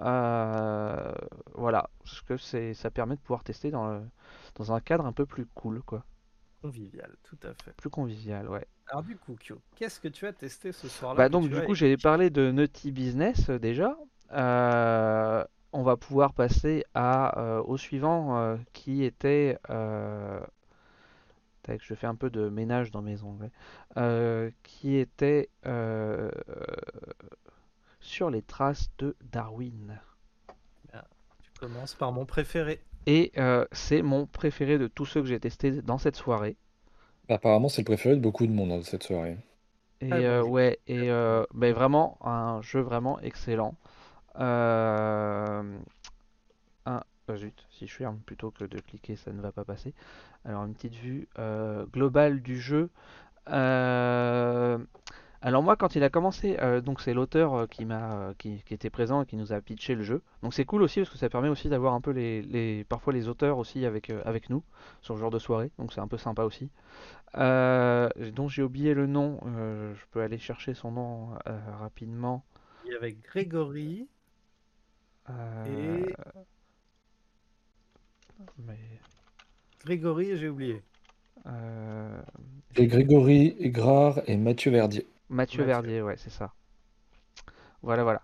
Euh, 0.00 1.12
voilà, 1.54 1.90
parce 2.02 2.20
que 2.22 2.36
c'est, 2.36 2.74
ça 2.74 2.90
permet 2.90 3.14
de 3.16 3.20
pouvoir 3.20 3.44
tester 3.44 3.70
dans, 3.70 3.88
le- 3.88 4.02
dans 4.56 4.72
un 4.72 4.80
cadre 4.80 5.06
un 5.06 5.12
peu 5.12 5.26
plus 5.26 5.46
cool, 5.54 5.82
quoi. 5.82 6.02
Convivial, 6.60 7.14
tout 7.22 7.38
à 7.44 7.54
fait. 7.54 7.72
plus 7.76 7.90
convivial, 7.90 8.48
ouais. 8.48 8.66
Alors 8.88 9.02
du 9.02 9.16
coup, 9.16 9.36
Kyo, 9.36 9.60
qu'est-ce 9.76 10.00
que 10.00 10.08
tu 10.08 10.26
as 10.26 10.32
testé 10.32 10.72
ce 10.72 10.88
soir-là 10.88 11.16
Bah 11.16 11.28
donc 11.28 11.48
du 11.48 11.62
coup 11.62 11.74
j'ai 11.74 11.96
parlé 11.96 12.30
de 12.30 12.50
Naughty 12.50 12.90
Business 12.90 13.50
euh, 13.50 13.58
déjà. 13.58 13.96
Euh, 14.32 15.44
on 15.72 15.82
va 15.82 15.96
pouvoir 15.96 16.32
passer 16.32 16.84
à, 16.94 17.38
euh, 17.38 17.62
au 17.62 17.76
suivant 17.76 18.58
qui 18.72 19.04
était... 19.04 19.58
Tac, 21.62 21.82
je 21.82 21.94
fais 21.94 22.06
un 22.06 22.14
peu 22.14 22.30
de 22.30 22.48
ménage 22.48 22.90
dans 22.90 23.02
mes 23.02 23.18
onglets. 23.22 23.52
Qui 24.62 24.96
était 24.96 25.50
sur 28.00 28.30
les 28.30 28.42
traces 28.42 28.90
de 28.98 29.14
Darwin. 29.30 30.00
Tu 31.42 31.50
commences 31.60 31.94
par 31.94 32.12
mon 32.12 32.24
préféré. 32.24 32.80
Et 33.08 33.32
euh, 33.38 33.64
c'est 33.72 34.02
mon 34.02 34.26
préféré 34.26 34.76
de 34.76 34.86
tous 34.86 35.06
ceux 35.06 35.22
que 35.22 35.26
j'ai 35.28 35.40
testés 35.40 35.80
dans 35.80 35.96
cette 35.96 36.14
soirée. 36.14 36.56
Apparemment, 37.30 37.70
c'est 37.70 37.80
le 37.80 37.86
préféré 37.86 38.16
de 38.16 38.20
beaucoup 38.20 38.46
de 38.46 38.52
monde 38.52 38.68
dans 38.68 38.82
cette 38.82 39.02
soirée. 39.02 39.38
Et 40.02 40.12
Ah 40.12 40.16
euh, 40.16 40.42
ouais, 40.42 40.78
et 40.86 41.10
euh, 41.10 41.44
vraiment 41.54 42.18
un 42.20 42.60
jeu 42.60 42.80
vraiment 42.80 43.18
excellent. 43.20 43.74
Euh, 44.38 45.62
un, 46.86 47.02
ah, 47.28 47.36
zut, 47.36 47.66
si 47.70 47.86
je 47.86 47.94
ferme 47.94 48.18
plutôt 48.18 48.50
que 48.50 48.64
de 48.64 48.78
cliquer, 48.78 49.16
ça 49.16 49.32
ne 49.32 49.40
va 49.40 49.52
pas 49.52 49.64
passer. 49.64 49.94
Alors 50.44 50.64
une 50.66 50.74
petite 50.74 50.94
vue 50.94 51.28
euh, 51.38 51.86
globale 51.86 52.42
du 52.42 52.60
jeu. 52.60 52.90
Alors 55.40 55.62
moi, 55.62 55.76
quand 55.76 55.94
il 55.94 56.02
a 56.02 56.10
commencé, 56.10 56.56
euh, 56.60 56.80
donc 56.80 57.00
c'est 57.00 57.14
l'auteur 57.14 57.54
euh, 57.54 57.66
qui 57.66 57.84
m'a, 57.84 58.12
euh, 58.30 58.34
qui, 58.38 58.62
qui 58.66 58.74
était 58.74 58.90
présent 58.90 59.22
et 59.22 59.26
qui 59.26 59.36
nous 59.36 59.52
a 59.52 59.60
pitché 59.60 59.94
le 59.94 60.02
jeu. 60.02 60.20
Donc 60.42 60.52
c'est 60.52 60.64
cool 60.64 60.82
aussi 60.82 61.00
parce 61.00 61.10
que 61.10 61.18
ça 61.18 61.28
permet 61.28 61.48
aussi 61.48 61.68
d'avoir 61.68 61.94
un 61.94 62.00
peu 62.00 62.10
les, 62.10 62.42
les- 62.42 62.84
parfois 62.84 63.12
les 63.12 63.28
auteurs 63.28 63.58
aussi 63.58 63.84
avec, 63.86 64.10
euh, 64.10 64.20
avec 64.24 64.50
nous 64.50 64.64
sur 65.00 65.14
le 65.14 65.20
genre 65.20 65.30
de 65.30 65.38
soirée. 65.38 65.70
Donc 65.78 65.92
c'est 65.92 66.00
un 66.00 66.08
peu 66.08 66.18
sympa 66.18 66.42
aussi. 66.42 66.70
Euh, 67.38 68.08
dont 68.34 68.48
j'ai 68.48 68.62
oublié 68.62 68.94
le 68.94 69.06
nom. 69.06 69.40
euh, 69.46 69.94
je 69.94 70.04
peux 70.12 70.22
aller 70.22 70.38
chercher 70.38 70.74
son 70.74 70.92
nom 70.92 71.30
euh, 71.48 71.58
rapidement. 71.80 72.44
Il 72.82 72.90
y 72.90 72.94
avait 72.96 73.12
Grégory 73.12 74.08
Euh, 75.30 75.98
et 76.04 76.16
mais, 78.58 79.00
Grégory, 79.80 80.36
j'ai 80.36 80.48
oublié. 80.48 80.84
euh, 81.46 82.22
Et 82.76 82.86
Grégory 82.86 83.56
Grard 83.70 84.22
et 84.26 84.38
Mathieu 84.38 84.70
Verdier. 84.70 85.06
Mathieu 85.30 85.64
Mathieu. 85.64 85.64
Verdier, 85.64 86.02
ouais, 86.02 86.16
c'est 86.18 86.30
ça. 86.30 86.52
Voilà, 87.82 88.02
voilà. 88.02 88.22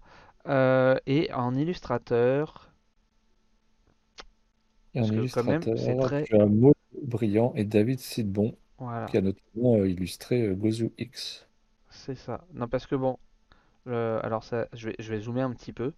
Euh, 0.48 0.96
et 1.06 1.32
en 1.32 1.54
illustrateur, 1.54 2.70
Et 4.94 5.00
en 5.00 5.06
même, 5.44 5.68
c'est 5.76 5.94
illustrateur, 5.94 5.96
très- 5.96 6.24
tu 6.24 6.34
as 6.34 6.46
Maud 6.46 6.74
Briand 7.02 7.52
et 7.54 7.64
David 7.64 8.00
Sidbon, 8.00 8.56
voilà, 8.78 9.06
qui 9.06 9.16
a 9.16 9.20
notamment 9.20 9.76
euh, 9.76 9.88
illustré 9.88 10.42
euh, 10.42 10.54
Gozu 10.54 10.90
X. 10.98 11.46
c'est 11.90 12.14
ça. 12.16 12.44
Non, 12.52 12.68
parce 12.68 12.86
que 12.86 12.94
bon, 12.94 13.18
le- 13.86 14.20
alors 14.24 14.44
ça, 14.44 14.68
je 14.74 14.90
vais, 14.90 14.96
je 14.98 15.10
vais 15.12 15.20
zoomer 15.20 15.42
un 15.42 15.52
petit 15.52 15.72
peu, 15.72 15.92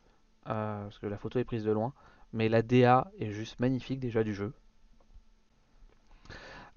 euh, 0.48 0.82
parce 0.84 0.98
que 0.98 1.06
la 1.06 1.18
photo 1.18 1.38
est 1.38 1.44
prise 1.44 1.64
de 1.64 1.72
loin, 1.72 1.92
mais 2.32 2.48
la 2.50 2.62
DA 2.62 3.10
est 3.20 3.32
juste 3.32 3.60
magnifique 3.60 4.00
déjà 4.00 4.24
du 4.24 4.34
jeu. 4.34 4.52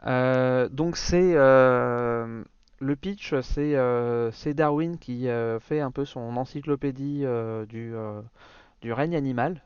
Euh, 0.05 0.69
donc 0.69 0.95
c'est 0.97 1.33
euh, 1.35 2.43
le 2.79 2.95
pitch, 2.95 3.35
c'est 3.41 3.75
euh, 3.75 4.31
Darwin 4.53 4.97
qui 4.97 5.27
euh, 5.27 5.59
fait 5.59 5.81
un 5.81 5.91
peu 5.91 6.05
son 6.05 6.37
encyclopédie 6.37 7.21
euh, 7.23 7.65
du, 7.65 8.93
règne 8.93 9.15
animal. 9.15 9.61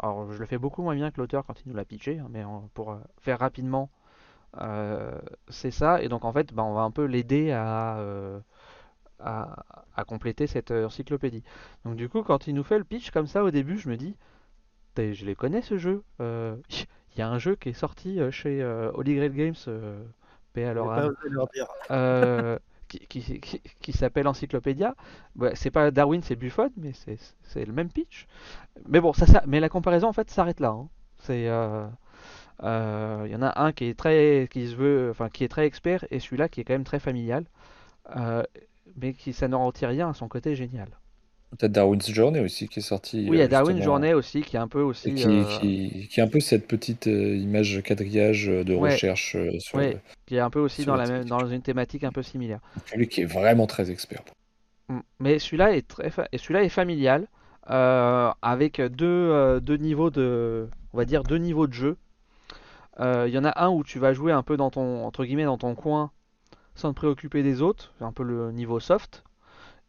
Alors 0.00 0.30
je 0.32 0.38
le 0.38 0.46
fais 0.46 0.58
beaucoup 0.58 0.82
moins 0.82 0.94
bien 0.94 1.10
que 1.10 1.20
l'auteur 1.20 1.44
quand 1.44 1.60
il 1.60 1.68
nous 1.68 1.74
l'a 1.74 1.84
pitché, 1.84 2.18
hein, 2.18 2.28
mais 2.30 2.44
pour 2.72 2.96
faire 3.18 3.40
rapidement, 3.40 3.90
c'est 5.48 5.72
ça. 5.72 6.00
Et 6.02 6.08
donc 6.08 6.24
en 6.24 6.32
fait, 6.32 6.54
bah, 6.54 6.62
on 6.62 6.72
va 6.72 6.82
un 6.82 6.92
peu 6.92 7.04
l'aider 7.04 7.50
à, 7.50 7.98
à, 9.18 10.04
compléter 10.06 10.46
cette 10.46 10.70
encyclopédie. 10.70 11.42
Donc 11.84 11.96
du 11.96 12.08
coup, 12.08 12.22
quand 12.22 12.46
il 12.46 12.54
nous 12.54 12.62
fait 12.62 12.78
le 12.78 12.84
pitch 12.84 13.10
comme 13.10 13.26
ça 13.26 13.42
au 13.42 13.50
début, 13.50 13.76
je 13.76 13.88
me 13.88 13.96
dis, 13.96 14.14
je 14.96 15.24
les 15.24 15.34
connais 15.34 15.62
ce 15.62 15.78
jeu. 15.78 16.04
Il 16.20 17.20
y 17.20 17.22
a 17.22 17.28
un 17.28 17.38
jeu 17.38 17.56
qui 17.56 17.70
est 17.70 17.72
sorti 17.72 18.20
chez 18.30 18.64
Holy 18.94 19.16
Grail 19.16 19.32
Games, 19.32 19.54
paix 20.56 20.66
à 20.66 20.74
leur 20.74 20.90
âme, 20.90 21.12
euh, 21.90 22.58
qui, 22.88 23.00
qui, 23.08 23.40
qui- 23.40 23.62
qui 23.80 23.92
s'appelle 23.92 24.28
Encyclopédia. 24.28 24.94
Ouais, 25.36 25.54
c'est 25.56 25.70
pas 25.70 25.90
Darwin, 25.90 26.22
c'est 26.22 26.36
Buffon, 26.36 26.70
mais 26.76 26.92
c'est 27.44 27.64
le 27.64 27.72
même 27.72 27.90
pitch. 27.90 28.26
Mais 28.88 29.00
bon, 29.00 29.12
ça, 29.14 29.26
ça, 29.26 29.42
mais 29.46 29.60
la 29.60 29.68
comparaison 29.70 30.08
en 30.08 30.12
fait 30.14 30.30
s'arrête 30.30 30.60
là. 30.60 30.70
hein. 30.70 30.88
C'est, 31.20 31.48
euh, 31.48 31.86
euh, 32.64 33.24
il 33.26 33.32
y 33.32 33.36
en 33.36 33.42
a 33.42 33.60
un 33.62 33.72
qui 33.72 33.86
est 33.86 33.98
très, 33.98 34.48
qui 34.50 34.68
se 34.68 34.76
veut, 34.76 35.10
enfin 35.10 35.28
qui 35.30 35.44
est 35.44 35.48
très 35.48 35.66
expert, 35.66 36.04
et 36.10 36.20
celui-là 36.20 36.48
qui 36.48 36.60
est 36.60 36.64
quand 36.64 36.74
même 36.74 36.84
très 36.84 37.00
familial, 37.00 37.46
euh, 38.16 38.42
mais 38.96 39.14
qui 39.14 39.32
ça 39.34 39.48
ne 39.48 39.56
retire 39.56 39.90
rien 39.90 40.10
à 40.10 40.14
son 40.14 40.28
côté 40.28 40.54
génial. 40.56 40.88
Peut-être 41.50 41.72
Darwin's 41.72 42.10
Journey 42.10 42.40
aussi, 42.40 42.68
qui 42.68 42.80
est 42.80 42.82
sorti 42.82 43.26
Oui, 43.30 43.36
il 43.36 43.38
y 43.38 43.40
a 43.40 43.44
euh, 43.44 43.48
Darwin 43.48 43.76
justement, 43.76 43.94
Journée 43.94 44.14
aussi, 44.14 44.42
qui 44.42 44.56
est 44.56 44.58
un 44.58 44.68
peu 44.68 44.82
aussi. 44.82 45.14
qui, 45.14 45.24
euh, 45.24 45.44
qui, 45.60 46.08
qui 46.08 46.20
a 46.20 46.24
un 46.24 46.28
peu 46.28 46.40
cette 46.40 46.66
petite 46.66 47.06
euh, 47.06 47.36
image 47.36 47.82
quadrillage 47.82 48.48
euh, 48.48 48.64
de 48.64 48.74
Ouais. 48.74 48.92
recherche 48.92 49.36
sur 49.60 49.78
Ouais, 49.78 49.92
le- 49.92 49.98
qui 50.26 50.36
est 50.36 50.40
un 50.40 50.50
peu 50.50 50.58
aussi 50.60 50.84
dans 50.84 50.96
la 50.96 51.06
même, 51.06 51.24
dans 51.24 51.46
une 51.46 51.62
thématique 51.62 52.04
un 52.04 52.12
peu 52.12 52.22
similaire. 52.22 52.60
celui 52.90 53.08
qui 53.08 53.22
est 53.22 53.26
vraiment 53.26 53.66
très 53.66 53.90
expert. 53.90 54.22
Mm. 54.88 54.98
Mais 55.20 55.38
celui-là 55.38 55.76
est 55.76 55.86
très, 55.86 56.10
fa- 56.10 56.28
et 56.32 56.38
celui-là 56.38 56.64
est 56.64 56.68
familial, 56.68 57.28
euh, 57.70 58.30
avec 58.42 58.80
deux, 58.80 59.06
euh, 59.06 59.60
deux 59.60 59.76
niveaux 59.76 60.10
de, 60.10 60.68
on 60.92 60.98
va 60.98 61.04
dire 61.04 61.22
deux 61.22 61.38
niveaux 61.38 61.66
de 61.68 61.72
jeu. 61.72 61.96
Il 62.98 63.28
y 63.30 63.38
en 63.38 63.44
a 63.44 63.62
un 63.62 63.68
où 63.68 63.84
tu 63.84 63.98
vas 63.98 64.14
jouer 64.14 64.32
un 64.32 64.42
peu 64.42 64.56
dans 64.56 64.70
ton, 64.70 65.04
entre 65.04 65.24
guillemets, 65.26 65.44
dans 65.44 65.58
ton 65.58 65.74
coin, 65.74 66.10
sans 66.74 66.92
te 66.92 66.96
préoccuper 66.96 67.42
des 67.42 67.60
autres, 67.60 67.92
un 68.00 68.10
peu 68.12 68.22
le 68.22 68.52
niveau 68.52 68.80
soft. 68.80 69.22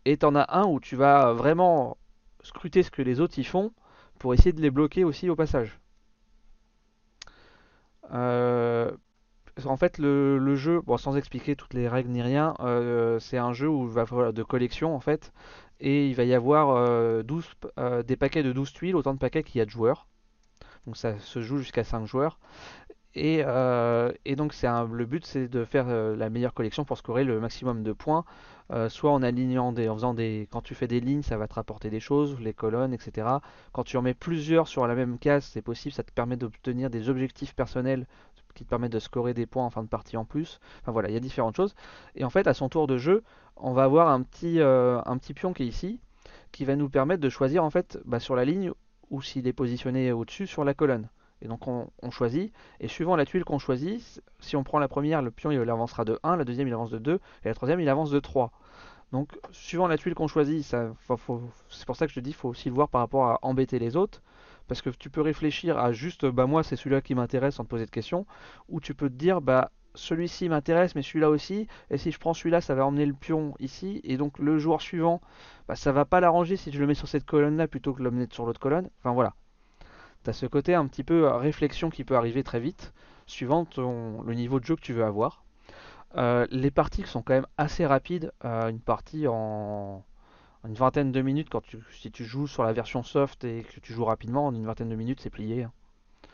Et 0.07 0.15
t'en 0.15 0.35
as 0.35 0.57
un 0.57 0.63
où 0.63 0.79
tu 0.79 0.95
vas 0.95 1.33
vraiment 1.33 1.97
scruter 2.41 2.81
ce 2.81 2.89
que 2.89 3.01
les 3.01 3.19
autres 3.19 3.37
y 3.39 3.43
font 3.43 3.73
pour 4.19 4.33
essayer 4.33 4.53
de 4.53 4.61
les 4.61 4.71
bloquer 4.71 5.03
aussi 5.03 5.29
au 5.29 5.35
passage. 5.35 5.81
Euh, 8.13 8.89
en 9.65 9.75
fait, 9.75 9.97
le, 9.97 10.55
jeu, 10.55 10.79
bon, 10.79 10.95
sans 10.95 11.17
expliquer 11.17 11.57
toutes 11.57 11.73
les 11.73 11.89
règles 11.89 12.09
ni 12.09 12.21
rien, 12.21 12.53
euh, 12.61 13.19
c'est 13.19 13.37
un 13.37 13.51
jeu 13.51 13.67
où 13.67 13.85
va 13.85 14.05
falloir 14.05 14.31
de 14.31 14.43
collection 14.43 14.95
en 14.95 15.01
fait, 15.01 15.33
et 15.81 16.07
il 16.07 16.15
va 16.15 16.23
y 16.23 16.33
avoir 16.33 16.69
euh, 16.69 17.21
12, 17.21 17.45
p- 17.55 17.67
des 18.07 18.15
paquets 18.15 18.43
de 18.43 18.53
12 18.53 18.71
tuiles, 18.71 18.95
autant 18.95 19.13
de 19.13 19.19
paquets 19.19 19.43
qu'il 19.43 19.59
y 19.59 19.61
a 19.61 19.65
de 19.65 19.71
joueurs. 19.71 20.07
Donc 20.85 20.95
ça 20.95 21.19
se 21.19 21.41
joue 21.41 21.57
jusqu'à 21.57 21.83
5 21.83 22.05
joueurs. 22.05 22.39
Et, 23.13 23.43
donc 24.37 24.53
le 24.63 25.05
but 25.05 25.25
c'est 25.25 25.49
de 25.49 25.65
faire 25.65 25.87
la 25.87 26.29
meilleure 26.29 26.53
collection 26.53 26.85
pour 26.85 26.97
scorer 26.97 27.25
le 27.25 27.41
maximum 27.41 27.83
de 27.83 27.91
points, 27.91 28.23
euh, 28.71 28.89
soit 28.89 29.11
en 29.11 29.23
alignant 29.23 29.71
des, 29.71 29.89
en 29.89 29.95
faisant 29.95 30.13
des, 30.13 30.47
quand 30.51 30.61
tu 30.61 30.75
fais 30.75 30.87
des 30.87 30.99
lignes, 30.99 31.21
ça 31.21 31.37
va 31.37 31.47
te 31.47 31.53
rapporter 31.53 31.89
des 31.89 31.99
choses, 31.99 32.39
les 32.39 32.53
colonnes, 32.53 32.93
etc. 32.93 33.27
Quand 33.71 33.83
tu 33.83 33.97
en 33.97 34.01
mets 34.01 34.13
plusieurs 34.13 34.67
sur 34.67 34.85
la 34.87 34.95
même 34.95 35.19
case, 35.19 35.45
c'est 35.45 35.61
possible, 35.61 35.93
ça 35.93 36.03
te 36.03 36.11
permet 36.11 36.37
d'obtenir 36.37 36.89
des 36.89 37.09
objectifs 37.09 37.55
personnels 37.55 38.05
qui 38.55 38.65
te 38.65 38.69
permettent 38.69 38.91
de 38.91 38.99
scorer 38.99 39.33
des 39.33 39.45
points 39.45 39.65
en 39.65 39.69
fin 39.69 39.83
de 39.83 39.87
partie 39.87 40.17
en 40.17 40.25
plus. 40.25 40.59
Enfin 40.81 40.91
voilà, 40.91 41.09
il 41.09 41.13
y 41.13 41.17
a 41.17 41.21
différentes 41.21 41.55
choses. 41.55 41.75
Et 42.15 42.23
en 42.23 42.29
fait, 42.29 42.47
à 42.47 42.53
son 42.53 42.69
tour 42.69 42.87
de 42.87 42.97
jeu, 42.97 43.23
on 43.55 43.71
va 43.71 43.83
avoir 43.83 44.09
un 44.09 44.21
petit, 44.23 44.59
euh, 44.59 45.01
pion 45.35 45.53
qui 45.53 45.63
est 45.63 45.67
ici, 45.67 45.99
qui 46.51 46.65
va 46.65 46.75
nous 46.75 46.89
permettre 46.89 47.21
de 47.21 47.29
choisir 47.29 47.63
en 47.63 47.69
fait 47.69 47.99
bah, 48.05 48.19
sur 48.19 48.35
la 48.35 48.45
ligne 48.45 48.71
ou 49.09 49.21
s'il 49.21 49.47
est 49.47 49.53
positionné 49.53 50.11
au-dessus 50.11 50.47
sur 50.47 50.63
la 50.63 50.73
colonne. 50.73 51.07
Et 51.41 51.47
donc 51.47 51.67
on, 51.67 52.11
choisit, 52.11 52.51
et 52.79 52.87
suivant 52.87 53.15
la 53.15 53.25
tuile 53.25 53.43
qu'on 53.43 53.59
choisit, 53.59 54.23
si 54.39 54.55
on 54.55 54.63
prend 54.63 54.79
la 54.79 54.87
première, 54.87 55.21
le 55.21 55.29
pion 55.29 55.51
il 55.51 55.69
avancera 55.69 56.03
de 56.03 56.19
1, 56.23 56.35
la 56.35 56.45
deuxième 56.45 56.67
il 56.67 56.73
avance 56.73 56.89
de 56.89 56.97
2, 56.97 57.13
et 57.43 57.47
la 57.47 57.53
troisième 57.53 57.79
il 57.79 57.89
avance 57.89 58.09
de 58.09 58.19
3. 58.19 58.51
Donc 59.11 59.37
suivant 59.51 59.87
la 59.87 59.97
tuile 59.97 60.15
qu'on 60.15 60.27
choisit, 60.27 60.63
c'est 60.63 61.85
pour 61.85 61.95
ça 61.95 62.07
que 62.07 62.11
je 62.11 62.15
te 62.15 62.19
dis, 62.19 62.33
faut 62.33 62.49
aussi 62.49 62.69
le 62.69 62.75
voir 62.75 62.89
par 62.89 63.01
rapport 63.01 63.25
à 63.25 63.39
embêter 63.43 63.77
les 63.77 63.95
autres, 63.95 64.23
parce 64.67 64.81
que 64.81 64.89
tu 64.89 65.09
peux 65.09 65.21
réfléchir 65.21 65.77
à 65.77 65.91
juste, 65.91 66.25
bah 66.25 66.47
moi 66.47 66.63
c'est 66.63 66.75
celui-là 66.75 67.01
qui 67.01 67.13
m'intéresse 67.13 67.55
sans 67.55 67.63
te 67.63 67.69
poser 67.69 67.85
de 67.85 67.91
questions, 67.91 68.25
ou 68.67 68.81
tu 68.81 68.95
peux 68.95 69.09
te 69.09 69.15
dire, 69.15 69.39
bah 69.39 69.71
celui-ci 69.93 70.49
m'intéresse, 70.49 70.95
mais 70.95 71.01
celui-là 71.03 71.29
aussi, 71.29 71.67
et 71.89 71.97
si 71.97 72.11
je 72.11 72.19
prends 72.19 72.33
celui-là, 72.33 72.61
ça 72.61 72.75
va 72.75 72.85
emmener 72.85 73.05
le 73.05 73.13
pion 73.13 73.53
ici, 73.59 74.01
et 74.03 74.17
donc 74.17 74.39
le 74.39 74.57
joueur 74.57 74.81
suivant, 74.81 75.21
bah 75.67 75.75
ça 75.75 75.91
va 75.91 76.05
pas 76.05 76.19
l'arranger 76.19 76.57
si 76.57 76.71
je 76.71 76.79
le 76.79 76.87
mets 76.87 76.93
sur 76.95 77.07
cette 77.07 77.25
colonne-là 77.25 77.67
plutôt 77.67 77.93
que 77.93 77.99
de 77.99 78.03
l'emmener 78.03 78.27
sur 78.31 78.45
l'autre 78.45 78.59
colonne. 78.59 78.89
Enfin 78.99 79.13
voilà. 79.13 79.33
T'as 80.23 80.33
ce 80.33 80.45
côté 80.45 80.75
un 80.75 80.87
petit 80.87 81.03
peu 81.03 81.25
euh, 81.27 81.37
réflexion 81.37 81.89
qui 81.89 82.03
peut 82.03 82.15
arriver 82.15 82.43
très 82.43 82.59
vite, 82.59 82.93
suivant 83.27 83.65
ton- 83.65 84.21
le 84.23 84.33
niveau 84.33 84.59
de 84.59 84.65
jeu 84.65 84.75
que 84.75 84.81
tu 84.81 84.93
veux 84.93 85.05
avoir. 85.05 85.43
Euh, 86.17 86.47
les 86.51 86.71
parties 86.71 87.03
sont 87.05 87.21
quand 87.21 87.33
même 87.33 87.47
assez 87.57 87.85
rapides. 87.85 88.31
euh, 88.45 88.69
une 88.69 88.79
partie 88.79 89.27
en 89.27 90.03
une 90.67 90.73
vingtaine 90.73 91.11
de 91.13 91.21
minutes, 91.21 91.49
quand 91.49 91.61
tu, 91.61 91.79
si 91.91 92.11
tu 92.11 92.25
joues 92.25 92.47
sur 92.47 92.63
la 92.63 92.73
version 92.73 93.03
soft 93.03 93.43
et 93.45 93.63
que 93.63 93.79
tu 93.79 93.93
joues 93.93 94.05
rapidement, 94.05 94.47
en 94.47 94.55
une 94.55 94.65
vingtaine 94.65 94.89
de 94.89 94.95
minutes, 94.95 95.21
c'est 95.21 95.29
plié. 95.29 95.63
hein. 95.63 95.71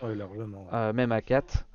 Oui, 0.02 0.16
largement. 0.16 0.68
Euh, 0.74 0.94
même 0.94 1.12
à 1.12 1.22
4, 1.22 1.66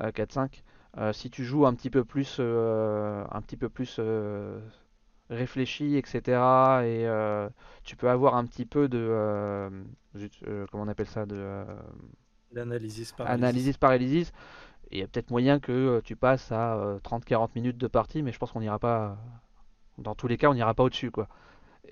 euh, 0.00 0.12
4-5. 0.12 0.62
Euh, 0.98 1.12
si 1.12 1.30
tu 1.30 1.44
joues 1.44 1.66
un 1.66 1.74
petit 1.74 1.90
peu 1.90 2.04
plus, 2.04 2.38
un 2.40 3.42
petit 3.42 3.56
peu 3.56 3.68
plus 3.68 3.98
réfléchi, 5.30 5.96
etc. 5.96 6.84
Et 6.84 7.06
euh, 7.06 7.48
tu 7.84 7.96
peux 7.96 8.08
avoir 8.10 8.36
un 8.36 8.44
petit 8.46 8.66
peu 8.66 8.88
de, 8.88 8.98
euh, 8.98 9.70
euh, 10.46 10.66
comment 10.70 10.84
on 10.84 10.88
appelle 10.88 11.06
ça, 11.08 11.26
de 11.26 11.64
L'analysis 12.52 13.12
par 13.12 13.28
analysis 13.28 13.76
paralysis. 13.76 14.32
il 14.92 14.98
y 14.98 15.02
a 15.02 15.08
peut-être 15.08 15.30
moyen 15.30 15.60
que 15.60 16.00
tu 16.04 16.16
passes 16.16 16.52
à 16.52 16.76
euh, 16.76 16.98
30-40 17.00 17.50
minutes 17.56 17.78
de 17.78 17.88
partie, 17.88 18.22
mais 18.22 18.32
je 18.32 18.38
pense 18.38 18.52
qu'on 18.52 18.60
n'ira 18.60 18.78
pas. 18.78 19.18
Dans 19.98 20.14
tous 20.14 20.28
les 20.28 20.36
cas, 20.36 20.50
on 20.50 20.54
n'ira 20.54 20.74
pas 20.74 20.84
au-dessus, 20.84 21.10
quoi. 21.10 21.28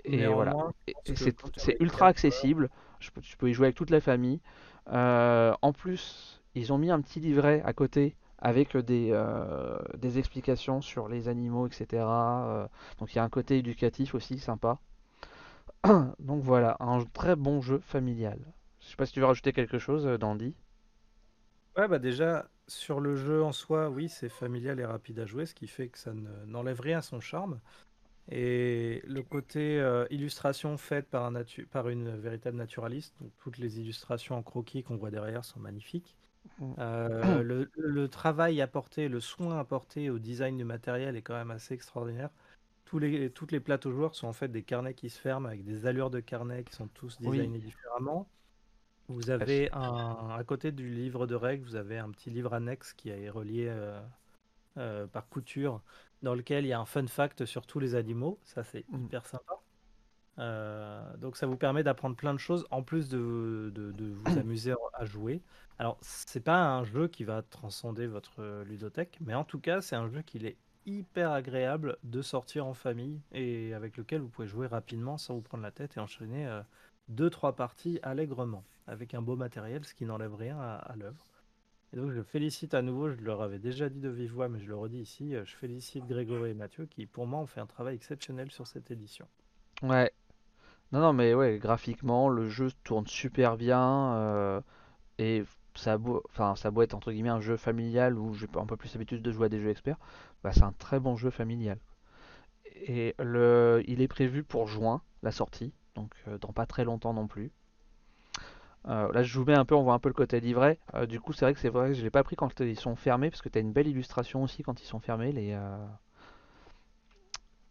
Et 0.05 0.27
voilà. 0.27 0.53
C'est 1.57 1.77
ultra 1.79 2.07
accessible. 2.07 2.69
Je 2.99 3.11
peux- 3.11 3.21
tu 3.21 3.37
peux 3.37 3.49
y 3.49 3.53
jouer 3.53 3.67
avec 3.67 3.75
toute 3.75 3.89
la 3.89 4.01
famille. 4.01 4.39
En 4.87 5.73
plus, 5.73 6.41
ils 6.55 6.71
ont 6.73 6.77
mis 6.77 6.91
un 6.91 7.01
petit 7.01 7.19
livret 7.19 7.61
à 7.65 7.73
côté 7.73 8.15
avec 8.45 8.77
des, 8.77 9.09
euh, 9.11 9.79
des 9.97 10.19
explications 10.19 10.79
sur 10.79 11.09
les 11.09 11.27
animaux, 11.29 11.67
etc. 11.67 12.45
Euh, 12.47 12.67
donc 12.99 13.11
il 13.13 13.17
y 13.17 13.19
a 13.19 13.23
un 13.23 13.29
côté 13.29 13.57
éducatif 13.57 14.13
aussi 14.13 14.37
sympa. 14.37 14.77
Donc 16.19 16.43
voilà, 16.43 16.75
un 16.79 17.03
très 17.05 17.35
bon 17.35 17.61
jeu 17.61 17.79
familial. 17.79 18.39
Je 18.81 18.87
sais 18.89 18.95
pas 18.97 19.05
si 19.05 19.13
tu 19.13 19.19
veux 19.19 19.25
rajouter 19.25 19.53
quelque 19.53 19.79
chose, 19.79 20.05
euh, 20.05 20.17
Dandy. 20.17 20.53
Ouais, 21.77 21.87
bah 21.87 21.99
déjà, 21.99 22.49
sur 22.67 22.99
le 23.01 23.15
jeu 23.15 23.43
en 23.43 23.51
soi, 23.51 23.89
oui, 23.89 24.07
c'est 24.09 24.29
familial 24.29 24.79
et 24.79 24.85
rapide 24.85 25.19
à 25.19 25.25
jouer, 25.25 25.45
ce 25.45 25.53
qui 25.53 25.67
fait 25.67 25.89
que 25.89 25.97
ça 25.97 26.13
ne- 26.13 26.45
n'enlève 26.45 26.79
rien 26.79 26.99
à 26.99 27.01
son 27.01 27.19
charme. 27.19 27.59
Et 28.31 29.01
le 29.05 29.23
côté 29.23 29.79
illustration 30.11 30.77
faite 30.77 31.09
par, 31.09 31.31
par 31.71 31.89
une 31.89 32.15
véritable 32.17 32.57
naturaliste, 32.57 33.15
donc 33.21 33.31
toutes 33.39 33.57
les 33.59 33.79
illustrations 33.79 34.35
en 34.37 34.43
croquis 34.43 34.83
qu'on 34.83 34.97
voit 34.97 35.11
derrière 35.11 35.45
sont 35.45 35.59
magnifiques. 35.59 36.15
Euh, 36.79 37.41
le, 37.43 37.69
le 37.75 38.07
travail 38.09 38.61
apporté, 38.61 39.07
le 39.09 39.19
soin 39.19 39.59
apporté 39.59 40.09
au 40.09 40.19
design 40.19 40.57
du 40.57 40.63
matériel 40.65 41.15
est 41.15 41.21
quand 41.21 41.35
même 41.35 41.51
assez 41.51 41.73
extraordinaire. 41.73 42.31
Tous 42.85 42.99
les, 42.99 43.31
toutes 43.31 43.51
les 43.51 43.59
plateaux 43.61 43.91
joueurs 43.91 44.15
sont 44.15 44.27
en 44.27 44.33
fait 44.33 44.49
des 44.49 44.63
carnets 44.63 44.93
qui 44.95 45.09
se 45.09 45.19
ferment 45.19 45.47
avec 45.47 45.63
des 45.65 45.85
allures 45.87 46.11
de 46.11 46.19
carnets 46.21 46.63
qui 46.65 46.73
sont 46.75 46.87
tous 46.89 47.19
Oui. 47.23 47.49
designés 47.49 47.59
différemment. 47.59 48.31
Vous 49.07 49.29
avez 49.31 49.69
un, 49.73 50.29
à 50.31 50.43
côté 50.45 50.71
du 50.71 50.89
livre 50.89 51.27
de 51.27 51.35
règles, 51.35 51.65
vous 51.65 51.75
avez 51.75 51.97
un 51.99 52.11
petit 52.11 52.29
livre 52.31 52.53
annexe 52.53 52.93
qui 52.93 53.09
est 53.09 53.29
relié 53.29 53.67
euh, 53.69 54.01
euh, 54.77 55.07
par 55.07 55.29
couture, 55.29 55.83
dans 56.23 56.35
lequel 56.35 56.65
il 56.65 56.69
y 56.69 56.73
a 56.73 56.79
un 56.81 56.85
fun 56.85 57.07
fact 57.07 57.45
sur 57.45 57.67
tous 57.67 57.79
les 57.79 57.95
animaux. 57.95 58.41
Ça, 58.45 58.63
c'est 58.63 58.87
Mm. 58.91 59.07
hyper 59.07 59.25
sympa. 59.27 59.64
Euh, 60.39 61.15
donc, 61.17 61.37
ça 61.37 61.47
vous 61.47 61.55
permet 61.57 61.83
d'apprendre 61.83 62.15
plein 62.15 62.33
de 62.33 62.39
choses 62.39 62.65
en 62.71 62.83
plus 62.83 63.07
de, 63.09 63.71
de- 63.73 63.91
de 63.91 64.05
vous 64.13 64.37
amuser 64.39 64.73
à 64.93 65.05
jouer. 65.05 65.41
Alors, 65.79 65.97
c'est 66.01 66.43
pas 66.43 66.61
un 66.63 66.83
jeu 66.83 67.07
qui 67.07 67.23
va 67.23 67.41
transcender 67.41 68.07
votre 68.07 68.63
ludothèque, 68.63 69.17
mais 69.21 69.33
en 69.33 69.43
tout 69.43 69.59
cas, 69.59 69.81
c'est 69.81 69.95
un 69.95 70.07
jeu 70.09 70.21
qui 70.21 70.37
est 70.45 70.57
hyper 70.85 71.31
agréable 71.31 71.97
de 72.03 72.21
sortir 72.21 72.65
en 72.67 72.73
famille 72.73 73.19
et 73.31 73.73
avec 73.73 73.97
lequel 73.97 74.21
vous 74.21 74.29
pouvez 74.29 74.47
jouer 74.47 74.67
rapidement 74.67 75.17
sans 75.17 75.33
vous 75.35 75.41
prendre 75.41 75.63
la 75.63 75.71
tête 75.71 75.97
et 75.97 75.99
enchaîner 75.99 76.45
euh, 76.47 76.61
deux, 77.09 77.29
trois 77.29 77.55
parties 77.55 77.99
allègrement 78.03 78.63
avec 78.87 79.13
un 79.15 79.21
beau 79.21 79.35
matériel, 79.35 79.83
ce 79.83 79.95
qui 79.95 80.05
n'enlève 80.05 80.35
rien 80.35 80.59
à, 80.59 80.75
à 80.75 80.95
l'œuvre. 80.95 81.25
Et 81.91 81.97
donc 81.97 82.11
je 82.11 82.21
félicite 82.21 82.73
à 82.75 82.83
nouveau, 82.83 83.09
je 83.09 83.19
leur 83.21 83.41
avais 83.41 83.57
déjà 83.57 83.89
dit 83.89 83.99
de 83.99 84.09
vive 84.09 84.33
voix, 84.33 84.47
mais 84.47 84.59
je 84.59 84.67
le 84.67 84.75
redis 84.75 84.99
ici, 84.99 85.33
euh, 85.35 85.43
je 85.45 85.55
félicite 85.55 86.05
Grégory 86.05 86.51
et 86.51 86.53
Mathieu 86.53 86.85
qui 86.85 87.07
pour 87.07 87.25
moi 87.25 87.39
ont 87.39 87.47
fait 87.47 87.61
un 87.61 87.65
travail 87.65 87.95
exceptionnel 87.95 88.51
sur 88.51 88.67
cette 88.67 88.91
édition. 88.91 89.27
Ouais. 89.81 90.11
Non, 90.91 90.99
non, 90.99 91.13
mais 91.13 91.33
ouais, 91.33 91.57
graphiquement, 91.59 92.29
le 92.29 92.49
jeu 92.49 92.69
tourne 92.83 93.07
super 93.07 93.57
bien. 93.57 94.13
euh, 94.15 94.61
et 95.19 95.43
ça 95.75 95.93
a 95.93 95.97
beau, 95.97 96.23
enfin, 96.29 96.55
ça 96.55 96.69
a 96.69 96.71
beau 96.71 96.81
être 96.81 96.93
entre 96.93 97.11
guillemets 97.11 97.29
un 97.29 97.41
jeu 97.41 97.57
familial 97.57 98.17
où 98.17 98.33
j'ai 98.33 98.47
un 98.55 98.65
peu 98.65 98.77
plus 98.77 98.93
l'habitude 98.93 99.21
de 99.21 99.31
jouer 99.31 99.47
à 99.47 99.49
des 99.49 99.59
jeux 99.59 99.69
experts, 99.69 99.97
bah, 100.43 100.51
c'est 100.53 100.63
un 100.63 100.73
très 100.73 100.99
bon 100.99 101.15
jeu 101.17 101.29
familial. 101.29 101.79
Et 102.87 103.15
le, 103.19 103.83
il 103.87 104.01
est 104.01 104.07
prévu 104.07 104.43
pour 104.43 104.67
juin, 104.67 105.01
la 105.23 105.31
sortie, 105.31 105.73
donc 105.95 106.11
euh, 106.27 106.37
dans 106.39 106.53
pas 106.53 106.65
très 106.65 106.83
longtemps 106.85 107.13
non 107.13 107.27
plus. 107.27 107.51
Euh, 108.87 109.11
là, 109.13 109.23
je 109.23 109.37
vous 109.39 109.45
mets 109.45 109.55
un 109.55 109.65
peu, 109.65 109.75
on 109.75 109.83
voit 109.83 109.93
un 109.95 109.99
peu 109.99 110.09
le 110.09 110.13
côté 110.13 110.39
livret. 110.39 110.77
Euh, 110.93 111.05
du 111.07 111.19
coup, 111.19 111.33
c'est 111.33 111.45
vrai 111.45 111.53
que 111.53 111.59
c'est 111.59 111.69
vrai 111.69 111.89
que 111.89 111.93
je 111.95 112.03
l'ai 112.03 112.11
pas 112.11 112.23
pris 112.23 112.35
quand 112.35 112.59
ils 112.59 112.79
sont 112.79 112.95
fermés, 112.95 113.29
parce 113.29 113.41
que 113.41 113.49
tu 113.49 113.57
as 113.57 113.61
une 113.61 113.73
belle 113.73 113.87
illustration 113.87 114.43
aussi 114.43 114.63
quand 114.63 114.81
ils 114.81 114.85
sont 114.85 114.99
fermés, 114.99 115.31
les, 115.31 115.53
euh, 115.53 115.77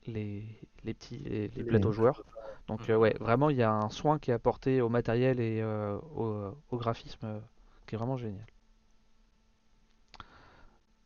les, 0.06 0.44
les 0.84 0.94
petits, 0.94 1.18
les, 1.18 1.48
les 1.48 1.64
plateaux 1.64 1.92
joueurs. 1.92 2.22
Donc, 2.68 2.88
euh, 2.90 2.96
ouais, 2.96 3.14
vraiment, 3.20 3.50
il 3.50 3.56
y 3.56 3.62
a 3.62 3.72
un 3.72 3.88
soin 3.90 4.18
qui 4.18 4.30
est 4.30 4.34
apporté 4.34 4.80
au 4.80 4.88
matériel 4.88 5.40
et 5.40 5.60
euh, 5.62 5.96
au, 6.16 6.56
au 6.70 6.76
graphisme 6.78 7.18
euh, 7.24 7.40
qui 7.86 7.94
est 7.94 7.98
vraiment 7.98 8.16
génial. 8.16 8.46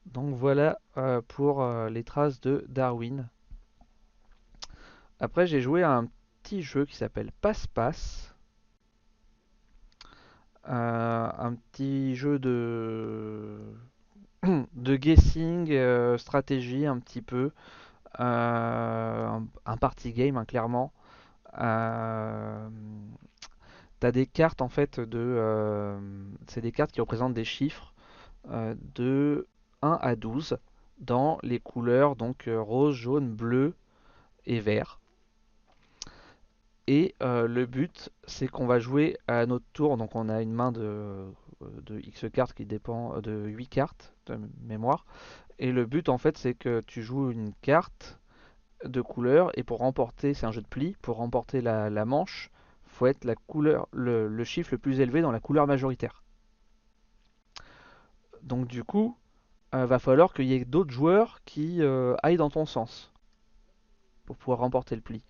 Donc 0.07 0.35
voilà 0.35 0.81
euh, 0.97 1.23
pour 1.29 1.63
euh, 1.63 1.89
les 1.89 2.03
traces 2.03 2.41
de 2.41 2.65
Darwin. 2.69 3.29
Après, 5.21 5.47
j'ai 5.47 5.61
joué 5.61 5.85
à 5.85 5.93
un 5.93 6.09
petit 6.43 6.61
jeu 6.61 6.85
qui 6.85 6.97
s'appelle 6.97 7.31
Passe-Passe. 7.41 8.35
Euh, 10.69 11.31
un 11.39 11.55
petit 11.55 12.15
jeu 12.15 12.39
de 12.39 13.59
de 14.75 14.97
guessing, 14.97 15.69
euh, 15.73 16.19
stratégie 16.19 16.87
un 16.87 16.99
petit 17.01 17.23
peu, 17.23 17.53
Euh, 18.21 18.25
un, 19.29 19.47
un 19.67 19.77
party 19.79 20.13
game 20.13 20.37
hein, 20.39 20.45
clairement. 20.47 20.93
Euh, 21.59 22.69
T'as 24.01 24.13
des 24.13 24.27
cartes 24.27 24.63
en 24.63 24.69
fait 24.69 25.01
de, 25.01 25.19
euh, 25.19 25.99
c'est 26.47 26.61
des 26.61 26.71
cartes 26.71 26.93
qui 26.93 27.01
représentent 27.01 27.35
des 27.35 27.45
chiffres 27.45 27.93
euh, 28.49 28.77
de 28.95 29.49
1 29.83 29.99
à 30.01 30.15
12 30.15 30.57
dans 31.01 31.39
les 31.43 31.59
couleurs 31.59 32.15
donc 32.15 32.49
rose, 32.49 32.95
jaune, 32.95 33.33
bleu 33.35 33.75
et 34.47 34.61
vert. 34.61 35.01
Et 36.87 37.15
le 37.21 37.67
but, 37.67 38.11
c'est 38.27 38.49
qu'on 38.49 38.67
va 38.67 38.79
jouer 38.79 39.19
à 39.27 39.45
notre 39.45 39.67
tour. 39.75 39.99
Donc 39.99 40.17
on 40.17 40.31
a 40.31 40.41
une 40.41 40.53
main 40.53 40.73
de, 40.73 41.27
de 41.61 41.99
X 41.99 42.25
cartes 42.33 42.55
qui 42.55 42.65
dépend 42.65 43.21
de 43.21 43.47
8 43.47 43.67
cartes 43.67 44.15
de 44.27 44.39
mémoire. 44.63 45.05
Et 45.59 45.73
le 45.73 45.85
but, 45.87 46.09
en 46.09 46.19
fait, 46.19 46.39
c'est 46.39 46.55
que 46.55 46.81
tu 46.87 47.03
joues 47.03 47.31
une 47.31 47.53
carte 47.63 48.19
de 48.85 49.01
couleur. 49.01 49.51
Et 49.59 49.63
pour 49.63 49.79
remporter, 49.79 50.35
c'est 50.35 50.47
un 50.47 50.53
jeu 50.53 50.63
de 50.63 50.67
pli. 50.67 50.97
Pour 51.03 51.17
remporter 51.17 51.61
la, 51.61 52.05
manche, 52.05 52.51
faut 52.87 53.07
être 53.07 53.25
la 53.25 53.35
couleur, 53.35 53.89
le, 53.93 54.29
le 54.29 54.45
chiffre 54.45 54.71
le 54.73 54.79
plus 54.79 55.01
élevé 55.01 55.21
dans 55.21 55.33
la 55.33 55.41
couleur 55.41 55.67
majoritaire. 55.67 56.23
Donc 58.43 58.67
du 58.67 58.85
coup, 58.85 59.17
euh, 59.75 59.85
va 59.85 59.99
falloir 59.99 60.33
qu'il 60.33 60.47
y 60.47 60.55
ait 60.55 60.65
d'autres 60.65 60.91
joueurs 60.91 61.41
qui 61.45 61.83
euh, 61.83 62.15
aillent 62.23 62.39
dans 62.39 62.49
ton 62.49 62.65
sens 62.65 63.13
pour 64.25 64.37
pouvoir 64.37 64.61
remporter 64.61 64.95
le 64.95 65.03
pli. 65.03 65.23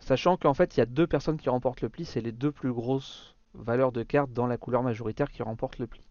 Sachant 0.00 0.36
qu'en 0.36 0.54
fait, 0.54 0.76
il 0.76 0.80
y 0.80 0.82
a 0.82 0.86
deux 0.86 1.06
personnes 1.06 1.38
qui 1.38 1.48
remportent 1.48 1.80
le 1.80 1.88
pli, 1.88 2.04
c'est 2.04 2.20
les 2.20 2.32
deux 2.32 2.52
plus 2.52 2.72
grosses 2.72 3.36
valeurs 3.54 3.92
de 3.92 4.02
cartes 4.02 4.32
dans 4.32 4.46
la 4.46 4.56
couleur 4.56 4.82
majoritaire 4.82 5.30
qui 5.30 5.42
remportent 5.42 5.78
le 5.78 5.86
pli. 5.86 6.02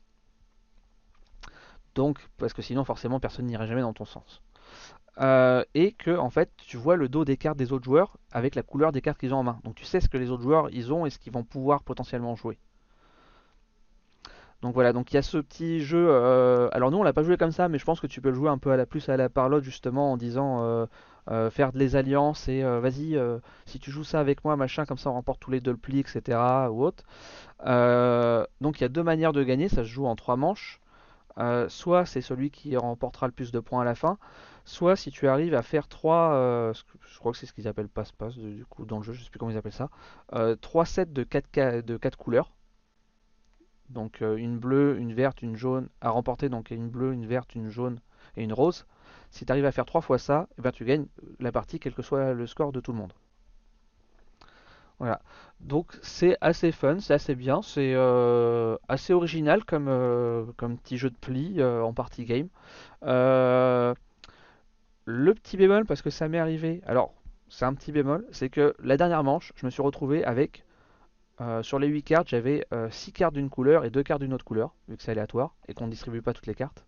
Donc, 1.95 2.19
parce 2.37 2.53
que 2.53 2.61
sinon, 2.61 2.85
forcément, 2.85 3.19
personne 3.19 3.45
n'irait 3.45 3.67
jamais 3.67 3.81
dans 3.81 3.93
ton 3.93 4.05
sens. 4.05 4.41
Euh, 5.19 5.63
et 5.73 5.93
que, 5.93 6.15
en 6.17 6.29
fait, 6.29 6.51
tu 6.57 6.77
vois 6.77 6.95
le 6.95 7.09
dos 7.09 7.25
des 7.25 7.37
cartes 7.37 7.57
des 7.57 7.73
autres 7.73 7.85
joueurs 7.85 8.17
avec 8.31 8.53
la 8.55 8.61
couleur 8.63 8.91
des 8.91 9.01
cartes 9.01 9.19
qu'ils 9.19 9.33
ont 9.33 9.37
en 9.39 9.43
main. 9.43 9.59
Donc, 9.63 9.75
tu 9.75 9.85
sais 9.85 9.99
ce 9.99 10.09
que 10.09 10.17
les 10.17 10.29
autres 10.31 10.43
joueurs 10.43 10.69
ils 10.71 10.93
ont 10.93 11.05
et 11.05 11.09
ce 11.09 11.17
qu'ils 11.19 11.33
vont 11.33 11.43
pouvoir 11.43 11.83
potentiellement 11.83 12.35
jouer. 12.35 12.57
Donc 14.61 14.73
voilà, 14.73 14.91
donc 14.91 15.11
il 15.11 15.15
y 15.15 15.17
a 15.17 15.21
ce 15.21 15.37
petit 15.37 15.81
jeu. 15.81 16.07
euh, 16.09 16.67
alors 16.71 16.89
nous 16.89 16.97
on 16.97 17.03
l'a 17.03 17.13
pas 17.13 17.21
joué 17.23 17.37
comme 17.37 17.51
ça, 17.51 17.69
mais 17.69 17.77
je 17.77 17.85
pense 17.85 17.99
que 17.99 18.07
tu 18.07 18.21
peux 18.21 18.29
le 18.29 18.35
jouer 18.35 18.49
un 18.49 18.57
peu 18.57 18.71
à 18.71 18.77
la 18.77 18.85
plus 18.87 19.07
à 19.09 19.15
la 19.17 19.29
parlotte 19.29 19.63
justement 19.63 20.11
en 20.11 20.17
disant 20.17 20.63
euh, 21.29 21.49
faire 21.51 21.71
des 21.73 21.95
alliances 21.95 22.47
et 22.47 22.63
vas-y 22.63 23.19
si 23.65 23.79
tu 23.79 23.91
joues 23.91 24.03
ça 24.03 24.19
avec 24.19 24.43
moi 24.43 24.55
machin 24.55 24.85
comme 24.85 24.97
ça 24.97 25.09
on 25.11 25.13
remporte 25.13 25.39
tous 25.39 25.51
les 25.51 25.61
deux 25.61 25.71
le 25.73 25.99
etc 25.99 26.39
ou 26.71 26.83
autre. 26.83 27.03
Donc 28.61 28.79
il 28.79 28.81
y 28.81 28.85
a 28.85 28.89
deux 28.89 29.03
manières 29.03 29.33
de 29.33 29.43
gagner, 29.43 29.69
ça 29.69 29.83
se 29.83 29.89
joue 29.89 30.07
en 30.07 30.15
trois 30.15 30.37
manches. 30.37 30.79
Euh, 31.39 31.69
soit 31.69 32.05
c'est 32.05 32.21
celui 32.21 32.49
qui 32.51 32.75
remportera 32.77 33.27
le 33.27 33.33
plus 33.33 33.51
de 33.51 33.59
points 33.59 33.81
à 33.81 33.85
la 33.85 33.95
fin, 33.95 34.17
soit 34.65 34.95
si 34.95 35.11
tu 35.11 35.27
arrives 35.27 35.53
à 35.53 35.61
faire 35.63 35.87
trois, 35.87 36.33
euh, 36.33 36.73
ce 36.73 36.83
que- 36.83 36.97
je 37.01 37.19
crois 37.19 37.31
que 37.31 37.37
c'est 37.37 37.45
ce 37.45 37.53
qu'ils 37.53 37.67
appellent 37.67 37.89
passe-passe 37.89 38.37
du 38.37 38.65
coup 38.65 38.85
dans 38.85 38.97
le 38.97 39.03
jeu, 39.03 39.13
je 39.13 39.23
sais 39.23 39.29
plus 39.29 39.39
comment 39.39 39.51
ils 39.51 39.57
appellent 39.57 39.71
ça, 39.71 39.89
euh, 40.33 40.55
trois 40.55 40.85
sets 40.85 41.05
de 41.07 41.23
quatre 41.23 41.47
ca- 41.53 41.81
de 41.81 41.97
quatre 41.97 42.17
couleurs. 42.17 42.51
Donc 43.89 44.21
euh, 44.21 44.37
une 44.37 44.57
bleue, 44.59 44.97
une 44.97 45.13
verte, 45.13 45.41
une 45.41 45.57
jaune 45.57 45.89
à 45.99 46.09
remporter, 46.09 46.47
donc 46.47 46.71
une 46.71 46.87
bleue, 46.87 47.11
une 47.11 47.25
verte, 47.25 47.53
une 47.53 47.67
jaune 47.69 47.99
et 48.37 48.43
une 48.43 48.53
rose. 48.53 48.85
Si 49.29 49.45
tu 49.45 49.51
arrives 49.51 49.65
à 49.65 49.71
faire 49.73 49.85
trois 49.85 49.99
fois 50.01 50.17
ça, 50.17 50.47
eh 50.57 50.61
ben, 50.61 50.71
tu 50.71 50.85
gagnes 50.85 51.07
la 51.41 51.51
partie 51.51 51.77
quel 51.79 51.93
que 51.93 52.01
soit 52.01 52.33
le 52.33 52.47
score 52.47 52.71
de 52.71 52.79
tout 52.79 52.93
le 52.93 52.97
monde. 52.99 53.13
Voilà. 54.99 55.21
Donc 55.59 55.97
c'est 56.01 56.37
assez 56.41 56.71
fun, 56.71 56.99
c'est 56.99 57.13
assez 57.13 57.35
bien, 57.35 57.61
c'est 57.61 57.93
euh, 57.95 58.77
assez 58.87 59.13
original 59.13 59.63
comme, 59.65 59.87
euh, 59.87 60.45
comme 60.57 60.77
petit 60.77 60.97
jeu 60.97 61.09
de 61.09 61.15
pli 61.15 61.55
euh, 61.59 61.81
en 61.81 61.93
party 61.93 62.25
game. 62.25 62.49
Le 65.09 65.33
petit 65.33 65.55
bémol, 65.55 65.85
parce 65.85 66.01
que 66.01 66.09
ça 66.09 66.27
m'est 66.27 66.37
arrivé, 66.37 66.81
alors 66.85 67.13
c'est 67.47 67.65
un 67.65 67.73
petit 67.73 67.91
bémol, 67.93 68.25
c'est 68.31 68.49
que 68.49 68.75
la 68.83 68.97
dernière 68.97 69.23
manche, 69.23 69.53
je 69.55 69.65
me 69.65 69.71
suis 69.71 69.81
retrouvé 69.81 70.23
avec 70.25 70.63
sur 71.61 71.79
les 71.79 71.87
8 71.87 72.03
cartes, 72.03 72.27
j'avais 72.29 72.65
6 72.89 73.13
cartes 73.13 73.33
d'une 73.33 73.49
couleur 73.49 73.85
et 73.85 73.89
2 73.89 74.03
cartes 74.03 74.21
d'une 74.21 74.33
autre 74.33 74.43
couleur, 74.43 74.73
vu 74.89 74.97
que 74.97 75.03
c'est 75.03 75.11
aléatoire 75.11 75.55
et 75.67 75.73
qu'on 75.73 75.85
ne 75.85 75.91
distribue 75.91 76.21
pas 76.21 76.33
toutes 76.33 76.47
les 76.47 76.55
cartes. 76.55 76.83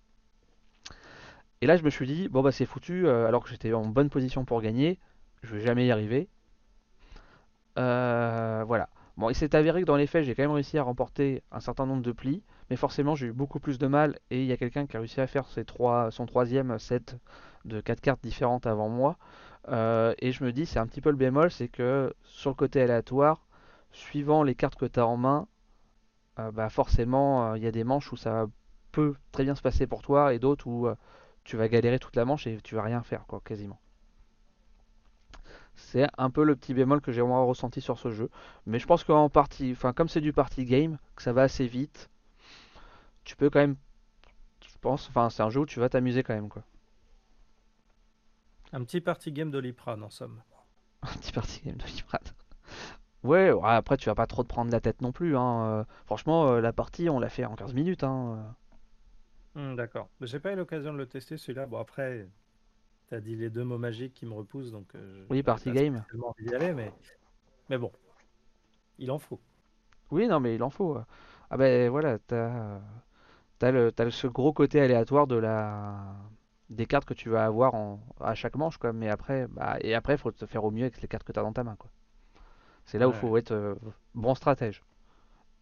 Et 1.61 1.68
là, 1.68 1.77
je 1.77 1.84
me 1.84 1.90
suis 1.90 2.07
dit, 2.07 2.27
bon 2.27 2.41
bah 2.41 2.52
c'est 2.52 2.65
foutu, 2.65 3.07
alors 3.07 3.41
que 3.44 3.49
j'étais 3.49 3.72
en 3.72 3.86
bonne 3.86 4.10
position 4.10 4.44
pour 4.44 4.61
gagner, 4.61 4.99
je 5.44 5.56
vais 5.56 5.61
jamais 5.61 5.86
y 5.86 5.91
arriver. 5.91 6.27
Euh, 7.78 8.64
voilà. 8.66 8.90
Bon, 9.18 9.30
il 9.30 9.36
s'est 9.36 9.56
avéré 9.56 9.82
que 9.82 9.86
dans 9.86 9.98
les 9.98 10.08
faits, 10.08 10.24
j'ai 10.24 10.34
quand 10.34 10.44
même 10.44 10.52
réussi 10.52 10.78
à 10.78 10.84
remporter 10.84 11.44
un 11.52 11.60
certain 11.60 11.86
nombre 11.86 12.02
de 12.02 12.12
plis, 12.12 12.41
mais 12.70 12.78
forcément 12.78 13.16
j'ai 13.16 13.28
eu 13.28 13.34
beaucoup 13.34 13.60
plus 13.60 13.78
de 13.78 13.88
mal 13.88 14.18
et 14.32 14.41
il 14.41 14.48
y 14.48 14.54
a 14.54 14.58
quelqu'un 14.58 14.86
qui 14.88 14.96
a 14.96 15.00
réussi 15.00 15.20
à 15.20 15.28
faire 15.28 15.46
son 15.48 16.26
troisième 16.26 16.80
set 16.80 17.18
de 17.66 17.82
quatre 17.82 18.00
cartes 18.02 18.24
différentes 18.24 18.66
avant 18.66 18.88
moi. 18.90 19.18
Euh, 19.68 20.14
et 20.20 20.32
je 20.32 20.44
me 20.44 20.54
dis, 20.54 20.66
c'est 20.66 20.80
un 20.80 20.88
petit 20.88 21.02
peu 21.02 21.10
le 21.10 21.18
bémol, 21.18 21.52
c'est 21.52 21.68
que 21.68 22.14
sur 22.24 22.52
le 22.52 22.56
côté 22.56 22.82
aléatoire, 22.82 23.46
suivant 23.91 24.44
les 24.44 24.56
cartes 24.56 24.80
que 24.80 24.86
tu 24.86 25.00
as 25.00 25.08
en 25.08 25.18
main, 25.18 25.48
euh, 26.40 26.52
bah 26.52 26.70
forcément, 26.70 27.56
il 27.56 27.64
y 27.64 27.68
a 27.68 27.72
des 27.72 27.84
manches 27.84 28.12
où 28.14 28.18
ça 28.18 28.48
peut 28.91 29.16
très 29.32 29.44
bien 29.44 29.56
se 29.56 29.62
passer 29.62 29.86
pour 29.88 30.02
toi 30.02 30.34
et 30.34 30.40
d'autres 30.40 30.68
où 30.68 30.88
tu 31.44 31.58
vas 31.58 31.68
galérer 31.68 32.00
toute 32.00 32.16
la 32.16 32.26
manche 32.26 32.48
et 32.48 32.60
tu 32.64 32.76
vas 32.76 32.84
rien 32.84 33.04
faire, 33.04 33.26
quoi, 33.28 33.41
quasiment. 33.44 33.80
C'est 35.92 36.08
un 36.18 36.30
peu 36.30 36.44
le 36.44 36.56
petit 36.56 36.74
bémol 36.74 37.02
que 37.02 37.12
j'ai 37.12 37.22
vraiment 37.22 37.46
ressenti 37.48 37.82
sur 37.82 37.98
ce 38.00 38.12
jeu. 38.12 38.30
Mais 38.66 38.80
je 38.80 38.86
pense 38.86 39.04
qu'en 39.04 39.30
partie, 39.30 39.72
enfin 39.72 39.94
comme 39.94 40.08
c'est 40.10 40.22
du 40.22 40.34
party 40.34 40.66
game, 40.66 40.98
que 41.16 41.24
ça 41.24 41.34
va 41.34 41.44
assez 41.44 41.68
vite, 41.68 42.10
tu 43.24 43.36
peux 43.36 43.50
quand 43.50 43.60
même, 43.60 43.76
je 44.66 44.78
pense, 44.82 45.08
enfin 45.10 45.30
c'est 45.30 45.44
un 45.44 45.50
jeu 45.50 45.62
où 45.62 45.66
tu 45.66 45.80
vas 45.80 45.90
t'amuser 45.90 46.24
quand 46.24 46.34
même 46.36 46.50
quoi. 46.50 46.64
Un 48.74 48.84
petit 48.84 49.02
party 49.02 49.32
game 49.32 49.52
d'Oliprane 49.52 50.04
en 50.04 50.10
somme. 50.10 50.42
Un 51.04 51.14
petit 51.14 51.32
party 51.32 51.62
game 51.66 51.78
d'Oliprane. 51.78 52.22
Ouais, 53.24 53.52
ouais, 53.52 53.70
après 53.70 53.98
tu 53.98 54.08
vas 54.10 54.16
pas 54.16 54.28
trop 54.28 54.44
te 54.44 54.48
prendre 54.50 54.72
la 54.72 54.80
tête 54.82 55.02
non 55.02 55.12
plus. 55.12 55.36
Hein. 55.38 55.66
Euh, 55.66 55.84
franchement, 56.06 56.48
euh, 56.52 56.62
la 56.62 56.74
partie 56.74 57.10
on 57.10 57.20
l'a 57.20 57.30
fait 57.30 57.46
en 57.46 57.56
15 57.56 57.74
minutes. 57.74 58.04
Hein. 58.04 58.56
Hmm, 59.56 59.76
D'accord. 59.76 60.10
Mais 60.20 60.28
J'ai 60.28 60.40
pas 60.40 60.54
eu 60.54 60.56
l'occasion 60.56 60.94
de 60.94 60.98
le 60.98 61.08
tester 61.08 61.38
celui-là. 61.38 61.66
Bon 61.66 61.80
après, 61.80 62.28
t'as 63.10 63.19
dit 63.19 63.36
les 63.36 63.49
deux 63.49 63.64
mots 63.64 63.77
magiques 63.77 64.14
qui 64.14 64.26
me 64.26 64.34
repoussent 64.34 64.72
donc. 64.72 64.95
euh, 64.95 65.27
Oui, 65.30 65.44
party 65.44 65.72
game. 65.72 66.03
spécialement 66.10 66.30
envie 66.30 66.45
d'y 66.45 66.56
aller, 66.56 66.73
mais 66.73 66.94
mais 67.69 67.77
bon, 67.80 67.91
il 68.99 69.10
en 69.11 69.18
faut. 69.19 69.40
Oui, 70.11 70.27
non, 70.27 70.40
mais 70.40 70.56
il 70.56 70.64
en 70.64 70.69
faut. 70.69 70.98
Ah 71.49 71.57
ben 71.57 71.90
voilà, 71.90 72.19
t'as 72.19 72.80
t'as 73.60 73.72
le, 73.72 73.91
ce 74.11 74.27
gros 74.27 74.53
côté 74.53 74.81
aléatoire 74.81 75.27
de 75.27 75.36
la 75.38 76.15
des 76.69 76.86
cartes 76.88 77.06
que 77.06 77.14
tu 77.15 77.30
vas 77.30 77.45
avoir 77.45 77.76
en, 77.76 77.99
à 78.22 78.36
chaque 78.36 78.56
manche 78.57 78.77
quoi. 78.77 78.94
Mais 78.94 79.10
après, 79.10 79.48
bah, 79.49 79.77
et 79.81 79.95
après, 79.95 80.18
faut 80.18 80.31
te 80.31 80.45
faire 80.48 80.64
au 80.65 80.72
mieux 80.72 80.84
avec 80.86 81.02
les 81.02 81.07
cartes 81.07 81.26
que 81.26 81.31
t'as 81.34 81.44
dans 81.44 81.53
ta 81.53 81.64
main 81.64 81.76
quoi. 81.77 81.91
C'est 82.86 82.99
là 82.99 83.10
où 83.10 83.14
faut 83.14 83.38
être 83.38 83.52
euh, 83.53 83.76
bon 84.15 84.36
stratège. 84.36 84.84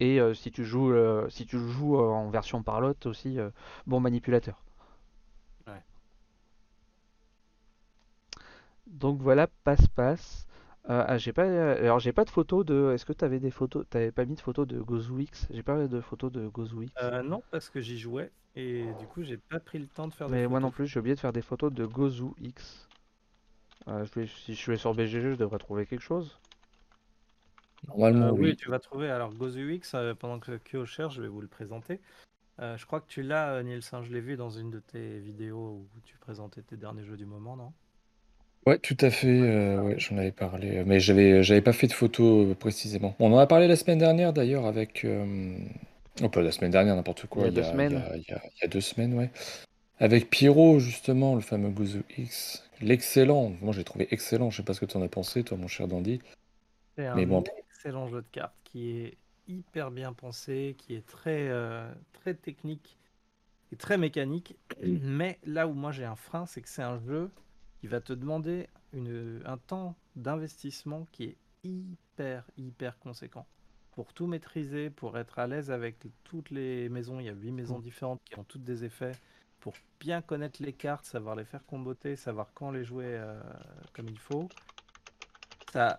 Et 0.00 0.20
euh, 0.20 0.34
si 0.34 0.50
tu 0.52 0.64
joues, 0.64 0.94
si 1.30 1.46
tu 1.46 1.58
joues 1.58 1.98
en 1.98 2.30
version 2.30 2.62
parlotte 2.64 3.06
aussi, 3.06 3.38
bon 3.86 4.00
manipulateur. 4.00 4.60
Ouais. 5.66 5.82
Donc 8.88 9.20
voilà, 9.22 9.46
passe-passe. 9.64 10.46
Euh, 10.90 11.04
ah, 11.06 11.18
j'ai 11.18 11.32
pas, 11.32 11.44
alors 11.44 12.00
j'ai 12.00 12.12
pas 12.12 12.24
de 12.24 12.30
photo 12.30 12.64
de. 12.64 12.92
Est-ce 12.94 13.04
que 13.04 13.12
t'avais 13.12 13.40
des 13.40 13.50
photos? 13.50 13.86
T'avais 13.88 14.10
pas 14.12 14.24
mis 14.24 14.34
de 14.34 14.40
photo 14.40 14.64
de 14.66 14.80
Gozu 14.80 15.22
X? 15.22 15.46
J'ai 15.50 15.62
pas 15.62 15.86
de 15.86 16.00
photo 16.00 16.30
de 16.30 16.48
Gozu 16.48 16.84
X. 16.84 16.92
Euh, 17.02 17.22
non, 17.22 17.42
parce 17.50 17.70
que 17.70 17.80
j'y 17.80 17.98
jouais 17.98 18.30
et 18.54 18.92
du 18.94 19.06
coup 19.06 19.22
j'ai 19.22 19.38
pas 19.38 19.60
pris 19.60 19.78
le 19.78 19.86
temps 19.86 20.08
de 20.08 20.12
faire 20.14 20.30
des 20.30 20.34
Mais 20.34 20.46
moi 20.48 20.60
non 20.60 20.68
photos. 20.68 20.76
plus, 20.76 20.86
j'ai 20.86 21.00
oublié 21.00 21.14
de 21.14 21.20
faire 21.20 21.32
des 21.32 21.42
photos 21.42 21.72
de 21.72 21.84
Gozu 21.86 22.30
X. 22.40 22.88
Euh, 23.88 24.04
je 24.04 24.20
vais- 24.20 24.26
si 24.28 24.54
je 24.54 24.70
vais 24.70 24.76
sur 24.76 24.94
BGG, 24.94 25.32
je 25.32 25.36
devrais 25.36 25.58
trouver 25.58 25.84
quelque 25.86 26.02
chose. 26.02 26.38
Normalement, 27.86 28.26
Euh, 28.26 28.32
oui, 28.32 28.50
oui. 28.50 28.56
tu 28.56 28.68
vas 28.70 28.78
trouver. 28.78 29.10
Alors, 29.10 29.32
GozuX, 29.34 29.94
euh, 29.94 30.14
pendant 30.14 30.38
que 30.40 30.58
Kyo 30.58 30.84
cherche, 30.86 31.14
je 31.16 31.22
vais 31.22 31.28
vous 31.28 31.40
le 31.40 31.48
présenter. 31.48 32.00
Euh, 32.60 32.76
je 32.76 32.86
crois 32.86 33.00
que 33.00 33.08
tu 33.08 33.22
l'as, 33.22 33.54
euh, 33.56 33.62
Nielsen. 33.62 34.02
Je 34.04 34.12
l'ai 34.12 34.20
vu 34.20 34.36
dans 34.36 34.50
une 34.50 34.70
de 34.70 34.80
tes 34.80 35.20
vidéos 35.20 35.86
où 35.96 36.00
tu 36.04 36.16
présentais 36.18 36.62
tes 36.62 36.76
derniers 36.76 37.04
jeux 37.04 37.16
du 37.16 37.26
moment, 37.26 37.56
non? 37.56 37.72
Ouais, 38.68 38.78
tout 38.78 38.98
à 39.00 39.08
fait. 39.10 39.28
euh, 39.28 39.80
ouais, 39.80 39.98
j'en 39.98 40.18
avais 40.18 40.30
parlé. 40.30 40.76
euh, 40.76 40.84
Mais 40.86 41.00
j'avais, 41.00 41.42
j'avais 41.42 41.62
pas 41.62 41.72
fait 41.72 41.86
de 41.86 41.94
photos 41.94 42.48
euh, 42.48 42.54
précisément. 42.54 43.14
On 43.18 43.32
en 43.32 43.38
a 43.38 43.46
parlé 43.46 43.66
la 43.66 43.76
semaine 43.76 43.98
dernière 43.98 44.34
d'ailleurs 44.34 44.66
avec. 44.66 45.06
euh, 45.06 45.56
Oh, 46.22 46.28
pas 46.28 46.42
la 46.42 46.52
semaine 46.52 46.70
dernière, 46.72 46.94
n'importe 46.94 47.20
Il 47.20 47.24
y 47.24 47.28
quoi. 47.28 47.44
a 47.44 47.48
Il 47.48 47.52
y 47.52 47.54
deux 47.54 47.62
a, 47.62 47.64
il 47.64 47.68
y 47.68 47.72
semaines. 47.72 47.94
a- 47.96 48.16
il 48.16 48.24
y 48.28 48.32
a- 48.34 48.42
il 48.44 48.60
y 48.60 48.64
a 48.64 48.68
deux 48.68 48.80
semaines, 48.82 49.14
ouais. 49.14 49.30
Avec 49.98 50.28
Pierrot, 50.28 50.80
justement, 50.80 51.34
le 51.34 51.40
fameux 51.40 51.70
Gozu 51.70 52.02
X. 52.18 52.62
L'excellent. 52.82 53.52
Moi, 53.62 53.72
j'ai 53.72 53.84
trouvé 53.84 54.06
excellent. 54.10 54.50
Je 54.50 54.58
sais 54.58 54.62
pas 54.62 54.74
ce 54.74 54.80
que 54.80 54.86
tu 54.86 54.98
en 54.98 55.02
as 55.02 55.08
pensé, 55.08 55.44
toi, 55.44 55.56
mon 55.56 55.68
cher 55.68 55.88
Dandy. 55.88 56.20
C'est 56.96 57.08
Mais 57.14 57.22
un 57.22 57.26
bon, 57.26 57.44
excellent 57.70 58.06
jeu 58.08 58.20
de 58.20 58.26
cartes 58.32 58.54
qui 58.64 58.90
est 58.90 59.16
hyper 59.48 59.90
bien 59.90 60.12
pensé, 60.12 60.74
qui 60.76 60.94
est 60.94 61.06
très, 61.06 61.48
euh, 61.48 61.90
très 62.12 62.34
technique 62.34 62.98
et 63.72 63.76
très 63.76 63.96
mécanique. 63.96 64.56
Mais 64.82 65.38
là 65.46 65.66
où 65.68 65.72
moi 65.72 65.90
j'ai 65.90 66.04
un 66.04 66.16
frein, 66.16 66.44
c'est 66.44 66.60
que 66.60 66.68
c'est 66.68 66.82
un 66.82 66.98
jeu 66.98 67.30
qui 67.80 67.86
va 67.86 68.00
te 68.00 68.12
demander 68.12 68.68
une, 68.92 69.42
un 69.44 69.58
temps 69.58 69.96
d'investissement 70.16 71.06
qui 71.12 71.24
est 71.24 71.36
hyper, 71.64 72.44
hyper 72.56 72.98
conséquent. 72.98 73.46
Pour 73.92 74.12
tout 74.12 74.26
maîtriser, 74.26 74.90
pour 74.90 75.18
être 75.18 75.38
à 75.38 75.46
l'aise 75.46 75.70
avec 75.70 76.06
toutes 76.24 76.50
les 76.50 76.88
maisons, 76.88 77.20
il 77.20 77.26
y 77.26 77.28
a 77.28 77.32
huit 77.32 77.52
maisons 77.52 77.78
différentes 77.78 78.20
qui 78.24 78.38
ont 78.38 78.44
toutes 78.44 78.64
des 78.64 78.84
effets. 78.84 79.12
Pour 79.60 79.74
bien 79.98 80.22
connaître 80.22 80.62
les 80.62 80.72
cartes, 80.72 81.04
savoir 81.04 81.34
les 81.34 81.44
faire 81.44 81.64
comboter, 81.66 82.14
savoir 82.14 82.52
quand 82.54 82.70
les 82.70 82.84
jouer 82.84 83.06
euh, 83.08 83.40
comme 83.92 84.08
il 84.08 84.18
faut. 84.18 84.48
Ça, 85.72 85.96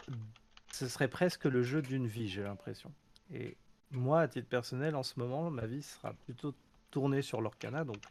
ce 0.72 0.88
serait 0.88 1.10
presque 1.10 1.45
le 1.45 1.61
jeu 1.61 1.81
d'une 1.81 2.07
vie, 2.07 2.30
j'ai 2.30 2.43
l'impression. 2.43 2.91
Et 3.34 3.57
moi, 3.91 4.22
à 4.22 4.27
titre 4.27 4.47
personnel, 4.47 4.95
en 4.95 5.03
ce 5.03 5.19
moment, 5.19 5.51
ma 5.51 5.65
vie 5.65 5.84
sera 5.84 6.14
plutôt 6.14 6.56
tournée 6.91 7.22
sur 7.22 7.41
l'Orcana. 7.41 7.84
Donc, 7.84 8.01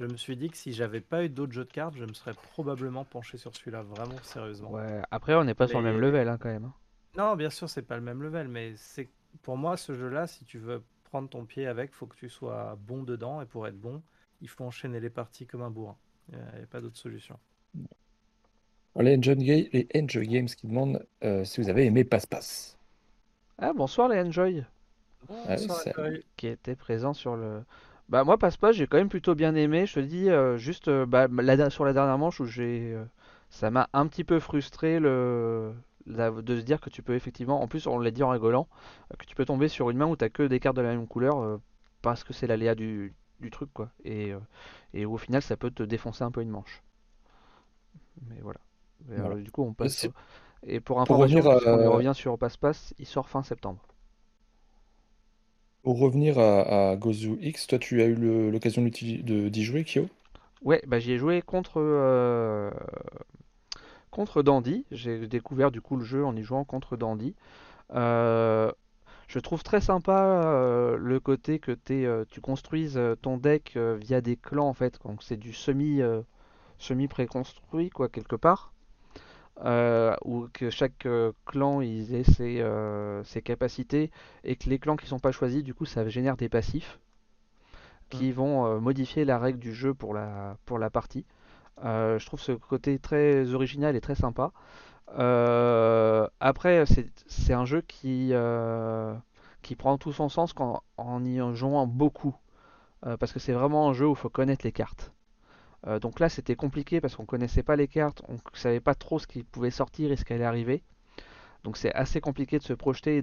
je 0.00 0.06
me 0.06 0.16
suis 0.16 0.36
dit 0.36 0.50
que 0.50 0.56
si 0.56 0.72
j'avais 0.72 1.00
pas 1.00 1.24
eu 1.24 1.28
d'autres 1.28 1.52
jeux 1.52 1.64
de 1.64 1.72
cartes, 1.72 1.94
je 1.96 2.04
me 2.04 2.12
serais 2.14 2.34
probablement 2.52 3.04
penché 3.04 3.38
sur 3.38 3.54
celui-là, 3.54 3.82
vraiment 3.82 4.16
sérieusement. 4.22 4.70
Ouais, 4.72 5.00
après, 5.10 5.34
on 5.34 5.44
n'est 5.44 5.54
pas 5.54 5.68
sur 5.68 5.80
le 5.80 5.84
même 5.92 6.00
level 6.00 6.28
hein, 6.28 6.38
quand 6.38 6.48
même. 6.48 6.64
hein. 6.64 6.74
Non, 7.16 7.36
bien 7.36 7.50
sûr, 7.50 7.68
c'est 7.70 7.82
pas 7.82 7.94
le 7.96 8.02
même 8.02 8.22
level, 8.22 8.48
mais 8.48 8.74
c'est 8.76 9.08
pour 9.42 9.56
moi 9.56 9.76
ce 9.76 9.94
jeu-là, 9.94 10.26
si 10.26 10.44
tu 10.44 10.58
veux 10.58 10.82
prendre 11.04 11.28
ton 11.28 11.44
pied 11.44 11.66
avec, 11.68 11.92
faut 11.94 12.06
que 12.06 12.16
tu 12.16 12.28
sois 12.28 12.76
bon 12.86 13.04
dedans, 13.04 13.40
et 13.40 13.46
pour 13.46 13.66
être 13.68 13.78
bon, 13.80 14.02
il 14.40 14.48
faut 14.48 14.64
enchaîner 14.64 14.98
les 14.98 15.10
parties 15.10 15.46
comme 15.46 15.62
un 15.62 15.70
bourrin. 15.70 15.96
Il 16.32 16.38
n'y 16.38 16.62
a 16.64 16.66
pas 16.66 16.80
d'autre 16.80 16.96
solution. 16.96 17.38
Les 18.96 19.16
Enjoy, 19.16 19.36
Ga- 19.36 19.68
les 19.72 19.88
Enjoy 19.96 20.26
Games 20.26 20.46
qui 20.46 20.66
demandent 20.66 21.04
euh, 21.24 21.44
si 21.44 21.60
vous 21.60 21.68
avez 21.68 21.84
aimé 21.84 22.04
Passe-Passe. 22.04 22.76
Ah, 23.58 23.72
bonsoir 23.72 24.08
les 24.08 24.20
Enjoy, 24.20 24.64
Ouais, 25.28 25.36
Bonsoir, 25.56 25.78
ça- 25.80 25.92
Cory. 25.92 26.24
qui 26.36 26.48
étaient 26.48 26.76
présents 26.76 27.14
sur 27.14 27.36
le. 27.36 27.62
Bah, 28.08 28.24
moi, 28.24 28.38
passe-passe, 28.38 28.76
j'ai 28.76 28.86
quand 28.86 28.98
même 28.98 29.08
plutôt 29.08 29.34
bien 29.34 29.54
aimé. 29.54 29.86
Je 29.86 29.94
te 29.94 30.00
dis, 30.00 30.30
euh, 30.30 30.56
juste 30.58 30.88
euh, 30.88 31.06
bah, 31.06 31.26
la- 31.30 31.70
sur 31.70 31.84
la 31.84 31.92
dernière 31.92 32.18
manche 32.18 32.40
où 32.40 32.44
j'ai. 32.46 32.92
euh, 32.94 33.04
ça 33.50 33.70
m'a 33.70 33.88
un 33.92 34.06
petit 34.06 34.24
peu 34.24 34.40
frustré 34.40 35.00
le. 35.00 35.72
la- 36.06 36.30
de 36.30 36.56
se 36.58 36.62
dire 36.64 36.80
que 36.80 36.90
tu 36.90 37.02
peux 37.02 37.14
effectivement, 37.14 37.62
en 37.62 37.68
plus 37.68 37.86
on 37.86 37.98
l'a 37.98 38.10
dit 38.10 38.22
en 38.22 38.28
rigolant, 38.30 38.68
euh, 39.12 39.16
que 39.18 39.24
tu 39.26 39.34
peux 39.34 39.44
tomber 39.46 39.68
sur 39.68 39.90
une 39.90 39.96
main 39.98 40.06
où 40.06 40.16
t'as 40.16 40.28
que 40.30 40.42
des 40.44 40.60
cartes 40.60 40.76
de 40.76 40.82
la 40.82 40.90
même 40.90 41.06
couleur 41.08 41.38
euh, 41.42 41.58
parce 42.02 42.24
que 42.24 42.32
c'est 42.34 42.46
l'aléa 42.46 42.74
du, 42.74 43.14
du 43.40 43.50
truc 43.50 43.70
quoi. 43.72 43.90
Et, 44.04 44.32
euh, 44.32 44.38
et 44.94 45.06
où 45.06 45.14
au 45.14 45.18
final 45.18 45.42
ça 45.42 45.56
peut 45.56 45.70
te 45.70 45.82
défoncer 45.82 46.24
un 46.24 46.30
peu 46.30 46.42
une 46.42 46.50
manche. 46.50 46.82
Mais 48.28 48.40
voilà. 48.40 48.60
Et, 49.10 49.12
euh, 49.12 49.36
du 49.42 49.50
coup 49.50 49.62
on 49.62 49.74
passe. 49.74 49.94
C'est- 49.94 50.12
Et 50.66 50.80
pour 50.80 51.00
pour 51.04 51.18
information, 51.18 51.18
revenir 51.18 51.46
à- 51.48 51.54
puisqu'on 51.54 51.80
y 51.80 51.86
revient 51.86 52.12
sur 52.14 52.38
Passe-Passe, 52.38 52.94
il 52.98 53.06
sort 53.06 53.28
fin 53.28 53.42
septembre. 53.42 53.82
Pour 55.84 55.98
revenir 55.98 56.38
à, 56.38 56.96
Gozu 56.96 57.36
X, 57.42 57.66
toi, 57.66 57.78
tu 57.78 58.00
as 58.00 58.06
eu 58.06 58.50
l'occasion 58.50 58.82
d'y 58.82 59.62
jouer, 59.62 59.84
Kyo? 59.84 60.08
Ouais, 60.64 60.82
bah 60.86 60.98
j'y 60.98 61.12
ai 61.12 61.18
joué 61.18 61.42
contre 61.42 61.74
euh, 61.76 62.70
contre 64.10 64.42
Dandy. 64.42 64.86
J'ai 64.90 65.26
découvert 65.26 65.70
du 65.70 65.82
coup 65.82 65.96
le 65.96 66.04
jeu 66.04 66.24
en 66.24 66.34
y 66.34 66.42
jouant 66.42 66.64
contre 66.64 66.96
Dandy. 66.96 67.34
Euh, 67.94 68.72
je 69.28 69.38
trouve 69.38 69.62
très 69.62 69.82
sympa 69.82 70.24
euh, 70.24 70.96
le 70.96 71.20
côté 71.20 71.58
que 71.58 71.72
t'es, 71.72 72.06
tu 72.30 72.40
construises 72.40 72.98
ton 73.20 73.36
deck 73.36 73.76
via 73.76 74.22
des 74.22 74.36
clans 74.36 74.68
en 74.68 74.74
fait. 74.74 74.98
Donc 75.04 75.22
c'est 75.22 75.36
du 75.36 75.52
semi 75.52 76.00
semi 76.78 77.08
préconstruit 77.08 77.90
quoi 77.90 78.08
quelque 78.08 78.36
part. 78.36 78.73
Euh, 79.64 80.16
où 80.24 80.48
que 80.52 80.68
chaque 80.68 81.06
euh, 81.06 81.32
clan 81.46 81.80
il 81.80 82.12
ait 82.12 82.24
ses, 82.24 82.60
euh, 82.60 83.22
ses 83.22 83.40
capacités 83.40 84.10
et 84.42 84.56
que 84.56 84.68
les 84.68 84.80
clans 84.80 84.96
qui 84.96 85.06
sont 85.06 85.20
pas 85.20 85.30
choisis 85.30 85.62
du 85.62 85.74
coup 85.74 85.84
ça 85.84 86.08
génère 86.08 86.36
des 86.36 86.48
passifs 86.48 86.98
qui 88.10 88.32
vont 88.32 88.66
euh, 88.66 88.80
modifier 88.80 89.24
la 89.24 89.38
règle 89.38 89.60
du 89.60 89.72
jeu 89.72 89.94
pour 89.94 90.12
la, 90.12 90.56
pour 90.66 90.78
la 90.78 90.90
partie. 90.90 91.24
Je 91.82 92.24
trouve 92.26 92.40
ce 92.40 92.52
côté 92.52 92.98
très 92.98 93.54
original 93.54 93.96
et 93.96 94.00
très 94.00 94.14
sympa. 94.14 94.52
Après, 96.40 96.84
c'est 97.26 97.52
un 97.52 97.64
jeu 97.64 97.80
qui, 97.82 98.32
qui 99.62 99.76
prend 99.76 99.98
tout 99.98 100.12
son 100.12 100.28
sens 100.28 100.52
quand, 100.52 100.82
en 100.96 101.24
y 101.24 101.40
jouant 101.54 101.86
beaucoup. 101.86 102.34
Parce 103.02 103.32
que 103.32 103.38
c'est 103.38 103.52
vraiment 103.52 103.90
un 103.90 103.92
jeu 103.92 104.06
où 104.06 104.12
il 104.12 104.16
faut 104.16 104.30
connaître 104.30 104.64
les 104.64 104.72
cartes. 104.72 105.13
Euh, 105.86 105.98
donc 105.98 106.20
là, 106.20 106.28
c'était 106.28 106.56
compliqué 106.56 107.00
parce 107.00 107.14
qu'on 107.16 107.26
connaissait 107.26 107.62
pas 107.62 107.76
les 107.76 107.88
cartes, 107.88 108.22
on 108.28 108.36
savait 108.54 108.80
pas 108.80 108.94
trop 108.94 109.18
ce 109.18 109.26
qui 109.26 109.42
pouvait 109.42 109.70
sortir 109.70 110.10
et 110.12 110.16
ce 110.16 110.24
qui 110.24 110.32
allait 110.32 110.44
arriver. 110.44 110.82
Donc 111.64 111.76
c'est 111.76 111.92
assez 111.94 112.20
compliqué 112.20 112.58
de 112.58 112.62
se 112.62 112.72
projeter 112.74 113.18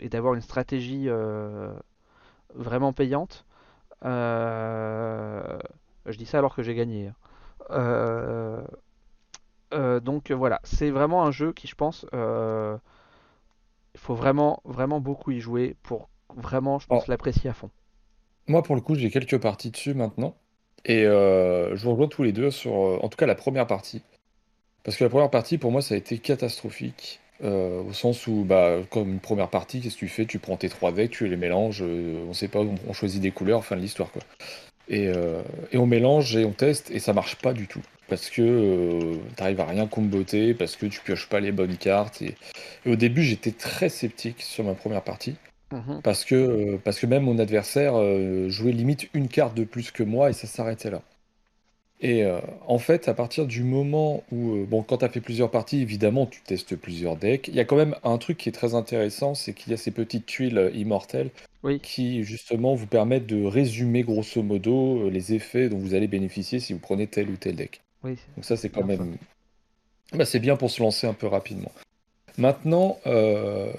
et 0.00 0.08
d'avoir 0.08 0.34
une 0.34 0.40
stratégie 0.42 1.04
euh, 1.08 1.72
vraiment 2.54 2.92
payante. 2.92 3.46
Euh, 4.04 5.58
je 6.06 6.16
dis 6.18 6.26
ça 6.26 6.38
alors 6.38 6.54
que 6.54 6.62
j'ai 6.62 6.74
gagné. 6.74 7.12
hein. 7.70 8.64
Donc 10.04 10.30
voilà, 10.30 10.60
c'est 10.64 10.90
vraiment 10.90 11.24
un 11.24 11.30
jeu 11.30 11.52
qui, 11.52 11.66
je 11.66 11.74
pense, 11.74 12.06
il 12.12 12.78
faut 14.00 14.14
vraiment, 14.14 14.60
vraiment 14.64 15.00
beaucoup 15.00 15.30
y 15.30 15.40
jouer 15.40 15.76
pour 15.82 16.08
vraiment, 16.36 16.78
je 16.78 16.86
pense, 16.86 17.04
Oh. 17.06 17.10
l'apprécier 17.10 17.48
à 17.50 17.54
fond. 17.54 17.70
Moi, 18.48 18.62
pour 18.62 18.74
le 18.76 18.80
coup, 18.80 18.94
j'ai 18.94 19.10
quelques 19.10 19.40
parties 19.40 19.70
dessus 19.70 19.94
maintenant. 19.94 20.36
Et 20.84 21.04
euh, 21.04 21.76
je 21.76 21.82
vous 21.84 21.92
rejoins 21.92 22.08
tous 22.08 22.22
les 22.22 22.32
deux 22.32 22.50
sur, 22.50 22.72
euh, 22.74 22.98
en 23.02 23.08
tout 23.08 23.16
cas, 23.16 23.26
la 23.26 23.34
première 23.34 23.66
partie. 23.66 24.02
Parce 24.84 24.96
que 24.96 25.04
la 25.04 25.10
première 25.10 25.30
partie, 25.30 25.58
pour 25.58 25.72
moi, 25.72 25.82
ça 25.82 25.94
a 25.94 25.98
été 25.98 26.18
catastrophique. 26.18 27.20
euh, 27.44 27.82
au 27.82 27.92
sens 27.92 28.26
où, 28.26 28.44
bah, 28.44 28.78
comme 28.90 29.10
une 29.10 29.20
première 29.20 29.50
partie, 29.50 29.80
qu'est-ce 29.80 29.96
que 29.96 30.00
tu 30.00 30.08
fais? 30.08 30.26
Tu 30.26 30.38
prends 30.38 30.56
tes 30.56 30.68
trois 30.70 30.92
decks, 30.92 31.10
tu 31.10 31.28
les 31.28 31.36
mélanges, 31.36 31.82
euh, 31.82 32.24
on 32.28 32.32
sait 32.32 32.48
pas, 32.48 32.60
on, 32.60 32.92
choisit 32.94 33.20
des 33.20 33.30
couleurs, 33.30 33.64
fin 33.64 33.76
de 33.76 33.82
l'histoire, 33.82 34.10
quoi. 34.10 34.22
Et, 34.88 35.10
et 35.72 35.78
on 35.78 35.86
mélange 35.86 36.36
et 36.36 36.44
on 36.44 36.52
teste, 36.52 36.90
et 36.92 37.00
ça 37.00 37.12
marche 37.12 37.36
pas 37.36 37.52
du 37.52 37.66
tout. 37.66 37.82
Parce 38.08 38.30
que 38.30 39.18
t'arrives 39.36 39.60
à 39.60 39.64
rien 39.66 39.86
comboter, 39.88 40.54
parce 40.54 40.76
que 40.76 40.86
tu 40.86 41.00
pioches 41.00 41.28
pas 41.28 41.40
les 41.40 41.52
bonnes 41.52 41.76
cartes. 41.76 42.22
Et 42.22 42.36
au 42.86 42.96
début, 42.96 43.22
j'étais 43.24 43.50
très 43.52 43.88
sceptique 43.88 44.42
sur 44.42 44.64
ma 44.64 44.74
première 44.74 45.02
partie. 45.02 45.36
Mhm. 45.72 46.02
Parce 46.02 46.24
que, 46.24 46.34
euh, 46.34 46.78
parce 46.82 46.98
que 47.00 47.06
même 47.06 47.24
mon 47.24 47.38
adversaire 47.38 47.94
euh, 47.96 48.48
jouait 48.48 48.72
limite 48.72 49.08
une 49.14 49.28
carte 49.28 49.54
de 49.56 49.64
plus 49.64 49.90
que 49.90 50.02
moi 50.02 50.30
et 50.30 50.32
ça 50.32 50.46
s'arrêtait 50.46 50.90
là. 50.90 51.02
Et 52.00 52.24
euh, 52.24 52.40
en 52.66 52.78
fait, 52.78 53.08
à 53.08 53.14
partir 53.14 53.46
du 53.46 53.62
moment 53.62 54.22
où, 54.30 54.56
euh, 54.56 54.66
bon, 54.66 54.82
quand 54.82 54.98
tu 54.98 55.04
as 55.04 55.08
fait 55.08 55.20
plusieurs 55.22 55.50
parties, 55.50 55.80
évidemment, 55.80 56.26
tu 56.26 56.42
testes 56.42 56.76
plusieurs 56.76 57.16
decks. 57.16 57.48
Il 57.48 57.54
y 57.54 57.60
a 57.60 57.64
quand 57.64 57.76
même 57.76 57.96
un 58.04 58.18
truc 58.18 58.36
qui 58.38 58.48
est 58.50 58.52
très 58.52 58.74
intéressant, 58.74 59.34
c'est 59.34 59.54
qu'il 59.54 59.70
y 59.70 59.74
a 59.74 59.78
ces 59.78 59.90
petites 59.92 60.26
tuiles 60.26 60.70
immortelles 60.74 61.30
Oui, 61.62 61.80
qui, 61.80 62.22
justement, 62.24 62.74
vous 62.74 62.86
permettent 62.86 63.26
de 63.26 63.44
résumer 63.44 64.02
grosso 64.02 64.42
modo 64.42 65.08
les 65.10 65.34
effets 65.34 65.68
dont 65.70 65.78
vous 65.78 65.94
allez 65.94 66.08
bénéficier 66.08 66.60
si 66.60 66.72
vous 66.74 66.80
prenez 66.80 67.06
tel 67.06 67.30
ou 67.30 67.36
tel 67.36 67.56
deck. 67.56 67.80
oui. 68.02 68.16
Donc 68.36 68.44
ça, 68.44 68.56
c'est 68.56 68.70
quand 68.70 68.84
même... 68.84 69.16
Bah, 70.12 70.24
c'est 70.24 70.40
bien 70.40 70.56
pour 70.56 70.70
se 70.70 70.82
lancer 70.82 71.06
un 71.06 71.14
peu 71.14 71.26
rapidement. 71.26 71.72
Maintenant, 72.38 72.98
euh, 73.06 73.72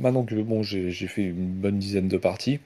maintenant 0.00 0.24
que 0.24 0.34
bon, 0.36 0.62
j'ai 0.62 0.90
fait 0.92 1.22
une 1.22 1.52
bonne 1.52 1.78
dizaine 1.78 2.08
de 2.08 2.16
parties, 2.16 2.60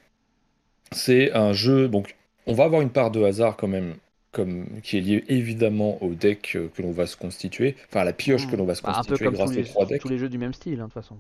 c'est 0.93 1.33
un 1.33 1.53
jeu. 1.53 1.89
Donc, 1.89 2.15
on 2.47 2.55
va 2.55 2.65
avoir 2.65 2.83
une 2.83 2.91
part 2.91 3.11
de 3.11 3.23
hasard 3.23 3.57
quand 3.57 3.69
même, 3.69 3.97
comme 4.33 4.67
qui 4.83 4.99
est 4.99 5.01
liée 5.01 5.25
évidemment 5.29 6.03
au 6.03 6.15
deck 6.15 6.53
euh, 6.55 6.69
que 6.75 6.83
l'on 6.83 6.93
va 6.93 7.07
se 7.07 7.17
constituer, 7.17 7.75
enfin 7.89 8.01
à 8.01 8.05
la 8.05 8.13
pioche 8.13 8.47
que 8.47 8.57
l'on 8.57 8.65
va 8.65 8.75
se 8.75 8.83
Bah, 8.83 8.91
un 8.91 9.03
peu 9.05 9.19
constituer 9.19 9.25
comme 9.25 9.35
grâce 9.35 9.51
aux 9.51 9.55
les, 9.55 9.65
trois 9.65 9.87
decks. 9.87 10.01
tous 10.01 10.09
les 10.09 10.19
jeux 10.19 10.29
du 10.29 10.39
même 10.39 10.55
style, 10.55 10.81
hein, 10.81 10.85
de 10.89 10.93
toute 10.93 11.03
façon. 11.03 11.17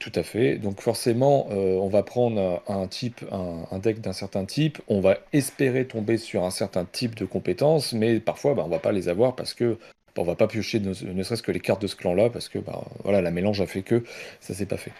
Tout 0.00 0.12
à 0.16 0.24
fait. 0.24 0.58
Donc 0.58 0.80
forcément, 0.80 1.46
euh, 1.52 1.76
on 1.76 1.88
va 1.88 2.02
prendre 2.02 2.60
un 2.66 2.88
type, 2.88 3.24
un, 3.30 3.66
un 3.70 3.78
deck 3.78 4.00
d'un 4.00 4.12
certain 4.12 4.44
type. 4.44 4.78
On 4.88 5.00
va 5.00 5.18
espérer 5.32 5.86
tomber 5.86 6.16
sur 6.18 6.42
un 6.42 6.50
certain 6.50 6.84
type 6.84 7.14
de 7.14 7.24
compétences, 7.24 7.92
mais 7.92 8.18
parfois, 8.18 8.54
bah, 8.54 8.64
on 8.66 8.68
va 8.68 8.80
pas 8.80 8.90
les 8.90 9.08
avoir 9.08 9.36
parce 9.36 9.54
que 9.54 9.78
on 10.22 10.24
va 10.24 10.34
pas 10.34 10.46
piocher 10.46 10.80
ne, 10.80 10.90
ne 10.90 11.22
serait-ce 11.22 11.42
que 11.42 11.52
les 11.52 11.60
cartes 11.60 11.82
de 11.82 11.86
ce 11.86 11.96
clan-là 11.96 12.30
parce 12.30 12.48
que 12.48 12.58
bah, 12.58 12.84
voilà, 13.04 13.20
la 13.22 13.30
mélange 13.30 13.60
a 13.60 13.66
fait 13.66 13.82
que 13.82 14.02
ça 14.40 14.54
s'est 14.54 14.66
pas 14.66 14.76
fait. 14.76 14.92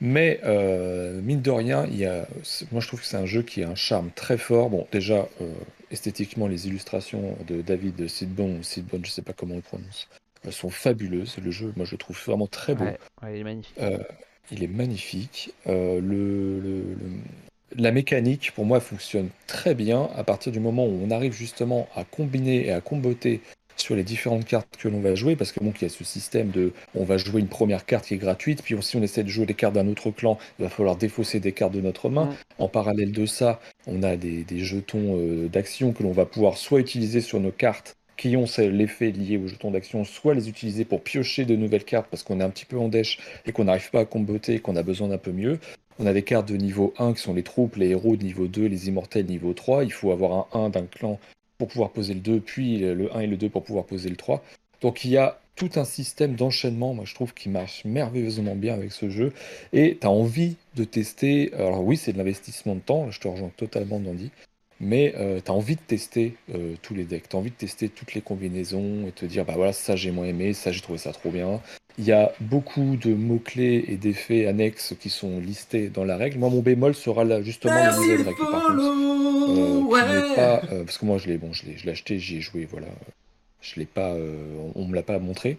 Mais 0.00 0.40
euh, 0.44 1.20
mine 1.20 1.40
de 1.42 1.50
rien, 1.50 1.86
il 1.86 1.96
y 1.96 2.06
a, 2.06 2.26
moi 2.72 2.80
je 2.80 2.86
trouve 2.88 3.00
que 3.00 3.06
c'est 3.06 3.16
un 3.16 3.26
jeu 3.26 3.42
qui 3.42 3.62
a 3.62 3.68
un 3.68 3.74
charme 3.74 4.10
très 4.14 4.38
fort. 4.38 4.70
Bon, 4.70 4.86
déjà 4.92 5.28
euh, 5.40 5.52
esthétiquement, 5.90 6.46
les 6.46 6.68
illustrations 6.68 7.36
de 7.46 7.62
David 7.62 8.08
Sidbon, 8.08 8.62
Sidbon, 8.62 9.00
je 9.04 9.10
sais 9.10 9.22
pas 9.22 9.32
comment 9.32 9.54
on 9.54 9.56
le 9.58 9.62
prononce, 9.62 10.08
euh, 10.46 10.50
sont 10.50 10.70
fabuleuses. 10.70 11.36
Le 11.44 11.50
jeu, 11.50 11.72
moi 11.76 11.84
je 11.84 11.92
le 11.92 11.98
trouve 11.98 12.18
vraiment 12.26 12.46
très 12.46 12.74
beau. 12.74 12.84
Ouais, 12.84 12.98
ouais, 13.22 13.34
il 13.34 13.40
est 13.40 13.44
magnifique. 13.44 13.74
Euh, 13.80 13.98
il 14.50 14.62
est 14.64 14.68
magnifique. 14.68 15.54
Le, 15.66 16.00
le- 16.00 16.60
le- 16.60 16.96
la 17.76 17.92
mécanique, 17.92 18.52
pour 18.54 18.64
moi, 18.64 18.80
fonctionne 18.80 19.28
très 19.46 19.74
bien 19.74 20.08
à 20.16 20.24
partir 20.24 20.50
du 20.52 20.58
moment 20.58 20.86
où 20.86 21.00
on 21.04 21.10
arrive 21.10 21.34
justement 21.34 21.86
à 21.94 22.04
combiner 22.04 22.66
et 22.66 22.72
à 22.72 22.80
comboter 22.80 23.42
sur 23.80 23.96
les 23.96 24.04
différentes 24.04 24.44
cartes 24.44 24.76
que 24.78 24.88
l'on 24.88 25.00
va 25.00 25.14
jouer, 25.14 25.36
parce 25.36 25.52
que 25.52 25.60
bon, 25.60 25.72
il 25.80 25.82
y 25.82 25.86
a 25.86 25.88
ce 25.88 26.04
système 26.04 26.50
de, 26.50 26.72
on 26.94 27.04
va 27.04 27.16
jouer 27.16 27.40
une 27.40 27.48
première 27.48 27.86
carte 27.86 28.06
qui 28.06 28.14
est 28.14 28.18
gratuite, 28.18 28.62
puis 28.62 28.76
si 28.80 28.96
on 28.96 29.02
essaie 29.02 29.22
de 29.22 29.28
jouer 29.28 29.46
des 29.46 29.54
cartes 29.54 29.74
d'un 29.74 29.88
autre 29.88 30.10
clan, 30.10 30.38
il 30.58 30.64
va 30.64 30.68
falloir 30.68 30.96
défausser 30.96 31.40
des 31.40 31.52
cartes 31.52 31.72
de 31.72 31.80
notre 31.80 32.08
main. 32.08 32.26
Mm. 32.26 32.34
En 32.58 32.68
parallèle 32.68 33.12
de 33.12 33.26
ça, 33.26 33.60
on 33.86 34.02
a 34.02 34.16
des, 34.16 34.44
des 34.44 34.58
jetons 34.58 35.16
euh, 35.16 35.48
d'action 35.48 35.92
que 35.92 36.02
l'on 36.02 36.12
va 36.12 36.26
pouvoir 36.26 36.56
soit 36.56 36.80
utiliser 36.80 37.20
sur 37.20 37.40
nos 37.40 37.52
cartes 37.52 37.96
qui 38.16 38.36
ont 38.36 38.46
l'effet 38.58 39.12
lié 39.12 39.38
aux 39.38 39.46
jetons 39.46 39.70
d'action, 39.70 40.04
soit 40.04 40.34
les 40.34 40.48
utiliser 40.48 40.84
pour 40.84 41.02
piocher 41.02 41.44
de 41.44 41.54
nouvelles 41.54 41.84
cartes 41.84 42.08
parce 42.10 42.24
qu'on 42.24 42.40
est 42.40 42.44
un 42.44 42.50
petit 42.50 42.66
peu 42.66 42.76
en 42.76 42.88
dèche 42.88 43.20
et 43.46 43.52
qu'on 43.52 43.64
n'arrive 43.64 43.90
pas 43.90 44.00
à 44.00 44.04
comboter 44.04 44.54
et 44.54 44.58
qu'on 44.58 44.76
a 44.76 44.82
besoin 44.82 45.08
d'un 45.08 45.18
peu 45.18 45.30
mieux. 45.30 45.60
On 46.00 46.06
a 46.06 46.12
des 46.12 46.22
cartes 46.22 46.48
de 46.48 46.56
niveau 46.56 46.92
1 46.98 47.14
qui 47.14 47.22
sont 47.22 47.34
les 47.34 47.42
troupes, 47.42 47.76
les 47.76 47.90
héros 47.90 48.16
de 48.16 48.24
niveau 48.24 48.46
2, 48.46 48.66
les 48.66 48.88
immortels 48.88 49.26
niveau 49.26 49.52
3. 49.52 49.84
Il 49.84 49.92
faut 49.92 50.12
avoir 50.12 50.48
un 50.52 50.66
1 50.66 50.70
d'un 50.70 50.86
clan 50.86 51.18
pour 51.58 51.68
pouvoir 51.68 51.90
poser 51.90 52.14
le 52.14 52.20
2, 52.20 52.40
puis 52.40 52.78
le 52.78 53.14
1 53.14 53.20
et 53.20 53.26
le 53.26 53.36
2 53.36 53.50
pour 53.50 53.64
pouvoir 53.64 53.84
poser 53.84 54.08
le 54.08 54.16
3. 54.16 54.42
Donc 54.80 55.04
il 55.04 55.10
y 55.10 55.16
a 55.16 55.40
tout 55.56 55.70
un 55.74 55.84
système 55.84 56.36
d'enchaînement, 56.36 56.94
moi 56.94 57.04
je 57.04 57.14
trouve, 57.14 57.34
qui 57.34 57.48
marche 57.48 57.84
merveilleusement 57.84 58.54
bien 58.54 58.74
avec 58.74 58.92
ce 58.92 59.10
jeu. 59.10 59.32
Et 59.72 59.98
tu 60.00 60.06
as 60.06 60.10
envie 60.10 60.56
de 60.76 60.84
tester. 60.84 61.52
Alors 61.54 61.82
oui, 61.82 61.96
c'est 61.96 62.12
de 62.12 62.18
l'investissement 62.18 62.76
de 62.76 62.80
temps, 62.80 63.10
je 63.10 63.20
te 63.20 63.26
rejoins 63.26 63.50
totalement, 63.56 63.98
Dandy. 63.98 64.30
Mais 64.80 65.12
tu 65.44 65.50
as 65.50 65.54
envie 65.54 65.74
de 65.74 65.80
tester 65.80 66.34
euh, 66.54 66.74
tous 66.82 66.94
les 66.94 67.04
decks, 67.04 67.28
tu 67.28 67.34
as 67.36 67.38
envie 67.38 67.50
de 67.50 67.56
tester 67.56 67.88
toutes 67.88 68.14
les 68.14 68.20
combinaisons 68.20 69.06
et 69.08 69.12
te 69.12 69.26
dire, 69.26 69.44
bah 69.44 69.54
voilà, 69.56 69.72
ça 69.72 69.96
j'ai 69.96 70.12
moins 70.12 70.26
aimé, 70.26 70.52
ça 70.52 70.70
j'ai 70.70 70.80
trouvé 70.80 70.98
ça 70.98 71.12
trop 71.12 71.30
bien. 71.30 71.60
Il 71.98 72.04
y 72.04 72.12
a 72.12 72.32
beaucoup 72.40 72.94
de 72.96 73.12
mots-clés 73.12 73.84
et 73.88 73.96
d'effets 73.96 74.46
annexes 74.46 74.94
qui 75.00 75.10
sont 75.10 75.40
listés 75.40 75.88
dans 75.88 76.04
la 76.04 76.16
règle. 76.16 76.38
Moi, 76.38 76.48
mon 76.48 76.60
bémol 76.60 76.94
sera 76.94 77.24
là, 77.24 77.42
justement 77.42 77.74
Merci 77.74 78.06
le 78.08 78.22
règle, 78.22 78.38
par 78.38 78.62
contre. 78.68 78.78
Euh, 78.78 79.80
ouais. 79.80 80.36
pas, 80.36 80.62
euh, 80.72 80.84
parce 80.84 80.96
que 80.98 81.06
moi, 81.06 81.18
je 81.18 81.26
l'ai 81.26 81.38
bon, 81.38 81.52
je 81.52 81.64
l'ai 81.66 81.90
acheté, 81.90 82.20
j'y 82.20 82.36
ai 82.36 82.40
joué, 82.40 82.68
voilà. 82.70 82.86
Je 83.60 83.80
l'ai 83.80 83.86
pas, 83.86 84.12
euh, 84.12 84.36
on, 84.76 84.82
on 84.82 84.86
me 84.86 84.94
l'a 84.94 85.02
pas 85.02 85.18
montré. 85.18 85.58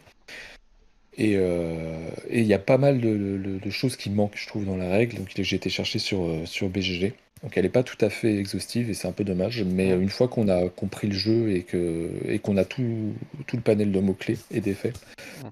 Et 1.17 1.33
euh, 1.35 2.07
il 2.31 2.43
y 2.45 2.53
a 2.53 2.59
pas 2.59 2.77
mal 2.77 3.01
de, 3.01 3.09
de- 3.09 3.59
de 3.59 3.69
choses 3.69 3.97
qui 3.97 4.09
manquent, 4.09 4.37
je 4.37 4.47
trouve, 4.47 4.63
dans 4.65 4.77
la 4.77 4.89
règle. 4.89 5.17
Donc 5.17 5.27
j'ai 5.35 5.55
été 5.57 5.69
chercher 5.69 5.99
sur, 5.99 6.23
euh, 6.23 6.45
sur 6.45 6.69
BGG. 6.69 7.13
Donc 7.43 7.57
elle 7.57 7.63
n'est 7.63 7.69
pas 7.69 7.83
tout 7.83 7.97
à 8.01 8.09
fait 8.09 8.35
exhaustive 8.35 8.89
et 8.89 8.93
c'est 8.93 9.07
un 9.07 9.11
peu 9.13 9.23
dommage. 9.23 9.63
Mais 9.63 9.91
euh, 9.91 9.99
une 10.01 10.09
fois 10.09 10.27
qu'on 10.27 10.49
a 10.49 10.67
compris 10.69 11.07
le 11.07 11.13
jeu 11.13 11.51
et 11.51 11.63
que 11.63 12.09
et 12.25 12.39
qu'on 12.39 12.57
a 12.57 12.65
tout, 12.65 13.13
tout 13.47 13.55
le 13.55 13.61
panel 13.61 13.91
de 13.91 13.99
mots-clés 13.99 14.37
et 14.51 14.59
d'effets, 14.61 14.93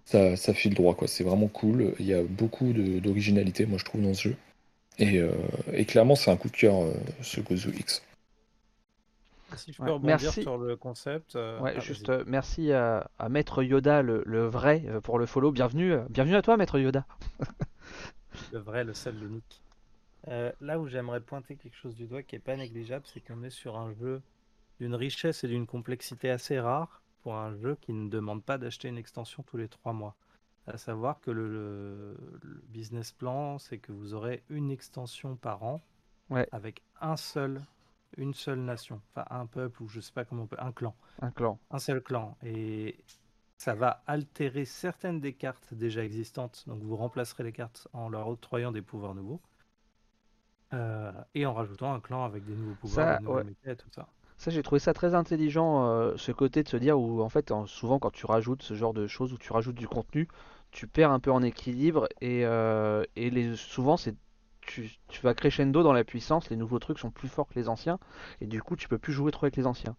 ça, 0.06 0.36
ça 0.36 0.54
file 0.54 0.74
droit, 0.74 0.96
quoi. 0.96 1.08
C'est 1.08 1.24
vraiment 1.24 1.48
cool. 1.48 1.94
Il 2.00 2.06
y 2.06 2.14
a 2.14 2.24
beaucoup 2.24 2.74
de- 2.74 3.00
d'originalité, 3.00 3.66
moi, 3.66 3.78
je 3.78 3.86
trouve, 3.86 4.02
dans 4.02 4.14
ce 4.14 4.30
jeu. 4.30 4.36
Et, 5.00 5.20
euh, 5.20 5.32
et 5.74 5.86
clairement, 5.86 6.16
c'est 6.16 6.32
un 6.32 6.38
coup 6.38 6.50
de 6.50 6.58
cœur, 6.58 6.82
euh, 6.84 6.94
ce 7.22 7.40
Gozu 7.42 7.70
X. 7.78 8.02
Si 9.56 9.72
je 9.72 9.82
Ouais, 9.82 9.90
rebondir 9.90 10.18
merci. 10.20 10.42
sur 10.42 10.58
le 10.58 10.76
concept. 10.76 11.36
euh, 11.36 11.60
Ouais, 11.62 11.74
ah, 11.76 11.80
juste 11.80 12.10
euh, 12.10 12.24
merci 12.28 12.72
à, 12.74 13.10
à 13.18 13.30
Maître 13.30 13.64
Yoda, 13.64 14.02
le, 14.02 14.24
le 14.26 14.46
vrai, 14.48 14.84
pour 15.04 15.20
le 15.20 15.26
follow. 15.26 15.52
Bienvenue, 15.52 15.96
bienvenue 16.10 16.36
à 16.36 16.42
toi, 16.42 16.58
Maître 16.58 16.80
Yoda. 16.80 17.06
Le 18.52 18.60
vrai, 18.60 18.84
le 18.84 18.94
seul, 18.94 19.16
l'unique. 19.16 19.62
Euh, 20.28 20.52
là 20.62 20.80
où 20.80 20.88
j'aimerais 20.88 21.22
pointer 21.22 21.56
quelque 21.56 21.76
chose 21.78 21.96
du 21.96 22.08
doigt 22.08 22.24
qui 22.24 22.36
est 22.36 22.40
pas 22.40 22.56
négligeable, 22.58 23.06
c'est 23.08 23.22
qu'on 23.22 23.44
est 23.44 23.50
sur 23.50 23.78
un 23.78 23.94
jeu 23.94 24.22
d'une 24.80 24.96
richesse 24.96 25.44
et 25.44 25.48
d'une 25.48 25.66
complexité 25.66 26.30
assez 26.30 26.60
rare 26.60 27.02
pour 27.24 27.36
un 27.36 27.56
jeu 27.58 27.78
qui 27.82 27.94
ne 27.94 28.10
demande 28.10 28.44
pas 28.44 28.58
d'acheter 28.58 28.88
une 28.90 28.98
extension 28.98 29.44
tous 29.44 29.58
les 29.58 29.68
trois 29.68 29.94
mois. 29.94 30.16
À 30.68 30.78
savoir 30.78 31.22
que 31.22 31.32
le, 31.32 31.48
le- 31.48 32.18
le 32.44 32.62
business 32.68 33.12
plan, 33.14 33.58
c'est 33.58 33.78
que 33.78 33.92
vous 33.94 34.14
aurez 34.14 34.44
une 34.50 34.70
extension 34.72 35.36
par 35.36 35.64
an 35.64 35.82
Ouais. 36.30 36.46
avec 36.52 36.82
un 37.00 37.16
seul, 37.16 37.62
une 38.18 38.34
seule 38.34 38.60
nation, 38.60 39.00
enfin 39.16 39.26
un 39.30 39.46
peuple 39.46 39.82
ou 39.82 39.88
je 39.88 40.02
sais 40.02 40.12
pas 40.12 40.26
comment 40.26 40.44
on 40.44 40.48
peut, 40.48 40.58
un 40.60 40.74
clan 40.74 40.94
Un 41.22 41.32
clan. 41.32 41.58
un 41.72 41.80
seul 41.80 42.02
clan. 42.04 42.38
Et 42.44 42.98
ça 43.56 43.76
va 43.76 44.04
altérer 44.08 44.66
certaines 44.66 45.22
des 45.22 45.32
cartes 45.32 45.74
déjà 45.74 46.04
existantes. 46.04 46.66
Donc 46.68 46.84
vous 46.84 46.98
remplacerez 46.98 47.44
les 47.46 47.54
cartes 47.54 47.88
en 47.94 48.10
leur 48.10 48.28
octroyant 48.28 48.74
des 48.74 48.82
pouvoirs 48.82 49.16
nouveaux. 49.16 49.40
Euh, 50.74 51.12
et 51.34 51.46
en 51.46 51.54
rajoutant 51.54 51.94
un 51.94 52.00
clan 52.02 52.26
avec 52.26 52.44
des 52.46 52.56
nouveaux 52.56 52.76
pouvoirs, 52.76 53.14
Ça, 53.14 53.20
des 53.20 53.28
ouais. 53.28 53.44
et 53.66 53.76
tout 53.76 53.90
ça. 53.92 54.08
Ça, 54.38 54.52
j'ai 54.52 54.64
trouvé 54.64 54.80
ça 54.80 54.94
très 54.94 55.16
intelligent, 55.16 55.86
euh, 55.88 56.16
ce 56.18 56.32
côté 56.32 56.64
de 56.64 56.70
se 56.70 56.78
dire 56.78 57.00
où, 57.00 57.22
en 57.22 57.30
fait, 57.30 57.52
en- 57.52 57.66
souvent 57.68 58.00
quand 58.00 58.12
tu 58.12 58.26
rajoutes 58.26 58.64
ce 58.64 58.76
genre 58.76 58.94
de 58.94 59.08
choses, 59.08 59.34
où 59.34 59.38
tu 59.38 59.54
rajoutes 59.54 59.76
du 59.76 59.88
contenu, 59.88 60.28
tu 60.72 60.88
perds 60.88 61.12
un 61.12 61.20
peu 61.20 61.32
en 61.32 61.44
équilibre 61.44 62.08
et, 62.22 62.46
euh, 62.46 63.04
et 63.16 63.30
les, 63.32 63.56
souvent, 63.56 63.98
c'est 63.98 64.16
tu, 64.62 64.92
tu 65.10 65.22
vas 65.22 65.34
crescendo 65.34 65.84
dans 65.84 65.94
la 65.94 66.04
puissance, 66.04 66.50
les 66.50 66.58
nouveaux 66.58 66.80
trucs 66.80 67.00
sont 67.00 67.12
plus 67.12 67.30
forts 67.30 67.48
que 67.48 67.56
les 67.60 67.70
anciens, 67.70 68.00
et 68.42 68.48
du 68.48 68.62
coup, 68.62 68.76
tu 68.76 68.88
peux 68.90 69.00
plus 69.00 69.14
jouer 69.14 69.32
trop 69.32 69.46
avec 69.46 69.58
les 69.58 69.68
anciens. 69.68 69.96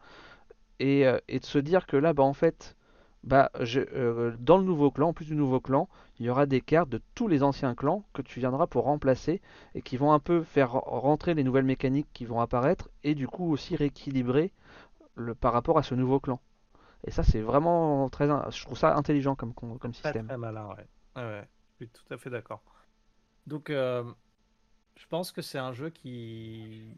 Et, 0.80 1.04
et 1.28 1.40
de 1.40 1.44
se 1.46 1.58
dire 1.58 1.86
que 1.86 1.96
là, 1.96 2.12
bah, 2.14 2.22
en 2.24 2.34
fait, 2.34 2.76
bah, 3.24 3.50
je- 3.60 3.80
euh, 3.94 4.34
dans 4.40 4.58
le 4.58 4.64
nouveau 4.64 4.90
clan, 4.90 5.08
en 5.08 5.12
plus 5.12 5.26
du 5.26 5.34
nouveau 5.36 5.60
clan, 5.60 5.88
il 6.18 6.26
y 6.26 6.30
aura 6.30 6.46
des 6.46 6.60
cartes 6.60 6.88
de 6.88 7.00
tous 7.14 7.28
les 7.28 7.42
anciens 7.42 7.74
clans 7.74 8.04
que 8.14 8.22
tu 8.22 8.40
viendras 8.40 8.66
pour 8.66 8.84
remplacer 8.84 9.40
et 9.74 9.82
qui 9.82 9.96
vont 9.96 10.12
un 10.12 10.18
peu 10.20 10.42
faire 10.42 10.72
rentrer 10.72 11.34
les 11.34 11.44
nouvelles 11.44 11.64
mécaniques 11.64 12.08
qui 12.14 12.24
vont 12.24 12.40
apparaître 12.40 12.88
et 13.04 13.14
du 13.14 13.28
coup 13.28 13.50
aussi 13.52 13.76
rééquilibrer 13.76 14.52
le, 15.16 15.34
par 15.34 15.52
rapport 15.54 15.78
à 15.78 15.84
ce 15.84 15.94
nouveau 15.96 16.20
clan. 16.20 16.40
Et 17.06 17.10
ça, 17.12 17.22
c'est 17.24 17.40
vraiment 17.42 18.08
très, 18.10 18.28
je 18.28 18.62
trouve 18.64 18.78
ça 18.78 18.96
intelligent 18.96 19.34
comme, 19.36 19.54
comme 19.54 19.94
système. 19.94 20.30
très 20.30 20.36
malin, 20.36 20.68
ouais. 20.76 20.88
Je 21.80 21.86
suis 21.86 21.88
tout 21.90 22.12
à 22.12 22.18
fait 22.18 22.30
d'accord. 22.30 22.62
Donc 23.46 23.70
euh, 23.70 24.04
je 24.96 25.06
pense 25.08 25.32
que 25.32 25.42
c'est 25.42 25.58
un 25.58 25.72
jeu 25.72 25.90
qui, 25.90 26.94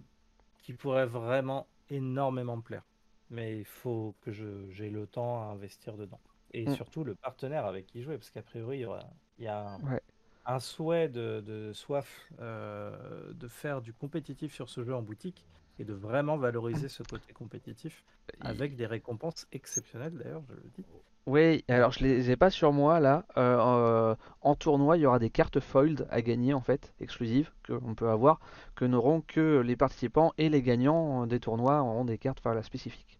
qui 0.59 0.74
pourrait 0.74 1.06
vraiment 1.06 1.68
énormément 1.90 2.56
me 2.59 2.62
plaire. 2.62 2.84
Mais 3.31 3.59
il 3.59 3.65
faut 3.65 4.16
que 4.20 4.32
j'ai 4.32 4.90
le 4.90 5.07
temps 5.07 5.43
à 5.43 5.47
investir 5.52 5.97
dedans. 5.97 6.20
Et 6.52 6.66
Mm. 6.66 6.77
surtout 6.77 7.05
le 7.05 7.15
partenaire 7.15 7.65
avec 7.66 7.86
qui 7.86 8.02
jouer, 8.02 8.16
parce 8.19 8.31
qu'a 8.31 8.43
priori, 8.43 8.78
il 8.78 8.81
y, 8.82 8.85
aura- 8.86 9.09
il 9.39 9.44
y 9.44 9.48
a 9.48 9.61
un, 9.77 9.82
Ouais. 9.82 10.01
un 10.47 10.61
souhait 10.61 11.09
de, 11.09 11.40
de 11.40 11.73
soif 11.73 12.32
euh, 12.40 13.32
de 13.35 13.48
faire 13.48 13.82
du 13.82 13.93
compétitif 13.94 14.52
sur 14.55 14.69
ce 14.70 14.85
jeu 14.85 14.94
en 14.94 15.02
boutique. 15.02 15.47
et 15.78 15.85
de 15.85 15.94
vraiment 15.94 16.36
valoriser 16.36 16.89
ce 16.90 17.02
côté 17.02 17.32
compétitif 17.32 18.05
avec 18.40 18.77
des 18.77 18.86
récompenses 18.86 19.47
exceptionnelles 19.52 20.12
d'ailleurs, 20.19 20.44
je 20.48 20.55
le 20.55 20.70
dis. 20.77 20.86
Oui, 21.27 21.65
alors 21.69 21.93
je 21.93 22.01
les 22.05 22.31
ai 22.31 22.36
pas 22.36 22.51
sur 22.51 22.73
moi 22.73 23.01
là. 23.01 23.24
Euh, 23.39 24.15
en 24.43 24.55
tournoi, 24.55 24.97
il 24.98 25.01
y 25.02 25.07
aura 25.07 25.19
des 25.19 25.31
cartes 25.31 25.61
fold 25.61 26.07
à 26.11 26.20
gagner 26.23 26.52
en 26.55 26.61
fait, 26.61 26.93
exclusives, 27.01 27.51
qu'on 27.66 27.94
peut 27.94 28.09
avoir, 28.11 28.40
que 28.74 28.85
n'auront 28.85 29.20
que 29.23 29.61
les 29.61 29.77
participants 29.77 30.32
et 30.39 30.48
les 30.51 30.62
gagnants 30.62 31.27
des 31.27 31.40
tournois 31.40 31.81
auront 31.82 32.05
des 32.05 32.19
cartes 32.19 32.43
spécifiques. 32.62 33.19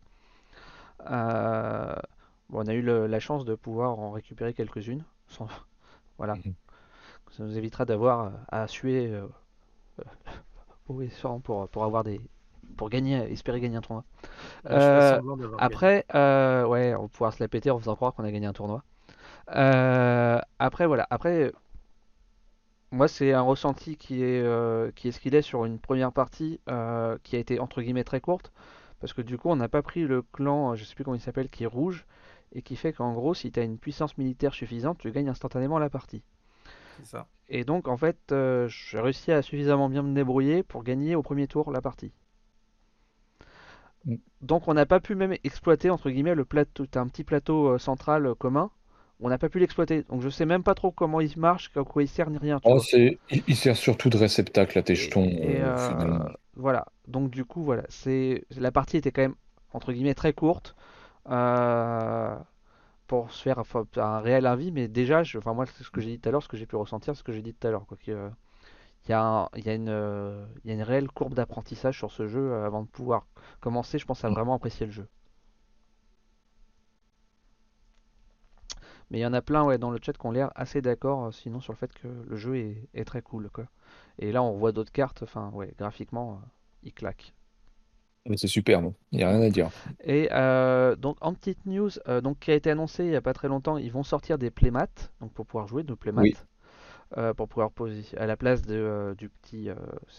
Euh, 1.11 1.95
bon, 2.51 2.61
on 2.65 2.67
a 2.67 2.75
eu 2.75 2.83
le- 2.83 3.07
la 3.07 3.21
chance 3.21 3.45
de 3.45 3.55
pouvoir 3.55 3.99
en 3.99 4.11
récupérer 4.13 4.55
quelques-unes. 4.55 5.05
sans- 5.29 5.49
Voilà. 6.19 6.35
Mhm. 6.37 6.55
Ça 7.33 7.45
nous 7.45 7.57
évitera 7.59 7.85
d'avoir 7.87 8.27
euh, 8.27 8.31
à 8.51 8.69
suer 8.69 9.09
euh, 9.09 9.27
haut 10.89 11.03
et 11.03 11.09
fort 11.09 11.41
pour, 11.41 11.69
pour 11.69 11.85
avoir 11.85 12.05
des 12.05 12.21
pour 12.77 12.89
gagner, 12.91 13.17
espérer 13.33 13.61
gagner 13.61 13.77
un 13.77 13.81
tournoi. 13.83 14.05
Euh. 14.67 15.21
Après, 15.59 16.07
euh, 16.15 16.65
ouais, 16.67 16.95
on 16.95 17.03
va 17.03 17.09
pouvoir 17.09 17.33
se 17.35 17.43
la 17.43 17.49
péter 17.49 17.71
en 17.71 17.79
faisant 17.79 17.97
croire 17.97 18.15
qu'on 18.15 18.25
a 18.25 18.31
gagné 18.33 18.47
un 18.47 18.53
tournoi. 18.55 18.85
Euh, 19.55 20.41
après, 20.59 20.87
voilà. 20.87 21.07
Après, 21.11 21.53
moi, 22.93 23.07
c'est 23.09 23.33
un 23.33 23.43
ressenti 23.43 23.97
qui 23.97 24.23
est, 24.23 24.45
qui 24.95 25.09
est 25.09 25.13
ce 25.13 25.21
qu'il 25.21 25.35
est 25.35 25.43
sur 25.43 25.65
une 25.65 25.79
première 25.79 26.13
partie 26.13 26.61
qui 27.23 27.37
a 27.37 27.39
été 27.39 27.61
entre 27.61 27.83
guillemets 27.83 28.05
très 28.05 28.21
courte. 28.21 28.53
Parce 29.01 29.13
que 29.15 29.23
du 29.23 29.39
coup, 29.39 29.49
on 29.51 29.57
n'a 29.57 29.69
pas 29.69 29.83
pris 29.83 30.07
le 30.07 30.23
clan, 30.23 30.75
je 30.77 30.85
sais 30.85 30.95
plus 30.95 31.05
comment 31.05 31.17
il 31.17 31.21
s'appelle, 31.21 31.49
qui 31.51 31.65
est 31.65 31.67
rouge. 31.67 32.07
Et 32.53 32.63
qui 32.63 32.77
fait 32.77 32.93
qu'en 32.93 33.13
gros, 33.15 33.35
si 33.35 33.53
tu 33.53 33.61
as 33.61 33.65
une 33.65 33.79
puissance 33.79 34.19
militaire 34.19 34.55
suffisante, 34.55 34.99
tu 34.99 35.11
gagnes 35.13 35.29
instantanément 35.31 35.79
la 35.79 35.91
partie. 35.91 36.23
C'est 36.97 37.07
ça. 37.07 37.29
Et 37.49 37.65
donc, 37.65 37.87
en 37.87 37.99
fait, 37.99 38.33
euh, 38.33 38.67
j'ai 38.69 38.99
réussi 38.99 39.31
à 39.31 39.43
suffisamment 39.43 39.91
bien 39.91 40.03
me 40.03 40.15
débrouiller 40.15 40.63
pour 40.63 40.83
gagner 40.83 41.15
au 41.17 41.23
premier 41.23 41.49
tour 41.49 41.71
la 41.71 41.83
partie. 41.83 42.15
Mm. 44.05 44.17
Donc, 44.43 44.69
on 44.69 44.75
n'a 44.75 44.85
pas 44.87 45.01
pu 45.01 45.15
même 45.15 45.35
exploiter, 45.45 45.89
entre 45.91 46.11
guillemets, 46.11 46.35
le 46.35 46.45
plateau. 46.45 46.87
T'as 46.87 47.01
un 47.01 47.09
petit 47.09 47.25
plateau 47.25 47.69
euh, 47.69 47.79
central 47.79 48.27
euh, 48.27 48.35
commun. 48.35 48.71
On 49.21 49.29
n'a 49.29 49.39
pas 49.39 49.49
pu 49.49 49.59
l'exploiter. 49.59 50.03
Donc, 50.05 50.21
je 50.23 50.29
sais 50.29 50.47
même 50.47 50.63
pas 50.63 50.75
trop 50.75 50.91
comment 50.93 51.21
il 51.21 51.39
marche, 51.39 51.71
à 51.77 51.85
quoi 51.85 52.03
il 52.03 52.09
sert, 52.09 52.31
ni 52.31 52.39
rien. 52.39 52.61
tu 52.61 52.73
Oh, 52.73 52.75
vois. 52.75 52.85
Il, 53.31 53.43
il 53.49 53.57
sert 53.57 53.77
surtout 53.77 54.09
de 54.11 54.17
réceptacle 54.17 54.79
à 54.79 54.83
tes 54.83 54.95
jetons, 54.95 55.25
Et. 55.25 55.61
Voilà. 56.61 56.87
Donc, 57.09 57.31
du 57.31 57.45
coup, 57.45 57.63
voilà. 57.65 57.85
C'est 57.91 58.45
la 58.57 58.73
partie 58.73 58.97
était 58.99 59.13
quand 59.13 59.23
même, 59.23 59.37
entre 59.73 59.93
guillemets, 59.93 60.15
très 60.15 60.33
courte. 60.35 60.77
euh, 61.31 62.37
pour 63.09 63.33
se 63.33 63.43
faire 63.43 63.59
enfin, 63.59 63.87
un 63.97 64.21
réel 64.21 64.47
avis, 64.47 64.73
mais 64.73 64.89
déjà, 64.89 65.23
je, 65.25 65.39
enfin 65.39 65.55
moi, 65.55 65.67
ce 65.67 65.91
que 65.91 66.01
j'ai 66.01 66.11
dit 66.11 66.21
tout 66.21 66.29
à 66.31 66.33
l'heure, 66.33 66.43
ce 66.43 66.49
que 66.49 66.57
j'ai 66.59 66.67
pu 66.67 66.77
ressentir, 66.77 67.17
ce 67.17 67.23
que 67.25 67.33
j'ai 67.33 67.43
dit 67.43 67.55
tout 67.55 67.67
à 67.69 67.71
l'heure, 67.73 67.87
quoi. 67.87 67.97
que, 67.99 68.31
Il 69.09 69.11
y 69.11 69.15
a, 69.15 69.23
un- 69.23 69.49
il 69.57 69.67
y 69.67 69.71
a 69.71 69.75
une, 69.75 70.47
il 70.65 70.69
y 70.71 70.73
a 70.73 70.75
une 70.77 70.83
réelle 70.83 71.09
courbe 71.11 71.35
d'apprentissage 71.35 71.99
sur 71.99 72.11
ce 72.13 72.29
jeu 72.29 72.41
euh, 72.53 72.67
avant 72.67 72.83
de 72.83 72.89
pouvoir 72.89 73.27
commencer, 73.61 73.99
je 73.99 74.07
pense, 74.07 74.25
à 74.25 74.31
Mm. 74.31 74.35
vraiment 74.35 74.55
apprécier 74.55 74.87
le 74.87 74.93
jeu. 74.93 75.09
Mais 79.11 79.19
il 79.19 79.23
y 79.23 79.27
en 79.27 79.33
a 79.33 79.43
plein 79.43 79.65
ouais, 79.65 79.79
dans 79.79 79.91
le 79.91 79.99
chat 80.03 80.13
qui 80.17 80.27
ont 80.27 80.31
l'air 80.33 80.51
assez 80.55 80.83
d'accord, 80.83 81.27
euh, 81.27 81.31
sinon 81.33 81.61
sur 81.61 81.73
le 81.73 81.79
fait 81.79 81.93
que 81.93 82.09
le 82.09 82.37
jeu 82.37 82.57
est, 82.57 82.89
est 82.95 83.05
très 83.05 83.23
cool, 83.23 83.51
quoi. 83.51 83.67
Et 84.19 84.33
là, 84.33 84.43
on 84.43 84.57
voit 84.57 84.73
d'autres 84.73 84.93
cartes, 84.93 85.23
enfin, 85.23 85.51
ouais, 85.55 85.75
graphiquement, 85.79 86.35
euh, 86.35 86.47
il 86.85 86.93
claque. 86.95 87.35
Mais 88.27 88.37
c'est 88.37 88.49
super, 88.49 88.81
non 88.83 88.95
Il 89.13 89.19
n'y 89.19 89.25
a 89.25 89.29
rien 89.31 89.43
à 89.43 89.51
dire. 89.51 89.71
Et 90.05 90.29
euh, 90.33 90.97
donc 90.97 91.17
en 91.21 91.35
petite 91.35 91.65
news, 91.67 91.91
euh, 92.09 92.21
donc 92.21 92.39
qui 92.41 92.51
a 92.51 92.55
été 92.55 92.71
annoncé 92.71 93.05
il 93.05 93.11
y 93.11 93.17
a 93.17 93.21
pas 93.23 93.33
très 93.33 93.49
longtemps, 93.49 93.77
ils 93.79 93.93
vont 93.93 94.03
sortir 94.03 94.39
des 94.39 94.51
playmats, 94.51 95.11
donc 95.21 95.33
pour 95.33 95.47
pouvoir 95.47 95.67
jouer 95.69 95.83
de 95.85 95.95
playmats, 95.95 96.23
Oui. 96.23 96.35
Euh, 97.19 97.35
pour 97.35 97.49
pouvoir 97.49 97.71
poser 97.71 98.05
à 98.17 98.27
la 98.27 98.37
place 98.37 98.63
de, 98.63 98.75
euh, 98.75 99.15
du 99.15 99.29
petit, 99.29 99.69
euh, 99.69 99.75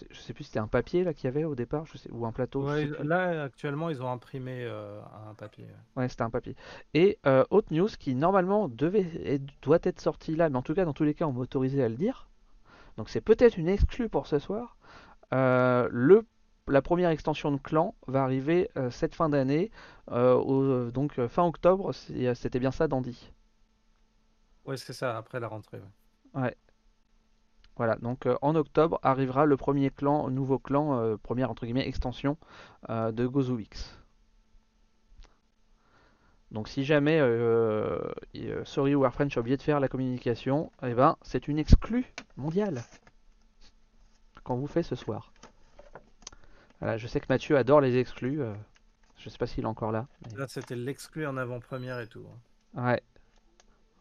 je 0.10 0.20
sais 0.20 0.34
plus 0.34 0.44
c'était 0.46 0.60
un 0.60 0.68
papier 0.68 1.04
là 1.04 1.14
qu'il 1.14 1.26
y 1.26 1.28
avait 1.28 1.44
au 1.46 1.56
départ, 1.56 1.86
je 1.86 1.98
sais, 1.98 2.10
ou 2.12 2.26
un 2.26 2.32
plateau. 2.32 2.66
Ouais, 2.66 2.86
là, 3.04 3.44
actuellement, 3.44 3.90
ils 3.90 4.02
ont 4.04 4.10
imprimé 4.12 4.66
un 4.66 5.34
papier. 5.36 5.68
Ouais, 5.96 6.08
c'était 6.08 6.22
un 6.24 6.30
papier. 6.30 6.56
Et 6.94 7.18
autre 7.50 7.74
news 7.74 7.88
qui 8.00 8.16
normalement 8.16 8.68
devait 8.68 9.08
être- 9.26 9.44
doit 9.62 9.80
être 9.84 10.00
sortie 10.00 10.36
là, 10.36 10.50
mais 10.50 10.58
en 10.58 10.62
tout 10.62 10.74
cas 10.74 10.86
dans 10.86 10.94
tous 10.94 11.04
les 11.04 11.14
cas 11.14 11.26
on 11.26 11.34
m'a 11.34 11.40
autorisé 11.42 11.84
à 11.84 11.90
le 11.90 11.96
dire. 11.96 12.28
Donc 12.98 13.10
c'est 13.10 13.22
peut-être 13.22 13.58
une 13.58 13.70
exclue 13.70 14.10
pour 14.10 14.28
ce 14.28 14.40
soir. 14.40 14.78
Le 15.32 16.26
la 16.68 16.82
première 16.82 17.10
extension 17.12 17.52
de 17.52 17.58
clan 17.58 17.96
va 18.08 18.24
arriver 18.24 18.70
cette 18.92 19.16
fin 19.16 19.30
d'année, 19.30 19.72
donc 20.10 21.28
fin 21.28 21.44
octobre, 21.46 21.94
c'était 21.94 22.60
bien 22.60 22.72
ça 22.72 22.88
Dandy? 22.88 23.32
Ouais, 24.66 24.76
c'est 24.78 24.94
ça, 24.94 25.18
après 25.18 25.40
la 25.40 25.48
rentrée. 25.48 25.82
ouais. 26.34 26.56
Voilà, 27.78 27.96
donc 27.98 28.26
euh, 28.26 28.36
en 28.42 28.56
octobre 28.56 29.00
arrivera 29.02 29.46
le 29.46 29.58
premier 29.58 29.90
clan, 29.90 30.30
nouveau 30.30 30.60
clan, 30.60 31.00
euh, 31.00 31.18
première 31.18 31.50
entre 31.50 31.66
guillemets 31.66 31.88
extension 31.88 32.38
euh, 32.90 33.12
de 33.12 33.26
Gozuix. 33.26 33.70
Donc 36.52 36.68
si 36.68 36.84
jamais 36.84 37.20
euh, 37.22 37.98
Sorry 38.66 38.94
Warfrench 38.94 39.38
a 39.38 39.40
oublié 39.40 39.56
de 39.58 39.62
faire 39.62 39.80
la 39.80 39.88
communication, 39.88 40.70
eh 40.84 40.94
ben 40.94 41.16
c'est 41.22 41.48
une 41.48 41.58
exclue 41.58 42.06
mondiale 42.36 42.82
qu'on 44.44 44.56
vous 44.58 44.68
fait 44.68 44.84
ce 44.84 44.96
soir. 44.96 45.32
Voilà, 46.80 46.98
je 46.98 47.08
sais 47.08 47.20
que 47.22 47.28
Mathieu 47.30 47.56
adore 47.58 47.80
les 47.80 47.98
exclus. 47.98 48.42
je 49.18 49.30
sais 49.30 49.38
pas 49.38 49.48
s'il 49.48 49.64
est 49.64 49.68
encore 49.68 49.92
là. 49.92 50.08
mais- 50.32 50.38
Là, 50.40 50.48
c'était 50.48 50.76
l'exclu 50.76 51.26
en 51.26 51.38
avant-première 51.38 52.00
et 52.02 52.08
tout. 52.08 52.26
hein. 52.76 52.84
Ouais. 52.86 53.02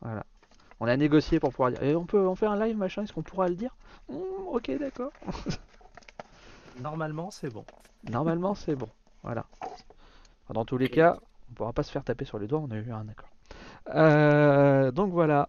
Voilà. 0.01 0.25
On 0.81 0.87
a 0.89 0.97
négocié 0.97 1.39
pour 1.41 1.51
pouvoir 1.51 1.71
dire. 1.71 1.83
Et 1.83 1.95
on 1.95 2.07
peut 2.07 2.27
en 2.27 2.35
faire 2.35 2.51
un 2.53 2.67
live 2.67 2.77
machin, 2.77 3.03
est-ce 3.03 3.13
qu'on 3.13 3.23
pourra 3.23 3.49
le 3.49 3.55
dire? 3.55 3.75
Hmm, 4.09 4.17
Ok, 4.53 4.71
d'accord. 4.79 5.13
Normalement, 6.81 7.31
c'est 7.31 7.51
bon. 7.51 7.65
Normalement, 8.11 8.55
c'est 8.55 8.75
bon. 8.75 8.89
Voilà. 9.23 9.45
Dans 10.49 10.65
tous 10.65 10.79
les 10.79 10.89
cas, 10.89 11.19
on 11.51 11.55
pourra 11.55 11.73
pas 11.73 11.83
se 11.83 11.93
faire 11.93 12.03
taper 12.03 12.25
sur 12.25 12.39
les 12.39 12.47
doigts, 12.47 12.61
on 12.61 12.71
a 12.71 12.77
eu 12.77 12.91
un 12.91 13.07
accord. 13.09 13.29
Euh, 13.95 14.91
donc 14.91 15.13
voilà. 15.13 15.49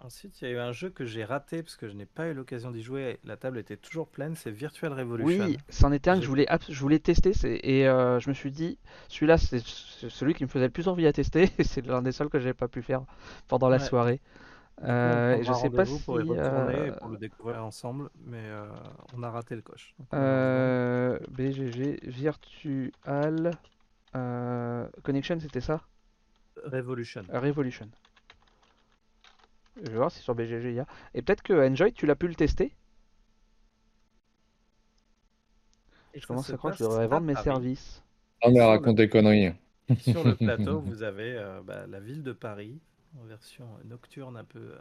Ensuite, 0.00 0.40
il 0.40 0.44
y 0.44 0.50
a 0.50 0.54
eu 0.54 0.58
un 0.58 0.72
jeu 0.72 0.90
que 0.90 1.04
j'ai 1.06 1.24
raté 1.24 1.62
parce 1.62 1.76
que 1.76 1.88
je 1.88 1.94
n'ai 1.94 2.04
pas 2.04 2.28
eu 2.28 2.34
l'occasion 2.34 2.70
d'y 2.70 2.82
jouer. 2.82 3.18
La 3.24 3.36
table 3.36 3.58
était 3.58 3.78
toujours 3.78 4.08
pleine, 4.08 4.34
c'est 4.36 4.50
Virtual 4.50 4.92
Revolution. 4.92 5.46
Oui, 5.46 5.56
c'en 5.70 5.90
était 5.90 6.10
un 6.10 6.16
que 6.16 6.22
je 6.22 6.28
voulais, 6.28 6.46
je 6.68 6.78
voulais 6.80 6.98
tester 6.98 7.32
et 7.44 7.88
euh, 7.88 8.20
je 8.20 8.28
me 8.28 8.34
suis 8.34 8.50
dit, 8.50 8.78
celui-là, 9.08 9.38
c'est 9.38 9.60
celui 9.64 10.34
qui 10.34 10.44
me 10.44 10.48
faisait 10.48 10.66
le 10.66 10.70
plus 10.72 10.88
envie 10.88 11.06
à 11.06 11.12
tester. 11.12 11.50
et 11.58 11.64
C'est 11.64 11.84
l'un 11.84 12.02
des 12.02 12.12
seuls 12.12 12.28
que 12.28 12.38
j'avais 12.38 12.54
pas 12.54 12.68
pu 12.68 12.82
faire 12.82 13.02
pendant 13.48 13.68
la 13.68 13.78
Ouais. 13.78 13.82
soirée. 13.84 14.20
Euh, 14.82 15.42
je 15.42 15.52
sais 15.54 15.70
pas 15.70 15.86
si. 15.86 16.02
pour 16.02 16.20
y 16.20 16.24
retourner 16.24 16.74
et 16.74 16.90
euh, 16.90 16.92
pour 16.92 17.08
le 17.08 17.16
découvrir 17.16 17.64
ensemble, 17.64 18.10
mais 18.26 18.42
euh, 18.42 18.66
on 19.16 19.22
a 19.22 19.30
raté 19.30 19.56
le 19.56 19.62
coche. 19.62 19.94
Euh, 20.12 21.18
BGG 21.30 22.00
Virtual 22.02 23.52
euh, 24.14 24.86
Connection, 25.02 25.38
c'était 25.40 25.62
ça? 25.62 25.80
Revolution. 26.64 27.22
Revolution. 27.32 27.88
Je 29.82 29.90
vais 29.90 29.96
voir 29.96 30.12
si 30.12 30.20
sur 30.20 30.34
BGG 30.34 30.68
il 30.68 30.74
y 30.74 30.80
a. 30.80 30.86
Et 31.14 31.22
peut-être 31.22 31.42
que 31.42 31.54
Enjoy, 31.54 31.90
tu 31.94 32.04
l'as 32.04 32.14
pu 32.16 32.28
le 32.28 32.34
tester? 32.34 32.74
Et 36.14 36.18
Je 36.20 36.26
commence 36.26 36.52
à 36.52 36.56
croire 36.56 36.72
que 36.72 36.78
je 36.80 36.82
devrais 36.84 37.06
vendre 37.06 37.26
mes 37.28 37.36
services. 37.36 38.02
On 38.42 38.54
Sur 38.54 38.66
a 38.66 38.66
le- 38.66 38.78
raconté 38.78 39.02
des 39.04 39.08
conneries. 39.10 39.52
Sur 39.98 40.24
le 40.24 40.36
plateau, 40.38 40.80
vous 40.80 41.02
avez 41.02 41.36
euh, 41.36 41.60
bah, 41.62 41.86
la 41.86 42.00
ville 42.00 42.22
de 42.22 42.32
Paris 42.32 42.80
en 43.20 43.24
version 43.24 43.68
nocturne 43.84 44.36
un 44.38 44.44
peu, 44.44 44.74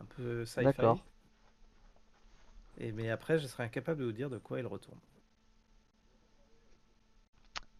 un 0.00 0.04
peu 0.06 0.44
sci-fi. 0.46 0.64
D'accord. 0.64 1.02
Et 2.78 2.90
mais 2.90 3.10
après, 3.10 3.38
je 3.38 3.46
serais 3.46 3.62
incapable 3.62 4.00
de 4.00 4.06
vous 4.06 4.10
dire 4.12 4.28
de 4.28 4.38
quoi 4.38 4.58
il 4.58 4.66
retourne. 4.66 4.98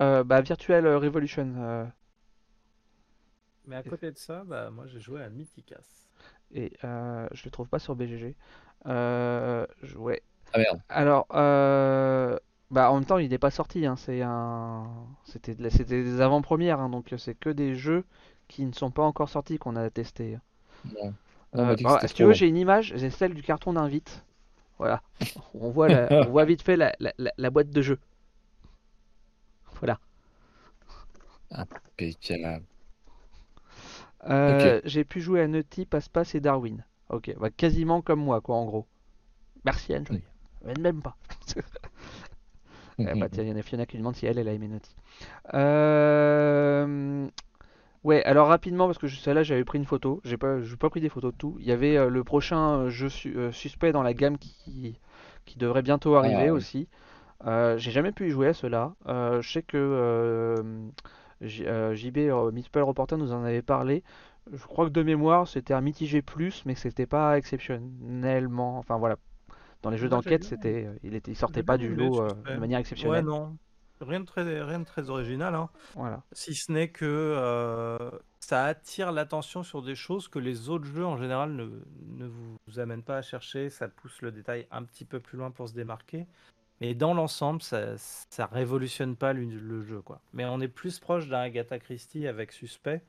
Euh, 0.03 0.25
bah, 0.25 0.41
Virtual 0.41 0.85
Revolution. 0.97 1.55
euh, 1.59 1.85
Mais 3.65 3.77
à 3.77 3.83
côté 3.83 4.13
de 4.13 4.19
ça, 4.19 4.45
bah, 4.45 4.69
moi 4.71 4.87
j'ai 4.87 5.01
joué 5.01 5.23
à 5.23 5.31
Mythicas. 5.31 6.00
Et 6.55 6.73
euh, 6.85 7.29
je 7.33 7.45
le 7.45 7.51
trouve 7.51 7.69
pas 7.69 7.79
sur 7.79 7.95
BGG. 7.97 8.37
Euh, 8.87 9.67
je- 9.83 9.97
ouais. 9.99 10.23
Ah 10.53 10.59
merde. 10.59 10.81
Alors, 10.91 11.27
euh, 11.35 12.39
bah, 12.71 12.91
en 12.93 12.97
même 12.97 13.07
temps, 13.07 13.19
il 13.19 13.31
n'est 13.31 13.39
pas 13.39 13.51
sorti. 13.53 13.87
hein, 13.87 13.97
C'est 13.97 14.23
un, 14.23 14.89
c'était, 15.25 15.55
de 15.57 15.63
la- 15.65 15.71
c'était 15.71 16.03
des 16.05 16.21
avant-premières, 16.23 16.81
hein, 16.81 16.91
donc 16.91 17.15
c'est 17.19 17.35
que 17.37 17.51
des 17.51 17.75
jeux 17.77 18.05
qui 18.49 18.67
ne 18.67 18.73
sont 18.73 18.91
pas 18.93 19.05
encore 19.05 19.29
sortis 19.31 19.59
qu'on 19.59 19.77
a 19.77 19.91
testé. 19.91 20.39
On 21.53 21.65
Euh, 21.65 21.65
m'a 21.65 21.77
dit 21.77 21.87
que 21.87 21.93
bah, 21.93 21.93
c'était 21.93 22.09
si 22.09 22.15
tu 22.15 22.25
trop 22.25 22.25
veux, 22.25 22.33
long. 22.33 22.33
j'ai 22.33 22.49
une 22.49 22.57
image, 22.57 22.93
j'ai 22.97 23.11
celle 23.11 23.35
du 23.35 23.43
carton 23.43 23.73
d'invite. 23.75 24.25
Voilà. 24.79 25.03
On 25.55 25.71
voit, 25.71 25.89
la- 25.91 26.13
on 26.21 26.31
voit 26.31 26.45
vite 26.47 26.63
fait 26.63 26.77
la, 26.77 26.95
la- 27.01 27.15
la- 27.19 27.33
la 27.39 27.51
boîte 27.51 27.71
de 27.71 27.83
jeu. 27.83 27.99
Voilà. 29.81 29.99
Impeccable. 31.53 32.67
Euh, 34.29 34.81
J'ai 34.85 35.05
pu 35.05 35.21
jouer 35.21 35.41
à 35.41 35.47
Nutty, 35.49 35.87
Passe-Passe 35.87 36.35
et 36.35 36.41
Darwin. 36.41 36.85
Ok, 37.09 37.35
bah, 37.39 37.51
quasiment 37.51 38.03
comme 38.03 38.21
moi, 38.21 38.41
quoi, 38.41 38.57
en 38.57 38.65
gros. 38.67 38.87
Merci, 39.65 39.95
Enjoy. 39.95 40.23
Elle 40.67 40.81
Même 40.81 41.03
pas. 41.03 41.17
Eh 42.99 43.05
bah, 43.15 43.29
il 43.33 43.49
y 43.49 43.53
en 43.53 43.57
a 43.57 43.63
Fiona 43.63 43.87
qui 43.87 43.97
demande 43.97 44.15
si 44.15 44.27
elle, 44.27 44.39
elle 44.39 44.49
a 44.49 44.53
aimé 44.53 44.69
Nutty. 44.69 44.95
Euh, 45.55 47.29
Ouais, 48.05 48.25
alors 48.25 48.49
rapidement, 48.49 48.87
parce 48.87 48.99
que 48.99 49.09
celle-là, 49.09 49.43
j'avais 49.43 49.65
pris 49.65 49.79
une 49.79 49.85
photo. 49.87 50.21
J'ai 50.25 50.39
pas, 50.39 50.57
pas 50.79 50.91
pris 50.91 51.01
des 51.03 51.09
photos 51.11 51.33
de 51.33 51.39
tout. 51.39 51.57
Il 51.61 51.67
y 51.67 51.73
avait 51.73 51.97
euh, 51.99 52.09
le 52.09 52.25
prochain 52.25 52.89
jeu 52.89 53.09
su- 53.11 53.37
suspect 53.53 53.93
dans 53.93 54.03
la 54.03 54.15
gamme 54.15 54.39
qui, 54.39 54.99
qui 55.47 55.59
devrait 55.59 55.83
bientôt 55.83 56.17
arriver 56.17 56.49
Ah, 56.49 56.53
oui. 56.53 56.59
aussi. 56.59 56.89
J'ai 57.45 57.91
jamais 57.91 58.13
pu 58.13 58.29
y 58.29 58.31
jouer 58.31 58.49
à 58.49 58.55
cela. 58.55 58.95
Je 59.07 59.49
sais 59.51 59.63
que 59.63 59.77
JB 61.41 62.19
euh, 62.19 62.51
Meatball 62.53 62.83
Reporter 62.85 63.17
nous 63.19 63.33
en 63.33 63.45
avait 63.45 63.63
parlé. 63.63 64.03
Je 64.53 64.63
crois 64.65 64.87
que 64.87 64.91
de 64.91 65.03
mémoire, 65.03 65.47
c'était 65.49 65.75
un 65.75 65.81
mitigé 65.81 66.23
plus, 66.23 66.65
mais 66.67 66.75
que 66.75 66.81
c'était 66.81 67.07
pas 67.07 67.37
exceptionnellement. 67.39 68.79
Enfin 68.79 68.99
voilà, 68.99 69.17
dans 69.83 69.91
les 69.91 69.99
jeux 69.99 70.09
d'enquête, 70.09 70.45
c'était, 70.45 70.87
euh, 70.87 70.95
il 71.03 71.15
était, 71.15 71.31
il 71.33 71.37
sortait 71.37 71.63
pas 71.63 71.79
du 71.79 71.95
lot 71.95 72.21
euh, 72.23 72.29
de 72.55 72.59
manière 72.59 72.79
Ouais, 72.79 72.81
exceptionnelle. 72.81 73.25
non. 73.25 73.57
Rien 74.01 74.21
de 74.21 74.25
très, 74.25 74.63
rien 74.63 74.79
de 74.81 74.85
très 74.85 75.11
original, 75.11 75.55
hein. 75.55 75.69
Voilà. 75.95 76.23
Si 76.33 76.55
ce 76.55 76.73
n'est 76.73 76.89
que 76.91 77.05
euh, 77.05 78.11
ça 78.41 78.65
attire 78.65 79.13
l'attention 79.13 79.63
sur 79.63 79.83
des 79.83 79.95
choses 79.95 80.27
que 80.27 80.39
les 80.39 80.71
autres 80.71 80.87
jeux 80.87 81.05
en 81.05 81.19
général 81.19 81.53
ne, 81.53 81.67
ne 82.07 82.27
vous 82.27 82.79
amènent 82.79 83.03
pas 83.03 83.19
à 83.19 83.23
chercher. 83.23 83.69
Ça 83.69 83.89
pousse 83.89 84.23
le 84.23 84.33
détail 84.33 84.67
un 84.71 84.85
petit 84.85 85.05
peu 85.05 85.21
plus 85.21 85.37
loin 85.37 85.51
pour 85.51 85.69
se 85.69 85.75
démarquer. 85.75 86.27
Mais 86.81 86.95
dans 86.95 87.13
l'ensemble, 87.13 87.61
ça, 87.63 87.97
ça 87.99 88.47
révolutionne 88.47 89.15
pas 89.17 89.33
le, 89.35 89.45
le 89.45 89.83
jeu, 89.83 90.01
quoi. 90.01 90.21
Mais 90.33 90.45
on 90.47 90.61
est 90.61 90.69
plus 90.69 90.99
proche 90.99 91.29
d'un 91.29 91.41
Agatha 91.41 91.79
Christie 91.79 92.27
avec 92.27 92.53
Suspect 92.53 93.03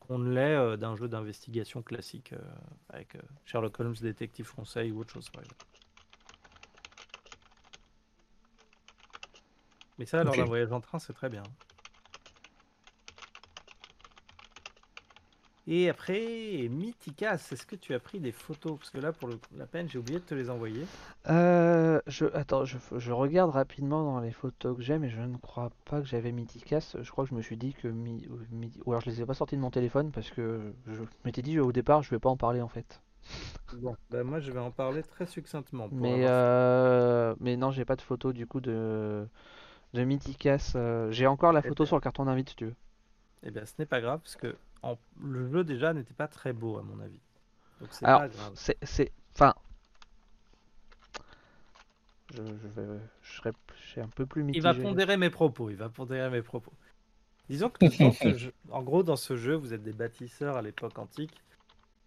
qu'on 0.00 0.18
ne 0.18 0.32
l'est 0.32 0.54
euh, 0.56 0.76
d'un 0.76 0.96
jeu 0.96 1.08
d'investigation 1.08 1.82
classique 1.82 2.32
euh, 2.32 2.38
avec 2.88 3.16
euh, 3.16 3.20
Sherlock 3.44 3.78
Holmes, 3.80 3.94
Détective 4.00 4.50
Conseil 4.54 4.90
ou 4.92 5.00
autre 5.00 5.12
chose, 5.12 5.28
par 5.28 5.42
exemple. 5.42 5.66
Mais 9.98 10.06
ça, 10.06 10.24
lors 10.24 10.32
Ok. 10.32 10.40
d'un 10.40 10.46
voyage 10.46 10.72
en 10.72 10.80
train, 10.80 10.98
c'est 10.98 11.12
très 11.12 11.28
bien. 11.28 11.42
Et 15.68 15.88
après, 15.88 16.66
Mythicas, 16.68 17.34
est-ce 17.52 17.64
que 17.64 17.76
tu 17.76 17.94
as 17.94 18.00
pris 18.00 18.18
des 18.18 18.32
photos? 18.32 18.76
Parce 18.78 18.90
que 18.90 18.98
là, 18.98 19.12
pour 19.12 19.28
le- 19.28 19.40
la 19.52 19.68
peine, 19.68 19.88
j'ai 19.88 19.98
oublié 19.98 20.18
de 20.18 20.24
te 20.24 20.34
les 20.34 20.50
envoyer. 20.50 20.90
Euh, 21.28 22.00
je, 22.06 22.24
attends, 22.34 22.64
je, 22.64 22.78
je 22.96 23.12
regarde 23.12 23.50
rapidement 23.50 24.02
dans 24.04 24.20
les 24.20 24.32
photos 24.32 24.76
que 24.76 24.82
j'ai, 24.82 24.98
mais 24.98 25.10
je 25.10 25.20
ne 25.20 25.36
crois 25.36 25.70
pas 25.84 26.00
que 26.00 26.06
j'avais 26.06 26.32
Mythicas. 26.32 26.96
Je 27.00 27.10
crois 27.10 27.24
que 27.24 27.30
je 27.30 27.34
me 27.34 27.42
suis 27.42 27.56
dit 27.56 27.74
que 27.74 27.88
Mi, 27.88 28.26
ou 28.28 28.38
Mi- 28.54 28.72
ou 28.86 28.92
alors 28.92 29.00
je 29.02 29.10
les 29.10 29.20
ai 29.20 29.26
pas 29.26 29.34
sortis 29.34 29.56
de 29.56 29.60
mon 29.60 29.70
téléphone 29.70 30.10
parce 30.12 30.30
que 30.30 30.72
je 30.86 31.02
m'étais 31.24 31.42
dit 31.42 31.58
au 31.60 31.72
départ 31.72 32.02
je 32.02 32.10
vais 32.10 32.18
pas 32.20 32.30
en 32.30 32.36
parler 32.36 32.60
en 32.62 32.68
fait. 32.68 33.00
Bon, 33.72 33.96
bah 34.10 34.24
moi, 34.24 34.40
je 34.40 34.52
vais 34.52 34.58
en 34.60 34.70
parler 34.70 35.02
très 35.02 35.26
succinctement. 35.26 35.88
Pour 35.90 36.12
Mais 36.12 36.24
euh, 36.26 37.34
mais 37.40 37.56
non, 37.56 37.70
j'ai 37.70 37.84
pas 37.84 37.96
de 37.96 38.02
photo 38.02 38.32
du 38.32 38.46
coup 38.46 38.60
de 38.60 39.26
de 39.94 40.04
Mythicas. 40.04 40.72
euh, 40.76 41.10
J'ai 41.12 41.26
encore 41.28 41.52
la 41.52 41.62
Eh 41.62 41.70
photo 41.70 41.84
ben. 41.84 41.86
sur 41.86 41.96
le 41.96 42.02
carton 42.02 42.24
d'invite 42.26 42.50
si 42.50 42.56
tu 42.56 42.66
veux. 42.66 42.76
Eh 43.42 43.50
bien, 43.50 43.64
ce 43.66 43.74
n'est 43.78 43.86
pas 43.86 44.00
grave, 44.00 44.20
parce 44.20 44.36
que 44.36 44.56
en- 44.82 44.98
le 45.22 45.48
jeu, 45.50 45.64
déjà, 45.64 45.92
n'était 45.92 46.14
pas 46.14 46.28
très 46.28 46.52
beau, 46.52 46.78
à 46.78 46.82
mon 46.82 47.00
avis. 47.00 47.20
Donc, 47.80 47.88
c'est 47.92 48.06
Alors, 48.06 48.20
pas 48.20 48.28
grave. 48.28 48.52
C'est 48.54 48.76
c'est 48.82 49.12
enfin 49.34 49.54
je, 52.34 52.42
je 52.42 52.68
vais 52.68 53.00
je 53.22 53.32
serai 53.36 53.52
je 53.80 53.90
serai 53.90 54.00
un 54.02 54.08
peu 54.08 54.26
plus 54.26 54.42
Il 54.42 54.46
mitigé. 54.46 54.62
va 54.62 54.74
pondérer 54.74 55.16
mes 55.16 55.30
propos, 55.30 55.70
il 55.70 55.76
va 55.76 55.88
pondérer 55.88 56.28
mes 56.30 56.42
propos. 56.42 56.72
Disons 57.48 57.70
que 57.70 57.86
dans 58.02 58.12
ce 58.12 58.36
jeu- 58.36 58.52
en 58.70 58.82
gros, 58.82 59.02
dans 59.02 59.16
ce 59.16 59.36
jeu, 59.36 59.54
vous 59.54 59.72
êtes 59.72 59.82
des 59.82 59.92
bâtisseurs 59.94 60.56
à 60.56 60.62
l'époque 60.62 60.98
antique 60.98 61.32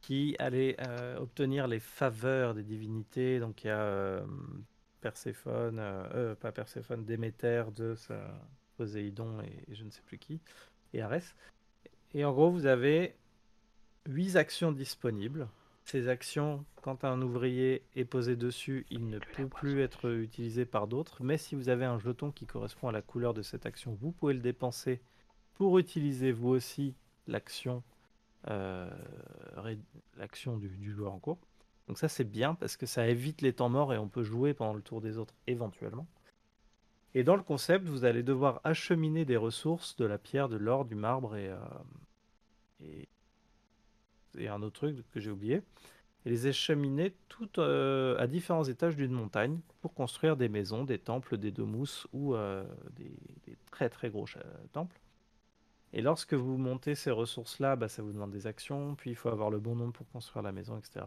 qui 0.02 0.36
allaient 0.40 0.76
euh, 0.88 1.18
obtenir 1.18 1.68
les 1.68 1.80
faveurs 1.80 2.54
des 2.54 2.64
divinités. 2.64 3.40
Donc 3.40 3.64
il 3.64 3.68
y 3.68 3.70
a 3.72 3.80
euh, 3.82 4.26
Perséphone, 5.02 5.80
euh, 5.80 6.04
euh, 6.14 6.36
pas 6.36 6.52
Perséphone, 6.52 7.06
Déméter, 7.06 7.64
Zeus, 7.76 8.10
Poséidon 8.78 9.42
et, 9.42 9.72
et 9.72 9.76
je 9.76 9.84
ne 9.84 9.90
sais 9.90 10.02
plus 10.06 10.20
qui, 10.20 10.40
et 10.94 11.02
Arès. 11.02 11.36
Et 12.14 12.26
en 12.26 12.34
gros, 12.34 12.52
vous 12.52 12.66
avez 12.66 13.16
huit 14.06 14.36
actions 14.36 14.72
disponibles. 14.72 15.48
Ces 15.86 16.08
actions, 16.08 16.64
quand 16.82 17.04
un 17.04 17.22
ouvrier 17.22 17.84
est 17.96 18.06
posé 18.06 18.36
dessus, 18.36 18.86
il 18.90 19.10
ne 19.10 19.20
peut 19.20 19.48
plus 19.48 19.82
être 19.82 20.10
utilisé 20.10 20.66
par 20.66 20.88
d'autres. 20.88 21.24
Mais 21.24 21.38
si 21.38 21.56
vous 21.56 21.70
avez 21.70 21.86
un 21.86 22.00
jeton 22.00 22.32
qui 22.32 22.46
correspond 22.46 22.88
à 22.88 22.92
la 22.92 23.02
couleur 23.02 23.34
de 23.34 23.42
cette 23.42 23.66
action, 23.66 23.98
vous 24.00 24.12
pouvez 24.12 24.34
le 24.34 24.40
dépenser 24.40 25.02
pour 25.56 25.80
utiliser 25.80 26.32
vous 26.32 26.50
aussi 26.50 26.96
l'action 27.28 27.84
euh, 28.50 28.90
du 30.60 30.92
joueur 30.92 31.14
en 31.14 31.20
cours. 31.20 31.40
Donc 31.88 31.98
ça 31.98 32.08
c'est 32.08 32.24
bien 32.24 32.56
parce 32.56 32.78
que 32.78 32.86
ça 32.86 33.08
évite 33.08 33.42
les 33.42 33.54
temps 33.54 33.70
morts 33.70 33.94
et 33.94 33.98
on 33.98 34.08
peut 34.08 34.24
jouer 34.24 34.54
pendant 34.54 34.74
le 34.74 34.82
tour 34.82 35.02
des 35.02 35.18
autres 35.18 35.34
éventuellement. 35.48 36.08
Et 37.14 37.24
dans 37.24 37.36
le 37.36 37.44
concept, 37.44 37.88
vous 37.88 38.06
allez 38.06 38.24
devoir 38.24 38.62
acheminer 38.64 39.26
des 39.26 39.38
ressources, 39.38 39.98
de 39.98 40.06
la 40.06 40.18
pierre, 40.18 40.48
de 40.48 40.56
l'or, 40.56 40.86
du 40.86 40.96
marbre 40.96 41.36
et, 41.36 41.52
euh, 42.82 43.04
un 44.48 44.62
autre 44.62 44.76
truc 44.88 45.10
que 45.12 45.20
j'ai 45.20 45.30
oublié. 45.30 45.62
Et 46.26 46.30
les 46.30 46.48
acheminer 46.48 47.14
toutes 47.28 47.60
euh, 47.60 48.18
à 48.18 48.28
différents 48.28 48.64
étages 48.64 48.96
d'une 48.96 49.12
montagne 49.12 49.60
pour 49.82 49.94
construire 49.94 50.38
des 50.38 50.48
maisons, 50.50 50.86
des 50.86 51.00
temples, 51.00 51.38
des 51.38 51.52
domus 51.52 52.08
ou 52.14 52.36
euh, 52.36 52.64
des, 52.96 53.12
très 53.72 53.90
très 53.90 54.10
gros 54.10 54.26
temples. 54.72 55.00
Et 55.94 56.02
lorsque 56.02 56.34
vous 56.34 56.58
montez 56.58 56.96
ces 56.96 57.12
ressources-là, 57.12 57.76
bah, 57.76 57.90
ça 57.90 58.02
vous 58.02 58.14
demande 58.14 58.32
des 58.32 58.48
actions, 58.48 58.96
puis 58.96 59.10
il 59.10 59.16
faut 59.16 59.30
avoir 59.30 59.50
le 59.50 59.60
bon 59.60 59.76
nombre 59.76 59.94
pour 59.94 60.10
construire 60.12 60.44
la 60.44 60.54
maison, 60.54 60.78
etc. 60.78 61.06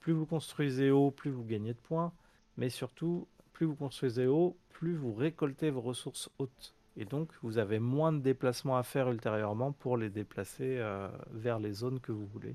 Plus 0.00 0.12
vous 0.12 0.24
construisez 0.24 0.90
haut, 0.90 1.10
plus 1.10 1.30
vous 1.30 1.44
gagnez 1.44 1.74
de 1.74 1.78
points, 1.78 2.12
mais 2.56 2.70
surtout, 2.70 3.28
plus 3.56 3.64
vous 3.64 3.74
construisez 3.74 4.26
haut, 4.26 4.54
plus 4.68 4.94
vous 4.94 5.14
récoltez 5.14 5.70
vos 5.70 5.80
ressources 5.80 6.28
hautes. 6.38 6.74
Et 6.98 7.06
donc, 7.06 7.32
vous 7.42 7.56
avez 7.56 7.78
moins 7.78 8.12
de 8.12 8.18
déplacements 8.18 8.76
à 8.76 8.82
faire 8.82 9.10
ultérieurement 9.10 9.72
pour 9.72 9.96
les 9.96 10.10
déplacer 10.10 10.76
euh, 10.76 11.08
vers 11.30 11.58
les 11.58 11.72
zones 11.72 11.98
que 11.98 12.12
vous 12.12 12.26
voulez, 12.26 12.54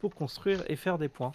pour 0.00 0.12
construire 0.12 0.68
et 0.68 0.74
faire 0.74 0.98
des 0.98 1.08
points. 1.08 1.30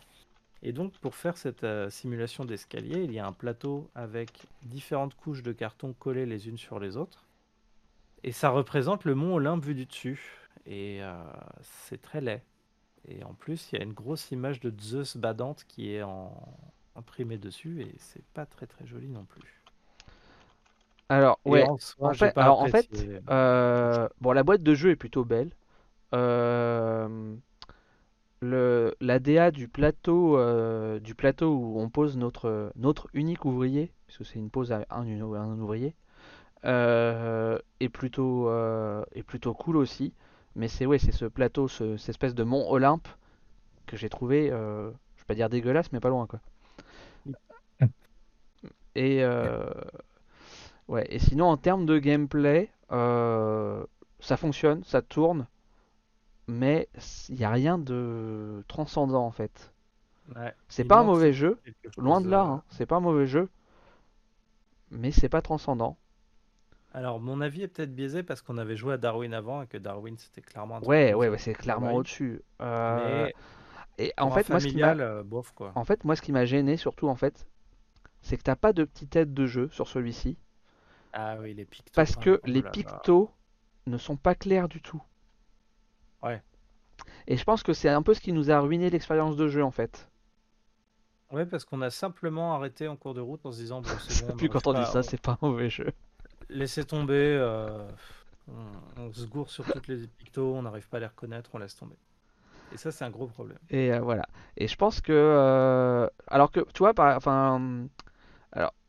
Et 0.63 0.73
donc, 0.73 0.91
pour 0.97 1.15
faire 1.15 1.37
cette 1.37 1.63
euh, 1.63 1.89
simulation 1.89 2.43
d'escalier, 2.43 3.03
il 3.03 3.13
y 3.13 3.19
a 3.19 3.25
un 3.25 3.31
plateau 3.31 3.89
avec 3.95 4.47
différentes 4.63 5.15
couches 5.15 5.43
de 5.43 5.53
carton 5.53 5.93
collées 5.93 6.25
les 6.25 6.49
unes 6.49 6.57
sur 6.57 6.77
les 6.77 6.97
autres. 6.97 7.25
Et 8.25 8.33
ça 8.33 8.49
représente 8.49 9.05
le 9.05 9.15
mont 9.15 9.35
Olympe 9.35 9.63
vu 9.63 9.75
du 9.75 9.85
dessus. 9.85 10.19
Et 10.65 11.01
euh, 11.01 11.13
c'est 11.61 12.01
très 12.01 12.19
laid. 12.19 12.43
Et 13.07 13.23
en 13.23 13.33
plus, 13.33 13.71
il 13.71 13.79
y 13.79 13.81
a 13.81 13.85
une 13.85 13.93
grosse 13.93 14.29
image 14.31 14.59
de 14.59 14.73
Zeus 14.77 15.15
badante 15.15 15.63
qui 15.69 15.93
est 15.93 16.03
en... 16.03 16.33
imprimée 16.97 17.37
dessus. 17.37 17.81
Et 17.83 17.95
c'est 17.99 18.25
pas 18.33 18.45
très 18.45 18.67
très 18.67 18.85
joli 18.87 19.09
non 19.09 19.25
plus. 19.25 19.63
Alors 21.09 21.39
Et 21.45 21.57
ouais, 21.57 21.63
en 21.63 21.79
soi, 21.79 22.11
en 22.11 22.13
j'ai 22.13 22.29
fait, 22.29 22.31
pas 22.31 22.45
alors 22.45 22.61
en 22.61 22.67
fait, 22.67 22.87
apprécié. 22.91 23.19
euh, 23.29 24.07
bon 24.21 24.31
la 24.33 24.43
boîte 24.43 24.63
de 24.63 24.73
jeu 24.75 24.91
est 24.91 24.95
plutôt 24.95 25.25
belle. 25.25 25.51
Euh, 26.15 27.35
le, 28.41 28.95
la 29.01 29.19
DA 29.19 29.51
du 29.51 29.67
plateau, 29.67 30.37
euh, 30.37 30.99
du 30.99 31.15
plateau 31.15 31.55
où 31.55 31.79
on 31.79 31.89
pose 31.89 32.17
notre, 32.17 32.71
notre 32.75 33.07
unique 33.13 33.45
ouvrier, 33.45 33.91
parce 34.07 34.19
que 34.19 34.23
c'est 34.23 34.39
une 34.39 34.49
pose 34.49 34.71
à 34.71 34.85
un, 34.89 35.05
un 35.07 35.59
ouvrier, 35.59 35.95
est 37.79 37.89
plutôt, 37.89 38.49
est 39.13 39.23
plutôt 39.23 39.53
cool 39.53 39.77
aussi. 39.77 40.13
Mais 40.55 40.67
c'est 40.67 40.85
ouais, 40.85 40.97
c'est 40.99 41.11
ce 41.11 41.25
plateau, 41.25 41.67
ce- 41.67 41.97
cette 41.97 42.09
espèce 42.09 42.33
de 42.35 42.43
mont 42.43 42.69
Olympe 42.71 43.07
que 43.87 43.97
j'ai 43.97 44.09
trouvé, 44.09 44.49
je 44.49 44.91
vais 44.91 45.25
pas 45.27 45.35
dire 45.35 45.49
dégueulasse, 45.49 45.91
mais 45.93 45.99
pas 46.01 46.09
loin 46.09 46.27
quoi. 46.27 46.39
Et 48.97 49.23
euh, 49.23 49.63
ouais, 50.87 51.05
et 51.11 51.19
sinon 51.19 51.45
en 51.45 51.57
termes 51.57 51.85
de 51.85 51.99
gameplay, 51.99 52.67
euh, 52.91 53.85
ça 54.19 54.37
fonctionne, 54.37 54.83
ça 54.85 55.03
tourne, 55.03 55.45
mais 56.47 56.89
il 57.29 57.35
n'y 57.35 57.45
a 57.45 57.51
rien 57.51 57.77
de 57.77 58.63
transcendant 58.67 59.23
en 59.23 59.29
fait. 59.29 59.71
Ouais. 60.35 60.51
C'est 60.67 60.83
pas 60.83 60.97
un 60.97 61.03
mauvais 61.03 61.31
jeu, 61.31 61.59
loin 61.99 62.21
de 62.21 62.27
là, 62.27 62.41
hein, 62.41 62.63
c'est 62.69 62.87
pas 62.87 62.95
un 62.95 63.01
mauvais 63.01 63.27
jeu, 63.27 63.49
mais 64.89 65.11
c'est 65.11 65.29
pas 65.29 65.43
transcendant. 65.43 65.95
Alors, 66.91 67.19
mon 67.19 67.39
avis 67.41 67.61
est 67.61 67.67
peut-être 67.67 67.93
biaisé 67.93 68.23
parce 68.23 68.41
qu'on 68.41 68.57
avait 68.57 68.75
joué 68.75 68.93
à 68.93 68.97
Darwin 68.97 69.31
avant 69.35 69.61
et 69.61 69.67
que 69.67 69.77
Darwin 69.77 70.17
c'était 70.17 70.41
clairement 70.41 70.79
Ouais, 70.79 71.13
ouais, 71.13 71.29
ouais, 71.29 71.37
c'est 71.37 71.53
clairement 71.53 71.93
au-dessus. 71.93 72.41
Euh, 72.61 73.25
Mais 73.25 74.05
et 74.05 74.13
en 74.17 74.31
fait, 74.31 74.49
moi, 74.49 74.59
ce 74.59 74.67
qui 74.67 74.81
bof 75.23 75.51
quoi. 75.51 75.71
en 75.75 75.85
fait, 75.85 76.03
moi, 76.03 76.15
ce 76.15 76.23
qui 76.23 76.31
m'a 76.31 76.45
gêné 76.45 76.77
surtout, 76.77 77.07
en 77.07 77.15
fait, 77.15 77.45
c'est 78.21 78.37
que 78.37 78.43
t'as 78.43 78.55
pas 78.55 78.73
de 78.73 78.83
petite 78.85 79.15
aide 79.15 79.33
de 79.33 79.47
jeu 79.47 79.69
sur 79.71 79.87
celui-ci, 79.87 80.37
Ah 81.11 81.35
oui, 81.39 81.53
les 81.53 81.65
pictos. 81.65 81.91
parce 81.95 82.15
hein, 82.15 82.21
que 82.23 82.39
oh 82.43 82.47
les 82.47 82.63
pictos 82.63 83.29
ne 83.87 83.97
sont 83.97 84.15
pas 84.15 84.35
clairs 84.35 84.69
du 84.69 84.81
tout. 84.81 85.03
Ouais. 86.21 86.41
Et 87.27 87.37
je 87.37 87.43
pense 87.43 87.61
que 87.61 87.73
c'est 87.73 87.89
un 87.89 88.01
peu 88.01 88.15
ce 88.15 88.19
qui 88.21 88.33
nous 88.33 88.49
a 88.49 88.59
ruiné 88.59 88.89
l'expérience 88.89 89.35
de 89.37 89.47
jeu, 89.47 89.63
en 89.63 89.69
fait. 89.69 90.09
Ouais, 91.31 91.45
parce 91.45 91.63
qu'on 91.65 91.81
a 91.81 91.89
simplement 91.89 92.53
arrêté 92.53 92.87
en 92.89 92.95
cours 92.97 93.13
de 93.13 93.21
route 93.21 93.45
en 93.45 93.51
se 93.53 93.57
disant 93.59 93.81
bon, 93.81 93.97
c'est 93.97 94.13
bon, 94.15 94.33
on 94.33 94.37
Puis 94.37 94.49
quand 94.49 94.67
on 94.67 94.73
dit 94.73 94.85
ça, 94.85 95.03
on- 95.03 95.03
c'est 95.03 95.21
pas 95.21 95.33
un 95.41 95.47
mauvais 95.47 95.69
jeu. 95.69 95.91
laissez 96.49 96.85
tomber. 96.85 97.13
euh, 97.39 97.87
on, 98.47 98.71
on 98.97 99.13
se 99.13 99.25
gourre 99.25 99.49
sur 99.51 99.67
toutes 99.67 99.87
les 99.87 100.07
pictos, 100.07 100.55
on 100.55 100.63
n'arrive 100.63 100.87
pas 100.89 100.97
à 100.97 100.99
les 101.01 101.07
reconnaître, 101.07 101.51
on 101.53 101.59
laisse 101.59 101.75
tomber. 101.75 101.97
Et 102.71 102.77
ça, 102.77 102.91
c'est 102.91 103.05
un 103.05 103.11
gros 103.11 103.27
problème. 103.27 103.59
Et 103.69 103.91
euh, 103.93 103.99
voilà. 103.99 104.23
Et 104.57 104.67
je 104.67 104.75
pense 104.75 105.01
que, 105.01 105.11
euh, 105.13 106.07
alors 106.27 106.51
que, 106.51 106.61
tu 106.73 106.79
vois, 106.79 106.93
par, 106.93 107.15
enfin, 107.17 107.87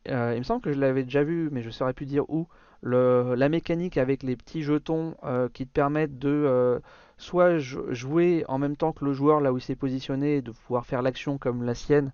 euh, 0.09 0.33
il 0.35 0.39
me 0.39 0.43
semble 0.43 0.61
que 0.61 0.71
je 0.71 0.79
l'avais 0.79 1.03
déjà 1.03 1.23
vu, 1.23 1.49
mais 1.51 1.61
je 1.61 1.69
saurais 1.69 1.93
plus 1.93 2.05
dire 2.05 2.29
où. 2.29 2.47
La 2.81 3.49
mécanique 3.49 3.97
avec 3.97 4.23
les 4.23 4.35
petits 4.35 4.63
jetons 4.63 5.15
euh, 5.23 5.49
qui 5.49 5.67
te 5.67 5.71
permettent 5.71 6.17
de 6.17 6.29
euh, 6.29 6.79
soit 7.17 7.57
jou- 7.57 7.85
jouer 7.89 8.45
en 8.47 8.57
même 8.57 8.77
temps 8.77 8.93
que 8.93 9.03
le 9.05 9.13
joueur 9.13 9.41
là 9.41 9.51
où 9.51 9.57
il 9.57 9.61
s'est 9.61 9.75
positionné, 9.75 10.41
de 10.41 10.51
pouvoir 10.51 10.85
faire 10.85 11.01
l'action 11.01 11.37
comme 11.37 11.63
la 11.63 11.75
sienne, 11.75 12.13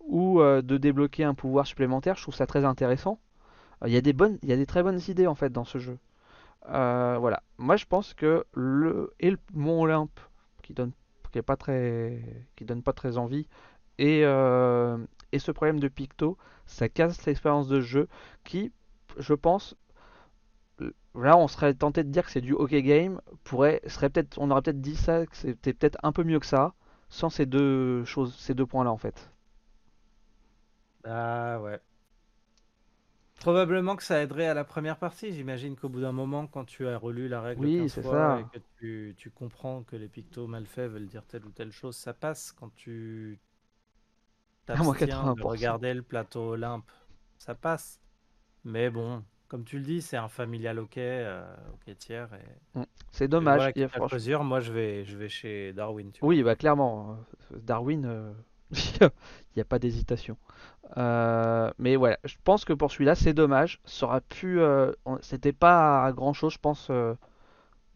ou 0.00 0.40
de 0.40 0.76
débloquer 0.76 1.22
un 1.22 1.34
pouvoir 1.34 1.66
supplémentaire. 1.66 2.16
Je 2.16 2.22
trouve 2.22 2.34
ça 2.34 2.46
très 2.46 2.64
intéressant. 2.64 3.20
Il 3.86 3.92
y 3.92 3.96
a 3.96 4.00
des 4.00 4.66
très 4.66 4.82
bonnes 4.82 5.00
idées 5.06 5.28
en 5.28 5.36
fait 5.36 5.52
dans 5.52 5.64
ce 5.64 5.78
jeu. 5.78 5.98
Voilà. 6.66 7.42
Moi, 7.58 7.76
je 7.76 7.84
pense 7.84 8.14
que 8.14 8.44
le 8.52 9.12
et 9.20 9.30
le 9.30 9.38
Mont 9.54 9.82
Olympe, 9.82 10.18
qui 10.62 10.74
donne, 10.74 10.90
qui 11.30 11.40
pas 11.42 11.56
très, 11.56 12.20
qui 12.56 12.64
donne 12.64 12.82
pas 12.82 12.92
très 12.92 13.18
envie, 13.18 13.46
et 13.98 14.24
et 15.32 15.38
ce 15.38 15.52
problème 15.52 15.80
de 15.80 15.88
picto, 15.88 16.36
ça 16.66 16.88
casse 16.88 17.24
l'expérience 17.26 17.68
de 17.68 17.80
jeu, 17.80 18.08
qui, 18.44 18.72
je 19.18 19.34
pense, 19.34 19.76
là, 21.14 21.36
on 21.36 21.46
serait 21.48 21.74
tenté 21.74 22.02
de 22.04 22.08
dire 22.10 22.24
que 22.24 22.30
c'est 22.32 22.40
du 22.40 22.52
hockey 22.54 22.82
game, 22.82 23.20
pourrait, 23.44 23.80
serait 23.86 24.10
peut-être, 24.10 24.38
on 24.38 24.50
aurait 24.50 24.62
peut-être 24.62 24.80
dit 24.80 24.96
ça, 24.96 25.26
que 25.26 25.36
c'était 25.36 25.72
peut-être 25.74 25.98
un 26.02 26.12
peu 26.12 26.24
mieux 26.24 26.40
que 26.40 26.46
ça, 26.46 26.74
sans 27.08 27.30
ces 27.30 27.46
deux 27.46 28.04
choses, 28.04 28.34
ces 28.36 28.54
deux 28.54 28.66
points-là 28.66 28.90
en 28.90 28.96
fait. 28.98 29.30
Ah 31.04 31.58
ouais. 31.60 31.80
Probablement 33.40 33.96
que 33.96 34.02
ça 34.02 34.22
aiderait 34.22 34.46
à 34.46 34.54
la 34.54 34.64
première 34.64 34.98
partie. 34.98 35.32
J'imagine 35.32 35.74
qu'au 35.76 35.88
bout 35.88 36.00
d'un 36.02 36.12
moment, 36.12 36.46
quand 36.46 36.64
tu 36.66 36.86
as 36.86 36.96
relu 36.98 37.26
la 37.26 37.40
règle 37.40 37.66
Oui, 37.66 37.70
15 37.70 37.90
c'est 37.90 38.02
fois 38.02 38.34
ça. 38.34 38.38
et 38.38 38.44
que 38.46 38.58
tu, 38.78 39.14
tu 39.16 39.30
comprends 39.30 39.82
que 39.82 39.96
les 39.96 40.08
pictos 40.08 40.46
mal 40.46 40.66
faits 40.66 40.90
veulent 40.92 41.06
dire 41.08 41.24
telle 41.26 41.44
ou 41.46 41.50
telle 41.50 41.72
chose, 41.72 41.96
ça 41.96 42.12
passe 42.12 42.52
quand 42.52 42.72
tu 42.76 43.40
t'abstiens 44.66 45.34
de 45.34 45.40
80%. 45.40 45.42
regarder 45.42 45.94
le 45.94 46.02
plateau 46.02 46.50
Olympe. 46.50 46.90
Ça 47.38 47.54
passe. 47.54 48.00
Mais 48.64 48.90
bon, 48.90 49.24
comme 49.48 49.64
tu 49.64 49.78
le 49.78 49.84
dis, 49.84 50.00
c'est 50.00 50.16
un 50.16 50.28
familial 50.28 50.78
hockey, 50.78 51.00
euh, 51.00 51.42
hockey 51.72 51.94
tiers. 51.96 52.28
Et, 52.34 52.80
C'est 53.10 53.24
et 53.24 53.28
dommage. 53.28 53.56
voilà, 53.56 53.72
il 53.74 53.80
y 53.80 53.84
a 53.84 53.88
à 54.38 54.42
moi 54.44 54.60
je 54.60 54.72
vais, 54.72 55.04
je 55.04 55.16
vais 55.16 55.28
chez 55.28 55.72
Darwin. 55.72 56.12
Tu. 56.12 56.24
Oui, 56.24 56.42
bah 56.42 56.54
clairement, 56.54 57.16
euh, 57.52 57.56
Darwin, 57.58 58.04
euh, 58.06 58.32
il 58.70 59.10
n'y 59.56 59.62
a 59.62 59.64
pas 59.64 59.78
d'hésitation. 59.80 60.36
Euh, 60.96 61.70
mais 61.78 61.96
voilà, 61.96 62.18
je 62.24 62.36
pense 62.44 62.64
que 62.64 62.72
pour 62.72 62.92
celui-là, 62.92 63.14
c'est 63.14 63.32
dommage. 63.34 63.80
Ça 63.84 64.06
aurait 64.06 64.20
pu, 64.20 64.60
c'était 65.20 65.52
pas 65.52 66.12
grand-chose, 66.12 66.52
je 66.52 66.58
pense, 66.58 66.90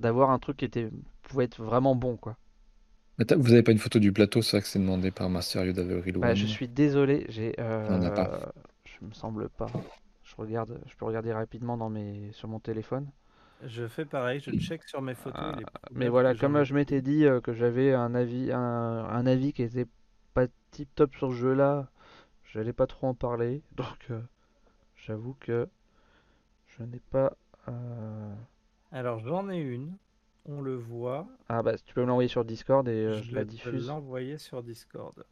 d'avoir 0.01 0.31
un 0.31 0.39
truc 0.41 0.57
qui 0.57 0.65
était, 0.65 0.91
pouvait 1.23 1.45
être 1.45 1.63
vraiment 1.63 1.95
bon, 1.95 2.17
quoi. 2.17 2.37
Attends, 3.19 3.37
Vous 3.39 3.53
avez 3.53 3.63
pas 3.63 3.73
une 3.73 3.79
photo 3.79 3.99
du 3.99 4.13
plateau, 4.13 4.43
c'est 4.43 4.53
ça 4.53 4.61
que 4.61 4.67
c'est 4.67 4.79
demandé 4.79 5.11
par 5.11 5.31
Master 5.31 5.65
Yoda 5.65 5.83
Avril 5.83 6.19
One. 6.19 6.35
je 6.35 6.47
suis 6.47 6.69
désolé, 6.69 7.27
j'ai, 7.29 7.55
euh, 7.61 7.87
On 7.91 8.01
je 8.85 9.05
me 9.07 9.13
semble 9.13 9.49
pas. 9.49 9.67
Je 10.25 10.35
regarde, 10.37 10.81
je 10.87 10.97
peux 10.97 11.05
regarder 11.05 11.33
rapidement 11.33 11.77
dans 11.77 11.91
mes, 11.91 12.33
sur 12.33 12.49
mon 12.49 12.59
téléphone. 12.59 13.07
Je 13.67 13.87
fais 13.87 14.05
pareil, 14.05 14.41
je 14.41 14.51
check 14.61 14.83
sur 14.85 15.01
mes 15.01 15.15
photos. 15.15 15.55
il 15.57 15.63
est 15.63 15.67
Mais 15.93 16.09
voilà, 16.09 16.33
que 16.33 16.39
j'en 16.39 16.47
comme 16.49 16.57
ai 16.57 16.65
je 16.65 16.75
m'étais 16.75 17.03
dit 17.03 17.25
euh, 17.25 17.41
que 17.41 17.53
j'avais 17.53 17.93
un 17.93 18.15
avis, 18.15 18.51
un, 18.53 18.59
un 18.59 19.27
avis 19.27 19.53
qui 19.53 19.63
était 19.63 19.87
pas 20.35 20.47
tip 20.73 20.89
top 20.95 21.15
sur 21.15 21.31
ce 21.31 21.37
jeu-là, 21.37 21.89
j'allais 22.53 22.73
pas 22.73 22.87
trop 22.87 23.07
en 23.07 23.15
parler. 23.15 23.63
Donc, 23.77 24.07
euh, 24.11 24.21
j'avoue 24.97 25.37
que 25.41 25.69
je 26.67 26.83
n'ai 26.83 27.01
pas. 27.11 27.37
euh, 27.69 28.35
Alors 28.93 29.19
j'en 29.21 29.49
ai 29.51 29.59
une, 29.59 29.97
on 30.47 30.61
le 30.61 30.75
voit. 30.77 31.27
Ah 31.49 31.63
bah, 31.63 31.77
tu 31.79 31.95
peux 31.95 32.03
me 32.03 32.07
l'envoyer 32.07 32.29
sur 32.29 32.45
Discord 32.45 32.87
et 32.89 32.93
euh, 32.93 33.15
je 33.15 33.31
je 33.31 33.35
la 33.35 33.41
vais 33.41 33.47
te 33.47 33.51
diffuse. 33.51 33.87
l'envoyer 33.89 34.39
sur 34.39 34.63
Discord. 34.63 35.25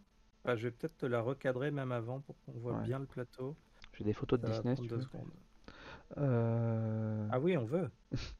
Enfin, 0.45 0.57
je 0.57 0.65
vais 0.65 0.71
peut-être 0.71 0.97
te 0.99 1.07
la 1.07 1.21
recadrer 1.21 1.71
même 1.71 1.93
avant 1.93 2.21
pour 2.21 2.37
qu'on 2.45 2.53
voit 2.53 2.75
Ouais. 2.79 2.85
bien 2.85 2.99
le 2.99 3.07
plateau. 3.07 3.55
J'ai 3.95 4.05
des 4.05 4.13
photos 4.13 4.41
de 4.41 4.47
Ça 4.47 4.53
Disney 4.55 4.77
si 4.77 4.83
tu 4.83 4.89
veux. 4.89 5.01
Euh, 6.19 7.29
Ah 7.31 7.41
oui, 7.41 7.57
on 7.57 7.65
veut. 7.65 7.91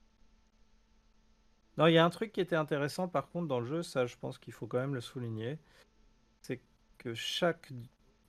Non, 1.79 1.87
il 1.87 1.95
y 1.95 1.99
a 1.99 2.05
un 2.05 2.11
truc 2.11 2.33
qui 2.33 2.41
était 2.43 2.57
intéressant 2.57 3.09
par 3.09 3.31
contre 3.31 3.49
dans 3.49 3.59
le 3.61 3.65
jeu, 3.67 3.83
ça 3.83 4.05
je 4.05 4.17
pense 4.19 4.37
qu'il 4.39 4.53
faut 4.53 4.67
quand 4.67 4.79
même 4.79 4.95
le 4.95 5.01
souligner, 5.01 5.59
c'est 6.43 6.61
que 6.99 7.15
chaque 7.15 7.73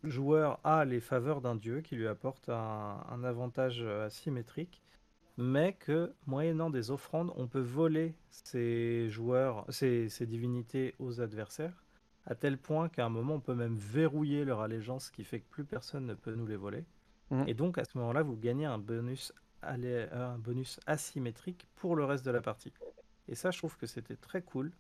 joueur 0.03 0.59
a 0.63 0.85
les 0.85 1.01
faveurs 1.01 1.41
d'un 1.41 1.55
dieu 1.55 1.81
qui 1.81 1.95
lui 1.97 2.07
apporte 2.07 2.47
un, 2.47 3.03
un 3.09 3.23
avantage 3.25 3.81
euh, 3.81 4.05
asymétrique, 4.05 4.81
mais 5.37 5.73
que 5.73 6.13
moyennant 6.27 6.69
des 6.69 6.91
offrandes, 6.91 7.31
on 7.35 7.47
peut 7.47 7.59
voler 7.61 8.15
ces 8.29 9.09
joueurs, 9.09 9.65
ces, 9.69 10.09
ces 10.09 10.25
divinités 10.27 10.95
aux 10.99 11.21
adversaires, 11.21 11.83
à 12.25 12.35
tel 12.35 12.57
point 12.57 12.89
qu'à 12.89 13.05
un 13.05 13.09
moment 13.09 13.35
on 13.35 13.39
peut 13.41 13.55
même 13.55 13.75
verrouiller 13.77 14.45
leur 14.45 14.61
allégeance, 14.61 15.05
ce 15.07 15.11
qui 15.11 15.23
fait 15.23 15.39
que 15.41 15.49
plus 15.49 15.65
personne 15.65 16.05
ne 16.05 16.13
peut 16.13 16.35
nous 16.35 16.47
les 16.47 16.55
voler. 16.55 16.85
Mhm. 17.31 17.47
Et 17.47 17.53
donc 17.53 17.77
à 17.77 17.85
ce 17.85 17.97
moment-là, 17.97 18.23
vous 18.23 18.37
gagnez 18.37 18.65
un 18.65 18.77
bonus, 18.79 19.33
allé- 19.61 20.07
un 20.11 20.37
bonus 20.37 20.79
asymétrique 20.87 21.67
pour 21.75 21.95
le 21.95 22.05
reste 22.05 22.25
de 22.25 22.31
la 22.31 22.41
partie. 22.41 22.73
Et 23.27 23.35
ça, 23.35 23.51
je 23.51 23.57
trouve 23.59 23.77
que 23.77 23.87
c'était 23.87 24.17
très 24.17 24.41
cool 24.41 24.71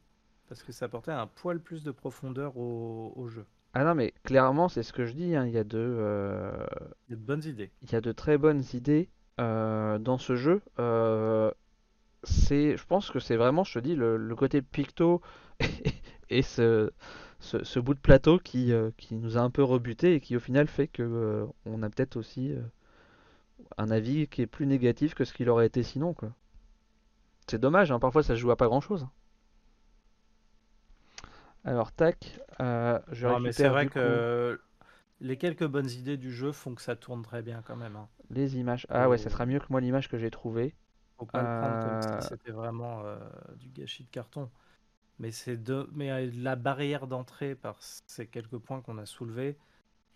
parce 0.47 0.63
que 0.63 0.71
ça 0.73 0.85
apportait 0.85 1.11
un 1.11 1.27
poil 1.27 1.59
plus 1.61 1.83
de 1.83 1.91
profondeur 1.91 2.57
au, 2.57 3.13
au 3.15 3.27
jeu. 3.29 3.45
Ah 3.73 3.83
non, 3.83 3.95
mais 3.95 4.13
clairement, 4.23 4.67
c'est 4.69 4.83
ce 4.83 4.93
que 4.93 5.05
je 5.05 5.13
dis, 5.13 5.35
hein, 5.35 5.45
Il 5.47 5.53
y 5.53 5.57
a 5.57 5.63
de, 5.63 5.77
euh, 5.79 6.65
Il 7.07 7.11
y 7.11 7.13
a 7.13 7.15
de 7.17 7.21
bonnes 7.23 7.45
idées. 7.45 7.71
il 7.83 7.91
y 7.91 7.95
a 7.95 8.01
de 8.01 8.11
très 8.11 8.39
bonnes 8.39 8.63
idées 8.73 9.09
dans 9.37 10.17
ce 10.17 10.35
jeu. 10.35 10.61
Euh, 10.79 11.51
c'est, 12.23 12.77
je 12.77 12.85
pense 12.85 13.11
que 13.11 13.19
c'est 13.19 13.37
vraiment, 13.37 13.63
je 13.63 13.75
te 13.75 13.79
dis, 13.79 13.95
le, 13.95 14.17
le 14.17 14.35
côté 14.35 14.61
picto 14.61 15.21
et 16.29 16.41
ce, 16.41 16.91
ce, 17.39 17.63
ce 17.63 17.79
bout 17.79 17.93
de 17.95 17.99
plateau 17.99 18.39
qui, 18.39 18.73
euh, 18.73 18.91
qui 18.97 19.15
nous 19.15 19.37
a 19.37 19.41
un 19.41 19.49
peu 19.49 19.63
rebuté 19.63 20.15
et 20.15 20.21
qui 20.21 20.35
au 20.37 20.39
final 20.39 20.67
fait 20.67 20.87
que 20.87 21.03
euh, 21.03 21.45
on 21.65 21.83
a 21.83 21.89
peut-être 21.89 22.17
aussi 22.17 22.53
euh, 22.53 22.61
un 23.77 23.91
avis 23.91 24.27
qui 24.27 24.41
est 24.41 24.47
plus 24.47 24.65
négatif 24.65 25.13
que 25.13 25.25
ce 25.25 25.33
qu'il 25.33 25.47
aurait 25.47 25.67
été 25.67 25.83
sinon, 25.83 26.15
quoi. 26.15 26.31
C'est 27.47 27.57
dommage, 27.57 27.89
hein, 27.89 27.99
parfois 27.99 28.21
ça 28.21 28.35
se 28.35 28.39
joue 28.41 28.51
à 28.51 28.57
pas 28.57 28.67
grand-chose. 28.67 29.07
Alors 31.65 31.91
tac, 31.91 32.39
euh, 32.59 32.99
je 33.11 33.27
Non, 33.27 33.39
mais 33.39 33.51
c'est 33.53 33.69
vrai 33.69 33.85
coup 33.85 33.93
que 33.93 34.59
les 35.23 35.37
quelques 35.37 35.65
bonnes 35.65 35.89
idées 35.89 36.17
du 36.17 36.31
jeu 36.31 36.51
font 36.51 36.75
que 36.75 36.81
ça 36.81 36.95
tourne 36.95 37.23
très 37.23 37.41
bien 37.41 37.63
quand 37.65 37.75
même. 37.75 37.95
hein. 37.95 38.07
les 38.29 38.57
images. 38.57 38.85
Ah 38.89 39.09
ouais, 39.09 39.17
ça 39.17 39.29
sera 39.29 39.45
mieux 39.45 39.59
que 39.59 39.67
moi 39.69 39.81
l'image 39.81 40.09
que 40.09 40.17
j'ai 40.17 40.31
trouvée. 40.31 40.75
Faut 41.17 41.25
pas 41.25 41.41
le 41.41 41.47
prendre 41.47 41.79
comme 41.79 41.99
Euh, 42.11 42.21
si 42.21 42.27
c'était 42.27 42.51
vraiment 42.51 43.01
euh, 43.05 43.17
du 43.57 43.69
gâchis 43.69 44.03
de 44.03 44.09
carton. 44.09 44.49
Mais 45.19 45.31
c'est 45.31 45.57
de... 45.57 45.89
mais 45.93 46.11
euh, 46.11 46.31
la 46.35 46.55
barrière 46.55 47.07
d'entrée 47.07 47.55
par 47.55 47.77
ces 47.81 48.27
quelques 48.27 48.57
points 48.57 48.81
qu'on 48.81 48.97
a 48.97 49.05
soulevés, 49.05 49.57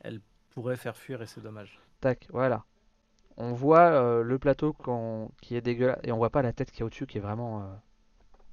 elle 0.02 0.22
pourrait 0.52 0.78
faire 0.78 0.98
fuir 0.98 1.22
et 1.22 1.28
c'est 1.28 1.42
dommage. 1.42 1.80
Tac, 2.02 2.28
voilà. 2.32 2.66
On 3.38 3.54
voit 3.54 3.92
euh, 3.92 4.24
le 4.24 4.40
plateau 4.40 4.76
qui 5.42 5.56
est 5.56 5.62
dégueulasse 5.62 6.00
et 6.04 6.12
on 6.12 6.18
voit 6.18 6.32
pas 6.32 6.42
la 6.44 6.54
tête 6.54 6.72
qui 6.72 6.82
est 6.82 6.86
au-dessus 6.86 7.08
qui 7.08 7.18
est 7.18 7.22
vraiment 7.22 7.62
euh, 7.64 7.66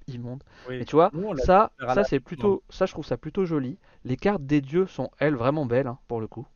immonde. 0.09 0.43
Oui. 0.69 0.81
Et 0.81 0.85
tu 0.85 0.97
vois, 0.97 1.13
Nous, 1.13 1.37
ça, 1.37 1.73
ça 1.87 2.05
c'est 2.05 2.21
plutôt, 2.21 2.63
ça 2.71 2.87
je 2.87 2.93
trouve 2.93 3.07
ça 3.07 3.17
plutôt 3.17 3.45
joli. 3.47 3.79
Les 4.05 4.17
cartes 4.17 4.45
des 4.47 4.61
dieux 4.61 4.87
sont 4.87 5.11
elles 5.19 5.35
vraiment 5.37 5.67
belles 5.67 5.87
hein, 5.89 5.99
pour 6.09 6.21
le 6.21 6.27
coup. 6.29 6.47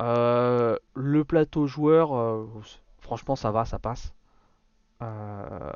Euh, 0.00 0.76
le 0.94 1.24
plateau 1.24 1.66
joueur, 1.66 2.14
euh, 2.16 2.46
franchement 3.00 3.36
ça 3.36 3.50
va, 3.50 3.64
ça 3.64 3.78
passe. 3.78 4.14
Euh, 5.02 5.72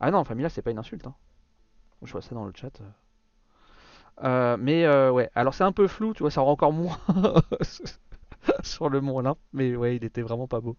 Ah 0.00 0.10
non, 0.10 0.24
Familia 0.24 0.50
c'est 0.50 0.62
pas 0.62 0.72
une 0.72 0.78
insulte. 0.78 1.06
hein. 1.06 1.14
Je 2.02 2.12
vois 2.12 2.22
ça 2.22 2.34
dans 2.34 2.46
le 2.46 2.52
chat. 2.56 2.80
Euh, 4.24 4.56
mais 4.58 4.84
euh, 4.84 5.10
ouais, 5.12 5.30
alors 5.34 5.54
c'est 5.54 5.64
un 5.64 5.72
peu 5.72 5.86
flou, 5.86 6.12
tu 6.12 6.22
vois, 6.22 6.30
ça 6.30 6.40
rend 6.40 6.50
encore 6.52 6.72
moins 6.72 6.98
sur 8.62 8.88
le 8.88 9.00
mont 9.00 9.16
Olympe, 9.18 9.38
mais 9.52 9.74
ouais, 9.76 9.96
il 9.96 10.04
était 10.04 10.22
vraiment 10.22 10.48
pas 10.48 10.60
beau. 10.60 10.76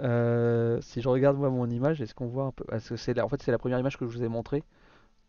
Euh, 0.00 0.80
si 0.80 1.00
je 1.02 1.08
regarde 1.08 1.36
moi 1.36 1.50
mon 1.50 1.68
image, 1.70 2.00
est-ce 2.00 2.14
qu'on 2.14 2.28
voit 2.28 2.44
un 2.44 2.52
peu 2.52 2.64
Parce 2.64 2.88
que 2.88 2.96
c'est 2.96 3.14
la- 3.14 3.24
en 3.24 3.28
fait 3.28 3.42
c'est 3.42 3.50
la 3.50 3.58
première 3.58 3.78
image 3.80 3.96
que 3.98 4.06
je 4.06 4.16
vous 4.16 4.24
ai 4.24 4.28
montrée, 4.28 4.64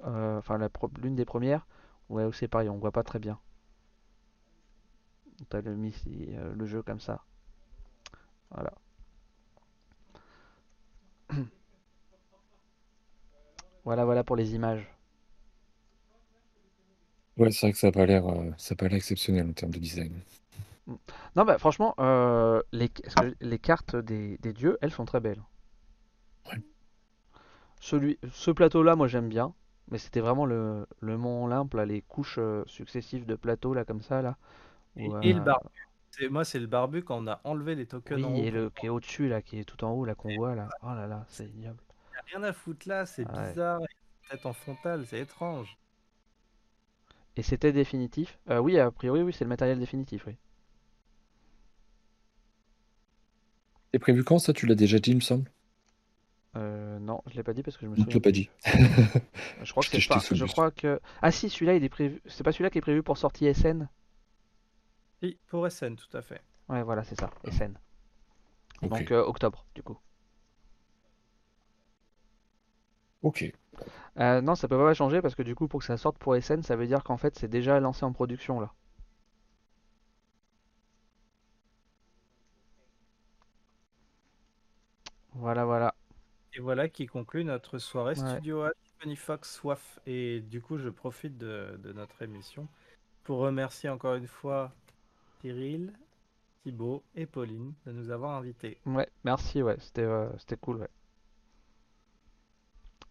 Euh, 0.05 0.37
enfin 0.39 0.59
l'une 1.03 1.15
des 1.15 1.25
premières. 1.25 1.67
Ouais, 2.09 2.29
c'est 2.33 2.47
pareil, 2.49 2.69
on 2.69 2.77
voit 2.79 2.91
pas 2.93 3.03
très 3.03 3.19
bien. 3.19 3.39
T'as 5.49 5.59
le, 5.61 5.75
mis- 5.75 5.93
euh, 6.07 6.53
le 6.55 6.65
jeu 6.65 6.81
comme 6.81 7.01
ça. 7.01 7.23
Voilà. 8.51 8.73
Voilà, 13.83 14.05
voilà 14.05 14.23
pour 14.23 14.35
les 14.37 14.53
images. 14.55 14.87
Ouais, 17.37 17.51
c'est 17.51 17.61
vrai 17.67 17.71
que 17.71 17.77
ça 17.79 17.87
n'a 17.87 17.91
pas 17.91 18.05
l'air 18.05 18.23
ça 18.57 18.75
pas 18.75 18.87
l'air 18.87 18.97
exceptionnel 18.97 19.47
en 19.49 19.53
termes 19.53 19.71
de 19.71 19.79
design. 19.79 20.21
Non, 21.35 21.45
bah 21.45 21.57
franchement, 21.57 21.95
euh, 21.99 22.61
les, 22.71 22.91
les 23.41 23.59
cartes 23.59 23.95
des, 23.95 24.37
des 24.39 24.53
dieux, 24.53 24.77
elles 24.81 24.91
sont 24.91 25.05
très 25.05 25.19
belles. 25.19 25.41
Ouais. 26.45 26.59
Celui, 27.79 28.19
ce 28.31 28.51
plateau-là, 28.51 28.95
moi 28.95 29.07
j'aime 29.07 29.29
bien, 29.29 29.53
mais 29.89 29.97
c'était 29.97 30.19
vraiment 30.19 30.45
le, 30.45 30.85
le 30.99 31.17
Mont 31.17 31.45
Olympe, 31.45 31.73
là, 31.73 31.85
les 31.85 32.01
couches 32.01 32.37
euh, 32.39 32.63
successives 32.67 33.25
de 33.25 33.35
plateaux, 33.35 33.73
là, 33.73 33.85
comme 33.85 34.01
ça, 34.01 34.21
là. 34.21 34.37
Et, 34.97 35.09
où, 35.09 35.15
et 35.21 35.33
le 35.33 35.39
euh, 35.39 35.41
barbu. 35.41 35.67
C'est- 36.11 36.29
Moi, 36.29 36.45
c'est 36.45 36.59
le 36.59 36.67
barbu 36.67 37.03
quand 37.03 37.17
on 37.23 37.27
a 37.27 37.41
enlevé 37.43 37.75
les 37.75 37.87
tokens 37.87 38.23
en 38.25 38.33
Oui, 38.33 38.41
haut. 38.41 38.45
et 38.45 38.51
le 38.51 38.69
qui 38.71 38.87
est 38.87 38.89
au-dessus, 38.89 39.29
là, 39.29 39.41
qui 39.41 39.57
est 39.57 39.63
tout 39.63 39.85
en 39.85 39.91
haut, 39.93 40.03
là, 40.03 40.13
qu'on 40.13 40.33
voit, 40.33 40.53
là. 40.53 40.73
Oh 40.81 40.93
là 40.93 41.07
là, 41.07 41.25
c'est 41.29 41.47
ignoble. 41.47 41.81
Il 42.11 42.15
y 42.33 42.35
a 42.35 42.39
rien 42.39 42.43
à 42.49 42.53
foutre 42.53 42.87
là, 42.87 43.05
c'est 43.05 43.23
Ah 43.23 43.37
ouais. 43.43 43.59
bizarre. 43.59 43.79
Peut-être 44.27 44.45
en 44.45 44.53
frontal, 44.53 45.05
c'est 45.07 45.19
étrange. 45.21 45.77
Et 47.35 47.41
c'était 47.41 47.71
définitif? 47.73 48.37
Euh, 48.51 48.59
oui, 48.59 48.77
a 48.77 48.91
priori, 48.91 49.23
oui, 49.23 49.33
c'est 49.33 49.43
le 49.43 49.49
matériel 49.49 49.79
définitif, 49.79 50.27
oui. 50.27 50.37
C'est 53.93 53.99
prévu 53.99 54.23
quand 54.23 54.39
ça? 54.39 54.51
Tu 54.51 54.65
l'as 54.65 54.73
déjà 54.73 54.97
dit, 54.97 55.11
il 55.11 55.17
me 55.17 55.21
semble 55.21 55.51
Euh, 56.57 56.99
non, 56.99 57.21
je 57.27 57.35
l'ai 57.35 57.43
pas 57.43 57.53
dit 57.53 57.63
parce 57.63 57.77
que 57.77 57.85
je 57.85 57.89
me 57.91 57.95
souviens 57.95 58.17
l'as 58.17 58.21
pas 58.21 58.31
plus. 58.31 58.31
dit. 58.31 58.49
Je 59.61 59.71
crois 59.71 59.83
que 59.83 59.89
Je 59.89 59.91
t'ai 59.91 59.99
c'est 59.99 60.07
pas. 60.07 60.25
Je 60.31 60.45
bus. 60.45 60.45
crois 60.45 60.71
que. 60.71 60.99
Ah 61.21 61.31
si, 61.31 61.49
celui-là, 61.49 61.75
il 61.75 61.83
est 61.83 61.89
prévu. 61.89 62.21
C'est 62.27 62.43
pas 62.43 62.51
celui-là 62.51 62.69
qui 62.69 62.77
est 62.79 62.81
prévu 62.81 63.03
pour 63.03 63.17
sortie 63.17 63.45
SN? 63.47 63.87
Oui, 65.21 65.39
pour 65.47 65.65
SN, 65.65 65.95
tout 65.95 66.17
à 66.17 66.21
fait. 66.21 66.41
Ouais, 66.69 66.83
voilà, 66.83 67.03
c'est 67.03 67.15
ça. 67.15 67.33
SN. 67.47 67.77
Donc 68.81 69.11
euh, 69.11 69.23
octobre, 69.23 69.65
du 69.75 69.83
coup. 69.83 69.97
Ok. 73.21 73.51
Euh, 74.19 74.41
non, 74.41 74.53
ça 74.55 74.67
peut 74.67 74.77
pas 74.77 74.93
changer 74.93 75.19
parce 75.21 75.33
que 75.35 75.41
du 75.43 75.55
coup, 75.55 75.67
pour 75.67 75.79
que 75.79 75.85
ça 75.87 75.97
sorte 75.97 76.17
pour 76.19 76.35
SN, 76.35 76.61
ça 76.63 76.75
veut 76.75 76.85
dire 76.87 77.03
qu'en 77.03 77.17
fait, 77.17 77.35
c'est 77.37 77.47
déjà 77.47 77.79
lancé 77.79 78.05
en 78.05 78.13
production 78.13 78.59
là. 78.59 78.71
Voilà, 85.39 85.63
voilà. 85.65 85.95
Et 86.53 86.59
voilà 86.59 86.89
qui 86.89 87.05
conclut 87.05 87.45
notre 87.45 87.77
soirée 87.77 88.15
Ouais. 88.19 88.29
Studio 88.29 88.65
H, 88.65 88.71
Funny 88.99 89.15
Fox, 89.15 89.55
Soif. 89.55 89.99
Et 90.05 90.41
du 90.41 90.61
coup, 90.61 90.77
je 90.77 90.89
profite 90.89 91.37
de, 91.37 91.79
de 91.81 91.93
notre 91.93 92.21
émission 92.21 92.67
pour 93.23 93.39
remercier 93.39 93.89
encore 93.89 94.15
une 94.15 94.27
fois 94.27 94.71
Cyril, 95.41 95.93
Thibaut 96.63 97.03
et 97.15 97.25
Pauline 97.25 97.73
de 97.85 97.91
nous 97.93 98.09
avoir 98.11 98.35
invités. 98.37 98.77
Ouais, 98.85 99.07
merci, 99.23 99.63
ouais, 99.63 99.77
c'était 99.79 100.01
euh, 100.01 100.29
c'était 100.37 100.57
cool, 100.57 100.77
ouais. 100.77 100.89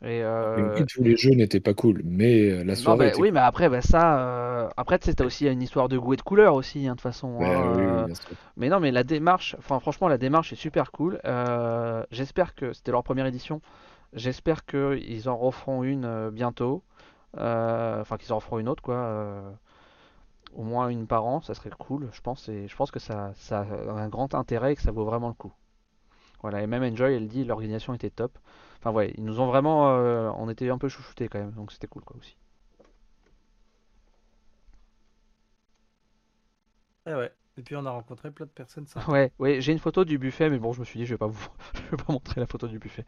Et 0.00 0.22
euh, 0.22 0.84
tous 0.86 1.02
les 1.02 1.16
jeux 1.16 1.34
n'étaient 1.34 1.58
pas 1.58 1.74
cool, 1.74 2.02
mais 2.04 2.50
euh, 2.50 2.58
la 2.58 2.74
non, 2.74 2.74
soirée 2.76 2.98
bah, 2.98 3.06
était 3.08 3.20
oui, 3.20 3.32
mais 3.32 3.40
après, 3.40 3.68
bah, 3.68 3.80
ça, 3.80 4.20
euh, 4.20 4.68
après, 4.76 4.96
t'as 4.98 5.24
aussi 5.24 5.48
une 5.48 5.60
histoire 5.60 5.88
de 5.88 5.98
goût 5.98 6.12
et 6.12 6.16
de 6.16 6.22
couleur 6.22 6.54
aussi, 6.54 6.86
hein, 6.86 6.92
de 6.92 6.96
toute 6.96 7.00
façon. 7.00 7.32
Ouais, 7.38 7.52
hein, 7.52 7.72
oui, 7.76 7.82
oui. 8.06 8.36
Mais 8.56 8.68
non, 8.68 8.78
mais 8.78 8.92
la 8.92 9.02
démarche, 9.02 9.56
enfin, 9.58 9.80
franchement, 9.80 10.06
la 10.06 10.18
démarche 10.18 10.52
est 10.52 10.56
super 10.56 10.92
cool. 10.92 11.20
J'espère 12.12 12.54
que 12.54 12.72
c'était 12.72 12.92
leur 12.92 13.02
première 13.02 13.26
édition. 13.26 13.60
J'espère 14.12 14.64
qu'ils 14.64 15.28
en 15.28 15.36
referont 15.36 15.82
une 15.82 16.30
bientôt. 16.30 16.84
Enfin, 17.36 18.16
qu'ils 18.18 18.32
en 18.32 18.36
referont 18.36 18.60
une 18.60 18.68
autre, 18.68 18.82
quoi. 18.82 19.58
au 20.54 20.62
moins 20.62 20.88
une 20.90 21.08
par 21.08 21.26
an, 21.26 21.40
ça 21.40 21.54
serait 21.54 21.70
cool, 21.76 22.08
je 22.12 22.20
pense. 22.20 22.48
Et 22.48 22.68
je 22.68 22.76
pense 22.76 22.92
que 22.92 23.00
ça, 23.00 23.32
ça 23.34 23.66
a 23.88 23.92
un 23.92 24.08
grand 24.08 24.32
intérêt 24.36 24.74
et 24.74 24.76
que 24.76 24.82
ça 24.82 24.92
vaut 24.92 25.04
vraiment 25.04 25.28
le 25.28 25.34
coup. 25.34 25.52
Voilà, 26.42 26.62
et 26.62 26.66
même 26.66 26.82
Enjoy, 26.82 27.14
elle 27.14 27.28
dit, 27.28 27.44
l'organisation 27.44 27.94
était 27.94 28.10
top. 28.10 28.38
Enfin, 28.78 28.90
ouais, 28.92 29.12
ils 29.16 29.24
nous 29.24 29.40
ont 29.40 29.46
vraiment. 29.46 29.90
euh, 29.90 30.30
on 30.36 30.48
était 30.50 30.70
un 30.70 30.78
peu 30.78 30.88
chouchoutés 30.88 31.28
quand 31.28 31.38
même, 31.38 31.52
donc 31.52 31.72
c'était 31.72 31.86
cool, 31.88 32.02
quoi, 32.04 32.16
aussi. 32.18 32.36
Et 37.06 37.14
ouais. 37.14 37.32
Et 37.56 37.62
puis 37.62 37.74
on 37.74 37.84
a 37.86 37.90
rencontré 37.90 38.30
plein 38.30 38.46
de 38.46 38.50
personnes 38.52 38.86
sympas. 38.86 39.12
Ouais, 39.12 39.32
ouais, 39.38 39.60
j'ai 39.60 39.72
une 39.72 39.78
photo 39.78 40.04
du 40.04 40.18
buffet, 40.18 40.48
mais 40.50 40.58
bon, 40.58 40.72
je 40.72 40.80
me 40.80 40.84
suis 40.84 40.98
dit, 41.00 41.06
je 41.06 41.14
vais 41.14 41.18
pas 41.18 41.26
vous, 41.26 41.48
je 41.74 41.90
vais 41.90 41.96
pas 42.02 42.12
montrer 42.12 42.40
la 42.40 42.46
photo 42.46 42.68
du 42.68 42.78
buffet. 42.78 43.04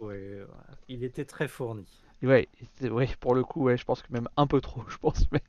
Ouais. 0.00 0.44
Il 0.88 1.04
était 1.04 1.24
très 1.24 1.46
fourni. 1.46 1.86
Ouais, 2.22 2.48
ouais, 2.82 3.08
pour 3.20 3.34
le 3.34 3.42
coup, 3.44 3.62
ouais, 3.62 3.76
je 3.78 3.84
pense 3.84 4.02
que 4.02 4.12
même 4.12 4.28
un 4.36 4.46
peu 4.46 4.60
trop, 4.60 4.82
je 4.88 4.98
pense. 4.98 5.30
Mais 5.32 5.40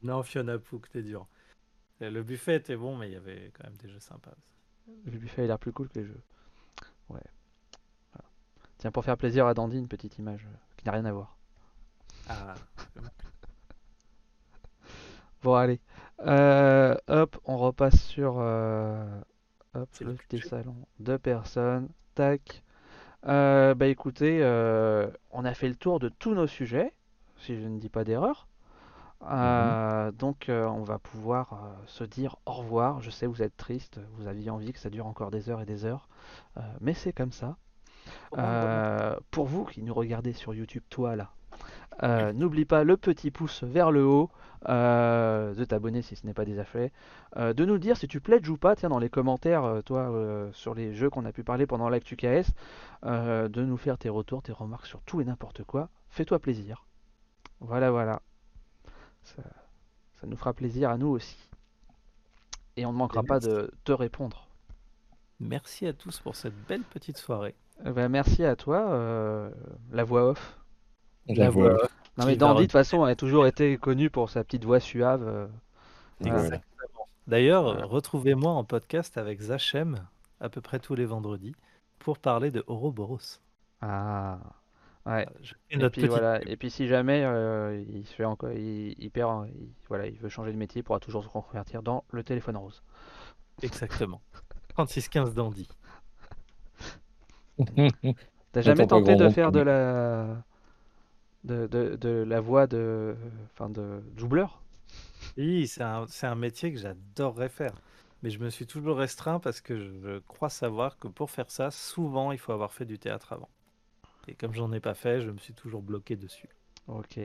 Non, 0.00 0.22
Fiona 0.22 0.58
Pook, 0.58 0.88
t'es 0.88 1.02
dur. 1.02 1.28
Le 2.00 2.22
buffet 2.22 2.56
était 2.56 2.76
bon, 2.76 2.96
mais 2.96 3.08
il 3.10 3.14
y 3.14 3.16
avait 3.16 3.52
quand 3.54 3.64
même 3.64 3.76
des 3.78 3.88
jeux 3.90 4.00
sympas 4.00 4.32
aussi. 4.32 4.55
Le 5.04 5.18
buffet 5.18 5.42
a 5.42 5.46
l'air 5.46 5.58
plus 5.58 5.72
cool 5.72 5.88
que 5.88 5.98
les 5.98 6.04
jeux. 6.04 6.20
Ouais. 7.08 7.20
Voilà. 8.12 8.28
Tiens, 8.78 8.90
pour 8.90 9.04
faire 9.04 9.16
plaisir 9.16 9.46
à 9.46 9.54
Dandy, 9.54 9.78
une 9.78 9.88
petite 9.88 10.18
image 10.18 10.46
euh, 10.46 10.56
qui 10.76 10.86
n'a 10.86 10.92
rien 10.92 11.04
à 11.04 11.12
voir. 11.12 11.36
Ah, 12.28 12.54
Bon, 15.42 15.54
allez. 15.54 15.80
Euh, 16.20 16.96
hop, 17.08 17.38
on 17.44 17.56
repasse 17.58 18.02
sur 18.02 18.36
euh, 18.38 19.20
hop, 19.74 19.88
le 20.00 20.14
petit 20.14 20.40
salon. 20.40 20.74
Deux 20.98 21.18
personnes. 21.18 21.88
Tac. 22.14 22.62
Euh, 23.26 23.74
bah 23.74 23.86
écoutez, 23.86 24.40
on 25.30 25.44
a 25.44 25.54
fait 25.54 25.68
le 25.68 25.74
tour 25.76 26.00
de 26.00 26.08
tous 26.08 26.34
nos 26.34 26.46
sujets, 26.46 26.92
si 27.38 27.60
je 27.60 27.66
ne 27.66 27.78
dis 27.78 27.88
pas 27.88 28.04
d'erreur. 28.04 28.48
Euh, 29.24 30.12
donc 30.12 30.48
euh, 30.48 30.66
on 30.66 30.82
va 30.82 30.98
pouvoir 30.98 31.54
euh, 31.54 31.74
se 31.86 32.04
dire 32.04 32.36
au 32.46 32.52
revoir. 32.52 33.00
Je 33.00 33.10
sais, 33.10 33.26
vous 33.26 33.42
êtes 33.42 33.56
triste, 33.56 34.00
vous 34.16 34.28
aviez 34.28 34.50
envie 34.50 34.72
que 34.72 34.78
ça 34.78 34.90
dure 34.90 35.06
encore 35.06 35.30
des 35.30 35.48
heures 35.50 35.60
et 35.60 35.66
des 35.66 35.84
heures, 35.84 36.08
mais 36.80 36.94
c'est 36.94 37.12
comme 37.12 37.32
ça. 37.32 37.56
Pour 39.30 39.46
vous 39.46 39.64
qui 39.64 39.82
nous 39.82 39.94
regardez 39.94 40.32
sur 40.32 40.54
YouTube, 40.54 40.82
toi 40.90 41.16
là, 41.16 41.32
n'oublie 42.32 42.64
pas 42.64 42.84
le 42.84 42.96
petit 42.96 43.30
pouce 43.30 43.64
vers 43.64 43.90
le 43.90 44.04
haut, 44.04 44.30
de 44.68 45.64
t'abonner 45.64 46.02
si 46.02 46.16
ce 46.16 46.26
n'est 46.26 46.34
pas 46.34 46.44
déjà 46.44 46.64
fait, 46.64 46.92
de 47.36 47.64
nous 47.64 47.78
dire 47.78 47.96
si 47.96 48.06
tu 48.06 48.20
pledges 48.20 48.48
ou 48.48 48.56
pas, 48.56 48.76
tiens 48.76 48.90
dans 48.90 48.98
les 48.98 49.10
commentaires, 49.10 49.82
toi, 49.84 50.12
sur 50.52 50.74
les 50.74 50.94
jeux 50.94 51.10
qu'on 51.10 51.24
a 51.24 51.32
pu 51.32 51.42
parler 51.42 51.66
pendant 51.66 51.88
l'actu 51.88 52.16
KS, 52.16 52.52
de 53.02 53.64
nous 53.64 53.76
faire 53.76 53.98
tes 53.98 54.08
retours, 54.08 54.42
tes 54.42 54.52
remarques 54.52 54.86
sur 54.86 55.02
tout 55.02 55.20
et 55.20 55.24
n'importe 55.24 55.64
quoi. 55.64 55.88
Fais-toi 56.10 56.38
plaisir. 56.38 56.86
Voilà, 57.60 57.90
voilà. 57.90 58.20
Ça, 59.26 59.42
ça 60.20 60.26
nous 60.26 60.36
fera 60.36 60.52
plaisir 60.54 60.90
à 60.90 60.96
nous 60.98 61.08
aussi. 61.08 61.36
Et 62.76 62.86
on 62.86 62.92
ne 62.92 62.98
manquera 62.98 63.22
Et 63.22 63.26
pas 63.26 63.34
merci. 63.34 63.48
de 63.48 63.70
te 63.84 63.92
répondre. 63.92 64.46
Merci 65.40 65.86
à 65.86 65.92
tous 65.92 66.20
pour 66.20 66.36
cette 66.36 66.54
belle 66.66 66.82
petite 66.82 67.18
soirée. 67.18 67.54
Euh, 67.84 67.92
bah, 67.92 68.08
merci 68.08 68.44
à 68.44 68.56
toi, 68.56 68.90
euh, 68.90 69.50
la 69.90 70.04
voix 70.04 70.30
off. 70.30 70.58
La 71.28 71.50
voix. 71.50 71.76
Non 72.16 72.24
Qui 72.24 72.26
mais 72.26 72.36
Dandy 72.36 72.60
de 72.60 72.64
toute 72.64 72.72
façon 72.72 73.02
a 73.04 73.14
toujours 73.14 73.46
été 73.46 73.76
connu 73.76 74.08
pour 74.08 74.30
sa 74.30 74.44
petite 74.44 74.64
voix 74.64 74.80
suave. 74.80 75.22
euh. 75.26 75.46
Voilà. 76.20 76.60
D'ailleurs, 77.26 77.88
retrouvez-moi 77.90 78.50
en 78.52 78.64
podcast 78.64 79.18
avec 79.18 79.40
Zachem 79.40 80.06
à 80.40 80.48
peu 80.48 80.60
près 80.60 80.78
tous 80.78 80.94
les 80.94 81.04
vendredis 81.04 81.54
pour 81.98 82.18
parler 82.18 82.50
de 82.50 82.64
Ouroboros. 82.68 83.40
Ah. 83.82 84.38
Ouais. 85.06 85.26
Fais 85.70 85.78
Et 85.78 85.88
puis 85.88 86.06
petite 86.06 86.08
voilà. 86.08 86.40
pub. 86.40 86.48
Et 86.48 86.56
puis 86.56 86.70
si 86.70 86.86
jamais 86.88 87.22
euh, 87.24 87.82
il 87.88 88.06
se 88.06 88.14
fait 88.14 88.24
encore, 88.24 88.52
il, 88.52 88.94
il 88.98 89.10
perd, 89.10 89.48
il- 89.48 89.68
voilà, 89.88 90.06
il 90.06 90.18
veut 90.18 90.28
changer 90.28 90.52
de 90.52 90.56
métier, 90.58 90.80
il 90.80 90.82
pourra 90.84 91.00
toujours 91.00 91.22
se 91.24 91.28
reconvertir 91.28 91.82
dans 91.82 92.04
le 92.10 92.22
téléphone 92.24 92.56
rose. 92.56 92.82
Exactement. 93.62 94.22
36-15 94.68 95.34
Dandy. 95.34 95.68
T'as 98.52 98.62
jamais 98.62 98.86
tenté 98.86 99.16
de 99.16 99.28
faire 99.28 99.52
de 99.52 99.60
la, 99.60 100.42
de, 101.44 101.66
de, 101.66 101.96
de 101.96 102.24
la 102.26 102.40
voix 102.40 102.66
de, 102.66 103.16
enfin 103.52 103.70
de 103.70 104.02
doubleur? 104.16 104.62
Oui, 105.38 105.66
c'est 105.66 105.82
un, 105.82 106.06
c'est 106.08 106.26
un 106.26 106.34
métier 106.34 106.72
que 106.72 106.78
j'adorerais 106.78 107.48
faire. 107.48 107.80
Mais 108.22 108.28
je 108.30 108.38
me 108.38 108.50
suis 108.50 108.66
toujours 108.66 108.98
restreint 108.98 109.40
parce 109.40 109.60
que 109.62 109.76
je 109.78 110.18
crois 110.20 110.50
savoir 110.50 110.98
que 110.98 111.08
pour 111.08 111.30
faire 111.30 111.50
ça, 111.50 111.70
souvent, 111.70 112.32
il 112.32 112.38
faut 112.38 112.52
avoir 112.52 112.72
fait 112.72 112.84
du 112.84 112.98
théâtre 112.98 113.32
avant. 113.32 113.48
Et 114.28 114.34
comme 114.34 114.54
j'en 114.54 114.72
ai 114.72 114.80
pas 114.80 114.94
fait, 114.94 115.20
je 115.20 115.30
me 115.30 115.38
suis 115.38 115.54
toujours 115.54 115.82
bloqué 115.82 116.16
dessus. 116.16 116.48
Ok. 116.88 117.18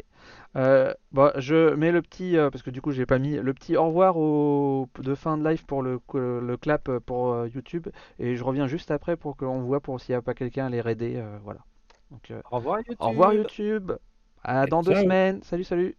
Euh, 0.56 0.94
bon, 1.11 1.32
je 1.38 1.76
mets 1.76 1.91
le 1.91 2.02
petit, 2.02 2.36
euh, 2.36 2.49
parce 2.49 2.64
que 2.64 2.72
du 2.72 2.82
coup 2.82 2.91
j'ai 2.91 3.06
pas 3.06 3.19
mis 3.19 3.36
le 3.38 3.53
petit 3.53 3.78
au 3.78 3.86
revoir 3.88 4.18
au, 4.18 4.90
de 4.99 5.14
fin 5.14 5.38
de 5.38 5.48
live 5.48 5.65
pour 5.65 5.84
le, 5.84 5.99
le 6.15 6.57
clap 6.57 6.90
euh, 6.90 6.99
pour 6.99 7.32
euh, 7.34 7.48
YouTube 7.48 7.88
et 8.18 8.36
je 8.36 8.44
reviens 8.44 8.65
juste 8.68 8.90
après 8.90 9.15
pour 9.18 9.38
qu'on 9.38 9.61
voit 9.61 9.80
pour 9.80 10.02
s'il 10.02 10.14
n'y 10.14 10.18
a 10.18 10.22
pas 10.23 10.34
quelqu'un 10.34 10.65
à 10.65 10.69
les 10.69 10.82
raider, 10.82 11.14
euh, 11.18 11.38
voilà. 11.44 11.60
Donc 12.10 12.32
euh, 12.32 12.41
Au 12.52 12.56
revoir 12.57 12.80
YouTube. 12.80 12.95
au 12.99 13.10
revoir 13.10 13.34
YouTube, 13.34 13.91
à 14.44 14.65
dans 14.65 14.82
deux 14.82 14.95
semaines, 14.95 15.44
salut 15.44 15.64
salut. 15.64 15.95